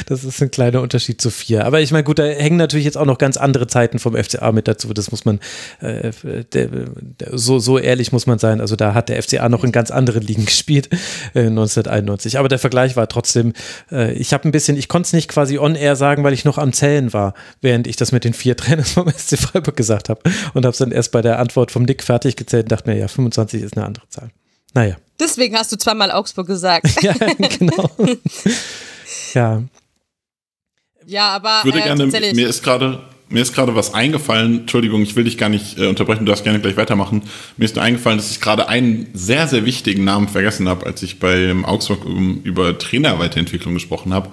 Das 0.07 0.23
ist 0.23 0.41
ein 0.41 0.51
kleiner 0.51 0.81
Unterschied 0.81 1.21
zu 1.21 1.29
vier. 1.29 1.65
Aber 1.65 1.79
ich 1.81 1.91
meine, 1.91 2.03
gut, 2.03 2.19
da 2.19 2.23
hängen 2.23 2.57
natürlich 2.57 2.85
jetzt 2.85 2.97
auch 2.97 3.05
noch 3.05 3.17
ganz 3.17 3.37
andere 3.37 3.67
Zeiten 3.67 3.97
vom 3.97 4.15
FCA 4.15 4.51
mit 4.51 4.67
dazu. 4.67 4.93
Das 4.93 5.11
muss 5.11 5.25
man, 5.25 5.39
äh, 5.79 6.11
der, 6.53 6.67
der, 6.67 7.37
so, 7.37 7.59
so 7.59 7.77
ehrlich 7.77 8.11
muss 8.11 8.27
man 8.27 8.39
sein. 8.39 8.61
Also 8.61 8.75
da 8.75 8.93
hat 8.93 9.09
der 9.09 9.21
FCA 9.21 9.47
noch 9.49 9.63
in 9.63 9.71
ganz 9.71 9.89
anderen 9.89 10.21
Ligen 10.21 10.45
gespielt, 10.51 10.89
äh, 11.33 11.47
1991. 11.47 12.37
Aber 12.37 12.49
der 12.49 12.59
Vergleich 12.59 12.95
war 12.95 13.07
trotzdem, 13.07 13.53
äh, 13.91 14.13
ich 14.13 14.33
habe 14.33 14.47
ein 14.47 14.51
bisschen, 14.51 14.77
ich 14.77 14.89
konnte 14.89 15.07
es 15.07 15.13
nicht 15.13 15.29
quasi 15.29 15.57
on 15.57 15.75
air 15.75 15.95
sagen, 15.95 16.23
weil 16.23 16.33
ich 16.33 16.45
noch 16.45 16.57
am 16.57 16.73
Zählen 16.73 17.13
war, 17.13 17.33
während 17.61 17.87
ich 17.87 17.95
das 17.95 18.11
mit 18.11 18.25
den 18.25 18.33
vier 18.33 18.57
Trainern 18.57 18.85
vom 18.85 19.09
SC 19.09 19.37
Freiburg 19.37 19.77
gesagt 19.77 20.09
habe. 20.09 20.21
Und 20.53 20.65
habe 20.65 20.73
es 20.73 20.77
dann 20.77 20.91
erst 20.91 21.11
bei 21.11 21.21
der 21.21 21.39
Antwort 21.39 21.71
vom 21.71 21.83
Nick 21.83 22.03
fertig 22.03 22.35
gezählt 22.35 22.65
und 22.65 22.71
dachte 22.71 22.89
mir, 22.89 22.97
ja, 22.97 23.07
25 23.07 23.61
ist 23.61 23.77
eine 23.77 23.85
andere 23.85 24.07
Zahl. 24.09 24.29
Naja. 24.73 24.97
Deswegen 25.21 25.55
hast 25.55 25.71
du 25.71 25.77
zweimal 25.77 26.11
Augsburg 26.11 26.47
gesagt. 26.47 26.87
ja, 27.01 27.13
genau. 27.13 27.89
ja. 29.33 29.63
Ja, 31.05 31.29
aber. 31.29 31.59
Ich 31.59 31.65
würde 31.65 31.79
äh, 31.79 31.83
gerne, 31.83 32.33
mir 32.33 32.47
ist 32.47 32.63
gerade 32.63 33.01
mir 33.31 33.41
ist 33.41 33.53
gerade 33.53 33.75
was 33.75 33.93
eingefallen. 33.93 34.61
Entschuldigung, 34.61 35.01
ich 35.01 35.15
will 35.15 35.23
dich 35.23 35.37
gar 35.37 35.49
nicht 35.49 35.77
äh, 35.77 35.87
unterbrechen, 35.87 36.25
du 36.25 36.31
darfst 36.31 36.43
gerne 36.43 36.59
gleich 36.59 36.77
weitermachen. 36.77 37.23
Mir 37.57 37.65
ist 37.65 37.75
nur 37.75 37.83
eingefallen, 37.83 38.17
dass 38.17 38.29
ich 38.29 38.41
gerade 38.41 38.67
einen 38.67 39.07
sehr, 39.13 39.47
sehr 39.47 39.65
wichtigen 39.65 40.03
Namen 40.03 40.27
vergessen 40.27 40.67
habe, 40.67 40.85
als 40.85 41.01
ich 41.01 41.19
beim 41.19 41.63
Augsburg 41.65 42.05
um, 42.05 42.41
über 42.43 42.77
Trainerweiterentwicklung 42.77 43.73
gesprochen 43.73 44.13
habe. 44.13 44.29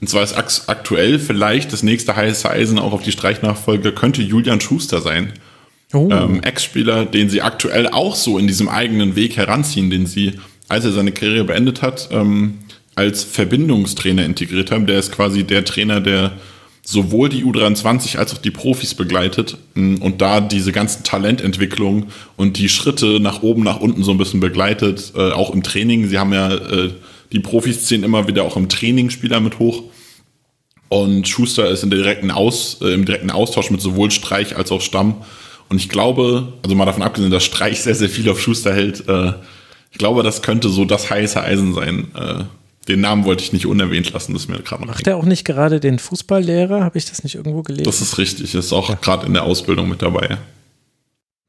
Und 0.00 0.08
zwar 0.08 0.22
ist 0.22 0.34
aktuell 0.68 1.18
vielleicht 1.18 1.72
das 1.72 1.82
nächste 1.82 2.16
heiße 2.16 2.50
Eisen 2.50 2.78
auch 2.78 2.92
auf 2.92 3.02
die 3.02 3.12
Streichnachfolge, 3.12 3.92
könnte 3.92 4.22
Julian 4.22 4.60
Schuster 4.60 5.00
sein. 5.00 5.32
Oh. 5.92 6.08
Ähm, 6.10 6.42
Ex-Spieler, 6.42 7.04
den 7.04 7.28
sie 7.28 7.42
aktuell 7.42 7.88
auch 7.88 8.14
so 8.14 8.38
in 8.38 8.46
diesem 8.46 8.68
eigenen 8.68 9.16
Weg 9.16 9.36
heranziehen, 9.36 9.90
den 9.90 10.06
sie, 10.06 10.34
als 10.68 10.84
er 10.84 10.92
seine 10.92 11.12
Karriere 11.12 11.44
beendet 11.44 11.82
hat, 11.82 12.10
ähm, 12.12 12.58
als 12.94 13.24
Verbindungstrainer 13.24 14.24
integriert 14.24 14.70
haben. 14.70 14.86
Der 14.86 14.98
ist 14.98 15.10
quasi 15.10 15.44
der 15.44 15.64
Trainer, 15.64 16.00
der 16.00 16.32
sowohl 16.82 17.28
die 17.28 17.44
U23 17.44 18.18
als 18.18 18.34
auch 18.34 18.38
die 18.38 18.50
Profis 18.50 18.94
begleitet 18.94 19.58
mm, 19.74 19.96
und 19.96 20.20
da 20.20 20.40
diese 20.40 20.72
ganzen 20.72 21.02
Talententwicklung 21.02 22.06
und 22.36 22.56
die 22.58 22.68
Schritte 22.68 23.20
nach 23.20 23.42
oben, 23.42 23.62
nach 23.62 23.80
unten 23.80 24.02
so 24.02 24.12
ein 24.12 24.18
bisschen 24.18 24.40
begleitet, 24.40 25.12
äh, 25.16 25.32
auch 25.32 25.52
im 25.52 25.62
Training. 25.62 26.08
Sie 26.08 26.18
haben 26.18 26.32
ja 26.32 26.54
äh, 26.54 26.90
die 27.32 27.40
Profis 27.40 27.86
ziehen 27.86 28.02
immer 28.02 28.26
wieder 28.28 28.44
auch 28.44 28.56
im 28.56 28.68
Training 28.68 29.10
Spieler 29.10 29.40
mit 29.40 29.58
hoch. 29.58 29.84
Und 30.88 31.28
Schuster 31.28 31.70
ist 31.70 31.84
in 31.84 31.90
direkten 31.90 32.30
Aus, 32.30 32.78
äh, 32.82 32.92
im 32.92 33.04
direkten 33.04 33.30
Austausch 33.30 33.70
mit 33.70 33.80
sowohl 33.80 34.10
Streich 34.10 34.56
als 34.56 34.72
auch 34.72 34.80
Stamm 34.80 35.22
und 35.70 35.76
ich 35.76 35.88
glaube, 35.88 36.52
also 36.62 36.74
mal 36.74 36.84
davon 36.84 37.02
abgesehen, 37.02 37.30
dass 37.30 37.44
Streich 37.44 37.80
sehr, 37.80 37.94
sehr 37.94 38.08
viel 38.08 38.28
auf 38.28 38.40
Schuster 38.40 38.74
hält, 38.74 39.08
äh, 39.08 39.32
ich 39.92 39.98
glaube, 39.98 40.22
das 40.22 40.42
könnte 40.42 40.68
so 40.68 40.84
das 40.84 41.10
heiße 41.10 41.40
Eisen 41.40 41.74
sein. 41.74 42.08
Äh, 42.14 42.44
den 42.88 43.00
Namen 43.00 43.24
wollte 43.24 43.44
ich 43.44 43.52
nicht 43.52 43.66
unerwähnt 43.66 44.12
lassen, 44.12 44.32
das 44.32 44.42
ist 44.42 44.48
mir 44.48 44.58
gerade 44.58 44.82
noch. 44.82 44.94
Macht 44.94 45.06
er 45.06 45.16
auch 45.16 45.24
nicht 45.24 45.44
gerade 45.44 45.78
den 45.80 45.98
Fußballlehrer? 45.98 46.82
Habe 46.82 46.98
ich 46.98 47.04
das 47.04 47.22
nicht 47.22 47.36
irgendwo 47.36 47.62
gelesen? 47.62 47.84
Das 47.84 48.00
ist 48.00 48.18
richtig, 48.18 48.54
ist 48.54 48.72
auch 48.72 48.88
ja. 48.88 48.96
gerade 48.96 49.26
in 49.26 49.34
der 49.34 49.44
Ausbildung 49.44 49.88
mit 49.88 50.02
dabei. 50.02 50.38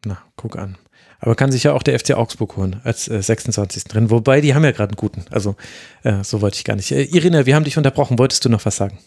Na, 0.05 0.19
guck 0.35 0.57
an. 0.57 0.77
Aber 1.19 1.35
kann 1.35 1.51
sich 1.51 1.63
ja 1.63 1.73
auch 1.73 1.83
der 1.83 1.99
FC 1.99 2.11
Augsburg 2.11 2.57
holen 2.57 2.81
als 2.83 3.07
äh, 3.07 3.21
26. 3.21 3.85
drin. 3.85 4.09
Wobei, 4.09 4.41
die 4.41 4.53
haben 4.53 4.63
ja 4.63 4.71
gerade 4.71 4.91
einen 4.91 4.97
guten. 4.97 5.25
Also, 5.29 5.55
äh, 6.03 6.23
so 6.23 6.41
wollte 6.41 6.57
ich 6.57 6.63
gar 6.63 6.75
nicht. 6.75 6.91
Äh, 6.91 7.03
Irina, 7.03 7.45
wir 7.45 7.55
haben 7.55 7.63
dich 7.63 7.77
unterbrochen. 7.77 8.19
Wolltest 8.19 8.43
du 8.45 8.49
noch 8.49 8.65
was 8.65 8.75
sagen? 8.75 8.99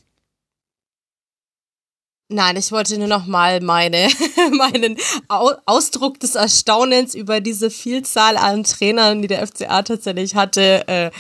Nein, 2.29 2.57
ich 2.57 2.73
wollte 2.73 2.99
nur 2.99 3.09
noch 3.09 3.27
mal 3.27 3.61
meine, 3.61 4.09
meinen 4.53 4.97
Ausdruck 5.29 6.19
des 6.21 6.35
Erstaunens 6.35 7.15
über 7.15 7.41
diese 7.41 7.71
Vielzahl 7.71 8.39
an 8.39 8.65
Trainern, 8.65 9.21
die 9.21 9.29
der 9.29 9.47
FCA 9.47 9.83
tatsächlich 9.83 10.35
hatte, 10.35 10.89
äh, 10.89 11.11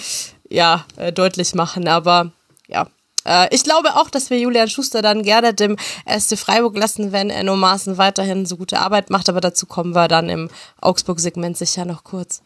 ja, 0.48 0.86
äh, 0.97 1.12
deutlich 1.12 1.55
machen. 1.55 1.89
Aber 1.89 2.32
ja, 2.68 2.86
äh, 3.26 3.55
ich 3.55 3.64
glaube 3.64 3.97
auch, 3.97 4.09
dass 4.09 4.31
wir 4.31 4.39
Julian 4.39 4.68
Schuster 4.68 5.02
dann 5.02 5.22
gerne 5.22 5.52
dem 5.52 5.76
SC 6.06 6.39
Freiburg 6.39 6.76
lassen, 6.76 7.12
wenn 7.12 7.28
Enno 7.28 7.55
Maaßen 7.55 7.98
weiterhin 7.98 8.47
so 8.47 8.56
gute 8.56 8.78
Arbeit 8.78 9.10
macht. 9.10 9.28
Aber 9.28 9.43
dazu 9.43 9.66
kommen 9.66 9.94
wir 9.94 10.09
dann 10.09 10.31
im 10.31 10.48
Augsburg-Segment 10.81 11.56
sicher 11.56 11.85
noch 11.85 12.05
kurz. 12.05 12.43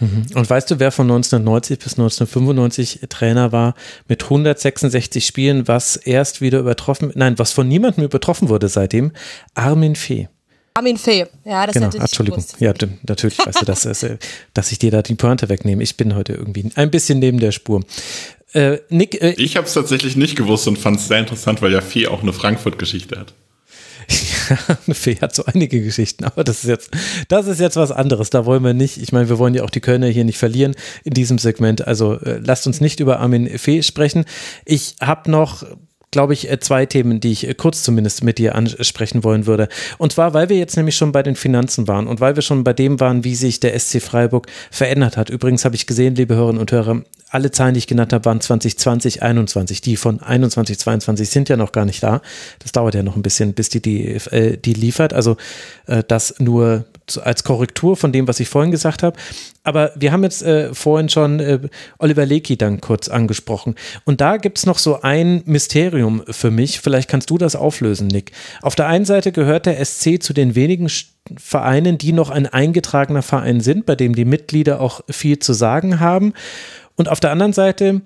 Mhm. 0.00 0.26
Und 0.34 0.48
weißt 0.48 0.70
du, 0.70 0.78
wer 0.78 0.92
von 0.92 1.06
1990 1.06 1.78
bis 1.78 1.92
1995 1.94 3.00
Trainer 3.08 3.52
war 3.52 3.74
mit 4.08 4.24
166 4.24 5.26
Spielen, 5.26 5.68
was 5.68 5.96
erst 5.96 6.40
wieder 6.40 6.60
übertroffen, 6.60 7.12
nein, 7.14 7.38
was 7.38 7.52
von 7.52 7.68
niemandem 7.68 8.04
übertroffen 8.04 8.48
wurde 8.48 8.68
seitdem? 8.68 9.12
Armin 9.54 9.96
Fee. 9.96 10.28
Armin 10.74 10.96
Fee, 10.96 11.26
ja, 11.44 11.66
das 11.66 11.74
genau, 11.74 11.86
hätte 11.86 11.96
ich 11.96 12.02
Entschuldigung. 12.04 12.38
gewusst. 12.38 12.60
Ja, 12.60 12.72
natürlich 13.06 13.38
weißt 13.38 13.62
du, 13.62 13.64
dass, 13.64 13.88
dass 14.54 14.72
ich 14.72 14.78
dir 14.78 14.92
da 14.92 15.02
die 15.02 15.16
Pointe 15.16 15.48
wegnehme. 15.48 15.82
Ich 15.82 15.96
bin 15.96 16.14
heute 16.14 16.34
irgendwie 16.34 16.70
ein 16.76 16.90
bisschen 16.90 17.18
neben 17.18 17.40
der 17.40 17.50
Spur. 17.50 17.82
Äh, 18.52 18.78
Nick, 18.88 19.20
äh, 19.20 19.34
ich 19.36 19.56
habe 19.56 19.66
es 19.66 19.74
tatsächlich 19.74 20.16
nicht 20.16 20.36
gewusst 20.36 20.68
und 20.68 20.78
fand 20.78 21.00
es 21.00 21.08
sehr 21.08 21.18
interessant, 21.18 21.60
weil 21.62 21.72
ja 21.72 21.80
Fee 21.80 22.06
auch 22.06 22.22
eine 22.22 22.32
Frankfurt-Geschichte 22.32 23.18
hat. 23.18 23.34
Fee 24.92 25.16
hat 25.20 25.34
so 25.34 25.44
einige 25.44 25.82
Geschichten, 25.82 26.24
aber 26.24 26.44
das 26.44 26.64
ist 26.64 26.68
jetzt, 26.68 26.90
das 27.28 27.46
ist 27.46 27.60
jetzt 27.60 27.76
was 27.76 27.92
anderes. 27.92 28.30
Da 28.30 28.46
wollen 28.46 28.64
wir 28.64 28.74
nicht. 28.74 28.98
Ich 28.98 29.12
meine, 29.12 29.28
wir 29.28 29.38
wollen 29.38 29.54
ja 29.54 29.64
auch 29.64 29.70
die 29.70 29.80
Kölner 29.80 30.08
hier 30.08 30.24
nicht 30.24 30.38
verlieren 30.38 30.74
in 31.04 31.14
diesem 31.14 31.38
Segment. 31.38 31.86
Also 31.86 32.14
äh, 32.14 32.40
lasst 32.42 32.66
uns 32.66 32.80
nicht 32.80 33.00
über 33.00 33.20
Armin 33.20 33.58
Fee 33.58 33.82
sprechen. 33.82 34.24
Ich 34.64 34.96
habe 35.00 35.30
noch 35.30 35.64
glaube 36.10 36.32
ich, 36.32 36.50
äh, 36.50 36.58
zwei 36.60 36.86
Themen, 36.86 37.20
die 37.20 37.32
ich 37.32 37.46
äh, 37.46 37.54
kurz 37.54 37.82
zumindest 37.82 38.24
mit 38.24 38.38
dir 38.38 38.54
ansprechen 38.54 39.24
wollen 39.24 39.46
würde. 39.46 39.68
Und 39.98 40.12
zwar, 40.12 40.34
weil 40.34 40.48
wir 40.48 40.56
jetzt 40.56 40.76
nämlich 40.76 40.96
schon 40.96 41.12
bei 41.12 41.22
den 41.22 41.36
Finanzen 41.36 41.88
waren 41.88 42.06
und 42.06 42.20
weil 42.20 42.36
wir 42.36 42.42
schon 42.42 42.64
bei 42.64 42.72
dem 42.72 43.00
waren, 43.00 43.24
wie 43.24 43.34
sich 43.34 43.60
der 43.60 43.78
SC 43.78 44.00
Freiburg 44.00 44.46
verändert 44.70 45.16
hat. 45.16 45.30
Übrigens 45.30 45.64
habe 45.64 45.76
ich 45.76 45.86
gesehen, 45.86 46.14
liebe 46.14 46.34
Hörerinnen 46.34 46.60
und 46.60 46.72
Hörer, 46.72 47.02
alle 47.30 47.50
Zahlen, 47.50 47.74
die 47.74 47.78
ich 47.78 47.86
genannt 47.86 48.12
habe, 48.12 48.24
waren 48.24 48.40
2020, 48.40 49.22
21. 49.22 49.80
Die 49.82 49.96
von 49.96 50.20
21, 50.20 50.78
22 50.78 51.28
sind 51.28 51.48
ja 51.48 51.56
noch 51.56 51.72
gar 51.72 51.84
nicht 51.84 52.02
da. 52.02 52.22
Das 52.60 52.72
dauert 52.72 52.94
ja 52.94 53.02
noch 53.02 53.16
ein 53.16 53.22
bisschen, 53.22 53.52
bis 53.52 53.68
die 53.68 53.82
die, 53.82 54.14
äh, 54.30 54.56
die 54.56 54.72
liefert. 54.72 55.12
Also 55.12 55.36
äh, 55.86 56.02
das 56.06 56.36
nur 56.38 56.84
als 57.16 57.44
Korrektur 57.44 57.96
von 57.96 58.12
dem, 58.12 58.28
was 58.28 58.40
ich 58.40 58.48
vorhin 58.48 58.70
gesagt 58.70 59.02
habe. 59.02 59.16
Aber 59.64 59.92
wir 59.96 60.12
haben 60.12 60.22
jetzt 60.22 60.42
äh, 60.42 60.74
vorhin 60.74 61.08
schon 61.08 61.40
äh, 61.40 61.60
Oliver 61.98 62.26
Lecky 62.26 62.56
dann 62.56 62.80
kurz 62.80 63.08
angesprochen. 63.08 63.74
Und 64.04 64.20
da 64.20 64.36
gibt 64.36 64.58
es 64.58 64.66
noch 64.66 64.78
so 64.78 65.00
ein 65.00 65.42
Mysterium 65.46 66.22
für 66.28 66.50
mich. 66.50 66.80
Vielleicht 66.80 67.08
kannst 67.08 67.30
du 67.30 67.38
das 67.38 67.56
auflösen, 67.56 68.08
Nick. 68.08 68.32
Auf 68.62 68.74
der 68.74 68.86
einen 68.86 69.04
Seite 69.04 69.32
gehört 69.32 69.66
der 69.66 69.82
SC 69.84 70.22
zu 70.22 70.32
den 70.32 70.54
wenigen 70.54 70.90
Vereinen, 71.36 71.98
die 71.98 72.12
noch 72.12 72.30
ein 72.30 72.46
eingetragener 72.46 73.22
Verein 73.22 73.60
sind, 73.60 73.86
bei 73.86 73.94
dem 73.94 74.14
die 74.14 74.24
Mitglieder 74.24 74.80
auch 74.80 75.02
viel 75.08 75.38
zu 75.38 75.52
sagen 75.52 76.00
haben. 76.00 76.32
Und 76.96 77.08
auf 77.08 77.20
der 77.20 77.30
anderen 77.30 77.52
Seite 77.52 78.02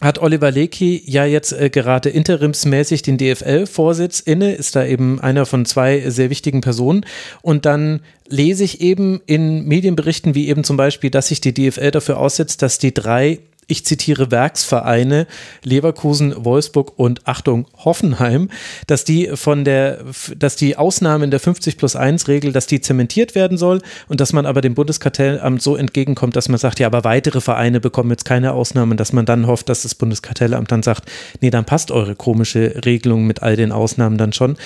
hat 0.00 0.18
Oliver 0.18 0.50
Lecky 0.50 1.02
ja 1.06 1.24
jetzt 1.24 1.52
äh, 1.52 1.70
gerade 1.70 2.08
interimsmäßig 2.08 3.02
den 3.02 3.16
DFL-Vorsitz 3.16 4.20
inne, 4.20 4.54
ist 4.54 4.74
da 4.74 4.84
eben 4.84 5.20
einer 5.20 5.46
von 5.46 5.64
zwei 5.66 6.10
sehr 6.10 6.30
wichtigen 6.30 6.60
Personen. 6.60 7.06
Und 7.42 7.64
dann 7.64 8.00
lese 8.28 8.64
ich 8.64 8.80
eben 8.80 9.20
in 9.26 9.66
Medienberichten, 9.66 10.34
wie 10.34 10.48
eben 10.48 10.64
zum 10.64 10.76
Beispiel, 10.76 11.10
dass 11.10 11.28
sich 11.28 11.40
die 11.40 11.54
DFL 11.54 11.92
dafür 11.92 12.18
aussetzt, 12.18 12.62
dass 12.62 12.78
die 12.78 12.92
drei 12.92 13.38
ich 13.66 13.84
zitiere 13.84 14.30
Werksvereine 14.30 15.26
Leverkusen, 15.62 16.44
Wolfsburg 16.44 16.92
und 16.96 17.26
Achtung 17.26 17.66
Hoffenheim, 17.76 18.50
dass 18.86 19.04
die 19.04 19.30
von 19.34 19.64
der, 19.64 20.04
dass 20.36 20.56
die 20.56 20.76
Ausnahmen 20.76 21.30
der 21.30 21.40
50 21.40 21.76
plus 21.76 21.96
1 21.96 22.28
Regel, 22.28 22.52
dass 22.52 22.66
die 22.66 22.80
zementiert 22.80 23.34
werden 23.34 23.58
soll 23.58 23.80
und 24.08 24.20
dass 24.20 24.32
man 24.32 24.46
aber 24.46 24.60
dem 24.60 24.74
Bundeskartellamt 24.74 25.62
so 25.62 25.76
entgegenkommt, 25.76 26.36
dass 26.36 26.48
man 26.48 26.58
sagt, 26.58 26.80
ja, 26.80 26.86
aber 26.86 27.04
weitere 27.04 27.40
Vereine 27.40 27.80
bekommen 27.80 28.10
jetzt 28.10 28.24
keine 28.24 28.52
Ausnahmen, 28.52 28.96
dass 28.96 29.12
man 29.12 29.26
dann 29.26 29.46
hofft, 29.46 29.68
dass 29.68 29.82
das 29.82 29.94
Bundeskartellamt 29.94 30.70
dann 30.70 30.82
sagt, 30.82 31.10
nee, 31.40 31.50
dann 31.50 31.64
passt 31.64 31.90
eure 31.90 32.14
komische 32.14 32.80
Regelung 32.84 33.26
mit 33.26 33.42
all 33.42 33.56
den 33.56 33.72
Ausnahmen 33.72 34.18
dann 34.18 34.32
schon. 34.32 34.56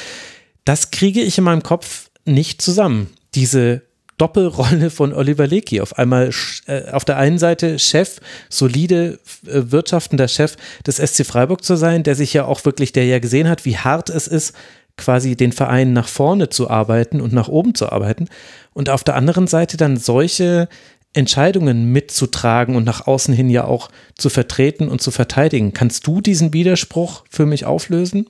Das 0.65 0.91
kriege 0.91 1.23
ich 1.23 1.39
in 1.39 1.45
meinem 1.45 1.63
Kopf 1.63 2.11
nicht 2.25 2.61
zusammen. 2.61 3.09
Diese 3.35 3.88
Doppelrolle 4.19 4.91
von 4.91 5.13
Oliver 5.15 5.47
Lecky. 5.47 5.81
Auf 5.81 5.97
einmal 5.99 6.31
äh, 6.67 6.91
auf 6.91 7.05
der 7.05 7.17
einen 7.17 7.39
Seite 7.39 7.79
Chef, 7.79 8.21
solide 8.49 9.19
äh, 9.47 9.71
wirtschaftender 9.71 10.29
Chef 10.29 10.57
des 10.87 10.97
SC 10.97 11.25
Freiburg 11.25 11.65
zu 11.65 11.77
sein, 11.77 12.03
der 12.03 12.15
sich 12.15 12.35
ja 12.35 12.45
auch 12.45 12.65
wirklich, 12.65 12.93
der 12.93 13.07
ja 13.07 13.19
gesehen 13.19 13.49
hat, 13.49 13.65
wie 13.65 13.79
hart 13.79 14.11
es 14.11 14.27
ist, 14.27 14.55
quasi 14.97 15.37
den 15.37 15.53
Verein 15.53 15.93
nach 15.93 16.09
vorne 16.09 16.51
zu 16.51 16.69
arbeiten 16.69 17.21
und 17.21 17.33
nach 17.33 17.49
oben 17.49 17.75
zu 17.75 17.91
arbeiten. 17.91 18.29
Und 18.75 18.91
auf 18.91 19.05
der 19.05 19.15
anderen 19.15 19.47
Seite 19.47 19.77
dann 19.77 19.97
solche 19.97 20.69
Entscheidungen 21.15 21.91
mitzutragen 21.91 22.77
und 22.77 22.85
nach 22.85 23.07
außen 23.07 23.33
hin 23.33 23.49
ja 23.49 23.65
auch 23.65 23.89
zu 24.17 24.29
vertreten 24.29 24.89
und 24.89 25.01
zu 25.01 25.11
verteidigen. 25.11 25.73
Kannst 25.73 26.07
du 26.07 26.21
diesen 26.21 26.53
Widerspruch 26.53 27.25
für 27.31 27.47
mich 27.47 27.65
auflösen? 27.65 28.29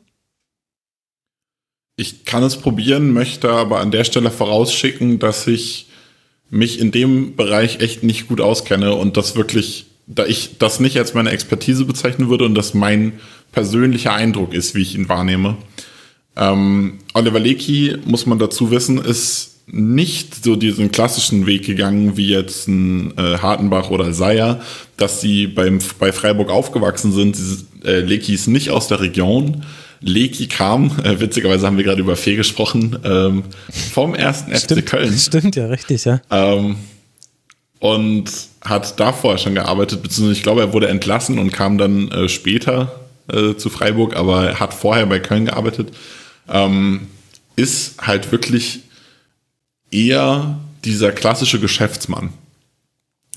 Ich 2.01 2.25
kann 2.25 2.45
es 2.45 2.57
probieren, 2.57 3.13
möchte 3.13 3.51
aber 3.51 3.81
an 3.81 3.91
der 3.91 4.05
Stelle 4.05 4.31
vorausschicken, 4.31 5.19
dass 5.19 5.49
ich 5.49 5.89
mich 6.49 6.79
in 6.79 6.93
dem 6.93 7.35
Bereich 7.35 7.81
echt 7.81 8.05
nicht 8.05 8.29
gut 8.29 8.41
auskenne 8.41 8.95
und 8.95 9.17
das 9.17 9.35
wirklich, 9.35 9.87
da 10.07 10.25
ich 10.25 10.59
das 10.61 10.79
nicht 10.79 10.97
als 10.97 11.15
meine 11.15 11.31
Expertise 11.31 11.85
bezeichnen 11.85 12.29
würde 12.31 12.45
und 12.45 12.55
das 12.55 12.73
mein 12.73 13.15
persönlicher 13.51 14.13
Eindruck 14.13 14.55
ist, 14.55 14.77
wie 14.77 14.83
ich 14.83 14.95
ihn 14.95 15.09
wahrnehme. 15.09 15.57
Ähm, 16.37 16.99
Oliver 17.15 17.41
Lecky, 17.41 17.97
muss 18.05 18.27
man 18.27 18.39
dazu 18.39 18.71
wissen, 18.71 18.99
ist 18.99 19.57
nicht 19.67 20.45
so 20.45 20.55
diesen 20.55 20.93
klassischen 20.93 21.47
Weg 21.47 21.67
gegangen 21.67 22.17
wie 22.17 22.29
jetzt 22.29 22.69
ein 22.69 23.13
äh, 23.19 23.39
Hartenbach 23.39 23.91
oder 23.91 24.13
Seyer, 24.13 24.61
dass 24.97 25.21
sie 25.21 25.49
beim, 25.49 25.81
bei 25.99 26.13
Freiburg 26.13 26.51
aufgewachsen 26.51 27.11
sind. 27.11 27.37
Äh, 27.85 28.03
Lecky 28.03 28.35
ist 28.35 28.47
nicht 28.47 28.71
aus 28.71 28.87
der 28.87 29.01
Region, 29.01 29.65
Leki 30.01 30.47
kam, 30.47 30.93
äh, 31.03 31.19
witzigerweise 31.21 31.67
haben 31.67 31.77
wir 31.77 31.85
gerade 31.85 32.01
über 32.01 32.17
Fee 32.17 32.37
gesprochen, 32.37 32.99
ähm, 33.05 33.45
vom 33.93 34.15
ersten 34.15 34.55
FC 34.55 34.85
Köln. 34.85 35.13
Stimmt, 35.19 35.57
ja, 35.57 35.67
richtig, 35.67 36.05
ja. 36.05 36.21
Ähm, 36.31 36.77
und 37.81 38.31
hat 38.61 38.99
davor 38.99 39.39
schon 39.39 39.55
gearbeitet, 39.55 40.03
beziehungsweise 40.03 40.37
ich 40.37 40.43
glaube, 40.43 40.61
er 40.61 40.73
wurde 40.73 40.89
entlassen 40.89 41.39
und 41.39 41.53
kam 41.53 41.79
dann 41.79 42.11
äh, 42.11 42.29
später 42.29 43.01
äh, 43.33 43.55
zu 43.55 43.71
Freiburg, 43.71 44.17
aber 44.17 44.47
er 44.47 44.61
hat 44.61 44.75
vorher 44.75 45.07
bei 45.07 45.21
Köln 45.21 45.47
gearbeitet. 45.47 45.93
Ähm, 46.49 47.09
ist 47.57 48.01
halt 48.01 48.31
wirklich 48.33 48.81
eher 49.91 50.59
dieser 50.85 51.13
klassische 51.13 51.61
Geschäftsmann. 51.61 52.31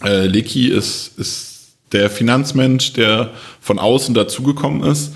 Äh, 0.03 0.27
Leki 0.27 0.67
ist, 0.67 1.17
ist 1.17 1.51
der 1.91 2.09
Finanzmensch, 2.09 2.93
der 2.93 3.31
von 3.59 3.79
außen 3.79 4.13
dazugekommen 4.13 4.83
ist 4.83 5.11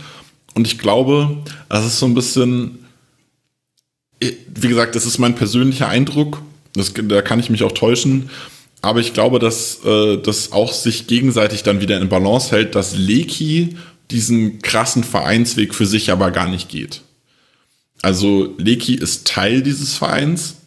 und 0.55 0.65
ich 0.65 0.79
glaube, 0.79 1.37
das 1.69 1.85
ist 1.85 1.99
so 1.99 2.05
ein 2.05 2.15
bisschen, 2.15 2.79
wie 4.21 4.67
gesagt, 4.67 4.95
das 4.95 5.05
ist 5.05 5.19
mein 5.19 5.35
persönlicher 5.35 5.89
Eindruck. 5.89 6.41
Das, 6.73 6.93
da 6.93 7.21
kann 7.21 7.39
ich 7.39 7.49
mich 7.49 7.63
auch 7.63 7.73
täuschen. 7.73 8.29
Aber 8.81 8.99
ich 8.99 9.13
glaube, 9.13 9.39
dass 9.39 9.83
äh, 9.83 10.17
das 10.17 10.51
auch 10.51 10.71
sich 10.71 11.07
gegenseitig 11.07 11.63
dann 11.63 11.81
wieder 11.81 11.99
in 11.99 12.09
Balance 12.09 12.51
hält, 12.51 12.75
dass 12.75 12.95
Leki 12.95 13.75
diesen 14.11 14.61
krassen 14.61 15.03
Vereinsweg 15.03 15.73
für 15.73 15.85
sich 15.85 16.11
aber 16.11 16.31
gar 16.31 16.47
nicht 16.47 16.69
geht. 16.69 17.01
Also 18.01 18.53
Leki 18.57 18.95
ist 18.95 19.27
Teil 19.27 19.61
dieses 19.61 19.95
Vereins, 19.95 20.57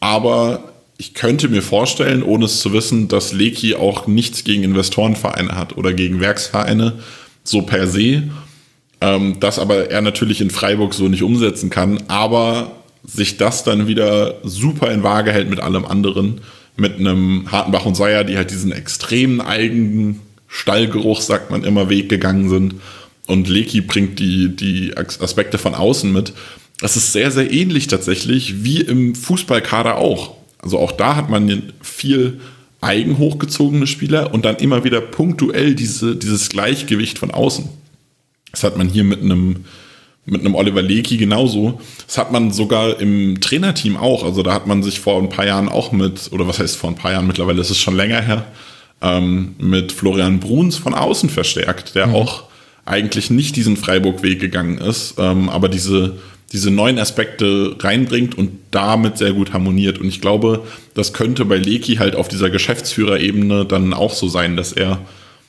aber 0.00 0.72
ich 0.96 1.14
könnte 1.14 1.48
mir 1.48 1.62
vorstellen, 1.62 2.22
ohne 2.22 2.46
es 2.46 2.60
zu 2.60 2.72
wissen, 2.72 3.08
dass 3.08 3.32
Leki 3.32 3.74
auch 3.74 4.06
nichts 4.06 4.44
gegen 4.44 4.64
Investorenvereine 4.64 5.56
hat 5.56 5.76
oder 5.76 5.92
gegen 5.92 6.20
Werksvereine, 6.20 7.00
so 7.44 7.62
per 7.62 7.86
se, 7.86 8.30
ähm, 9.00 9.36
das 9.40 9.58
aber 9.58 9.90
er 9.90 10.02
natürlich 10.02 10.40
in 10.40 10.50
Freiburg 10.50 10.94
so 10.94 11.08
nicht 11.08 11.22
umsetzen 11.22 11.70
kann, 11.70 12.02
aber 12.08 12.72
sich 13.04 13.36
das 13.36 13.64
dann 13.64 13.86
wieder 13.86 14.34
super 14.42 14.90
in 14.90 15.02
Waage 15.02 15.32
hält 15.32 15.48
mit 15.48 15.60
allem 15.60 15.84
anderen, 15.84 16.40
mit 16.76 16.98
einem 16.98 17.50
Hartenbach 17.50 17.86
und 17.86 17.96
Seier, 17.96 18.24
die 18.24 18.36
halt 18.36 18.50
diesen 18.50 18.72
extremen 18.72 19.40
eigenen 19.40 20.20
Stallgeruch, 20.48 21.20
sagt 21.20 21.50
man 21.50 21.64
immer, 21.64 21.88
Weg 21.88 22.08
gegangen 22.08 22.48
sind. 22.48 22.74
Und 23.26 23.48
Leki 23.48 23.80
bringt 23.80 24.18
die, 24.18 24.54
die 24.54 24.96
Aspekte 24.96 25.56
von 25.56 25.74
außen 25.74 26.12
mit. 26.12 26.32
Das 26.80 26.96
ist 26.96 27.12
sehr, 27.12 27.30
sehr 27.30 27.52
ähnlich 27.52 27.86
tatsächlich 27.86 28.64
wie 28.64 28.80
im 28.80 29.14
Fußballkader 29.14 29.96
auch. 29.96 30.34
Also 30.58 30.78
auch 30.78 30.92
da 30.92 31.16
hat 31.16 31.30
man 31.30 31.72
viel 31.80 32.40
eigen 32.80 33.18
hochgezogene 33.18 33.86
Spieler 33.86 34.32
und 34.34 34.44
dann 34.44 34.56
immer 34.56 34.84
wieder 34.84 35.00
punktuell 35.00 35.74
diese, 35.74 36.16
dieses 36.16 36.48
Gleichgewicht 36.48 37.18
von 37.18 37.30
außen. 37.30 37.68
Das 38.52 38.64
hat 38.64 38.76
man 38.76 38.88
hier 38.88 39.04
mit 39.04 39.22
einem 39.22 39.64
mit 40.26 40.42
einem 40.42 40.54
Oliver 40.54 40.82
Lecky 40.82 41.16
genauso. 41.16 41.80
Das 42.06 42.18
hat 42.18 42.30
man 42.30 42.52
sogar 42.52 43.00
im 43.00 43.40
Trainerteam 43.40 43.96
auch. 43.96 44.22
Also 44.22 44.42
da 44.42 44.52
hat 44.52 44.66
man 44.66 44.82
sich 44.82 45.00
vor 45.00 45.20
ein 45.20 45.28
paar 45.28 45.46
Jahren 45.46 45.68
auch 45.68 45.92
mit, 45.92 46.30
oder 46.32 46.46
was 46.46 46.58
heißt 46.58 46.76
vor 46.76 46.90
ein 46.90 46.96
paar 46.96 47.12
Jahren, 47.12 47.26
mittlerweile 47.26 47.60
ist 47.60 47.70
es 47.70 47.78
schon 47.78 47.96
länger 47.96 48.20
her, 48.20 48.44
ähm, 49.02 49.54
mit 49.58 49.92
Florian 49.92 50.38
Bruns 50.38 50.76
von 50.76 50.94
außen 50.94 51.30
verstärkt, 51.30 51.94
der 51.94 52.08
mhm. 52.08 52.14
auch 52.14 52.44
eigentlich 52.84 53.30
nicht 53.30 53.56
diesen 53.56 53.76
Freiburg-Weg 53.76 54.40
gegangen 54.40 54.78
ist, 54.78 55.14
ähm, 55.18 55.48
aber 55.48 55.68
diese, 55.68 56.18
diese 56.52 56.70
neuen 56.70 56.98
Aspekte 56.98 57.76
reinbringt 57.78 58.36
und 58.36 58.50
damit 58.70 59.18
sehr 59.18 59.32
gut 59.32 59.52
harmoniert. 59.52 59.98
Und 59.98 60.08
ich 60.08 60.20
glaube, 60.20 60.64
das 60.94 61.12
könnte 61.12 61.44
bei 61.44 61.56
Leki 61.56 61.96
halt 61.96 62.14
auf 62.14 62.28
dieser 62.28 62.50
Geschäftsführerebene 62.50 63.64
dann 63.64 63.94
auch 63.94 64.12
so 64.12 64.28
sein, 64.28 64.56
dass 64.56 64.72
er 64.72 65.00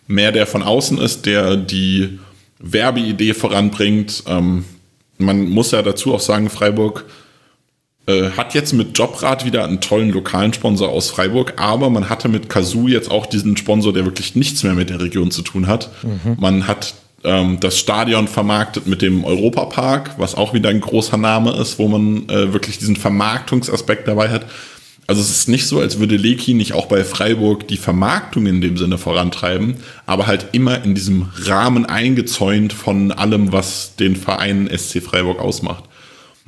mehr 0.08 0.32
der 0.32 0.48
von 0.48 0.64
außen 0.64 0.98
ist, 0.98 1.26
der 1.26 1.56
die 1.56 2.20
Werbeidee 2.62 3.34
voranbringt. 3.34 4.24
Ähm, 4.28 4.66
man 5.18 5.50
muss 5.50 5.72
ja 5.72 5.82
dazu 5.82 6.14
auch 6.14 6.20
sagen, 6.20 6.50
Freiburg 6.50 7.06
äh, 8.08 8.32
hat 8.32 8.54
jetzt 8.54 8.74
mit 8.74 8.98
Jobrad 8.98 9.46
wieder 9.46 9.66
einen 9.66 9.82
tollen 9.82 10.12
lokalen 10.12 10.54
Sponsor 10.54 10.90
aus 10.90 11.10
Freiburg, 11.10 11.54
aber 11.58 11.90
man 11.90 12.10
hatte 12.10 12.30
mit 12.30 12.50
Kazoo 12.50 12.88
jetzt 12.88 13.12
auch 13.12 13.26
diesen 13.26 13.58
Sponsor, 13.58 13.94
der 13.94 14.06
wirklich 14.06 14.36
nichts 14.36 14.64
mehr 14.64 14.74
mit 14.74 14.90
der 14.90 15.02
Region 15.02 15.32
zu 15.32 15.42
tun 15.44 15.68
hat. 15.68 15.90
Mhm. 16.04 16.38
Man 16.40 16.68
hat 16.68 16.96
ähm, 17.24 17.60
das 17.60 17.78
Stadion 17.78 18.28
vermarktet 18.28 18.88
mit 18.88 19.02
dem 19.02 19.24
Europapark, 19.24 20.16
was 20.18 20.36
auch 20.36 20.54
wieder 20.54 20.70
ein 20.70 20.82
großer 20.82 21.18
Name 21.18 21.52
ist, 21.52 21.78
wo 21.78 21.88
man 21.88 22.28
äh, 22.30 22.54
wirklich 22.54 22.80
diesen 22.80 22.96
Vermarktungsaspekt 22.96 24.08
dabei 24.08 24.30
hat. 24.30 24.46
Also 25.08 25.22
es 25.22 25.30
ist 25.30 25.50
nicht 25.50 25.66
so, 25.66 25.80
als 25.80 26.00
würde 26.00 26.16
Leki 26.16 26.54
nicht 26.54 26.74
auch 26.74 26.86
bei 26.86 27.04
Freiburg 27.04 27.68
die 27.68 27.78
Vermarktung 27.78 28.46
in 28.46 28.62
dem 28.62 28.78
Sinne 28.78 28.98
vorantreiben, 28.98 29.76
aber 30.06 30.28
halt 30.28 30.48
immer 30.54 30.84
in 30.84 30.96
diesem 30.96 31.30
Rahmen 31.36 31.86
eingezäunt 31.86 32.72
von 32.72 33.12
allem, 33.12 33.52
was 33.52 33.96
den 33.98 34.16
Verein 34.16 34.70
SC 34.74 35.02
Freiburg 35.02 35.40
ausmacht. 35.40 35.84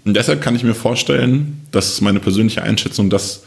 Und 0.05 0.15
deshalb 0.15 0.41
kann 0.41 0.55
ich 0.55 0.63
mir 0.63 0.75
vorstellen, 0.75 1.61
das 1.71 1.89
ist 1.93 2.01
meine 2.01 2.19
persönliche 2.19 2.63
Einschätzung, 2.63 3.09
dass 3.09 3.43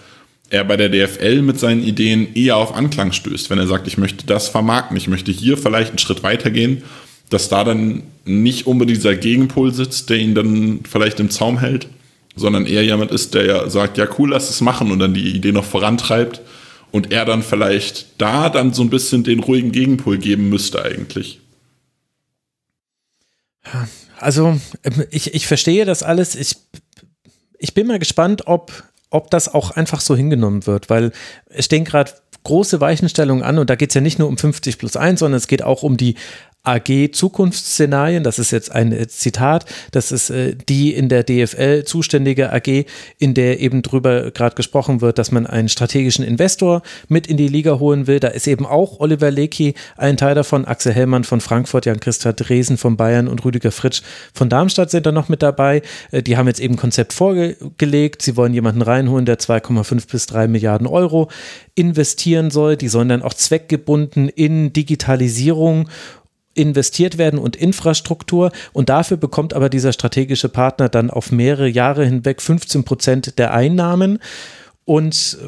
er 0.50 0.64
bei 0.64 0.76
der 0.76 0.88
DFL 0.88 1.42
mit 1.42 1.58
seinen 1.58 1.82
Ideen 1.82 2.34
eher 2.34 2.56
auf 2.56 2.74
Anklang 2.74 3.12
stößt, 3.12 3.50
wenn 3.50 3.58
er 3.58 3.66
sagt, 3.66 3.86
ich 3.86 3.98
möchte 3.98 4.26
das 4.26 4.48
vermarkten, 4.48 4.96
ich 4.96 5.08
möchte 5.08 5.32
hier 5.32 5.58
vielleicht 5.58 5.90
einen 5.90 5.98
Schritt 5.98 6.22
weitergehen, 6.22 6.82
dass 7.30 7.48
da 7.48 7.64
dann 7.64 8.04
nicht 8.24 8.66
unbedingt 8.66 8.98
dieser 8.98 9.16
Gegenpol 9.16 9.72
sitzt, 9.74 10.10
der 10.10 10.18
ihn 10.18 10.34
dann 10.34 10.80
vielleicht 10.88 11.18
im 11.18 11.30
Zaum 11.30 11.58
hält, 11.58 11.88
sondern 12.36 12.66
eher 12.66 12.84
jemand 12.84 13.10
ist, 13.10 13.34
der 13.34 13.46
ja 13.46 13.70
sagt, 13.70 13.98
ja 13.98 14.06
cool, 14.18 14.30
lass 14.30 14.50
es 14.50 14.60
machen 14.60 14.92
und 14.92 14.98
dann 14.98 15.14
die 15.14 15.34
Idee 15.34 15.52
noch 15.52 15.64
vorantreibt 15.64 16.42
und 16.92 17.12
er 17.12 17.24
dann 17.24 17.42
vielleicht 17.42 18.20
da 18.20 18.50
dann 18.50 18.72
so 18.72 18.82
ein 18.82 18.90
bisschen 18.90 19.24
den 19.24 19.40
ruhigen 19.40 19.72
Gegenpol 19.72 20.18
geben 20.18 20.48
müsste 20.48 20.84
eigentlich. 20.84 21.40
Also 24.18 24.58
ähm, 24.84 25.04
ich, 25.10 25.34
ich 25.34 25.46
verstehe 25.46 25.84
das 25.84 26.02
alles. 26.02 26.34
Ich, 26.34 26.56
ich 27.58 27.74
bin 27.74 27.86
mal 27.86 27.98
gespannt, 27.98 28.46
ob, 28.46 28.84
ob 29.10 29.30
das 29.30 29.52
auch 29.52 29.72
einfach 29.72 30.00
so 30.00 30.14
hingenommen 30.14 30.66
wird, 30.66 30.88
weil 30.88 31.12
es 31.48 31.64
stehen 31.64 31.84
gerade 31.84 32.12
große 32.44 32.80
Weichenstellungen 32.80 33.42
an 33.42 33.58
und 33.58 33.68
da 33.68 33.74
geht 33.74 33.90
es 33.90 33.94
ja 33.94 34.00
nicht 34.00 34.18
nur 34.18 34.28
um 34.28 34.38
50 34.38 34.78
plus 34.78 34.96
1, 34.96 35.18
sondern 35.18 35.36
es 35.38 35.48
geht 35.48 35.62
auch 35.62 35.82
um 35.82 35.96
die 35.96 36.14
AG 36.66 37.12
Zukunftsszenarien, 37.12 38.24
das 38.24 38.38
ist 38.38 38.50
jetzt 38.50 38.72
ein 38.72 38.92
äh, 38.92 39.06
Zitat, 39.06 39.64
das 39.92 40.10
ist 40.10 40.30
äh, 40.30 40.56
die 40.68 40.92
in 40.92 41.08
der 41.08 41.22
DFL 41.22 41.84
zuständige 41.84 42.52
AG, 42.52 42.86
in 43.18 43.34
der 43.34 43.60
eben 43.60 43.82
drüber 43.82 44.30
gerade 44.32 44.56
gesprochen 44.56 45.00
wird, 45.00 45.18
dass 45.18 45.30
man 45.30 45.46
einen 45.46 45.68
strategischen 45.68 46.24
Investor 46.24 46.82
mit 47.08 47.26
in 47.26 47.36
die 47.36 47.48
Liga 47.48 47.78
holen 47.78 48.06
will. 48.06 48.20
Da 48.20 48.28
ist 48.28 48.48
eben 48.48 48.66
auch 48.66 48.98
Oliver 49.00 49.30
Lecky 49.30 49.74
ein 49.96 50.16
Teil 50.16 50.34
davon, 50.34 50.64
Axel 50.64 50.92
Hellmann 50.92 51.24
von 51.24 51.40
Frankfurt, 51.40 51.86
Jan-Christa 51.86 52.32
Dresen 52.32 52.76
von 52.76 52.96
Bayern 52.96 53.28
und 53.28 53.44
Rüdiger 53.44 53.70
Fritsch 53.70 54.02
von 54.34 54.48
Darmstadt 54.48 54.90
sind 54.90 55.06
da 55.06 55.12
noch 55.12 55.28
mit 55.28 55.42
dabei. 55.42 55.82
Äh, 56.10 56.22
die 56.22 56.36
haben 56.36 56.48
jetzt 56.48 56.60
eben 56.60 56.76
Konzept 56.76 57.12
vorgelegt. 57.12 58.22
Sie 58.22 58.36
wollen 58.36 58.54
jemanden 58.54 58.82
reinholen, 58.82 59.24
der 59.24 59.38
2,5 59.38 60.10
bis 60.10 60.26
3 60.26 60.48
Milliarden 60.48 60.86
Euro 60.86 61.30
investieren 61.76 62.50
soll. 62.50 62.76
Die 62.76 62.88
sollen 62.88 63.08
dann 63.08 63.22
auch 63.22 63.34
zweckgebunden 63.34 64.28
in 64.28 64.72
Digitalisierung 64.72 65.88
investiert 66.56 67.18
werden 67.18 67.38
und 67.38 67.56
Infrastruktur. 67.56 68.50
Und 68.72 68.88
dafür 68.88 69.16
bekommt 69.16 69.54
aber 69.54 69.68
dieser 69.68 69.92
strategische 69.92 70.48
Partner 70.48 70.88
dann 70.88 71.10
auf 71.10 71.32
mehrere 71.32 71.68
Jahre 71.68 72.04
hinweg 72.04 72.42
15 72.42 72.84
Prozent 72.84 73.38
der 73.38 73.52
Einnahmen. 73.52 74.18
Und, 74.84 75.38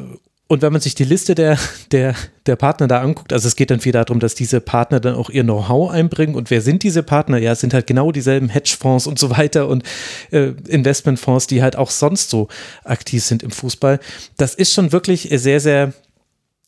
und 0.47 0.61
wenn 0.61 0.71
man 0.71 0.81
sich 0.81 0.95
die 0.95 1.05
Liste 1.05 1.33
der, 1.33 1.57
der, 1.91 2.15
der 2.45 2.55
Partner 2.55 2.87
da 2.87 3.01
anguckt, 3.01 3.33
also 3.33 3.47
es 3.47 3.55
geht 3.55 3.71
dann 3.71 3.79
viel 3.79 3.93
darum, 3.93 4.19
dass 4.19 4.35
diese 4.35 4.61
Partner 4.61 4.99
dann 4.99 5.15
auch 5.15 5.29
ihr 5.29 5.43
Know-how 5.43 5.89
einbringen. 5.89 6.35
Und 6.35 6.51
wer 6.51 6.61
sind 6.61 6.83
diese 6.83 7.03
Partner? 7.03 7.37
Ja, 7.37 7.53
es 7.53 7.61
sind 7.61 7.73
halt 7.73 7.87
genau 7.87 8.11
dieselben 8.11 8.49
Hedgefonds 8.49 9.07
und 9.07 9.17
so 9.17 9.29
weiter 9.29 9.67
und 9.67 9.83
äh, 10.31 10.53
Investmentfonds, 10.67 11.47
die 11.47 11.61
halt 11.61 11.75
auch 11.75 11.89
sonst 11.89 12.29
so 12.29 12.47
aktiv 12.83 13.23
sind 13.23 13.43
im 13.43 13.51
Fußball. 13.51 13.99
Das 14.37 14.55
ist 14.55 14.73
schon 14.73 14.91
wirklich 14.91 15.29
sehr, 15.31 15.59
sehr, 15.59 15.93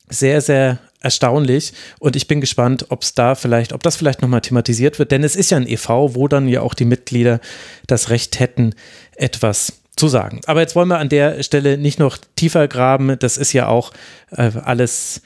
sehr, 0.08 0.40
sehr 0.40 0.78
erstaunlich. 1.00 1.72
Und 1.98 2.16
ich 2.16 2.28
bin 2.28 2.40
gespannt, 2.40 2.86
ob 2.90 3.02
es 3.02 3.14
da 3.14 3.34
vielleicht, 3.34 3.72
ob 3.72 3.82
das 3.82 3.96
vielleicht 3.96 4.22
nochmal 4.22 4.40
thematisiert 4.40 4.98
wird, 4.98 5.10
denn 5.10 5.24
es 5.24 5.36
ist 5.36 5.50
ja 5.50 5.56
ein 5.56 5.66
EV, 5.66 6.14
wo 6.14 6.28
dann 6.28 6.48
ja 6.48 6.60
auch 6.60 6.74
die 6.74 6.84
Mitglieder 6.84 7.40
das 7.86 8.10
Recht 8.10 8.38
hätten, 8.40 8.74
etwas 9.16 9.80
zu 9.96 10.08
sagen. 10.08 10.40
Aber 10.46 10.60
jetzt 10.60 10.74
wollen 10.74 10.88
wir 10.88 10.98
an 10.98 11.08
der 11.08 11.42
Stelle 11.42 11.76
nicht 11.76 11.98
noch 11.98 12.18
tiefer 12.36 12.66
graben, 12.68 13.18
das 13.18 13.36
ist 13.36 13.52
ja 13.52 13.68
auch 13.68 13.92
äh, 14.30 14.50
alles 14.64 15.22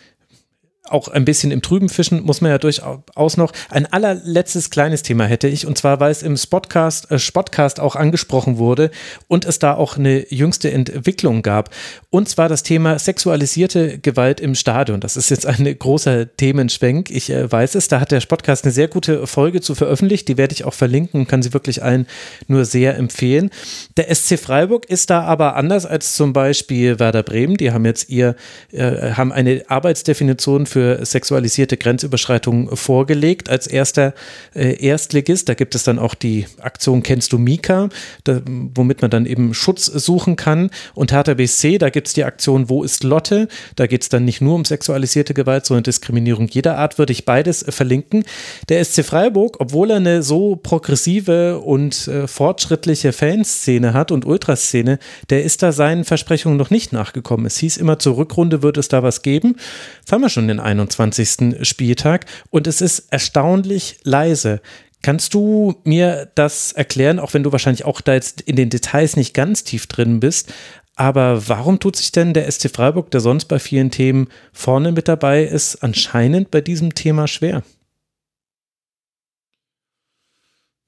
auch 0.88 1.08
ein 1.08 1.24
bisschen 1.24 1.50
im 1.50 1.62
Trüben 1.62 1.88
fischen, 1.88 2.22
muss 2.22 2.40
man 2.40 2.50
ja 2.50 2.58
durchaus 2.58 3.36
noch. 3.36 3.52
Ein 3.70 3.86
allerletztes 3.86 4.70
kleines 4.70 5.02
Thema 5.02 5.24
hätte 5.24 5.48
ich, 5.48 5.66
und 5.66 5.76
zwar, 5.76 6.00
weil 6.00 6.10
es 6.10 6.22
im 6.22 6.36
Spotcast, 6.36 7.10
äh, 7.10 7.18
Spotcast 7.18 7.80
auch 7.80 7.96
angesprochen 7.96 8.58
wurde 8.58 8.90
und 9.28 9.44
es 9.44 9.58
da 9.58 9.74
auch 9.74 9.96
eine 9.96 10.32
jüngste 10.32 10.70
Entwicklung 10.70 11.42
gab. 11.42 11.70
Und 12.10 12.28
zwar 12.28 12.48
das 12.48 12.62
Thema 12.62 12.98
sexualisierte 12.98 13.98
Gewalt 13.98 14.40
im 14.40 14.54
Stadion. 14.54 15.00
Das 15.00 15.16
ist 15.16 15.30
jetzt 15.30 15.46
ein 15.46 15.64
großer 15.78 16.36
Themenschwenk. 16.36 17.10
Ich 17.10 17.30
äh, 17.30 17.50
weiß 17.50 17.74
es. 17.74 17.88
Da 17.88 18.00
hat 18.00 18.12
der 18.12 18.20
Spotcast 18.20 18.64
eine 18.64 18.72
sehr 18.72 18.88
gute 18.88 19.26
Folge 19.26 19.60
zu 19.60 19.74
veröffentlicht. 19.74 20.28
Die 20.28 20.36
werde 20.36 20.54
ich 20.54 20.64
auch 20.64 20.74
verlinken 20.74 21.20
und 21.20 21.28
kann 21.28 21.42
sie 21.42 21.52
wirklich 21.52 21.82
allen 21.82 22.06
nur 22.46 22.64
sehr 22.64 22.96
empfehlen. 22.96 23.50
Der 23.96 24.14
SC 24.14 24.38
Freiburg 24.38 24.88
ist 24.88 25.10
da 25.10 25.22
aber 25.22 25.56
anders 25.56 25.86
als 25.86 26.14
zum 26.14 26.32
Beispiel 26.32 26.98
Werder 26.98 27.22
Bremen. 27.22 27.56
Die 27.56 27.72
haben 27.72 27.84
jetzt 27.84 28.08
ihr, 28.08 28.36
äh, 28.72 29.12
haben 29.12 29.32
eine 29.32 29.64
Arbeitsdefinition 29.68 30.66
für 30.66 30.75
für 30.76 31.06
sexualisierte 31.06 31.78
Grenzüberschreitungen 31.78 32.76
vorgelegt 32.76 33.48
als 33.48 33.66
erster 33.66 34.12
äh, 34.54 34.76
Erstligist. 34.84 35.48
Da 35.48 35.54
gibt 35.54 35.74
es 35.74 35.84
dann 35.84 35.98
auch 35.98 36.14
die 36.14 36.44
Aktion 36.60 37.02
Kennst 37.02 37.32
du 37.32 37.38
Mika, 37.38 37.88
da, 38.24 38.42
womit 38.44 39.00
man 39.00 39.10
dann 39.10 39.24
eben 39.24 39.54
Schutz 39.54 39.86
suchen 39.86 40.36
kann. 40.36 40.68
Und 40.94 41.12
Hertha 41.12 41.32
BSC, 41.32 41.78
da 41.78 41.88
gibt 41.88 42.08
es 42.08 42.12
die 42.12 42.24
Aktion 42.24 42.68
Wo 42.68 42.84
ist 42.84 43.04
Lotte? 43.04 43.48
Da 43.76 43.86
geht 43.86 44.02
es 44.02 44.10
dann 44.10 44.26
nicht 44.26 44.42
nur 44.42 44.54
um 44.54 44.66
sexualisierte 44.66 45.32
Gewalt, 45.32 45.64
sondern 45.64 45.84
Diskriminierung 45.84 46.46
jeder 46.48 46.76
Art, 46.76 46.98
würde 46.98 47.14
ich 47.14 47.24
beides 47.24 47.62
äh, 47.62 47.72
verlinken. 47.72 48.24
Der 48.68 48.84
SC 48.84 49.02
Freiburg, 49.02 49.56
obwohl 49.60 49.92
er 49.92 49.96
eine 49.96 50.22
so 50.22 50.56
progressive 50.56 51.58
und 51.58 52.06
äh, 52.06 52.28
fortschrittliche 52.28 53.14
Fanszene 53.14 53.94
hat 53.94 54.12
und 54.12 54.26
Ultraszene, 54.26 54.98
der 55.30 55.42
ist 55.42 55.62
da 55.62 55.72
seinen 55.72 56.04
Versprechungen 56.04 56.58
noch 56.58 56.68
nicht 56.68 56.92
nachgekommen. 56.92 57.46
Es 57.46 57.56
hieß 57.56 57.78
immer, 57.78 57.98
zur 57.98 58.18
Rückrunde 58.18 58.62
wird 58.62 58.76
es 58.76 58.88
da 58.88 59.02
was 59.02 59.22
geben. 59.22 59.56
Jetzt 60.00 60.12
haben 60.12 60.20
wir 60.20 60.28
schon 60.28 60.48
den 60.48 60.60
21. 60.66 61.66
Spieltag 61.66 62.26
und 62.50 62.66
es 62.66 62.80
ist 62.80 63.10
erstaunlich 63.10 63.98
leise. 64.02 64.60
Kannst 65.02 65.34
du 65.34 65.76
mir 65.84 66.30
das 66.34 66.72
erklären, 66.72 67.18
auch 67.18 67.32
wenn 67.32 67.42
du 67.42 67.52
wahrscheinlich 67.52 67.84
auch 67.84 68.00
da 68.00 68.14
jetzt 68.14 68.40
in 68.40 68.56
den 68.56 68.70
Details 68.70 69.16
nicht 69.16 69.34
ganz 69.34 69.62
tief 69.64 69.86
drin 69.86 70.20
bist? 70.20 70.52
Aber 70.96 71.48
warum 71.48 71.78
tut 71.78 71.96
sich 71.96 72.10
denn 72.10 72.34
der 72.34 72.50
SC 72.50 72.70
Freiburg, 72.70 73.10
der 73.10 73.20
sonst 73.20 73.44
bei 73.44 73.58
vielen 73.58 73.90
Themen 73.90 74.28
vorne 74.52 74.92
mit 74.92 75.08
dabei 75.08 75.44
ist, 75.44 75.76
anscheinend 75.82 76.50
bei 76.50 76.60
diesem 76.60 76.94
Thema 76.94 77.28
schwer? 77.28 77.62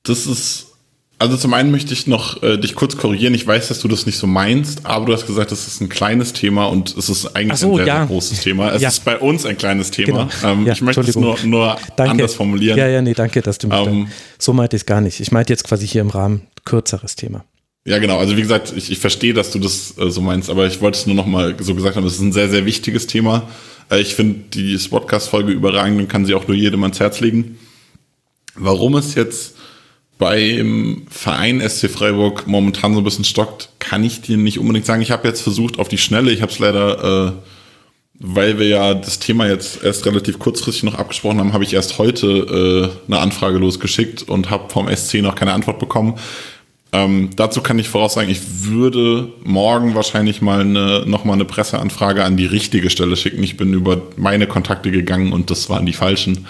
Das 0.03 0.27
ist 0.27 0.68
also 1.21 1.37
zum 1.37 1.53
einen 1.53 1.71
möchte 1.71 1.93
ich 1.93 2.07
noch 2.07 2.43
äh, 2.43 2.59
dich 2.59 2.77
kurz 2.77 2.97
korrigieren. 2.97 3.35
Ich 3.35 3.47
weiß, 3.47 3.69
dass 3.69 3.81
du 3.81 3.89
das 3.89 4.07
nicht 4.07 4.19
so 4.19 4.27
meinst, 4.27 4.87
aber 4.87 5.07
du 5.07 5.13
hast 5.13 5.27
gesagt, 5.27 5.51
das 5.51 5.67
ist 5.67 5.81
ein 5.81 5.89
kleines 5.89 6.33
Thema 6.33 6.67
und 6.67 6.97
es 6.97 7.09
ist 7.09 7.35
eigentlich 7.35 7.59
so, 7.59 7.73
ein 7.73 7.77
sehr, 7.77 7.87
ja. 7.87 7.97
sehr, 7.99 8.07
großes 8.07 8.41
Thema. 8.41 8.73
Es 8.73 8.83
ja. 8.83 8.89
ist 8.89 9.05
bei 9.05 9.19
uns 9.19 9.45
ein 9.45 9.59
kleines 9.59 9.91
Thema. 9.91 10.29
Genau. 10.41 10.53
Ähm, 10.53 10.67
ja, 10.67 10.73
ich 10.75 10.81
möchte 10.81 11.01
es 11.01 11.17
nur, 11.17 11.37
nur 11.45 11.77
anders 11.97 12.35
formulieren. 12.35 12.79
Ja, 12.79 12.87
ja, 12.87 13.03
nee, 13.03 13.15
danke, 13.15 13.43
dass 13.43 13.59
du 13.59 13.67
mich 13.67 13.87
ähm, 13.87 14.09
So 14.39 14.53
meinte 14.53 14.77
ich 14.77 14.83
es 14.83 14.87
gar 14.87 15.01
nicht. 15.01 15.19
Ich 15.19 15.33
meinte 15.33 15.53
jetzt 15.53 15.65
quasi 15.65 15.89
hier 15.89 16.03
im 16.03 16.11
Rahmen 16.11 16.43
kürzeres 16.65 17.17
Thema. 17.17 17.45
Ja, 17.85 17.99
genau. 17.99 18.19
Also 18.19 18.37
wie 18.37 18.43
gesagt, 18.43 18.73
ich, 18.77 18.93
ich 18.93 18.99
verstehe, 18.99 19.35
dass 19.35 19.51
du 19.51 19.59
das 19.59 19.99
äh, 19.99 20.11
so 20.11 20.21
meinst, 20.21 20.51
aber 20.51 20.67
ich 20.67 20.81
wollte 20.81 20.99
es 20.99 21.07
nur 21.07 21.17
noch 21.17 21.27
mal 21.27 21.57
so 21.59 21.75
gesagt 21.75 21.97
haben, 21.97 22.07
es 22.07 22.15
ist 22.15 22.21
ein 22.21 22.33
sehr, 22.33 22.49
sehr 22.49 22.65
wichtiges 22.65 23.09
Thema. 23.09 23.49
Äh, 23.91 24.01
ich 24.01 24.15
finde 24.15 24.41
die 24.55 24.79
Podcast-Folge 24.89 25.51
überragend 25.51 25.99
und 25.99 26.09
kann 26.09 26.27
sie 26.27 26.35
auch 26.35 26.47
nur 26.47 26.57
jedem 26.57 26.83
ans 26.85 27.01
Herz 27.01 27.19
legen. 27.19 27.59
Warum 28.55 28.95
es 28.95 29.15
jetzt 29.15 29.58
beim 30.19 31.03
Verein 31.09 31.61
SC 31.67 31.89
Freiburg 31.89 32.47
momentan 32.47 32.93
so 32.93 33.01
ein 33.01 33.05
bisschen 33.05 33.25
stockt, 33.25 33.69
kann 33.79 34.03
ich 34.03 34.21
dir 34.21 34.37
nicht 34.37 34.59
unbedingt 34.59 34.85
sagen. 34.85 35.01
Ich 35.01 35.13
habe 35.13 35.27
jetzt 35.29 35.43
versucht 35.43 35.79
auf 35.79 35.89
die 35.89 35.99
Schnelle, 35.99 36.33
ich 36.33 36.43
habe 36.43 36.51
es 36.51 36.59
leider, 36.59 37.29
äh, 37.29 37.33
weil 38.19 38.59
wir 38.59 38.67
ja 38.67 38.95
das 38.95 39.21
Thema 39.21 39.47
jetzt 39.47 39.85
erst 39.85 40.05
relativ 40.07 40.41
kurzfristig 40.41 40.83
noch 40.83 40.97
abgesprochen 40.97 41.39
haben, 41.39 41.53
habe 41.53 41.63
ich 41.63 41.73
erst 41.73 41.99
heute 41.99 42.27
äh, 42.27 43.11
eine 43.11 43.21
Anfrage 43.21 43.59
losgeschickt 43.59 44.23
und 44.23 44.51
habe 44.51 44.71
vom 44.71 44.95
SC 44.95 45.23
noch 45.23 45.37
keine 45.37 45.53
Antwort 45.53 45.79
bekommen. 45.79 46.19
Ähm, 46.91 47.31
dazu 47.37 47.61
kann 47.61 47.79
ich 47.79 47.89
voraussagen, 47.89 48.31
ich 48.31 48.41
würde 48.65 49.31
morgen 49.45 49.95
wahrscheinlich 49.95 50.41
mal 50.41 50.63
eine, 50.63 51.05
noch 51.07 51.25
mal 51.25 51.35
eine 51.35 51.45
Presseanfrage 51.45 52.25
an 52.25 52.37
die 52.37 52.47
richtige 52.47 52.91
Stelle 52.91 53.15
schicken. 53.17 53.43
Ich 53.43 53.57
bin 53.57 53.73
über 53.75 54.03
meine 54.17 54.47
Kontakte 54.47 54.91
gegangen 54.91 55.33
und 55.33 55.51
das 55.51 55.69
waren 55.69 55.87
die 55.87 55.93
falschen. 55.93 56.47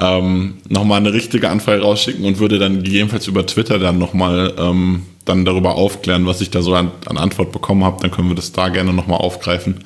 Ähm, 0.00 0.54
nochmal 0.68 0.98
eine 0.98 1.12
richtige 1.12 1.50
Anfrage 1.50 1.82
rausschicken 1.82 2.24
und 2.24 2.38
würde 2.38 2.58
dann 2.58 2.82
gegebenenfalls 2.82 3.26
über 3.26 3.44
Twitter 3.46 3.78
dann 3.78 3.98
nochmal 3.98 4.54
ähm, 4.58 5.02
dann 5.24 5.44
darüber 5.44 5.74
aufklären, 5.74 6.26
was 6.26 6.40
ich 6.40 6.50
da 6.50 6.62
so 6.62 6.74
an, 6.74 6.92
an 7.06 7.18
Antwort 7.18 7.52
bekommen 7.52 7.84
habe. 7.84 8.00
Dann 8.00 8.10
können 8.10 8.28
wir 8.28 8.36
das 8.36 8.52
da 8.52 8.68
gerne 8.68 8.92
nochmal 8.92 9.18
aufgreifen. 9.18 9.84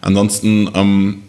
Ansonsten, 0.00 0.70
ähm, 0.74 1.22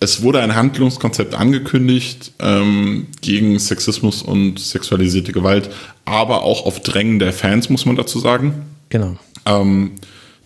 es 0.00 0.22
wurde 0.22 0.40
ein 0.40 0.54
Handlungskonzept 0.54 1.34
angekündigt 1.34 2.32
ähm, 2.40 3.06
gegen 3.20 3.58
Sexismus 3.58 4.22
und 4.22 4.58
sexualisierte 4.58 5.32
Gewalt, 5.32 5.70
aber 6.06 6.42
auch 6.42 6.64
auf 6.64 6.80
Drängen 6.80 7.18
der 7.18 7.32
Fans, 7.32 7.68
muss 7.68 7.84
man 7.84 7.96
dazu 7.96 8.18
sagen. 8.18 8.62
Genau. 8.88 9.16
Ähm, 9.44 9.92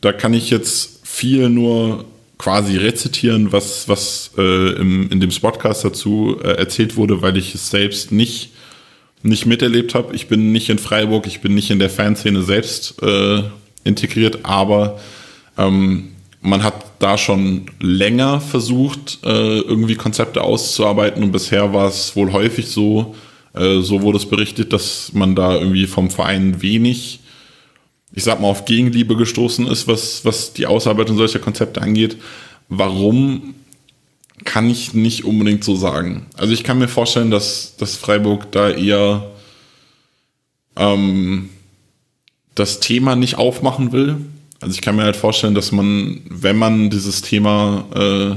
da 0.01 0.13
kann 0.13 0.35
ich 0.35 0.51
jetzt 0.51 1.01
viel 1.07 1.49
nur 1.49 2.05
quasi 2.39 2.77
rezitieren, 2.77 3.53
was, 3.53 3.89
was 3.89 4.33
äh, 4.37 4.73
im, 4.73 5.11
in 5.11 5.21
dem 5.21 5.31
Spotcast 5.31 5.85
dazu 5.85 6.37
äh, 6.43 6.49
erzählt 6.49 6.97
wurde, 6.97 7.23
weil 7.23 7.37
ich 7.37 7.55
es 7.55 7.71
selbst 7.71 8.13
nicht, 8.13 8.51
nicht 9.23 9.47
miterlebt 9.47 9.95
habe. 9.95 10.15
Ich 10.15 10.29
bin 10.29 10.53
nicht 10.53 10.69
in 10.69 10.79
Freiburg, 10.79 11.27
ich 11.27 11.41
bin 11.41 11.55
nicht 11.55 11.71
in 11.71 11.79
der 11.79 11.91
Fanszene 11.91 12.43
selbst 12.43 13.03
äh, 13.03 13.43
integriert, 13.85 14.41
aber 14.43 15.01
ähm, 15.57 16.11
man 16.41 16.63
hat 16.63 16.75
da 16.99 17.17
schon 17.17 17.67
länger 17.81 18.41
versucht, 18.41 19.19
äh, 19.25 19.59
irgendwie 19.61 19.95
Konzepte 19.95 20.43
auszuarbeiten 20.43 21.23
und 21.23 21.33
bisher 21.33 21.73
war 21.73 21.89
es 21.89 22.15
wohl 22.17 22.33
häufig 22.33 22.69
so, 22.69 23.15
äh, 23.55 23.81
so 23.81 24.03
wurde 24.03 24.19
es 24.19 24.27
berichtet, 24.27 24.73
dass 24.73 25.13
man 25.15 25.35
da 25.35 25.55
irgendwie 25.55 25.87
vom 25.87 26.11
Verein 26.11 26.61
wenig 26.61 27.21
ich 28.15 28.25
sag 28.25 28.41
mal, 28.41 28.49
auf 28.49 28.65
Gegenliebe 28.65 29.17
gestoßen 29.17 29.67
ist, 29.67 29.89
was, 29.89 30.25
was 30.25 30.53
die 30.53 30.67
Ausarbeitung 30.67 31.17
solcher 31.17 31.41
Konzepte 31.41 31.83
angeht. 31.83 32.17
Warum 32.69 33.55
kann 34.45 34.69
ich 34.69 34.95
nicht 34.95 35.25
unbedingt 35.25 35.65
so 35.65 35.77
sagen. 35.77 36.27
Also 36.37 36.53
ich 36.53 36.65
kann 36.65 36.79
mir 36.79 36.89
vorstellen, 36.89 37.31
dass, 37.31 37.77
dass 37.77 37.97
Freiburg 37.97 38.51
da 38.53 38.71
eher 38.71 39.31
ähm, 40.77 41.51
das 42.55 42.81
Thema 42.81 43.17
nicht 43.17 43.37
aufmachen 43.37 43.93
will. 43.93 44.17
Also 44.61 44.75
ich 44.75 44.83
kann 44.83 44.97
mir 44.97 45.05
halt 45.05 45.17
vorstellen, 45.17 45.55
dass 45.55 45.73
man, 45.73 46.21
wenn 46.29 46.57
man 46.57 46.91
dieses 46.91 47.23
Thema, 47.23 47.87
äh, 47.95 48.37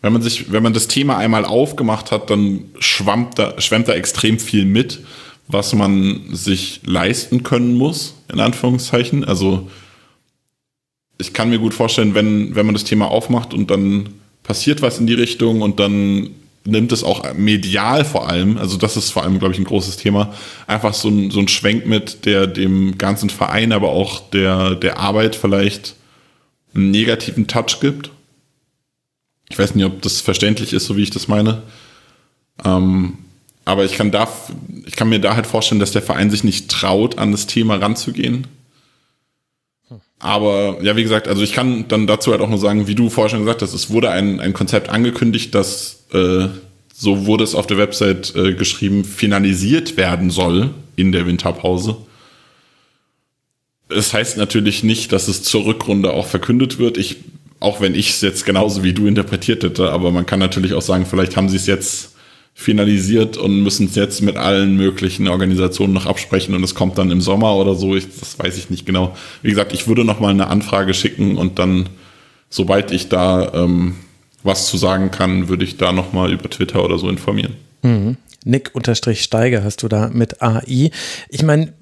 wenn 0.00 0.12
man 0.12 0.22
sich, 0.22 0.52
wenn 0.52 0.62
man 0.62 0.72
das 0.72 0.88
Thema 0.88 1.18
einmal 1.18 1.44
aufgemacht 1.44 2.10
hat, 2.10 2.30
dann 2.30 2.64
schwammt 2.78 3.38
da, 3.38 3.60
schwemmt 3.60 3.88
da 3.88 3.92
extrem 3.92 4.38
viel 4.38 4.64
mit 4.64 5.00
was 5.48 5.74
man 5.74 6.28
sich 6.30 6.82
leisten 6.84 7.42
können 7.42 7.74
muss, 7.74 8.14
in 8.30 8.38
Anführungszeichen. 8.38 9.24
Also 9.24 9.68
ich 11.18 11.32
kann 11.32 11.50
mir 11.50 11.58
gut 11.58 11.74
vorstellen, 11.74 12.14
wenn, 12.14 12.54
wenn 12.54 12.66
man 12.66 12.74
das 12.74 12.84
Thema 12.84 13.10
aufmacht 13.10 13.54
und 13.54 13.70
dann 13.70 14.10
passiert 14.42 14.82
was 14.82 14.98
in 14.98 15.06
die 15.06 15.14
Richtung 15.14 15.62
und 15.62 15.80
dann 15.80 16.30
nimmt 16.64 16.92
es 16.92 17.02
auch 17.02 17.32
medial 17.34 18.04
vor 18.04 18.28
allem, 18.28 18.58
also 18.58 18.76
das 18.76 18.96
ist 18.96 19.10
vor 19.10 19.24
allem, 19.24 19.38
glaube 19.38 19.54
ich, 19.54 19.58
ein 19.58 19.64
großes 19.64 19.96
Thema, 19.96 20.34
einfach 20.66 20.92
so 20.92 21.08
ein, 21.08 21.30
so 21.30 21.40
ein 21.40 21.48
Schwenk 21.48 21.86
mit, 21.86 22.26
der 22.26 22.46
dem 22.46 22.98
ganzen 22.98 23.30
Verein, 23.30 23.72
aber 23.72 23.88
auch 23.88 24.20
der, 24.30 24.74
der 24.74 24.98
Arbeit 24.98 25.34
vielleicht 25.34 25.96
einen 26.74 26.90
negativen 26.90 27.46
Touch 27.46 27.80
gibt. 27.80 28.10
Ich 29.48 29.58
weiß 29.58 29.74
nicht, 29.74 29.86
ob 29.86 30.02
das 30.02 30.20
verständlich 30.20 30.74
ist, 30.74 30.84
so 30.84 30.96
wie 30.96 31.02
ich 31.02 31.10
das 31.10 31.26
meine. 31.26 31.62
Ähm, 32.64 33.14
aber 33.68 33.84
ich 33.84 33.92
kann, 33.92 34.10
da, 34.10 34.26
ich 34.86 34.96
kann 34.96 35.10
mir 35.10 35.20
da 35.20 35.36
halt 35.36 35.46
vorstellen, 35.46 35.78
dass 35.78 35.92
der 35.92 36.00
Verein 36.00 36.30
sich 36.30 36.42
nicht 36.42 36.70
traut, 36.70 37.18
an 37.18 37.32
das 37.32 37.46
Thema 37.46 37.76
ranzugehen. 37.76 38.46
Aber 40.18 40.78
ja, 40.80 40.96
wie 40.96 41.02
gesagt, 41.02 41.28
also 41.28 41.42
ich 41.42 41.52
kann 41.52 41.86
dann 41.86 42.06
dazu 42.06 42.30
halt 42.30 42.40
auch 42.40 42.48
nur 42.48 42.58
sagen, 42.58 42.86
wie 42.86 42.94
du 42.94 43.10
vorher 43.10 43.28
schon 43.28 43.40
gesagt 43.40 43.60
hast, 43.60 43.74
es 43.74 43.90
wurde 43.90 44.08
ein, 44.08 44.40
ein 44.40 44.54
Konzept 44.54 44.88
angekündigt, 44.88 45.54
das, 45.54 46.04
äh, 46.14 46.46
so 46.94 47.26
wurde 47.26 47.44
es 47.44 47.54
auf 47.54 47.66
der 47.66 47.76
Website 47.76 48.34
äh, 48.34 48.54
geschrieben, 48.54 49.04
finalisiert 49.04 49.98
werden 49.98 50.30
soll 50.30 50.70
in 50.96 51.12
der 51.12 51.26
Winterpause. 51.26 51.98
Es 53.90 54.14
heißt 54.14 54.38
natürlich 54.38 54.82
nicht, 54.82 55.12
dass 55.12 55.28
es 55.28 55.42
zur 55.42 55.66
Rückrunde 55.66 56.14
auch 56.14 56.26
verkündet 56.26 56.78
wird. 56.78 56.96
Ich, 56.96 57.16
auch 57.60 57.82
wenn 57.82 57.94
ich 57.94 58.08
es 58.08 58.22
jetzt 58.22 58.46
genauso 58.46 58.82
wie 58.82 58.94
du 58.94 59.06
interpretiert 59.06 59.62
hätte, 59.62 59.90
aber 59.90 60.10
man 60.10 60.24
kann 60.24 60.38
natürlich 60.38 60.72
auch 60.72 60.80
sagen, 60.80 61.04
vielleicht 61.04 61.36
haben 61.36 61.50
sie 61.50 61.56
es 61.56 61.66
jetzt 61.66 62.14
finalisiert 62.60 63.36
und 63.36 63.62
müssen 63.62 63.86
es 63.86 63.94
jetzt 63.94 64.20
mit 64.20 64.36
allen 64.36 64.76
möglichen 64.76 65.28
Organisationen 65.28 65.92
noch 65.92 66.06
absprechen 66.06 66.56
und 66.56 66.64
es 66.64 66.74
kommt 66.74 66.98
dann 66.98 67.12
im 67.12 67.20
Sommer 67.20 67.54
oder 67.54 67.76
so. 67.76 67.94
Ich, 67.94 68.08
das 68.18 68.36
weiß 68.36 68.58
ich 68.58 68.68
nicht 68.68 68.84
genau. 68.84 69.16
Wie 69.42 69.50
gesagt, 69.50 69.72
ich 69.72 69.86
würde 69.86 70.04
noch 70.04 70.18
mal 70.18 70.30
eine 70.30 70.48
Anfrage 70.48 70.92
schicken 70.92 71.36
und 71.36 71.60
dann, 71.60 71.88
sobald 72.50 72.90
ich 72.90 73.08
da 73.08 73.54
ähm, 73.54 73.94
was 74.42 74.66
zu 74.66 74.76
sagen 74.76 75.12
kann, 75.12 75.48
würde 75.48 75.62
ich 75.62 75.76
da 75.76 75.92
noch 75.92 76.12
mal 76.12 76.32
über 76.32 76.50
Twitter 76.50 76.84
oder 76.84 76.98
so 76.98 77.08
informieren. 77.08 77.54
Mhm. 77.82 78.16
Nick-Steiger 78.44 79.62
hast 79.62 79.84
du 79.84 79.88
da 79.88 80.10
mit 80.12 80.42
AI. 80.42 80.90
Ich 81.28 81.44
meine, 81.44 81.72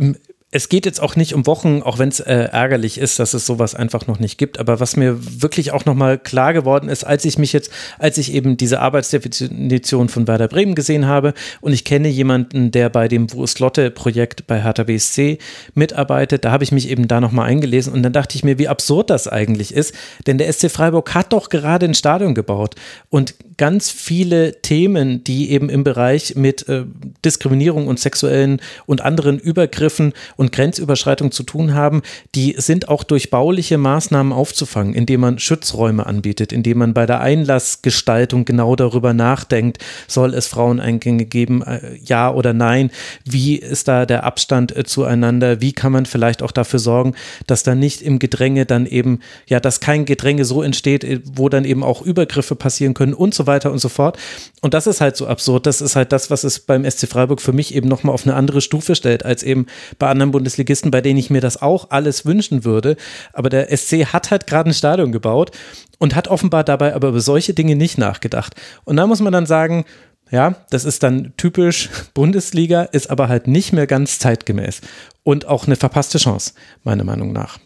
es 0.56 0.70
geht 0.70 0.86
jetzt 0.86 1.02
auch 1.02 1.16
nicht 1.16 1.34
um 1.34 1.46
Wochen, 1.46 1.82
auch 1.82 1.98
wenn 1.98 2.08
es 2.08 2.18
äh, 2.20 2.32
ärgerlich 2.34 2.98
ist, 2.98 3.18
dass 3.18 3.34
es 3.34 3.44
sowas 3.44 3.74
einfach 3.74 4.06
noch 4.06 4.18
nicht 4.18 4.38
gibt. 4.38 4.58
Aber 4.58 4.80
was 4.80 4.96
mir 4.96 5.42
wirklich 5.42 5.70
auch 5.70 5.84
nochmal 5.84 6.18
klar 6.18 6.54
geworden 6.54 6.88
ist, 6.88 7.04
als 7.04 7.26
ich 7.26 7.36
mich 7.36 7.52
jetzt, 7.52 7.70
als 7.98 8.16
ich 8.16 8.32
eben 8.32 8.56
diese 8.56 8.80
Arbeitsdefinition 8.80 10.08
von 10.08 10.26
Werder 10.26 10.48
Bremen 10.48 10.74
gesehen 10.74 11.06
habe 11.06 11.34
und 11.60 11.74
ich 11.74 11.84
kenne 11.84 12.08
jemanden, 12.08 12.70
der 12.70 12.88
bei 12.88 13.06
dem 13.06 13.30
Wurstlotte-Projekt 13.30 14.46
bei 14.46 14.62
Hertha 14.62 14.84
BSC 14.84 15.38
mitarbeitet, 15.74 16.46
da 16.46 16.52
habe 16.52 16.64
ich 16.64 16.72
mich 16.72 16.88
eben 16.88 17.06
da 17.06 17.20
nochmal 17.20 17.50
eingelesen 17.50 17.92
und 17.92 18.02
dann 18.02 18.14
dachte 18.14 18.36
ich 18.36 18.42
mir, 18.42 18.58
wie 18.58 18.68
absurd 18.68 19.10
das 19.10 19.28
eigentlich 19.28 19.74
ist. 19.74 19.94
Denn 20.26 20.38
der 20.38 20.50
SC 20.50 20.70
Freiburg 20.70 21.14
hat 21.14 21.34
doch 21.34 21.50
gerade 21.50 21.84
ein 21.84 21.94
Stadion 21.94 22.34
gebaut 22.34 22.76
und 23.10 23.34
ganz 23.56 23.90
viele 23.90 24.60
Themen, 24.60 25.24
die 25.24 25.50
eben 25.50 25.68
im 25.68 25.84
Bereich 25.84 26.34
mit 26.36 26.68
äh, 26.68 26.84
Diskriminierung 27.24 27.86
und 27.86 27.98
sexuellen 27.98 28.60
und 28.86 29.00
anderen 29.00 29.38
Übergriffen 29.38 30.12
und 30.36 30.52
Grenzüberschreitung 30.52 31.30
zu 31.30 31.42
tun 31.42 31.74
haben, 31.74 32.02
die 32.34 32.54
sind 32.58 32.88
auch 32.88 33.04
durch 33.04 33.30
bauliche 33.30 33.78
Maßnahmen 33.78 34.32
aufzufangen, 34.32 34.94
indem 34.94 35.20
man 35.20 35.38
Schutzräume 35.38 36.06
anbietet, 36.06 36.52
indem 36.52 36.78
man 36.78 36.94
bei 36.94 37.06
der 37.06 37.20
Einlassgestaltung 37.20 38.44
genau 38.44 38.76
darüber 38.76 39.14
nachdenkt, 39.14 39.78
soll 40.06 40.34
es 40.34 40.46
Fraueneingänge 40.46 41.24
geben, 41.24 41.62
äh, 41.62 41.96
ja 42.04 42.32
oder 42.32 42.52
nein, 42.52 42.90
wie 43.24 43.56
ist 43.56 43.88
da 43.88 44.04
der 44.04 44.24
Abstand 44.24 44.76
äh, 44.76 44.84
zueinander, 44.84 45.60
wie 45.60 45.72
kann 45.72 45.92
man 45.92 46.04
vielleicht 46.04 46.42
auch 46.42 46.52
dafür 46.52 46.78
sorgen, 46.78 47.14
dass 47.46 47.62
da 47.62 47.74
nicht 47.74 48.02
im 48.02 48.18
Gedränge 48.18 48.66
dann 48.66 48.86
eben, 48.86 49.20
ja, 49.46 49.60
dass 49.60 49.80
kein 49.80 50.04
Gedränge 50.04 50.44
so 50.44 50.62
entsteht, 50.62 51.04
äh, 51.04 51.20
wo 51.24 51.48
dann 51.48 51.64
eben 51.64 51.82
auch 51.82 52.02
Übergriffe 52.02 52.54
passieren 52.54 52.92
können 52.92 53.14
und 53.14 53.34
so 53.34 53.45
weiter 53.46 53.72
und 53.72 53.78
so 53.78 53.88
fort. 53.88 54.18
Und 54.60 54.74
das 54.74 54.86
ist 54.86 55.00
halt 55.00 55.16
so 55.16 55.26
absurd. 55.26 55.66
Das 55.66 55.80
ist 55.80 55.96
halt 55.96 56.12
das, 56.12 56.30
was 56.30 56.44
es 56.44 56.60
beim 56.60 56.88
SC 56.88 57.08
Freiburg 57.08 57.40
für 57.40 57.52
mich 57.52 57.74
eben 57.74 57.88
nochmal 57.88 58.14
auf 58.14 58.26
eine 58.26 58.34
andere 58.34 58.60
Stufe 58.60 58.94
stellt, 58.94 59.24
als 59.24 59.42
eben 59.42 59.66
bei 59.98 60.08
anderen 60.08 60.30
Bundesligisten, 60.30 60.90
bei 60.90 61.00
denen 61.00 61.18
ich 61.18 61.30
mir 61.30 61.40
das 61.40 61.60
auch 61.60 61.90
alles 61.90 62.26
wünschen 62.26 62.64
würde. 62.64 62.96
Aber 63.32 63.48
der 63.48 63.76
SC 63.76 64.06
hat 64.06 64.30
halt 64.30 64.46
gerade 64.46 64.70
ein 64.70 64.74
Stadion 64.74 65.12
gebaut 65.12 65.50
und 65.98 66.14
hat 66.14 66.28
offenbar 66.28 66.64
dabei 66.64 66.94
aber 66.94 67.08
über 67.08 67.20
solche 67.20 67.54
Dinge 67.54 67.76
nicht 67.76 67.98
nachgedacht. 67.98 68.54
Und 68.84 68.96
da 68.96 69.06
muss 69.06 69.20
man 69.20 69.32
dann 69.32 69.46
sagen, 69.46 69.84
ja, 70.30 70.54
das 70.70 70.84
ist 70.84 71.02
dann 71.02 71.32
typisch 71.36 71.90
Bundesliga, 72.14 72.82
ist 72.82 73.10
aber 73.10 73.28
halt 73.28 73.46
nicht 73.46 73.72
mehr 73.72 73.86
ganz 73.86 74.18
zeitgemäß 74.18 74.80
und 75.22 75.46
auch 75.46 75.66
eine 75.66 75.76
verpasste 75.76 76.18
Chance, 76.18 76.52
meiner 76.84 77.04
Meinung 77.04 77.32
nach. 77.32 77.58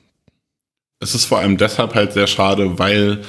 Es 1.02 1.14
ist 1.14 1.24
vor 1.24 1.38
allem 1.38 1.56
deshalb 1.56 1.94
halt 1.94 2.12
sehr 2.12 2.26
schade, 2.26 2.78
weil, 2.78 3.22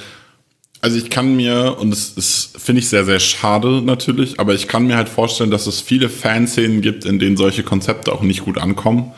also 0.82 0.98
ich 0.98 1.08
kann 1.08 1.34
mir, 1.34 1.78
und 1.80 1.90
das 1.90 2.10
ist, 2.10 2.60
finde 2.60 2.80
ich 2.80 2.88
sehr, 2.88 3.06
sehr 3.06 3.20
schade 3.20 3.80
natürlich, 3.80 4.38
aber 4.38 4.52
ich 4.52 4.68
kann 4.68 4.86
mir 4.86 4.96
halt 4.96 5.08
vorstellen, 5.08 5.50
dass 5.50 5.66
es 5.66 5.80
viele 5.80 6.10
Fanszenen 6.10 6.82
gibt, 6.82 7.06
in 7.06 7.18
denen 7.18 7.38
solche 7.38 7.62
Konzepte 7.62 8.12
auch 8.12 8.22
nicht 8.22 8.44
gut 8.44 8.58
ankommen 8.58 9.12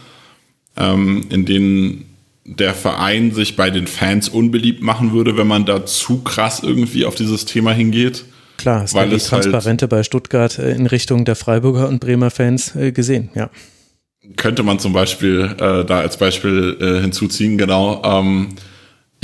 ähm, 0.76 1.26
in 1.30 1.44
denen 1.44 2.04
der 2.44 2.74
Verein 2.74 3.32
sich 3.32 3.56
bei 3.56 3.70
den 3.70 3.86
Fans 3.86 4.28
unbeliebt 4.28 4.82
machen 4.82 5.12
würde, 5.12 5.36
wenn 5.38 5.46
man 5.46 5.64
da 5.64 5.86
zu 5.86 6.18
krass 6.22 6.60
irgendwie 6.62 7.06
auf 7.06 7.14
dieses 7.14 7.46
Thema 7.46 7.72
hingeht. 7.72 8.24
Klar, 8.58 8.82
hast 8.82 8.94
weil 8.94 9.08
die 9.08 9.16
halt 9.16 9.24
Transparente 9.24 9.84
halt 9.84 9.90
bei 9.90 10.02
Stuttgart 10.02 10.58
äh, 10.58 10.72
in 10.72 10.86
Richtung 10.86 11.24
der 11.24 11.36
Freiburger 11.36 11.88
und 11.88 12.00
Bremer 12.00 12.30
Fans 12.30 12.76
äh, 12.76 12.92
gesehen, 12.92 13.30
ja. 13.34 13.50
Könnte 14.36 14.62
man 14.62 14.78
zum 14.78 14.94
Beispiel 14.94 15.54
äh, 15.58 15.84
da 15.84 15.98
als 16.00 16.16
Beispiel 16.16 16.78
äh, 16.80 17.00
hinzuziehen, 17.02 17.58
genau. 17.58 18.02
Ähm, 18.04 18.48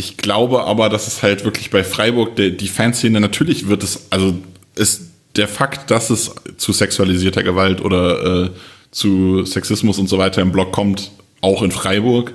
ich 0.00 0.16
glaube 0.16 0.64
aber, 0.64 0.88
dass 0.88 1.06
es 1.06 1.22
halt 1.22 1.44
wirklich 1.44 1.68
bei 1.68 1.84
Freiburg, 1.84 2.34
der, 2.36 2.50
die 2.50 2.68
Fanszene, 2.68 3.20
natürlich 3.20 3.68
wird 3.68 3.82
es, 3.82 4.06
also 4.08 4.34
ist 4.74 5.10
der 5.36 5.46
Fakt, 5.46 5.90
dass 5.90 6.08
es 6.08 6.34
zu 6.56 6.72
sexualisierter 6.72 7.42
Gewalt 7.42 7.82
oder 7.82 8.46
äh, 8.46 8.50
zu 8.90 9.44
Sexismus 9.44 9.98
und 9.98 10.08
so 10.08 10.16
weiter 10.16 10.40
im 10.40 10.52
Blog 10.52 10.72
kommt, 10.72 11.10
auch 11.42 11.62
in 11.62 11.70
Freiburg. 11.70 12.32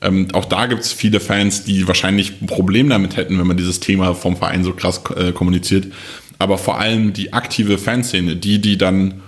Ähm, 0.00 0.28
auch 0.32 0.46
da 0.46 0.64
gibt 0.66 0.80
es 0.80 0.92
viele 0.92 1.20
Fans, 1.20 1.64
die 1.64 1.86
wahrscheinlich 1.86 2.40
ein 2.40 2.46
Problem 2.46 2.88
damit 2.88 3.16
hätten, 3.16 3.38
wenn 3.38 3.46
man 3.46 3.58
dieses 3.58 3.78
Thema 3.78 4.14
vom 4.14 4.38
Verein 4.38 4.64
so 4.64 4.72
krass 4.72 5.02
äh, 5.14 5.32
kommuniziert. 5.32 5.88
Aber 6.38 6.56
vor 6.56 6.80
allem 6.80 7.12
die 7.12 7.34
aktive 7.34 7.76
Fanszene, 7.76 8.36
die, 8.36 8.58
die 8.58 8.78
dann 8.78 9.20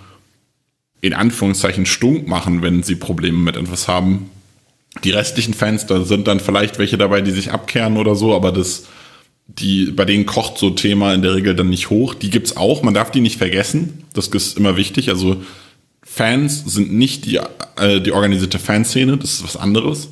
in 1.02 1.12
Anführungszeichen 1.12 1.84
stunk 1.84 2.26
machen, 2.28 2.62
wenn 2.62 2.82
sie 2.82 2.96
Probleme 2.96 3.38
mit 3.38 3.56
etwas 3.56 3.88
haben. 3.88 4.30
Die 5.02 5.10
restlichen 5.10 5.54
Fans, 5.54 5.86
da 5.86 6.04
sind 6.04 6.28
dann 6.28 6.40
vielleicht 6.40 6.78
welche 6.78 6.96
dabei, 6.96 7.20
die 7.20 7.32
sich 7.32 7.50
abkehren 7.50 7.96
oder 7.96 8.14
so, 8.14 8.34
aber 8.34 8.52
das 8.52 8.84
die, 9.46 9.86
bei 9.86 10.04
denen 10.04 10.26
kocht 10.26 10.58
so 10.58 10.70
Thema 10.70 11.12
in 11.12 11.22
der 11.22 11.34
Regel 11.34 11.54
dann 11.54 11.68
nicht 11.68 11.90
hoch. 11.90 12.14
Die 12.14 12.30
gibt's 12.30 12.56
auch, 12.56 12.82
man 12.82 12.94
darf 12.94 13.10
die 13.10 13.20
nicht 13.20 13.36
vergessen. 13.36 14.04
Das 14.14 14.28
ist 14.28 14.56
immer 14.56 14.76
wichtig. 14.76 15.10
Also 15.10 15.42
Fans 16.02 16.64
sind 16.66 16.92
nicht 16.92 17.26
die, 17.26 17.40
äh, 17.76 18.00
die 18.00 18.12
organisierte 18.12 18.58
Fanszene, 18.58 19.16
das 19.16 19.34
ist 19.34 19.44
was 19.44 19.56
anderes. 19.56 20.08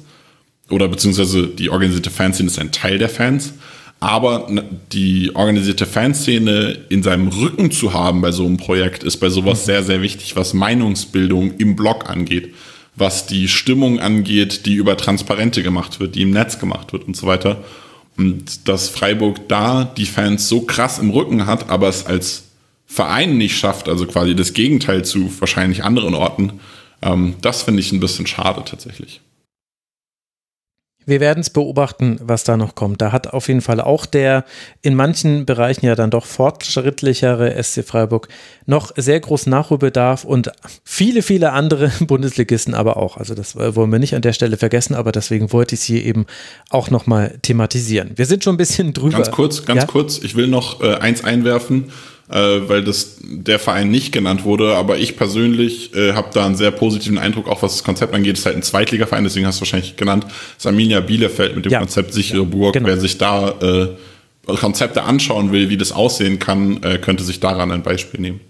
Oder 0.70 0.89
beziehungsweise 0.89 1.47
die 1.49 1.70
organisierte 1.70 2.11
Fanszene 2.11 2.49
ist 2.49 2.59
ein 2.59 2.73
Teil 2.73 2.99
der 2.99 3.09
Fans. 3.09 3.55
Aber 4.01 4.49
die 4.91 5.31
organisierte 5.35 5.86
Fanszene 5.86 6.77
in 6.89 7.02
seinem 7.05 7.28
Rücken 7.28 7.70
zu 7.70 7.93
haben 7.93 8.20
bei 8.20 8.33
so 8.33 8.44
einem 8.44 8.57
Projekt 8.57 9.05
ist 9.05 9.19
bei 9.19 9.28
sowas 9.28 9.65
sehr, 9.65 9.85
sehr 9.85 10.02
wichtig, 10.02 10.35
was 10.35 10.55
Meinungsbildung 10.55 11.57
im 11.59 11.77
Blog 11.77 12.11
angeht, 12.11 12.52
was 12.95 13.27
die 13.27 13.49
Stimmung 13.49 14.01
angeht, 14.01 14.67
die 14.67 14.75
über 14.75 14.97
Transparente 14.97 15.62
gemacht 15.62 16.01
wird, 16.01 16.15
die 16.15 16.23
im 16.23 16.31
Netz 16.31 16.59
gemacht 16.59 16.93
wird 16.93 17.05
und 17.05 17.17
so 17.17 17.27
weiter. 17.27 17.65
Und 18.17 18.69
dass 18.69 18.89
Freiburg 18.89 19.49
da 19.49 19.85
die 19.85 20.07
Fans 20.07 20.49
so 20.49 20.62
krass 20.62 20.99
im 20.99 21.11
Rücken 21.11 21.47
hat, 21.47 21.71
aber 21.71 21.89
es 21.89 22.05
als 22.05 22.45
Verein 22.87 23.39
nicht 23.39 23.57
schafft, 23.57 23.89
also 23.89 24.07
quasi 24.07 24.37
das 24.37 24.53
Gegenteil 24.53 25.05
zu 25.05 25.33
wahrscheinlich 25.41 25.83
anderen 25.83 26.15
Orten, 26.15 26.61
ähm, 27.01 27.37
das 27.41 27.62
finde 27.62 27.81
ich 27.81 27.93
ein 27.93 28.01
bisschen 28.01 28.27
schade 28.27 28.62
tatsächlich. 28.65 29.23
Wir 31.07 31.21
werden 31.21 31.41
es 31.41 31.51
beobachten, 31.51 32.19
was 32.23 32.45
da 32.45 32.57
noch 32.57 32.75
kommt. 32.75 33.01
Da 33.03 33.13
hat 33.13 33.29
auf 33.33 33.49
jeden 33.49 33.61
Fall 33.61 33.81
auch 33.81 34.07
der 34.07 34.45
in 34.83 34.95
manchen 34.95 35.47
Bereichen 35.47 35.87
ja 35.87 35.95
dann 35.95 36.11
doch 36.11 36.27
fortschrittlichere 36.27 37.63
SC 37.63 37.85
Freiburg 37.85 38.29
noch 38.67 38.93
sehr 38.97 39.19
großen 39.21 39.51
Nachholbedarf 39.51 40.25
und 40.25 40.53
viele, 40.85 41.23
viele 41.23 41.53
andere 41.53 41.91
Bundesligisten 42.01 42.75
aber 42.75 42.97
auch. 42.97 43.17
Also 43.17 43.35
das 43.35 43.57
wollen 43.57 43.91
wir 43.91 43.99
nicht 43.99 44.15
an 44.15 44.23
der 44.23 44.33
Stelle 44.33 44.57
vergessen, 44.57 44.95
aber 44.95 45.13
deswegen 45.13 45.53
wollte 45.53 45.75
ich 45.75 45.81
es 45.81 45.87
hier 45.87 46.05
eben 46.05 46.27
auch 46.71 46.91
nochmal 46.91 47.39
thematisieren. 47.43 48.13
Wir 48.17 48.27
sind 48.27 48.45
schon 48.45 48.55
ein 48.55 48.59
bisschen 48.59 48.93
drüber. 48.93 49.19
Ganz 49.19 49.31
kurz, 49.31 49.65
ganz 49.65 49.83
ja? 49.83 49.87
kurz. 49.87 50.19
Ich 50.19 50.37
will 50.37 50.47
noch 50.47 50.81
äh, 50.83 50.95
eins 50.95 51.25
einwerfen 51.25 51.91
äh, 52.22 52.22
weil 52.39 52.83
das 52.83 53.17
der 53.23 53.59
Verein 53.59 53.91
nicht 53.91 54.12
genannt 54.12 54.44
wurde. 54.44 54.75
Aber 54.75 54.99
ich 54.99 55.17
persönlich 55.17 55.94
äh, 55.94 56.15
habe 56.15 56.31
da 56.33 56.47
einen 56.47 56.57
sehr 56.57 56.70
positiven 56.70 57.19
Eindruck, 57.19 57.49
auch 57.49 57.62
was 57.62 57.73
das 57.73 57.85
Konzept 57.85 58.15
angeht. 58.15 58.35
Es 58.35 58.41
ist 58.41 58.47
halt 58.47 58.57
ein 58.57 58.62
Zweitligaverein, 58.62 59.25
deswegen 59.25 59.47
hast 59.47 59.59
du 59.59 59.62
wahrscheinlich 59.62 59.97
genannt. 59.97 60.27
Das 60.57 60.67
Arminia 60.67 61.01
Bielefeld 61.01 61.57
mit 61.57 61.65
dem 61.65 61.73
ja. 61.73 61.78
Konzept 61.78 62.12
sichere 62.12 62.44
Burg. 62.44 62.75
Genau. 62.75 62.89
Wer 62.89 62.99
sich 62.99 63.19
da 63.19 63.51
äh, 63.61 63.89
Konzepte 64.47 65.02
anschauen 65.05 65.52
will, 65.52 65.70
wie 65.70 65.77
das 65.77 65.93
aussehen 65.93 66.39
kann, 66.39 66.83
äh, 66.83 66.99
könnte 66.99 67.23
sich 67.23 67.41
daran 67.41 67.70
ein 67.70 67.83
Beispiel 67.83 68.20
nehmen. 68.20 68.41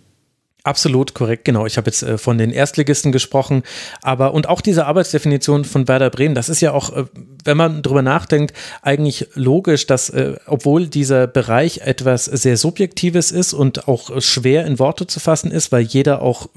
Absolut 0.64 1.14
korrekt, 1.14 1.44
genau. 1.44 1.66
Ich 1.66 1.76
habe 1.76 1.88
jetzt 1.88 2.04
äh, 2.04 2.18
von 2.18 2.38
den 2.38 2.52
Erstligisten 2.52 3.10
gesprochen, 3.10 3.64
aber 4.00 4.32
und 4.32 4.48
auch 4.48 4.60
diese 4.60 4.86
Arbeitsdefinition 4.86 5.64
von 5.64 5.88
Werder 5.88 6.08
Bremen, 6.08 6.36
das 6.36 6.48
ist 6.48 6.60
ja 6.60 6.70
auch, 6.70 6.96
äh, 6.96 7.04
wenn 7.44 7.56
man 7.56 7.82
drüber 7.82 8.02
nachdenkt, 8.02 8.56
eigentlich 8.80 9.26
logisch, 9.34 9.88
dass 9.88 10.08
äh, 10.10 10.36
obwohl 10.46 10.86
dieser 10.86 11.26
Bereich 11.26 11.78
etwas 11.78 12.26
sehr 12.26 12.56
Subjektives 12.56 13.32
ist 13.32 13.54
und 13.54 13.88
auch 13.88 14.22
schwer 14.22 14.64
in 14.64 14.78
Worte 14.78 15.08
zu 15.08 15.18
fassen 15.18 15.50
ist, 15.50 15.72
weil 15.72 15.82
jeder 15.82 16.22
auch 16.22 16.48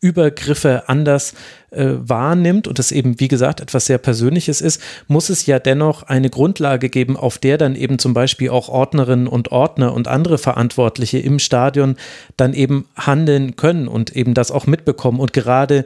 Übergriffe 0.00 0.88
anders 0.88 1.34
äh, 1.76 2.08
wahrnimmt 2.08 2.66
und 2.66 2.78
es 2.78 2.92
eben, 2.92 3.20
wie 3.20 3.28
gesagt, 3.28 3.60
etwas 3.60 3.86
sehr 3.86 3.98
Persönliches 3.98 4.60
ist, 4.60 4.80
muss 5.08 5.28
es 5.28 5.46
ja 5.46 5.58
dennoch 5.58 6.02
eine 6.04 6.30
Grundlage 6.30 6.88
geben, 6.88 7.16
auf 7.16 7.38
der 7.38 7.58
dann 7.58 7.76
eben 7.76 7.98
zum 7.98 8.14
Beispiel 8.14 8.50
auch 8.50 8.68
Ordnerinnen 8.68 9.26
und 9.26 9.52
Ordner 9.52 9.94
und 9.94 10.08
andere 10.08 10.38
Verantwortliche 10.38 11.18
im 11.18 11.38
Stadion 11.38 11.96
dann 12.36 12.54
eben 12.54 12.86
handeln 12.96 13.56
können 13.56 13.88
und 13.88 14.16
eben 14.16 14.34
das 14.34 14.50
auch 14.50 14.66
mitbekommen. 14.66 15.20
Und 15.20 15.32
gerade 15.32 15.84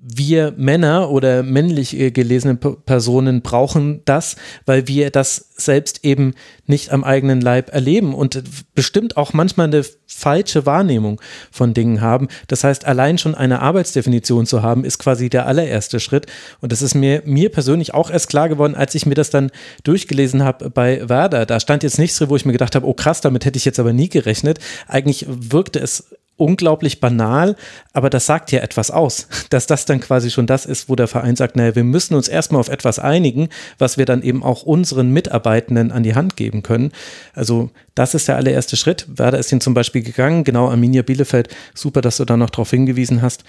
wir 0.00 0.54
Männer 0.56 1.10
oder 1.10 1.42
männlich 1.42 1.90
gelesene 1.90 2.54
Personen 2.54 3.42
brauchen 3.42 4.02
das, 4.04 4.36
weil 4.64 4.86
wir 4.86 5.10
das 5.10 5.48
selbst 5.56 6.04
eben 6.04 6.34
nicht 6.66 6.92
am 6.92 7.02
eigenen 7.02 7.40
Leib 7.40 7.74
erleben 7.74 8.14
und 8.14 8.42
bestimmt 8.76 9.16
auch 9.16 9.32
manchmal 9.32 9.66
eine 9.66 9.84
falsche 10.06 10.66
Wahrnehmung 10.66 11.20
von 11.50 11.74
Dingen 11.74 12.00
haben. 12.00 12.28
Das 12.46 12.62
heißt, 12.62 12.84
allein 12.84 13.18
schon 13.18 13.34
eine 13.34 13.60
Arbeitsdefinition 13.60 14.46
zu 14.46 14.62
haben, 14.62 14.84
ist 14.84 14.98
quasi 14.98 15.28
der 15.28 15.46
allererste 15.46 15.98
Schritt. 15.98 16.26
Und 16.60 16.70
das 16.70 16.80
ist 16.80 16.94
mir, 16.94 17.22
mir 17.24 17.50
persönlich 17.50 17.92
auch 17.92 18.08
erst 18.08 18.28
klar 18.28 18.48
geworden, 18.48 18.76
als 18.76 18.94
ich 18.94 19.04
mir 19.04 19.16
das 19.16 19.30
dann 19.30 19.50
durchgelesen 19.82 20.44
habe 20.44 20.70
bei 20.70 21.08
Werder. 21.08 21.44
Da 21.44 21.58
stand 21.58 21.82
jetzt 21.82 21.98
nichts 21.98 22.18
drin, 22.18 22.30
wo 22.30 22.36
ich 22.36 22.44
mir 22.44 22.52
gedacht 22.52 22.76
habe, 22.76 22.86
oh 22.86 22.94
krass, 22.94 23.20
damit 23.20 23.44
hätte 23.44 23.56
ich 23.56 23.64
jetzt 23.64 23.80
aber 23.80 23.92
nie 23.92 24.08
gerechnet. 24.08 24.60
Eigentlich 24.86 25.26
wirkte 25.28 25.80
es 25.80 26.14
unglaublich 26.38 27.00
banal, 27.00 27.56
aber 27.92 28.08
das 28.08 28.26
sagt 28.26 28.50
ja 28.52 28.60
etwas 28.60 28.90
aus, 28.90 29.28
dass 29.50 29.66
das 29.66 29.84
dann 29.84 30.00
quasi 30.00 30.30
schon 30.30 30.46
das 30.46 30.64
ist, 30.64 30.88
wo 30.88 30.96
der 30.96 31.08
Verein 31.08 31.36
sagt, 31.36 31.56
naja, 31.56 31.74
wir 31.74 31.84
müssen 31.84 32.14
uns 32.14 32.28
erstmal 32.28 32.60
auf 32.60 32.68
etwas 32.68 32.98
einigen, 32.98 33.48
was 33.78 33.98
wir 33.98 34.06
dann 34.06 34.22
eben 34.22 34.42
auch 34.42 34.62
unseren 34.62 35.10
Mitarbeitenden 35.10 35.92
an 35.92 36.02
die 36.02 36.14
Hand 36.14 36.36
geben 36.36 36.62
können. 36.62 36.92
Also 37.34 37.70
das 37.94 38.14
ist 38.14 38.28
der 38.28 38.36
allererste 38.36 38.76
Schritt. 38.76 39.06
Werder 39.08 39.38
ist 39.38 39.52
ihn 39.52 39.60
zum 39.60 39.74
Beispiel 39.74 40.02
gegangen, 40.02 40.44
genau 40.44 40.68
Arminia 40.68 41.02
Bielefeld, 41.02 41.48
super, 41.74 42.00
dass 42.00 42.16
du 42.16 42.24
da 42.24 42.36
noch 42.36 42.50
darauf 42.50 42.70
hingewiesen 42.70 43.20
hast 43.22 43.44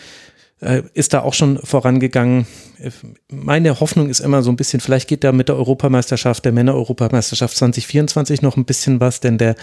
äh, 0.61 0.83
ist 0.93 1.13
da 1.13 1.21
auch 1.21 1.33
schon 1.33 1.57
vorangegangen. 1.59 2.45
Meine 3.29 3.79
Hoffnung 3.79 4.09
ist 4.09 4.19
immer 4.19 4.43
so 4.43 4.51
ein 4.51 4.55
bisschen, 4.55 4.79
vielleicht 4.79 5.07
geht 5.07 5.23
da 5.23 5.31
mit 5.31 5.49
der 5.49 5.55
Europameisterschaft, 5.55 6.45
der 6.45 6.51
Männer-Europameisterschaft 6.51 7.55
2024 7.55 8.41
noch 8.41 8.57
ein 8.57 8.65
bisschen 8.65 8.99
was, 8.99 9.19
denn 9.19 9.37
der 9.37 9.55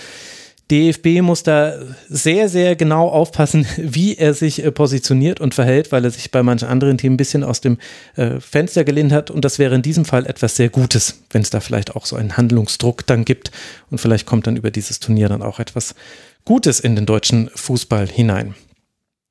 DFB 0.71 1.23
muss 1.23 1.45
da 1.45 1.75
sehr, 2.09 2.49
sehr 2.49 2.75
genau 2.75 3.09
aufpassen, 3.09 3.67
wie 3.77 4.17
er 4.17 4.35
sich 4.35 4.65
äh, 4.65 4.73
positioniert 4.73 5.41
und 5.41 5.55
verhält, 5.55 5.93
weil 5.93 6.05
er 6.05 6.11
sich 6.11 6.31
bei 6.31 6.43
manchen 6.43 6.69
anderen 6.69 6.99
Teams 6.99 7.15
ein 7.15 7.17
bisschen 7.17 7.45
aus 7.45 7.61
dem 7.61 7.79
äh, 8.17 8.41
Fenster 8.41 8.85
gelehnt 8.85 9.13
hat. 9.13 9.31
Und 9.31 9.45
das 9.45 9.59
wäre 9.59 9.75
in 9.75 9.83
diesem 9.83 10.05
Fall 10.05 10.27
etwas 10.27 10.57
sehr 10.57 10.69
Gutes, 10.69 11.23
wenn 11.31 11.43
es 11.43 11.51
da 11.51 11.61
vielleicht 11.61 11.95
auch 11.95 12.07
so 12.07 12.17
einen 12.17 12.37
Handlungsdruck 12.37 13.07
dann 13.07 13.25
gibt. 13.25 13.53
Und 13.91 13.99
vielleicht 13.99 14.27
kommt 14.27 14.47
dann 14.47 14.57
über 14.57 14.71
dieses 14.71 14.99
Turnier 14.99 15.29
dann 15.29 15.43
auch 15.43 15.61
etwas 15.61 15.95
Gutes 16.45 16.81
in 16.81 16.97
den 16.97 17.07
deutschen 17.07 17.51
Fußball 17.55 18.09
hinein. 18.09 18.55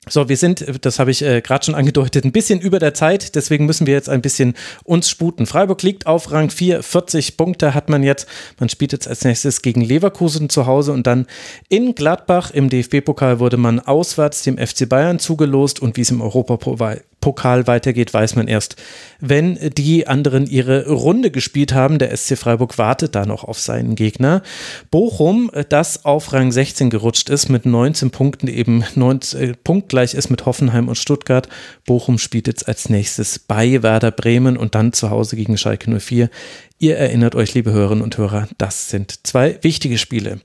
So, 0.08 0.28
wir 0.28 0.36
sind, 0.36 0.64
das 0.82 1.00
habe 1.00 1.10
ich 1.10 1.22
äh, 1.22 1.40
gerade 1.40 1.64
schon 1.64 1.74
angedeutet, 1.74 2.24
ein 2.24 2.30
bisschen 2.30 2.60
über 2.60 2.78
der 2.78 2.94
Zeit, 2.94 3.34
deswegen 3.34 3.66
müssen 3.66 3.88
wir 3.88 3.94
jetzt 3.94 4.08
ein 4.08 4.22
bisschen 4.22 4.54
uns 4.84 5.10
sputen. 5.10 5.46
Freiburg 5.46 5.82
liegt 5.82 6.06
auf 6.06 6.30
Rang 6.30 6.48
4, 6.48 6.84
40 6.84 7.36
Punkte 7.36 7.74
hat 7.74 7.88
man 7.88 8.04
jetzt. 8.04 8.28
Man 8.60 8.68
spielt 8.68 8.92
jetzt 8.92 9.08
als 9.08 9.24
nächstes 9.24 9.62
gegen 9.62 9.80
Leverkusen 9.80 10.48
zu 10.48 10.66
Hause 10.66 10.92
und 10.92 11.08
dann 11.08 11.26
in 11.68 11.96
Gladbach. 11.96 12.52
Im 12.52 12.68
DFB-Pokal 12.68 13.40
wurde 13.40 13.56
man 13.56 13.80
auswärts 13.80 14.44
dem 14.44 14.58
FC 14.58 14.88
Bayern 14.88 15.18
zugelost 15.18 15.82
und 15.82 15.96
wie 15.96 16.02
es 16.02 16.12
im 16.12 16.20
Europapokal 16.20 17.02
Pokal 17.26 17.66
weitergeht, 17.66 18.14
weiß 18.14 18.36
man 18.36 18.46
erst, 18.46 18.76
wenn 19.18 19.58
die 19.76 20.06
anderen 20.06 20.46
ihre 20.46 20.88
Runde 20.88 21.32
gespielt 21.32 21.74
haben. 21.74 21.98
Der 21.98 22.16
SC 22.16 22.38
Freiburg 22.38 22.78
wartet 22.78 23.16
da 23.16 23.26
noch 23.26 23.42
auf 23.42 23.58
seinen 23.58 23.96
Gegner. 23.96 24.42
Bochum, 24.92 25.50
das 25.68 26.04
auf 26.04 26.32
Rang 26.32 26.52
16 26.52 26.88
gerutscht 26.88 27.28
ist, 27.28 27.48
mit 27.48 27.66
19 27.66 28.12
Punkten 28.12 28.46
eben 28.46 28.84
19, 28.94 29.40
äh, 29.40 29.54
punktgleich 29.64 30.14
ist 30.14 30.30
mit 30.30 30.46
Hoffenheim 30.46 30.86
und 30.86 30.94
Stuttgart. 30.94 31.48
Bochum 31.84 32.18
spielt 32.18 32.46
jetzt 32.46 32.68
als 32.68 32.90
nächstes 32.90 33.40
bei 33.40 33.82
Werder 33.82 34.12
Bremen 34.12 34.56
und 34.56 34.76
dann 34.76 34.92
zu 34.92 35.10
Hause 35.10 35.34
gegen 35.34 35.58
Schalke 35.58 35.90
04. 35.98 36.30
Ihr 36.78 36.98
erinnert 36.98 37.34
euch, 37.34 37.54
liebe 37.54 37.72
Hörerinnen 37.72 38.04
und 38.04 38.18
Hörer, 38.18 38.48
das 38.58 38.90
sind 38.90 39.26
zwei 39.26 39.58
wichtige 39.62 39.96
Spiele. 39.96 40.40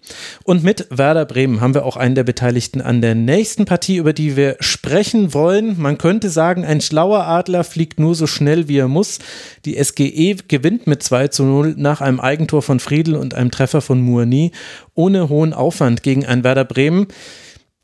Und 0.45 0.63
mit 0.63 0.87
Werder 0.89 1.25
Bremen 1.25 1.59
haben 1.59 1.73
wir 1.73 1.85
auch 1.85 1.97
einen 1.97 2.15
der 2.15 2.23
Beteiligten 2.23 2.79
an 2.79 3.01
der 3.01 3.15
nächsten 3.15 3.65
Partie, 3.65 3.97
über 3.97 4.13
die 4.13 4.37
wir 4.37 4.55
sprechen 4.61 5.33
wollen. 5.33 5.77
Man 5.77 5.97
könnte 5.97 6.29
sagen, 6.29 6.63
ein 6.63 6.79
schlauer 6.79 7.25
Adler 7.25 7.65
fliegt 7.65 7.99
nur 7.99 8.15
so 8.15 8.27
schnell, 8.27 8.69
wie 8.69 8.77
er 8.77 8.87
muss. 8.87 9.19
Die 9.65 9.75
SGE 9.83 10.37
gewinnt 10.47 10.87
mit 10.87 11.03
2 11.03 11.27
zu 11.27 11.43
0 11.43 11.75
nach 11.77 11.99
einem 11.99 12.21
Eigentor 12.21 12.61
von 12.61 12.79
Friedel 12.79 13.17
und 13.17 13.33
einem 13.33 13.51
Treffer 13.51 13.81
von 13.81 14.01
Mourni 14.01 14.53
ohne 14.93 15.27
hohen 15.27 15.51
Aufwand 15.51 16.01
gegen 16.01 16.25
ein 16.25 16.45
Werder 16.45 16.63
Bremen 16.63 17.07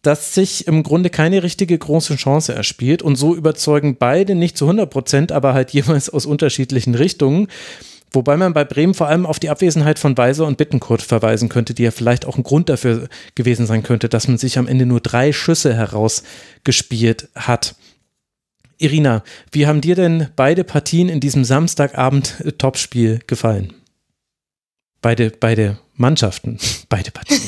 das 0.03 0.33
sich 0.33 0.67
im 0.67 0.83
Grunde 0.83 1.09
keine 1.09 1.43
richtige 1.43 1.77
große 1.77 2.15
Chance 2.15 2.53
erspielt. 2.53 3.01
Und 3.01 3.17
so 3.17 3.35
überzeugen 3.35 3.97
beide 3.97 4.35
nicht 4.35 4.57
zu 4.57 4.63
100 4.63 4.89
Prozent, 4.89 5.31
aber 5.33 5.53
halt 5.53 5.71
jeweils 5.71 6.09
aus 6.09 6.25
unterschiedlichen 6.25 6.95
Richtungen. 6.95 7.47
Wobei 8.11 8.37
man 8.37 8.53
bei 8.53 8.63
Bremen 8.63 8.93
vor 8.93 9.07
allem 9.07 9.25
auf 9.25 9.39
die 9.39 9.49
Abwesenheit 9.49 9.99
von 9.99 10.17
Weiser 10.17 10.45
und 10.45 10.57
Bittenkurt 10.57 11.01
verweisen 11.01 11.49
könnte, 11.49 11.73
die 11.73 11.83
ja 11.83 11.91
vielleicht 11.91 12.25
auch 12.25 12.37
ein 12.37 12.43
Grund 12.43 12.69
dafür 12.69 13.09
gewesen 13.35 13.65
sein 13.65 13.83
könnte, 13.83 14.09
dass 14.09 14.27
man 14.27 14.37
sich 14.37 14.57
am 14.57 14.67
Ende 14.67 14.85
nur 14.85 15.01
drei 15.01 15.33
Schüsse 15.33 15.73
herausgespielt 15.73 17.27
hat. 17.35 17.75
Irina, 18.77 19.23
wie 19.51 19.67
haben 19.67 19.81
dir 19.81 19.95
denn 19.95 20.29
beide 20.35 20.63
Partien 20.63 21.09
in 21.09 21.19
diesem 21.19 21.43
Samstagabend-Topspiel 21.43 23.19
gefallen? 23.27 23.73
Beide, 25.01 25.31
beide 25.31 25.79
Mannschaften, 25.95 26.59
beide 26.89 27.11
Partien. 27.11 27.41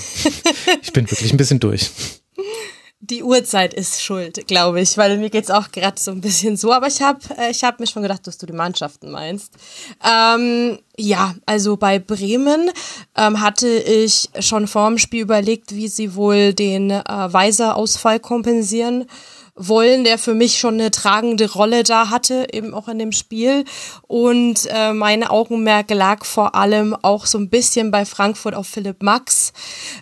Ich 0.81 0.91
bin 0.91 1.09
wirklich 1.09 1.31
ein 1.31 1.37
bisschen 1.37 1.59
durch 1.59 1.91
die 3.01 3.23
Uhrzeit 3.23 3.73
ist 3.73 4.03
schuld, 4.03 4.45
glaube 4.47 4.81
ich, 4.81 4.97
weil 4.97 5.17
mir 5.17 5.29
geht's 5.29 5.49
auch 5.49 5.71
gerade 5.71 5.99
so 5.99 6.11
ein 6.11 6.21
bisschen 6.21 6.57
so. 6.57 6.73
Aber 6.73 6.87
ich 6.87 7.01
habe 7.01 7.19
äh, 7.37 7.51
ich 7.51 7.63
hab 7.63 7.79
mir 7.79 7.87
schon 7.87 8.01
gedacht, 8.01 8.27
dass 8.27 8.37
du 8.37 8.45
die 8.45 8.53
Mannschaften 8.53 9.09
meinst. 9.11 9.53
Ähm, 10.03 10.79
Ja, 10.97 11.33
also 11.45 11.77
bei 11.77 11.97
Bremen 11.97 12.69
ähm, 13.15 13.39
hatte 13.39 13.69
ich 13.69 14.29
schon 14.41 14.67
vor 14.67 14.89
dem 14.89 14.97
Spiel 14.97 15.21
überlegt, 15.21 15.73
wie 15.73 15.87
sie 15.87 16.13
wohl 16.13 16.53
den 16.53 16.91
äh, 16.91 17.03
Weiser-Ausfall 17.05 18.19
kompensieren 18.19 19.05
wollen, 19.59 20.03
der 20.05 20.17
für 20.17 20.33
mich 20.33 20.57
schon 20.57 20.75
eine 20.75 20.89
tragende 20.89 21.51
Rolle 21.51 21.83
da 21.83 22.09
hatte, 22.09 22.47
eben 22.51 22.73
auch 22.73 22.87
in 22.87 22.97
dem 22.97 23.11
Spiel. 23.11 23.65
Und 24.07 24.67
äh, 24.71 24.93
mein 24.93 25.23
Augenmerk 25.23 25.91
lag 25.91 26.25
vor 26.25 26.55
allem 26.55 26.95
auch 27.01 27.25
so 27.25 27.37
ein 27.37 27.49
bisschen 27.49 27.91
bei 27.91 28.05
Frankfurt 28.05 28.55
auf 28.55 28.67
Philipp 28.67 29.03
Max, 29.03 29.51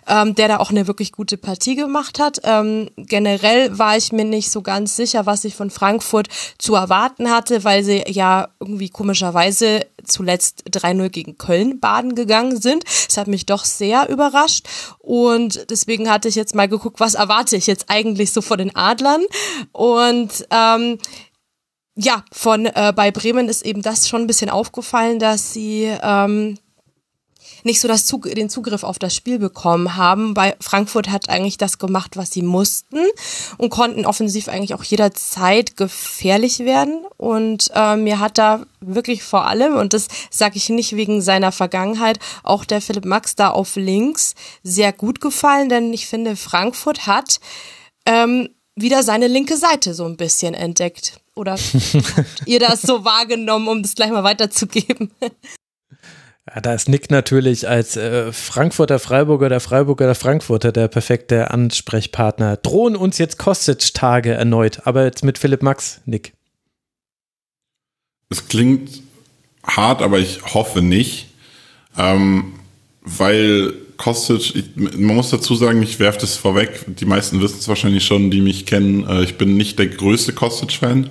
ähm, 0.06 0.34
der 0.36 0.48
da 0.48 0.56
auch 0.58 0.70
eine 0.70 0.86
wirklich 0.86 1.12
gute 1.12 1.36
Partie 1.36 1.74
gemacht 1.74 2.20
hat. 2.20 2.40
Ähm, 2.44 2.88
generell 2.96 3.76
war 3.78 3.96
ich 3.96 4.12
mir 4.12 4.24
nicht 4.24 4.50
so 4.50 4.62
ganz 4.62 4.94
sicher, 4.96 5.26
was 5.26 5.44
ich 5.44 5.56
von 5.56 5.70
Frankfurt 5.70 6.28
zu 6.58 6.76
erwarten 6.76 7.30
hatte, 7.30 7.64
weil 7.64 7.82
sie 7.82 8.04
ja 8.06 8.48
irgendwie 8.60 8.88
komischerweise 8.88 9.84
zuletzt 10.08 10.64
3-0 10.70 11.08
gegen 11.10 11.38
Köln 11.38 11.80
baden 11.80 12.14
gegangen 12.14 12.60
sind. 12.60 12.84
Das 13.06 13.16
hat 13.16 13.28
mich 13.28 13.46
doch 13.46 13.64
sehr 13.64 14.08
überrascht. 14.08 14.66
Und 14.98 15.70
deswegen 15.70 16.10
hatte 16.10 16.28
ich 16.28 16.34
jetzt 16.34 16.54
mal 16.54 16.68
geguckt, 16.68 17.00
was 17.00 17.14
erwarte 17.14 17.56
ich 17.56 17.66
jetzt 17.66 17.86
eigentlich 17.88 18.32
so 18.32 18.42
von 18.42 18.58
den 18.58 18.74
Adlern. 18.74 19.22
Und 19.72 20.46
ähm, 20.50 20.98
ja, 21.96 22.24
von 22.32 22.66
äh, 22.66 22.92
bei 22.94 23.10
Bremen 23.10 23.48
ist 23.48 23.64
eben 23.64 23.82
das 23.82 24.08
schon 24.08 24.22
ein 24.22 24.26
bisschen 24.28 24.50
aufgefallen, 24.50 25.18
dass 25.18 25.52
sie 25.52 25.92
ähm, 26.02 26.56
nicht 27.64 27.80
so 27.80 27.88
das 27.88 28.06
Zug 28.06 28.22
den 28.22 28.50
Zugriff 28.50 28.82
auf 28.82 28.98
das 28.98 29.14
Spiel 29.14 29.38
bekommen 29.38 29.96
haben. 29.96 30.34
Bei 30.34 30.56
Frankfurt 30.60 31.08
hat 31.08 31.28
eigentlich 31.28 31.58
das 31.58 31.78
gemacht, 31.78 32.16
was 32.16 32.30
sie 32.30 32.42
mussten 32.42 32.98
und 33.56 33.70
konnten 33.70 34.06
offensiv 34.06 34.48
eigentlich 34.48 34.74
auch 34.74 34.84
jederzeit 34.84 35.76
gefährlich 35.76 36.60
werden. 36.60 37.04
Und 37.16 37.70
äh, 37.74 37.96
mir 37.96 38.20
hat 38.20 38.38
da 38.38 38.64
wirklich 38.80 39.22
vor 39.22 39.46
allem, 39.46 39.76
und 39.76 39.92
das 39.92 40.08
sage 40.30 40.56
ich 40.56 40.68
nicht 40.68 40.96
wegen 40.96 41.20
seiner 41.20 41.52
Vergangenheit, 41.52 42.18
auch 42.42 42.64
der 42.64 42.80
Philipp 42.80 43.04
Max 43.04 43.34
da 43.36 43.50
auf 43.50 43.76
links 43.76 44.34
sehr 44.62 44.92
gut 44.92 45.20
gefallen, 45.20 45.68
denn 45.68 45.92
ich 45.92 46.06
finde, 46.06 46.36
Frankfurt 46.36 47.06
hat 47.06 47.40
ähm, 48.06 48.48
wieder 48.74 49.02
seine 49.02 49.26
linke 49.26 49.56
Seite 49.56 49.94
so 49.94 50.04
ein 50.04 50.16
bisschen 50.16 50.54
entdeckt. 50.54 51.20
Oder 51.34 51.52
habt 52.16 52.42
ihr 52.46 52.60
das 52.60 52.82
so 52.82 53.04
wahrgenommen, 53.04 53.68
um 53.68 53.82
das 53.82 53.94
gleich 53.94 54.10
mal 54.10 54.24
weiterzugeben? 54.24 55.10
Ja, 56.54 56.60
da 56.60 56.74
ist 56.74 56.88
Nick 56.88 57.10
natürlich 57.10 57.68
als 57.68 57.96
äh, 57.96 58.32
Frankfurter 58.32 58.98
Freiburger, 58.98 59.48
der 59.48 59.60
Freiburger, 59.60 60.06
der 60.06 60.14
Frankfurter 60.14 60.72
der 60.72 60.88
perfekte 60.88 61.50
Ansprechpartner. 61.50 62.56
Drohen 62.56 62.96
uns 62.96 63.18
jetzt 63.18 63.38
Kostic-Tage 63.38 64.32
erneut, 64.32 64.80
aber 64.84 65.04
jetzt 65.04 65.24
mit 65.24 65.38
Philipp 65.38 65.62
Max, 65.62 66.00
Nick. 66.06 66.32
Es 68.30 68.48
klingt 68.48 69.02
hart, 69.64 70.00
aber 70.00 70.18
ich 70.18 70.42
hoffe 70.54 70.80
nicht, 70.80 71.26
ähm, 71.96 72.54
weil 73.02 73.74
Kostic, 73.96 74.54
ich, 74.54 74.64
man 74.76 75.16
muss 75.16 75.30
dazu 75.30 75.54
sagen, 75.54 75.82
ich 75.82 75.98
werfe 75.98 76.20
das 76.20 76.36
vorweg, 76.36 76.84
die 76.86 77.04
meisten 77.04 77.42
wissen 77.42 77.58
es 77.58 77.68
wahrscheinlich 77.68 78.04
schon, 78.04 78.30
die 78.30 78.40
mich 78.40 78.64
kennen, 78.64 79.06
äh, 79.06 79.22
ich 79.22 79.36
bin 79.36 79.56
nicht 79.56 79.78
der 79.78 79.88
größte 79.88 80.32
Kostic-Fan. 80.32 81.10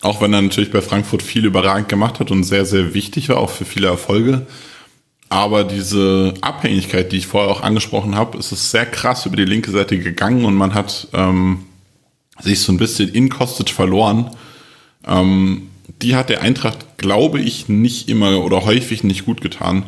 Auch 0.00 0.20
wenn 0.20 0.32
er 0.32 0.42
natürlich 0.42 0.70
bei 0.70 0.80
Frankfurt 0.80 1.22
viel 1.22 1.44
überragend 1.44 1.88
gemacht 1.88 2.20
hat 2.20 2.30
und 2.30 2.44
sehr, 2.44 2.64
sehr 2.64 2.94
wichtig 2.94 3.28
war, 3.28 3.38
auch 3.38 3.50
für 3.50 3.64
viele 3.64 3.88
Erfolge. 3.88 4.46
Aber 5.28 5.64
diese 5.64 6.34
Abhängigkeit, 6.40 7.12
die 7.12 7.18
ich 7.18 7.26
vorher 7.26 7.50
auch 7.50 7.62
angesprochen 7.62 8.14
habe, 8.14 8.38
ist 8.38 8.52
es 8.52 8.70
sehr 8.70 8.86
krass 8.86 9.26
über 9.26 9.36
die 9.36 9.44
linke 9.44 9.70
Seite 9.70 9.98
gegangen 9.98 10.44
und 10.44 10.54
man 10.54 10.72
hat 10.74 11.08
ähm, 11.12 11.64
sich 12.40 12.60
so 12.60 12.72
ein 12.72 12.78
bisschen 12.78 13.10
in 13.10 13.28
Kostic 13.28 13.70
verloren. 13.70 14.30
Ähm, 15.06 15.68
die 16.00 16.14
hat 16.14 16.28
der 16.28 16.42
Eintracht, 16.42 16.98
glaube 16.98 17.40
ich, 17.40 17.68
nicht 17.68 18.08
immer 18.08 18.42
oder 18.42 18.64
häufig 18.64 19.04
nicht 19.04 19.26
gut 19.26 19.40
getan. 19.40 19.84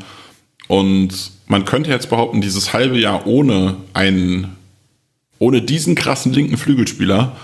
Und 0.69 1.31
man 1.47 1.65
könnte 1.65 1.91
jetzt 1.91 2.11
behaupten, 2.11 2.41
dieses 2.41 2.73
halbe 2.73 2.99
Jahr 2.99 3.27
ohne 3.27 3.77
einen, 3.93 4.57
ohne 5.39 5.63
diesen 5.63 5.95
krassen 5.95 6.33
linken 6.33 6.57
Flügelspieler 6.59 7.37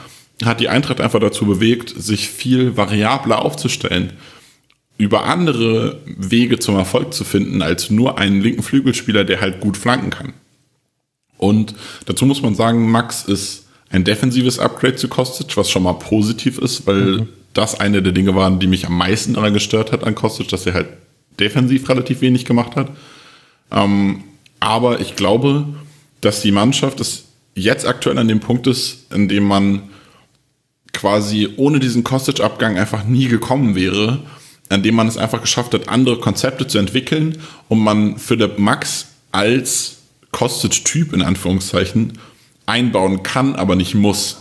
hat 0.44 0.60
die 0.60 0.68
Eintracht 0.68 1.00
einfach 1.00 1.20
dazu 1.20 1.46
bewegt, 1.46 1.94
sich 1.96 2.28
viel 2.28 2.76
variabler 2.76 3.44
aufzustellen, 3.44 4.12
über 4.98 5.24
andere 5.24 6.00
Wege 6.06 6.58
zum 6.58 6.76
Erfolg 6.76 7.12
zu 7.14 7.24
finden, 7.24 7.62
als 7.62 7.90
nur 7.90 8.18
einen 8.18 8.40
linken 8.40 8.62
Flügelspieler, 8.62 9.24
der 9.24 9.40
halt 9.40 9.60
gut 9.60 9.76
flanken 9.76 10.10
kann. 10.10 10.32
Und 11.38 11.74
dazu 12.06 12.24
muss 12.24 12.42
man 12.42 12.54
sagen, 12.54 12.90
Max 12.90 13.24
ist 13.24 13.66
ein 13.90 14.04
defensives 14.04 14.58
Upgrade 14.58 14.96
zu 14.96 15.08
Kostic, 15.08 15.56
was 15.56 15.70
schon 15.70 15.82
mal 15.82 15.94
positiv 15.94 16.58
ist, 16.58 16.86
weil 16.86 17.02
mhm. 17.02 17.28
das 17.52 17.78
eine 17.78 18.02
der 18.02 18.12
Dinge 18.12 18.34
waren, 18.34 18.58
die 18.58 18.66
mich 18.66 18.86
am 18.86 18.96
meisten 18.96 19.34
daran 19.34 19.54
gestört 19.54 19.92
hat 19.92 20.04
an 20.04 20.14
Kostic, 20.14 20.48
dass 20.48 20.66
er 20.66 20.74
halt 20.74 20.88
defensiv 21.38 21.88
relativ 21.88 22.20
wenig 22.22 22.44
gemacht 22.46 22.76
hat. 22.76 22.90
Ähm, 23.70 24.24
aber 24.60 25.00
ich 25.00 25.16
glaube, 25.16 25.66
dass 26.20 26.40
die 26.40 26.52
Mannschaft 26.52 27.00
es 27.00 27.24
jetzt 27.54 27.86
aktuell 27.86 28.18
an 28.18 28.28
dem 28.28 28.40
Punkt 28.40 28.66
ist, 28.66 29.12
in 29.12 29.28
dem 29.28 29.44
man 29.44 29.82
quasi 30.96 31.50
ohne 31.56 31.78
diesen 31.78 32.02
Kostic-Abgang 32.02 32.76
einfach 32.76 33.04
nie 33.04 33.28
gekommen 33.28 33.76
wäre, 33.76 34.20
an 34.68 34.82
dem 34.82 34.96
man 34.96 35.06
es 35.06 35.16
einfach 35.16 35.42
geschafft 35.42 35.74
hat, 35.74 35.88
andere 35.88 36.18
Konzepte 36.18 36.66
zu 36.66 36.78
entwickeln 36.78 37.38
und 37.68 37.78
man 37.78 38.18
Philipp 38.18 38.58
Max 38.58 39.08
als 39.30 39.98
Kostic-Typ 40.32 41.12
in 41.12 41.22
Anführungszeichen 41.22 42.18
einbauen 42.64 43.22
kann, 43.22 43.54
aber 43.54 43.76
nicht 43.76 43.94
muss. 43.94 44.38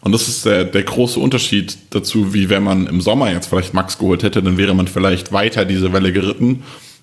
Und 0.00 0.12
das 0.12 0.28
ist 0.28 0.46
der, 0.46 0.64
der 0.64 0.82
große 0.82 1.20
Unterschied 1.20 1.76
dazu, 1.90 2.32
wie 2.32 2.48
wenn 2.48 2.62
man 2.62 2.86
im 2.86 3.02
Sommer 3.02 3.30
jetzt 3.30 3.48
vielleicht 3.48 3.74
Max 3.74 3.98
geholt 3.98 4.22
hätte, 4.22 4.42
dann 4.42 4.56
wäre 4.56 4.74
man 4.74 4.88
vielleicht 4.88 5.32
weiter 5.32 5.66
diese 5.66 5.92
Welle 5.92 6.12
geritten. 6.12 6.62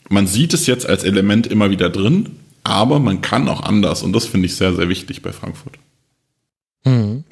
Man 0.10 0.26
sieht 0.26 0.54
es 0.54 0.66
jetzt 0.66 0.88
als 0.88 1.04
Element 1.04 1.46
immer 1.46 1.70
wieder 1.70 1.90
drin, 1.90 2.30
aber 2.64 3.00
man 3.00 3.22
kann 3.22 3.48
auch 3.50 3.62
anders 3.62 4.02
und 4.02 4.14
das 4.14 4.26
finde 4.26 4.48
ich 4.48 4.56
sehr, 4.56 4.74
sehr 4.74 4.90
wichtig 4.90 5.22
bei 5.22 5.32
Frankfurt. 5.32 5.78
Mhm. 6.86 7.24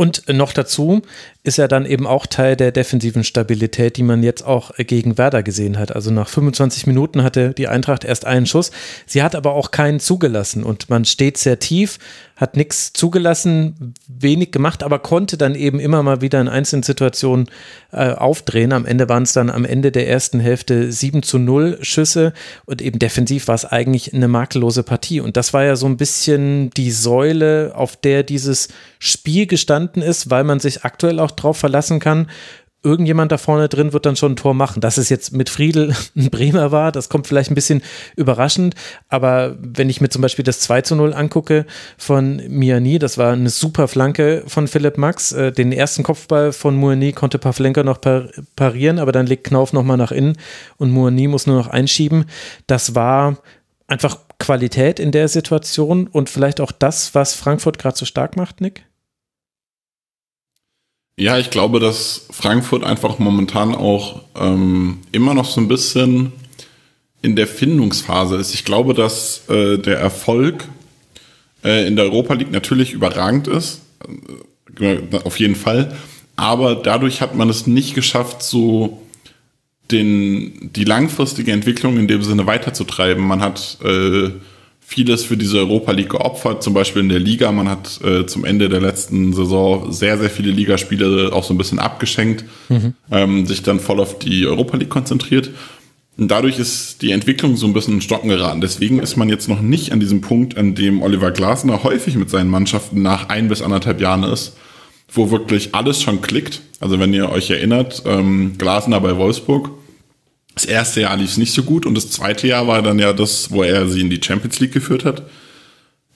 Und 0.00 0.26
noch 0.32 0.54
dazu 0.54 1.02
ist 1.42 1.58
er 1.58 1.68
dann 1.68 1.86
eben 1.86 2.06
auch 2.06 2.26
Teil 2.26 2.54
der 2.54 2.70
defensiven 2.70 3.24
Stabilität, 3.24 3.96
die 3.96 4.02
man 4.02 4.22
jetzt 4.22 4.44
auch 4.44 4.72
gegen 4.76 5.16
Werder 5.16 5.42
gesehen 5.42 5.78
hat. 5.78 5.94
Also 5.94 6.10
nach 6.10 6.28
25 6.28 6.86
Minuten 6.86 7.22
hatte 7.22 7.54
die 7.54 7.66
Eintracht 7.66 8.04
erst 8.04 8.26
einen 8.26 8.44
Schuss. 8.44 8.70
Sie 9.06 9.22
hat 9.22 9.34
aber 9.34 9.52
auch 9.52 9.70
keinen 9.70 10.00
zugelassen 10.00 10.64
und 10.64 10.90
man 10.90 11.06
steht 11.06 11.38
sehr 11.38 11.58
tief, 11.58 11.98
hat 12.36 12.56
nichts 12.56 12.92
zugelassen, 12.92 13.94
wenig 14.06 14.50
gemacht, 14.50 14.82
aber 14.82 14.98
konnte 14.98 15.38
dann 15.38 15.54
eben 15.54 15.80
immer 15.80 16.02
mal 16.02 16.20
wieder 16.20 16.40
in 16.40 16.48
einzelnen 16.48 16.82
Situationen 16.82 17.50
äh, 17.92 18.12
aufdrehen. 18.12 18.72
Am 18.72 18.86
Ende 18.86 19.08
waren 19.08 19.22
es 19.24 19.32
dann 19.32 19.50
am 19.50 19.64
Ende 19.64 19.92
der 19.92 20.08
ersten 20.08 20.40
Hälfte 20.40 20.90
7 20.90 21.22
zu 21.22 21.38
0 21.38 21.78
Schüsse 21.82 22.32
und 22.64 22.80
eben 22.80 22.98
defensiv 22.98 23.48
war 23.48 23.54
es 23.54 23.64
eigentlich 23.64 24.14
eine 24.14 24.28
makellose 24.28 24.82
Partie. 24.82 25.20
Und 25.20 25.36
das 25.36 25.52
war 25.52 25.64
ja 25.64 25.76
so 25.76 25.86
ein 25.86 25.96
bisschen 25.96 26.70
die 26.70 26.90
Säule, 26.90 27.72
auf 27.74 27.96
der 27.96 28.22
dieses 28.22 28.68
Spiel 28.98 29.46
gestanden 29.46 30.02
ist, 30.02 30.30
weil 30.30 30.44
man 30.44 30.60
sich 30.60 30.84
aktuell 30.84 31.20
auch 31.20 31.29
drauf 31.32 31.56
verlassen 31.56 32.00
kann, 32.00 32.28
irgendjemand 32.82 33.30
da 33.30 33.36
vorne 33.36 33.68
drin 33.68 33.92
wird 33.92 34.06
dann 34.06 34.16
schon 34.16 34.32
ein 34.32 34.36
Tor 34.36 34.54
machen. 34.54 34.80
Dass 34.80 34.96
es 34.96 35.08
jetzt 35.08 35.32
mit 35.32 35.50
Friedel 35.50 35.94
ein 36.16 36.30
Bremer 36.30 36.72
war, 36.72 36.92
das 36.92 37.08
kommt 37.08 37.26
vielleicht 37.26 37.50
ein 37.50 37.54
bisschen 37.54 37.82
überraschend, 38.16 38.74
aber 39.08 39.56
wenn 39.60 39.90
ich 39.90 40.00
mir 40.00 40.08
zum 40.08 40.22
Beispiel 40.22 40.44
das 40.44 40.60
2 40.60 40.82
zu 40.82 40.94
0 40.96 41.12
angucke 41.12 41.66
von 41.98 42.42
Miani, 42.48 42.98
das 42.98 43.18
war 43.18 43.32
eine 43.32 43.50
super 43.50 43.88
Flanke 43.88 44.44
von 44.46 44.68
Philipp 44.68 44.96
Max, 44.98 45.32
äh, 45.32 45.52
den 45.52 45.72
ersten 45.72 46.02
Kopfball 46.02 46.52
von 46.52 46.74
Muani 46.76 47.12
konnte 47.12 47.38
Pavlenka 47.38 47.82
noch 47.82 47.98
parieren, 48.56 48.98
aber 48.98 49.12
dann 49.12 49.26
legt 49.26 49.44
Knauf 49.44 49.72
nochmal 49.72 49.96
nach 49.96 50.12
innen 50.12 50.36
und 50.78 50.90
Muani 50.90 51.28
muss 51.28 51.46
nur 51.46 51.56
noch 51.56 51.68
einschieben. 51.68 52.24
Das 52.66 52.94
war 52.94 53.36
einfach 53.86 54.18
Qualität 54.38 54.98
in 54.98 55.12
der 55.12 55.28
Situation 55.28 56.06
und 56.06 56.30
vielleicht 56.30 56.60
auch 56.60 56.72
das, 56.72 57.14
was 57.14 57.34
Frankfurt 57.34 57.78
gerade 57.78 57.96
so 57.96 58.06
stark 58.06 58.36
macht, 58.36 58.60
Nick? 58.62 58.84
Ja, 61.16 61.38
ich 61.38 61.50
glaube, 61.50 61.80
dass 61.80 62.26
Frankfurt 62.30 62.82
einfach 62.82 63.18
momentan 63.18 63.74
auch 63.74 64.22
ähm, 64.38 64.98
immer 65.12 65.34
noch 65.34 65.44
so 65.44 65.60
ein 65.60 65.68
bisschen 65.68 66.32
in 67.22 67.36
der 67.36 67.46
Findungsphase 67.46 68.36
ist. 68.36 68.54
Ich 68.54 68.64
glaube, 68.64 68.94
dass 68.94 69.48
äh, 69.48 69.76
der 69.76 69.98
Erfolg 69.98 70.64
äh, 71.62 71.86
in 71.86 71.96
der 71.96 72.06
Europa 72.06 72.34
League 72.34 72.52
natürlich 72.52 72.92
überragend 72.92 73.48
ist, 73.48 73.82
äh, 74.80 74.98
auf 75.24 75.38
jeden 75.38 75.56
Fall. 75.56 75.94
Aber 76.36 76.74
dadurch 76.74 77.20
hat 77.20 77.34
man 77.34 77.50
es 77.50 77.66
nicht 77.66 77.94
geschafft, 77.94 78.42
so 78.42 79.02
den, 79.90 80.70
die 80.72 80.84
langfristige 80.84 81.52
Entwicklung 81.52 81.98
in 81.98 82.08
dem 82.08 82.22
Sinne 82.22 82.46
weiterzutreiben. 82.46 83.22
Man 83.22 83.42
hat 83.42 83.78
äh, 83.84 84.30
vieles 84.90 85.24
für 85.24 85.36
diese 85.36 85.58
Europa 85.58 85.92
League 85.92 86.10
geopfert, 86.10 86.64
zum 86.64 86.74
Beispiel 86.74 87.02
in 87.02 87.08
der 87.08 87.20
Liga. 87.20 87.52
Man 87.52 87.68
hat 87.68 88.00
äh, 88.02 88.26
zum 88.26 88.44
Ende 88.44 88.68
der 88.68 88.80
letzten 88.80 89.32
Saison 89.32 89.92
sehr, 89.92 90.18
sehr 90.18 90.28
viele 90.28 90.50
Ligaspiele 90.50 91.30
auch 91.32 91.44
so 91.44 91.54
ein 91.54 91.58
bisschen 91.58 91.78
abgeschenkt, 91.78 92.44
mhm. 92.68 92.94
ähm, 93.12 93.46
sich 93.46 93.62
dann 93.62 93.78
voll 93.78 94.00
auf 94.00 94.18
die 94.18 94.48
Europa 94.48 94.76
League 94.76 94.90
konzentriert. 94.90 95.50
Und 96.18 96.28
dadurch 96.28 96.58
ist 96.58 97.02
die 97.02 97.12
Entwicklung 97.12 97.56
so 97.56 97.68
ein 97.68 97.72
bisschen 97.72 97.94
in 97.94 98.00
Stocken 98.00 98.30
geraten. 98.30 98.60
Deswegen 98.60 98.98
ist 98.98 99.16
man 99.16 99.28
jetzt 99.28 99.48
noch 99.48 99.60
nicht 99.60 99.92
an 99.92 100.00
diesem 100.00 100.22
Punkt, 100.22 100.58
an 100.58 100.74
dem 100.74 101.02
Oliver 101.02 101.30
Glasner 101.30 101.84
häufig 101.84 102.16
mit 102.16 102.28
seinen 102.28 102.50
Mannschaften 102.50 103.00
nach 103.00 103.28
ein 103.28 103.46
bis 103.46 103.62
anderthalb 103.62 104.00
Jahren 104.00 104.24
ist, 104.24 104.56
wo 105.12 105.30
wirklich 105.30 105.72
alles 105.72 106.02
schon 106.02 106.20
klickt. 106.20 106.62
Also 106.80 106.98
wenn 106.98 107.14
ihr 107.14 107.30
euch 107.30 107.48
erinnert, 107.48 108.02
ähm, 108.06 108.54
Glasner 108.58 109.00
bei 109.00 109.16
Wolfsburg, 109.16 109.70
Das 110.60 110.64
erste 110.66 111.00
Jahr 111.00 111.16
lief 111.16 111.30
es 111.30 111.36
nicht 111.38 111.52
so 111.54 111.62
gut 111.62 111.86
und 111.86 111.94
das 111.94 112.10
zweite 112.10 112.46
Jahr 112.46 112.66
war 112.66 112.82
dann 112.82 112.98
ja 112.98 113.12
das, 113.14 113.50
wo 113.50 113.62
er 113.62 113.88
sie 113.88 114.00
in 114.02 114.10
die 114.10 114.20
Champions 114.22 114.60
League 114.60 114.72
geführt 114.72 115.04
hat. 115.06 115.22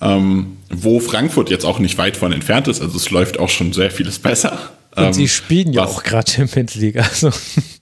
Ähm, 0.00 0.58
wo 0.70 1.00
Frankfurt 1.00 1.48
jetzt 1.50 1.64
auch 1.64 1.78
nicht 1.78 1.96
weit 1.96 2.16
von 2.16 2.32
entfernt 2.32 2.68
ist, 2.68 2.82
also 2.82 2.96
es 2.96 3.10
läuft 3.10 3.38
auch 3.38 3.48
schon 3.48 3.72
sehr 3.72 3.90
vieles 3.90 4.18
besser. 4.20 4.58
Und 4.96 5.04
ähm, 5.04 5.12
sie 5.14 5.28
spielen 5.28 5.72
ja 5.72 5.82
was- 5.84 5.90
auch 5.92 6.02
gerade 6.02 6.30
Champions 6.30 6.74
League. 6.74 6.96
Also. 6.96 7.30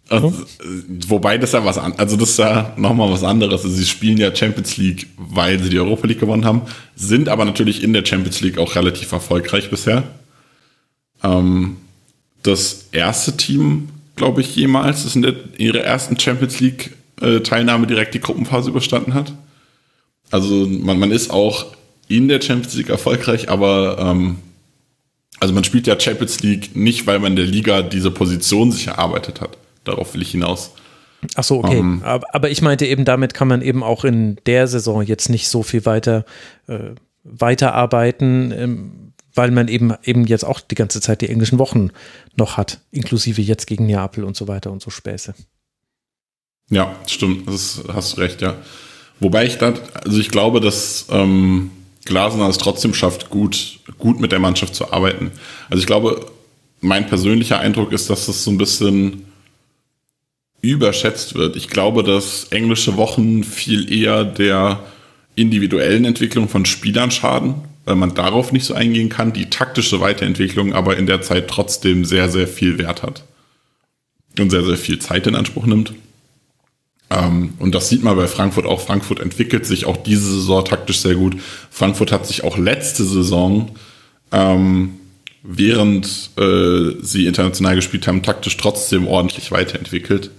Also, 0.08 0.28
äh, 0.28 0.64
wobei 1.08 1.38
das 1.38 1.52
ja 1.52 1.64
was 1.64 1.78
an, 1.78 1.94
also 1.96 2.16
das 2.18 2.30
ist 2.30 2.38
ja 2.38 2.74
nochmal 2.76 3.10
was 3.10 3.24
anderes. 3.24 3.62
Also 3.64 3.74
sie 3.74 3.86
spielen 3.86 4.18
ja 4.18 4.34
Champions 4.36 4.76
League, 4.76 5.06
weil 5.16 5.58
sie 5.62 5.70
die 5.70 5.78
Europa 5.78 6.06
League 6.06 6.20
gewonnen 6.20 6.44
haben, 6.44 6.62
sind 6.96 7.30
aber 7.30 7.46
natürlich 7.46 7.82
in 7.82 7.94
der 7.94 8.04
Champions 8.04 8.42
League 8.42 8.58
auch 8.58 8.74
relativ 8.74 9.10
erfolgreich 9.10 9.70
bisher. 9.70 10.02
Ähm, 11.22 11.78
das 12.42 12.88
erste 12.92 13.38
Team, 13.38 13.88
glaube 14.16 14.40
ich, 14.40 14.54
jemals, 14.56 15.04
das 15.04 15.16
in 15.16 15.22
der, 15.22 15.34
ihrer 15.56 15.80
ersten 15.80 16.18
Champions 16.18 16.60
League 16.60 16.96
äh, 17.20 17.40
Teilnahme 17.40 17.86
direkt 17.86 18.14
die 18.14 18.20
Gruppenphase 18.20 18.70
überstanden 18.70 19.14
hat. 19.14 19.32
Also 20.30 20.66
man, 20.66 20.98
man 20.98 21.10
ist 21.10 21.30
auch 21.30 21.66
in 22.08 22.28
der 22.28 22.40
Champions 22.40 22.74
League 22.74 22.88
erfolgreich, 22.88 23.48
aber 23.48 23.98
ähm, 23.98 24.38
also 25.40 25.54
man 25.54 25.64
spielt 25.64 25.86
ja 25.86 25.98
Champions 25.98 26.40
League 26.42 26.76
nicht, 26.76 27.06
weil 27.06 27.18
man 27.18 27.32
in 27.32 27.36
der 27.36 27.46
Liga 27.46 27.82
diese 27.82 28.10
Position 28.10 28.70
sich 28.70 28.86
erarbeitet 28.86 29.40
hat. 29.40 29.58
Darauf 29.84 30.14
will 30.14 30.22
ich 30.22 30.30
hinaus. 30.30 30.72
Ach 31.36 31.44
so, 31.44 31.58
okay. 31.58 31.78
Ähm. 31.78 32.02
aber, 32.04 32.26
aber 32.32 32.50
ich 32.50 32.62
meinte 32.62 32.86
eben, 32.86 33.04
damit 33.04 33.34
kann 33.34 33.48
man 33.48 33.62
eben 33.62 33.82
auch 33.82 34.04
in 34.04 34.36
der 34.46 34.66
Saison 34.66 35.02
jetzt 35.02 35.28
nicht 35.28 35.48
so 35.48 35.62
viel 35.62 35.84
weiter 35.86 36.24
äh, 36.66 36.90
weiterarbeiten, 37.24 38.52
ähm, 38.56 39.01
weil 39.34 39.50
man 39.50 39.68
eben 39.68 39.94
eben 40.04 40.26
jetzt 40.26 40.44
auch 40.44 40.60
die 40.60 40.74
ganze 40.74 41.00
Zeit 41.00 41.20
die 41.20 41.28
englischen 41.28 41.58
Wochen 41.58 41.90
noch 42.36 42.56
hat, 42.56 42.80
inklusive 42.90 43.40
jetzt 43.40 43.66
gegen 43.66 43.86
Neapel 43.86 44.24
und 44.24 44.36
so 44.36 44.48
weiter 44.48 44.70
und 44.70 44.82
so 44.82 44.90
Späße. 44.90 45.34
Ja, 46.70 46.94
stimmt, 47.06 47.48
das 47.48 47.82
hast 47.92 48.16
du 48.16 48.20
recht, 48.20 48.40
ja. 48.40 48.56
Wobei 49.20 49.46
ich 49.46 49.58
dann, 49.58 49.78
also 50.04 50.18
ich 50.18 50.30
glaube, 50.30 50.60
dass 50.60 51.06
ähm, 51.10 51.70
Glasner 52.04 52.48
es 52.48 52.58
trotzdem 52.58 52.94
schafft, 52.94 53.30
gut, 53.30 53.78
gut 53.98 54.20
mit 54.20 54.32
der 54.32 54.40
Mannschaft 54.40 54.74
zu 54.74 54.92
arbeiten. 54.92 55.30
Also 55.70 55.80
ich 55.80 55.86
glaube, 55.86 56.26
mein 56.80 57.06
persönlicher 57.06 57.60
Eindruck 57.60 57.92
ist, 57.92 58.10
dass 58.10 58.26
das 58.26 58.42
so 58.42 58.50
ein 58.50 58.58
bisschen 58.58 59.26
überschätzt 60.60 61.34
wird. 61.34 61.56
Ich 61.56 61.68
glaube, 61.68 62.02
dass 62.02 62.46
englische 62.50 62.96
Wochen 62.96 63.44
viel 63.44 63.92
eher 63.92 64.24
der 64.24 64.82
individuellen 65.34 66.04
Entwicklung 66.04 66.48
von 66.48 66.64
Spielern 66.64 67.10
schaden, 67.10 67.54
weil 67.84 67.96
man 67.96 68.14
darauf 68.14 68.52
nicht 68.52 68.64
so 68.64 68.74
eingehen 68.74 69.08
kann, 69.08 69.32
die 69.32 69.50
taktische 69.50 70.00
Weiterentwicklung 70.00 70.72
aber 70.72 70.96
in 70.96 71.06
der 71.06 71.22
Zeit 71.22 71.48
trotzdem 71.48 72.04
sehr, 72.04 72.28
sehr 72.28 72.46
viel 72.46 72.78
Wert 72.78 73.02
hat 73.02 73.24
und 74.38 74.50
sehr, 74.50 74.64
sehr 74.64 74.76
viel 74.76 74.98
Zeit 74.98 75.26
in 75.26 75.34
Anspruch 75.34 75.66
nimmt. 75.66 75.94
Ähm, 77.10 77.54
und 77.58 77.74
das 77.74 77.88
sieht 77.88 78.02
man 78.02 78.16
bei 78.16 78.26
Frankfurt 78.26 78.66
auch. 78.66 78.80
Frankfurt 78.80 79.20
entwickelt 79.20 79.66
sich 79.66 79.84
auch 79.84 79.96
diese 79.96 80.32
Saison 80.32 80.64
taktisch 80.64 81.00
sehr 81.00 81.14
gut. 81.14 81.36
Frankfurt 81.70 82.12
hat 82.12 82.26
sich 82.26 82.44
auch 82.44 82.56
letzte 82.56 83.04
Saison, 83.04 83.76
ähm, 84.30 84.94
während 85.42 86.30
äh, 86.38 86.92
sie 87.02 87.26
international 87.26 87.74
gespielt 87.74 88.06
haben, 88.06 88.22
taktisch 88.22 88.56
trotzdem 88.56 89.08
ordentlich 89.08 89.50
weiterentwickelt. 89.50 90.30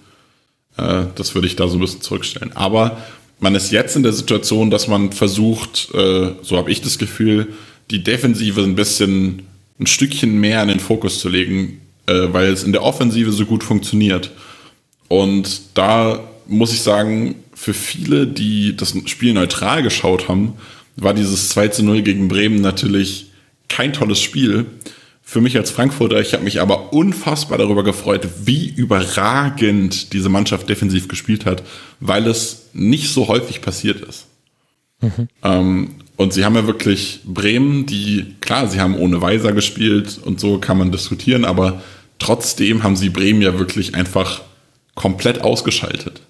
Äh, 0.77 1.05
das 1.15 1.35
würde 1.35 1.47
ich 1.47 1.55
da 1.55 1.67
so 1.67 1.77
ein 1.77 1.81
bisschen 1.81 2.01
zurückstellen. 2.01 2.55
Aber 2.55 2.97
man 3.43 3.55
ist 3.55 3.71
jetzt 3.71 3.97
in 3.97 4.03
der 4.03 4.13
Situation, 4.13 4.71
dass 4.71 4.87
man 4.87 5.11
versucht, 5.11 5.89
äh, 5.93 6.31
so 6.41 6.55
habe 6.55 6.71
ich 6.71 6.81
das 6.81 6.97
Gefühl, 6.97 7.49
die 7.91 8.01
Defensive 8.01 8.61
ein 8.63 8.75
bisschen 8.75 9.43
ein 9.79 9.85
Stückchen 9.85 10.39
mehr 10.39 10.61
in 10.63 10.69
den 10.69 10.79
Fokus 10.79 11.19
zu 11.19 11.27
legen, 11.27 11.81
äh, 12.07 12.29
weil 12.31 12.47
es 12.47 12.63
in 12.63 12.71
der 12.71 12.83
Offensive 12.83 13.33
so 13.33 13.45
gut 13.45 13.65
funktioniert. 13.65 14.31
Und 15.09 15.61
da 15.73 16.23
muss 16.47 16.71
ich 16.71 16.81
sagen, 16.81 17.35
für 17.53 17.73
viele, 17.73 18.27
die 18.27 18.77
das 18.77 18.95
Spiel 19.07 19.33
neutral 19.33 19.83
geschaut 19.83 20.29
haben, 20.29 20.53
war 20.95 21.13
dieses 21.13 21.49
2 21.49 21.67
zu 21.67 21.83
0 21.83 22.01
gegen 22.01 22.29
Bremen 22.29 22.61
natürlich 22.61 23.27
kein 23.67 23.91
tolles 23.91 24.21
Spiel. 24.21 24.67
Für 25.21 25.41
mich 25.41 25.57
als 25.57 25.69
Frankfurter, 25.69 26.21
ich 26.21 26.33
habe 26.33 26.45
mich 26.45 26.61
aber 26.61 26.93
unfassbar 26.93 27.57
darüber 27.57 27.83
gefreut, 27.83 28.25
wie 28.45 28.69
überragend 28.69 30.13
diese 30.13 30.29
Mannschaft 30.29 30.69
defensiv 30.69 31.09
gespielt 31.09 31.45
hat, 31.45 31.63
weil 31.99 32.25
es 32.27 32.62
nicht 32.73 33.09
so 33.09 33.27
häufig 33.27 33.61
passiert 33.61 34.01
ist. 34.01 34.27
Ähm, 35.43 35.91
und 36.15 36.33
sie 36.33 36.45
haben 36.45 36.55
ja 36.55 36.67
wirklich 36.67 37.21
Bremen, 37.25 37.85
die, 37.85 38.35
klar, 38.41 38.67
sie 38.67 38.79
haben 38.79 38.95
ohne 38.95 39.21
Weiser 39.21 39.51
gespielt 39.51 40.19
und 40.23 40.39
so 40.39 40.59
kann 40.59 40.77
man 40.77 40.91
diskutieren, 40.91 41.45
aber 41.45 41.81
trotzdem 42.19 42.83
haben 42.83 42.95
sie 42.95 43.09
Bremen 43.09 43.41
ja 43.41 43.57
wirklich 43.59 43.95
einfach 43.95 44.41
komplett 44.95 45.41
ausgeschaltet. 45.41 46.21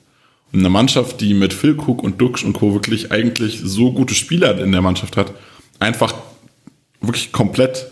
Und 0.52 0.60
eine 0.60 0.70
Mannschaft, 0.70 1.20
die 1.22 1.34
mit 1.34 1.54
Füllkrug 1.54 2.04
und 2.04 2.22
Duxch 2.22 2.44
und 2.44 2.54
Co. 2.54 2.74
wirklich 2.74 3.12
eigentlich 3.12 3.60
so 3.64 3.92
gute 3.92 4.14
Spieler 4.14 4.60
in 4.60 4.72
der 4.72 4.82
Mannschaft 4.82 5.18
hat, 5.18 5.34
einfach 5.80 6.14
wirklich 7.02 7.32
komplett 7.32 7.88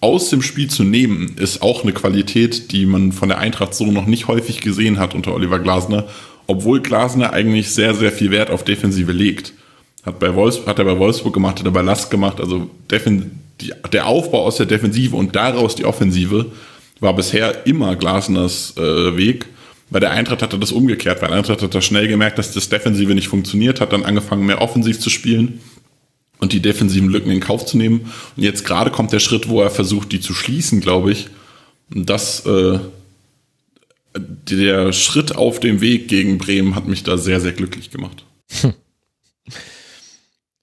aus 0.00 0.30
dem 0.30 0.40
Spiel 0.40 0.70
zu 0.70 0.82
nehmen, 0.82 1.36
ist 1.36 1.60
auch 1.60 1.82
eine 1.82 1.92
Qualität, 1.92 2.72
die 2.72 2.86
man 2.86 3.12
von 3.12 3.28
der 3.28 3.38
Eintracht 3.38 3.74
so 3.74 3.84
noch 3.86 4.06
nicht 4.06 4.28
häufig 4.28 4.60
gesehen 4.60 4.98
hat 4.98 5.14
unter 5.14 5.34
Oliver 5.34 5.58
Glasner, 5.58 6.08
obwohl 6.50 6.80
Glasner 6.80 7.32
eigentlich 7.32 7.70
sehr, 7.70 7.94
sehr 7.94 8.10
viel 8.10 8.32
Wert 8.32 8.50
auf 8.50 8.64
Defensive 8.64 9.12
legt. 9.12 9.52
Hat, 10.04 10.18
bei 10.18 10.34
Wolfs 10.34 10.66
hat 10.66 10.80
er 10.80 10.84
bei 10.84 10.98
Wolfsburg 10.98 11.32
gemacht, 11.32 11.60
hat 11.60 11.66
er 11.66 11.70
bei 11.70 11.82
Last 11.82 12.10
gemacht, 12.10 12.40
also 12.40 12.68
die, 12.90 13.72
der 13.92 14.06
Aufbau 14.06 14.44
aus 14.44 14.56
der 14.56 14.66
Defensive 14.66 15.14
und 15.14 15.36
daraus 15.36 15.76
die 15.76 15.84
Offensive 15.84 16.46
war 16.98 17.14
bisher 17.14 17.66
immer 17.66 17.94
Glasners 17.94 18.74
äh, 18.76 19.16
Weg. 19.16 19.46
Bei 19.90 20.00
der 20.00 20.10
Eintracht 20.10 20.42
hat 20.42 20.52
er 20.52 20.58
das 20.58 20.72
umgekehrt, 20.72 21.22
weil 21.22 21.28
der 21.28 21.38
Eintracht 21.38 21.62
hat 21.62 21.74
er 21.74 21.82
schnell 21.82 22.08
gemerkt, 22.08 22.38
dass 22.38 22.52
das 22.52 22.68
Defensive 22.68 23.14
nicht 23.14 23.28
funktioniert, 23.28 23.80
hat 23.80 23.92
dann 23.92 24.04
angefangen, 24.04 24.44
mehr 24.44 24.60
offensiv 24.60 24.98
zu 24.98 25.08
spielen 25.08 25.60
und 26.38 26.52
die 26.52 26.60
defensiven 26.60 27.10
Lücken 27.10 27.30
in 27.30 27.40
Kauf 27.40 27.64
zu 27.64 27.76
nehmen. 27.76 28.10
Und 28.36 28.42
jetzt 28.42 28.64
gerade 28.64 28.90
kommt 28.90 29.12
der 29.12 29.20
Schritt, 29.20 29.48
wo 29.48 29.62
er 29.62 29.70
versucht, 29.70 30.10
die 30.10 30.20
zu 30.20 30.34
schließen, 30.34 30.80
glaube 30.80 31.12
ich. 31.12 31.28
Und 31.94 32.10
das, 32.10 32.44
äh, 32.46 32.80
der 34.16 34.92
Schritt 34.92 35.36
auf 35.36 35.60
dem 35.60 35.80
Weg 35.80 36.08
gegen 36.08 36.38
Bremen 36.38 36.74
hat 36.74 36.88
mich 36.88 37.02
da 37.02 37.16
sehr, 37.16 37.40
sehr 37.40 37.52
glücklich 37.52 37.90
gemacht. 37.90 38.24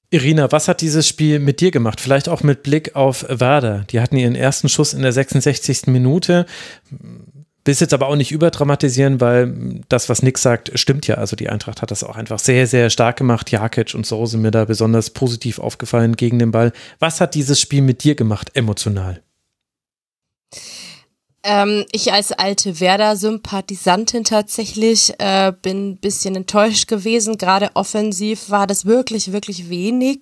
Irina, 0.09 0.51
was 0.51 0.69
hat 0.69 0.81
dieses 0.81 1.07
Spiel 1.07 1.39
mit 1.39 1.59
dir 1.59 1.71
gemacht? 1.71 1.99
Vielleicht 1.99 2.29
auch 2.29 2.41
mit 2.41 2.63
Blick 2.63 2.95
auf 2.95 3.25
Werder. 3.27 3.85
Die 3.91 3.99
hatten 3.99 4.15
ihren 4.15 4.35
ersten 4.35 4.69
Schuss 4.69 4.93
in 4.93 5.01
der 5.01 5.11
66. 5.11 5.87
Minute. 5.87 6.45
Will 6.89 7.73
es 7.73 7.81
jetzt 7.81 7.93
aber 7.93 8.07
auch 8.07 8.15
nicht 8.15 8.31
überdramatisieren, 8.31 9.19
weil 9.19 9.81
das, 9.89 10.07
was 10.07 10.23
Nick 10.23 10.37
sagt, 10.37 10.71
stimmt 10.75 11.07
ja. 11.07 11.15
Also 11.15 11.35
die 11.35 11.49
Eintracht 11.49 11.81
hat 11.81 11.91
das 11.91 12.05
auch 12.05 12.15
einfach 12.15 12.39
sehr, 12.39 12.67
sehr 12.67 12.89
stark 12.89 13.17
gemacht. 13.17 13.51
Jakic 13.51 13.93
und 13.95 14.05
so 14.05 14.25
sind 14.25 14.41
mir 14.41 14.51
da 14.51 14.63
besonders 14.63 15.09
positiv 15.09 15.59
aufgefallen 15.59 16.15
gegen 16.15 16.39
den 16.39 16.51
Ball. 16.51 16.71
Was 16.99 17.19
hat 17.19 17.35
dieses 17.35 17.59
Spiel 17.59 17.81
mit 17.81 18.05
dir 18.05 18.15
gemacht, 18.15 18.51
emotional? 18.53 19.21
Ähm, 21.49 21.85
ich 21.93 22.11
als 22.11 22.33
alte 22.33 22.81
Werder-Sympathisantin 22.81 24.25
tatsächlich 24.25 25.13
äh, 25.17 25.53
bin 25.61 25.91
ein 25.91 25.97
bisschen 25.97 26.35
enttäuscht 26.35 26.89
gewesen. 26.89 27.37
Gerade 27.37 27.69
offensiv 27.73 28.49
war 28.49 28.67
das 28.67 28.85
wirklich, 28.85 29.31
wirklich 29.31 29.69
wenig. 29.69 30.19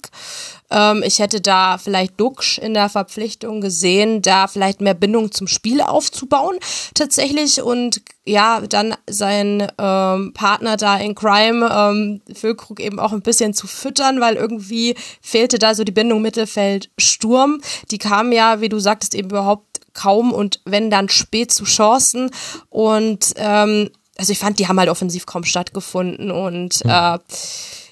Ähm, 0.70 1.02
ich 1.04 1.18
hätte 1.18 1.42
da 1.42 1.80
vielleicht 1.80 2.20
Duxch 2.20 2.60
in 2.60 2.76
der 2.76 2.90
Verpflichtung 2.90 3.60
gesehen, 3.60 4.22
da 4.22 4.46
vielleicht 4.46 4.82
mehr 4.82 4.94
Bindung 4.94 5.32
zum 5.32 5.48
Spiel 5.48 5.82
aufzubauen 5.82 6.58
tatsächlich 6.94 7.60
und 7.60 8.04
ja, 8.28 8.62
dann 8.62 8.96
seinen 9.10 9.68
ähm, 9.80 10.34
Partner 10.34 10.78
da 10.78 10.98
in 10.98 11.16
Crime, 11.16 11.70
ähm, 11.72 12.22
Füllkrug 12.36 12.80
eben 12.80 13.00
auch 13.00 13.14
ein 13.14 13.22
bisschen 13.22 13.56
zu 13.56 13.66
füttern, 13.66 14.22
weil 14.22 14.36
irgendwie 14.36 14.96
fehlte 15.22 15.58
da 15.58 15.74
so 15.74 15.84
die 15.84 15.92
Bindung 15.92 16.22
Mittelfeld-Sturm. 16.22 17.62
Die 17.90 17.98
kam 17.98 18.32
ja, 18.32 18.62
wie 18.62 18.70
du 18.70 18.80
sagtest, 18.80 19.16
eben 19.16 19.30
überhaupt 19.30 19.75
kaum 19.96 20.32
und 20.32 20.62
wenn 20.66 20.92
dann 20.92 21.10
spät 21.10 21.52
zu 21.52 21.64
Chancen. 21.66 22.30
Und 22.70 23.34
ähm, 23.38 23.90
also 24.18 24.32
ich 24.32 24.40
fand, 24.40 24.60
die 24.60 24.68
haben 24.68 24.80
halt 24.80 24.90
offensiv 24.90 25.26
kaum 25.26 25.44
stattgefunden. 25.44 26.30
Und 26.30 26.82
äh, 26.86 27.18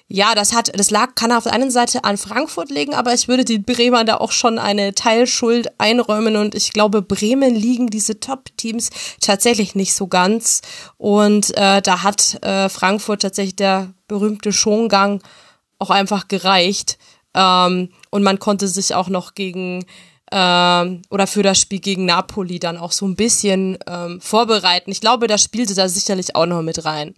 ja, 0.07 0.35
das 0.35 0.53
hat, 0.53 0.71
das 0.77 0.91
lag, 0.91 1.15
kann 1.15 1.31
auf 1.31 1.45
der 1.45 1.53
einen 1.53 1.71
Seite 1.71 2.03
an 2.03 2.17
Frankfurt 2.17 2.69
liegen, 2.69 2.93
aber 2.93 3.13
ich 3.13 3.27
würde 3.27 3.45
den 3.45 3.63
Bremern 3.63 4.05
da 4.05 4.17
auch 4.17 4.31
schon 4.31 4.59
eine 4.59 4.93
Teilschuld 4.93 5.79
einräumen. 5.79 6.35
Und 6.35 6.53
ich 6.53 6.71
glaube, 6.71 7.01
Bremen 7.01 7.55
liegen 7.55 7.87
diese 7.87 8.19
Top-Teams 8.19 8.89
tatsächlich 9.21 9.73
nicht 9.73 9.95
so 9.95 10.07
ganz. 10.07 10.61
Und 10.97 11.57
äh, 11.57 11.81
da 11.81 12.03
hat 12.03 12.43
äh, 12.43 12.69
Frankfurt 12.69 13.23
tatsächlich 13.23 13.55
der 13.55 13.93
berühmte 14.07 14.53
Schongang 14.53 15.21
auch 15.79 15.89
einfach 15.89 16.27
gereicht. 16.27 16.97
Ähm, 17.33 17.89
und 18.11 18.23
man 18.23 18.39
konnte 18.39 18.67
sich 18.67 18.93
auch 18.93 19.09
noch 19.09 19.33
gegen 19.33 19.85
ähm, 20.33 21.03
oder 21.11 21.27
für 21.27 21.43
das 21.43 21.59
Spiel 21.59 21.79
gegen 21.79 22.05
Napoli 22.05 22.57
dann 22.57 22.77
auch 22.77 22.91
so 22.91 23.07
ein 23.07 23.15
bisschen 23.15 23.77
ähm, 23.87 24.19
vorbereiten. 24.19 24.91
Ich 24.91 24.99
glaube, 24.99 25.27
das 25.27 25.43
spielte 25.43 25.75
da 25.75 25.87
sicherlich 25.87 26.35
auch 26.35 26.47
noch 26.47 26.63
mit 26.63 26.83
rein. 26.83 27.13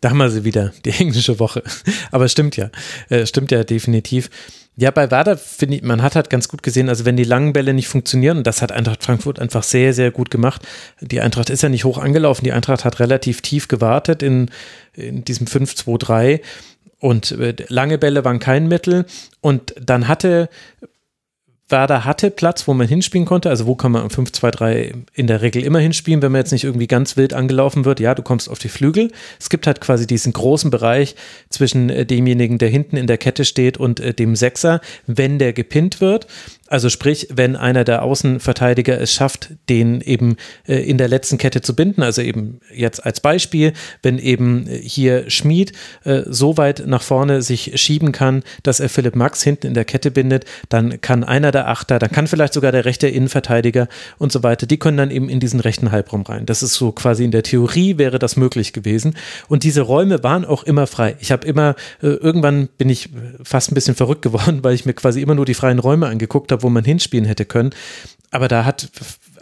Da 0.00 0.10
haben 0.10 0.16
wir 0.16 0.30
sie 0.30 0.44
wieder, 0.44 0.72
die 0.84 0.90
englische 0.98 1.38
Woche. 1.38 1.62
Aber 2.10 2.28
stimmt 2.28 2.56
ja, 2.56 2.70
äh, 3.10 3.26
stimmt 3.26 3.50
ja 3.50 3.64
definitiv. 3.64 4.30
Ja, 4.76 4.90
bei 4.90 5.10
Werder 5.10 5.36
finde 5.36 5.76
ich, 5.76 5.82
man 5.82 6.02
hat 6.02 6.16
halt 6.16 6.30
ganz 6.30 6.48
gut 6.48 6.62
gesehen, 6.62 6.88
also 6.88 7.04
wenn 7.04 7.16
die 7.16 7.22
langen 7.22 7.52
Bälle 7.52 7.74
nicht 7.74 7.86
funktionieren, 7.86 8.42
das 8.42 8.60
hat 8.60 8.72
Eintracht 8.72 9.04
Frankfurt 9.04 9.38
einfach 9.38 9.62
sehr, 9.62 9.94
sehr 9.94 10.10
gut 10.10 10.30
gemacht. 10.30 10.62
Die 11.00 11.20
Eintracht 11.20 11.48
ist 11.48 11.62
ja 11.62 11.68
nicht 11.68 11.84
hoch 11.84 11.98
angelaufen, 11.98 12.44
die 12.44 12.52
Eintracht 12.52 12.84
hat 12.84 12.98
relativ 12.98 13.40
tief 13.40 13.68
gewartet 13.68 14.22
in, 14.22 14.50
in 14.94 15.24
diesem 15.24 15.46
5-2-3 15.46 16.40
und 16.98 17.32
äh, 17.32 17.54
lange 17.68 17.98
Bälle 17.98 18.24
waren 18.24 18.38
kein 18.38 18.66
Mittel. 18.66 19.04
Und 19.42 19.74
dann 19.78 20.08
hatte 20.08 20.48
Werder 21.74 22.04
hatte 22.04 22.30
Platz, 22.30 22.68
wo 22.68 22.72
man 22.72 22.86
hinspielen 22.86 23.26
konnte. 23.26 23.50
Also 23.50 23.66
wo 23.66 23.74
kann 23.74 23.90
man 23.90 24.02
im 24.02 24.08
5-2-3 24.08 24.92
in 25.12 25.26
der 25.26 25.42
Regel 25.42 25.64
immer 25.64 25.80
hinspielen, 25.80 26.22
wenn 26.22 26.30
man 26.30 26.40
jetzt 26.40 26.52
nicht 26.52 26.62
irgendwie 26.62 26.86
ganz 26.86 27.16
wild 27.16 27.34
angelaufen 27.34 27.84
wird. 27.84 27.98
Ja, 27.98 28.14
du 28.14 28.22
kommst 28.22 28.48
auf 28.48 28.60
die 28.60 28.68
Flügel. 28.68 29.10
Es 29.40 29.50
gibt 29.50 29.66
halt 29.66 29.80
quasi 29.80 30.06
diesen 30.06 30.32
großen 30.32 30.70
Bereich 30.70 31.16
zwischen 31.50 31.90
äh, 31.90 32.06
demjenigen, 32.06 32.58
der 32.58 32.68
hinten 32.68 32.96
in 32.96 33.08
der 33.08 33.18
Kette 33.18 33.44
steht 33.44 33.76
und 33.76 33.98
äh, 33.98 34.14
dem 34.14 34.36
Sechser, 34.36 34.80
wenn 35.08 35.40
der 35.40 35.52
gepinnt 35.52 36.00
wird. 36.00 36.28
Also 36.74 36.88
sprich, 36.88 37.28
wenn 37.32 37.54
einer 37.54 37.84
der 37.84 38.02
Außenverteidiger 38.02 39.00
es 39.00 39.12
schafft, 39.12 39.50
den 39.68 40.00
eben 40.00 40.34
äh, 40.66 40.78
in 40.78 40.98
der 40.98 41.06
letzten 41.06 41.38
Kette 41.38 41.62
zu 41.62 41.76
binden, 41.76 42.02
also 42.02 42.20
eben 42.20 42.58
jetzt 42.74 43.06
als 43.06 43.20
Beispiel, 43.20 43.74
wenn 44.02 44.18
eben 44.18 44.66
äh, 44.66 44.78
hier 44.78 45.30
Schmied 45.30 45.72
äh, 46.02 46.22
so 46.26 46.56
weit 46.56 46.82
nach 46.84 47.02
vorne 47.02 47.42
sich 47.42 47.80
schieben 47.80 48.10
kann, 48.10 48.42
dass 48.64 48.80
er 48.80 48.88
Philipp 48.88 49.14
Max 49.14 49.44
hinten 49.44 49.68
in 49.68 49.74
der 49.74 49.84
Kette 49.84 50.10
bindet, 50.10 50.46
dann 50.68 51.00
kann 51.00 51.22
einer 51.22 51.52
der 51.52 51.68
Achter, 51.68 52.00
dann 52.00 52.10
kann 52.10 52.26
vielleicht 52.26 52.54
sogar 52.54 52.72
der 52.72 52.84
rechte 52.84 53.06
Innenverteidiger 53.06 53.86
und 54.18 54.32
so 54.32 54.42
weiter, 54.42 54.66
die 54.66 54.76
können 54.76 54.96
dann 54.96 55.12
eben 55.12 55.28
in 55.28 55.38
diesen 55.38 55.60
rechten 55.60 55.92
Halbraum 55.92 56.22
rein. 56.22 56.44
Das 56.44 56.64
ist 56.64 56.74
so 56.74 56.90
quasi 56.90 57.22
in 57.22 57.30
der 57.30 57.44
Theorie 57.44 57.98
wäre 57.98 58.18
das 58.18 58.36
möglich 58.36 58.72
gewesen. 58.72 59.14
Und 59.46 59.62
diese 59.62 59.82
Räume 59.82 60.24
waren 60.24 60.44
auch 60.44 60.64
immer 60.64 60.88
frei. 60.88 61.14
Ich 61.20 61.30
habe 61.30 61.46
immer, 61.46 61.76
äh, 62.02 62.08
irgendwann 62.08 62.66
bin 62.78 62.90
ich 62.90 63.10
fast 63.44 63.70
ein 63.70 63.76
bisschen 63.76 63.94
verrückt 63.94 64.22
geworden, 64.22 64.58
weil 64.64 64.74
ich 64.74 64.86
mir 64.86 64.94
quasi 64.94 65.22
immer 65.22 65.36
nur 65.36 65.44
die 65.44 65.54
freien 65.54 65.78
Räume 65.78 66.08
angeguckt 66.08 66.50
habe, 66.50 66.63
wo 66.64 66.70
man 66.70 66.84
hinspielen 66.84 67.26
hätte 67.26 67.44
können. 67.44 67.70
Aber 68.32 68.48
da 68.48 68.64
hat 68.64 68.90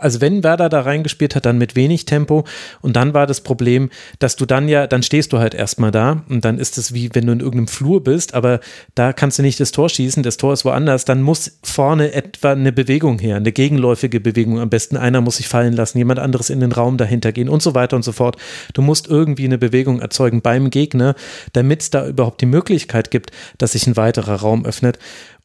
also 0.03 0.21
wenn 0.21 0.43
Werder 0.43 0.69
da 0.69 0.81
reingespielt 0.81 1.37
hat, 1.37 1.47
dann 1.47 1.59
mit 1.59 1.77
wenig 1.77 2.05
Tempo. 2.05 2.45
Und 2.81 2.97
dann 2.97 3.15
war 3.15 3.27
das 3.27 3.41
Problem, 3.41 3.91
dass 4.19 4.37
du 4.37 4.47
dann 4.47 4.69
ja, 4.69 4.87
dann 4.87 5.03
stehst 5.03 5.33
du 5.33 5.39
halt 5.39 5.55
erstmal 5.55 5.93
da 5.93 6.25
und 6.29 6.45
dann 6.45 6.59
ist 6.59 6.77
es 6.77 6.93
wie 6.93 7.11
wenn 7.13 7.27
du 7.27 7.33
in 7.33 7.41
irgendeinem 7.41 7.69
Flur 7.69 8.03
bist, 8.03 8.35
aber 8.35 8.61
da 8.95 9.13
kannst 9.13 9.39
du 9.39 9.43
nicht 9.43 9.61
das 9.61 9.71
Tor 9.71 9.89
schießen, 9.89 10.23
das 10.23 10.37
Tor 10.37 10.53
ist 10.53 10.65
woanders. 10.65 11.05
Dann 11.05 11.23
muss 11.23 11.59
vorne 11.63 12.13
etwa 12.13 12.53
eine 12.53 12.73
Bewegung 12.73 13.19
her, 13.19 13.37
eine 13.37 13.53
gegenläufige 13.53 14.21
Bewegung. 14.21 14.59
Am 14.59 14.71
besten 14.71 14.97
einer 14.97 15.21
muss 15.21 15.37
sich 15.37 15.49
fallen 15.49 15.73
lassen, 15.73 15.99
jemand 15.99 16.19
anderes 16.19 16.51
in 16.51 16.61
den 16.61 16.73
Raum 16.73 16.97
dahinter 16.97 17.33
gehen 17.33 17.49
und 17.49 17.63
so 17.63 17.75
weiter 17.75 17.97
und 17.97 18.03
so 18.03 18.13
fort. 18.13 18.37
Du 18.75 18.83
musst 18.83 19.07
irgendwie 19.07 19.45
eine 19.45 19.59
Bewegung 19.59 20.01
erzeugen 20.01 20.43
beim 20.43 20.71
Gegner, 20.71 21.15
damit 21.53 21.83
es 21.83 21.91
da 21.91 22.07
überhaupt 22.07 22.41
die 22.41 22.47
Möglichkeit 22.47 23.11
gibt, 23.11 23.31
dass 23.59 23.73
sich 23.73 23.87
ein 23.87 23.97
weiterer 23.97 24.37
Raum 24.37 24.65
öffnet. 24.65 24.99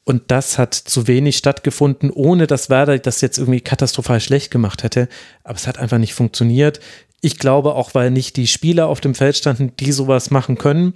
Und 0.08 0.32
das 0.32 0.58
hat 0.58 0.74
zu 0.74 1.06
wenig 1.08 1.36
stattgefunden, 1.36 2.12
ohne 2.12 2.48
dass 2.48 2.70
Werder 2.70 2.98
das 2.98 3.20
jetzt 3.20 3.38
irgendwie 3.38 3.60
katastrophal 3.60 4.22
schlecht 4.22 4.52
gemacht 4.52 4.84
hätte. 4.84 5.10
Aber 5.44 5.56
es 5.56 5.68
hat 5.68 5.80
einfach 5.80 5.98
nicht 5.98 6.14
funktioniert. 6.14 6.80
Ich 7.20 7.38
glaube 7.40 7.76
auch, 7.76 7.94
weil 7.94 8.10
nicht 8.10 8.38
die 8.38 8.48
Spieler 8.48 8.88
auf 8.88 9.02
dem 9.02 9.16
Feld 9.16 9.36
standen, 9.36 9.74
die 9.76 9.92
sowas 9.92 10.32
machen 10.32 10.58
können 10.58 10.94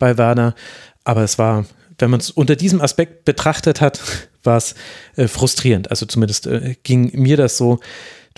bei 0.00 0.18
Werder. 0.18 0.56
Aber 1.04 1.22
es 1.22 1.38
war, 1.38 1.66
wenn 2.00 2.10
man 2.10 2.18
es 2.18 2.32
unter 2.32 2.56
diesem 2.56 2.80
Aspekt 2.80 3.24
betrachtet 3.24 3.80
hat, 3.80 4.00
war 4.42 4.56
es 4.56 4.74
äh, 5.14 5.28
frustrierend. 5.28 5.90
Also 5.90 6.04
zumindest 6.04 6.48
äh, 6.48 6.74
ging 6.82 7.12
mir 7.14 7.36
das 7.36 7.56
so 7.56 7.78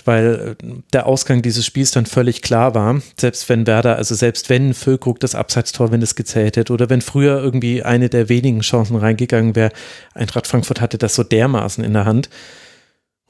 weil 0.05 0.57
äh, 0.63 0.67
der 0.93 1.07
Ausgang 1.07 1.43
dieses 1.43 1.65
Spiels 1.65 1.91
dann 1.91 2.07
völlig 2.07 2.43
klar 2.43 2.75
war. 2.75 3.01
Selbst 3.19 3.49
wenn 3.49 3.67
Werder, 3.67 3.97
also 3.97 4.15
selbst 4.15 4.51
wenn 4.51 4.75
Füllkrug 4.75 5.21
das 5.21 5.35
Abseitstor, 5.35 5.91
wenn 5.91 6.03
es 6.03 6.15
gezählt 6.15 6.57
hätte 6.57 6.73
oder 6.73 6.91
wenn 6.91 7.01
früher 7.01 7.41
irgendwie 7.41 7.83
eine 7.83 8.09
der 8.09 8.29
wenigen 8.29 8.61
Chancen 8.61 8.97
reingegangen 8.97 9.57
wäre, 9.57 9.73
Eintracht 10.15 10.47
Frankfurt 10.47 10.81
hatte 10.81 10.99
das 10.99 11.15
so 11.15 11.23
dermaßen 11.23 11.85
in 11.85 11.93
der 11.93 12.05
Hand. 12.05 12.29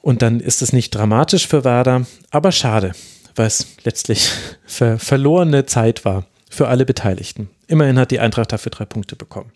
Und 0.00 0.22
dann 0.22 0.40
ist 0.40 0.62
es 0.62 0.72
nicht 0.72 0.90
dramatisch 0.90 1.46
für 1.46 1.64
Werder, 1.64 2.06
aber 2.30 2.50
schade, 2.50 2.92
weil 3.36 3.46
es 3.46 3.66
letztlich 3.84 4.30
ver 4.66 4.98
verlorene 4.98 5.66
Zeit 5.66 6.04
war 6.04 6.24
für 6.52 6.68
alle 6.68 6.84
Beteiligten. 6.84 7.48
Immerhin 7.66 7.98
hat 7.98 8.10
die 8.10 8.20
Eintracht 8.20 8.52
dafür 8.52 8.68
drei 8.68 8.84
Punkte 8.84 9.16
bekommen. 9.16 9.52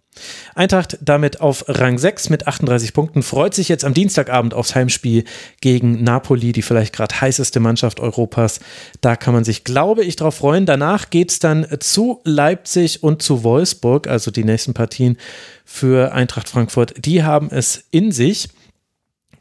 Eintracht 0.55 0.97
damit 1.03 1.43
auf 1.43 1.67
Rang 1.69 1.99
6 1.99 2.31
mit 2.31 2.47
38 2.47 2.95
Punkten, 2.95 3.23
freut 3.23 3.53
sich 3.53 3.69
jetzt 3.69 3.85
am 3.85 3.93
Dienstagabend 3.93 4.55
aufs 4.55 4.75
Heimspiel 4.75 5.25
gegen 5.61 6.03
Napoli, 6.03 6.53
die 6.53 6.63
vielleicht 6.63 6.95
gerade 6.95 7.21
heißeste 7.21 7.61
Mannschaft 7.61 8.01
Europas. 8.01 8.61
Da 9.03 9.15
kann 9.15 9.35
man 9.35 9.45
sich, 9.45 9.63
glaube 9.63 10.05
ich, 10.05 10.17
drauf 10.17 10.37
freuen. 10.37 10.65
Danach 10.65 11.11
geht 11.11 11.31
es 11.33 11.39
dann 11.39 11.67
zu 11.81 12.23
Leipzig 12.25 13.03
und 13.03 13.21
zu 13.21 13.45
Wolfsburg, 13.45 14.07
also 14.07 14.31
die 14.31 14.45
nächsten 14.45 14.73
Partien 14.73 15.19
für 15.67 16.15
Eintracht 16.15 16.49
Frankfurt. 16.49 16.95
Die 17.05 17.25
haben 17.25 17.51
es 17.51 17.85
in 17.91 18.11
sich. 18.11 18.49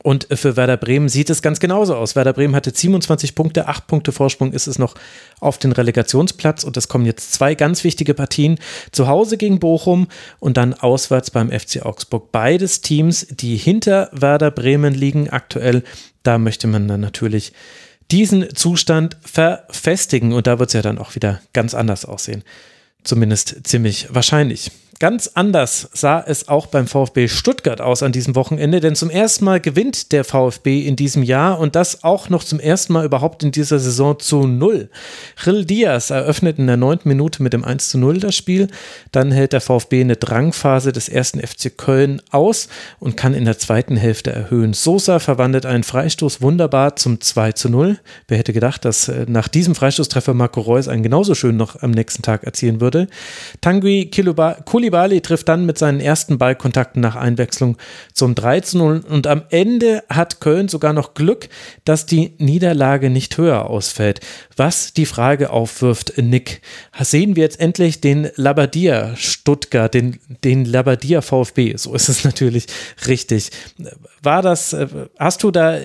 Und 0.05 0.27
für 0.31 0.55
Werder 0.55 0.77
Bremen 0.77 1.09
sieht 1.09 1.31
es 1.31 1.41
ganz 1.41 1.59
genauso 1.59 1.95
aus. 1.95 2.15
Werder 2.15 2.33
Bremen 2.33 2.55
hatte 2.55 2.69
27 2.69 3.33
Punkte, 3.33 3.67
8 3.67 3.87
Punkte 3.87 4.11
Vorsprung 4.11 4.53
ist 4.53 4.67
es 4.67 4.77
noch 4.77 4.93
auf 5.39 5.57
den 5.57 5.71
Relegationsplatz 5.71 6.63
und 6.63 6.77
es 6.77 6.87
kommen 6.87 7.07
jetzt 7.07 7.33
zwei 7.33 7.55
ganz 7.55 7.83
wichtige 7.83 8.13
Partien. 8.13 8.59
Zu 8.91 9.07
Hause 9.07 9.35
gegen 9.37 9.59
Bochum 9.59 10.07
und 10.37 10.57
dann 10.57 10.75
auswärts 10.75 11.31
beim 11.31 11.49
FC 11.49 11.83
Augsburg. 11.83 12.31
Beides 12.31 12.81
Teams, 12.81 13.25
die 13.31 13.57
hinter 13.57 14.11
Werder 14.11 14.51
Bremen 14.51 14.93
liegen 14.93 15.31
aktuell. 15.31 15.83
Da 16.21 16.37
möchte 16.37 16.67
man 16.67 16.87
dann 16.87 17.01
natürlich 17.01 17.53
diesen 18.11 18.55
Zustand 18.55 19.17
verfestigen 19.23 20.33
und 20.33 20.45
da 20.45 20.59
wird 20.59 20.69
es 20.69 20.73
ja 20.73 20.83
dann 20.83 20.99
auch 20.99 21.15
wieder 21.15 21.41
ganz 21.51 21.73
anders 21.73 22.05
aussehen. 22.05 22.43
Zumindest 23.03 23.65
ziemlich 23.65 24.09
wahrscheinlich. 24.11 24.69
Ganz 24.99 25.31
anders 25.33 25.89
sah 25.91 26.23
es 26.25 26.47
auch 26.47 26.67
beim 26.67 26.87
VfB 26.87 27.27
Stuttgart 27.27 27.81
aus 27.81 28.01
an 28.01 28.13
diesem 28.13 28.33
Wochenende, 28.33 28.79
denn 28.79 28.95
zum 28.95 29.09
ersten 29.09 29.43
Mal 29.43 29.59
gewinnt 29.59 30.13
der 30.13 30.23
VfB 30.23 30.87
in 30.87 30.95
diesem 30.95 31.21
Jahr 31.21 31.59
und 31.59 31.75
das 31.75 32.05
auch 32.05 32.29
noch 32.29 32.45
zum 32.45 32.61
ersten 32.61 32.93
Mal 32.93 33.03
überhaupt 33.03 33.43
in 33.43 33.51
dieser 33.51 33.77
Saison 33.77 34.17
zu 34.19 34.47
Null. 34.47 34.89
Gil 35.43 35.65
Diaz 35.65 36.11
eröffnet 36.11 36.59
in 36.59 36.67
der 36.67 36.77
neunten 36.77 37.09
Minute 37.09 37.43
mit 37.43 37.51
dem 37.51 37.65
1 37.65 37.89
zu 37.89 37.97
0 37.97 38.21
das 38.21 38.37
Spiel. 38.37 38.69
Dann 39.11 39.33
hält 39.33 39.51
der 39.51 39.59
VfB 39.59 39.99
eine 39.99 40.15
Drangphase 40.15 40.93
des 40.93 41.09
ersten 41.09 41.41
FC 41.45 41.77
Köln 41.77 42.21
aus 42.31 42.69
und 42.97 43.17
kann 43.17 43.33
in 43.33 43.43
der 43.43 43.59
zweiten 43.59 43.97
Hälfte 43.97 44.31
erhöhen. 44.31 44.71
Sosa 44.71 45.19
verwandelt 45.19 45.65
einen 45.65 45.83
Freistoß 45.83 46.41
wunderbar 46.41 46.95
zum 46.95 47.19
2 47.19 47.51
zu 47.51 47.67
0. 47.67 47.99
Wer 48.29 48.37
hätte 48.37 48.53
gedacht, 48.53 48.85
dass 48.85 49.09
äh, 49.09 49.25
nach 49.27 49.49
diesem 49.49 49.75
Freistoßtreffer 49.75 50.33
Marco 50.33 50.61
Reus 50.61 50.87
einen 50.87 51.03
genauso 51.03 51.35
schön 51.35 51.57
noch 51.57 51.81
am 51.81 51.91
nächsten 51.91 52.21
Tag 52.21 52.45
erzielen 52.45 52.79
würde. 52.79 53.07
Tanguy 53.59 54.09
Koulibaly 54.09 54.84
Koulibaly 54.85 55.21
trifft 55.21 55.49
dann 55.49 55.65
mit 55.65 55.79
seinen 55.79 55.99
ersten 55.99 56.37
Ballkontakten 56.37 57.01
nach 57.01 57.15
Einwechslung 57.15 57.75
zum 58.13 58.35
3 58.35 58.59
zu 58.59 58.77
0 58.77 59.01
und 59.09 59.25
am 59.25 59.41
Ende 59.49 60.03
hat 60.09 60.39
Köln 60.39 60.67
sogar 60.67 60.93
noch 60.93 61.15
Glück, 61.15 61.49
dass 61.85 62.05
die 62.05 62.33
Niederlage 62.37 63.09
nicht 63.09 63.35
höher 63.37 63.67
ausfällt. 63.67 64.19
Was 64.55 64.93
die 64.93 65.07
Frage 65.07 65.49
aufwirft, 65.49 66.13
Nick, 66.17 66.61
sehen 66.99 67.35
wir 67.35 67.41
jetzt 67.41 67.59
endlich 67.59 67.99
den 67.99 68.29
Labadia 68.35 69.15
Stuttgart, 69.15 69.91
den, 69.91 70.19
den 70.43 70.65
Labadia 70.65 71.21
VfB? 71.21 71.75
So 71.77 71.95
ist 71.95 72.07
es 72.07 72.23
natürlich 72.23 72.67
richtig. 73.07 73.49
War 74.21 74.43
das, 74.43 74.75
hast 75.17 75.41
du 75.41 75.49
da 75.49 75.79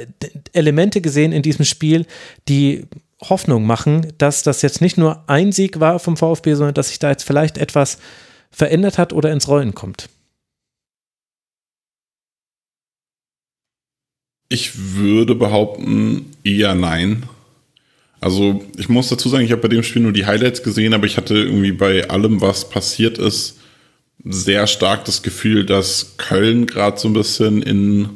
Elemente 0.53 1.01
gesehen 1.01 1.33
in 1.33 1.41
diesem 1.41 1.65
Spiel, 1.65 2.05
die 2.49 2.85
Hoffnung 3.23 3.65
machen, 3.65 4.13
dass 4.19 4.43
das 4.43 4.61
jetzt 4.61 4.83
nicht 4.83 4.99
nur 4.99 5.25
ein 5.27 5.53
Sieg 5.53 5.81
war 5.81 5.99
vom 5.99 6.19
VfB, 6.19 6.55
sondern 6.55 6.75
dass 6.75 6.89
sich 6.89 6.99
da 6.99 7.11
jetzt 7.11 7.25
vielleicht 7.25 7.57
etwas 7.57 7.99
verändert 8.51 8.99
hat 8.99 9.13
oder 9.13 9.33
ins 9.33 9.49
Rollen 9.49 9.75
kommt? 9.75 10.09
Ich 14.49 14.97
würde 14.97 15.35
behaupten, 15.35 16.33
eher 16.43 16.75
nein. 16.75 17.29
Also 18.21 18.65
ich 18.77 18.89
muss 18.89 19.09
dazu 19.09 19.29
sagen, 19.29 19.45
ich 19.45 19.53
habe 19.53 19.63
bei 19.63 19.69
dem 19.69 19.83
Spiel 19.83 20.03
nur 20.03 20.13
die 20.13 20.27
Highlights 20.27 20.63
gesehen, 20.63 20.93
aber 20.93 21.07
ich 21.07 21.17
hatte 21.17 21.35
irgendwie 21.35 21.73
bei 21.73 22.11
allem, 22.11 22.41
was 22.41 22.69
passiert 22.69 23.17
ist, 23.17 23.59
sehr 24.25 24.67
stark 24.67 25.05
das 25.05 25.23
Gefühl, 25.23 25.65
dass 25.65 26.17
Köln 26.19 26.67
gerade 26.67 26.99
so 26.99 27.09
ein 27.09 27.15
bisschen 27.15 27.63
in, 27.63 28.11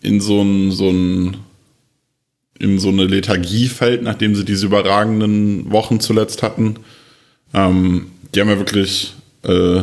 in 0.00 0.20
so 0.20 0.42
ein, 0.42 0.70
so 0.70 0.90
ein 0.90 1.38
in 2.62 2.78
so 2.78 2.90
eine 2.90 3.06
Lethargie 3.06 3.66
fällt, 3.66 4.02
nachdem 4.02 4.36
sie 4.36 4.44
diese 4.44 4.66
überragenden 4.66 5.72
Wochen 5.72 5.98
zuletzt 5.98 6.44
hatten. 6.44 6.76
Ähm, 7.52 8.12
die 8.34 8.40
haben 8.40 8.48
ja 8.48 8.58
wirklich, 8.58 9.14
äh, 9.44 9.82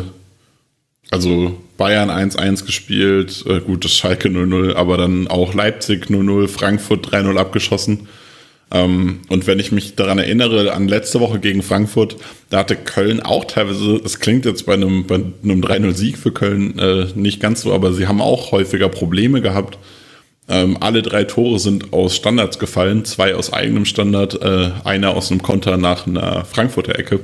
also 1.12 1.58
Bayern 1.78 2.10
1-1 2.10 2.66
gespielt, 2.66 3.46
äh, 3.48 3.62
gut, 3.62 3.86
das 3.86 3.96
Schalke 3.96 4.30
0-0, 4.30 4.76
aber 4.76 4.98
dann 4.98 5.28
auch 5.28 5.54
Leipzig 5.54 6.10
0-0, 6.10 6.48
Frankfurt 6.48 7.08
3-0 7.08 7.38
abgeschossen. 7.38 8.08
Ähm, 8.72 9.22
und 9.30 9.48
wenn 9.48 9.60
ich 9.60 9.72
mich 9.72 9.96
daran 9.96 10.20
erinnere, 10.20 10.74
an 10.74 10.88
letzte 10.88 11.20
Woche 11.20 11.40
gegen 11.40 11.64
Frankfurt, 11.64 12.18
da 12.50 12.60
hatte 12.60 12.76
Köln 12.76 13.20
auch 13.20 13.46
teilweise, 13.46 14.00
es 14.04 14.20
klingt 14.20 14.46
jetzt 14.46 14.66
bei 14.66 14.74
einem, 14.74 15.08
bei 15.08 15.16
einem 15.16 15.62
3-0-Sieg 15.62 16.18
für 16.18 16.32
Köln 16.32 16.78
äh, 16.78 17.08
nicht 17.16 17.40
ganz 17.40 17.62
so, 17.62 17.74
aber 17.74 17.94
sie 17.94 18.08
haben 18.08 18.22
auch 18.22 18.52
häufiger 18.52 18.90
Probleme 18.90 19.42
gehabt. 19.42 19.78
Ähm, 20.48 20.78
alle 20.80 21.02
drei 21.02 21.24
Tore 21.24 21.60
sind 21.60 21.94
aus 21.94 22.16
Standards 22.16 22.60
gefallen, 22.60 23.06
zwei 23.06 23.36
aus 23.36 23.54
eigenem 23.54 23.86
Standard, 23.86 24.42
äh, 24.42 24.72
einer 24.84 25.16
aus 25.16 25.32
einem 25.32 25.42
Konter 25.42 25.78
nach 25.78 26.06
einer 26.06 26.46
Frankfurter 26.46 26.98
Ecke. 26.98 27.22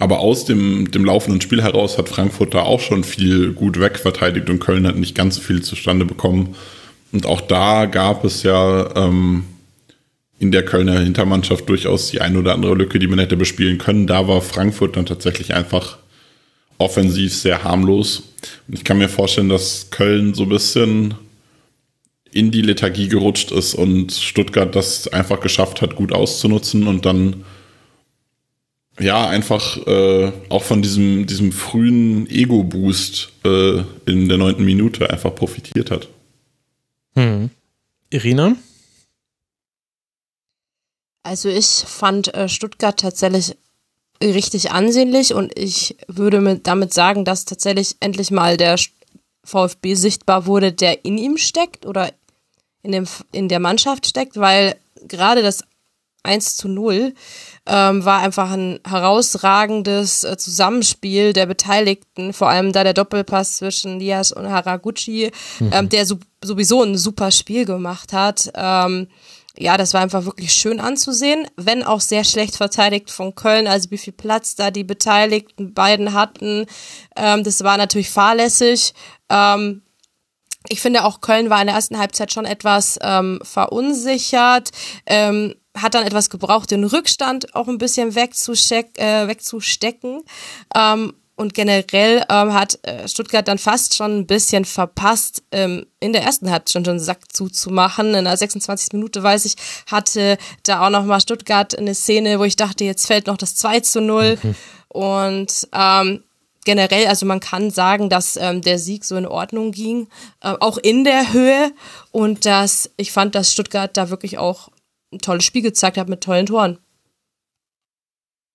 Aber 0.00 0.20
aus 0.20 0.46
dem, 0.46 0.90
dem 0.90 1.04
laufenden 1.04 1.42
Spiel 1.42 1.62
heraus 1.62 1.98
hat 1.98 2.08
Frankfurt 2.08 2.54
da 2.54 2.62
auch 2.62 2.80
schon 2.80 3.04
viel 3.04 3.52
gut 3.52 3.78
wegverteidigt 3.78 4.48
und 4.48 4.58
Köln 4.58 4.86
hat 4.86 4.96
nicht 4.96 5.14
ganz 5.14 5.36
so 5.36 5.42
viel 5.42 5.60
zustande 5.60 6.06
bekommen. 6.06 6.56
Und 7.12 7.26
auch 7.26 7.42
da 7.42 7.84
gab 7.84 8.24
es 8.24 8.42
ja 8.42 8.96
ähm, 8.96 9.44
in 10.38 10.52
der 10.52 10.64
Kölner 10.64 10.98
Hintermannschaft 11.00 11.68
durchaus 11.68 12.10
die 12.10 12.22
eine 12.22 12.38
oder 12.38 12.54
andere 12.54 12.74
Lücke, 12.74 12.98
die 12.98 13.08
man 13.08 13.18
hätte 13.18 13.36
bespielen 13.36 13.76
können. 13.76 14.06
Da 14.06 14.26
war 14.26 14.40
Frankfurt 14.40 14.96
dann 14.96 15.04
tatsächlich 15.04 15.52
einfach 15.52 15.98
offensiv 16.78 17.34
sehr 17.34 17.62
harmlos. 17.62 18.22
Und 18.68 18.74
ich 18.74 18.84
kann 18.84 18.96
mir 18.96 19.10
vorstellen, 19.10 19.50
dass 19.50 19.90
Köln 19.90 20.32
so 20.32 20.44
ein 20.44 20.48
bisschen 20.48 21.14
in 22.32 22.50
die 22.50 22.62
Lethargie 22.62 23.08
gerutscht 23.08 23.50
ist 23.50 23.74
und 23.74 24.12
Stuttgart 24.12 24.74
das 24.74 25.08
einfach 25.08 25.40
geschafft 25.40 25.82
hat, 25.82 25.94
gut 25.94 26.12
auszunutzen 26.12 26.86
und 26.86 27.04
dann 27.04 27.44
ja 29.00 29.28
einfach 29.28 29.76
äh, 29.86 30.32
auch 30.48 30.62
von 30.62 30.82
diesem, 30.82 31.26
diesem 31.26 31.52
frühen 31.52 32.28
Ego-Boost 32.28 33.30
äh, 33.44 33.82
in 34.06 34.28
der 34.28 34.38
neunten 34.38 34.64
Minute 34.64 35.10
einfach 35.10 35.34
profitiert 35.34 35.90
hat. 35.90 36.08
Hm. 37.14 37.50
Irina? 38.10 38.56
Also 41.22 41.48
ich 41.48 41.66
fand 41.66 42.34
äh, 42.34 42.48
Stuttgart 42.48 42.98
tatsächlich 42.98 43.56
richtig 44.22 44.70
ansehnlich 44.70 45.34
und 45.34 45.58
ich 45.58 45.96
würde 46.06 46.40
mit, 46.40 46.66
damit 46.66 46.92
sagen, 46.92 47.24
dass 47.24 47.44
tatsächlich 47.44 47.96
endlich 48.00 48.30
mal 48.30 48.56
der 48.56 48.78
VfB 49.44 49.94
sichtbar 49.94 50.46
wurde, 50.46 50.72
der 50.72 51.04
in 51.04 51.18
ihm 51.18 51.36
steckt 51.38 51.86
oder 51.86 52.12
in, 52.82 52.92
dem, 52.92 53.06
in 53.32 53.48
der 53.48 53.60
Mannschaft 53.60 54.06
steckt, 54.06 54.38
weil 54.38 54.76
gerade 55.08 55.42
das 55.42 55.64
1 56.22 56.56
zu 56.56 56.68
0 56.68 57.14
ähm, 57.66 58.04
war 58.04 58.20
einfach 58.20 58.50
ein 58.50 58.80
herausragendes 58.86 60.24
äh, 60.24 60.36
Zusammenspiel 60.36 61.32
der 61.32 61.46
Beteiligten, 61.46 62.32
vor 62.32 62.48
allem 62.48 62.72
da 62.72 62.84
der 62.84 62.94
Doppelpass 62.94 63.56
zwischen 63.56 63.98
Lias 63.98 64.32
und 64.32 64.50
Haraguchi, 64.50 65.30
mhm. 65.58 65.70
ähm, 65.72 65.88
der 65.88 66.06
so, 66.06 66.18
sowieso 66.42 66.82
ein 66.82 66.96
super 66.96 67.30
Spiel 67.30 67.64
gemacht 67.64 68.12
hat. 68.12 68.50
Ähm, 68.54 69.08
ja, 69.56 69.76
das 69.76 69.94
war 69.94 70.00
einfach 70.00 70.24
wirklich 70.24 70.52
schön 70.52 70.80
anzusehen, 70.80 71.46
wenn 71.56 71.82
auch 71.82 72.00
sehr 72.00 72.24
schlecht 72.24 72.56
verteidigt 72.56 73.10
von 73.10 73.34
Köln, 73.34 73.66
also 73.66 73.90
wie 73.90 73.98
viel 73.98 74.12
Platz 74.12 74.54
da 74.54 74.70
die 74.70 74.84
Beteiligten 74.84 75.74
beiden 75.74 76.12
hatten. 76.14 76.66
Ähm, 77.16 77.44
das 77.44 77.62
war 77.64 77.76
natürlich 77.76 78.10
fahrlässig. 78.10 78.94
Ähm, 79.28 79.82
ich 80.68 80.80
finde 80.80 81.04
auch 81.04 81.20
Köln 81.20 81.50
war 81.50 81.60
in 81.60 81.66
der 81.66 81.76
ersten 81.76 81.98
Halbzeit 81.98 82.32
schon 82.32 82.44
etwas 82.44 82.98
ähm, 83.02 83.40
verunsichert, 83.42 84.70
ähm, 85.06 85.54
hat 85.82 85.94
dann 85.94 86.06
etwas 86.06 86.30
gebraucht, 86.30 86.70
den 86.70 86.84
Rückstand 86.84 87.54
auch 87.54 87.68
ein 87.68 87.78
bisschen 87.78 88.14
äh, 88.14 89.28
wegzustecken. 89.28 90.22
Ähm, 90.74 91.14
und 91.40 91.54
generell 91.54 92.22
ähm, 92.28 92.52
hat 92.52 92.78
äh, 92.82 93.08
Stuttgart 93.08 93.48
dann 93.48 93.56
fast 93.56 93.96
schon 93.96 94.18
ein 94.18 94.26
bisschen 94.26 94.66
verpasst, 94.66 95.42
ähm, 95.52 95.86
in 95.98 96.12
der 96.12 96.22
ersten 96.22 96.50
Halbzeit 96.50 96.84
schon 96.84 96.86
einen 96.86 97.00
Sack 97.00 97.32
zuzumachen. 97.32 98.14
In 98.14 98.26
der 98.26 98.36
26. 98.36 98.92
Minute, 98.92 99.22
weiß 99.22 99.46
ich, 99.46 99.56
hatte 99.86 100.36
da 100.64 100.84
auch 100.84 100.90
nochmal 100.90 101.22
Stuttgart 101.22 101.78
eine 101.78 101.94
Szene, 101.94 102.38
wo 102.38 102.44
ich 102.44 102.56
dachte, 102.56 102.84
jetzt 102.84 103.06
fällt 103.06 103.26
noch 103.26 103.38
das 103.38 103.54
2 103.54 103.80
zu 103.80 104.02
0. 104.02 104.38
Mhm. 104.42 104.54
Und 104.88 105.68
ähm, 105.72 106.24
generell, 106.66 107.06
also 107.06 107.24
man 107.24 107.40
kann 107.40 107.70
sagen, 107.70 108.10
dass 108.10 108.36
ähm, 108.36 108.60
der 108.60 108.78
Sieg 108.78 109.06
so 109.06 109.16
in 109.16 109.26
Ordnung 109.26 109.72
ging, 109.72 110.08
äh, 110.42 110.54
auch 110.60 110.76
in 110.76 111.04
der 111.04 111.32
Höhe. 111.32 111.72
Und 112.10 112.44
dass 112.44 112.90
ich 112.98 113.12
fand, 113.12 113.34
dass 113.34 113.50
Stuttgart 113.50 113.96
da 113.96 114.10
wirklich 114.10 114.36
auch 114.36 114.68
ein 115.12 115.18
tolles 115.18 115.44
Spiel 115.44 115.62
gezeigt 115.62 115.96
hat 115.96 116.08
mit 116.08 116.22
tollen 116.22 116.46
Toren. 116.46 116.78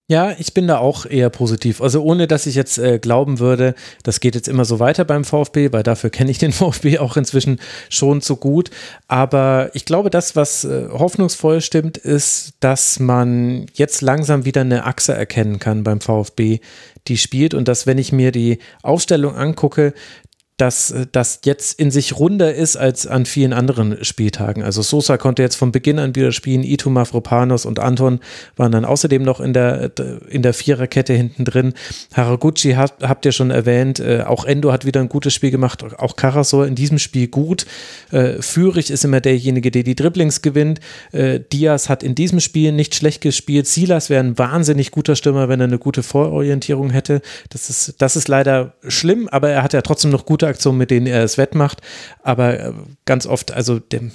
Ja, 0.07 0.35
ich 0.37 0.53
bin 0.53 0.67
da 0.67 0.77
auch 0.77 1.07
eher 1.07 1.31
positiv. 1.31 1.81
Also 1.81 2.03
ohne, 2.03 2.27
dass 2.27 2.45
ich 2.45 2.53
jetzt 2.53 2.77
äh, 2.77 2.99
glauben 2.99 3.39
würde, 3.39 3.73
das 4.03 4.19
geht 4.19 4.35
jetzt 4.35 4.47
immer 4.47 4.63
so 4.63 4.79
weiter 4.79 5.03
beim 5.03 5.23
VfB, 5.23 5.71
weil 5.71 5.81
dafür 5.81 6.11
kenne 6.11 6.29
ich 6.29 6.37
den 6.37 6.51
VfB 6.51 6.99
auch 6.99 7.17
inzwischen 7.17 7.59
schon 7.89 8.21
so 8.21 8.35
gut. 8.35 8.69
Aber 9.07 9.71
ich 9.73 9.85
glaube, 9.85 10.11
das, 10.11 10.35
was 10.35 10.63
äh, 10.63 10.89
hoffnungsvoll 10.91 11.59
stimmt, 11.61 11.97
ist, 11.97 12.53
dass 12.59 12.99
man 12.99 13.65
jetzt 13.73 14.01
langsam 14.01 14.45
wieder 14.45 14.61
eine 14.61 14.85
Achse 14.85 15.13
erkennen 15.13 15.57
kann 15.57 15.83
beim 15.83 16.01
VfB, 16.01 16.59
die 17.07 17.17
spielt 17.17 17.55
und 17.55 17.67
dass, 17.67 17.87
wenn 17.87 17.97
ich 17.97 18.11
mir 18.11 18.31
die 18.31 18.59
Aufstellung 18.83 19.35
angucke, 19.35 19.95
dass 20.57 20.93
das 21.11 21.41
jetzt 21.43 21.77
in 21.77 21.91
sich 21.91 22.17
runder 22.17 22.53
ist 22.55 22.77
als 22.77 23.05
an 23.07 23.25
vielen 23.25 23.51
anderen 23.51 24.03
Spieltagen. 24.05 24.63
Also 24.63 24.81
Sosa 24.81 25.17
konnte 25.17 25.41
jetzt 25.41 25.55
von 25.55 25.73
Beginn 25.73 25.99
an 25.99 26.15
wieder 26.15 26.31
spielen, 26.31 26.63
Ito 26.63 26.89
Mafropanos 26.89 27.65
und 27.65 27.79
Anton 27.79 28.21
waren 28.55 28.71
dann 28.71 28.85
außerdem 28.85 29.21
noch 29.21 29.41
in 29.41 29.51
der, 29.51 29.91
in 30.29 30.43
der 30.43 30.53
Viererkette 30.53 31.13
hinten 31.13 31.43
drin. 31.43 31.73
Haraguchi 32.13 32.73
hat, 32.73 32.93
habt 33.01 33.25
ihr 33.25 33.33
schon 33.33 33.51
erwähnt, 33.51 33.99
äh, 33.99 34.21
auch 34.21 34.45
Endo 34.45 34.71
hat 34.71 34.85
wieder 34.85 35.01
ein 35.01 35.09
gutes 35.09 35.33
Spiel 35.33 35.51
gemacht, 35.51 35.83
auch 35.99 36.15
Karasor 36.15 36.65
in 36.65 36.75
diesem 36.75 36.99
Spiel 36.99 37.27
gut. 37.27 37.65
Äh, 38.11 38.41
Führig 38.41 38.91
ist 38.91 39.03
immer 39.03 39.19
derjenige, 39.19 39.71
der 39.71 39.83
die 39.83 39.95
Dribblings 39.95 40.41
gewinnt. 40.41 40.79
Äh, 41.11 41.41
Diaz 41.51 41.89
hat 41.89 42.01
in 42.01 42.15
diesem 42.15 42.39
Spiel 42.39 42.71
nicht 42.71 42.95
schlecht 42.95 43.19
gespielt. 43.19 43.67
Silas 43.67 44.09
wäre 44.09 44.23
ein 44.23 44.37
wahnsinnig 44.37 44.91
guter 44.91 45.17
Stürmer, 45.17 45.49
wenn 45.49 45.59
er 45.59 45.67
eine 45.67 45.79
gute 45.79 46.01
Vororientierung 46.01 46.91
hätte. 46.91 47.21
Das 47.49 47.69
ist, 47.69 47.95
das 47.97 48.15
ist 48.15 48.29
leider 48.29 48.75
schlimm, 48.87 49.27
aber 49.27 49.49
er 49.49 49.61
hat 49.61 49.73
ja 49.73 49.81
trotzdem 49.81 50.11
noch 50.11 50.25
gute 50.25 50.44
Aktionen, 50.47 50.77
mit 50.77 50.91
denen 50.91 51.07
er 51.07 51.23
es 51.23 51.37
wettmacht, 51.37 51.81
aber 52.23 52.59
äh, 52.59 52.71
ganz 53.05 53.25
oft, 53.25 53.51
also 53.51 53.79
dem, 53.79 54.11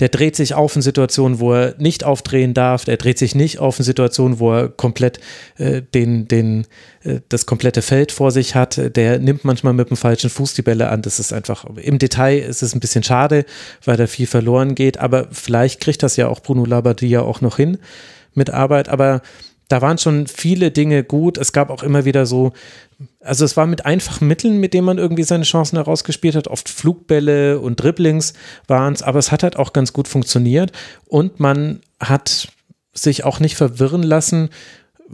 der 0.00 0.08
dreht 0.08 0.34
sich 0.34 0.54
auf 0.54 0.74
in 0.76 0.82
Situationen, 0.82 1.40
wo 1.40 1.52
er 1.52 1.74
nicht 1.78 2.04
aufdrehen 2.04 2.54
darf, 2.54 2.84
der 2.84 2.96
dreht 2.96 3.18
sich 3.18 3.34
nicht 3.34 3.58
auf 3.58 3.78
in 3.78 3.84
Situationen, 3.84 4.38
wo 4.38 4.52
er 4.52 4.68
komplett 4.68 5.20
äh, 5.58 5.82
den, 5.82 6.26
den, 6.26 6.66
äh, 7.04 7.20
das 7.28 7.44
komplette 7.44 7.82
Feld 7.82 8.10
vor 8.10 8.30
sich 8.30 8.54
hat, 8.54 8.80
der 8.96 9.18
nimmt 9.18 9.44
manchmal 9.44 9.74
mit 9.74 9.90
dem 9.90 9.98
falschen 9.98 10.30
Fuß 10.30 10.54
die 10.54 10.62
Bälle 10.62 10.88
an. 10.88 11.02
Das 11.02 11.20
ist 11.20 11.32
einfach, 11.32 11.66
im 11.76 11.98
Detail 11.98 12.38
ist 12.38 12.62
es 12.62 12.74
ein 12.74 12.80
bisschen 12.80 13.02
schade, 13.02 13.44
weil 13.84 13.98
da 13.98 14.06
viel 14.06 14.26
verloren 14.26 14.74
geht, 14.74 14.98
aber 14.98 15.28
vielleicht 15.32 15.80
kriegt 15.80 16.02
das 16.02 16.16
ja 16.16 16.28
auch 16.28 16.40
Bruno 16.40 16.64
Labbadia 16.64 17.20
auch 17.20 17.42
noch 17.42 17.56
hin 17.56 17.78
mit 18.34 18.48
Arbeit, 18.48 18.88
aber 18.88 19.20
da 19.70 19.80
waren 19.80 19.98
schon 19.98 20.26
viele 20.26 20.72
Dinge 20.72 21.04
gut. 21.04 21.38
Es 21.38 21.52
gab 21.52 21.70
auch 21.70 21.84
immer 21.84 22.04
wieder 22.04 22.26
so, 22.26 22.52
also 23.20 23.44
es 23.44 23.56
war 23.56 23.66
mit 23.66 23.86
einfachen 23.86 24.26
Mitteln, 24.26 24.58
mit 24.58 24.74
denen 24.74 24.84
man 24.84 24.98
irgendwie 24.98 25.22
seine 25.22 25.44
Chancen 25.44 25.76
herausgespielt 25.76 26.34
hat. 26.34 26.48
Oft 26.48 26.68
Flugbälle 26.68 27.60
und 27.60 27.76
Dribblings 27.76 28.34
waren 28.66 28.92
es, 28.92 29.02
aber 29.02 29.20
es 29.20 29.30
hat 29.30 29.44
halt 29.44 29.56
auch 29.56 29.72
ganz 29.72 29.92
gut 29.92 30.08
funktioniert 30.08 30.72
und 31.06 31.38
man 31.38 31.80
hat 32.00 32.48
sich 32.92 33.22
auch 33.22 33.38
nicht 33.38 33.54
verwirren 33.54 34.02
lassen 34.02 34.50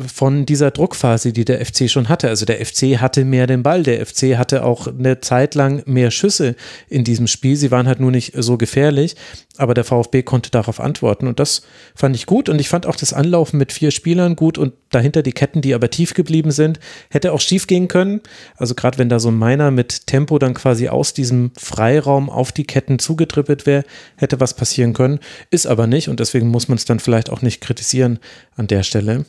von 0.06 0.44
dieser 0.44 0.70
Druckphase, 0.70 1.32
die 1.32 1.44
der 1.44 1.64
FC 1.64 1.88
schon 1.88 2.08
hatte. 2.08 2.28
Also 2.28 2.44
der 2.44 2.64
FC 2.64 2.98
hatte 3.00 3.24
mehr 3.24 3.46
den 3.46 3.62
Ball, 3.62 3.82
der 3.82 4.04
FC 4.04 4.36
hatte 4.36 4.64
auch 4.64 4.86
eine 4.86 5.20
Zeit 5.20 5.54
lang 5.54 5.82
mehr 5.86 6.10
Schüsse 6.10 6.54
in 6.88 7.04
diesem 7.04 7.26
Spiel. 7.26 7.56
Sie 7.56 7.70
waren 7.70 7.88
halt 7.88 8.00
nur 8.00 8.10
nicht 8.10 8.32
so 8.36 8.58
gefährlich, 8.58 9.16
aber 9.56 9.72
der 9.72 9.84
VfB 9.84 10.22
konnte 10.22 10.50
darauf 10.50 10.80
antworten 10.80 11.26
und 11.26 11.40
das 11.40 11.62
fand 11.94 12.14
ich 12.14 12.26
gut 12.26 12.48
und 12.48 12.60
ich 12.60 12.68
fand 12.68 12.86
auch 12.86 12.96
das 12.96 13.14
Anlaufen 13.14 13.58
mit 13.58 13.72
vier 13.72 13.90
Spielern 13.90 14.36
gut 14.36 14.58
und 14.58 14.74
dahinter 14.90 15.22
die 15.22 15.32
Ketten, 15.32 15.62
die 15.62 15.72
aber 15.72 15.88
tief 15.88 16.12
geblieben 16.12 16.50
sind, 16.50 16.78
hätte 17.10 17.32
auch 17.32 17.40
schief 17.40 17.66
gehen 17.66 17.88
können. 17.88 18.20
Also 18.56 18.74
gerade 18.74 18.98
wenn 18.98 19.08
da 19.08 19.18
so 19.18 19.30
ein 19.30 19.38
Miner 19.38 19.70
mit 19.70 20.06
Tempo 20.06 20.38
dann 20.38 20.54
quasi 20.54 20.88
aus 20.88 21.14
diesem 21.14 21.52
Freiraum 21.56 22.28
auf 22.28 22.52
die 22.52 22.64
Ketten 22.64 22.98
zugetrippelt 22.98 23.64
wäre, 23.64 23.84
hätte 24.16 24.40
was 24.40 24.54
passieren 24.54 24.92
können, 24.92 25.20
ist 25.50 25.66
aber 25.66 25.86
nicht 25.86 26.08
und 26.08 26.20
deswegen 26.20 26.48
muss 26.48 26.68
man 26.68 26.76
es 26.76 26.84
dann 26.84 27.00
vielleicht 27.00 27.30
auch 27.30 27.40
nicht 27.40 27.62
kritisieren 27.62 28.18
an 28.56 28.66
der 28.66 28.82
Stelle. 28.82 29.24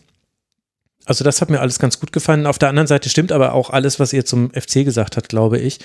Also 1.07 1.23
das 1.23 1.41
hat 1.41 1.49
mir 1.49 1.61
alles 1.61 1.79
ganz 1.79 1.99
gut 1.99 2.11
gefallen. 2.11 2.45
Auf 2.45 2.59
der 2.59 2.69
anderen 2.69 2.87
Seite 2.87 3.09
stimmt 3.09 3.31
aber 3.31 3.53
auch 3.53 3.69
alles, 3.69 3.99
was 3.99 4.13
ihr 4.13 4.25
zum 4.25 4.51
FC 4.51 4.85
gesagt 4.85 5.17
habt, 5.17 5.29
glaube 5.29 5.57
ich. 5.57 5.79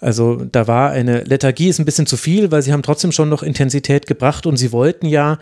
Also 0.00 0.36
da 0.36 0.66
war 0.66 0.90
eine 0.90 1.22
Lethargie 1.22 1.68
ist 1.68 1.78
ein 1.78 1.84
bisschen 1.84 2.06
zu 2.06 2.16
viel, 2.16 2.50
weil 2.50 2.62
sie 2.62 2.72
haben 2.72 2.82
trotzdem 2.82 3.12
schon 3.12 3.28
noch 3.28 3.42
Intensität 3.42 4.06
gebracht 4.06 4.44
und 4.44 4.56
sie 4.56 4.72
wollten 4.72 5.06
ja, 5.06 5.38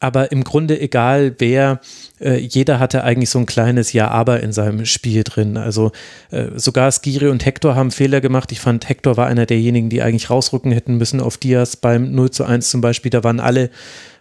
aber 0.00 0.32
im 0.32 0.42
Grunde 0.42 0.80
egal 0.80 1.36
wer, 1.38 1.80
äh, 2.20 2.36
jeder 2.36 2.80
hatte 2.80 3.04
eigentlich 3.04 3.30
so 3.30 3.38
ein 3.38 3.46
kleines 3.46 3.92
Ja-Aber 3.92 4.40
in 4.40 4.52
seinem 4.52 4.84
Spiel 4.84 5.22
drin. 5.22 5.56
Also 5.56 5.92
äh, 6.32 6.46
sogar 6.56 6.90
Skiri 6.90 7.28
und 7.28 7.44
Hector 7.46 7.76
haben 7.76 7.92
Fehler 7.92 8.20
gemacht. 8.20 8.50
Ich 8.50 8.58
fand, 8.58 8.88
Hector 8.88 9.16
war 9.16 9.28
einer 9.28 9.46
derjenigen, 9.46 9.90
die 9.90 10.02
eigentlich 10.02 10.28
rausrücken 10.28 10.72
hätten 10.72 10.96
müssen 10.96 11.20
auf 11.20 11.36
Diaz 11.36 11.76
beim 11.76 12.10
0 12.10 12.32
zu 12.32 12.44
1 12.44 12.68
zum 12.68 12.80
Beispiel. 12.80 13.10
Da 13.10 13.22
waren 13.22 13.38
alle 13.38 13.70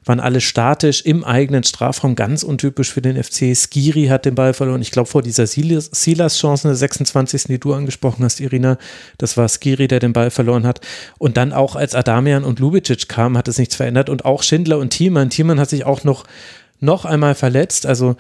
waren 0.04 0.20
alle 0.20 0.42
statisch 0.42 1.02
im 1.02 1.24
eigenen 1.24 1.64
Strafraum, 1.64 2.16
ganz 2.16 2.42
untypisch 2.44 2.92
für 2.92 3.02
den 3.02 3.22
FC. 3.22 3.56
Skiri 3.56 4.08
hat 4.08 4.26
den 4.26 4.34
Ball 4.34 4.54
verloren. 4.54 4.82
Ich 4.82 4.92
glaube, 4.92 5.08
vor 5.08 5.22
dieser 5.22 5.46
Silas-Chance, 5.46 6.68
der 6.68 6.76
26. 6.76 7.44
die 7.44 7.60
du 7.60 7.74
angesprochen 7.74 8.24
hast, 8.24 8.40
Irina, 8.40 8.78
das 9.20 9.38
war 9.38 9.48
Skiri, 9.48 9.88
der 9.88 10.00
den 10.00 10.14
Ball 10.14 10.32
verloren 10.32 10.66
hat. 10.66 10.82
Und 11.20 11.38
dann 11.38 11.54
auch 11.54 11.76
als 11.76 11.94
Adamian 11.94 12.44
und 12.44 12.60
Lubicic 12.60 13.08
kamen, 13.10 13.38
hat 13.38 13.48
es 13.48 13.60
nichts 13.60 13.76
verändert. 13.76 14.10
Und 14.10 14.26
auch 14.26 14.42
Schindler 14.42 14.80
und 14.80 14.90
Thielmann. 14.90 15.30
Thielmann 15.30 15.60
hat 15.60 15.70
sich 15.70 15.86
auch 15.86 16.04
noch, 16.04 16.24
noch 16.80 17.06
einmal 17.06 17.36
verletzt. 17.36 17.86
Also 17.86 18.16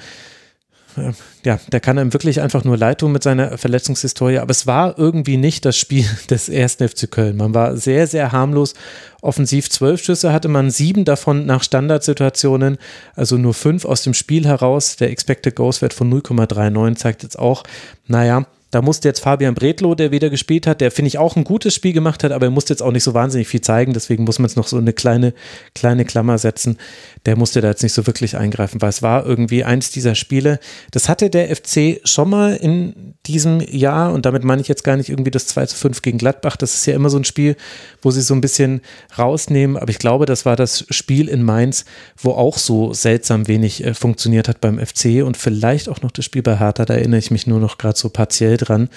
ja, 1.43 1.59
der 1.71 1.79
kann 1.79 1.97
einem 1.97 2.13
wirklich 2.13 2.41
einfach 2.41 2.63
nur 2.63 2.77
leid 2.77 2.99
tun 2.99 3.11
mit 3.11 3.23
seiner 3.23 3.57
Verletzungshistorie, 3.57 4.39
aber 4.39 4.51
es 4.51 4.67
war 4.67 4.97
irgendwie 4.97 5.37
nicht 5.37 5.65
das 5.65 5.77
Spiel 5.77 6.05
des 6.29 6.49
ersten 6.49 6.87
FC 6.87 7.09
Köln. 7.09 7.37
Man 7.37 7.53
war 7.53 7.77
sehr, 7.77 8.07
sehr 8.07 8.31
harmlos. 8.31 8.73
Offensiv 9.21 9.69
zwölf 9.69 10.03
Schüsse 10.03 10.33
hatte 10.33 10.47
man, 10.47 10.71
sieben 10.71 11.05
davon 11.05 11.45
nach 11.45 11.63
Standardsituationen, 11.63 12.77
also 13.15 13.37
nur 13.37 13.53
fünf 13.53 13.85
aus 13.85 14.03
dem 14.03 14.13
Spiel 14.13 14.45
heraus. 14.45 14.95
Der 14.95 15.11
Expected 15.11 15.55
Goals 15.55 15.81
Wert 15.81 15.93
von 15.93 16.11
0,39 16.11 16.95
zeigt 16.95 17.23
jetzt 17.23 17.39
auch, 17.39 17.63
naja, 18.07 18.45
da 18.71 18.81
musste 18.81 19.07
jetzt 19.07 19.19
Fabian 19.19 19.53
Bredlow, 19.53 19.95
der 19.95 20.11
wieder 20.11 20.29
gespielt 20.29 20.65
hat, 20.65 20.81
der 20.81 20.91
finde 20.91 21.07
ich 21.07 21.17
auch 21.17 21.35
ein 21.35 21.43
gutes 21.43 21.75
Spiel 21.75 21.93
gemacht 21.93 22.23
hat, 22.23 22.31
aber 22.31 22.47
er 22.47 22.51
musste 22.51 22.73
jetzt 22.73 22.81
auch 22.81 22.91
nicht 22.91 23.03
so 23.03 23.13
wahnsinnig 23.13 23.47
viel 23.47 23.61
zeigen, 23.61 23.93
deswegen 23.93 24.23
muss 24.23 24.39
man 24.39 24.47
es 24.47 24.55
noch 24.55 24.67
so 24.67 24.77
eine 24.77 24.93
kleine, 24.93 25.33
kleine 25.75 26.05
Klammer 26.05 26.37
setzen. 26.37 26.77
Der 27.25 27.35
musste 27.35 27.61
da 27.61 27.69
jetzt 27.69 27.83
nicht 27.83 27.93
so 27.93 28.07
wirklich 28.07 28.37
eingreifen, 28.37 28.81
weil 28.81 28.89
es 28.89 29.01
war 29.01 29.25
irgendwie 29.25 29.63
eins 29.63 29.91
dieser 29.91 30.15
Spiele. 30.15 30.59
Das 30.91 31.09
hatte 31.09 31.29
der 31.29 31.55
FC 31.55 32.01
schon 32.05 32.29
mal 32.29 32.55
in 32.55 33.15
diesem 33.27 33.61
Jahr 33.61 34.13
und 34.13 34.25
damit 34.25 34.43
meine 34.43 34.61
ich 34.61 34.67
jetzt 34.67 34.83
gar 34.83 34.97
nicht 34.97 35.09
irgendwie 35.09 35.31
das 35.31 35.45
2 35.47 35.67
zu 35.67 35.75
5 35.75 36.01
gegen 36.01 36.17
Gladbach. 36.17 36.57
Das 36.57 36.73
ist 36.73 36.85
ja 36.87 36.95
immer 36.95 37.09
so 37.09 37.17
ein 37.17 37.23
Spiel, 37.23 37.55
wo 38.01 38.09
sie 38.09 38.21
so 38.21 38.33
ein 38.33 38.41
bisschen 38.41 38.81
rausnehmen, 39.17 39.77
aber 39.77 39.89
ich 39.89 39.99
glaube, 39.99 40.25
das 40.25 40.45
war 40.45 40.55
das 40.55 40.85
Spiel 40.89 41.27
in 41.27 41.43
Mainz, 41.43 41.85
wo 42.17 42.31
auch 42.31 42.57
so 42.57 42.93
seltsam 42.93 43.47
wenig 43.47 43.83
äh, 43.83 43.93
funktioniert 43.93 44.47
hat 44.47 44.59
beim 44.59 44.79
FC 44.79 45.23
und 45.23 45.37
vielleicht 45.37 45.87
auch 45.87 46.01
noch 46.01 46.11
das 46.11 46.25
Spiel 46.25 46.41
bei 46.41 46.57
Hertha, 46.57 46.85
da 46.85 46.95
erinnere 46.95 47.19
ich 47.19 47.31
mich 47.31 47.45
nur 47.45 47.59
noch 47.59 47.77
gerade 47.77 47.97
so 47.97 48.09
partiell 48.09 48.57
dran. 48.57 48.89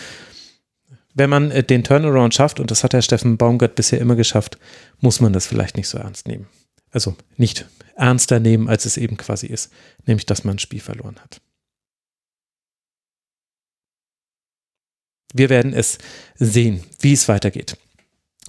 Wenn 1.13 1.31
man 1.31 1.51
äh, 1.51 1.63
den 1.63 1.85
Turnaround 1.85 2.35
schafft, 2.35 2.61
und 2.61 2.71
das 2.71 2.83
hat 2.83 2.95
der 2.95 3.03
Steffen 3.03 3.37
Baumgart 3.37 3.75
bisher 3.75 4.01
immer 4.01 4.17
geschafft, 4.17 4.59
muss 5.01 5.21
man 5.21 5.33
das 5.33 5.47
vielleicht 5.47 5.77
nicht 5.77 5.89
so 5.89 5.99
ernst 5.99 6.27
nehmen. 6.27 6.47
Also 6.91 7.15
nicht 7.37 7.67
ernster 7.97 8.41
nehmen, 8.41 8.69
als 8.69 8.87
es 8.87 8.97
eben 8.97 9.17
quasi 9.17 9.47
ist, 9.47 9.71
nämlich 10.07 10.27
dass 10.27 10.45
man 10.45 10.57
ein 10.57 10.61
Spiel 10.61 10.81
verloren 10.81 11.17
hat. 11.21 11.41
Wir 15.35 15.51
werden 15.51 15.75
es 15.75 15.99
sehen, 16.37 16.81
wie 17.01 17.13
es 17.13 17.29
weitergeht. 17.29 17.77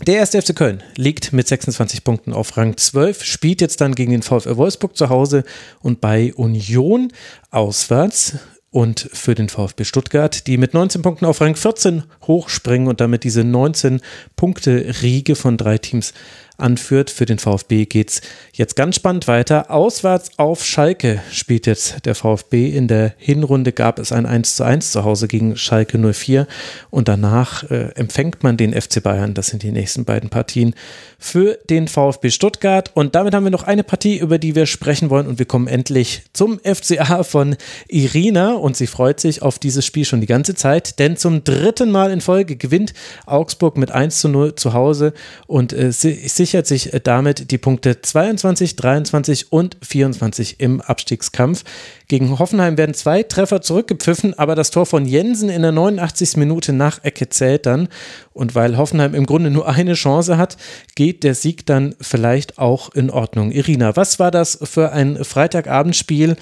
Der 0.05 0.17
erste 0.17 0.41
FC 0.41 0.55
Köln 0.55 0.83
liegt 0.97 1.33
mit 1.33 1.47
26 1.47 2.03
Punkten 2.03 2.31
auf 2.31 2.55
Rang 2.57 2.77
12, 2.77 3.23
spielt 3.23 3.59
jetzt 3.59 3.81
dann 3.81 3.95
gegen 3.95 4.11
den 4.11 4.21
VfL 4.21 4.55
Wolfsburg 4.55 4.95
zu 4.95 5.09
Hause 5.09 5.43
und 5.81 5.99
bei 5.99 6.33
Union 6.35 7.11
auswärts 7.49 8.33
und 8.69 9.09
für 9.13 9.35
den 9.35 9.47
VfB 9.49 9.85
Stuttgart, 9.85 10.47
die 10.47 10.57
mit 10.57 10.73
19 10.73 11.01
Punkten 11.01 11.25
auf 11.25 11.39
Rang 11.39 11.55
14 11.55 12.03
hochspringen 12.27 12.89
und 12.89 12.99
damit 12.99 13.23
diese 13.23 13.45
19 13.45 14.01
Punkte 14.35 14.95
Riege 15.01 15.35
von 15.35 15.55
drei 15.57 15.77
Teams 15.77 16.13
anführt. 16.57 17.09
Für 17.09 17.25
den 17.25 17.39
VfB 17.39 17.85
geht 17.85 18.09
es 18.09 18.21
jetzt 18.53 18.75
ganz 18.75 18.95
spannend 18.95 19.27
weiter. 19.27 19.71
Auswärts 19.71 20.31
auf 20.37 20.63
Schalke 20.63 21.21
spielt 21.31 21.67
jetzt 21.67 22.05
der 22.05 22.15
VfB. 22.15 22.69
In 22.69 22.87
der 22.87 23.13
Hinrunde 23.17 23.71
gab 23.71 23.99
es 23.99 24.11
ein 24.11 24.25
1 24.25 24.55
zu 24.55 24.63
1 24.63 24.91
zu 24.91 25.03
Hause 25.03 25.27
gegen 25.27 25.57
Schalke 25.57 25.97
04 25.97 26.47
und 26.89 27.07
danach 27.07 27.63
äh, 27.69 27.91
empfängt 27.95 28.43
man 28.43 28.57
den 28.57 28.73
FC 28.79 29.03
Bayern. 29.03 29.33
Das 29.33 29.47
sind 29.47 29.63
die 29.63 29.71
nächsten 29.71 30.05
beiden 30.05 30.29
Partien 30.29 30.73
für 31.17 31.57
den 31.69 31.87
VfB 31.87 32.29
Stuttgart. 32.29 32.91
Und 32.93 33.15
damit 33.15 33.33
haben 33.33 33.43
wir 33.43 33.51
noch 33.51 33.63
eine 33.63 33.83
Partie, 33.83 34.17
über 34.17 34.37
die 34.37 34.55
wir 34.55 34.65
sprechen 34.65 35.09
wollen 35.09 35.27
und 35.27 35.39
wir 35.39 35.45
kommen 35.45 35.67
endlich 35.67 36.23
zum 36.33 36.59
FCA 36.59 37.23
von 37.23 37.55
Irina 37.87 38.53
und 38.53 38.77
sie 38.77 38.87
freut 38.87 39.19
sich 39.19 39.41
auf 39.41 39.59
dieses 39.59 39.85
Spiel 39.85 40.05
schon 40.05 40.21
die 40.21 40.27
ganze 40.27 40.55
Zeit, 40.55 40.99
denn 40.99 41.17
zum 41.17 41.43
dritten 41.43 41.91
Mal 41.91 42.11
in 42.11 42.21
Folge 42.21 42.55
gewinnt 42.55 42.93
Augsburg 43.25 43.77
mit 43.77 43.91
1 43.91 44.19
zu 44.19 44.29
0 44.29 44.55
zu 44.55 44.73
Hause 44.73 45.13
und 45.47 45.73
äh, 45.73 45.91
sie, 45.91 46.13
sie 46.13 46.44
sichert 46.45 46.67
sich 46.67 46.93
äh, 46.93 46.99
damit 46.99 47.49
die 47.49 47.57
Punkte 47.57 48.01
22, 48.01 48.75
23 48.75 49.51
und 49.51 49.77
24 49.81 50.59
im 50.59 50.79
Abstiegskampf. 50.79 51.63
Gegen 52.07 52.37
Hoffenheim 52.37 52.77
werden 52.77 52.93
zwei 52.93 53.23
Treffer 53.23 53.61
zurückgepfiffen, 53.61 54.37
aber 54.37 54.53
das 54.53 54.69
Tor 54.69 54.85
von 54.85 55.05
Jensen 55.05 55.49
in 55.49 55.63
der 55.63 55.71
89. 55.71 56.37
Minute 56.37 56.71
nach 56.71 57.03
Ecke 57.03 57.29
zählt 57.29 57.65
dann. 57.65 57.87
Und 58.31 58.53
weil 58.53 58.77
Hoffenheim 58.77 59.15
im 59.15 59.25
Grunde 59.25 59.49
nur 59.49 59.67
eine 59.67 59.95
Chance 59.95 60.37
hat, 60.37 60.57
geht 60.93 61.23
der 61.23 61.33
Sieg 61.33 61.65
dann 61.65 61.95
vielleicht 61.99 62.59
auch 62.59 62.93
in 62.93 63.09
Ordnung. 63.09 63.51
Irina, 63.51 63.95
was 63.95 64.19
war 64.19 64.29
das 64.29 64.59
für 64.61 64.91
ein 64.91 65.23
Freitagabendspiel 65.23 66.35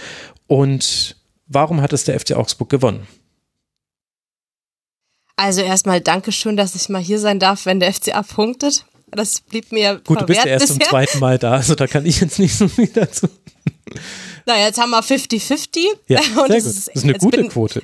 und 0.48 1.16
warum 1.48 1.80
hat 1.80 1.94
es 1.94 2.04
der 2.04 2.20
FC 2.20 2.34
Augsburg 2.34 2.70
gewonnen? 2.70 3.08
Also 5.38 5.62
erstmal 5.62 6.02
Dankeschön, 6.02 6.58
dass 6.58 6.76
ich 6.76 6.90
mal 6.90 7.02
hier 7.02 7.20
sein 7.20 7.40
darf, 7.40 7.66
wenn 7.66 7.80
der 7.80 7.94
FCA 7.94 8.22
punktet. 8.22 8.86
Das 9.16 9.42
blieb 9.42 9.72
mir 9.72 10.02
Gut, 10.06 10.22
du 10.22 10.26
bist 10.26 10.44
ja 10.44 10.52
erst 10.52 10.68
bisher. 10.68 10.80
zum 10.80 10.90
zweiten 10.90 11.20
Mal 11.20 11.38
da, 11.38 11.54
also 11.54 11.76
da 11.76 11.88
kann 11.88 12.06
ich 12.06 12.22
jetzt 12.22 12.40
nicht 12.40 12.56
so 12.56 12.68
viel 12.68 12.88
dazu. 12.88 13.28
Naja, 14.46 14.66
jetzt 14.68 14.80
haben 14.80 14.92
wir 14.92 15.02
50-50. 15.02 15.80
Ja, 16.08 16.22
sehr 16.24 16.34
gut. 16.36 16.50
Das 16.50 16.66
ist 16.66 17.04
eine 17.04 17.14
gute 17.14 17.38
bin, 17.38 17.50
Quote. 17.50 17.82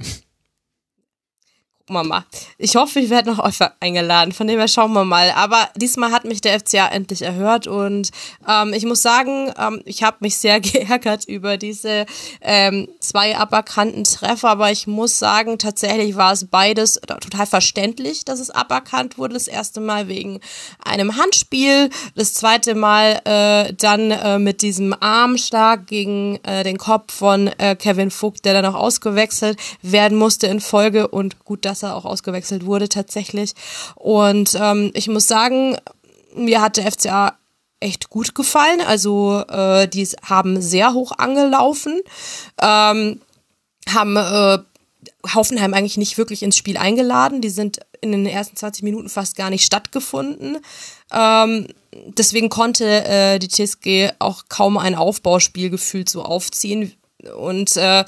Mama. 1.89 2.25
Ich 2.57 2.75
hoffe, 2.75 2.99
ich 2.99 3.09
werde 3.09 3.29
noch 3.29 3.43
öfter 3.43 3.73
eingeladen. 3.79 4.31
Von 4.31 4.47
dem 4.47 4.59
her 4.59 4.67
schauen 4.67 4.93
wir 4.93 5.05
mal. 5.05 5.31
Aber 5.31 5.69
diesmal 5.75 6.11
hat 6.11 6.25
mich 6.25 6.41
der 6.41 6.59
FCA 6.59 6.87
endlich 6.87 7.21
erhört 7.21 7.67
und 7.67 8.11
ähm, 8.47 8.73
ich 8.73 8.85
muss 8.85 9.01
sagen, 9.01 9.51
ähm, 9.57 9.81
ich 9.85 10.03
habe 10.03 10.17
mich 10.21 10.37
sehr 10.37 10.59
geärgert 10.61 11.25
über 11.25 11.57
diese 11.57 12.05
ähm, 12.41 12.87
zwei 12.99 13.37
aberkannten 13.37 14.03
Treffer. 14.03 14.49
Aber 14.49 14.71
ich 14.71 14.87
muss 14.87 15.19
sagen, 15.19 15.57
tatsächlich 15.57 16.15
war 16.15 16.33
es 16.33 16.45
beides 16.45 16.99
total 17.05 17.45
verständlich, 17.45 18.25
dass 18.25 18.39
es 18.39 18.49
aberkannt 18.49 19.17
wurde. 19.17 19.33
Das 19.33 19.47
erste 19.47 19.79
Mal 19.79 20.07
wegen 20.07 20.39
einem 20.83 21.17
Handspiel, 21.17 21.89
das 22.15 22.33
zweite 22.33 22.75
Mal 22.75 23.21
äh, 23.25 23.73
dann 23.73 24.11
äh, 24.11 24.39
mit 24.39 24.61
diesem 24.61 24.95
Armschlag 24.99 25.87
gegen 25.87 26.39
äh, 26.43 26.63
den 26.63 26.77
Kopf 26.77 27.13
von 27.13 27.47
äh, 27.57 27.75
Kevin 27.75 28.11
Vogt, 28.11 28.45
der 28.45 28.53
dann 28.53 28.65
auch 28.65 28.79
ausgewechselt 28.79 29.57
werden 29.81 30.17
musste 30.17 30.47
in 30.47 30.59
Folge. 30.59 31.07
Und 31.07 31.43
gut, 31.45 31.65
dass 31.65 31.78
dass 31.79 31.89
er 31.89 31.95
auch 31.95 32.05
ausgewechselt 32.05 32.65
wurde 32.65 32.89
tatsächlich. 32.89 33.53
Und 33.95 34.57
ähm, 34.59 34.91
ich 34.93 35.07
muss 35.07 35.27
sagen, 35.27 35.77
mir 36.35 36.61
hat 36.61 36.77
der 36.77 36.91
FCA 36.91 37.37
echt 37.79 38.09
gut 38.09 38.35
gefallen. 38.35 38.81
Also 38.81 39.43
äh, 39.47 39.87
die 39.87 40.07
haben 40.23 40.61
sehr 40.61 40.93
hoch 40.93 41.13
angelaufen, 41.17 42.01
ähm, 42.61 43.21
haben 43.87 44.17
äh, 44.17 44.59
Hoffenheim 45.33 45.73
eigentlich 45.73 45.97
nicht 45.97 46.17
wirklich 46.17 46.43
ins 46.43 46.57
Spiel 46.57 46.77
eingeladen. 46.77 47.41
Die 47.41 47.49
sind 47.49 47.79
in 48.01 48.11
den 48.11 48.25
ersten 48.25 48.55
20 48.55 48.83
Minuten 48.83 49.09
fast 49.09 49.35
gar 49.35 49.49
nicht 49.49 49.65
stattgefunden. 49.65 50.57
Ähm, 51.11 51.67
deswegen 51.91 52.49
konnte 52.49 53.05
äh, 53.05 53.39
die 53.39 53.47
TSG 53.47 54.13
auch 54.19 54.43
kaum 54.49 54.77
ein 54.77 54.95
Aufbauspiel 54.95 55.69
gefühlt 55.69 56.09
so 56.09 56.23
aufziehen, 56.23 56.93
und 57.37 57.75
äh, 57.75 58.05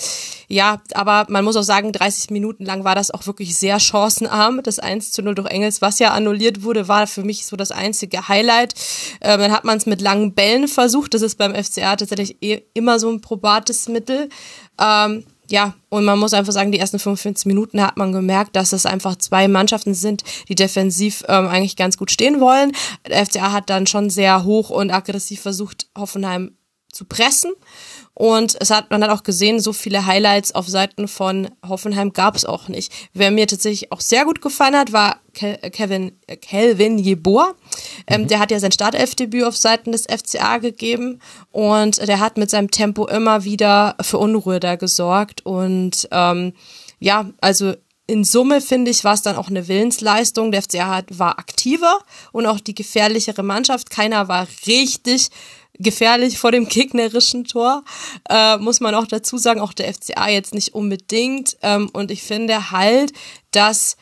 ja, 0.48 0.82
aber 0.94 1.26
man 1.30 1.44
muss 1.44 1.58
auch 1.58 1.64
sagen, 1.64 1.92
30 1.92 2.30
Minuten 2.30 2.64
lang 2.64 2.86
war 2.86 2.96
das 2.96 3.12
auch 3.12 3.26
wirklich 3.28 3.58
sehr 3.58 3.80
chancenarm. 3.80 4.64
Das 4.64 4.80
1 4.80 5.12
zu 5.12 5.22
0 5.22 5.36
durch 5.36 5.50
Engels, 5.50 5.82
was 5.82 6.00
ja 6.00 6.12
annulliert 6.12 6.64
wurde, 6.64 6.88
war 6.88 7.08
für 7.08 7.24
mich 7.24 7.46
so 7.46 7.58
das 7.58 7.72
einzige 7.72 8.30
Highlight. 8.30 8.74
Äh, 9.20 9.38
dann 9.38 9.52
hat 9.52 9.66
man 9.66 9.78
es 9.78 9.86
mit 9.86 10.00
langen 10.00 10.34
Bällen 10.34 10.68
versucht. 10.68 11.14
Das 11.14 11.22
ist 11.22 11.38
beim 11.38 11.54
FCA 11.54 11.98
tatsächlich 11.98 12.38
eh 12.42 12.62
immer 12.74 13.00
so 13.00 13.10
ein 13.10 13.20
probates 13.20 13.90
Mittel. 13.90 14.30
Ähm, 14.80 15.26
ja, 15.50 15.74
und 15.90 16.06
man 16.06 16.18
muss 16.18 16.34
einfach 16.34 16.54
sagen, 16.54 16.72
die 16.72 16.80
ersten 16.80 16.98
45 16.98 17.46
Minuten 17.46 17.82
hat 17.82 17.98
man 17.98 18.14
gemerkt, 18.14 18.56
dass 18.56 18.72
es 18.72 18.86
einfach 18.86 19.18
zwei 19.18 19.50
Mannschaften 19.50 19.94
sind, 19.94 20.24
die 20.48 20.56
defensiv 20.56 21.26
ähm, 21.28 21.50
eigentlich 21.50 21.76
ganz 21.76 21.98
gut 21.98 22.12
stehen 22.12 22.40
wollen. 22.40 22.72
Der 23.06 23.26
FCA 23.26 23.52
hat 23.52 23.70
dann 23.70 23.86
schon 23.86 24.10
sehr 24.10 24.46
hoch 24.46 24.70
und 24.70 24.92
aggressiv 24.92 25.42
versucht, 25.42 25.88
Hoffenheim 25.98 26.56
zu 26.94 27.06
pressen. 27.06 27.52
Und 28.14 28.58
es 28.60 28.70
hat, 28.70 28.92
man 28.92 29.04
hat 29.04 29.10
auch 29.10 29.24
gesehen, 29.24 29.60
so 29.60 29.74
viele 29.74 30.06
Highlights 30.06 30.54
auf 30.54 30.68
Seiten 30.68 31.08
von 31.08 31.50
Hoffenheim 31.68 32.14
gab 32.14 32.36
es 32.36 32.46
auch 32.46 32.68
nicht. 32.68 32.92
Wer 33.14 33.32
mir 33.32 33.48
tatsächlich 33.48 33.92
auch 33.92 34.02
sehr 34.02 34.26
gut 34.26 34.42
gefallen 34.42 34.76
hat, 34.76 34.92
war 34.92 35.22
Kevin, 35.34 36.12
Kelvin 36.42 36.98
Jeboa. 36.98 37.54
Ähm, 38.08 38.24
mhm. 38.24 38.28
Der 38.28 38.40
hat 38.40 38.52
ja 38.52 38.60
sein 38.60 38.72
Startelfdebüt 38.72 39.46
auf 39.46 39.56
Seiten 39.56 39.92
des 39.92 40.04
FCA 40.04 40.58
gegeben 40.58 41.20
und 41.52 42.06
der 42.06 42.20
hat 42.20 42.38
mit 42.38 42.50
seinem 42.50 42.70
Tempo 42.70 43.08
immer 43.08 43.44
wieder 43.46 43.96
für 44.02 44.18
Unruhe 44.18 44.60
da 44.60 44.76
gesorgt. 44.76 45.46
Und 45.46 46.08
ähm, 46.12 46.54
ja, 47.00 47.30
also 47.40 47.74
in 48.12 48.26
Summe 48.26 48.60
finde 48.60 48.92
ich, 48.92 49.06
war 49.06 49.14
es 49.14 49.22
dann 49.22 49.38
auch 49.38 49.48
eine 49.48 49.70
Willensleistung. 49.70 50.52
Der 50.52 50.62
FCA 50.62 51.04
war 51.12 51.40
aktiver 51.40 52.00
und 52.34 52.46
auch 52.46 52.60
die 52.60 52.76
gefährlichere 52.76 53.42
Mannschaft. 53.42 53.90
Keiner 53.90 54.28
war 54.28 54.48
richtig 54.68 55.30
gefährlich 55.80 56.38
vor 56.38 56.52
dem 56.52 56.68
gegnerischen 56.68 57.46
Tor, 57.46 57.84
äh, 58.30 58.58
muss 58.58 58.82
man 58.82 58.94
auch 58.96 59.08
dazu 59.08 59.38
sagen, 59.38 59.62
auch 59.62 59.72
der 59.72 59.92
FCA 59.94 60.28
jetzt 60.28 60.54
nicht 60.54 60.74
unbedingt. 60.74 61.58
Ähm, 61.62 61.90
und 61.94 62.12
ich 62.12 62.22
finde 62.22 62.72
halt, 62.72 63.14
dass 63.52 63.96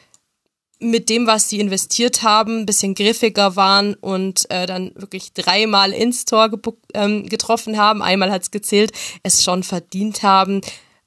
mit 0.80 1.10
dem, 1.10 1.28
was 1.28 1.48
sie 1.48 1.60
investiert 1.60 2.24
haben, 2.24 2.62
ein 2.62 2.66
bisschen 2.66 2.96
griffiger 2.96 3.56
waren 3.56 3.94
und 3.94 4.50
äh, 4.50 4.66
dann 4.66 4.92
wirklich 4.96 5.34
dreimal 5.34 5.94
ins 5.94 6.26
Tor 6.26 6.50
ähm, 6.96 7.30
getroffen 7.30 7.78
haben. 7.78 8.02
Einmal 8.02 8.32
hat 8.32 8.42
es 8.42 8.52
gezählt, 8.52 8.92
es 9.22 9.44
schon 9.44 9.62
verdient 9.62 10.24
haben. 10.24 10.62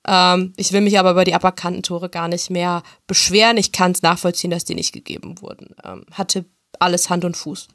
Ähm, 0.07 0.53
ich 0.57 0.73
will 0.73 0.81
mich 0.81 0.99
aber 0.99 1.13
über 1.13 1.25
die 1.25 1.35
aberkannten 1.35 1.83
Tore 1.83 2.09
gar 2.09 2.29
nicht 2.29 2.51
mehr 2.51 2.83
beschweren. 3.07 3.57
Ich 3.57 3.73
kann 3.73 3.93
es 3.93 4.03
nachvollziehen, 4.03 4.51
dass 4.51 4.65
die 4.65 4.75
nicht 4.75 4.93
gegeben 4.93 5.41
wurden. 5.41 5.75
Ähm, 5.85 6.05
hatte 6.13 6.45
alles 6.79 7.11
Hand 7.11 7.25
und 7.25 7.37
Fuß. 7.37 7.69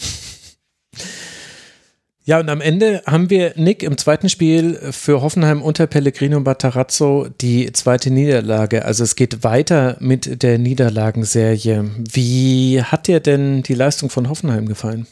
Ja, 2.30 2.38
und 2.38 2.48
am 2.48 2.60
Ende 2.60 3.02
haben 3.06 3.28
wir, 3.28 3.54
Nick, 3.56 3.82
im 3.82 3.98
zweiten 3.98 4.28
Spiel 4.28 4.78
für 4.92 5.20
Hoffenheim 5.20 5.62
unter 5.62 5.88
Pellegrino 5.88 6.38
Matarazzo 6.38 7.26
die 7.40 7.72
zweite 7.72 8.10
Niederlage. 8.12 8.84
Also 8.84 9.02
es 9.02 9.16
geht 9.16 9.42
weiter 9.42 9.96
mit 9.98 10.44
der 10.44 10.58
Niederlagenserie. 10.58 11.90
Wie 11.98 12.82
hat 12.84 13.08
dir 13.08 13.18
denn 13.18 13.64
die 13.64 13.74
Leistung 13.74 14.10
von 14.10 14.28
Hoffenheim 14.28 14.68
gefallen? 14.68 15.08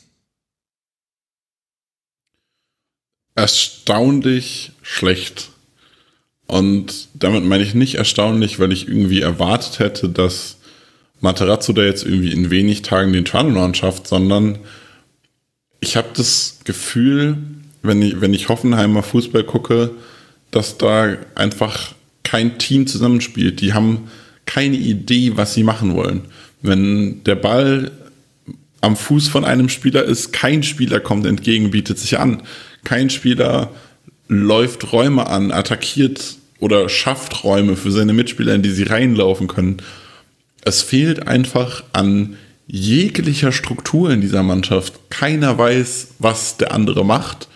Erstaunlich 3.34 4.70
schlecht. 4.82 5.50
Und 6.48 7.08
damit 7.14 7.44
meine 7.44 7.62
ich 7.62 7.74
nicht 7.74 7.96
erstaunlich, 7.96 8.58
weil 8.58 8.72
ich 8.72 8.88
irgendwie 8.88 9.20
erwartet 9.20 9.78
hätte, 9.78 10.08
dass 10.08 10.56
Matarazzo 11.20 11.72
da 11.72 11.82
jetzt 11.82 12.04
irgendwie 12.04 12.32
in 12.32 12.50
wenig 12.50 12.82
Tagen 12.82 13.12
den 13.12 13.26
Turnaround 13.26 13.76
schafft, 13.76 14.08
sondern 14.08 14.58
ich 15.80 15.96
habe 15.96 16.08
das 16.16 16.60
Gefühl, 16.64 17.36
wenn 17.82 18.00
ich, 18.02 18.20
wenn 18.20 18.34
ich 18.34 18.48
Hoffenheimer 18.48 19.02
Fußball 19.02 19.44
gucke, 19.44 19.90
dass 20.50 20.78
da 20.78 21.16
einfach 21.34 21.92
kein 22.24 22.58
Team 22.58 22.86
zusammenspielt. 22.86 23.60
Die 23.60 23.74
haben 23.74 24.08
keine 24.46 24.76
Idee, 24.76 25.32
was 25.36 25.54
sie 25.54 25.62
machen 25.62 25.94
wollen. 25.94 26.22
Wenn 26.62 27.22
der 27.24 27.36
Ball 27.36 27.92
am 28.80 28.96
Fuß 28.96 29.28
von 29.28 29.44
einem 29.44 29.68
Spieler 29.68 30.04
ist, 30.04 30.32
kein 30.32 30.62
Spieler 30.62 31.00
kommt 31.00 31.26
entgegen, 31.26 31.70
bietet 31.70 31.98
sich 31.98 32.18
an. 32.18 32.42
Kein 32.84 33.10
Spieler 33.10 33.70
läuft 34.28 34.92
Räume 34.92 35.26
an, 35.26 35.50
attackiert 35.50 36.37
oder 36.60 36.88
schafft 36.88 37.44
Räume 37.44 37.76
für 37.76 37.90
seine 37.90 38.12
Mitspieler, 38.12 38.54
in 38.54 38.62
die 38.62 38.70
sie 38.70 38.84
reinlaufen 38.84 39.46
können. 39.48 39.78
Es 40.64 40.82
fehlt 40.82 41.26
einfach 41.26 41.84
an 41.92 42.36
jeglicher 42.66 43.52
Struktur 43.52 44.10
in 44.10 44.20
dieser 44.20 44.42
Mannschaft. 44.42 45.10
Keiner 45.10 45.56
weiß, 45.56 46.14
was 46.18 46.56
der 46.58 46.72
andere 46.72 47.04
macht 47.04 47.48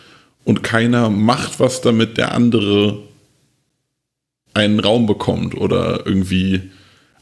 und 0.45 0.63
keiner 0.63 1.11
macht 1.11 1.61
was, 1.61 1.81
damit 1.81 2.17
der 2.17 2.33
andere 2.33 2.99
einen 4.55 4.81
Raum 4.81 5.07
bekommt 5.07 5.55
oder 5.55 6.07
irgendwie. 6.07 6.71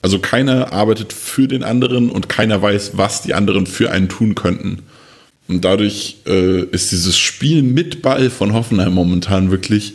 Also 0.02 0.18
keiner 0.18 0.72
arbeitet 0.72 1.12
für 1.12 1.46
den 1.46 1.62
anderen 1.62 2.10
und 2.10 2.28
keiner 2.28 2.62
weiß, 2.62 2.92
was 2.94 3.22
die 3.22 3.34
anderen 3.34 3.66
für 3.66 3.90
einen 3.90 4.08
tun 4.08 4.34
könnten. 4.34 4.82
Und 5.46 5.64
dadurch 5.64 6.18
äh, 6.26 6.62
ist 6.62 6.92
dieses 6.92 7.18
Spiel 7.18 7.62
mit 7.62 8.02
Ball 8.02 8.30
von 8.30 8.52
Hoffenheim 8.52 8.94
momentan 8.94 9.50
wirklich 9.50 9.94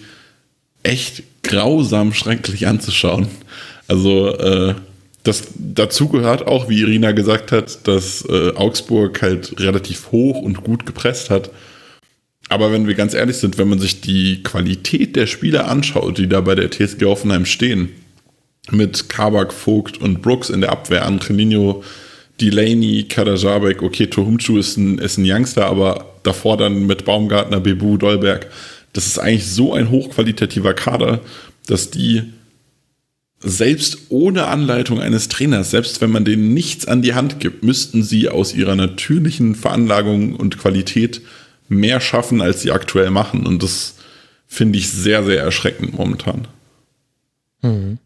echt 0.85 1.23
grausam 1.43 2.13
schrecklich 2.13 2.67
anzuschauen. 2.67 3.27
Also 3.87 4.35
äh, 4.37 4.75
das 5.23 5.43
dazu 5.55 6.07
gehört 6.07 6.47
auch, 6.47 6.69
wie 6.69 6.81
Irina 6.81 7.11
gesagt 7.11 7.51
hat, 7.51 7.87
dass 7.87 8.23
äh, 8.29 8.51
Augsburg 8.55 9.21
halt 9.21 9.59
relativ 9.59 10.11
hoch 10.11 10.41
und 10.41 10.63
gut 10.63 10.85
gepresst 10.85 11.29
hat. 11.29 11.49
Aber 12.49 12.71
wenn 12.71 12.87
wir 12.87 12.93
ganz 12.93 13.15
ehrlich 13.15 13.37
sind, 13.37 13.57
wenn 13.57 13.67
man 13.67 13.79
sich 13.79 14.01
die 14.01 14.43
Qualität 14.43 15.15
der 15.15 15.25
Spieler 15.25 15.67
anschaut, 15.67 16.19
die 16.19 16.29
da 16.29 16.41
bei 16.41 16.53
der 16.53 16.69
TSG 16.69 17.03
Hoffenheim 17.05 17.45
stehen, 17.45 17.89
mit 18.71 19.09
Kabak, 19.09 19.51
Vogt 19.51 19.99
und 19.99 20.21
Brooks 20.21 20.49
in 20.49 20.61
der 20.61 20.71
Abwehr, 20.71 21.05
Angelino, 21.05 21.83
Delaney, 22.41 23.05
Kadajabek, 23.07 23.81
okay, 23.81 24.07
Tohumchu 24.07 24.57
ist 24.57 24.77
ein, 24.77 24.97
ist 24.97 25.17
ein 25.17 25.25
Youngster, 25.25 25.65
aber 25.65 26.05
davor 26.23 26.57
dann 26.57 26.85
mit 26.85 27.05
Baumgartner, 27.05 27.59
Bebu, 27.59 27.97
Dolberg, 27.97 28.47
das 28.95 29.07
ist 29.07 29.19
eigentlich 29.19 29.47
so 29.51 29.73
ein 29.73 29.89
hochqualitativer 29.89 30.73
Kader, 30.73 31.19
dass 31.67 31.91
die 31.91 32.31
selbst 33.39 33.97
ohne 34.07 34.47
Anleitung 34.47 35.01
eines 35.01 35.27
Trainers, 35.27 35.69
selbst 35.69 35.99
wenn 35.99 36.11
man 36.11 36.23
denen 36.23 36.53
nichts 36.53 36.87
an 36.87 37.01
die 37.01 37.13
Hand 37.13 37.41
gibt, 37.41 37.61
müssten 37.61 38.03
sie 38.03 38.29
aus 38.29 38.53
ihrer 38.53 38.75
natürlichen 38.75 39.53
Veranlagung 39.53 40.33
und 40.33 40.57
Qualität 40.57 41.21
mehr 41.67 41.99
schaffen, 41.99 42.39
als 42.41 42.61
sie 42.61 42.71
aktuell 42.71 43.11
machen. 43.11 43.45
Und 43.45 43.63
das 43.63 43.95
finde 44.47 44.79
ich 44.79 44.89
sehr, 44.89 45.25
sehr 45.25 45.41
erschreckend 45.41 45.93
momentan. 45.93 46.47
Mhm. 47.61 47.97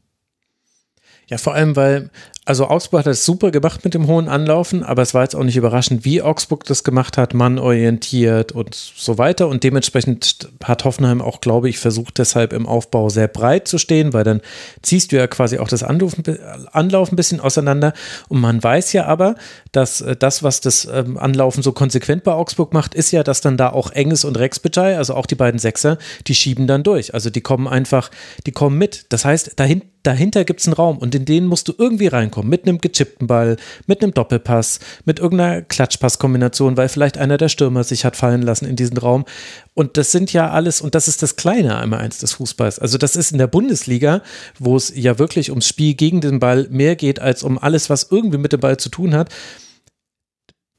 Ja, 1.27 1.37
vor 1.37 1.53
allem, 1.53 1.75
weil 1.75 2.09
also 2.49 2.67
Augsburg 2.67 3.01
hat 3.01 3.05
das 3.05 3.25
super 3.25 3.51
gemacht 3.51 3.83
mit 3.83 3.93
dem 3.93 4.07
hohen 4.07 4.27
Anlaufen, 4.27 4.81
aber 4.81 5.03
es 5.03 5.13
war 5.13 5.21
jetzt 5.21 5.35
auch 5.35 5.43
nicht 5.43 5.55
überraschend, 5.55 6.03
wie 6.03 6.23
Augsburg 6.23 6.63
das 6.63 6.83
gemacht 6.83 7.15
hat, 7.15 7.35
mannorientiert 7.35 8.53
und 8.53 8.73
so 8.73 9.19
weiter. 9.19 9.47
Und 9.49 9.63
dementsprechend 9.63 10.49
hat 10.63 10.83
Hoffenheim 10.83 11.21
auch, 11.21 11.41
glaube 11.41 11.69
ich, 11.69 11.77
versucht 11.77 12.17
deshalb 12.17 12.51
im 12.53 12.65
Aufbau 12.65 13.09
sehr 13.09 13.27
breit 13.27 13.67
zu 13.67 13.77
stehen, 13.77 14.13
weil 14.13 14.23
dann 14.23 14.41
ziehst 14.81 15.11
du 15.11 15.17
ja 15.17 15.27
quasi 15.27 15.59
auch 15.59 15.67
das 15.67 15.83
Anlaufen, 15.83 16.23
Anlaufen 16.71 17.13
ein 17.13 17.17
bisschen 17.17 17.39
auseinander. 17.39 17.93
Und 18.29 18.41
man 18.41 18.63
weiß 18.63 18.93
ja 18.93 19.05
aber, 19.05 19.35
dass 19.71 20.01
äh, 20.01 20.15
das, 20.15 20.41
was 20.41 20.59
das 20.59 20.85
ähm, 20.91 21.19
Anlaufen 21.19 21.61
so 21.61 21.71
konsequent 21.71 22.23
bei 22.23 22.31
Augsburg 22.31 22.73
macht, 22.73 22.95
ist 22.95 23.11
ja, 23.11 23.21
dass 23.21 23.41
dann 23.41 23.57
da 23.57 23.69
auch 23.69 23.91
Enges 23.91 24.25
und 24.25 24.39
Rex 24.39 24.59
also 24.75 25.13
auch 25.13 25.27
die 25.27 25.35
beiden 25.35 25.59
Sechser, 25.59 25.99
die 26.25 26.33
schieben 26.33 26.65
dann 26.65 26.81
durch. 26.81 27.13
Also 27.13 27.29
die 27.29 27.41
kommen 27.41 27.67
einfach, 27.67 28.09
die 28.47 28.51
kommen 28.51 28.79
mit. 28.79 29.05
Das 29.09 29.23
heißt, 29.23 29.59
dahin, 29.59 29.83
dahinter 30.03 30.45
gibt 30.45 30.61
es 30.61 30.67
einen 30.67 30.73
Raum 30.73 30.97
und 30.97 31.13
in 31.15 31.25
den 31.25 31.45
musst 31.45 31.67
du 31.67 31.73
irgendwie 31.77 32.07
reinkommen 32.07 32.29
kommen. 32.31 32.49
Mit 32.49 32.67
einem 32.67 32.79
gechippten 32.79 33.27
Ball, 33.27 33.57
mit 33.87 34.01
einem 34.01 34.13
Doppelpass, 34.13 34.79
mit 35.05 35.19
irgendeiner 35.19 35.61
Klatschpasskombination, 35.61 36.77
weil 36.77 36.89
vielleicht 36.89 37.17
einer 37.17 37.37
der 37.37 37.49
Stürmer 37.49 37.83
sich 37.83 38.05
hat 38.05 38.15
fallen 38.15 38.41
lassen 38.41 38.65
in 38.65 38.75
diesen 38.75 38.97
Raum. 38.97 39.25
Und 39.73 39.97
das 39.97 40.11
sind 40.11 40.33
ja 40.33 40.49
alles, 40.49 40.81
und 40.81 40.95
das 40.95 41.07
ist 41.07 41.21
das 41.21 41.35
kleine 41.35 41.77
einmal 41.77 41.99
eins 41.99 42.19
des 42.19 42.33
Fußballs. 42.33 42.79
Also 42.79 42.97
das 42.97 43.15
ist 43.15 43.31
in 43.31 43.37
der 43.37 43.47
Bundesliga, 43.47 44.21
wo 44.57 44.75
es 44.75 44.93
ja 44.95 45.19
wirklich 45.19 45.49
ums 45.49 45.67
Spiel 45.67 45.93
gegen 45.93 46.21
den 46.21 46.39
Ball 46.39 46.67
mehr 46.69 46.95
geht, 46.95 47.19
als 47.19 47.43
um 47.43 47.57
alles, 47.57 47.89
was 47.89 48.07
irgendwie 48.11 48.37
mit 48.37 48.53
dem 48.53 48.59
Ball 48.59 48.77
zu 48.77 48.89
tun 48.89 49.13
hat 49.15 49.29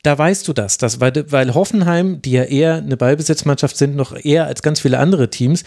da 0.02 0.16
weißt 0.16 0.48
du 0.48 0.52
das, 0.52 0.78
dass, 0.78 1.00
weil, 1.00 1.12
weil 1.30 1.54
Hoffenheim, 1.54 2.22
die 2.22 2.32
ja 2.32 2.44
eher 2.44 2.76
eine 2.76 2.96
Ballbesitzmannschaft 2.96 3.76
sind, 3.76 3.96
noch 3.96 4.16
eher 4.16 4.46
als 4.46 4.62
ganz 4.62 4.80
viele 4.80 4.98
andere 4.98 5.28
Teams, 5.28 5.62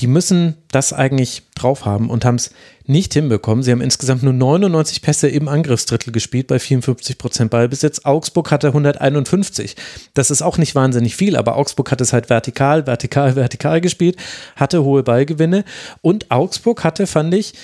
die 0.00 0.06
müssen 0.06 0.56
das 0.70 0.92
eigentlich 0.92 1.42
drauf 1.54 1.84
haben 1.84 2.10
und 2.10 2.24
haben 2.24 2.34
es 2.34 2.50
nicht 2.86 3.14
hinbekommen. 3.14 3.62
Sie 3.62 3.70
haben 3.70 3.80
insgesamt 3.80 4.22
nur 4.22 4.32
99 4.32 5.02
Pässe 5.02 5.28
im 5.28 5.48
Angriffsdrittel 5.48 6.12
gespielt 6.12 6.48
bei 6.48 6.58
54 6.58 7.16
Prozent 7.16 7.50
Ballbesitz. 7.50 8.04
Augsburg 8.04 8.50
hatte 8.50 8.68
151. 8.68 9.76
Das 10.12 10.30
ist 10.30 10.42
auch 10.42 10.58
nicht 10.58 10.74
wahnsinnig 10.74 11.14
viel, 11.16 11.36
aber 11.36 11.56
Augsburg 11.56 11.90
hat 11.92 12.00
es 12.00 12.12
halt 12.12 12.28
vertikal, 12.28 12.86
vertikal, 12.86 13.36
vertikal 13.36 13.80
gespielt, 13.80 14.16
hatte 14.56 14.82
hohe 14.82 15.02
Ballgewinne 15.02 15.64
und 16.02 16.30
Augsburg 16.30 16.82
hatte, 16.82 17.06
fand 17.06 17.32
ich, 17.34 17.54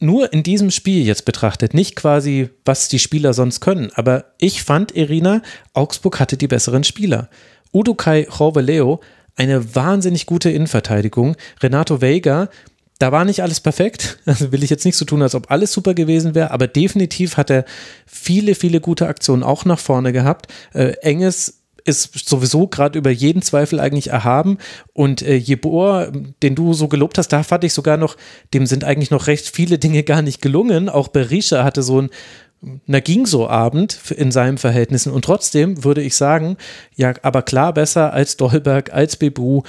nur 0.00 0.32
in 0.32 0.42
diesem 0.42 0.70
Spiel 0.70 1.06
jetzt 1.06 1.24
betrachtet, 1.24 1.74
nicht 1.74 1.96
quasi, 1.96 2.50
was 2.64 2.88
die 2.88 2.98
Spieler 2.98 3.34
sonst 3.34 3.60
können, 3.60 3.90
aber 3.94 4.24
ich 4.38 4.64
fand, 4.64 4.94
Irina, 4.96 5.42
Augsburg 5.74 6.18
hatte 6.18 6.36
die 6.36 6.48
besseren 6.48 6.84
Spieler. 6.84 7.30
Udukai 7.72 8.26
Jorveleo 8.28 9.00
eine 9.36 9.74
wahnsinnig 9.74 10.26
gute 10.26 10.50
Innenverteidigung. 10.50 11.36
Renato 11.62 12.00
Veiga, 12.00 12.48
da 12.98 13.10
war 13.10 13.24
nicht 13.24 13.42
alles 13.42 13.60
perfekt. 13.60 14.18
Also 14.26 14.52
will 14.52 14.62
ich 14.62 14.70
jetzt 14.70 14.84
nicht 14.84 14.96
so 14.96 15.04
tun, 15.04 15.22
als 15.22 15.34
ob 15.34 15.50
alles 15.50 15.72
super 15.72 15.94
gewesen 15.94 16.34
wäre, 16.34 16.52
aber 16.52 16.68
definitiv 16.68 17.36
hat 17.36 17.50
er 17.50 17.64
viele, 18.06 18.54
viele 18.54 18.80
gute 18.80 19.08
Aktionen 19.08 19.42
auch 19.42 19.64
nach 19.64 19.78
vorne 19.78 20.12
gehabt. 20.12 20.46
Äh, 20.72 20.92
Enges 21.02 21.62
ist 21.84 22.28
sowieso 22.28 22.68
gerade 22.68 22.98
über 22.98 23.10
jeden 23.10 23.42
Zweifel 23.42 23.80
eigentlich 23.80 24.10
erhaben. 24.10 24.58
Und 24.92 25.22
äh, 25.22 25.34
Jebor, 25.34 26.12
den 26.42 26.54
du 26.54 26.74
so 26.74 26.88
gelobt 26.88 27.18
hast, 27.18 27.28
da 27.28 27.42
fand 27.42 27.64
ich 27.64 27.72
sogar 27.72 27.96
noch, 27.96 28.16
dem 28.54 28.66
sind 28.66 28.84
eigentlich 28.84 29.10
noch 29.10 29.26
recht 29.26 29.50
viele 29.54 29.78
Dinge 29.78 30.04
gar 30.04 30.22
nicht 30.22 30.40
gelungen. 30.40 30.88
Auch 30.88 31.08
Berisha 31.08 31.64
hatte 31.64 31.82
so 31.82 32.02
ein 32.02 32.10
na 32.86 33.00
ging 33.00 33.26
so 33.26 33.48
Abend 33.48 33.98
in 34.10 34.30
seinen 34.30 34.58
Verhältnissen 34.58 35.12
und 35.12 35.24
trotzdem 35.24 35.82
würde 35.84 36.02
ich 36.02 36.14
sagen, 36.14 36.56
ja, 36.94 37.14
aber 37.22 37.42
klar 37.42 37.72
besser 37.74 38.12
als 38.12 38.36
Dolberg, 38.36 38.92
als 38.92 39.16
Bebu, 39.16 39.62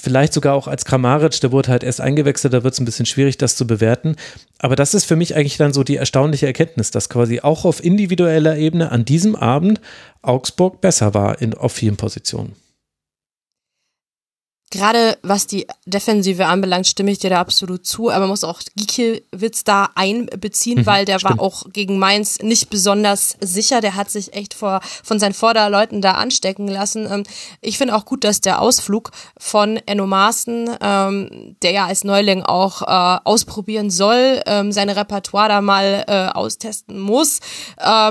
vielleicht 0.00 0.32
sogar 0.32 0.54
auch 0.54 0.68
als 0.68 0.84
Kramaric, 0.84 1.40
der 1.40 1.52
wurde 1.52 1.68
halt 1.68 1.82
erst 1.82 2.00
eingewechselt, 2.00 2.54
da 2.54 2.62
wird 2.62 2.72
es 2.72 2.80
ein 2.80 2.84
bisschen 2.84 3.06
schwierig, 3.06 3.36
das 3.36 3.56
zu 3.56 3.66
bewerten. 3.66 4.16
Aber 4.58 4.76
das 4.76 4.94
ist 4.94 5.04
für 5.04 5.16
mich 5.16 5.36
eigentlich 5.36 5.56
dann 5.56 5.72
so 5.72 5.82
die 5.82 5.96
erstaunliche 5.96 6.46
Erkenntnis, 6.46 6.90
dass 6.90 7.08
quasi 7.08 7.40
auch 7.40 7.64
auf 7.64 7.84
individueller 7.84 8.56
Ebene 8.56 8.92
an 8.92 9.04
diesem 9.04 9.34
Abend 9.34 9.80
Augsburg 10.22 10.80
besser 10.80 11.14
war 11.14 11.42
in, 11.42 11.54
auf 11.54 11.72
vielen 11.72 11.96
Positionen. 11.96 12.54
Gerade 14.70 15.16
was 15.22 15.46
die 15.46 15.66
Defensive 15.86 16.44
anbelangt, 16.44 16.86
stimme 16.86 17.10
ich 17.10 17.18
dir 17.18 17.30
da 17.30 17.40
absolut 17.40 17.86
zu, 17.86 18.10
aber 18.10 18.20
man 18.20 18.30
muss 18.30 18.44
auch 18.44 18.60
Gikiewicz 18.76 19.64
da 19.64 19.88
einbeziehen, 19.94 20.80
mhm, 20.80 20.86
weil 20.86 21.04
der 21.06 21.18
stimmt. 21.18 21.38
war 21.38 21.44
auch 21.44 21.70
gegen 21.72 21.98
Mainz 21.98 22.40
nicht 22.40 22.68
besonders 22.68 23.36
sicher. 23.40 23.80
Der 23.80 23.94
hat 23.94 24.10
sich 24.10 24.34
echt 24.34 24.52
vor, 24.52 24.80
von 25.02 25.18
seinen 25.18 25.32
Vorderleuten 25.32 26.02
da 26.02 26.12
anstecken 26.12 26.68
lassen. 26.68 27.08
Ähm, 27.10 27.22
ich 27.62 27.78
finde 27.78 27.94
auch 27.96 28.04
gut, 28.04 28.24
dass 28.24 28.42
der 28.42 28.60
Ausflug 28.60 29.10
von 29.38 29.78
Enno 29.86 30.06
Maaßen, 30.06 30.76
ähm, 30.82 31.56
der 31.62 31.70
ja 31.70 31.86
als 31.86 32.04
Neuling 32.04 32.42
auch 32.42 32.82
äh, 32.82 33.20
ausprobieren 33.24 33.90
soll, 33.90 34.42
ähm, 34.44 34.72
seine 34.72 34.96
Repertoire 34.96 35.48
da 35.48 35.60
mal 35.62 36.04
äh, 36.06 36.28
austesten 36.36 36.98
muss 36.98 37.40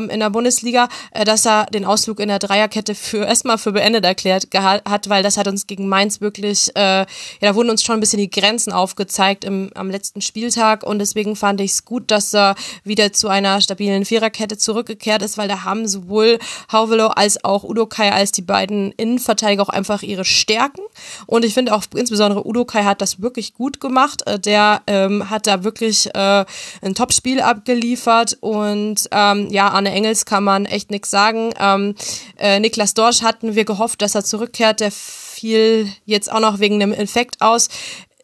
in 0.10 0.20
der 0.20 0.30
Bundesliga, 0.30 0.88
äh, 1.12 1.26
dass 1.26 1.46
er 1.46 1.66
den 1.68 1.86
Ausflug 1.86 2.20
in 2.20 2.30
der 2.30 2.40
Dreierkette 2.40 2.96
für 2.96 3.26
erstmal 3.26 3.58
für 3.58 3.72
beendet 3.72 4.06
erklärt 4.06 4.48
hat, 4.54 5.10
weil 5.10 5.24
das 5.24 5.38
hat 5.38 5.48
uns 5.48 5.68
gegen 5.68 5.88
Mainz 5.88 6.22
wirklich 6.22 6.47
eigentlich, 6.48 6.76
äh, 6.76 7.00
ja, 7.00 7.06
da 7.42 7.56
wurden 7.56 7.70
uns 7.70 7.84
schon 7.84 7.96
ein 7.96 8.00
bisschen 8.00 8.20
die 8.20 8.30
Grenzen 8.30 8.72
aufgezeigt 8.72 9.44
im, 9.44 9.70
am 9.76 9.90
letzten 9.90 10.22
Spieltag 10.22 10.84
und 10.84 11.00
deswegen 11.00 11.36
fand 11.36 11.62
ich 11.62 11.72
es 11.72 11.86
gut, 11.86 12.10
dass 12.12 12.34
er 12.34 12.56
wieder 12.84 13.14
zu 13.14 13.28
einer 13.28 13.62
stabilen 13.62 14.06
Viererkette 14.06 14.58
zurückgekehrt 14.58 15.22
ist, 15.22 15.38
weil 15.38 15.48
da 15.48 15.64
haben 15.64 15.88
sowohl 15.88 16.40
Hauvelo 16.72 17.08
als 17.08 17.44
auch 17.44 17.64
Udokai 17.64 18.12
als 18.12 18.32
die 18.32 18.42
beiden 18.42 18.92
Innenverteidiger 18.94 19.64
auch 19.64 19.70
einfach 19.70 20.02
ihre 20.04 20.26
Stärken 20.26 20.82
und 21.26 21.46
ich 21.46 21.54
finde 21.54 21.74
auch 21.74 21.84
insbesondere 21.96 22.46
Udokai 22.46 22.84
hat 22.84 23.02
das 23.02 23.22
wirklich 23.22 23.54
gut 23.54 23.80
gemacht. 23.80 24.26
Äh, 24.26 24.40
der 24.40 24.82
ähm, 24.88 25.30
hat 25.30 25.48
da 25.48 25.64
wirklich 25.64 26.14
äh, 26.16 26.46
ein 26.82 26.96
Topspiel 26.96 27.42
abgeliefert 27.42 28.38
und 28.40 29.08
ähm, 29.12 29.48
ja, 29.50 29.70
Arne 29.70 29.92
Engels 29.92 30.26
kann 30.26 30.44
man 30.44 30.66
echt 30.66 30.92
nichts 30.92 31.10
sagen. 31.10 31.52
Ähm, 31.60 31.96
äh, 32.38 32.60
Niklas 32.60 32.94
Dorsch 32.94 33.22
hatten 33.22 33.56
wir 33.56 33.66
gehofft, 33.66 34.02
dass 34.02 34.16
er 34.16 34.24
zurückkehrt. 34.24 34.80
Der 34.80 34.92
fiel 35.38 35.88
jetzt 36.06 36.32
auch 36.32 36.40
noch 36.40 36.60
wegen 36.60 36.82
einem 36.82 36.94
Infekt 36.94 37.42
aus. 37.42 37.70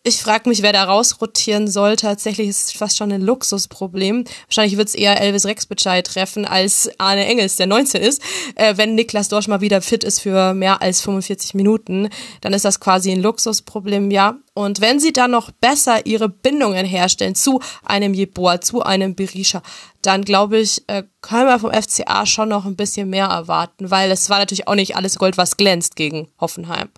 Ich 0.05 0.21
frage 0.21 0.49
mich, 0.49 0.61
wer 0.61 0.73
da 0.73 0.83
rausrotieren 0.83 1.69
soll. 1.69 1.95
Tatsächlich 1.95 2.49
ist 2.49 2.67
es 2.67 2.71
fast 2.73 2.97
schon 2.97 3.13
ein 3.13 3.21
Luxusproblem. 3.21 4.25
Wahrscheinlich 4.47 4.75
wird 4.75 4.89
es 4.89 4.95
eher 4.95 5.21
Elvis 5.21 5.45
Rexbescheid 5.45 6.05
treffen 6.05 6.43
als 6.43 6.89
Arne 6.97 7.25
Engels, 7.25 7.55
der 7.55 7.67
19 7.67 8.01
ist. 8.01 8.21
Äh, 8.55 8.75
wenn 8.75 8.95
Niklas 8.95 9.29
Dorsch 9.29 9.47
mal 9.47 9.61
wieder 9.61 9.81
fit 9.81 10.03
ist 10.03 10.19
für 10.19 10.53
mehr 10.53 10.81
als 10.81 10.99
45 10.99 11.53
Minuten, 11.53 12.09
dann 12.41 12.51
ist 12.51 12.65
das 12.65 12.81
quasi 12.81 13.13
ein 13.13 13.21
Luxusproblem, 13.21 14.11
ja. 14.11 14.35
Und 14.53 14.81
wenn 14.81 14.99
sie 14.99 15.13
dann 15.13 15.31
noch 15.31 15.51
besser 15.51 16.05
ihre 16.05 16.27
Bindungen 16.27 16.85
herstellen 16.85 17.35
zu 17.35 17.61
einem 17.85 18.13
Jeboa, 18.13 18.59
zu 18.59 18.83
einem 18.83 19.15
Berisha, 19.15 19.61
dann 20.01 20.25
glaube 20.25 20.57
ich, 20.59 20.83
äh, 20.87 21.03
können 21.21 21.47
wir 21.47 21.59
vom 21.59 21.71
FCA 21.71 22.25
schon 22.25 22.49
noch 22.49 22.65
ein 22.65 22.75
bisschen 22.75 23.09
mehr 23.09 23.27
erwarten, 23.27 23.89
weil 23.89 24.11
es 24.11 24.29
war 24.29 24.39
natürlich 24.39 24.67
auch 24.67 24.75
nicht 24.75 24.97
alles 24.97 25.17
Gold, 25.17 25.37
was 25.37 25.55
glänzt 25.55 25.95
gegen 25.95 26.27
Hoffenheim. 26.41 26.89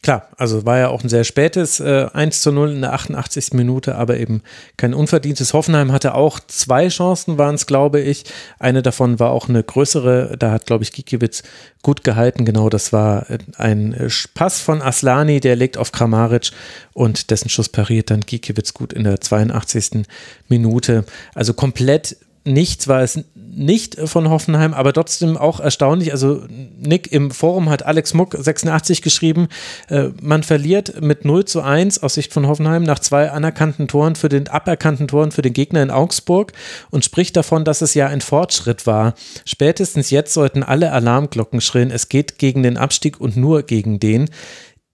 Klar, 0.00 0.28
also 0.36 0.64
war 0.64 0.78
ja 0.78 0.88
auch 0.88 1.02
ein 1.02 1.08
sehr 1.08 1.24
spätes 1.24 1.80
äh, 1.80 2.06
1 2.12 2.40
zu 2.40 2.52
0 2.52 2.70
in 2.70 2.82
der 2.82 2.92
88. 2.92 3.52
Minute, 3.54 3.96
aber 3.96 4.16
eben 4.16 4.42
kein 4.76 4.94
unverdientes. 4.94 5.52
Hoffenheim 5.54 5.90
hatte 5.90 6.14
auch 6.14 6.38
zwei 6.46 6.86
Chancen, 6.88 7.36
waren 7.36 7.56
es, 7.56 7.66
glaube 7.66 8.00
ich. 8.00 8.24
Eine 8.60 8.82
davon 8.82 9.18
war 9.18 9.30
auch 9.32 9.48
eine 9.48 9.62
größere, 9.62 10.36
da 10.38 10.52
hat, 10.52 10.66
glaube 10.66 10.84
ich, 10.84 10.92
Gikiewicz 10.92 11.42
gut 11.82 12.04
gehalten. 12.04 12.44
Genau, 12.44 12.68
das 12.68 12.92
war 12.92 13.28
äh, 13.28 13.38
ein 13.56 13.92
äh, 13.92 14.08
Pass 14.34 14.60
von 14.60 14.82
Aslani, 14.82 15.40
der 15.40 15.56
legt 15.56 15.76
auf 15.76 15.90
Kramaric 15.90 16.52
und 16.92 17.30
dessen 17.30 17.48
Schuss 17.48 17.68
pariert 17.68 18.10
dann 18.10 18.20
Gikiewicz 18.20 18.74
gut 18.74 18.92
in 18.92 19.02
der 19.02 19.20
82. 19.20 20.04
Minute. 20.48 21.06
Also 21.34 21.54
komplett 21.54 22.16
nichts 22.52 22.88
war 22.88 23.02
es 23.02 23.24
nicht 23.34 23.96
von 24.04 24.30
Hoffenheim, 24.30 24.72
aber 24.72 24.92
trotzdem 24.92 25.36
auch 25.36 25.58
erstaunlich. 25.58 26.12
Also 26.12 26.44
Nick 26.78 27.12
im 27.12 27.30
Forum 27.30 27.68
hat 27.68 27.84
Alex 27.84 28.14
Muck 28.14 28.36
86 28.38 29.02
geschrieben, 29.02 29.48
äh, 29.88 30.10
man 30.22 30.42
verliert 30.42 31.00
mit 31.00 31.24
0 31.24 31.44
zu 31.44 31.62
1 31.62 32.02
aus 32.02 32.14
Sicht 32.14 32.32
von 32.32 32.46
Hoffenheim 32.46 32.84
nach 32.84 33.00
zwei 33.00 33.30
anerkannten 33.30 33.88
Toren 33.88 34.14
für 34.14 34.28
den 34.28 34.48
aberkannten 34.48 35.08
Toren 35.08 35.32
für 35.32 35.42
den 35.42 35.52
Gegner 35.52 35.82
in 35.82 35.90
Augsburg 35.90 36.52
und 36.90 37.04
spricht 37.04 37.36
davon, 37.36 37.64
dass 37.64 37.82
es 37.82 37.94
ja 37.94 38.06
ein 38.06 38.20
Fortschritt 38.20 38.86
war. 38.86 39.14
Spätestens 39.44 40.10
jetzt 40.10 40.32
sollten 40.34 40.62
alle 40.62 40.92
Alarmglocken 40.92 41.60
schrillen. 41.60 41.90
Es 41.90 42.08
geht 42.08 42.38
gegen 42.38 42.62
den 42.62 42.76
Abstieg 42.76 43.20
und 43.20 43.36
nur 43.36 43.62
gegen 43.62 43.98
den 43.98 44.30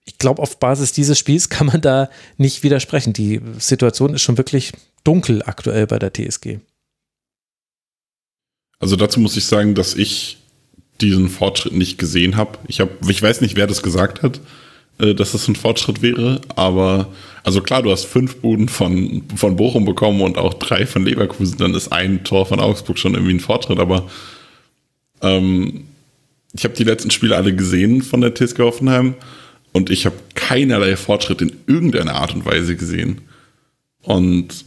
ich 0.07 0.19
glaube, 0.19 0.43
auf 0.43 0.59
Basis 0.59 0.93
dieses 0.93 1.19
Spiels 1.19 1.49
kann 1.49 1.67
man 1.67 1.81
da 1.81 2.11
nicht 2.37 2.63
widersprechen. 2.63 3.15
Die 3.15 3.41
Situation 3.59 4.13
ist 4.15 4.23
schon 4.23 4.37
wirklich 4.37 4.73
dunkel 5.03 5.43
aktuell 5.43 5.87
bei 5.87 5.99
der 5.99 6.13
TSG. 6.13 6.59
Also 8.79 8.97
dazu 8.97 9.21
muss 9.21 9.37
ich 9.37 9.45
sagen, 9.45 9.75
dass 9.75 9.95
ich 9.95 10.39
diesen 11.01 11.29
Fortschritt 11.29 11.73
nicht 11.73 11.99
gesehen 11.99 12.37
habe. 12.37 12.59
Ich 12.69 12.81
habe, 12.81 12.91
ich 13.09 13.23
weiß 13.23 13.41
nicht, 13.41 13.57
wer 13.57 13.67
das 13.67 13.83
gesagt 13.83 14.23
hat, 14.23 14.41
äh, 14.99 15.15
dass 15.15 15.33
das 15.33 15.49
ein 15.49 15.57
Fortschritt 15.57 16.03
wäre, 16.03 16.41
aber 16.55 17.09
also 17.43 17.61
klar, 17.61 17.83
du 17.83 17.91
hast 17.91 18.05
fünf 18.05 18.37
Buden 18.37 18.69
von, 18.69 19.23
von 19.35 19.57
Bochum 19.57 19.85
bekommen 19.85 20.21
und 20.21 20.39
auch 20.39 20.55
drei 20.55 20.87
von 20.87 21.05
Leverkusen, 21.05 21.59
dann 21.59 21.75
ist 21.75 21.93
ein 21.93 22.25
Tor 22.25 22.47
von 22.47 22.61
Augsburg 22.61 22.99
schon 22.99 23.15
irgendwie 23.15 23.35
ein 23.35 23.41
Fortschritt, 23.41 23.81
aber 23.81 24.09
ähm, 25.21 25.85
ich 26.53 26.65
habe 26.65 26.75
die 26.75 26.85
letzten 26.85 27.11
Spiele 27.11 27.37
alle 27.37 27.55
gesehen 27.55 28.03
von 28.03 28.21
der 28.21 28.35
TSG 28.35 28.61
Hoffenheim 28.61 29.15
und 29.73 29.91
ich 29.91 30.07
habe 30.07 30.17
keinerlei 30.35 30.97
Fortschritt 30.97 31.43
in 31.43 31.53
irgendeiner 31.67 32.15
Art 32.15 32.33
und 32.33 32.47
Weise 32.47 32.77
gesehen. 32.77 33.23
Und 34.03 34.65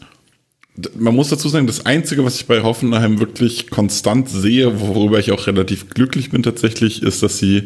man 0.96 1.16
muss 1.16 1.30
dazu 1.30 1.50
sagen, 1.50 1.68
das 1.68 1.86
Einzige, 1.86 2.24
was 2.24 2.36
ich 2.36 2.46
bei 2.46 2.62
Hoffenheim 2.62 3.20
wirklich 3.20 3.70
konstant 3.70 4.30
sehe, 4.30 4.80
worüber 4.80 5.20
ich 5.20 5.32
auch 5.32 5.48
relativ 5.48 5.90
glücklich 5.90 6.30
bin 6.30 6.44
tatsächlich, 6.44 7.02
ist, 7.02 7.24
dass 7.24 7.40
sie 7.40 7.64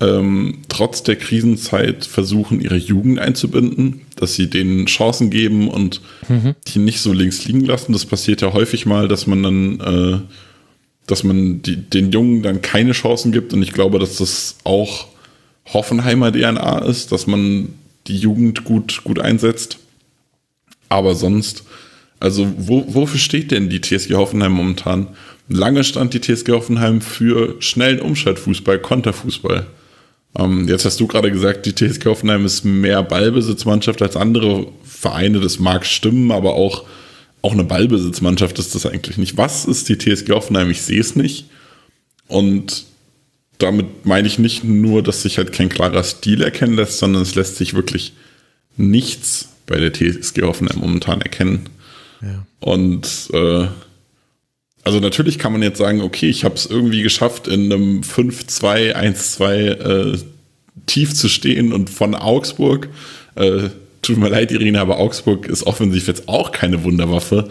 ähm, 0.00 0.58
trotz 0.68 1.02
der 1.02 1.16
Krisenzeit 1.16 2.04
versuchen, 2.04 2.60
ihre 2.60 2.76
Jugend 2.76 3.18
einzubinden, 3.18 4.02
dass 4.16 4.34
sie 4.34 4.48
denen 4.48 4.86
Chancen 4.86 5.28
geben 5.30 5.68
und 5.68 6.00
mhm. 6.28 6.54
die 6.68 6.78
nicht 6.78 7.00
so 7.00 7.12
links 7.12 7.44
liegen 7.44 7.64
lassen. 7.64 7.92
Das 7.92 8.06
passiert 8.06 8.40
ja 8.40 8.52
häufig 8.52 8.86
mal, 8.86 9.08
dass 9.08 9.26
man 9.26 9.42
dann, 9.42 9.80
äh, 9.80 10.20
dass 11.06 11.24
man 11.24 11.62
die, 11.62 11.76
den 11.76 12.12
Jungen 12.12 12.42
dann 12.42 12.62
keine 12.62 12.92
Chancen 12.92 13.32
gibt. 13.32 13.52
Und 13.52 13.62
ich 13.62 13.72
glaube, 13.72 13.98
dass 13.98 14.16
das 14.16 14.56
auch 14.64 15.08
Hoffenheimer 15.66 16.32
DNA 16.32 16.78
ist, 16.84 17.12
dass 17.12 17.26
man 17.26 17.74
die 18.06 18.16
Jugend 18.16 18.64
gut, 18.64 19.02
gut 19.04 19.18
einsetzt. 19.18 19.78
Aber 20.88 21.14
sonst 21.14 21.64
also 22.20 22.52
wo, 22.56 22.84
wofür 22.88 23.20
steht 23.20 23.50
denn 23.50 23.68
die 23.68 23.80
TSG 23.80 24.14
Hoffenheim 24.14 24.52
momentan? 24.52 25.08
Lange 25.48 25.84
stand 25.84 26.14
die 26.14 26.20
TSG 26.20 26.50
Hoffenheim 26.52 27.00
für 27.00 27.56
schnellen 27.60 28.00
Umschaltfußball, 28.00 28.80
Konterfußball. 28.80 29.66
Ähm, 30.36 30.68
jetzt 30.68 30.84
hast 30.84 31.00
du 31.00 31.06
gerade 31.06 31.30
gesagt, 31.30 31.66
die 31.66 31.74
TSG 31.74 32.06
Hoffenheim 32.06 32.44
ist 32.44 32.64
mehr 32.64 33.02
Ballbesitzmannschaft 33.02 34.02
als 34.02 34.16
andere 34.16 34.66
Vereine. 34.84 35.40
Das 35.40 35.58
mag 35.58 35.86
stimmen, 35.86 36.32
aber 36.32 36.54
auch, 36.54 36.84
auch 37.40 37.52
eine 37.52 37.64
Ballbesitzmannschaft 37.64 38.58
ist 38.58 38.74
das 38.74 38.84
eigentlich 38.84 39.16
nicht. 39.16 39.36
Was 39.36 39.64
ist 39.64 39.88
die 39.88 39.96
TSG 39.96 40.30
Hoffenheim? 40.32 40.70
Ich 40.70 40.82
sehe 40.82 41.00
es 41.00 41.16
nicht. 41.16 41.46
Und 42.26 42.84
damit 43.58 44.06
meine 44.06 44.28
ich 44.28 44.38
nicht 44.38 44.64
nur, 44.64 45.02
dass 45.02 45.22
sich 45.22 45.38
halt 45.38 45.52
kein 45.52 45.68
klarer 45.68 46.04
Stil 46.04 46.42
erkennen 46.42 46.74
lässt, 46.74 46.98
sondern 46.98 47.22
es 47.22 47.34
lässt 47.34 47.56
sich 47.56 47.74
wirklich 47.74 48.12
nichts 48.76 49.48
bei 49.66 49.78
der 49.80 49.92
TSG 49.92 50.42
Hoffenheim 50.42 50.80
momentan 50.80 51.20
erkennen. 51.20 51.68
Und 52.60 53.30
äh, 53.32 53.66
also 54.84 55.00
natürlich 55.00 55.38
kann 55.38 55.52
man 55.52 55.62
jetzt 55.62 55.78
sagen, 55.78 56.00
okay, 56.00 56.28
ich 56.28 56.44
habe 56.44 56.54
es 56.54 56.66
irgendwie 56.66 57.02
geschafft, 57.02 57.46
in 57.46 57.72
einem 57.72 58.00
5-2, 58.00 58.94
1-2 58.94 59.44
äh, 59.54 60.18
tief 60.86 61.14
zu 61.14 61.28
stehen 61.28 61.72
und 61.72 61.90
von 61.90 62.14
Augsburg, 62.14 62.88
äh, 63.34 63.68
tut 64.02 64.16
mir 64.16 64.28
leid, 64.28 64.50
Irina, 64.50 64.80
aber 64.80 64.98
Augsburg 64.98 65.46
ist 65.46 65.64
offensiv 65.64 66.08
jetzt 66.08 66.28
auch 66.28 66.52
keine 66.52 66.84
Wunderwaffe. 66.84 67.48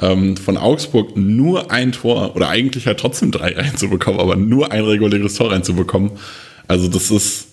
Ähm, 0.00 0.36
von 0.36 0.56
Augsburg 0.56 1.16
nur 1.16 1.70
ein 1.70 1.92
Tor 1.92 2.36
oder 2.36 2.48
eigentlich 2.48 2.86
halt 2.86 3.00
trotzdem 3.00 3.32
drei 3.32 3.54
reinzubekommen, 3.56 4.20
aber 4.20 4.36
nur 4.36 4.72
ein 4.72 4.84
reguläres 4.84 5.34
Tor 5.34 5.50
reinzubekommen. 5.52 6.12
Also 6.68 6.88
das 6.88 7.10
ist 7.10 7.48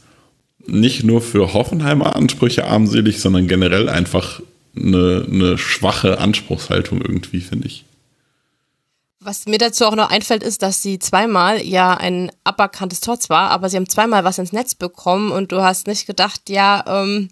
nicht 0.67 1.03
nur 1.03 1.21
für 1.21 1.53
Hoffenheimer 1.53 2.15
Ansprüche 2.15 2.65
armselig, 2.67 3.19
sondern 3.19 3.47
generell 3.47 3.89
einfach 3.89 4.41
eine, 4.75 5.25
eine 5.29 5.57
schwache 5.57 6.19
Anspruchshaltung 6.19 7.01
irgendwie, 7.01 7.41
finde 7.41 7.67
ich. 7.67 7.85
Was 9.19 9.47
mir 9.47 9.57
dazu 9.57 9.85
auch 9.85 9.95
noch 9.95 10.11
einfällt, 10.11 10.43
ist, 10.43 10.61
dass 10.61 10.83
sie 10.83 10.99
zweimal 10.99 11.61
ja 11.63 11.95
ein 11.95 12.31
aberkanntes 12.43 13.01
Tor 13.01 13.19
zwar, 13.19 13.49
aber 13.49 13.69
sie 13.69 13.77
haben 13.77 13.89
zweimal 13.89 14.23
was 14.23 14.37
ins 14.37 14.53
Netz 14.53 14.75
bekommen 14.75 15.31
und 15.31 15.51
du 15.51 15.63
hast 15.63 15.87
nicht 15.87 16.05
gedacht, 16.05 16.49
ja, 16.49 16.83
ähm, 16.87 17.29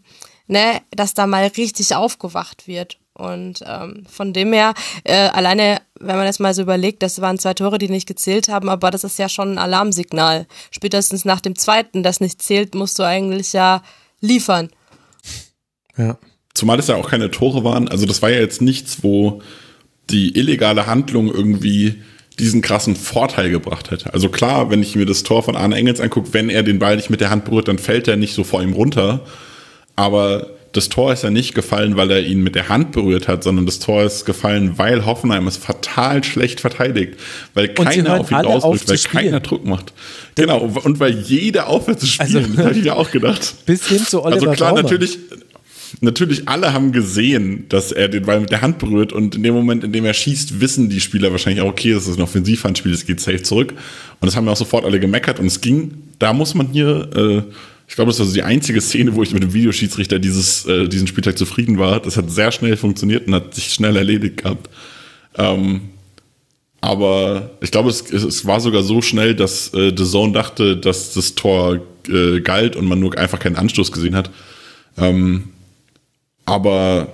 ne, 0.47 0.81
dass 0.91 1.13
da 1.13 1.27
mal 1.27 1.45
richtig 1.45 1.95
aufgewacht 1.95 2.67
wird. 2.67 2.97
Und 3.13 3.63
ähm, 3.67 4.05
von 4.09 4.33
dem 4.33 4.53
her, 4.53 4.73
äh, 5.03 5.29
alleine, 5.29 5.81
wenn 5.99 6.15
man 6.15 6.25
jetzt 6.25 6.39
mal 6.39 6.55
so 6.55 6.63
überlegt, 6.63 7.03
das 7.03 7.21
waren 7.21 7.37
zwei 7.37 7.53
Tore, 7.53 7.77
die 7.77 7.89
nicht 7.89 8.07
gezählt 8.07 8.49
haben, 8.49 8.69
aber 8.69 8.89
das 8.89 9.03
ist 9.03 9.19
ja 9.19 9.29
schon 9.29 9.51
ein 9.51 9.57
Alarmsignal. 9.59 10.47
Spätestens 10.71 11.25
nach 11.25 11.41
dem 11.41 11.55
zweiten, 11.55 12.01
das 12.01 12.21
nicht 12.21 12.41
zählt, 12.41 12.73
musst 12.73 12.97
du 12.97 13.03
eigentlich 13.03 13.53
ja 13.53 13.83
liefern. 14.19 14.71
Ja. 15.95 16.17
Zumal 16.53 16.79
es 16.79 16.87
ja 16.87 16.95
auch 16.95 17.09
keine 17.09 17.31
Tore 17.31 17.63
waren. 17.63 17.87
Also 17.87 18.05
das 18.05 18.21
war 18.21 18.29
ja 18.29 18.39
jetzt 18.39 18.61
nichts, 18.61 18.99
wo 19.01 19.41
die 20.09 20.37
illegale 20.37 20.85
Handlung 20.85 21.33
irgendwie 21.33 21.95
diesen 22.39 22.61
krassen 22.61 22.95
Vorteil 22.95 23.49
gebracht 23.49 23.91
hätte. 23.91 24.13
Also 24.13 24.29
klar, 24.29 24.69
wenn 24.71 24.81
ich 24.81 24.95
mir 24.95 25.05
das 25.05 25.23
Tor 25.23 25.43
von 25.43 25.55
Arne 25.55 25.75
Engels 25.75 25.99
angucke, 25.99 26.29
wenn 26.33 26.49
er 26.49 26.63
den 26.63 26.79
Ball 26.79 26.95
nicht 26.95 27.09
mit 27.09 27.21
der 27.21 27.29
Hand 27.29 27.45
berührt, 27.45 27.67
dann 27.67 27.77
fällt 27.77 28.07
er 28.07 28.17
nicht 28.17 28.33
so 28.33 28.43
vor 28.43 28.61
ihm 28.63 28.73
runter. 28.73 29.21
Aber 29.95 30.47
das 30.73 30.89
Tor 30.89 31.13
ist 31.13 31.23
ja 31.23 31.29
nicht 31.29 31.53
gefallen, 31.53 31.95
weil 31.97 32.09
er 32.09 32.21
ihn 32.21 32.41
mit 32.41 32.55
der 32.55 32.67
Hand 32.67 32.91
berührt 32.91 33.27
hat, 33.27 33.43
sondern 33.43 33.67
das 33.67 33.77
Tor 33.77 34.03
ist 34.03 34.25
gefallen, 34.25 34.73
weil 34.77 35.05
Hoffenheim 35.05 35.47
es 35.47 35.57
fatal 35.57 36.23
schlecht 36.23 36.59
verteidigt, 36.59 37.19
weil 37.53 37.69
keiner 37.69 38.19
auf 38.19 38.31
ihn 38.31 38.37
rausdrückt, 38.37 38.89
weil 38.89 38.97
keiner 38.97 39.39
Druck 39.39 39.65
macht. 39.65 39.93
Genau, 40.33 40.59
und 40.61 40.99
weil 40.99 41.19
jeder 41.19 41.67
aufhört 41.67 41.99
zu 41.99 42.07
spielen, 42.07 42.35
also, 42.37 42.53
das 42.55 42.65
habe 42.65 42.79
ich 42.79 42.85
ja 42.85 42.93
auch 42.95 43.11
gedacht. 43.11 43.53
Bis 43.67 43.87
hin 43.87 43.99
zu 43.99 44.23
Oliver 44.23 44.47
Also 44.47 44.51
klar, 44.51 44.69
Baumann. 44.71 44.83
natürlich, 44.83 45.19
natürlich 46.01 46.47
alle 46.47 46.73
haben 46.73 46.91
gesehen, 46.91 47.65
dass 47.69 47.91
er 47.91 48.07
den 48.07 48.25
Ball 48.25 48.39
mit 48.39 48.51
der 48.51 48.61
Hand 48.61 48.79
berührt 48.79 49.13
und 49.13 49.35
in 49.35 49.43
dem 49.43 49.53
Moment, 49.53 49.83
in 49.83 49.91
dem 49.91 50.05
er 50.05 50.13
schießt, 50.13 50.59
wissen 50.61 50.89
die 50.89 50.99
Spieler 50.99 51.31
wahrscheinlich 51.31 51.61
auch, 51.61 51.69
okay, 51.69 51.93
das 51.93 52.07
ist 52.07 52.17
ein 52.17 52.23
Offensivhandspiel, 52.23 52.93
es 52.93 53.05
geht 53.05 53.19
safe 53.19 53.43
zurück. 53.43 53.73
Und 54.19 54.25
das 54.25 54.35
haben 54.35 54.45
ja 54.45 54.51
auch 54.51 54.57
sofort 54.57 54.85
alle 54.85 54.99
gemeckert 54.99 55.39
und 55.39 55.47
es 55.47 55.61
ging, 55.61 55.91
da 56.19 56.33
muss 56.33 56.55
man 56.55 56.67
hier 56.67 57.09
äh, 57.15 57.53
ich 57.87 57.95
glaube, 57.95 58.09
das 58.09 58.19
war 58.19 58.25
so 58.25 58.33
die 58.33 58.43
einzige 58.43 58.81
Szene, 58.81 59.13
wo 59.13 59.23
ich 59.23 59.33
mit 59.33 59.43
dem 59.43 59.53
Videoschiedsrichter 59.53 60.17
dieses, 60.19 60.65
äh, 60.65 60.87
diesen 60.87 61.05
Spieltag 61.07 61.37
zufrieden 61.37 61.77
war. 61.77 61.99
Das 61.99 62.17
hat 62.17 62.31
sehr 62.31 62.51
schnell 62.51 62.77
funktioniert 62.77 63.27
und 63.27 63.35
hat 63.35 63.53
sich 63.53 63.73
schnell 63.73 63.95
erledigt 63.95 64.37
gehabt. 64.37 64.69
Ähm, 65.37 65.81
aber 66.81 67.51
ich 67.61 67.71
glaube, 67.71 67.89
es, 67.89 68.11
es 68.11 68.45
war 68.45 68.59
sogar 68.59 68.83
so 68.83 69.01
schnell, 69.01 69.35
dass 69.35 69.73
äh, 69.73 69.93
The 69.95 70.05
Zone 70.05 70.33
dachte, 70.33 70.75
dass 70.75 71.13
das 71.13 71.35
Tor 71.35 71.81
äh, 72.09 72.41
galt 72.41 72.75
und 72.75 72.85
man 72.87 72.99
nur 72.99 73.17
einfach 73.17 73.39
keinen 73.39 73.55
Anstoß 73.57 73.91
gesehen 73.91 74.15
hat. 74.15 74.31
Ähm, 74.97 75.49
aber 76.45 77.07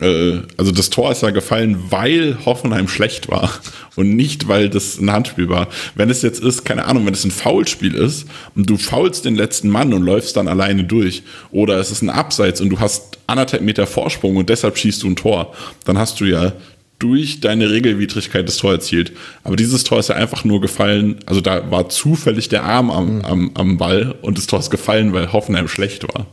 äh, 0.00 0.40
also 0.56 0.72
das 0.72 0.90
Tor 0.90 1.12
ist 1.12 1.22
ja 1.22 1.30
gefallen, 1.30 1.84
weil 1.90 2.38
Hoffenheim 2.44 2.88
schlecht 2.88 3.28
war 3.28 3.50
und 3.96 4.14
nicht, 4.16 4.48
weil 4.48 4.68
das 4.68 4.98
ein 4.98 5.10
Handspiel 5.10 5.48
war. 5.48 5.68
Wenn 5.94 6.10
es 6.10 6.22
jetzt 6.22 6.40
ist, 6.40 6.64
keine 6.64 6.86
Ahnung, 6.86 7.06
wenn 7.06 7.14
es 7.14 7.24
ein 7.24 7.30
Foulspiel 7.30 7.94
ist 7.94 8.26
und 8.54 8.68
du 8.68 8.76
faulst 8.76 9.24
den 9.24 9.36
letzten 9.36 9.68
Mann 9.68 9.94
und 9.94 10.02
läufst 10.02 10.36
dann 10.36 10.48
alleine 10.48 10.84
durch 10.84 11.22
oder 11.50 11.78
es 11.78 11.90
ist 11.90 12.02
ein 12.02 12.10
Abseits 12.10 12.60
und 12.60 12.70
du 12.70 12.80
hast 12.80 13.18
anderthalb 13.26 13.62
Meter 13.62 13.86
Vorsprung 13.86 14.36
und 14.36 14.48
deshalb 14.48 14.76
schießt 14.76 15.02
du 15.02 15.08
ein 15.08 15.16
Tor, 15.16 15.54
dann 15.84 15.98
hast 15.98 16.20
du 16.20 16.24
ja 16.24 16.52
durch 16.98 17.40
deine 17.40 17.70
Regelwidrigkeit 17.70 18.48
das 18.48 18.56
Tor 18.56 18.72
erzielt. 18.72 19.12
Aber 19.42 19.56
dieses 19.56 19.84
Tor 19.84 19.98
ist 19.98 20.08
ja 20.08 20.14
einfach 20.14 20.44
nur 20.44 20.60
gefallen, 20.60 21.16
also 21.26 21.40
da 21.40 21.70
war 21.70 21.88
zufällig 21.88 22.48
der 22.48 22.64
Arm 22.64 22.90
am, 22.90 23.16
mhm. 23.16 23.24
am, 23.24 23.50
am 23.54 23.78
Ball 23.78 24.14
und 24.22 24.38
das 24.38 24.46
Tor 24.46 24.60
ist 24.60 24.70
gefallen, 24.70 25.12
weil 25.12 25.32
Hoffenheim 25.32 25.68
schlecht 25.68 26.04
war. 26.14 26.26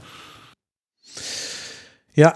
Ja, 2.13 2.33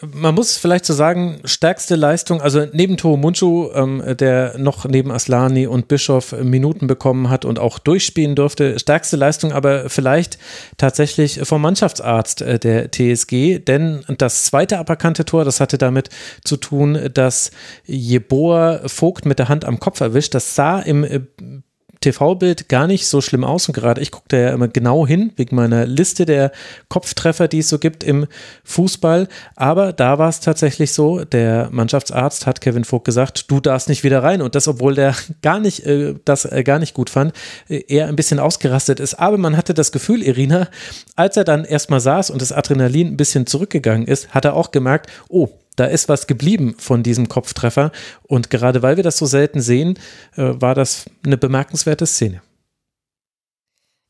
man 0.00 0.34
muss 0.34 0.56
vielleicht 0.56 0.86
so 0.86 0.94
sagen, 0.94 1.40
stärkste 1.44 1.94
Leistung, 1.94 2.40
also 2.40 2.64
neben 2.72 2.96
Toho 2.96 3.18
Munchu, 3.18 3.70
ähm, 3.74 4.02
der 4.18 4.56
noch 4.56 4.86
neben 4.86 5.10
Aslani 5.10 5.66
und 5.66 5.88
Bischof 5.88 6.32
Minuten 6.32 6.86
bekommen 6.86 7.28
hat 7.28 7.44
und 7.44 7.58
auch 7.58 7.78
durchspielen 7.78 8.34
durfte, 8.34 8.78
stärkste 8.78 9.16
Leistung 9.16 9.52
aber 9.52 9.90
vielleicht 9.90 10.38
tatsächlich 10.78 11.40
vom 11.42 11.60
Mannschaftsarzt 11.60 12.40
äh, 12.40 12.58
der 12.58 12.90
TSG, 12.90 13.58
denn 13.58 14.04
das 14.16 14.46
zweite 14.46 14.78
aberkannte 14.78 15.26
Tor, 15.26 15.44
das 15.44 15.60
hatte 15.60 15.76
damit 15.76 16.08
zu 16.42 16.56
tun, 16.56 16.98
dass 17.12 17.50
Jeboa 17.84 18.88
Vogt 18.88 19.26
mit 19.26 19.38
der 19.38 19.50
Hand 19.50 19.66
am 19.66 19.80
Kopf 19.80 20.00
erwischt. 20.00 20.34
Das 20.34 20.54
sah 20.54 20.80
im 20.80 21.04
äh, 21.04 21.20
TV-Bild 22.04 22.68
gar 22.68 22.86
nicht 22.86 23.06
so 23.06 23.20
schlimm 23.20 23.44
aus. 23.44 23.68
Und 23.68 23.74
gerade 23.74 24.00
ich 24.00 24.10
gucke 24.10 24.26
da 24.28 24.36
ja 24.36 24.50
immer 24.50 24.68
genau 24.68 25.06
hin, 25.06 25.32
wegen 25.36 25.56
meiner 25.56 25.86
Liste 25.86 26.24
der 26.24 26.52
Kopftreffer, 26.88 27.48
die 27.48 27.60
es 27.60 27.68
so 27.68 27.78
gibt 27.78 28.04
im 28.04 28.26
Fußball. 28.64 29.28
Aber 29.56 29.92
da 29.92 30.18
war 30.18 30.28
es 30.28 30.40
tatsächlich 30.40 30.92
so, 30.92 31.24
der 31.24 31.68
Mannschaftsarzt 31.72 32.46
hat 32.46 32.60
Kevin 32.60 32.84
Vogt 32.84 33.04
gesagt, 33.04 33.50
du 33.50 33.60
darfst 33.60 33.88
nicht 33.88 34.04
wieder 34.04 34.22
rein. 34.22 34.42
Und 34.42 34.54
das, 34.54 34.68
obwohl 34.68 34.94
der 34.94 35.14
gar 35.42 35.58
nicht, 35.58 35.84
äh, 35.86 36.14
das 36.24 36.44
äh, 36.44 36.62
gar 36.62 36.78
nicht 36.78 36.94
gut 36.94 37.10
fand, 37.10 37.32
äh, 37.68 37.82
er 37.88 38.08
ein 38.08 38.16
bisschen 38.16 38.38
ausgerastet 38.38 39.00
ist. 39.00 39.14
Aber 39.14 39.38
man 39.38 39.56
hatte 39.56 39.74
das 39.74 39.92
Gefühl, 39.92 40.22
Irina, 40.22 40.68
als 41.16 41.36
er 41.36 41.44
dann 41.44 41.64
erstmal 41.64 42.00
saß 42.00 42.30
und 42.30 42.42
das 42.42 42.52
Adrenalin 42.52 43.08
ein 43.08 43.16
bisschen 43.16 43.46
zurückgegangen 43.46 44.06
ist, 44.06 44.34
hat 44.34 44.44
er 44.44 44.54
auch 44.54 44.70
gemerkt, 44.70 45.10
oh, 45.28 45.48
da 45.76 45.86
ist 45.86 46.08
was 46.08 46.26
geblieben 46.26 46.74
von 46.78 47.02
diesem 47.02 47.28
Kopftreffer. 47.28 47.92
Und 48.22 48.50
gerade 48.50 48.82
weil 48.82 48.96
wir 48.96 49.04
das 49.04 49.16
so 49.16 49.26
selten 49.26 49.60
sehen, 49.60 49.98
äh, 50.36 50.54
war 50.54 50.74
das 50.74 51.06
eine 51.24 51.36
bemerkenswerte 51.36 52.06
Szene. 52.06 52.42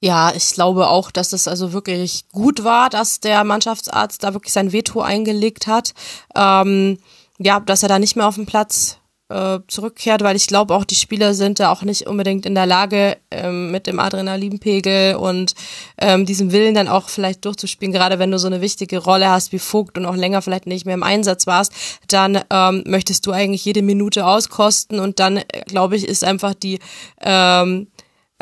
Ja, 0.03 0.35
ich 0.35 0.51
glaube 0.51 0.89
auch, 0.89 1.11
dass 1.11 1.33
es 1.33 1.49
also 1.49 1.73
wirklich 1.73 2.29
gut 2.31 2.63
war, 2.63 2.91
dass 2.91 3.21
der 3.21 3.43
Mannschaftsarzt 3.43 4.23
da 4.23 4.35
wirklich 4.35 4.53
sein 4.53 4.73
Veto 4.73 5.01
eingelegt 5.01 5.67
hat. 5.67 5.95
Ähm, 6.35 6.99
ja, 7.39 7.59
dass 7.61 7.83
er 7.83 7.89
da 7.89 7.99
nicht 7.99 8.15
mehr 8.15 8.29
auf 8.29 8.35
dem 8.35 8.47
Platz 8.47 8.99
äh, 9.29 9.61
zurückkehrt, 9.69 10.23
weil 10.23 10.37
ich 10.37 10.47
glaube 10.47 10.75
auch, 10.75 10.85
die 10.85 10.95
Spieler 10.95 11.35
sind 11.35 11.59
da 11.59 11.71
auch 11.73 11.83
nicht 11.83 12.07
unbedingt 12.07 12.45
in 12.47 12.55
der 12.55 12.67
Lage, 12.67 13.17
ähm, 13.31 13.71
mit 13.71 13.87
dem 13.87 13.99
Adrenalinpegel 13.99 15.17
und 15.17 15.55
ähm, 15.99 16.27
diesem 16.27 16.53
Willen 16.53 16.75
dann 16.75 16.89
auch 16.89 17.09
vielleicht 17.09 17.45
durchzuspielen, 17.45 17.93
gerade 17.93 18.19
wenn 18.19 18.31
du 18.31 18.39
so 18.39 18.47
eine 18.47 18.61
wichtige 18.61 18.99
Rolle 18.99 19.31
hast 19.31 19.53
wie 19.53 19.59
Vogt 19.59 19.97
und 19.97 20.07
auch 20.07 20.17
länger 20.17 20.43
vielleicht 20.43 20.67
nicht 20.67 20.85
mehr 20.85 20.95
im 20.95 21.03
Einsatz 21.03 21.47
warst, 21.47 21.73
dann 22.09 22.41
ähm, 22.51 22.83
möchtest 22.87 23.27
du 23.27 23.33
eigentlich 23.33 23.65
jede 23.65 23.83
Minute 23.83 24.27
auskosten 24.27 25.01
und 25.01 25.19
dann, 25.21 25.39
äh, 25.39 25.43
glaube 25.67 25.97
ich, 25.97 26.07
ist 26.07 26.25
einfach 26.25 26.55
die 26.55 26.79
ähm, 27.23 27.89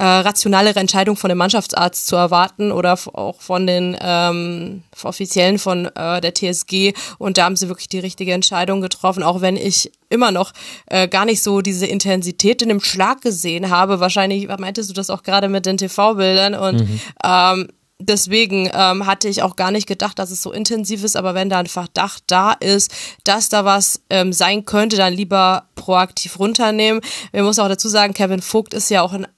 äh, 0.02 0.05
rationalere 0.05 0.81
Entscheidung 0.81 1.16
von 1.16 1.28
dem 1.28 1.39
Mannschaftsarzt 1.39 2.08
zu 2.08 2.16
erwarten 2.16 2.72
oder 2.72 2.98
auch 3.12 3.40
von 3.40 3.68
den 3.68 3.97
ähm, 4.00 4.82
Offiziellen 5.00 5.60
von 5.60 5.86
äh, 5.94 6.20
der 6.20 6.34
TSG. 6.34 6.92
Und 7.18 7.39
da 7.39 7.44
haben 7.44 7.55
sie 7.55 7.68
wirklich 7.68 7.89
die 7.89 8.00
richtige 8.00 8.32
Entscheidung 8.32 8.81
getroffen, 8.81 9.22
auch 9.22 9.42
wenn 9.42 9.56
ich 9.56 9.92
immer 10.08 10.32
noch 10.32 10.55
äh, 10.86 11.06
gar 11.06 11.24
nicht 11.24 11.40
so 11.40 11.60
diese 11.60 11.86
Intensität 11.86 12.62
in 12.62 12.70
dem 12.70 12.81
Schlag 12.81 13.20
gesehen 13.20 13.70
habe. 13.70 14.00
Wahrscheinlich 14.00 14.48
meintest 14.48 14.90
du 14.90 14.94
das 14.94 15.08
auch 15.08 15.22
gerade 15.22 15.48
mit 15.48 15.66
den 15.66 15.76
TV-Bildern 15.76 16.56
und 16.56 16.81
mhm. 16.81 17.00
ähm, 17.24 17.68
deswegen 18.00 18.68
ähm, 18.74 19.06
hatte 19.06 19.28
ich 19.28 19.44
auch 19.44 19.55
gar 19.55 19.70
nicht 19.70 19.86
gedacht, 19.86 20.18
dass 20.18 20.32
es 20.32 20.42
so 20.42 20.50
intensiv 20.50 21.05
ist, 21.05 21.14
aber 21.14 21.34
wenn 21.34 21.48
da 21.48 21.60
ein 21.60 21.66
Verdacht 21.66 22.24
da 22.26 22.55
ist, 22.55 22.92
dass 23.22 23.50
da 23.50 23.64
was 23.64 24.02
ähm, 24.10 24.32
sein 24.32 24.64
könnte, 24.64 24.97
dann 24.97 25.12
lieber 25.14 25.68
proaktiv 25.76 26.40
runternehmen. 26.40 27.02
Wir 27.31 27.44
muss 27.44 27.60
auch 27.60 27.68
dazu 27.68 27.89
sagen, 27.89 28.14
Kevin 28.14 28.42
Vogt 28.42 28.74
ist 28.74 28.90
ja 28.90 29.02
auch 29.02 29.12
ein 29.12 29.28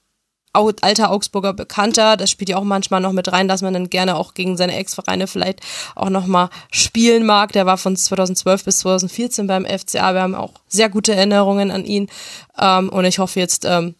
alter 0.55 1.11
Augsburger 1.11 1.53
Bekannter. 1.53 2.17
Das 2.17 2.31
spielt 2.31 2.49
ja 2.49 2.57
auch 2.57 2.65
manchmal 2.65 3.01
noch 3.01 3.13
mit 3.13 3.31
rein, 3.31 3.49
dass 3.49 3.63
man 3.63 3.75
dann 3.75 3.91
gerne 3.91 4.17
auch 4.17 4.35
gegen 4.35 4.57
seine 4.57 4.77
Ex-Vereine 4.77 5.27
vielleicht 5.27 5.61
auch 5.95 6.11
nochmal 6.11 6.49
spielen 6.71 7.27
mag. 7.27 7.53
Der 7.53 7.67
war 7.67 7.77
von 7.77 7.97
2012 7.97 8.65
bis 8.65 8.79
2014 8.79 9.47
beim 9.47 9.67
FCA. 9.67 10.15
Wir 10.15 10.23
haben 10.23 10.35
auch 10.35 10.53
sehr 10.69 10.89
gute 10.89 11.15
Erinnerungen 11.15 11.71
an 11.71 11.85
ihn. 11.85 12.09
Ähm, 12.59 12.89
und 12.89 13.05
ich 13.05 13.19
hoffe 13.19 13.41
jetzt, 13.41 13.65
ähm, 13.65 13.95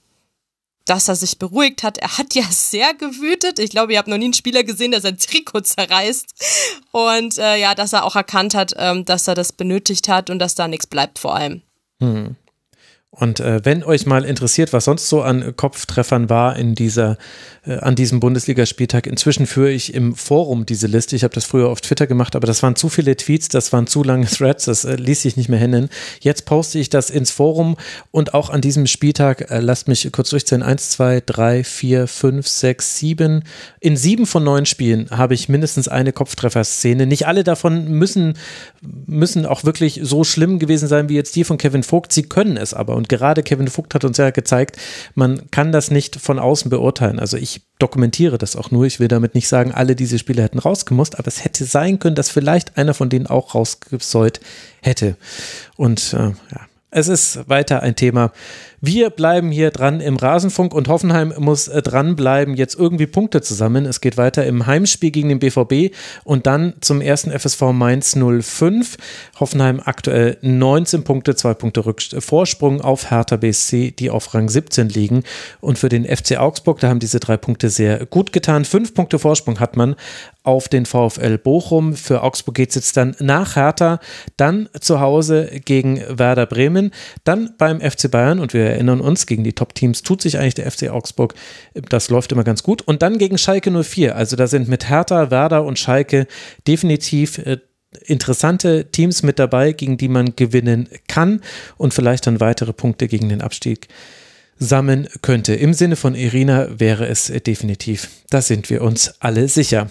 dass 0.87 1.09
er 1.09 1.17
sich 1.17 1.39
beruhigt 1.39 1.83
hat. 1.83 1.99
Er 1.99 2.19
hat 2.19 2.35
ja 2.35 2.45
sehr 2.51 2.95
gewütet. 2.95 3.59
Ich 3.59 3.71
glaube, 3.71 3.93
ihr 3.93 3.99
habt 3.99 4.09
noch 4.09 4.19
nie 4.19 4.27
einen 4.27 4.35
Spieler 4.35 4.65
gesehen, 4.65 4.91
der 4.91 5.01
sein 5.01 5.19
Trikot 5.19 5.63
zerreißt. 5.63 6.27
Und 6.93 7.39
äh, 7.39 7.57
ja, 7.57 7.75
dass 7.75 7.93
er 7.93 8.05
auch 8.05 8.17
erkannt 8.17 8.55
hat, 8.55 8.75
ähm, 8.77 9.05
dass 9.05 9.29
er 9.29 9.35
das 9.35 9.53
benötigt 9.53 10.09
hat 10.09 10.31
und 10.31 10.39
dass 10.39 10.55
da 10.55 10.69
nichts 10.69 10.87
bleibt 10.87 11.19
vor 11.19 11.35
allem. 11.35 11.63
Hm. 12.01 12.37
Und 13.17 13.39
äh, 13.39 13.65
wenn 13.65 13.85
euch 13.85 14.07
mal 14.07 14.25
interessiert, 14.25 14.73
was 14.73 14.87
sonst 14.87 15.09
so 15.09 15.23
an 15.23 15.55
Kopftreffern 15.57 16.29
war 16.29 16.57
in 16.57 16.75
dieser, 16.75 17.17
äh, 17.65 17.77
an 17.77 17.95
diesem 17.95 18.19
Bundesligaspieltag, 18.19 19.07
inzwischen 19.07 19.47
führe 19.47 19.71
ich 19.71 19.95
im 19.95 20.17
Forum 20.17 20.67
diese 20.67 20.89
Liste. 20.89 21.15
Ich 21.15 21.23
habe 21.23 21.33
das 21.33 21.45
früher 21.45 21.69
auf 21.69 21.81
Twitter 21.81 22.09
gemacht, 22.09 22.35
aber 22.35 22.49
das 22.49 22.65
waren 22.65 22.75
zu 22.75 22.89
viele 22.89 23.17
Tweets, 23.17 23.49
das 23.49 23.73
waren 23.73 23.87
zu 23.87 24.03
lange 24.03 24.27
Threads, 24.31 24.65
das 24.65 24.85
äh, 24.85 24.97
ließ 24.97 25.23
sich 25.23 25.37
nicht 25.37 25.49
mehr 25.49 25.61
hennen. 25.61 25.91
Jetzt 26.21 26.45
poste 26.45 26.81
ich 26.81 26.91
das 26.91 27.09
ins 27.09 27.31
Forum 27.31 27.77
und 28.11 28.35
auch 28.35 28.51
an 28.51 28.61
diesem 28.61 28.89
Spieltag, 28.89 29.49
äh, 29.49 29.61
lasst 29.61 29.87
mich 29.87 30.11
kurz 30.11 30.31
durchzählen, 30.31 30.65
eins, 30.65 30.91
zwei, 30.91 31.23
drei, 31.25 31.63
vier, 31.63 32.09
fünf, 32.09 32.49
sechs, 32.49 32.99
sieben. 32.99 33.45
In 33.79 33.97
sieben 33.97 34.27
von 34.27 34.43
neun 34.43 34.67
Spielen 34.67 35.09
habe 35.11 35.35
ich 35.35 35.49
mindestens 35.49 35.87
eine 35.87 36.13
Kopftrefferszene. 36.13 37.07
Nicht 37.07 37.29
alle 37.29 37.45
davon 37.45 37.93
müssen, 37.93 38.35
müssen 39.07 39.47
auch 39.47 39.63
wirklich 39.63 40.01
so 40.03 40.25
schlimm 40.25 40.59
gewesen 40.59 40.89
sein 40.89 41.09
wie 41.09 41.15
jetzt 41.15 41.37
die 41.37 41.45
von 41.45 41.59
Kevin 41.59 41.85
Vogt. 41.85 42.13
Sie 42.13 42.25
können 42.25 42.57
es 42.57 42.75
aber. 42.75 42.97
Und 42.97 43.04
und 43.05 43.11
gerade 43.11 43.43
Kevin 43.43 43.69
Vogt 43.69 43.95
hat 43.95 44.03
uns 44.05 44.17
ja 44.17 44.31
gezeigt, 44.31 44.79
man 45.15 45.51
kann 45.51 45.73
das 45.73 45.91
nicht 45.91 46.17
von 46.17 46.39
außen 46.39 46.71
beurteilen. 46.71 47.19
Also 47.19 47.37
ich 47.37 47.61
dokumentiere 47.79 48.39
das 48.39 48.57
auch 48.57 48.71
nur. 48.71 48.87
Ich 48.87 48.99
will 48.99 49.09
damit 49.09 49.35
nicht 49.35 49.47
sagen, 49.47 49.73
alle 49.73 49.95
diese 49.95 50.19
Spiele 50.19 50.43
hätten 50.43 50.59
rausgemusst, 50.59 51.19
aber 51.19 51.29
es 51.29 51.45
hätte 51.45 51.67
sein 51.67 51.99
können, 51.99 52.15
dass 52.15 52.31
vielleicht 52.31 52.79
einer 52.79 52.95
von 52.95 53.11
denen 53.11 53.27
auch 53.27 53.55
rausgesäut 53.55 54.41
hätte. 54.81 55.17
Und 55.77 56.15
äh, 56.15 56.29
ja, 56.29 56.61
es 56.91 57.09
ist 57.09 57.47
weiter 57.47 57.83
ein 57.83 57.95
Thema. 57.95 58.33
Wir 58.87 59.09
bleiben 59.09 59.51
hier 59.51 59.71
dran 59.71 60.03
im 60.03 60.17
Rasenfunk 60.17 60.75
und 60.75 60.89
Hoffenheim 60.89 61.33
muss 61.39 61.69
äh, 61.69 61.81
dranbleiben, 61.81 62.55
jetzt 62.55 62.79
irgendwie 62.79 63.07
Punkte 63.07 63.41
zu 63.41 63.55
sammeln. 63.55 63.87
Es 63.87 64.03
geht 64.03 64.19
weiter 64.19 64.45
im 64.45 64.67
Heimspiel 64.67 65.11
gegen 65.11 65.31
den 65.31 65.39
BVB 65.39 65.97
und 66.23 66.47
dann 66.47 66.75
zum 66.83 67.01
ersten 67.01 67.31
FSV 67.31 67.73
Mainz 67.73 68.15
05. 68.15 68.99
Hoffenheim 69.41 69.81
aktuell 69.83 70.37
19 70.43 71.03
Punkte, 71.03 71.35
zwei 71.35 71.55
Punkte 71.55 71.87
Rückst 71.87 72.13
äh, 72.13 72.21
Vorsprung 72.21 72.83
auf 72.83 73.11
Hertha 73.11 73.37
BSC, 73.37 73.93
die 73.93 74.11
auf 74.11 74.35
Rang 74.35 74.51
17 74.51 74.91
liegen. 74.91 75.23
Und 75.63 75.79
für 75.79 75.89
den 75.89 76.05
FC 76.05 76.37
Augsburg, 76.37 76.81
da 76.81 76.91
haben 76.91 77.01
diese 77.01 77.21
drei 77.21 77.39
Punkte 77.39 77.71
sehr 77.71 78.05
gut 78.05 78.35
getan. 78.35 78.67
Fünf 78.67 78.93
Punkte 78.93 79.19
Vorsprung 79.19 79.61
hat 79.61 79.79
man 79.79 79.97
auf 80.43 80.69
den 80.69 80.85
VfL 80.85 81.39
Bochum. 81.39 81.95
Für 81.95 82.23
Augsburg 82.23 82.55
geht 82.55 82.69
es 82.69 82.75
jetzt 82.75 82.99
dann 82.99 83.17
nach 83.19 83.57
Hertha, 83.57 83.99
dann 84.37 84.69
zu 84.79 85.01
Hause 85.01 85.51
gegen 85.65 86.03
Werder 86.07 86.45
Bremen, 86.45 86.91
dann 87.25 87.55
beim 87.57 87.81
FC 87.81 88.11
Bayern 88.11 88.41
und 88.41 88.53
wir 88.53 88.74
erinnern 88.75 89.01
uns, 89.01 89.27
gegen 89.27 89.45
die 89.45 89.55
Top-Teams 89.55 90.03
tut 90.03 90.23
sich 90.23 90.39
eigentlich 90.39 90.55
der 90.55 90.71
FC 90.71 90.91
Augsburg. 90.91 91.35
Das 91.89 92.11
läuft 92.11 92.33
immer 92.33 92.45
ganz 92.45 92.63
gut. 92.63 92.83
Und 92.83 93.03
dann 93.03 93.19
gegen 93.19 93.39
Schalke 93.39 93.71
04. 93.71 94.15
Also 94.15 94.37
da 94.37 94.47
sind 94.47 94.69
mit 94.69 94.89
Hertha, 94.89 95.31
Werder 95.31 95.65
und 95.65 95.79
Schalke 95.79 96.27
definitiv 96.67 97.39
äh, 97.39 97.59
interessante 98.05 98.87
Teams 98.91 99.23
mit 99.23 99.39
dabei, 99.39 99.73
gegen 99.73 99.97
die 99.97 100.09
man 100.09 100.37
gewinnen 100.37 100.89
kann 101.09 101.41
und 101.77 101.95
vielleicht 101.95 102.27
dann 102.27 102.41
weitere 102.41 102.73
Punkte 102.73 103.09
gegen 103.09 103.29
den 103.29 103.41
Abstieg 103.41 103.89
sammeln 104.59 105.09
könnte. 105.23 105.55
Im 105.55 105.75
Sinne 105.75 105.97
von 105.97 106.15
Irina 106.15 106.69
wäre 106.79 107.07
es 107.07 107.27
definitiv. 107.47 108.09
Da 108.31 108.41
sind 108.41 108.71
wir 108.71 108.83
uns 108.83 109.15
alle 109.21 109.49
sicher. 109.49 109.91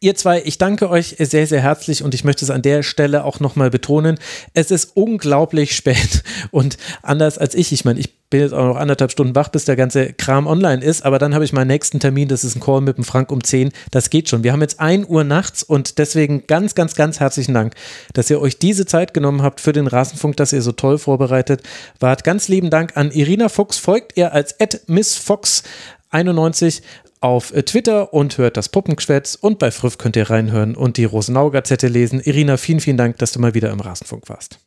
Ihr 0.00 0.14
zwei, 0.14 0.42
ich 0.44 0.58
danke 0.58 0.90
euch 0.90 1.16
sehr, 1.18 1.46
sehr 1.46 1.62
herzlich 1.62 2.02
und 2.02 2.14
ich 2.14 2.24
möchte 2.24 2.44
es 2.44 2.50
an 2.50 2.62
der 2.62 2.82
Stelle 2.82 3.24
auch 3.24 3.40
nochmal 3.40 3.70
betonen. 3.70 4.18
Es 4.52 4.70
ist 4.70 4.96
unglaublich 4.96 5.74
spät 5.74 6.22
und 6.50 6.76
anders 7.02 7.38
als 7.38 7.54
ich, 7.54 7.72
ich 7.72 7.84
meine, 7.84 8.00
ich 8.00 8.14
bin 8.28 8.40
jetzt 8.40 8.52
auch 8.52 8.66
noch 8.66 8.76
anderthalb 8.76 9.12
Stunden 9.12 9.34
wach, 9.36 9.48
bis 9.48 9.64
der 9.64 9.76
ganze 9.76 10.12
Kram 10.12 10.46
online 10.46 10.84
ist, 10.84 11.04
aber 11.04 11.18
dann 11.18 11.32
habe 11.32 11.44
ich 11.44 11.52
meinen 11.52 11.68
nächsten 11.68 12.00
Termin, 12.00 12.28
das 12.28 12.44
ist 12.44 12.56
ein 12.56 12.60
Call 12.60 12.80
mit 12.80 12.96
dem 12.96 13.04
Frank 13.04 13.30
um 13.30 13.42
10, 13.42 13.70
das 13.90 14.10
geht 14.10 14.28
schon. 14.28 14.42
Wir 14.42 14.52
haben 14.52 14.60
jetzt 14.60 14.80
1 14.80 15.08
Uhr 15.08 15.24
nachts 15.24 15.62
und 15.62 15.98
deswegen 15.98 16.46
ganz, 16.46 16.74
ganz, 16.74 16.94
ganz 16.94 17.20
herzlichen 17.20 17.54
Dank, 17.54 17.74
dass 18.14 18.28
ihr 18.28 18.40
euch 18.40 18.58
diese 18.58 18.84
Zeit 18.84 19.14
genommen 19.14 19.42
habt 19.42 19.60
für 19.60 19.72
den 19.72 19.86
Rasenfunk, 19.86 20.36
dass 20.36 20.52
ihr 20.52 20.62
so 20.62 20.72
toll 20.72 20.98
vorbereitet 20.98 21.62
wart. 22.00 22.24
Ganz 22.24 22.48
lieben 22.48 22.70
Dank 22.70 22.96
an 22.96 23.12
Irina 23.12 23.48
Fuchs, 23.48 23.78
folgt 23.78 24.16
ihr 24.16 24.32
als 24.32 24.56
Miss 24.88 25.14
Fox 25.14 25.62
91 26.10 26.82
auf 27.20 27.52
äh, 27.52 27.62
Twitter 27.62 28.12
und 28.12 28.38
hört 28.38 28.56
das 28.56 28.68
Puppengeschwätz 28.68 29.34
und 29.34 29.58
bei 29.58 29.70
Früff 29.70 29.98
könnt 29.98 30.16
ihr 30.16 30.30
reinhören 30.30 30.76
und 30.76 30.96
die 30.96 31.04
Rosenau-Gazette 31.04 31.88
lesen. 31.88 32.20
Irina, 32.20 32.56
vielen, 32.56 32.80
vielen 32.80 32.96
Dank, 32.96 33.18
dass 33.18 33.32
du 33.32 33.40
mal 33.40 33.54
wieder 33.54 33.70
im 33.70 33.80
Rasenfunk 33.80 34.28
warst. 34.28 34.58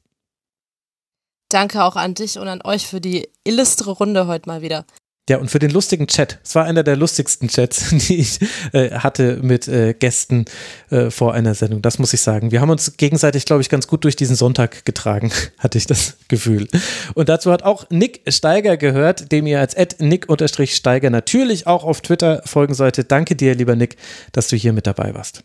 Danke 1.50 1.84
auch 1.84 1.95
an 1.95 2.14
dich 2.14 2.38
und 2.38 2.48
an 2.48 2.61
euch 2.64 2.88
für 2.88 3.02
die 3.02 3.28
illustre 3.44 3.92
Runde 3.92 4.28
heute 4.28 4.48
mal 4.48 4.61
wieder. 4.61 4.86
Ja, 5.30 5.38
und 5.38 5.51
für 5.51 5.59
den 5.59 5.69
lustigen 5.69 6.08
Chat. 6.08 6.40
Es 6.43 6.56
war 6.56 6.66
einer 6.66 6.82
der 6.82 6.95
lustigsten 6.98 7.49
Chats, 7.49 7.90
die 7.91 8.16
ich 8.16 8.40
äh, 8.74 8.90
hatte 8.90 9.38
mit 9.43 9.67
äh, 9.67 9.93
Gästen 9.93 10.45
äh, 10.90 11.11
vor 11.11 11.35
einer 11.35 11.53
Sendung. 11.53 11.83
Das 11.83 11.99
muss 11.99 12.14
ich 12.14 12.22
sagen. 12.22 12.51
Wir 12.51 12.61
haben 12.61 12.72
uns 12.72 12.98
gegenseitig, 12.98 13.45
glaube 13.45 13.61
ich, 13.61 13.69
ganz 13.69 13.85
gut 13.85 14.03
durch 14.06 14.16
diesen 14.16 14.35
Sonntag 14.35 14.85
getragen, 14.85 15.32
hatte 15.59 15.77
ich 15.77 15.85
das 15.85 16.17
Gefühl. 16.30 16.67
Und 17.14 17.30
dazu 17.30 17.51
hat 17.51 17.61
auch 17.61 17.88
Nick 17.91 18.22
Steiger 18.27 18.75
gehört, 18.75 19.32
dem 19.32 19.45
ihr 19.45 19.59
als 19.59 19.75
Nick-Steiger 19.99 21.11
natürlich 21.11 21.67
auch 21.67 21.83
auf 21.83 22.01
Twitter 22.01 22.41
folgen 22.45 22.74
solltet. 22.74 23.11
Danke 23.11 23.35
dir, 23.35 23.53
lieber 23.53 23.75
Nick, 23.75 23.98
dass 24.32 24.48
du 24.48 24.56
hier 24.56 24.74
mit 24.74 24.88
dabei 24.88 25.14
warst. 25.14 25.43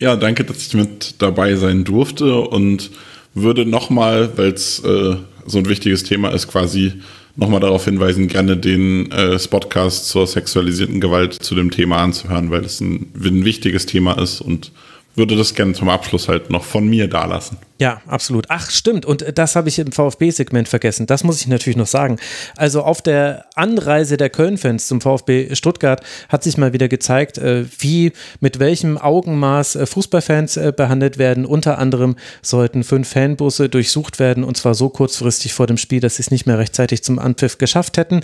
Ja, 0.00 0.16
danke, 0.16 0.44
dass 0.44 0.58
ich 0.58 0.74
mit 0.74 1.14
dabei 1.22 1.56
sein 1.56 1.84
durfte 1.84 2.40
und 2.40 2.90
würde 3.32 3.64
nochmal, 3.64 4.36
weil 4.36 4.52
es 4.52 4.80
äh, 4.80 5.16
so 5.46 5.58
ein 5.58 5.66
wichtiges 5.66 6.02
Thema 6.02 6.28
ist, 6.34 6.46
quasi 6.46 7.00
nochmal 7.38 7.60
darauf 7.60 7.84
hinweisen, 7.84 8.26
gerne 8.26 8.56
den 8.56 9.10
äh, 9.12 9.38
Spotcast 9.38 10.08
zur 10.08 10.26
sexualisierten 10.26 11.00
Gewalt 11.00 11.34
zu 11.34 11.54
dem 11.54 11.70
Thema 11.70 11.98
anzuhören, 11.98 12.50
weil 12.50 12.64
es 12.64 12.80
ein, 12.80 13.12
ein 13.14 13.44
wichtiges 13.44 13.86
Thema 13.86 14.20
ist 14.20 14.40
und 14.40 14.72
würde 15.18 15.36
das 15.36 15.54
gerne 15.54 15.74
zum 15.74 15.88
Abschluss 15.88 16.28
halt 16.28 16.50
noch 16.50 16.64
von 16.64 16.88
mir 16.88 17.08
dalassen. 17.08 17.58
Ja, 17.80 18.02
absolut. 18.08 18.46
Ach, 18.48 18.70
stimmt. 18.70 19.06
Und 19.06 19.38
das 19.38 19.54
habe 19.54 19.68
ich 19.68 19.78
im 19.78 19.92
VfB-Segment 19.92 20.66
vergessen. 20.66 21.06
Das 21.06 21.22
muss 21.22 21.40
ich 21.40 21.46
natürlich 21.46 21.76
noch 21.76 21.86
sagen. 21.86 22.18
Also 22.56 22.82
auf 22.82 23.02
der 23.02 23.46
Anreise 23.54 24.16
der 24.16 24.30
Köln-Fans 24.30 24.88
zum 24.88 25.00
VfB 25.00 25.54
Stuttgart 25.54 26.00
hat 26.28 26.42
sich 26.42 26.56
mal 26.56 26.72
wieder 26.72 26.88
gezeigt, 26.88 27.38
äh, 27.38 27.66
wie, 27.78 28.12
mit 28.40 28.58
welchem 28.58 28.98
Augenmaß 28.98 29.76
äh, 29.76 29.86
Fußballfans 29.86 30.56
äh, 30.56 30.72
behandelt 30.76 31.18
werden. 31.18 31.46
Unter 31.46 31.78
anderem 31.78 32.16
sollten 32.42 32.82
fünf 32.82 33.10
Fanbusse 33.10 33.68
durchsucht 33.68 34.18
werden 34.18 34.42
und 34.42 34.56
zwar 34.56 34.74
so 34.74 34.88
kurzfristig 34.88 35.54
vor 35.54 35.68
dem 35.68 35.76
Spiel, 35.76 36.00
dass 36.00 36.16
sie 36.16 36.22
es 36.22 36.32
nicht 36.32 36.46
mehr 36.46 36.58
rechtzeitig 36.58 37.04
zum 37.04 37.20
Anpfiff 37.20 37.58
geschafft 37.58 37.96
hätten. 37.96 38.22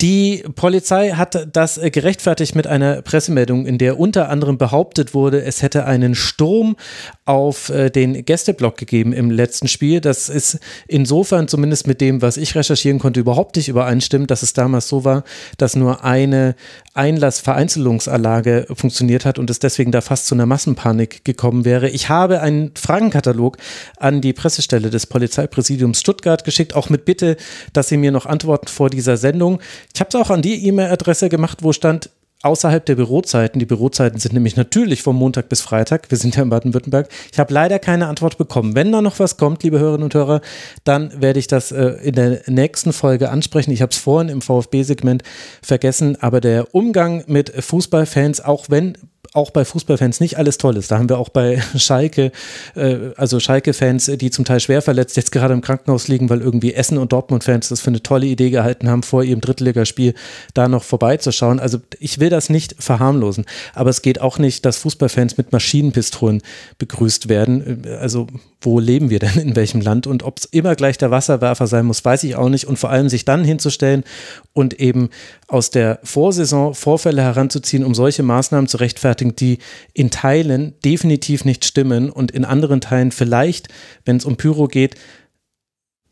Die 0.00 0.44
Polizei 0.54 1.10
hat 1.10 1.48
das 1.52 1.80
gerechtfertigt 1.82 2.54
mit 2.54 2.68
einer 2.68 3.02
Pressemeldung, 3.02 3.66
in 3.66 3.78
der 3.78 3.98
unter 3.98 4.28
anderem 4.28 4.56
behauptet 4.56 5.14
wurde, 5.14 5.42
es 5.42 5.62
hätte 5.62 5.84
einen 5.86 6.14
Sturm 6.24 6.76
auf 7.24 7.72
den 7.94 8.24
Gästeblock 8.24 8.76
gegeben 8.76 9.12
im 9.12 9.30
letzten 9.30 9.68
Spiel. 9.68 10.00
Das 10.00 10.28
ist 10.28 10.58
insofern 10.88 11.48
zumindest 11.48 11.86
mit 11.86 12.00
dem, 12.00 12.20
was 12.20 12.36
ich 12.36 12.54
recherchieren 12.54 12.98
konnte, 12.98 13.20
überhaupt 13.20 13.56
nicht 13.56 13.68
übereinstimmt, 13.68 14.30
dass 14.30 14.42
es 14.42 14.52
damals 14.52 14.88
so 14.88 15.04
war, 15.04 15.24
dass 15.56 15.76
nur 15.76 16.04
eine 16.04 16.56
Einlassvereinzelungsanlage 16.94 18.66
funktioniert 18.74 19.24
hat 19.24 19.38
und 19.38 19.50
es 19.50 19.58
deswegen 19.58 19.92
da 19.92 20.00
fast 20.00 20.26
zu 20.26 20.34
einer 20.34 20.46
Massenpanik 20.46 21.24
gekommen 21.24 21.64
wäre. 21.64 21.88
Ich 21.88 22.08
habe 22.08 22.40
einen 22.40 22.72
Fragenkatalog 22.76 23.56
an 23.96 24.20
die 24.20 24.32
Pressestelle 24.32 24.90
des 24.90 25.06
Polizeipräsidiums 25.06 26.00
Stuttgart 26.00 26.44
geschickt, 26.44 26.74
auch 26.74 26.90
mit 26.90 27.04
Bitte, 27.04 27.36
dass 27.72 27.88
sie 27.88 27.96
mir 27.96 28.12
noch 28.12 28.26
antworten 28.26 28.68
vor 28.68 28.90
dieser 28.90 29.16
Sendung. 29.16 29.60
Ich 29.94 30.00
habe 30.00 30.08
es 30.08 30.14
auch 30.14 30.30
an 30.30 30.42
die 30.42 30.66
E-Mail-Adresse 30.66 31.28
gemacht, 31.28 31.58
wo 31.62 31.72
stand, 31.72 32.10
außerhalb 32.44 32.84
der 32.84 32.96
Bürozeiten. 32.96 33.58
Die 33.58 33.66
Bürozeiten 33.66 34.18
sind 34.18 34.32
nämlich 34.34 34.56
natürlich 34.56 35.02
vom 35.02 35.16
Montag 35.16 35.48
bis 35.48 35.60
Freitag. 35.60 36.10
Wir 36.10 36.18
sind 36.18 36.36
ja 36.36 36.42
in 36.42 36.50
Baden-Württemberg. 36.50 37.08
Ich 37.32 37.38
habe 37.38 37.52
leider 37.52 37.78
keine 37.78 38.06
Antwort 38.06 38.38
bekommen. 38.38 38.74
Wenn 38.74 38.92
da 38.92 39.00
noch 39.00 39.18
was 39.18 39.36
kommt, 39.36 39.62
liebe 39.62 39.78
Hörerinnen 39.78 40.04
und 40.04 40.14
Hörer, 40.14 40.40
dann 40.84 41.20
werde 41.20 41.38
ich 41.38 41.46
das 41.46 41.72
äh, 41.72 41.96
in 42.02 42.14
der 42.14 42.42
nächsten 42.46 42.92
Folge 42.92 43.30
ansprechen. 43.30 43.70
Ich 43.70 43.82
habe 43.82 43.90
es 43.90 43.98
vorhin 43.98 44.28
im 44.28 44.42
VfB-Segment 44.42 45.22
vergessen, 45.62 46.16
aber 46.20 46.40
der 46.40 46.74
Umgang 46.74 47.24
mit 47.26 47.50
Fußballfans, 47.50 48.40
auch 48.40 48.66
wenn 48.68 48.98
auch 49.34 49.50
bei 49.50 49.64
Fußballfans 49.64 50.20
nicht 50.20 50.38
alles 50.38 50.58
toll 50.58 50.76
ist. 50.76 50.90
Da 50.90 50.98
haben 50.98 51.08
wir 51.08 51.18
auch 51.18 51.28
bei 51.28 51.60
Schalke, 51.76 52.30
äh, 52.76 53.10
also 53.16 53.40
Schalke-Fans, 53.40 54.06
die 54.16 54.30
zum 54.30 54.44
Teil 54.44 54.60
schwer 54.60 54.80
verletzt 54.80 55.16
jetzt 55.16 55.32
gerade 55.32 55.52
im 55.52 55.60
Krankenhaus 55.60 56.08
liegen, 56.08 56.30
weil 56.30 56.40
irgendwie 56.40 56.72
Essen 56.72 56.98
und 56.98 57.12
Dortmund-Fans 57.12 57.68
das 57.68 57.80
für 57.80 57.88
eine 57.88 58.02
tolle 58.02 58.26
Idee 58.26 58.50
gehalten 58.50 58.88
haben, 58.88 59.02
vor 59.02 59.24
ihrem 59.24 59.40
Drittligaspiel 59.40 60.14
da 60.54 60.68
noch 60.68 60.84
vorbeizuschauen. 60.84 61.58
Also 61.58 61.78
ich 61.98 62.20
will 62.20 62.30
das 62.30 62.48
nicht 62.48 62.76
verharmlosen, 62.78 63.44
aber 63.74 63.90
es 63.90 64.02
geht 64.02 64.20
auch 64.20 64.38
nicht, 64.38 64.64
dass 64.64 64.76
Fußballfans 64.78 65.36
mit 65.36 65.52
Maschinenpistolen 65.52 66.40
begrüßt 66.78 67.28
werden. 67.28 67.82
Also 68.00 68.28
wo 68.64 68.78
leben 68.78 69.10
wir 69.10 69.18
denn, 69.18 69.38
in 69.38 69.56
welchem 69.56 69.80
Land? 69.80 70.06
Und 70.06 70.22
ob 70.22 70.38
es 70.38 70.44
immer 70.46 70.74
gleich 70.74 70.96
der 70.96 71.10
Wasserwerfer 71.10 71.66
sein 71.66 71.86
muss, 71.86 72.04
weiß 72.04 72.24
ich 72.24 72.36
auch 72.36 72.48
nicht. 72.48 72.66
Und 72.66 72.78
vor 72.78 72.90
allem 72.90 73.08
sich 73.08 73.24
dann 73.24 73.44
hinzustellen 73.44 74.04
und 74.52 74.80
eben 74.80 75.10
aus 75.48 75.70
der 75.70 75.98
Vorsaison 76.02 76.74
Vorfälle 76.74 77.22
heranzuziehen, 77.22 77.84
um 77.84 77.94
solche 77.94 78.22
Maßnahmen 78.22 78.68
zu 78.68 78.78
rechtfertigen, 78.78 79.23
die 79.32 79.58
in 79.92 80.10
Teilen 80.10 80.74
definitiv 80.84 81.44
nicht 81.44 81.64
stimmen 81.64 82.10
und 82.10 82.30
in 82.30 82.44
anderen 82.44 82.80
Teilen 82.80 83.12
vielleicht, 83.12 83.68
wenn 84.04 84.16
es 84.16 84.24
um 84.24 84.36
Pyro 84.36 84.68
geht, 84.68 84.96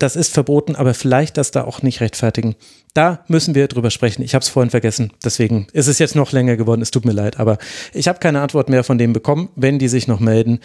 das 0.02 0.16
ist 0.16 0.32
verboten, 0.32 0.74
aber 0.74 0.94
vielleicht 0.94 1.36
das 1.36 1.52
da 1.52 1.62
auch 1.62 1.82
nicht 1.82 2.00
rechtfertigen. 2.00 2.56
Da 2.92 3.24
müssen 3.28 3.54
wir 3.54 3.68
drüber 3.68 3.90
sprechen. 3.90 4.22
Ich 4.22 4.34
habe 4.34 4.42
es 4.42 4.48
vorhin 4.48 4.70
vergessen. 4.70 5.12
Deswegen 5.24 5.68
ist 5.72 5.86
es 5.86 6.00
jetzt 6.00 6.16
noch 6.16 6.32
länger 6.32 6.56
geworden. 6.56 6.82
Es 6.82 6.90
tut 6.90 7.04
mir 7.04 7.12
leid. 7.12 7.38
Aber 7.38 7.56
ich 7.94 8.08
habe 8.08 8.18
keine 8.18 8.40
Antwort 8.40 8.68
mehr 8.68 8.82
von 8.82 8.98
denen 8.98 9.12
bekommen. 9.12 9.50
Wenn 9.54 9.78
die 9.78 9.86
sich 9.86 10.08
noch 10.08 10.18
melden, 10.18 10.58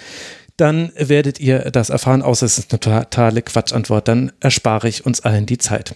dann 0.57 0.91
werdet 0.97 1.39
ihr 1.39 1.69
das 1.69 1.91
erfahren. 1.91 2.23
Außer 2.23 2.47
es 2.47 2.57
ist 2.57 2.73
eine 2.73 2.79
totale 2.79 3.43
Quatschantwort. 3.43 4.07
Dann 4.07 4.31
erspare 4.39 4.89
ich 4.89 5.05
uns 5.05 5.21
allen 5.21 5.45
die 5.45 5.59
Zeit. 5.59 5.95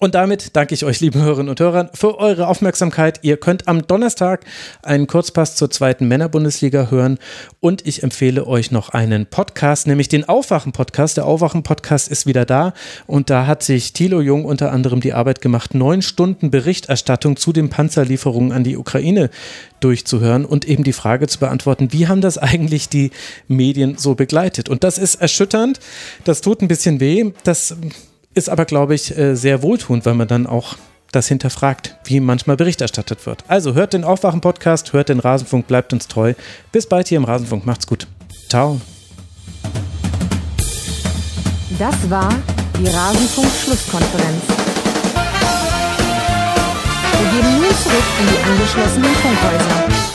Und 0.00 0.14
damit 0.14 0.54
danke 0.54 0.74
ich 0.74 0.84
euch, 0.84 1.00
liebe 1.00 1.18
Hörerinnen 1.18 1.48
und 1.48 1.58
Hörer, 1.58 1.90
für 1.94 2.18
eure 2.18 2.46
Aufmerksamkeit. 2.46 3.20
Ihr 3.22 3.38
könnt 3.38 3.66
am 3.66 3.86
Donnerstag 3.86 4.44
einen 4.82 5.06
Kurzpass 5.06 5.56
zur 5.56 5.70
zweiten 5.70 6.06
Männerbundesliga 6.06 6.90
hören 6.90 7.18
und 7.58 7.84
ich 7.86 8.02
empfehle 8.02 8.46
euch 8.46 8.70
noch 8.70 8.90
einen 8.90 9.26
Podcast, 9.26 9.86
nämlich 9.86 10.08
den 10.08 10.28
Aufwachen-Podcast. 10.28 11.16
Der 11.16 11.24
Aufwachen-Podcast 11.24 12.08
ist 12.08 12.26
wieder 12.26 12.44
da 12.44 12.74
und 13.06 13.30
da 13.30 13.46
hat 13.46 13.62
sich 13.62 13.94
Thilo 13.94 14.20
Jung 14.20 14.44
unter 14.44 14.72
anderem 14.72 15.00
die 15.00 15.14
Arbeit 15.14 15.40
gemacht, 15.40 15.74
neun 15.74 16.02
Stunden 16.02 16.50
Berichterstattung 16.50 17.36
zu 17.36 17.54
den 17.54 17.70
Panzerlieferungen 17.70 18.52
an 18.52 18.64
die 18.64 18.76
Ukraine 18.76 19.30
durchzuhören 19.80 20.44
und 20.44 20.66
eben 20.66 20.84
die 20.84 20.92
Frage 20.92 21.28
zu 21.28 21.40
beantworten, 21.40 21.92
wie 21.92 22.06
haben 22.06 22.20
das 22.20 22.36
eigentlich 22.36 22.90
die 22.90 23.10
Medien 23.48 23.96
so 23.96 24.14
begleitet? 24.14 24.68
Und 24.68 24.84
das 24.84 24.98
ist 24.98 25.16
erschütternd, 25.16 25.80
das 26.24 26.42
tut 26.42 26.60
ein 26.60 26.68
bisschen 26.68 27.00
weh, 27.00 27.32
das 27.42 27.74
ist 28.38 28.48
aber, 28.48 28.64
glaube 28.64 28.94
ich, 28.94 29.16
äh, 29.18 29.34
sehr 29.34 29.62
wohltuend, 29.62 30.06
weil 30.06 30.14
man 30.14 30.28
dann 30.28 30.46
auch 30.46 30.76
das 31.12 31.28
hinterfragt, 31.28 31.96
wie 32.04 32.20
manchmal 32.20 32.56
Bericht 32.56 32.80
erstattet 32.80 33.26
wird. 33.26 33.44
Also 33.48 33.74
hört 33.74 33.92
den 33.92 34.04
Aufwachen-Podcast, 34.04 34.92
hört 34.92 35.08
den 35.08 35.20
Rasenfunk, 35.20 35.66
bleibt 35.66 35.92
uns 35.92 36.06
treu. 36.06 36.34
Bis 36.72 36.86
bald 36.86 37.08
hier 37.08 37.18
im 37.18 37.24
Rasenfunk. 37.24 37.66
Macht's 37.66 37.86
gut. 37.86 38.06
Ciao. 38.48 38.80
Das 41.78 42.10
war 42.10 42.34
die 42.78 42.88
Rasenfunk-Schlusskonferenz. 42.88 44.42
Wir 47.18 47.30
gehen 47.30 47.56
nun 47.56 47.74
zurück 47.82 48.04
in 48.20 48.26
die 48.26 48.50
angeschlossenen 48.50 49.14
Funkhäuser. 49.14 50.07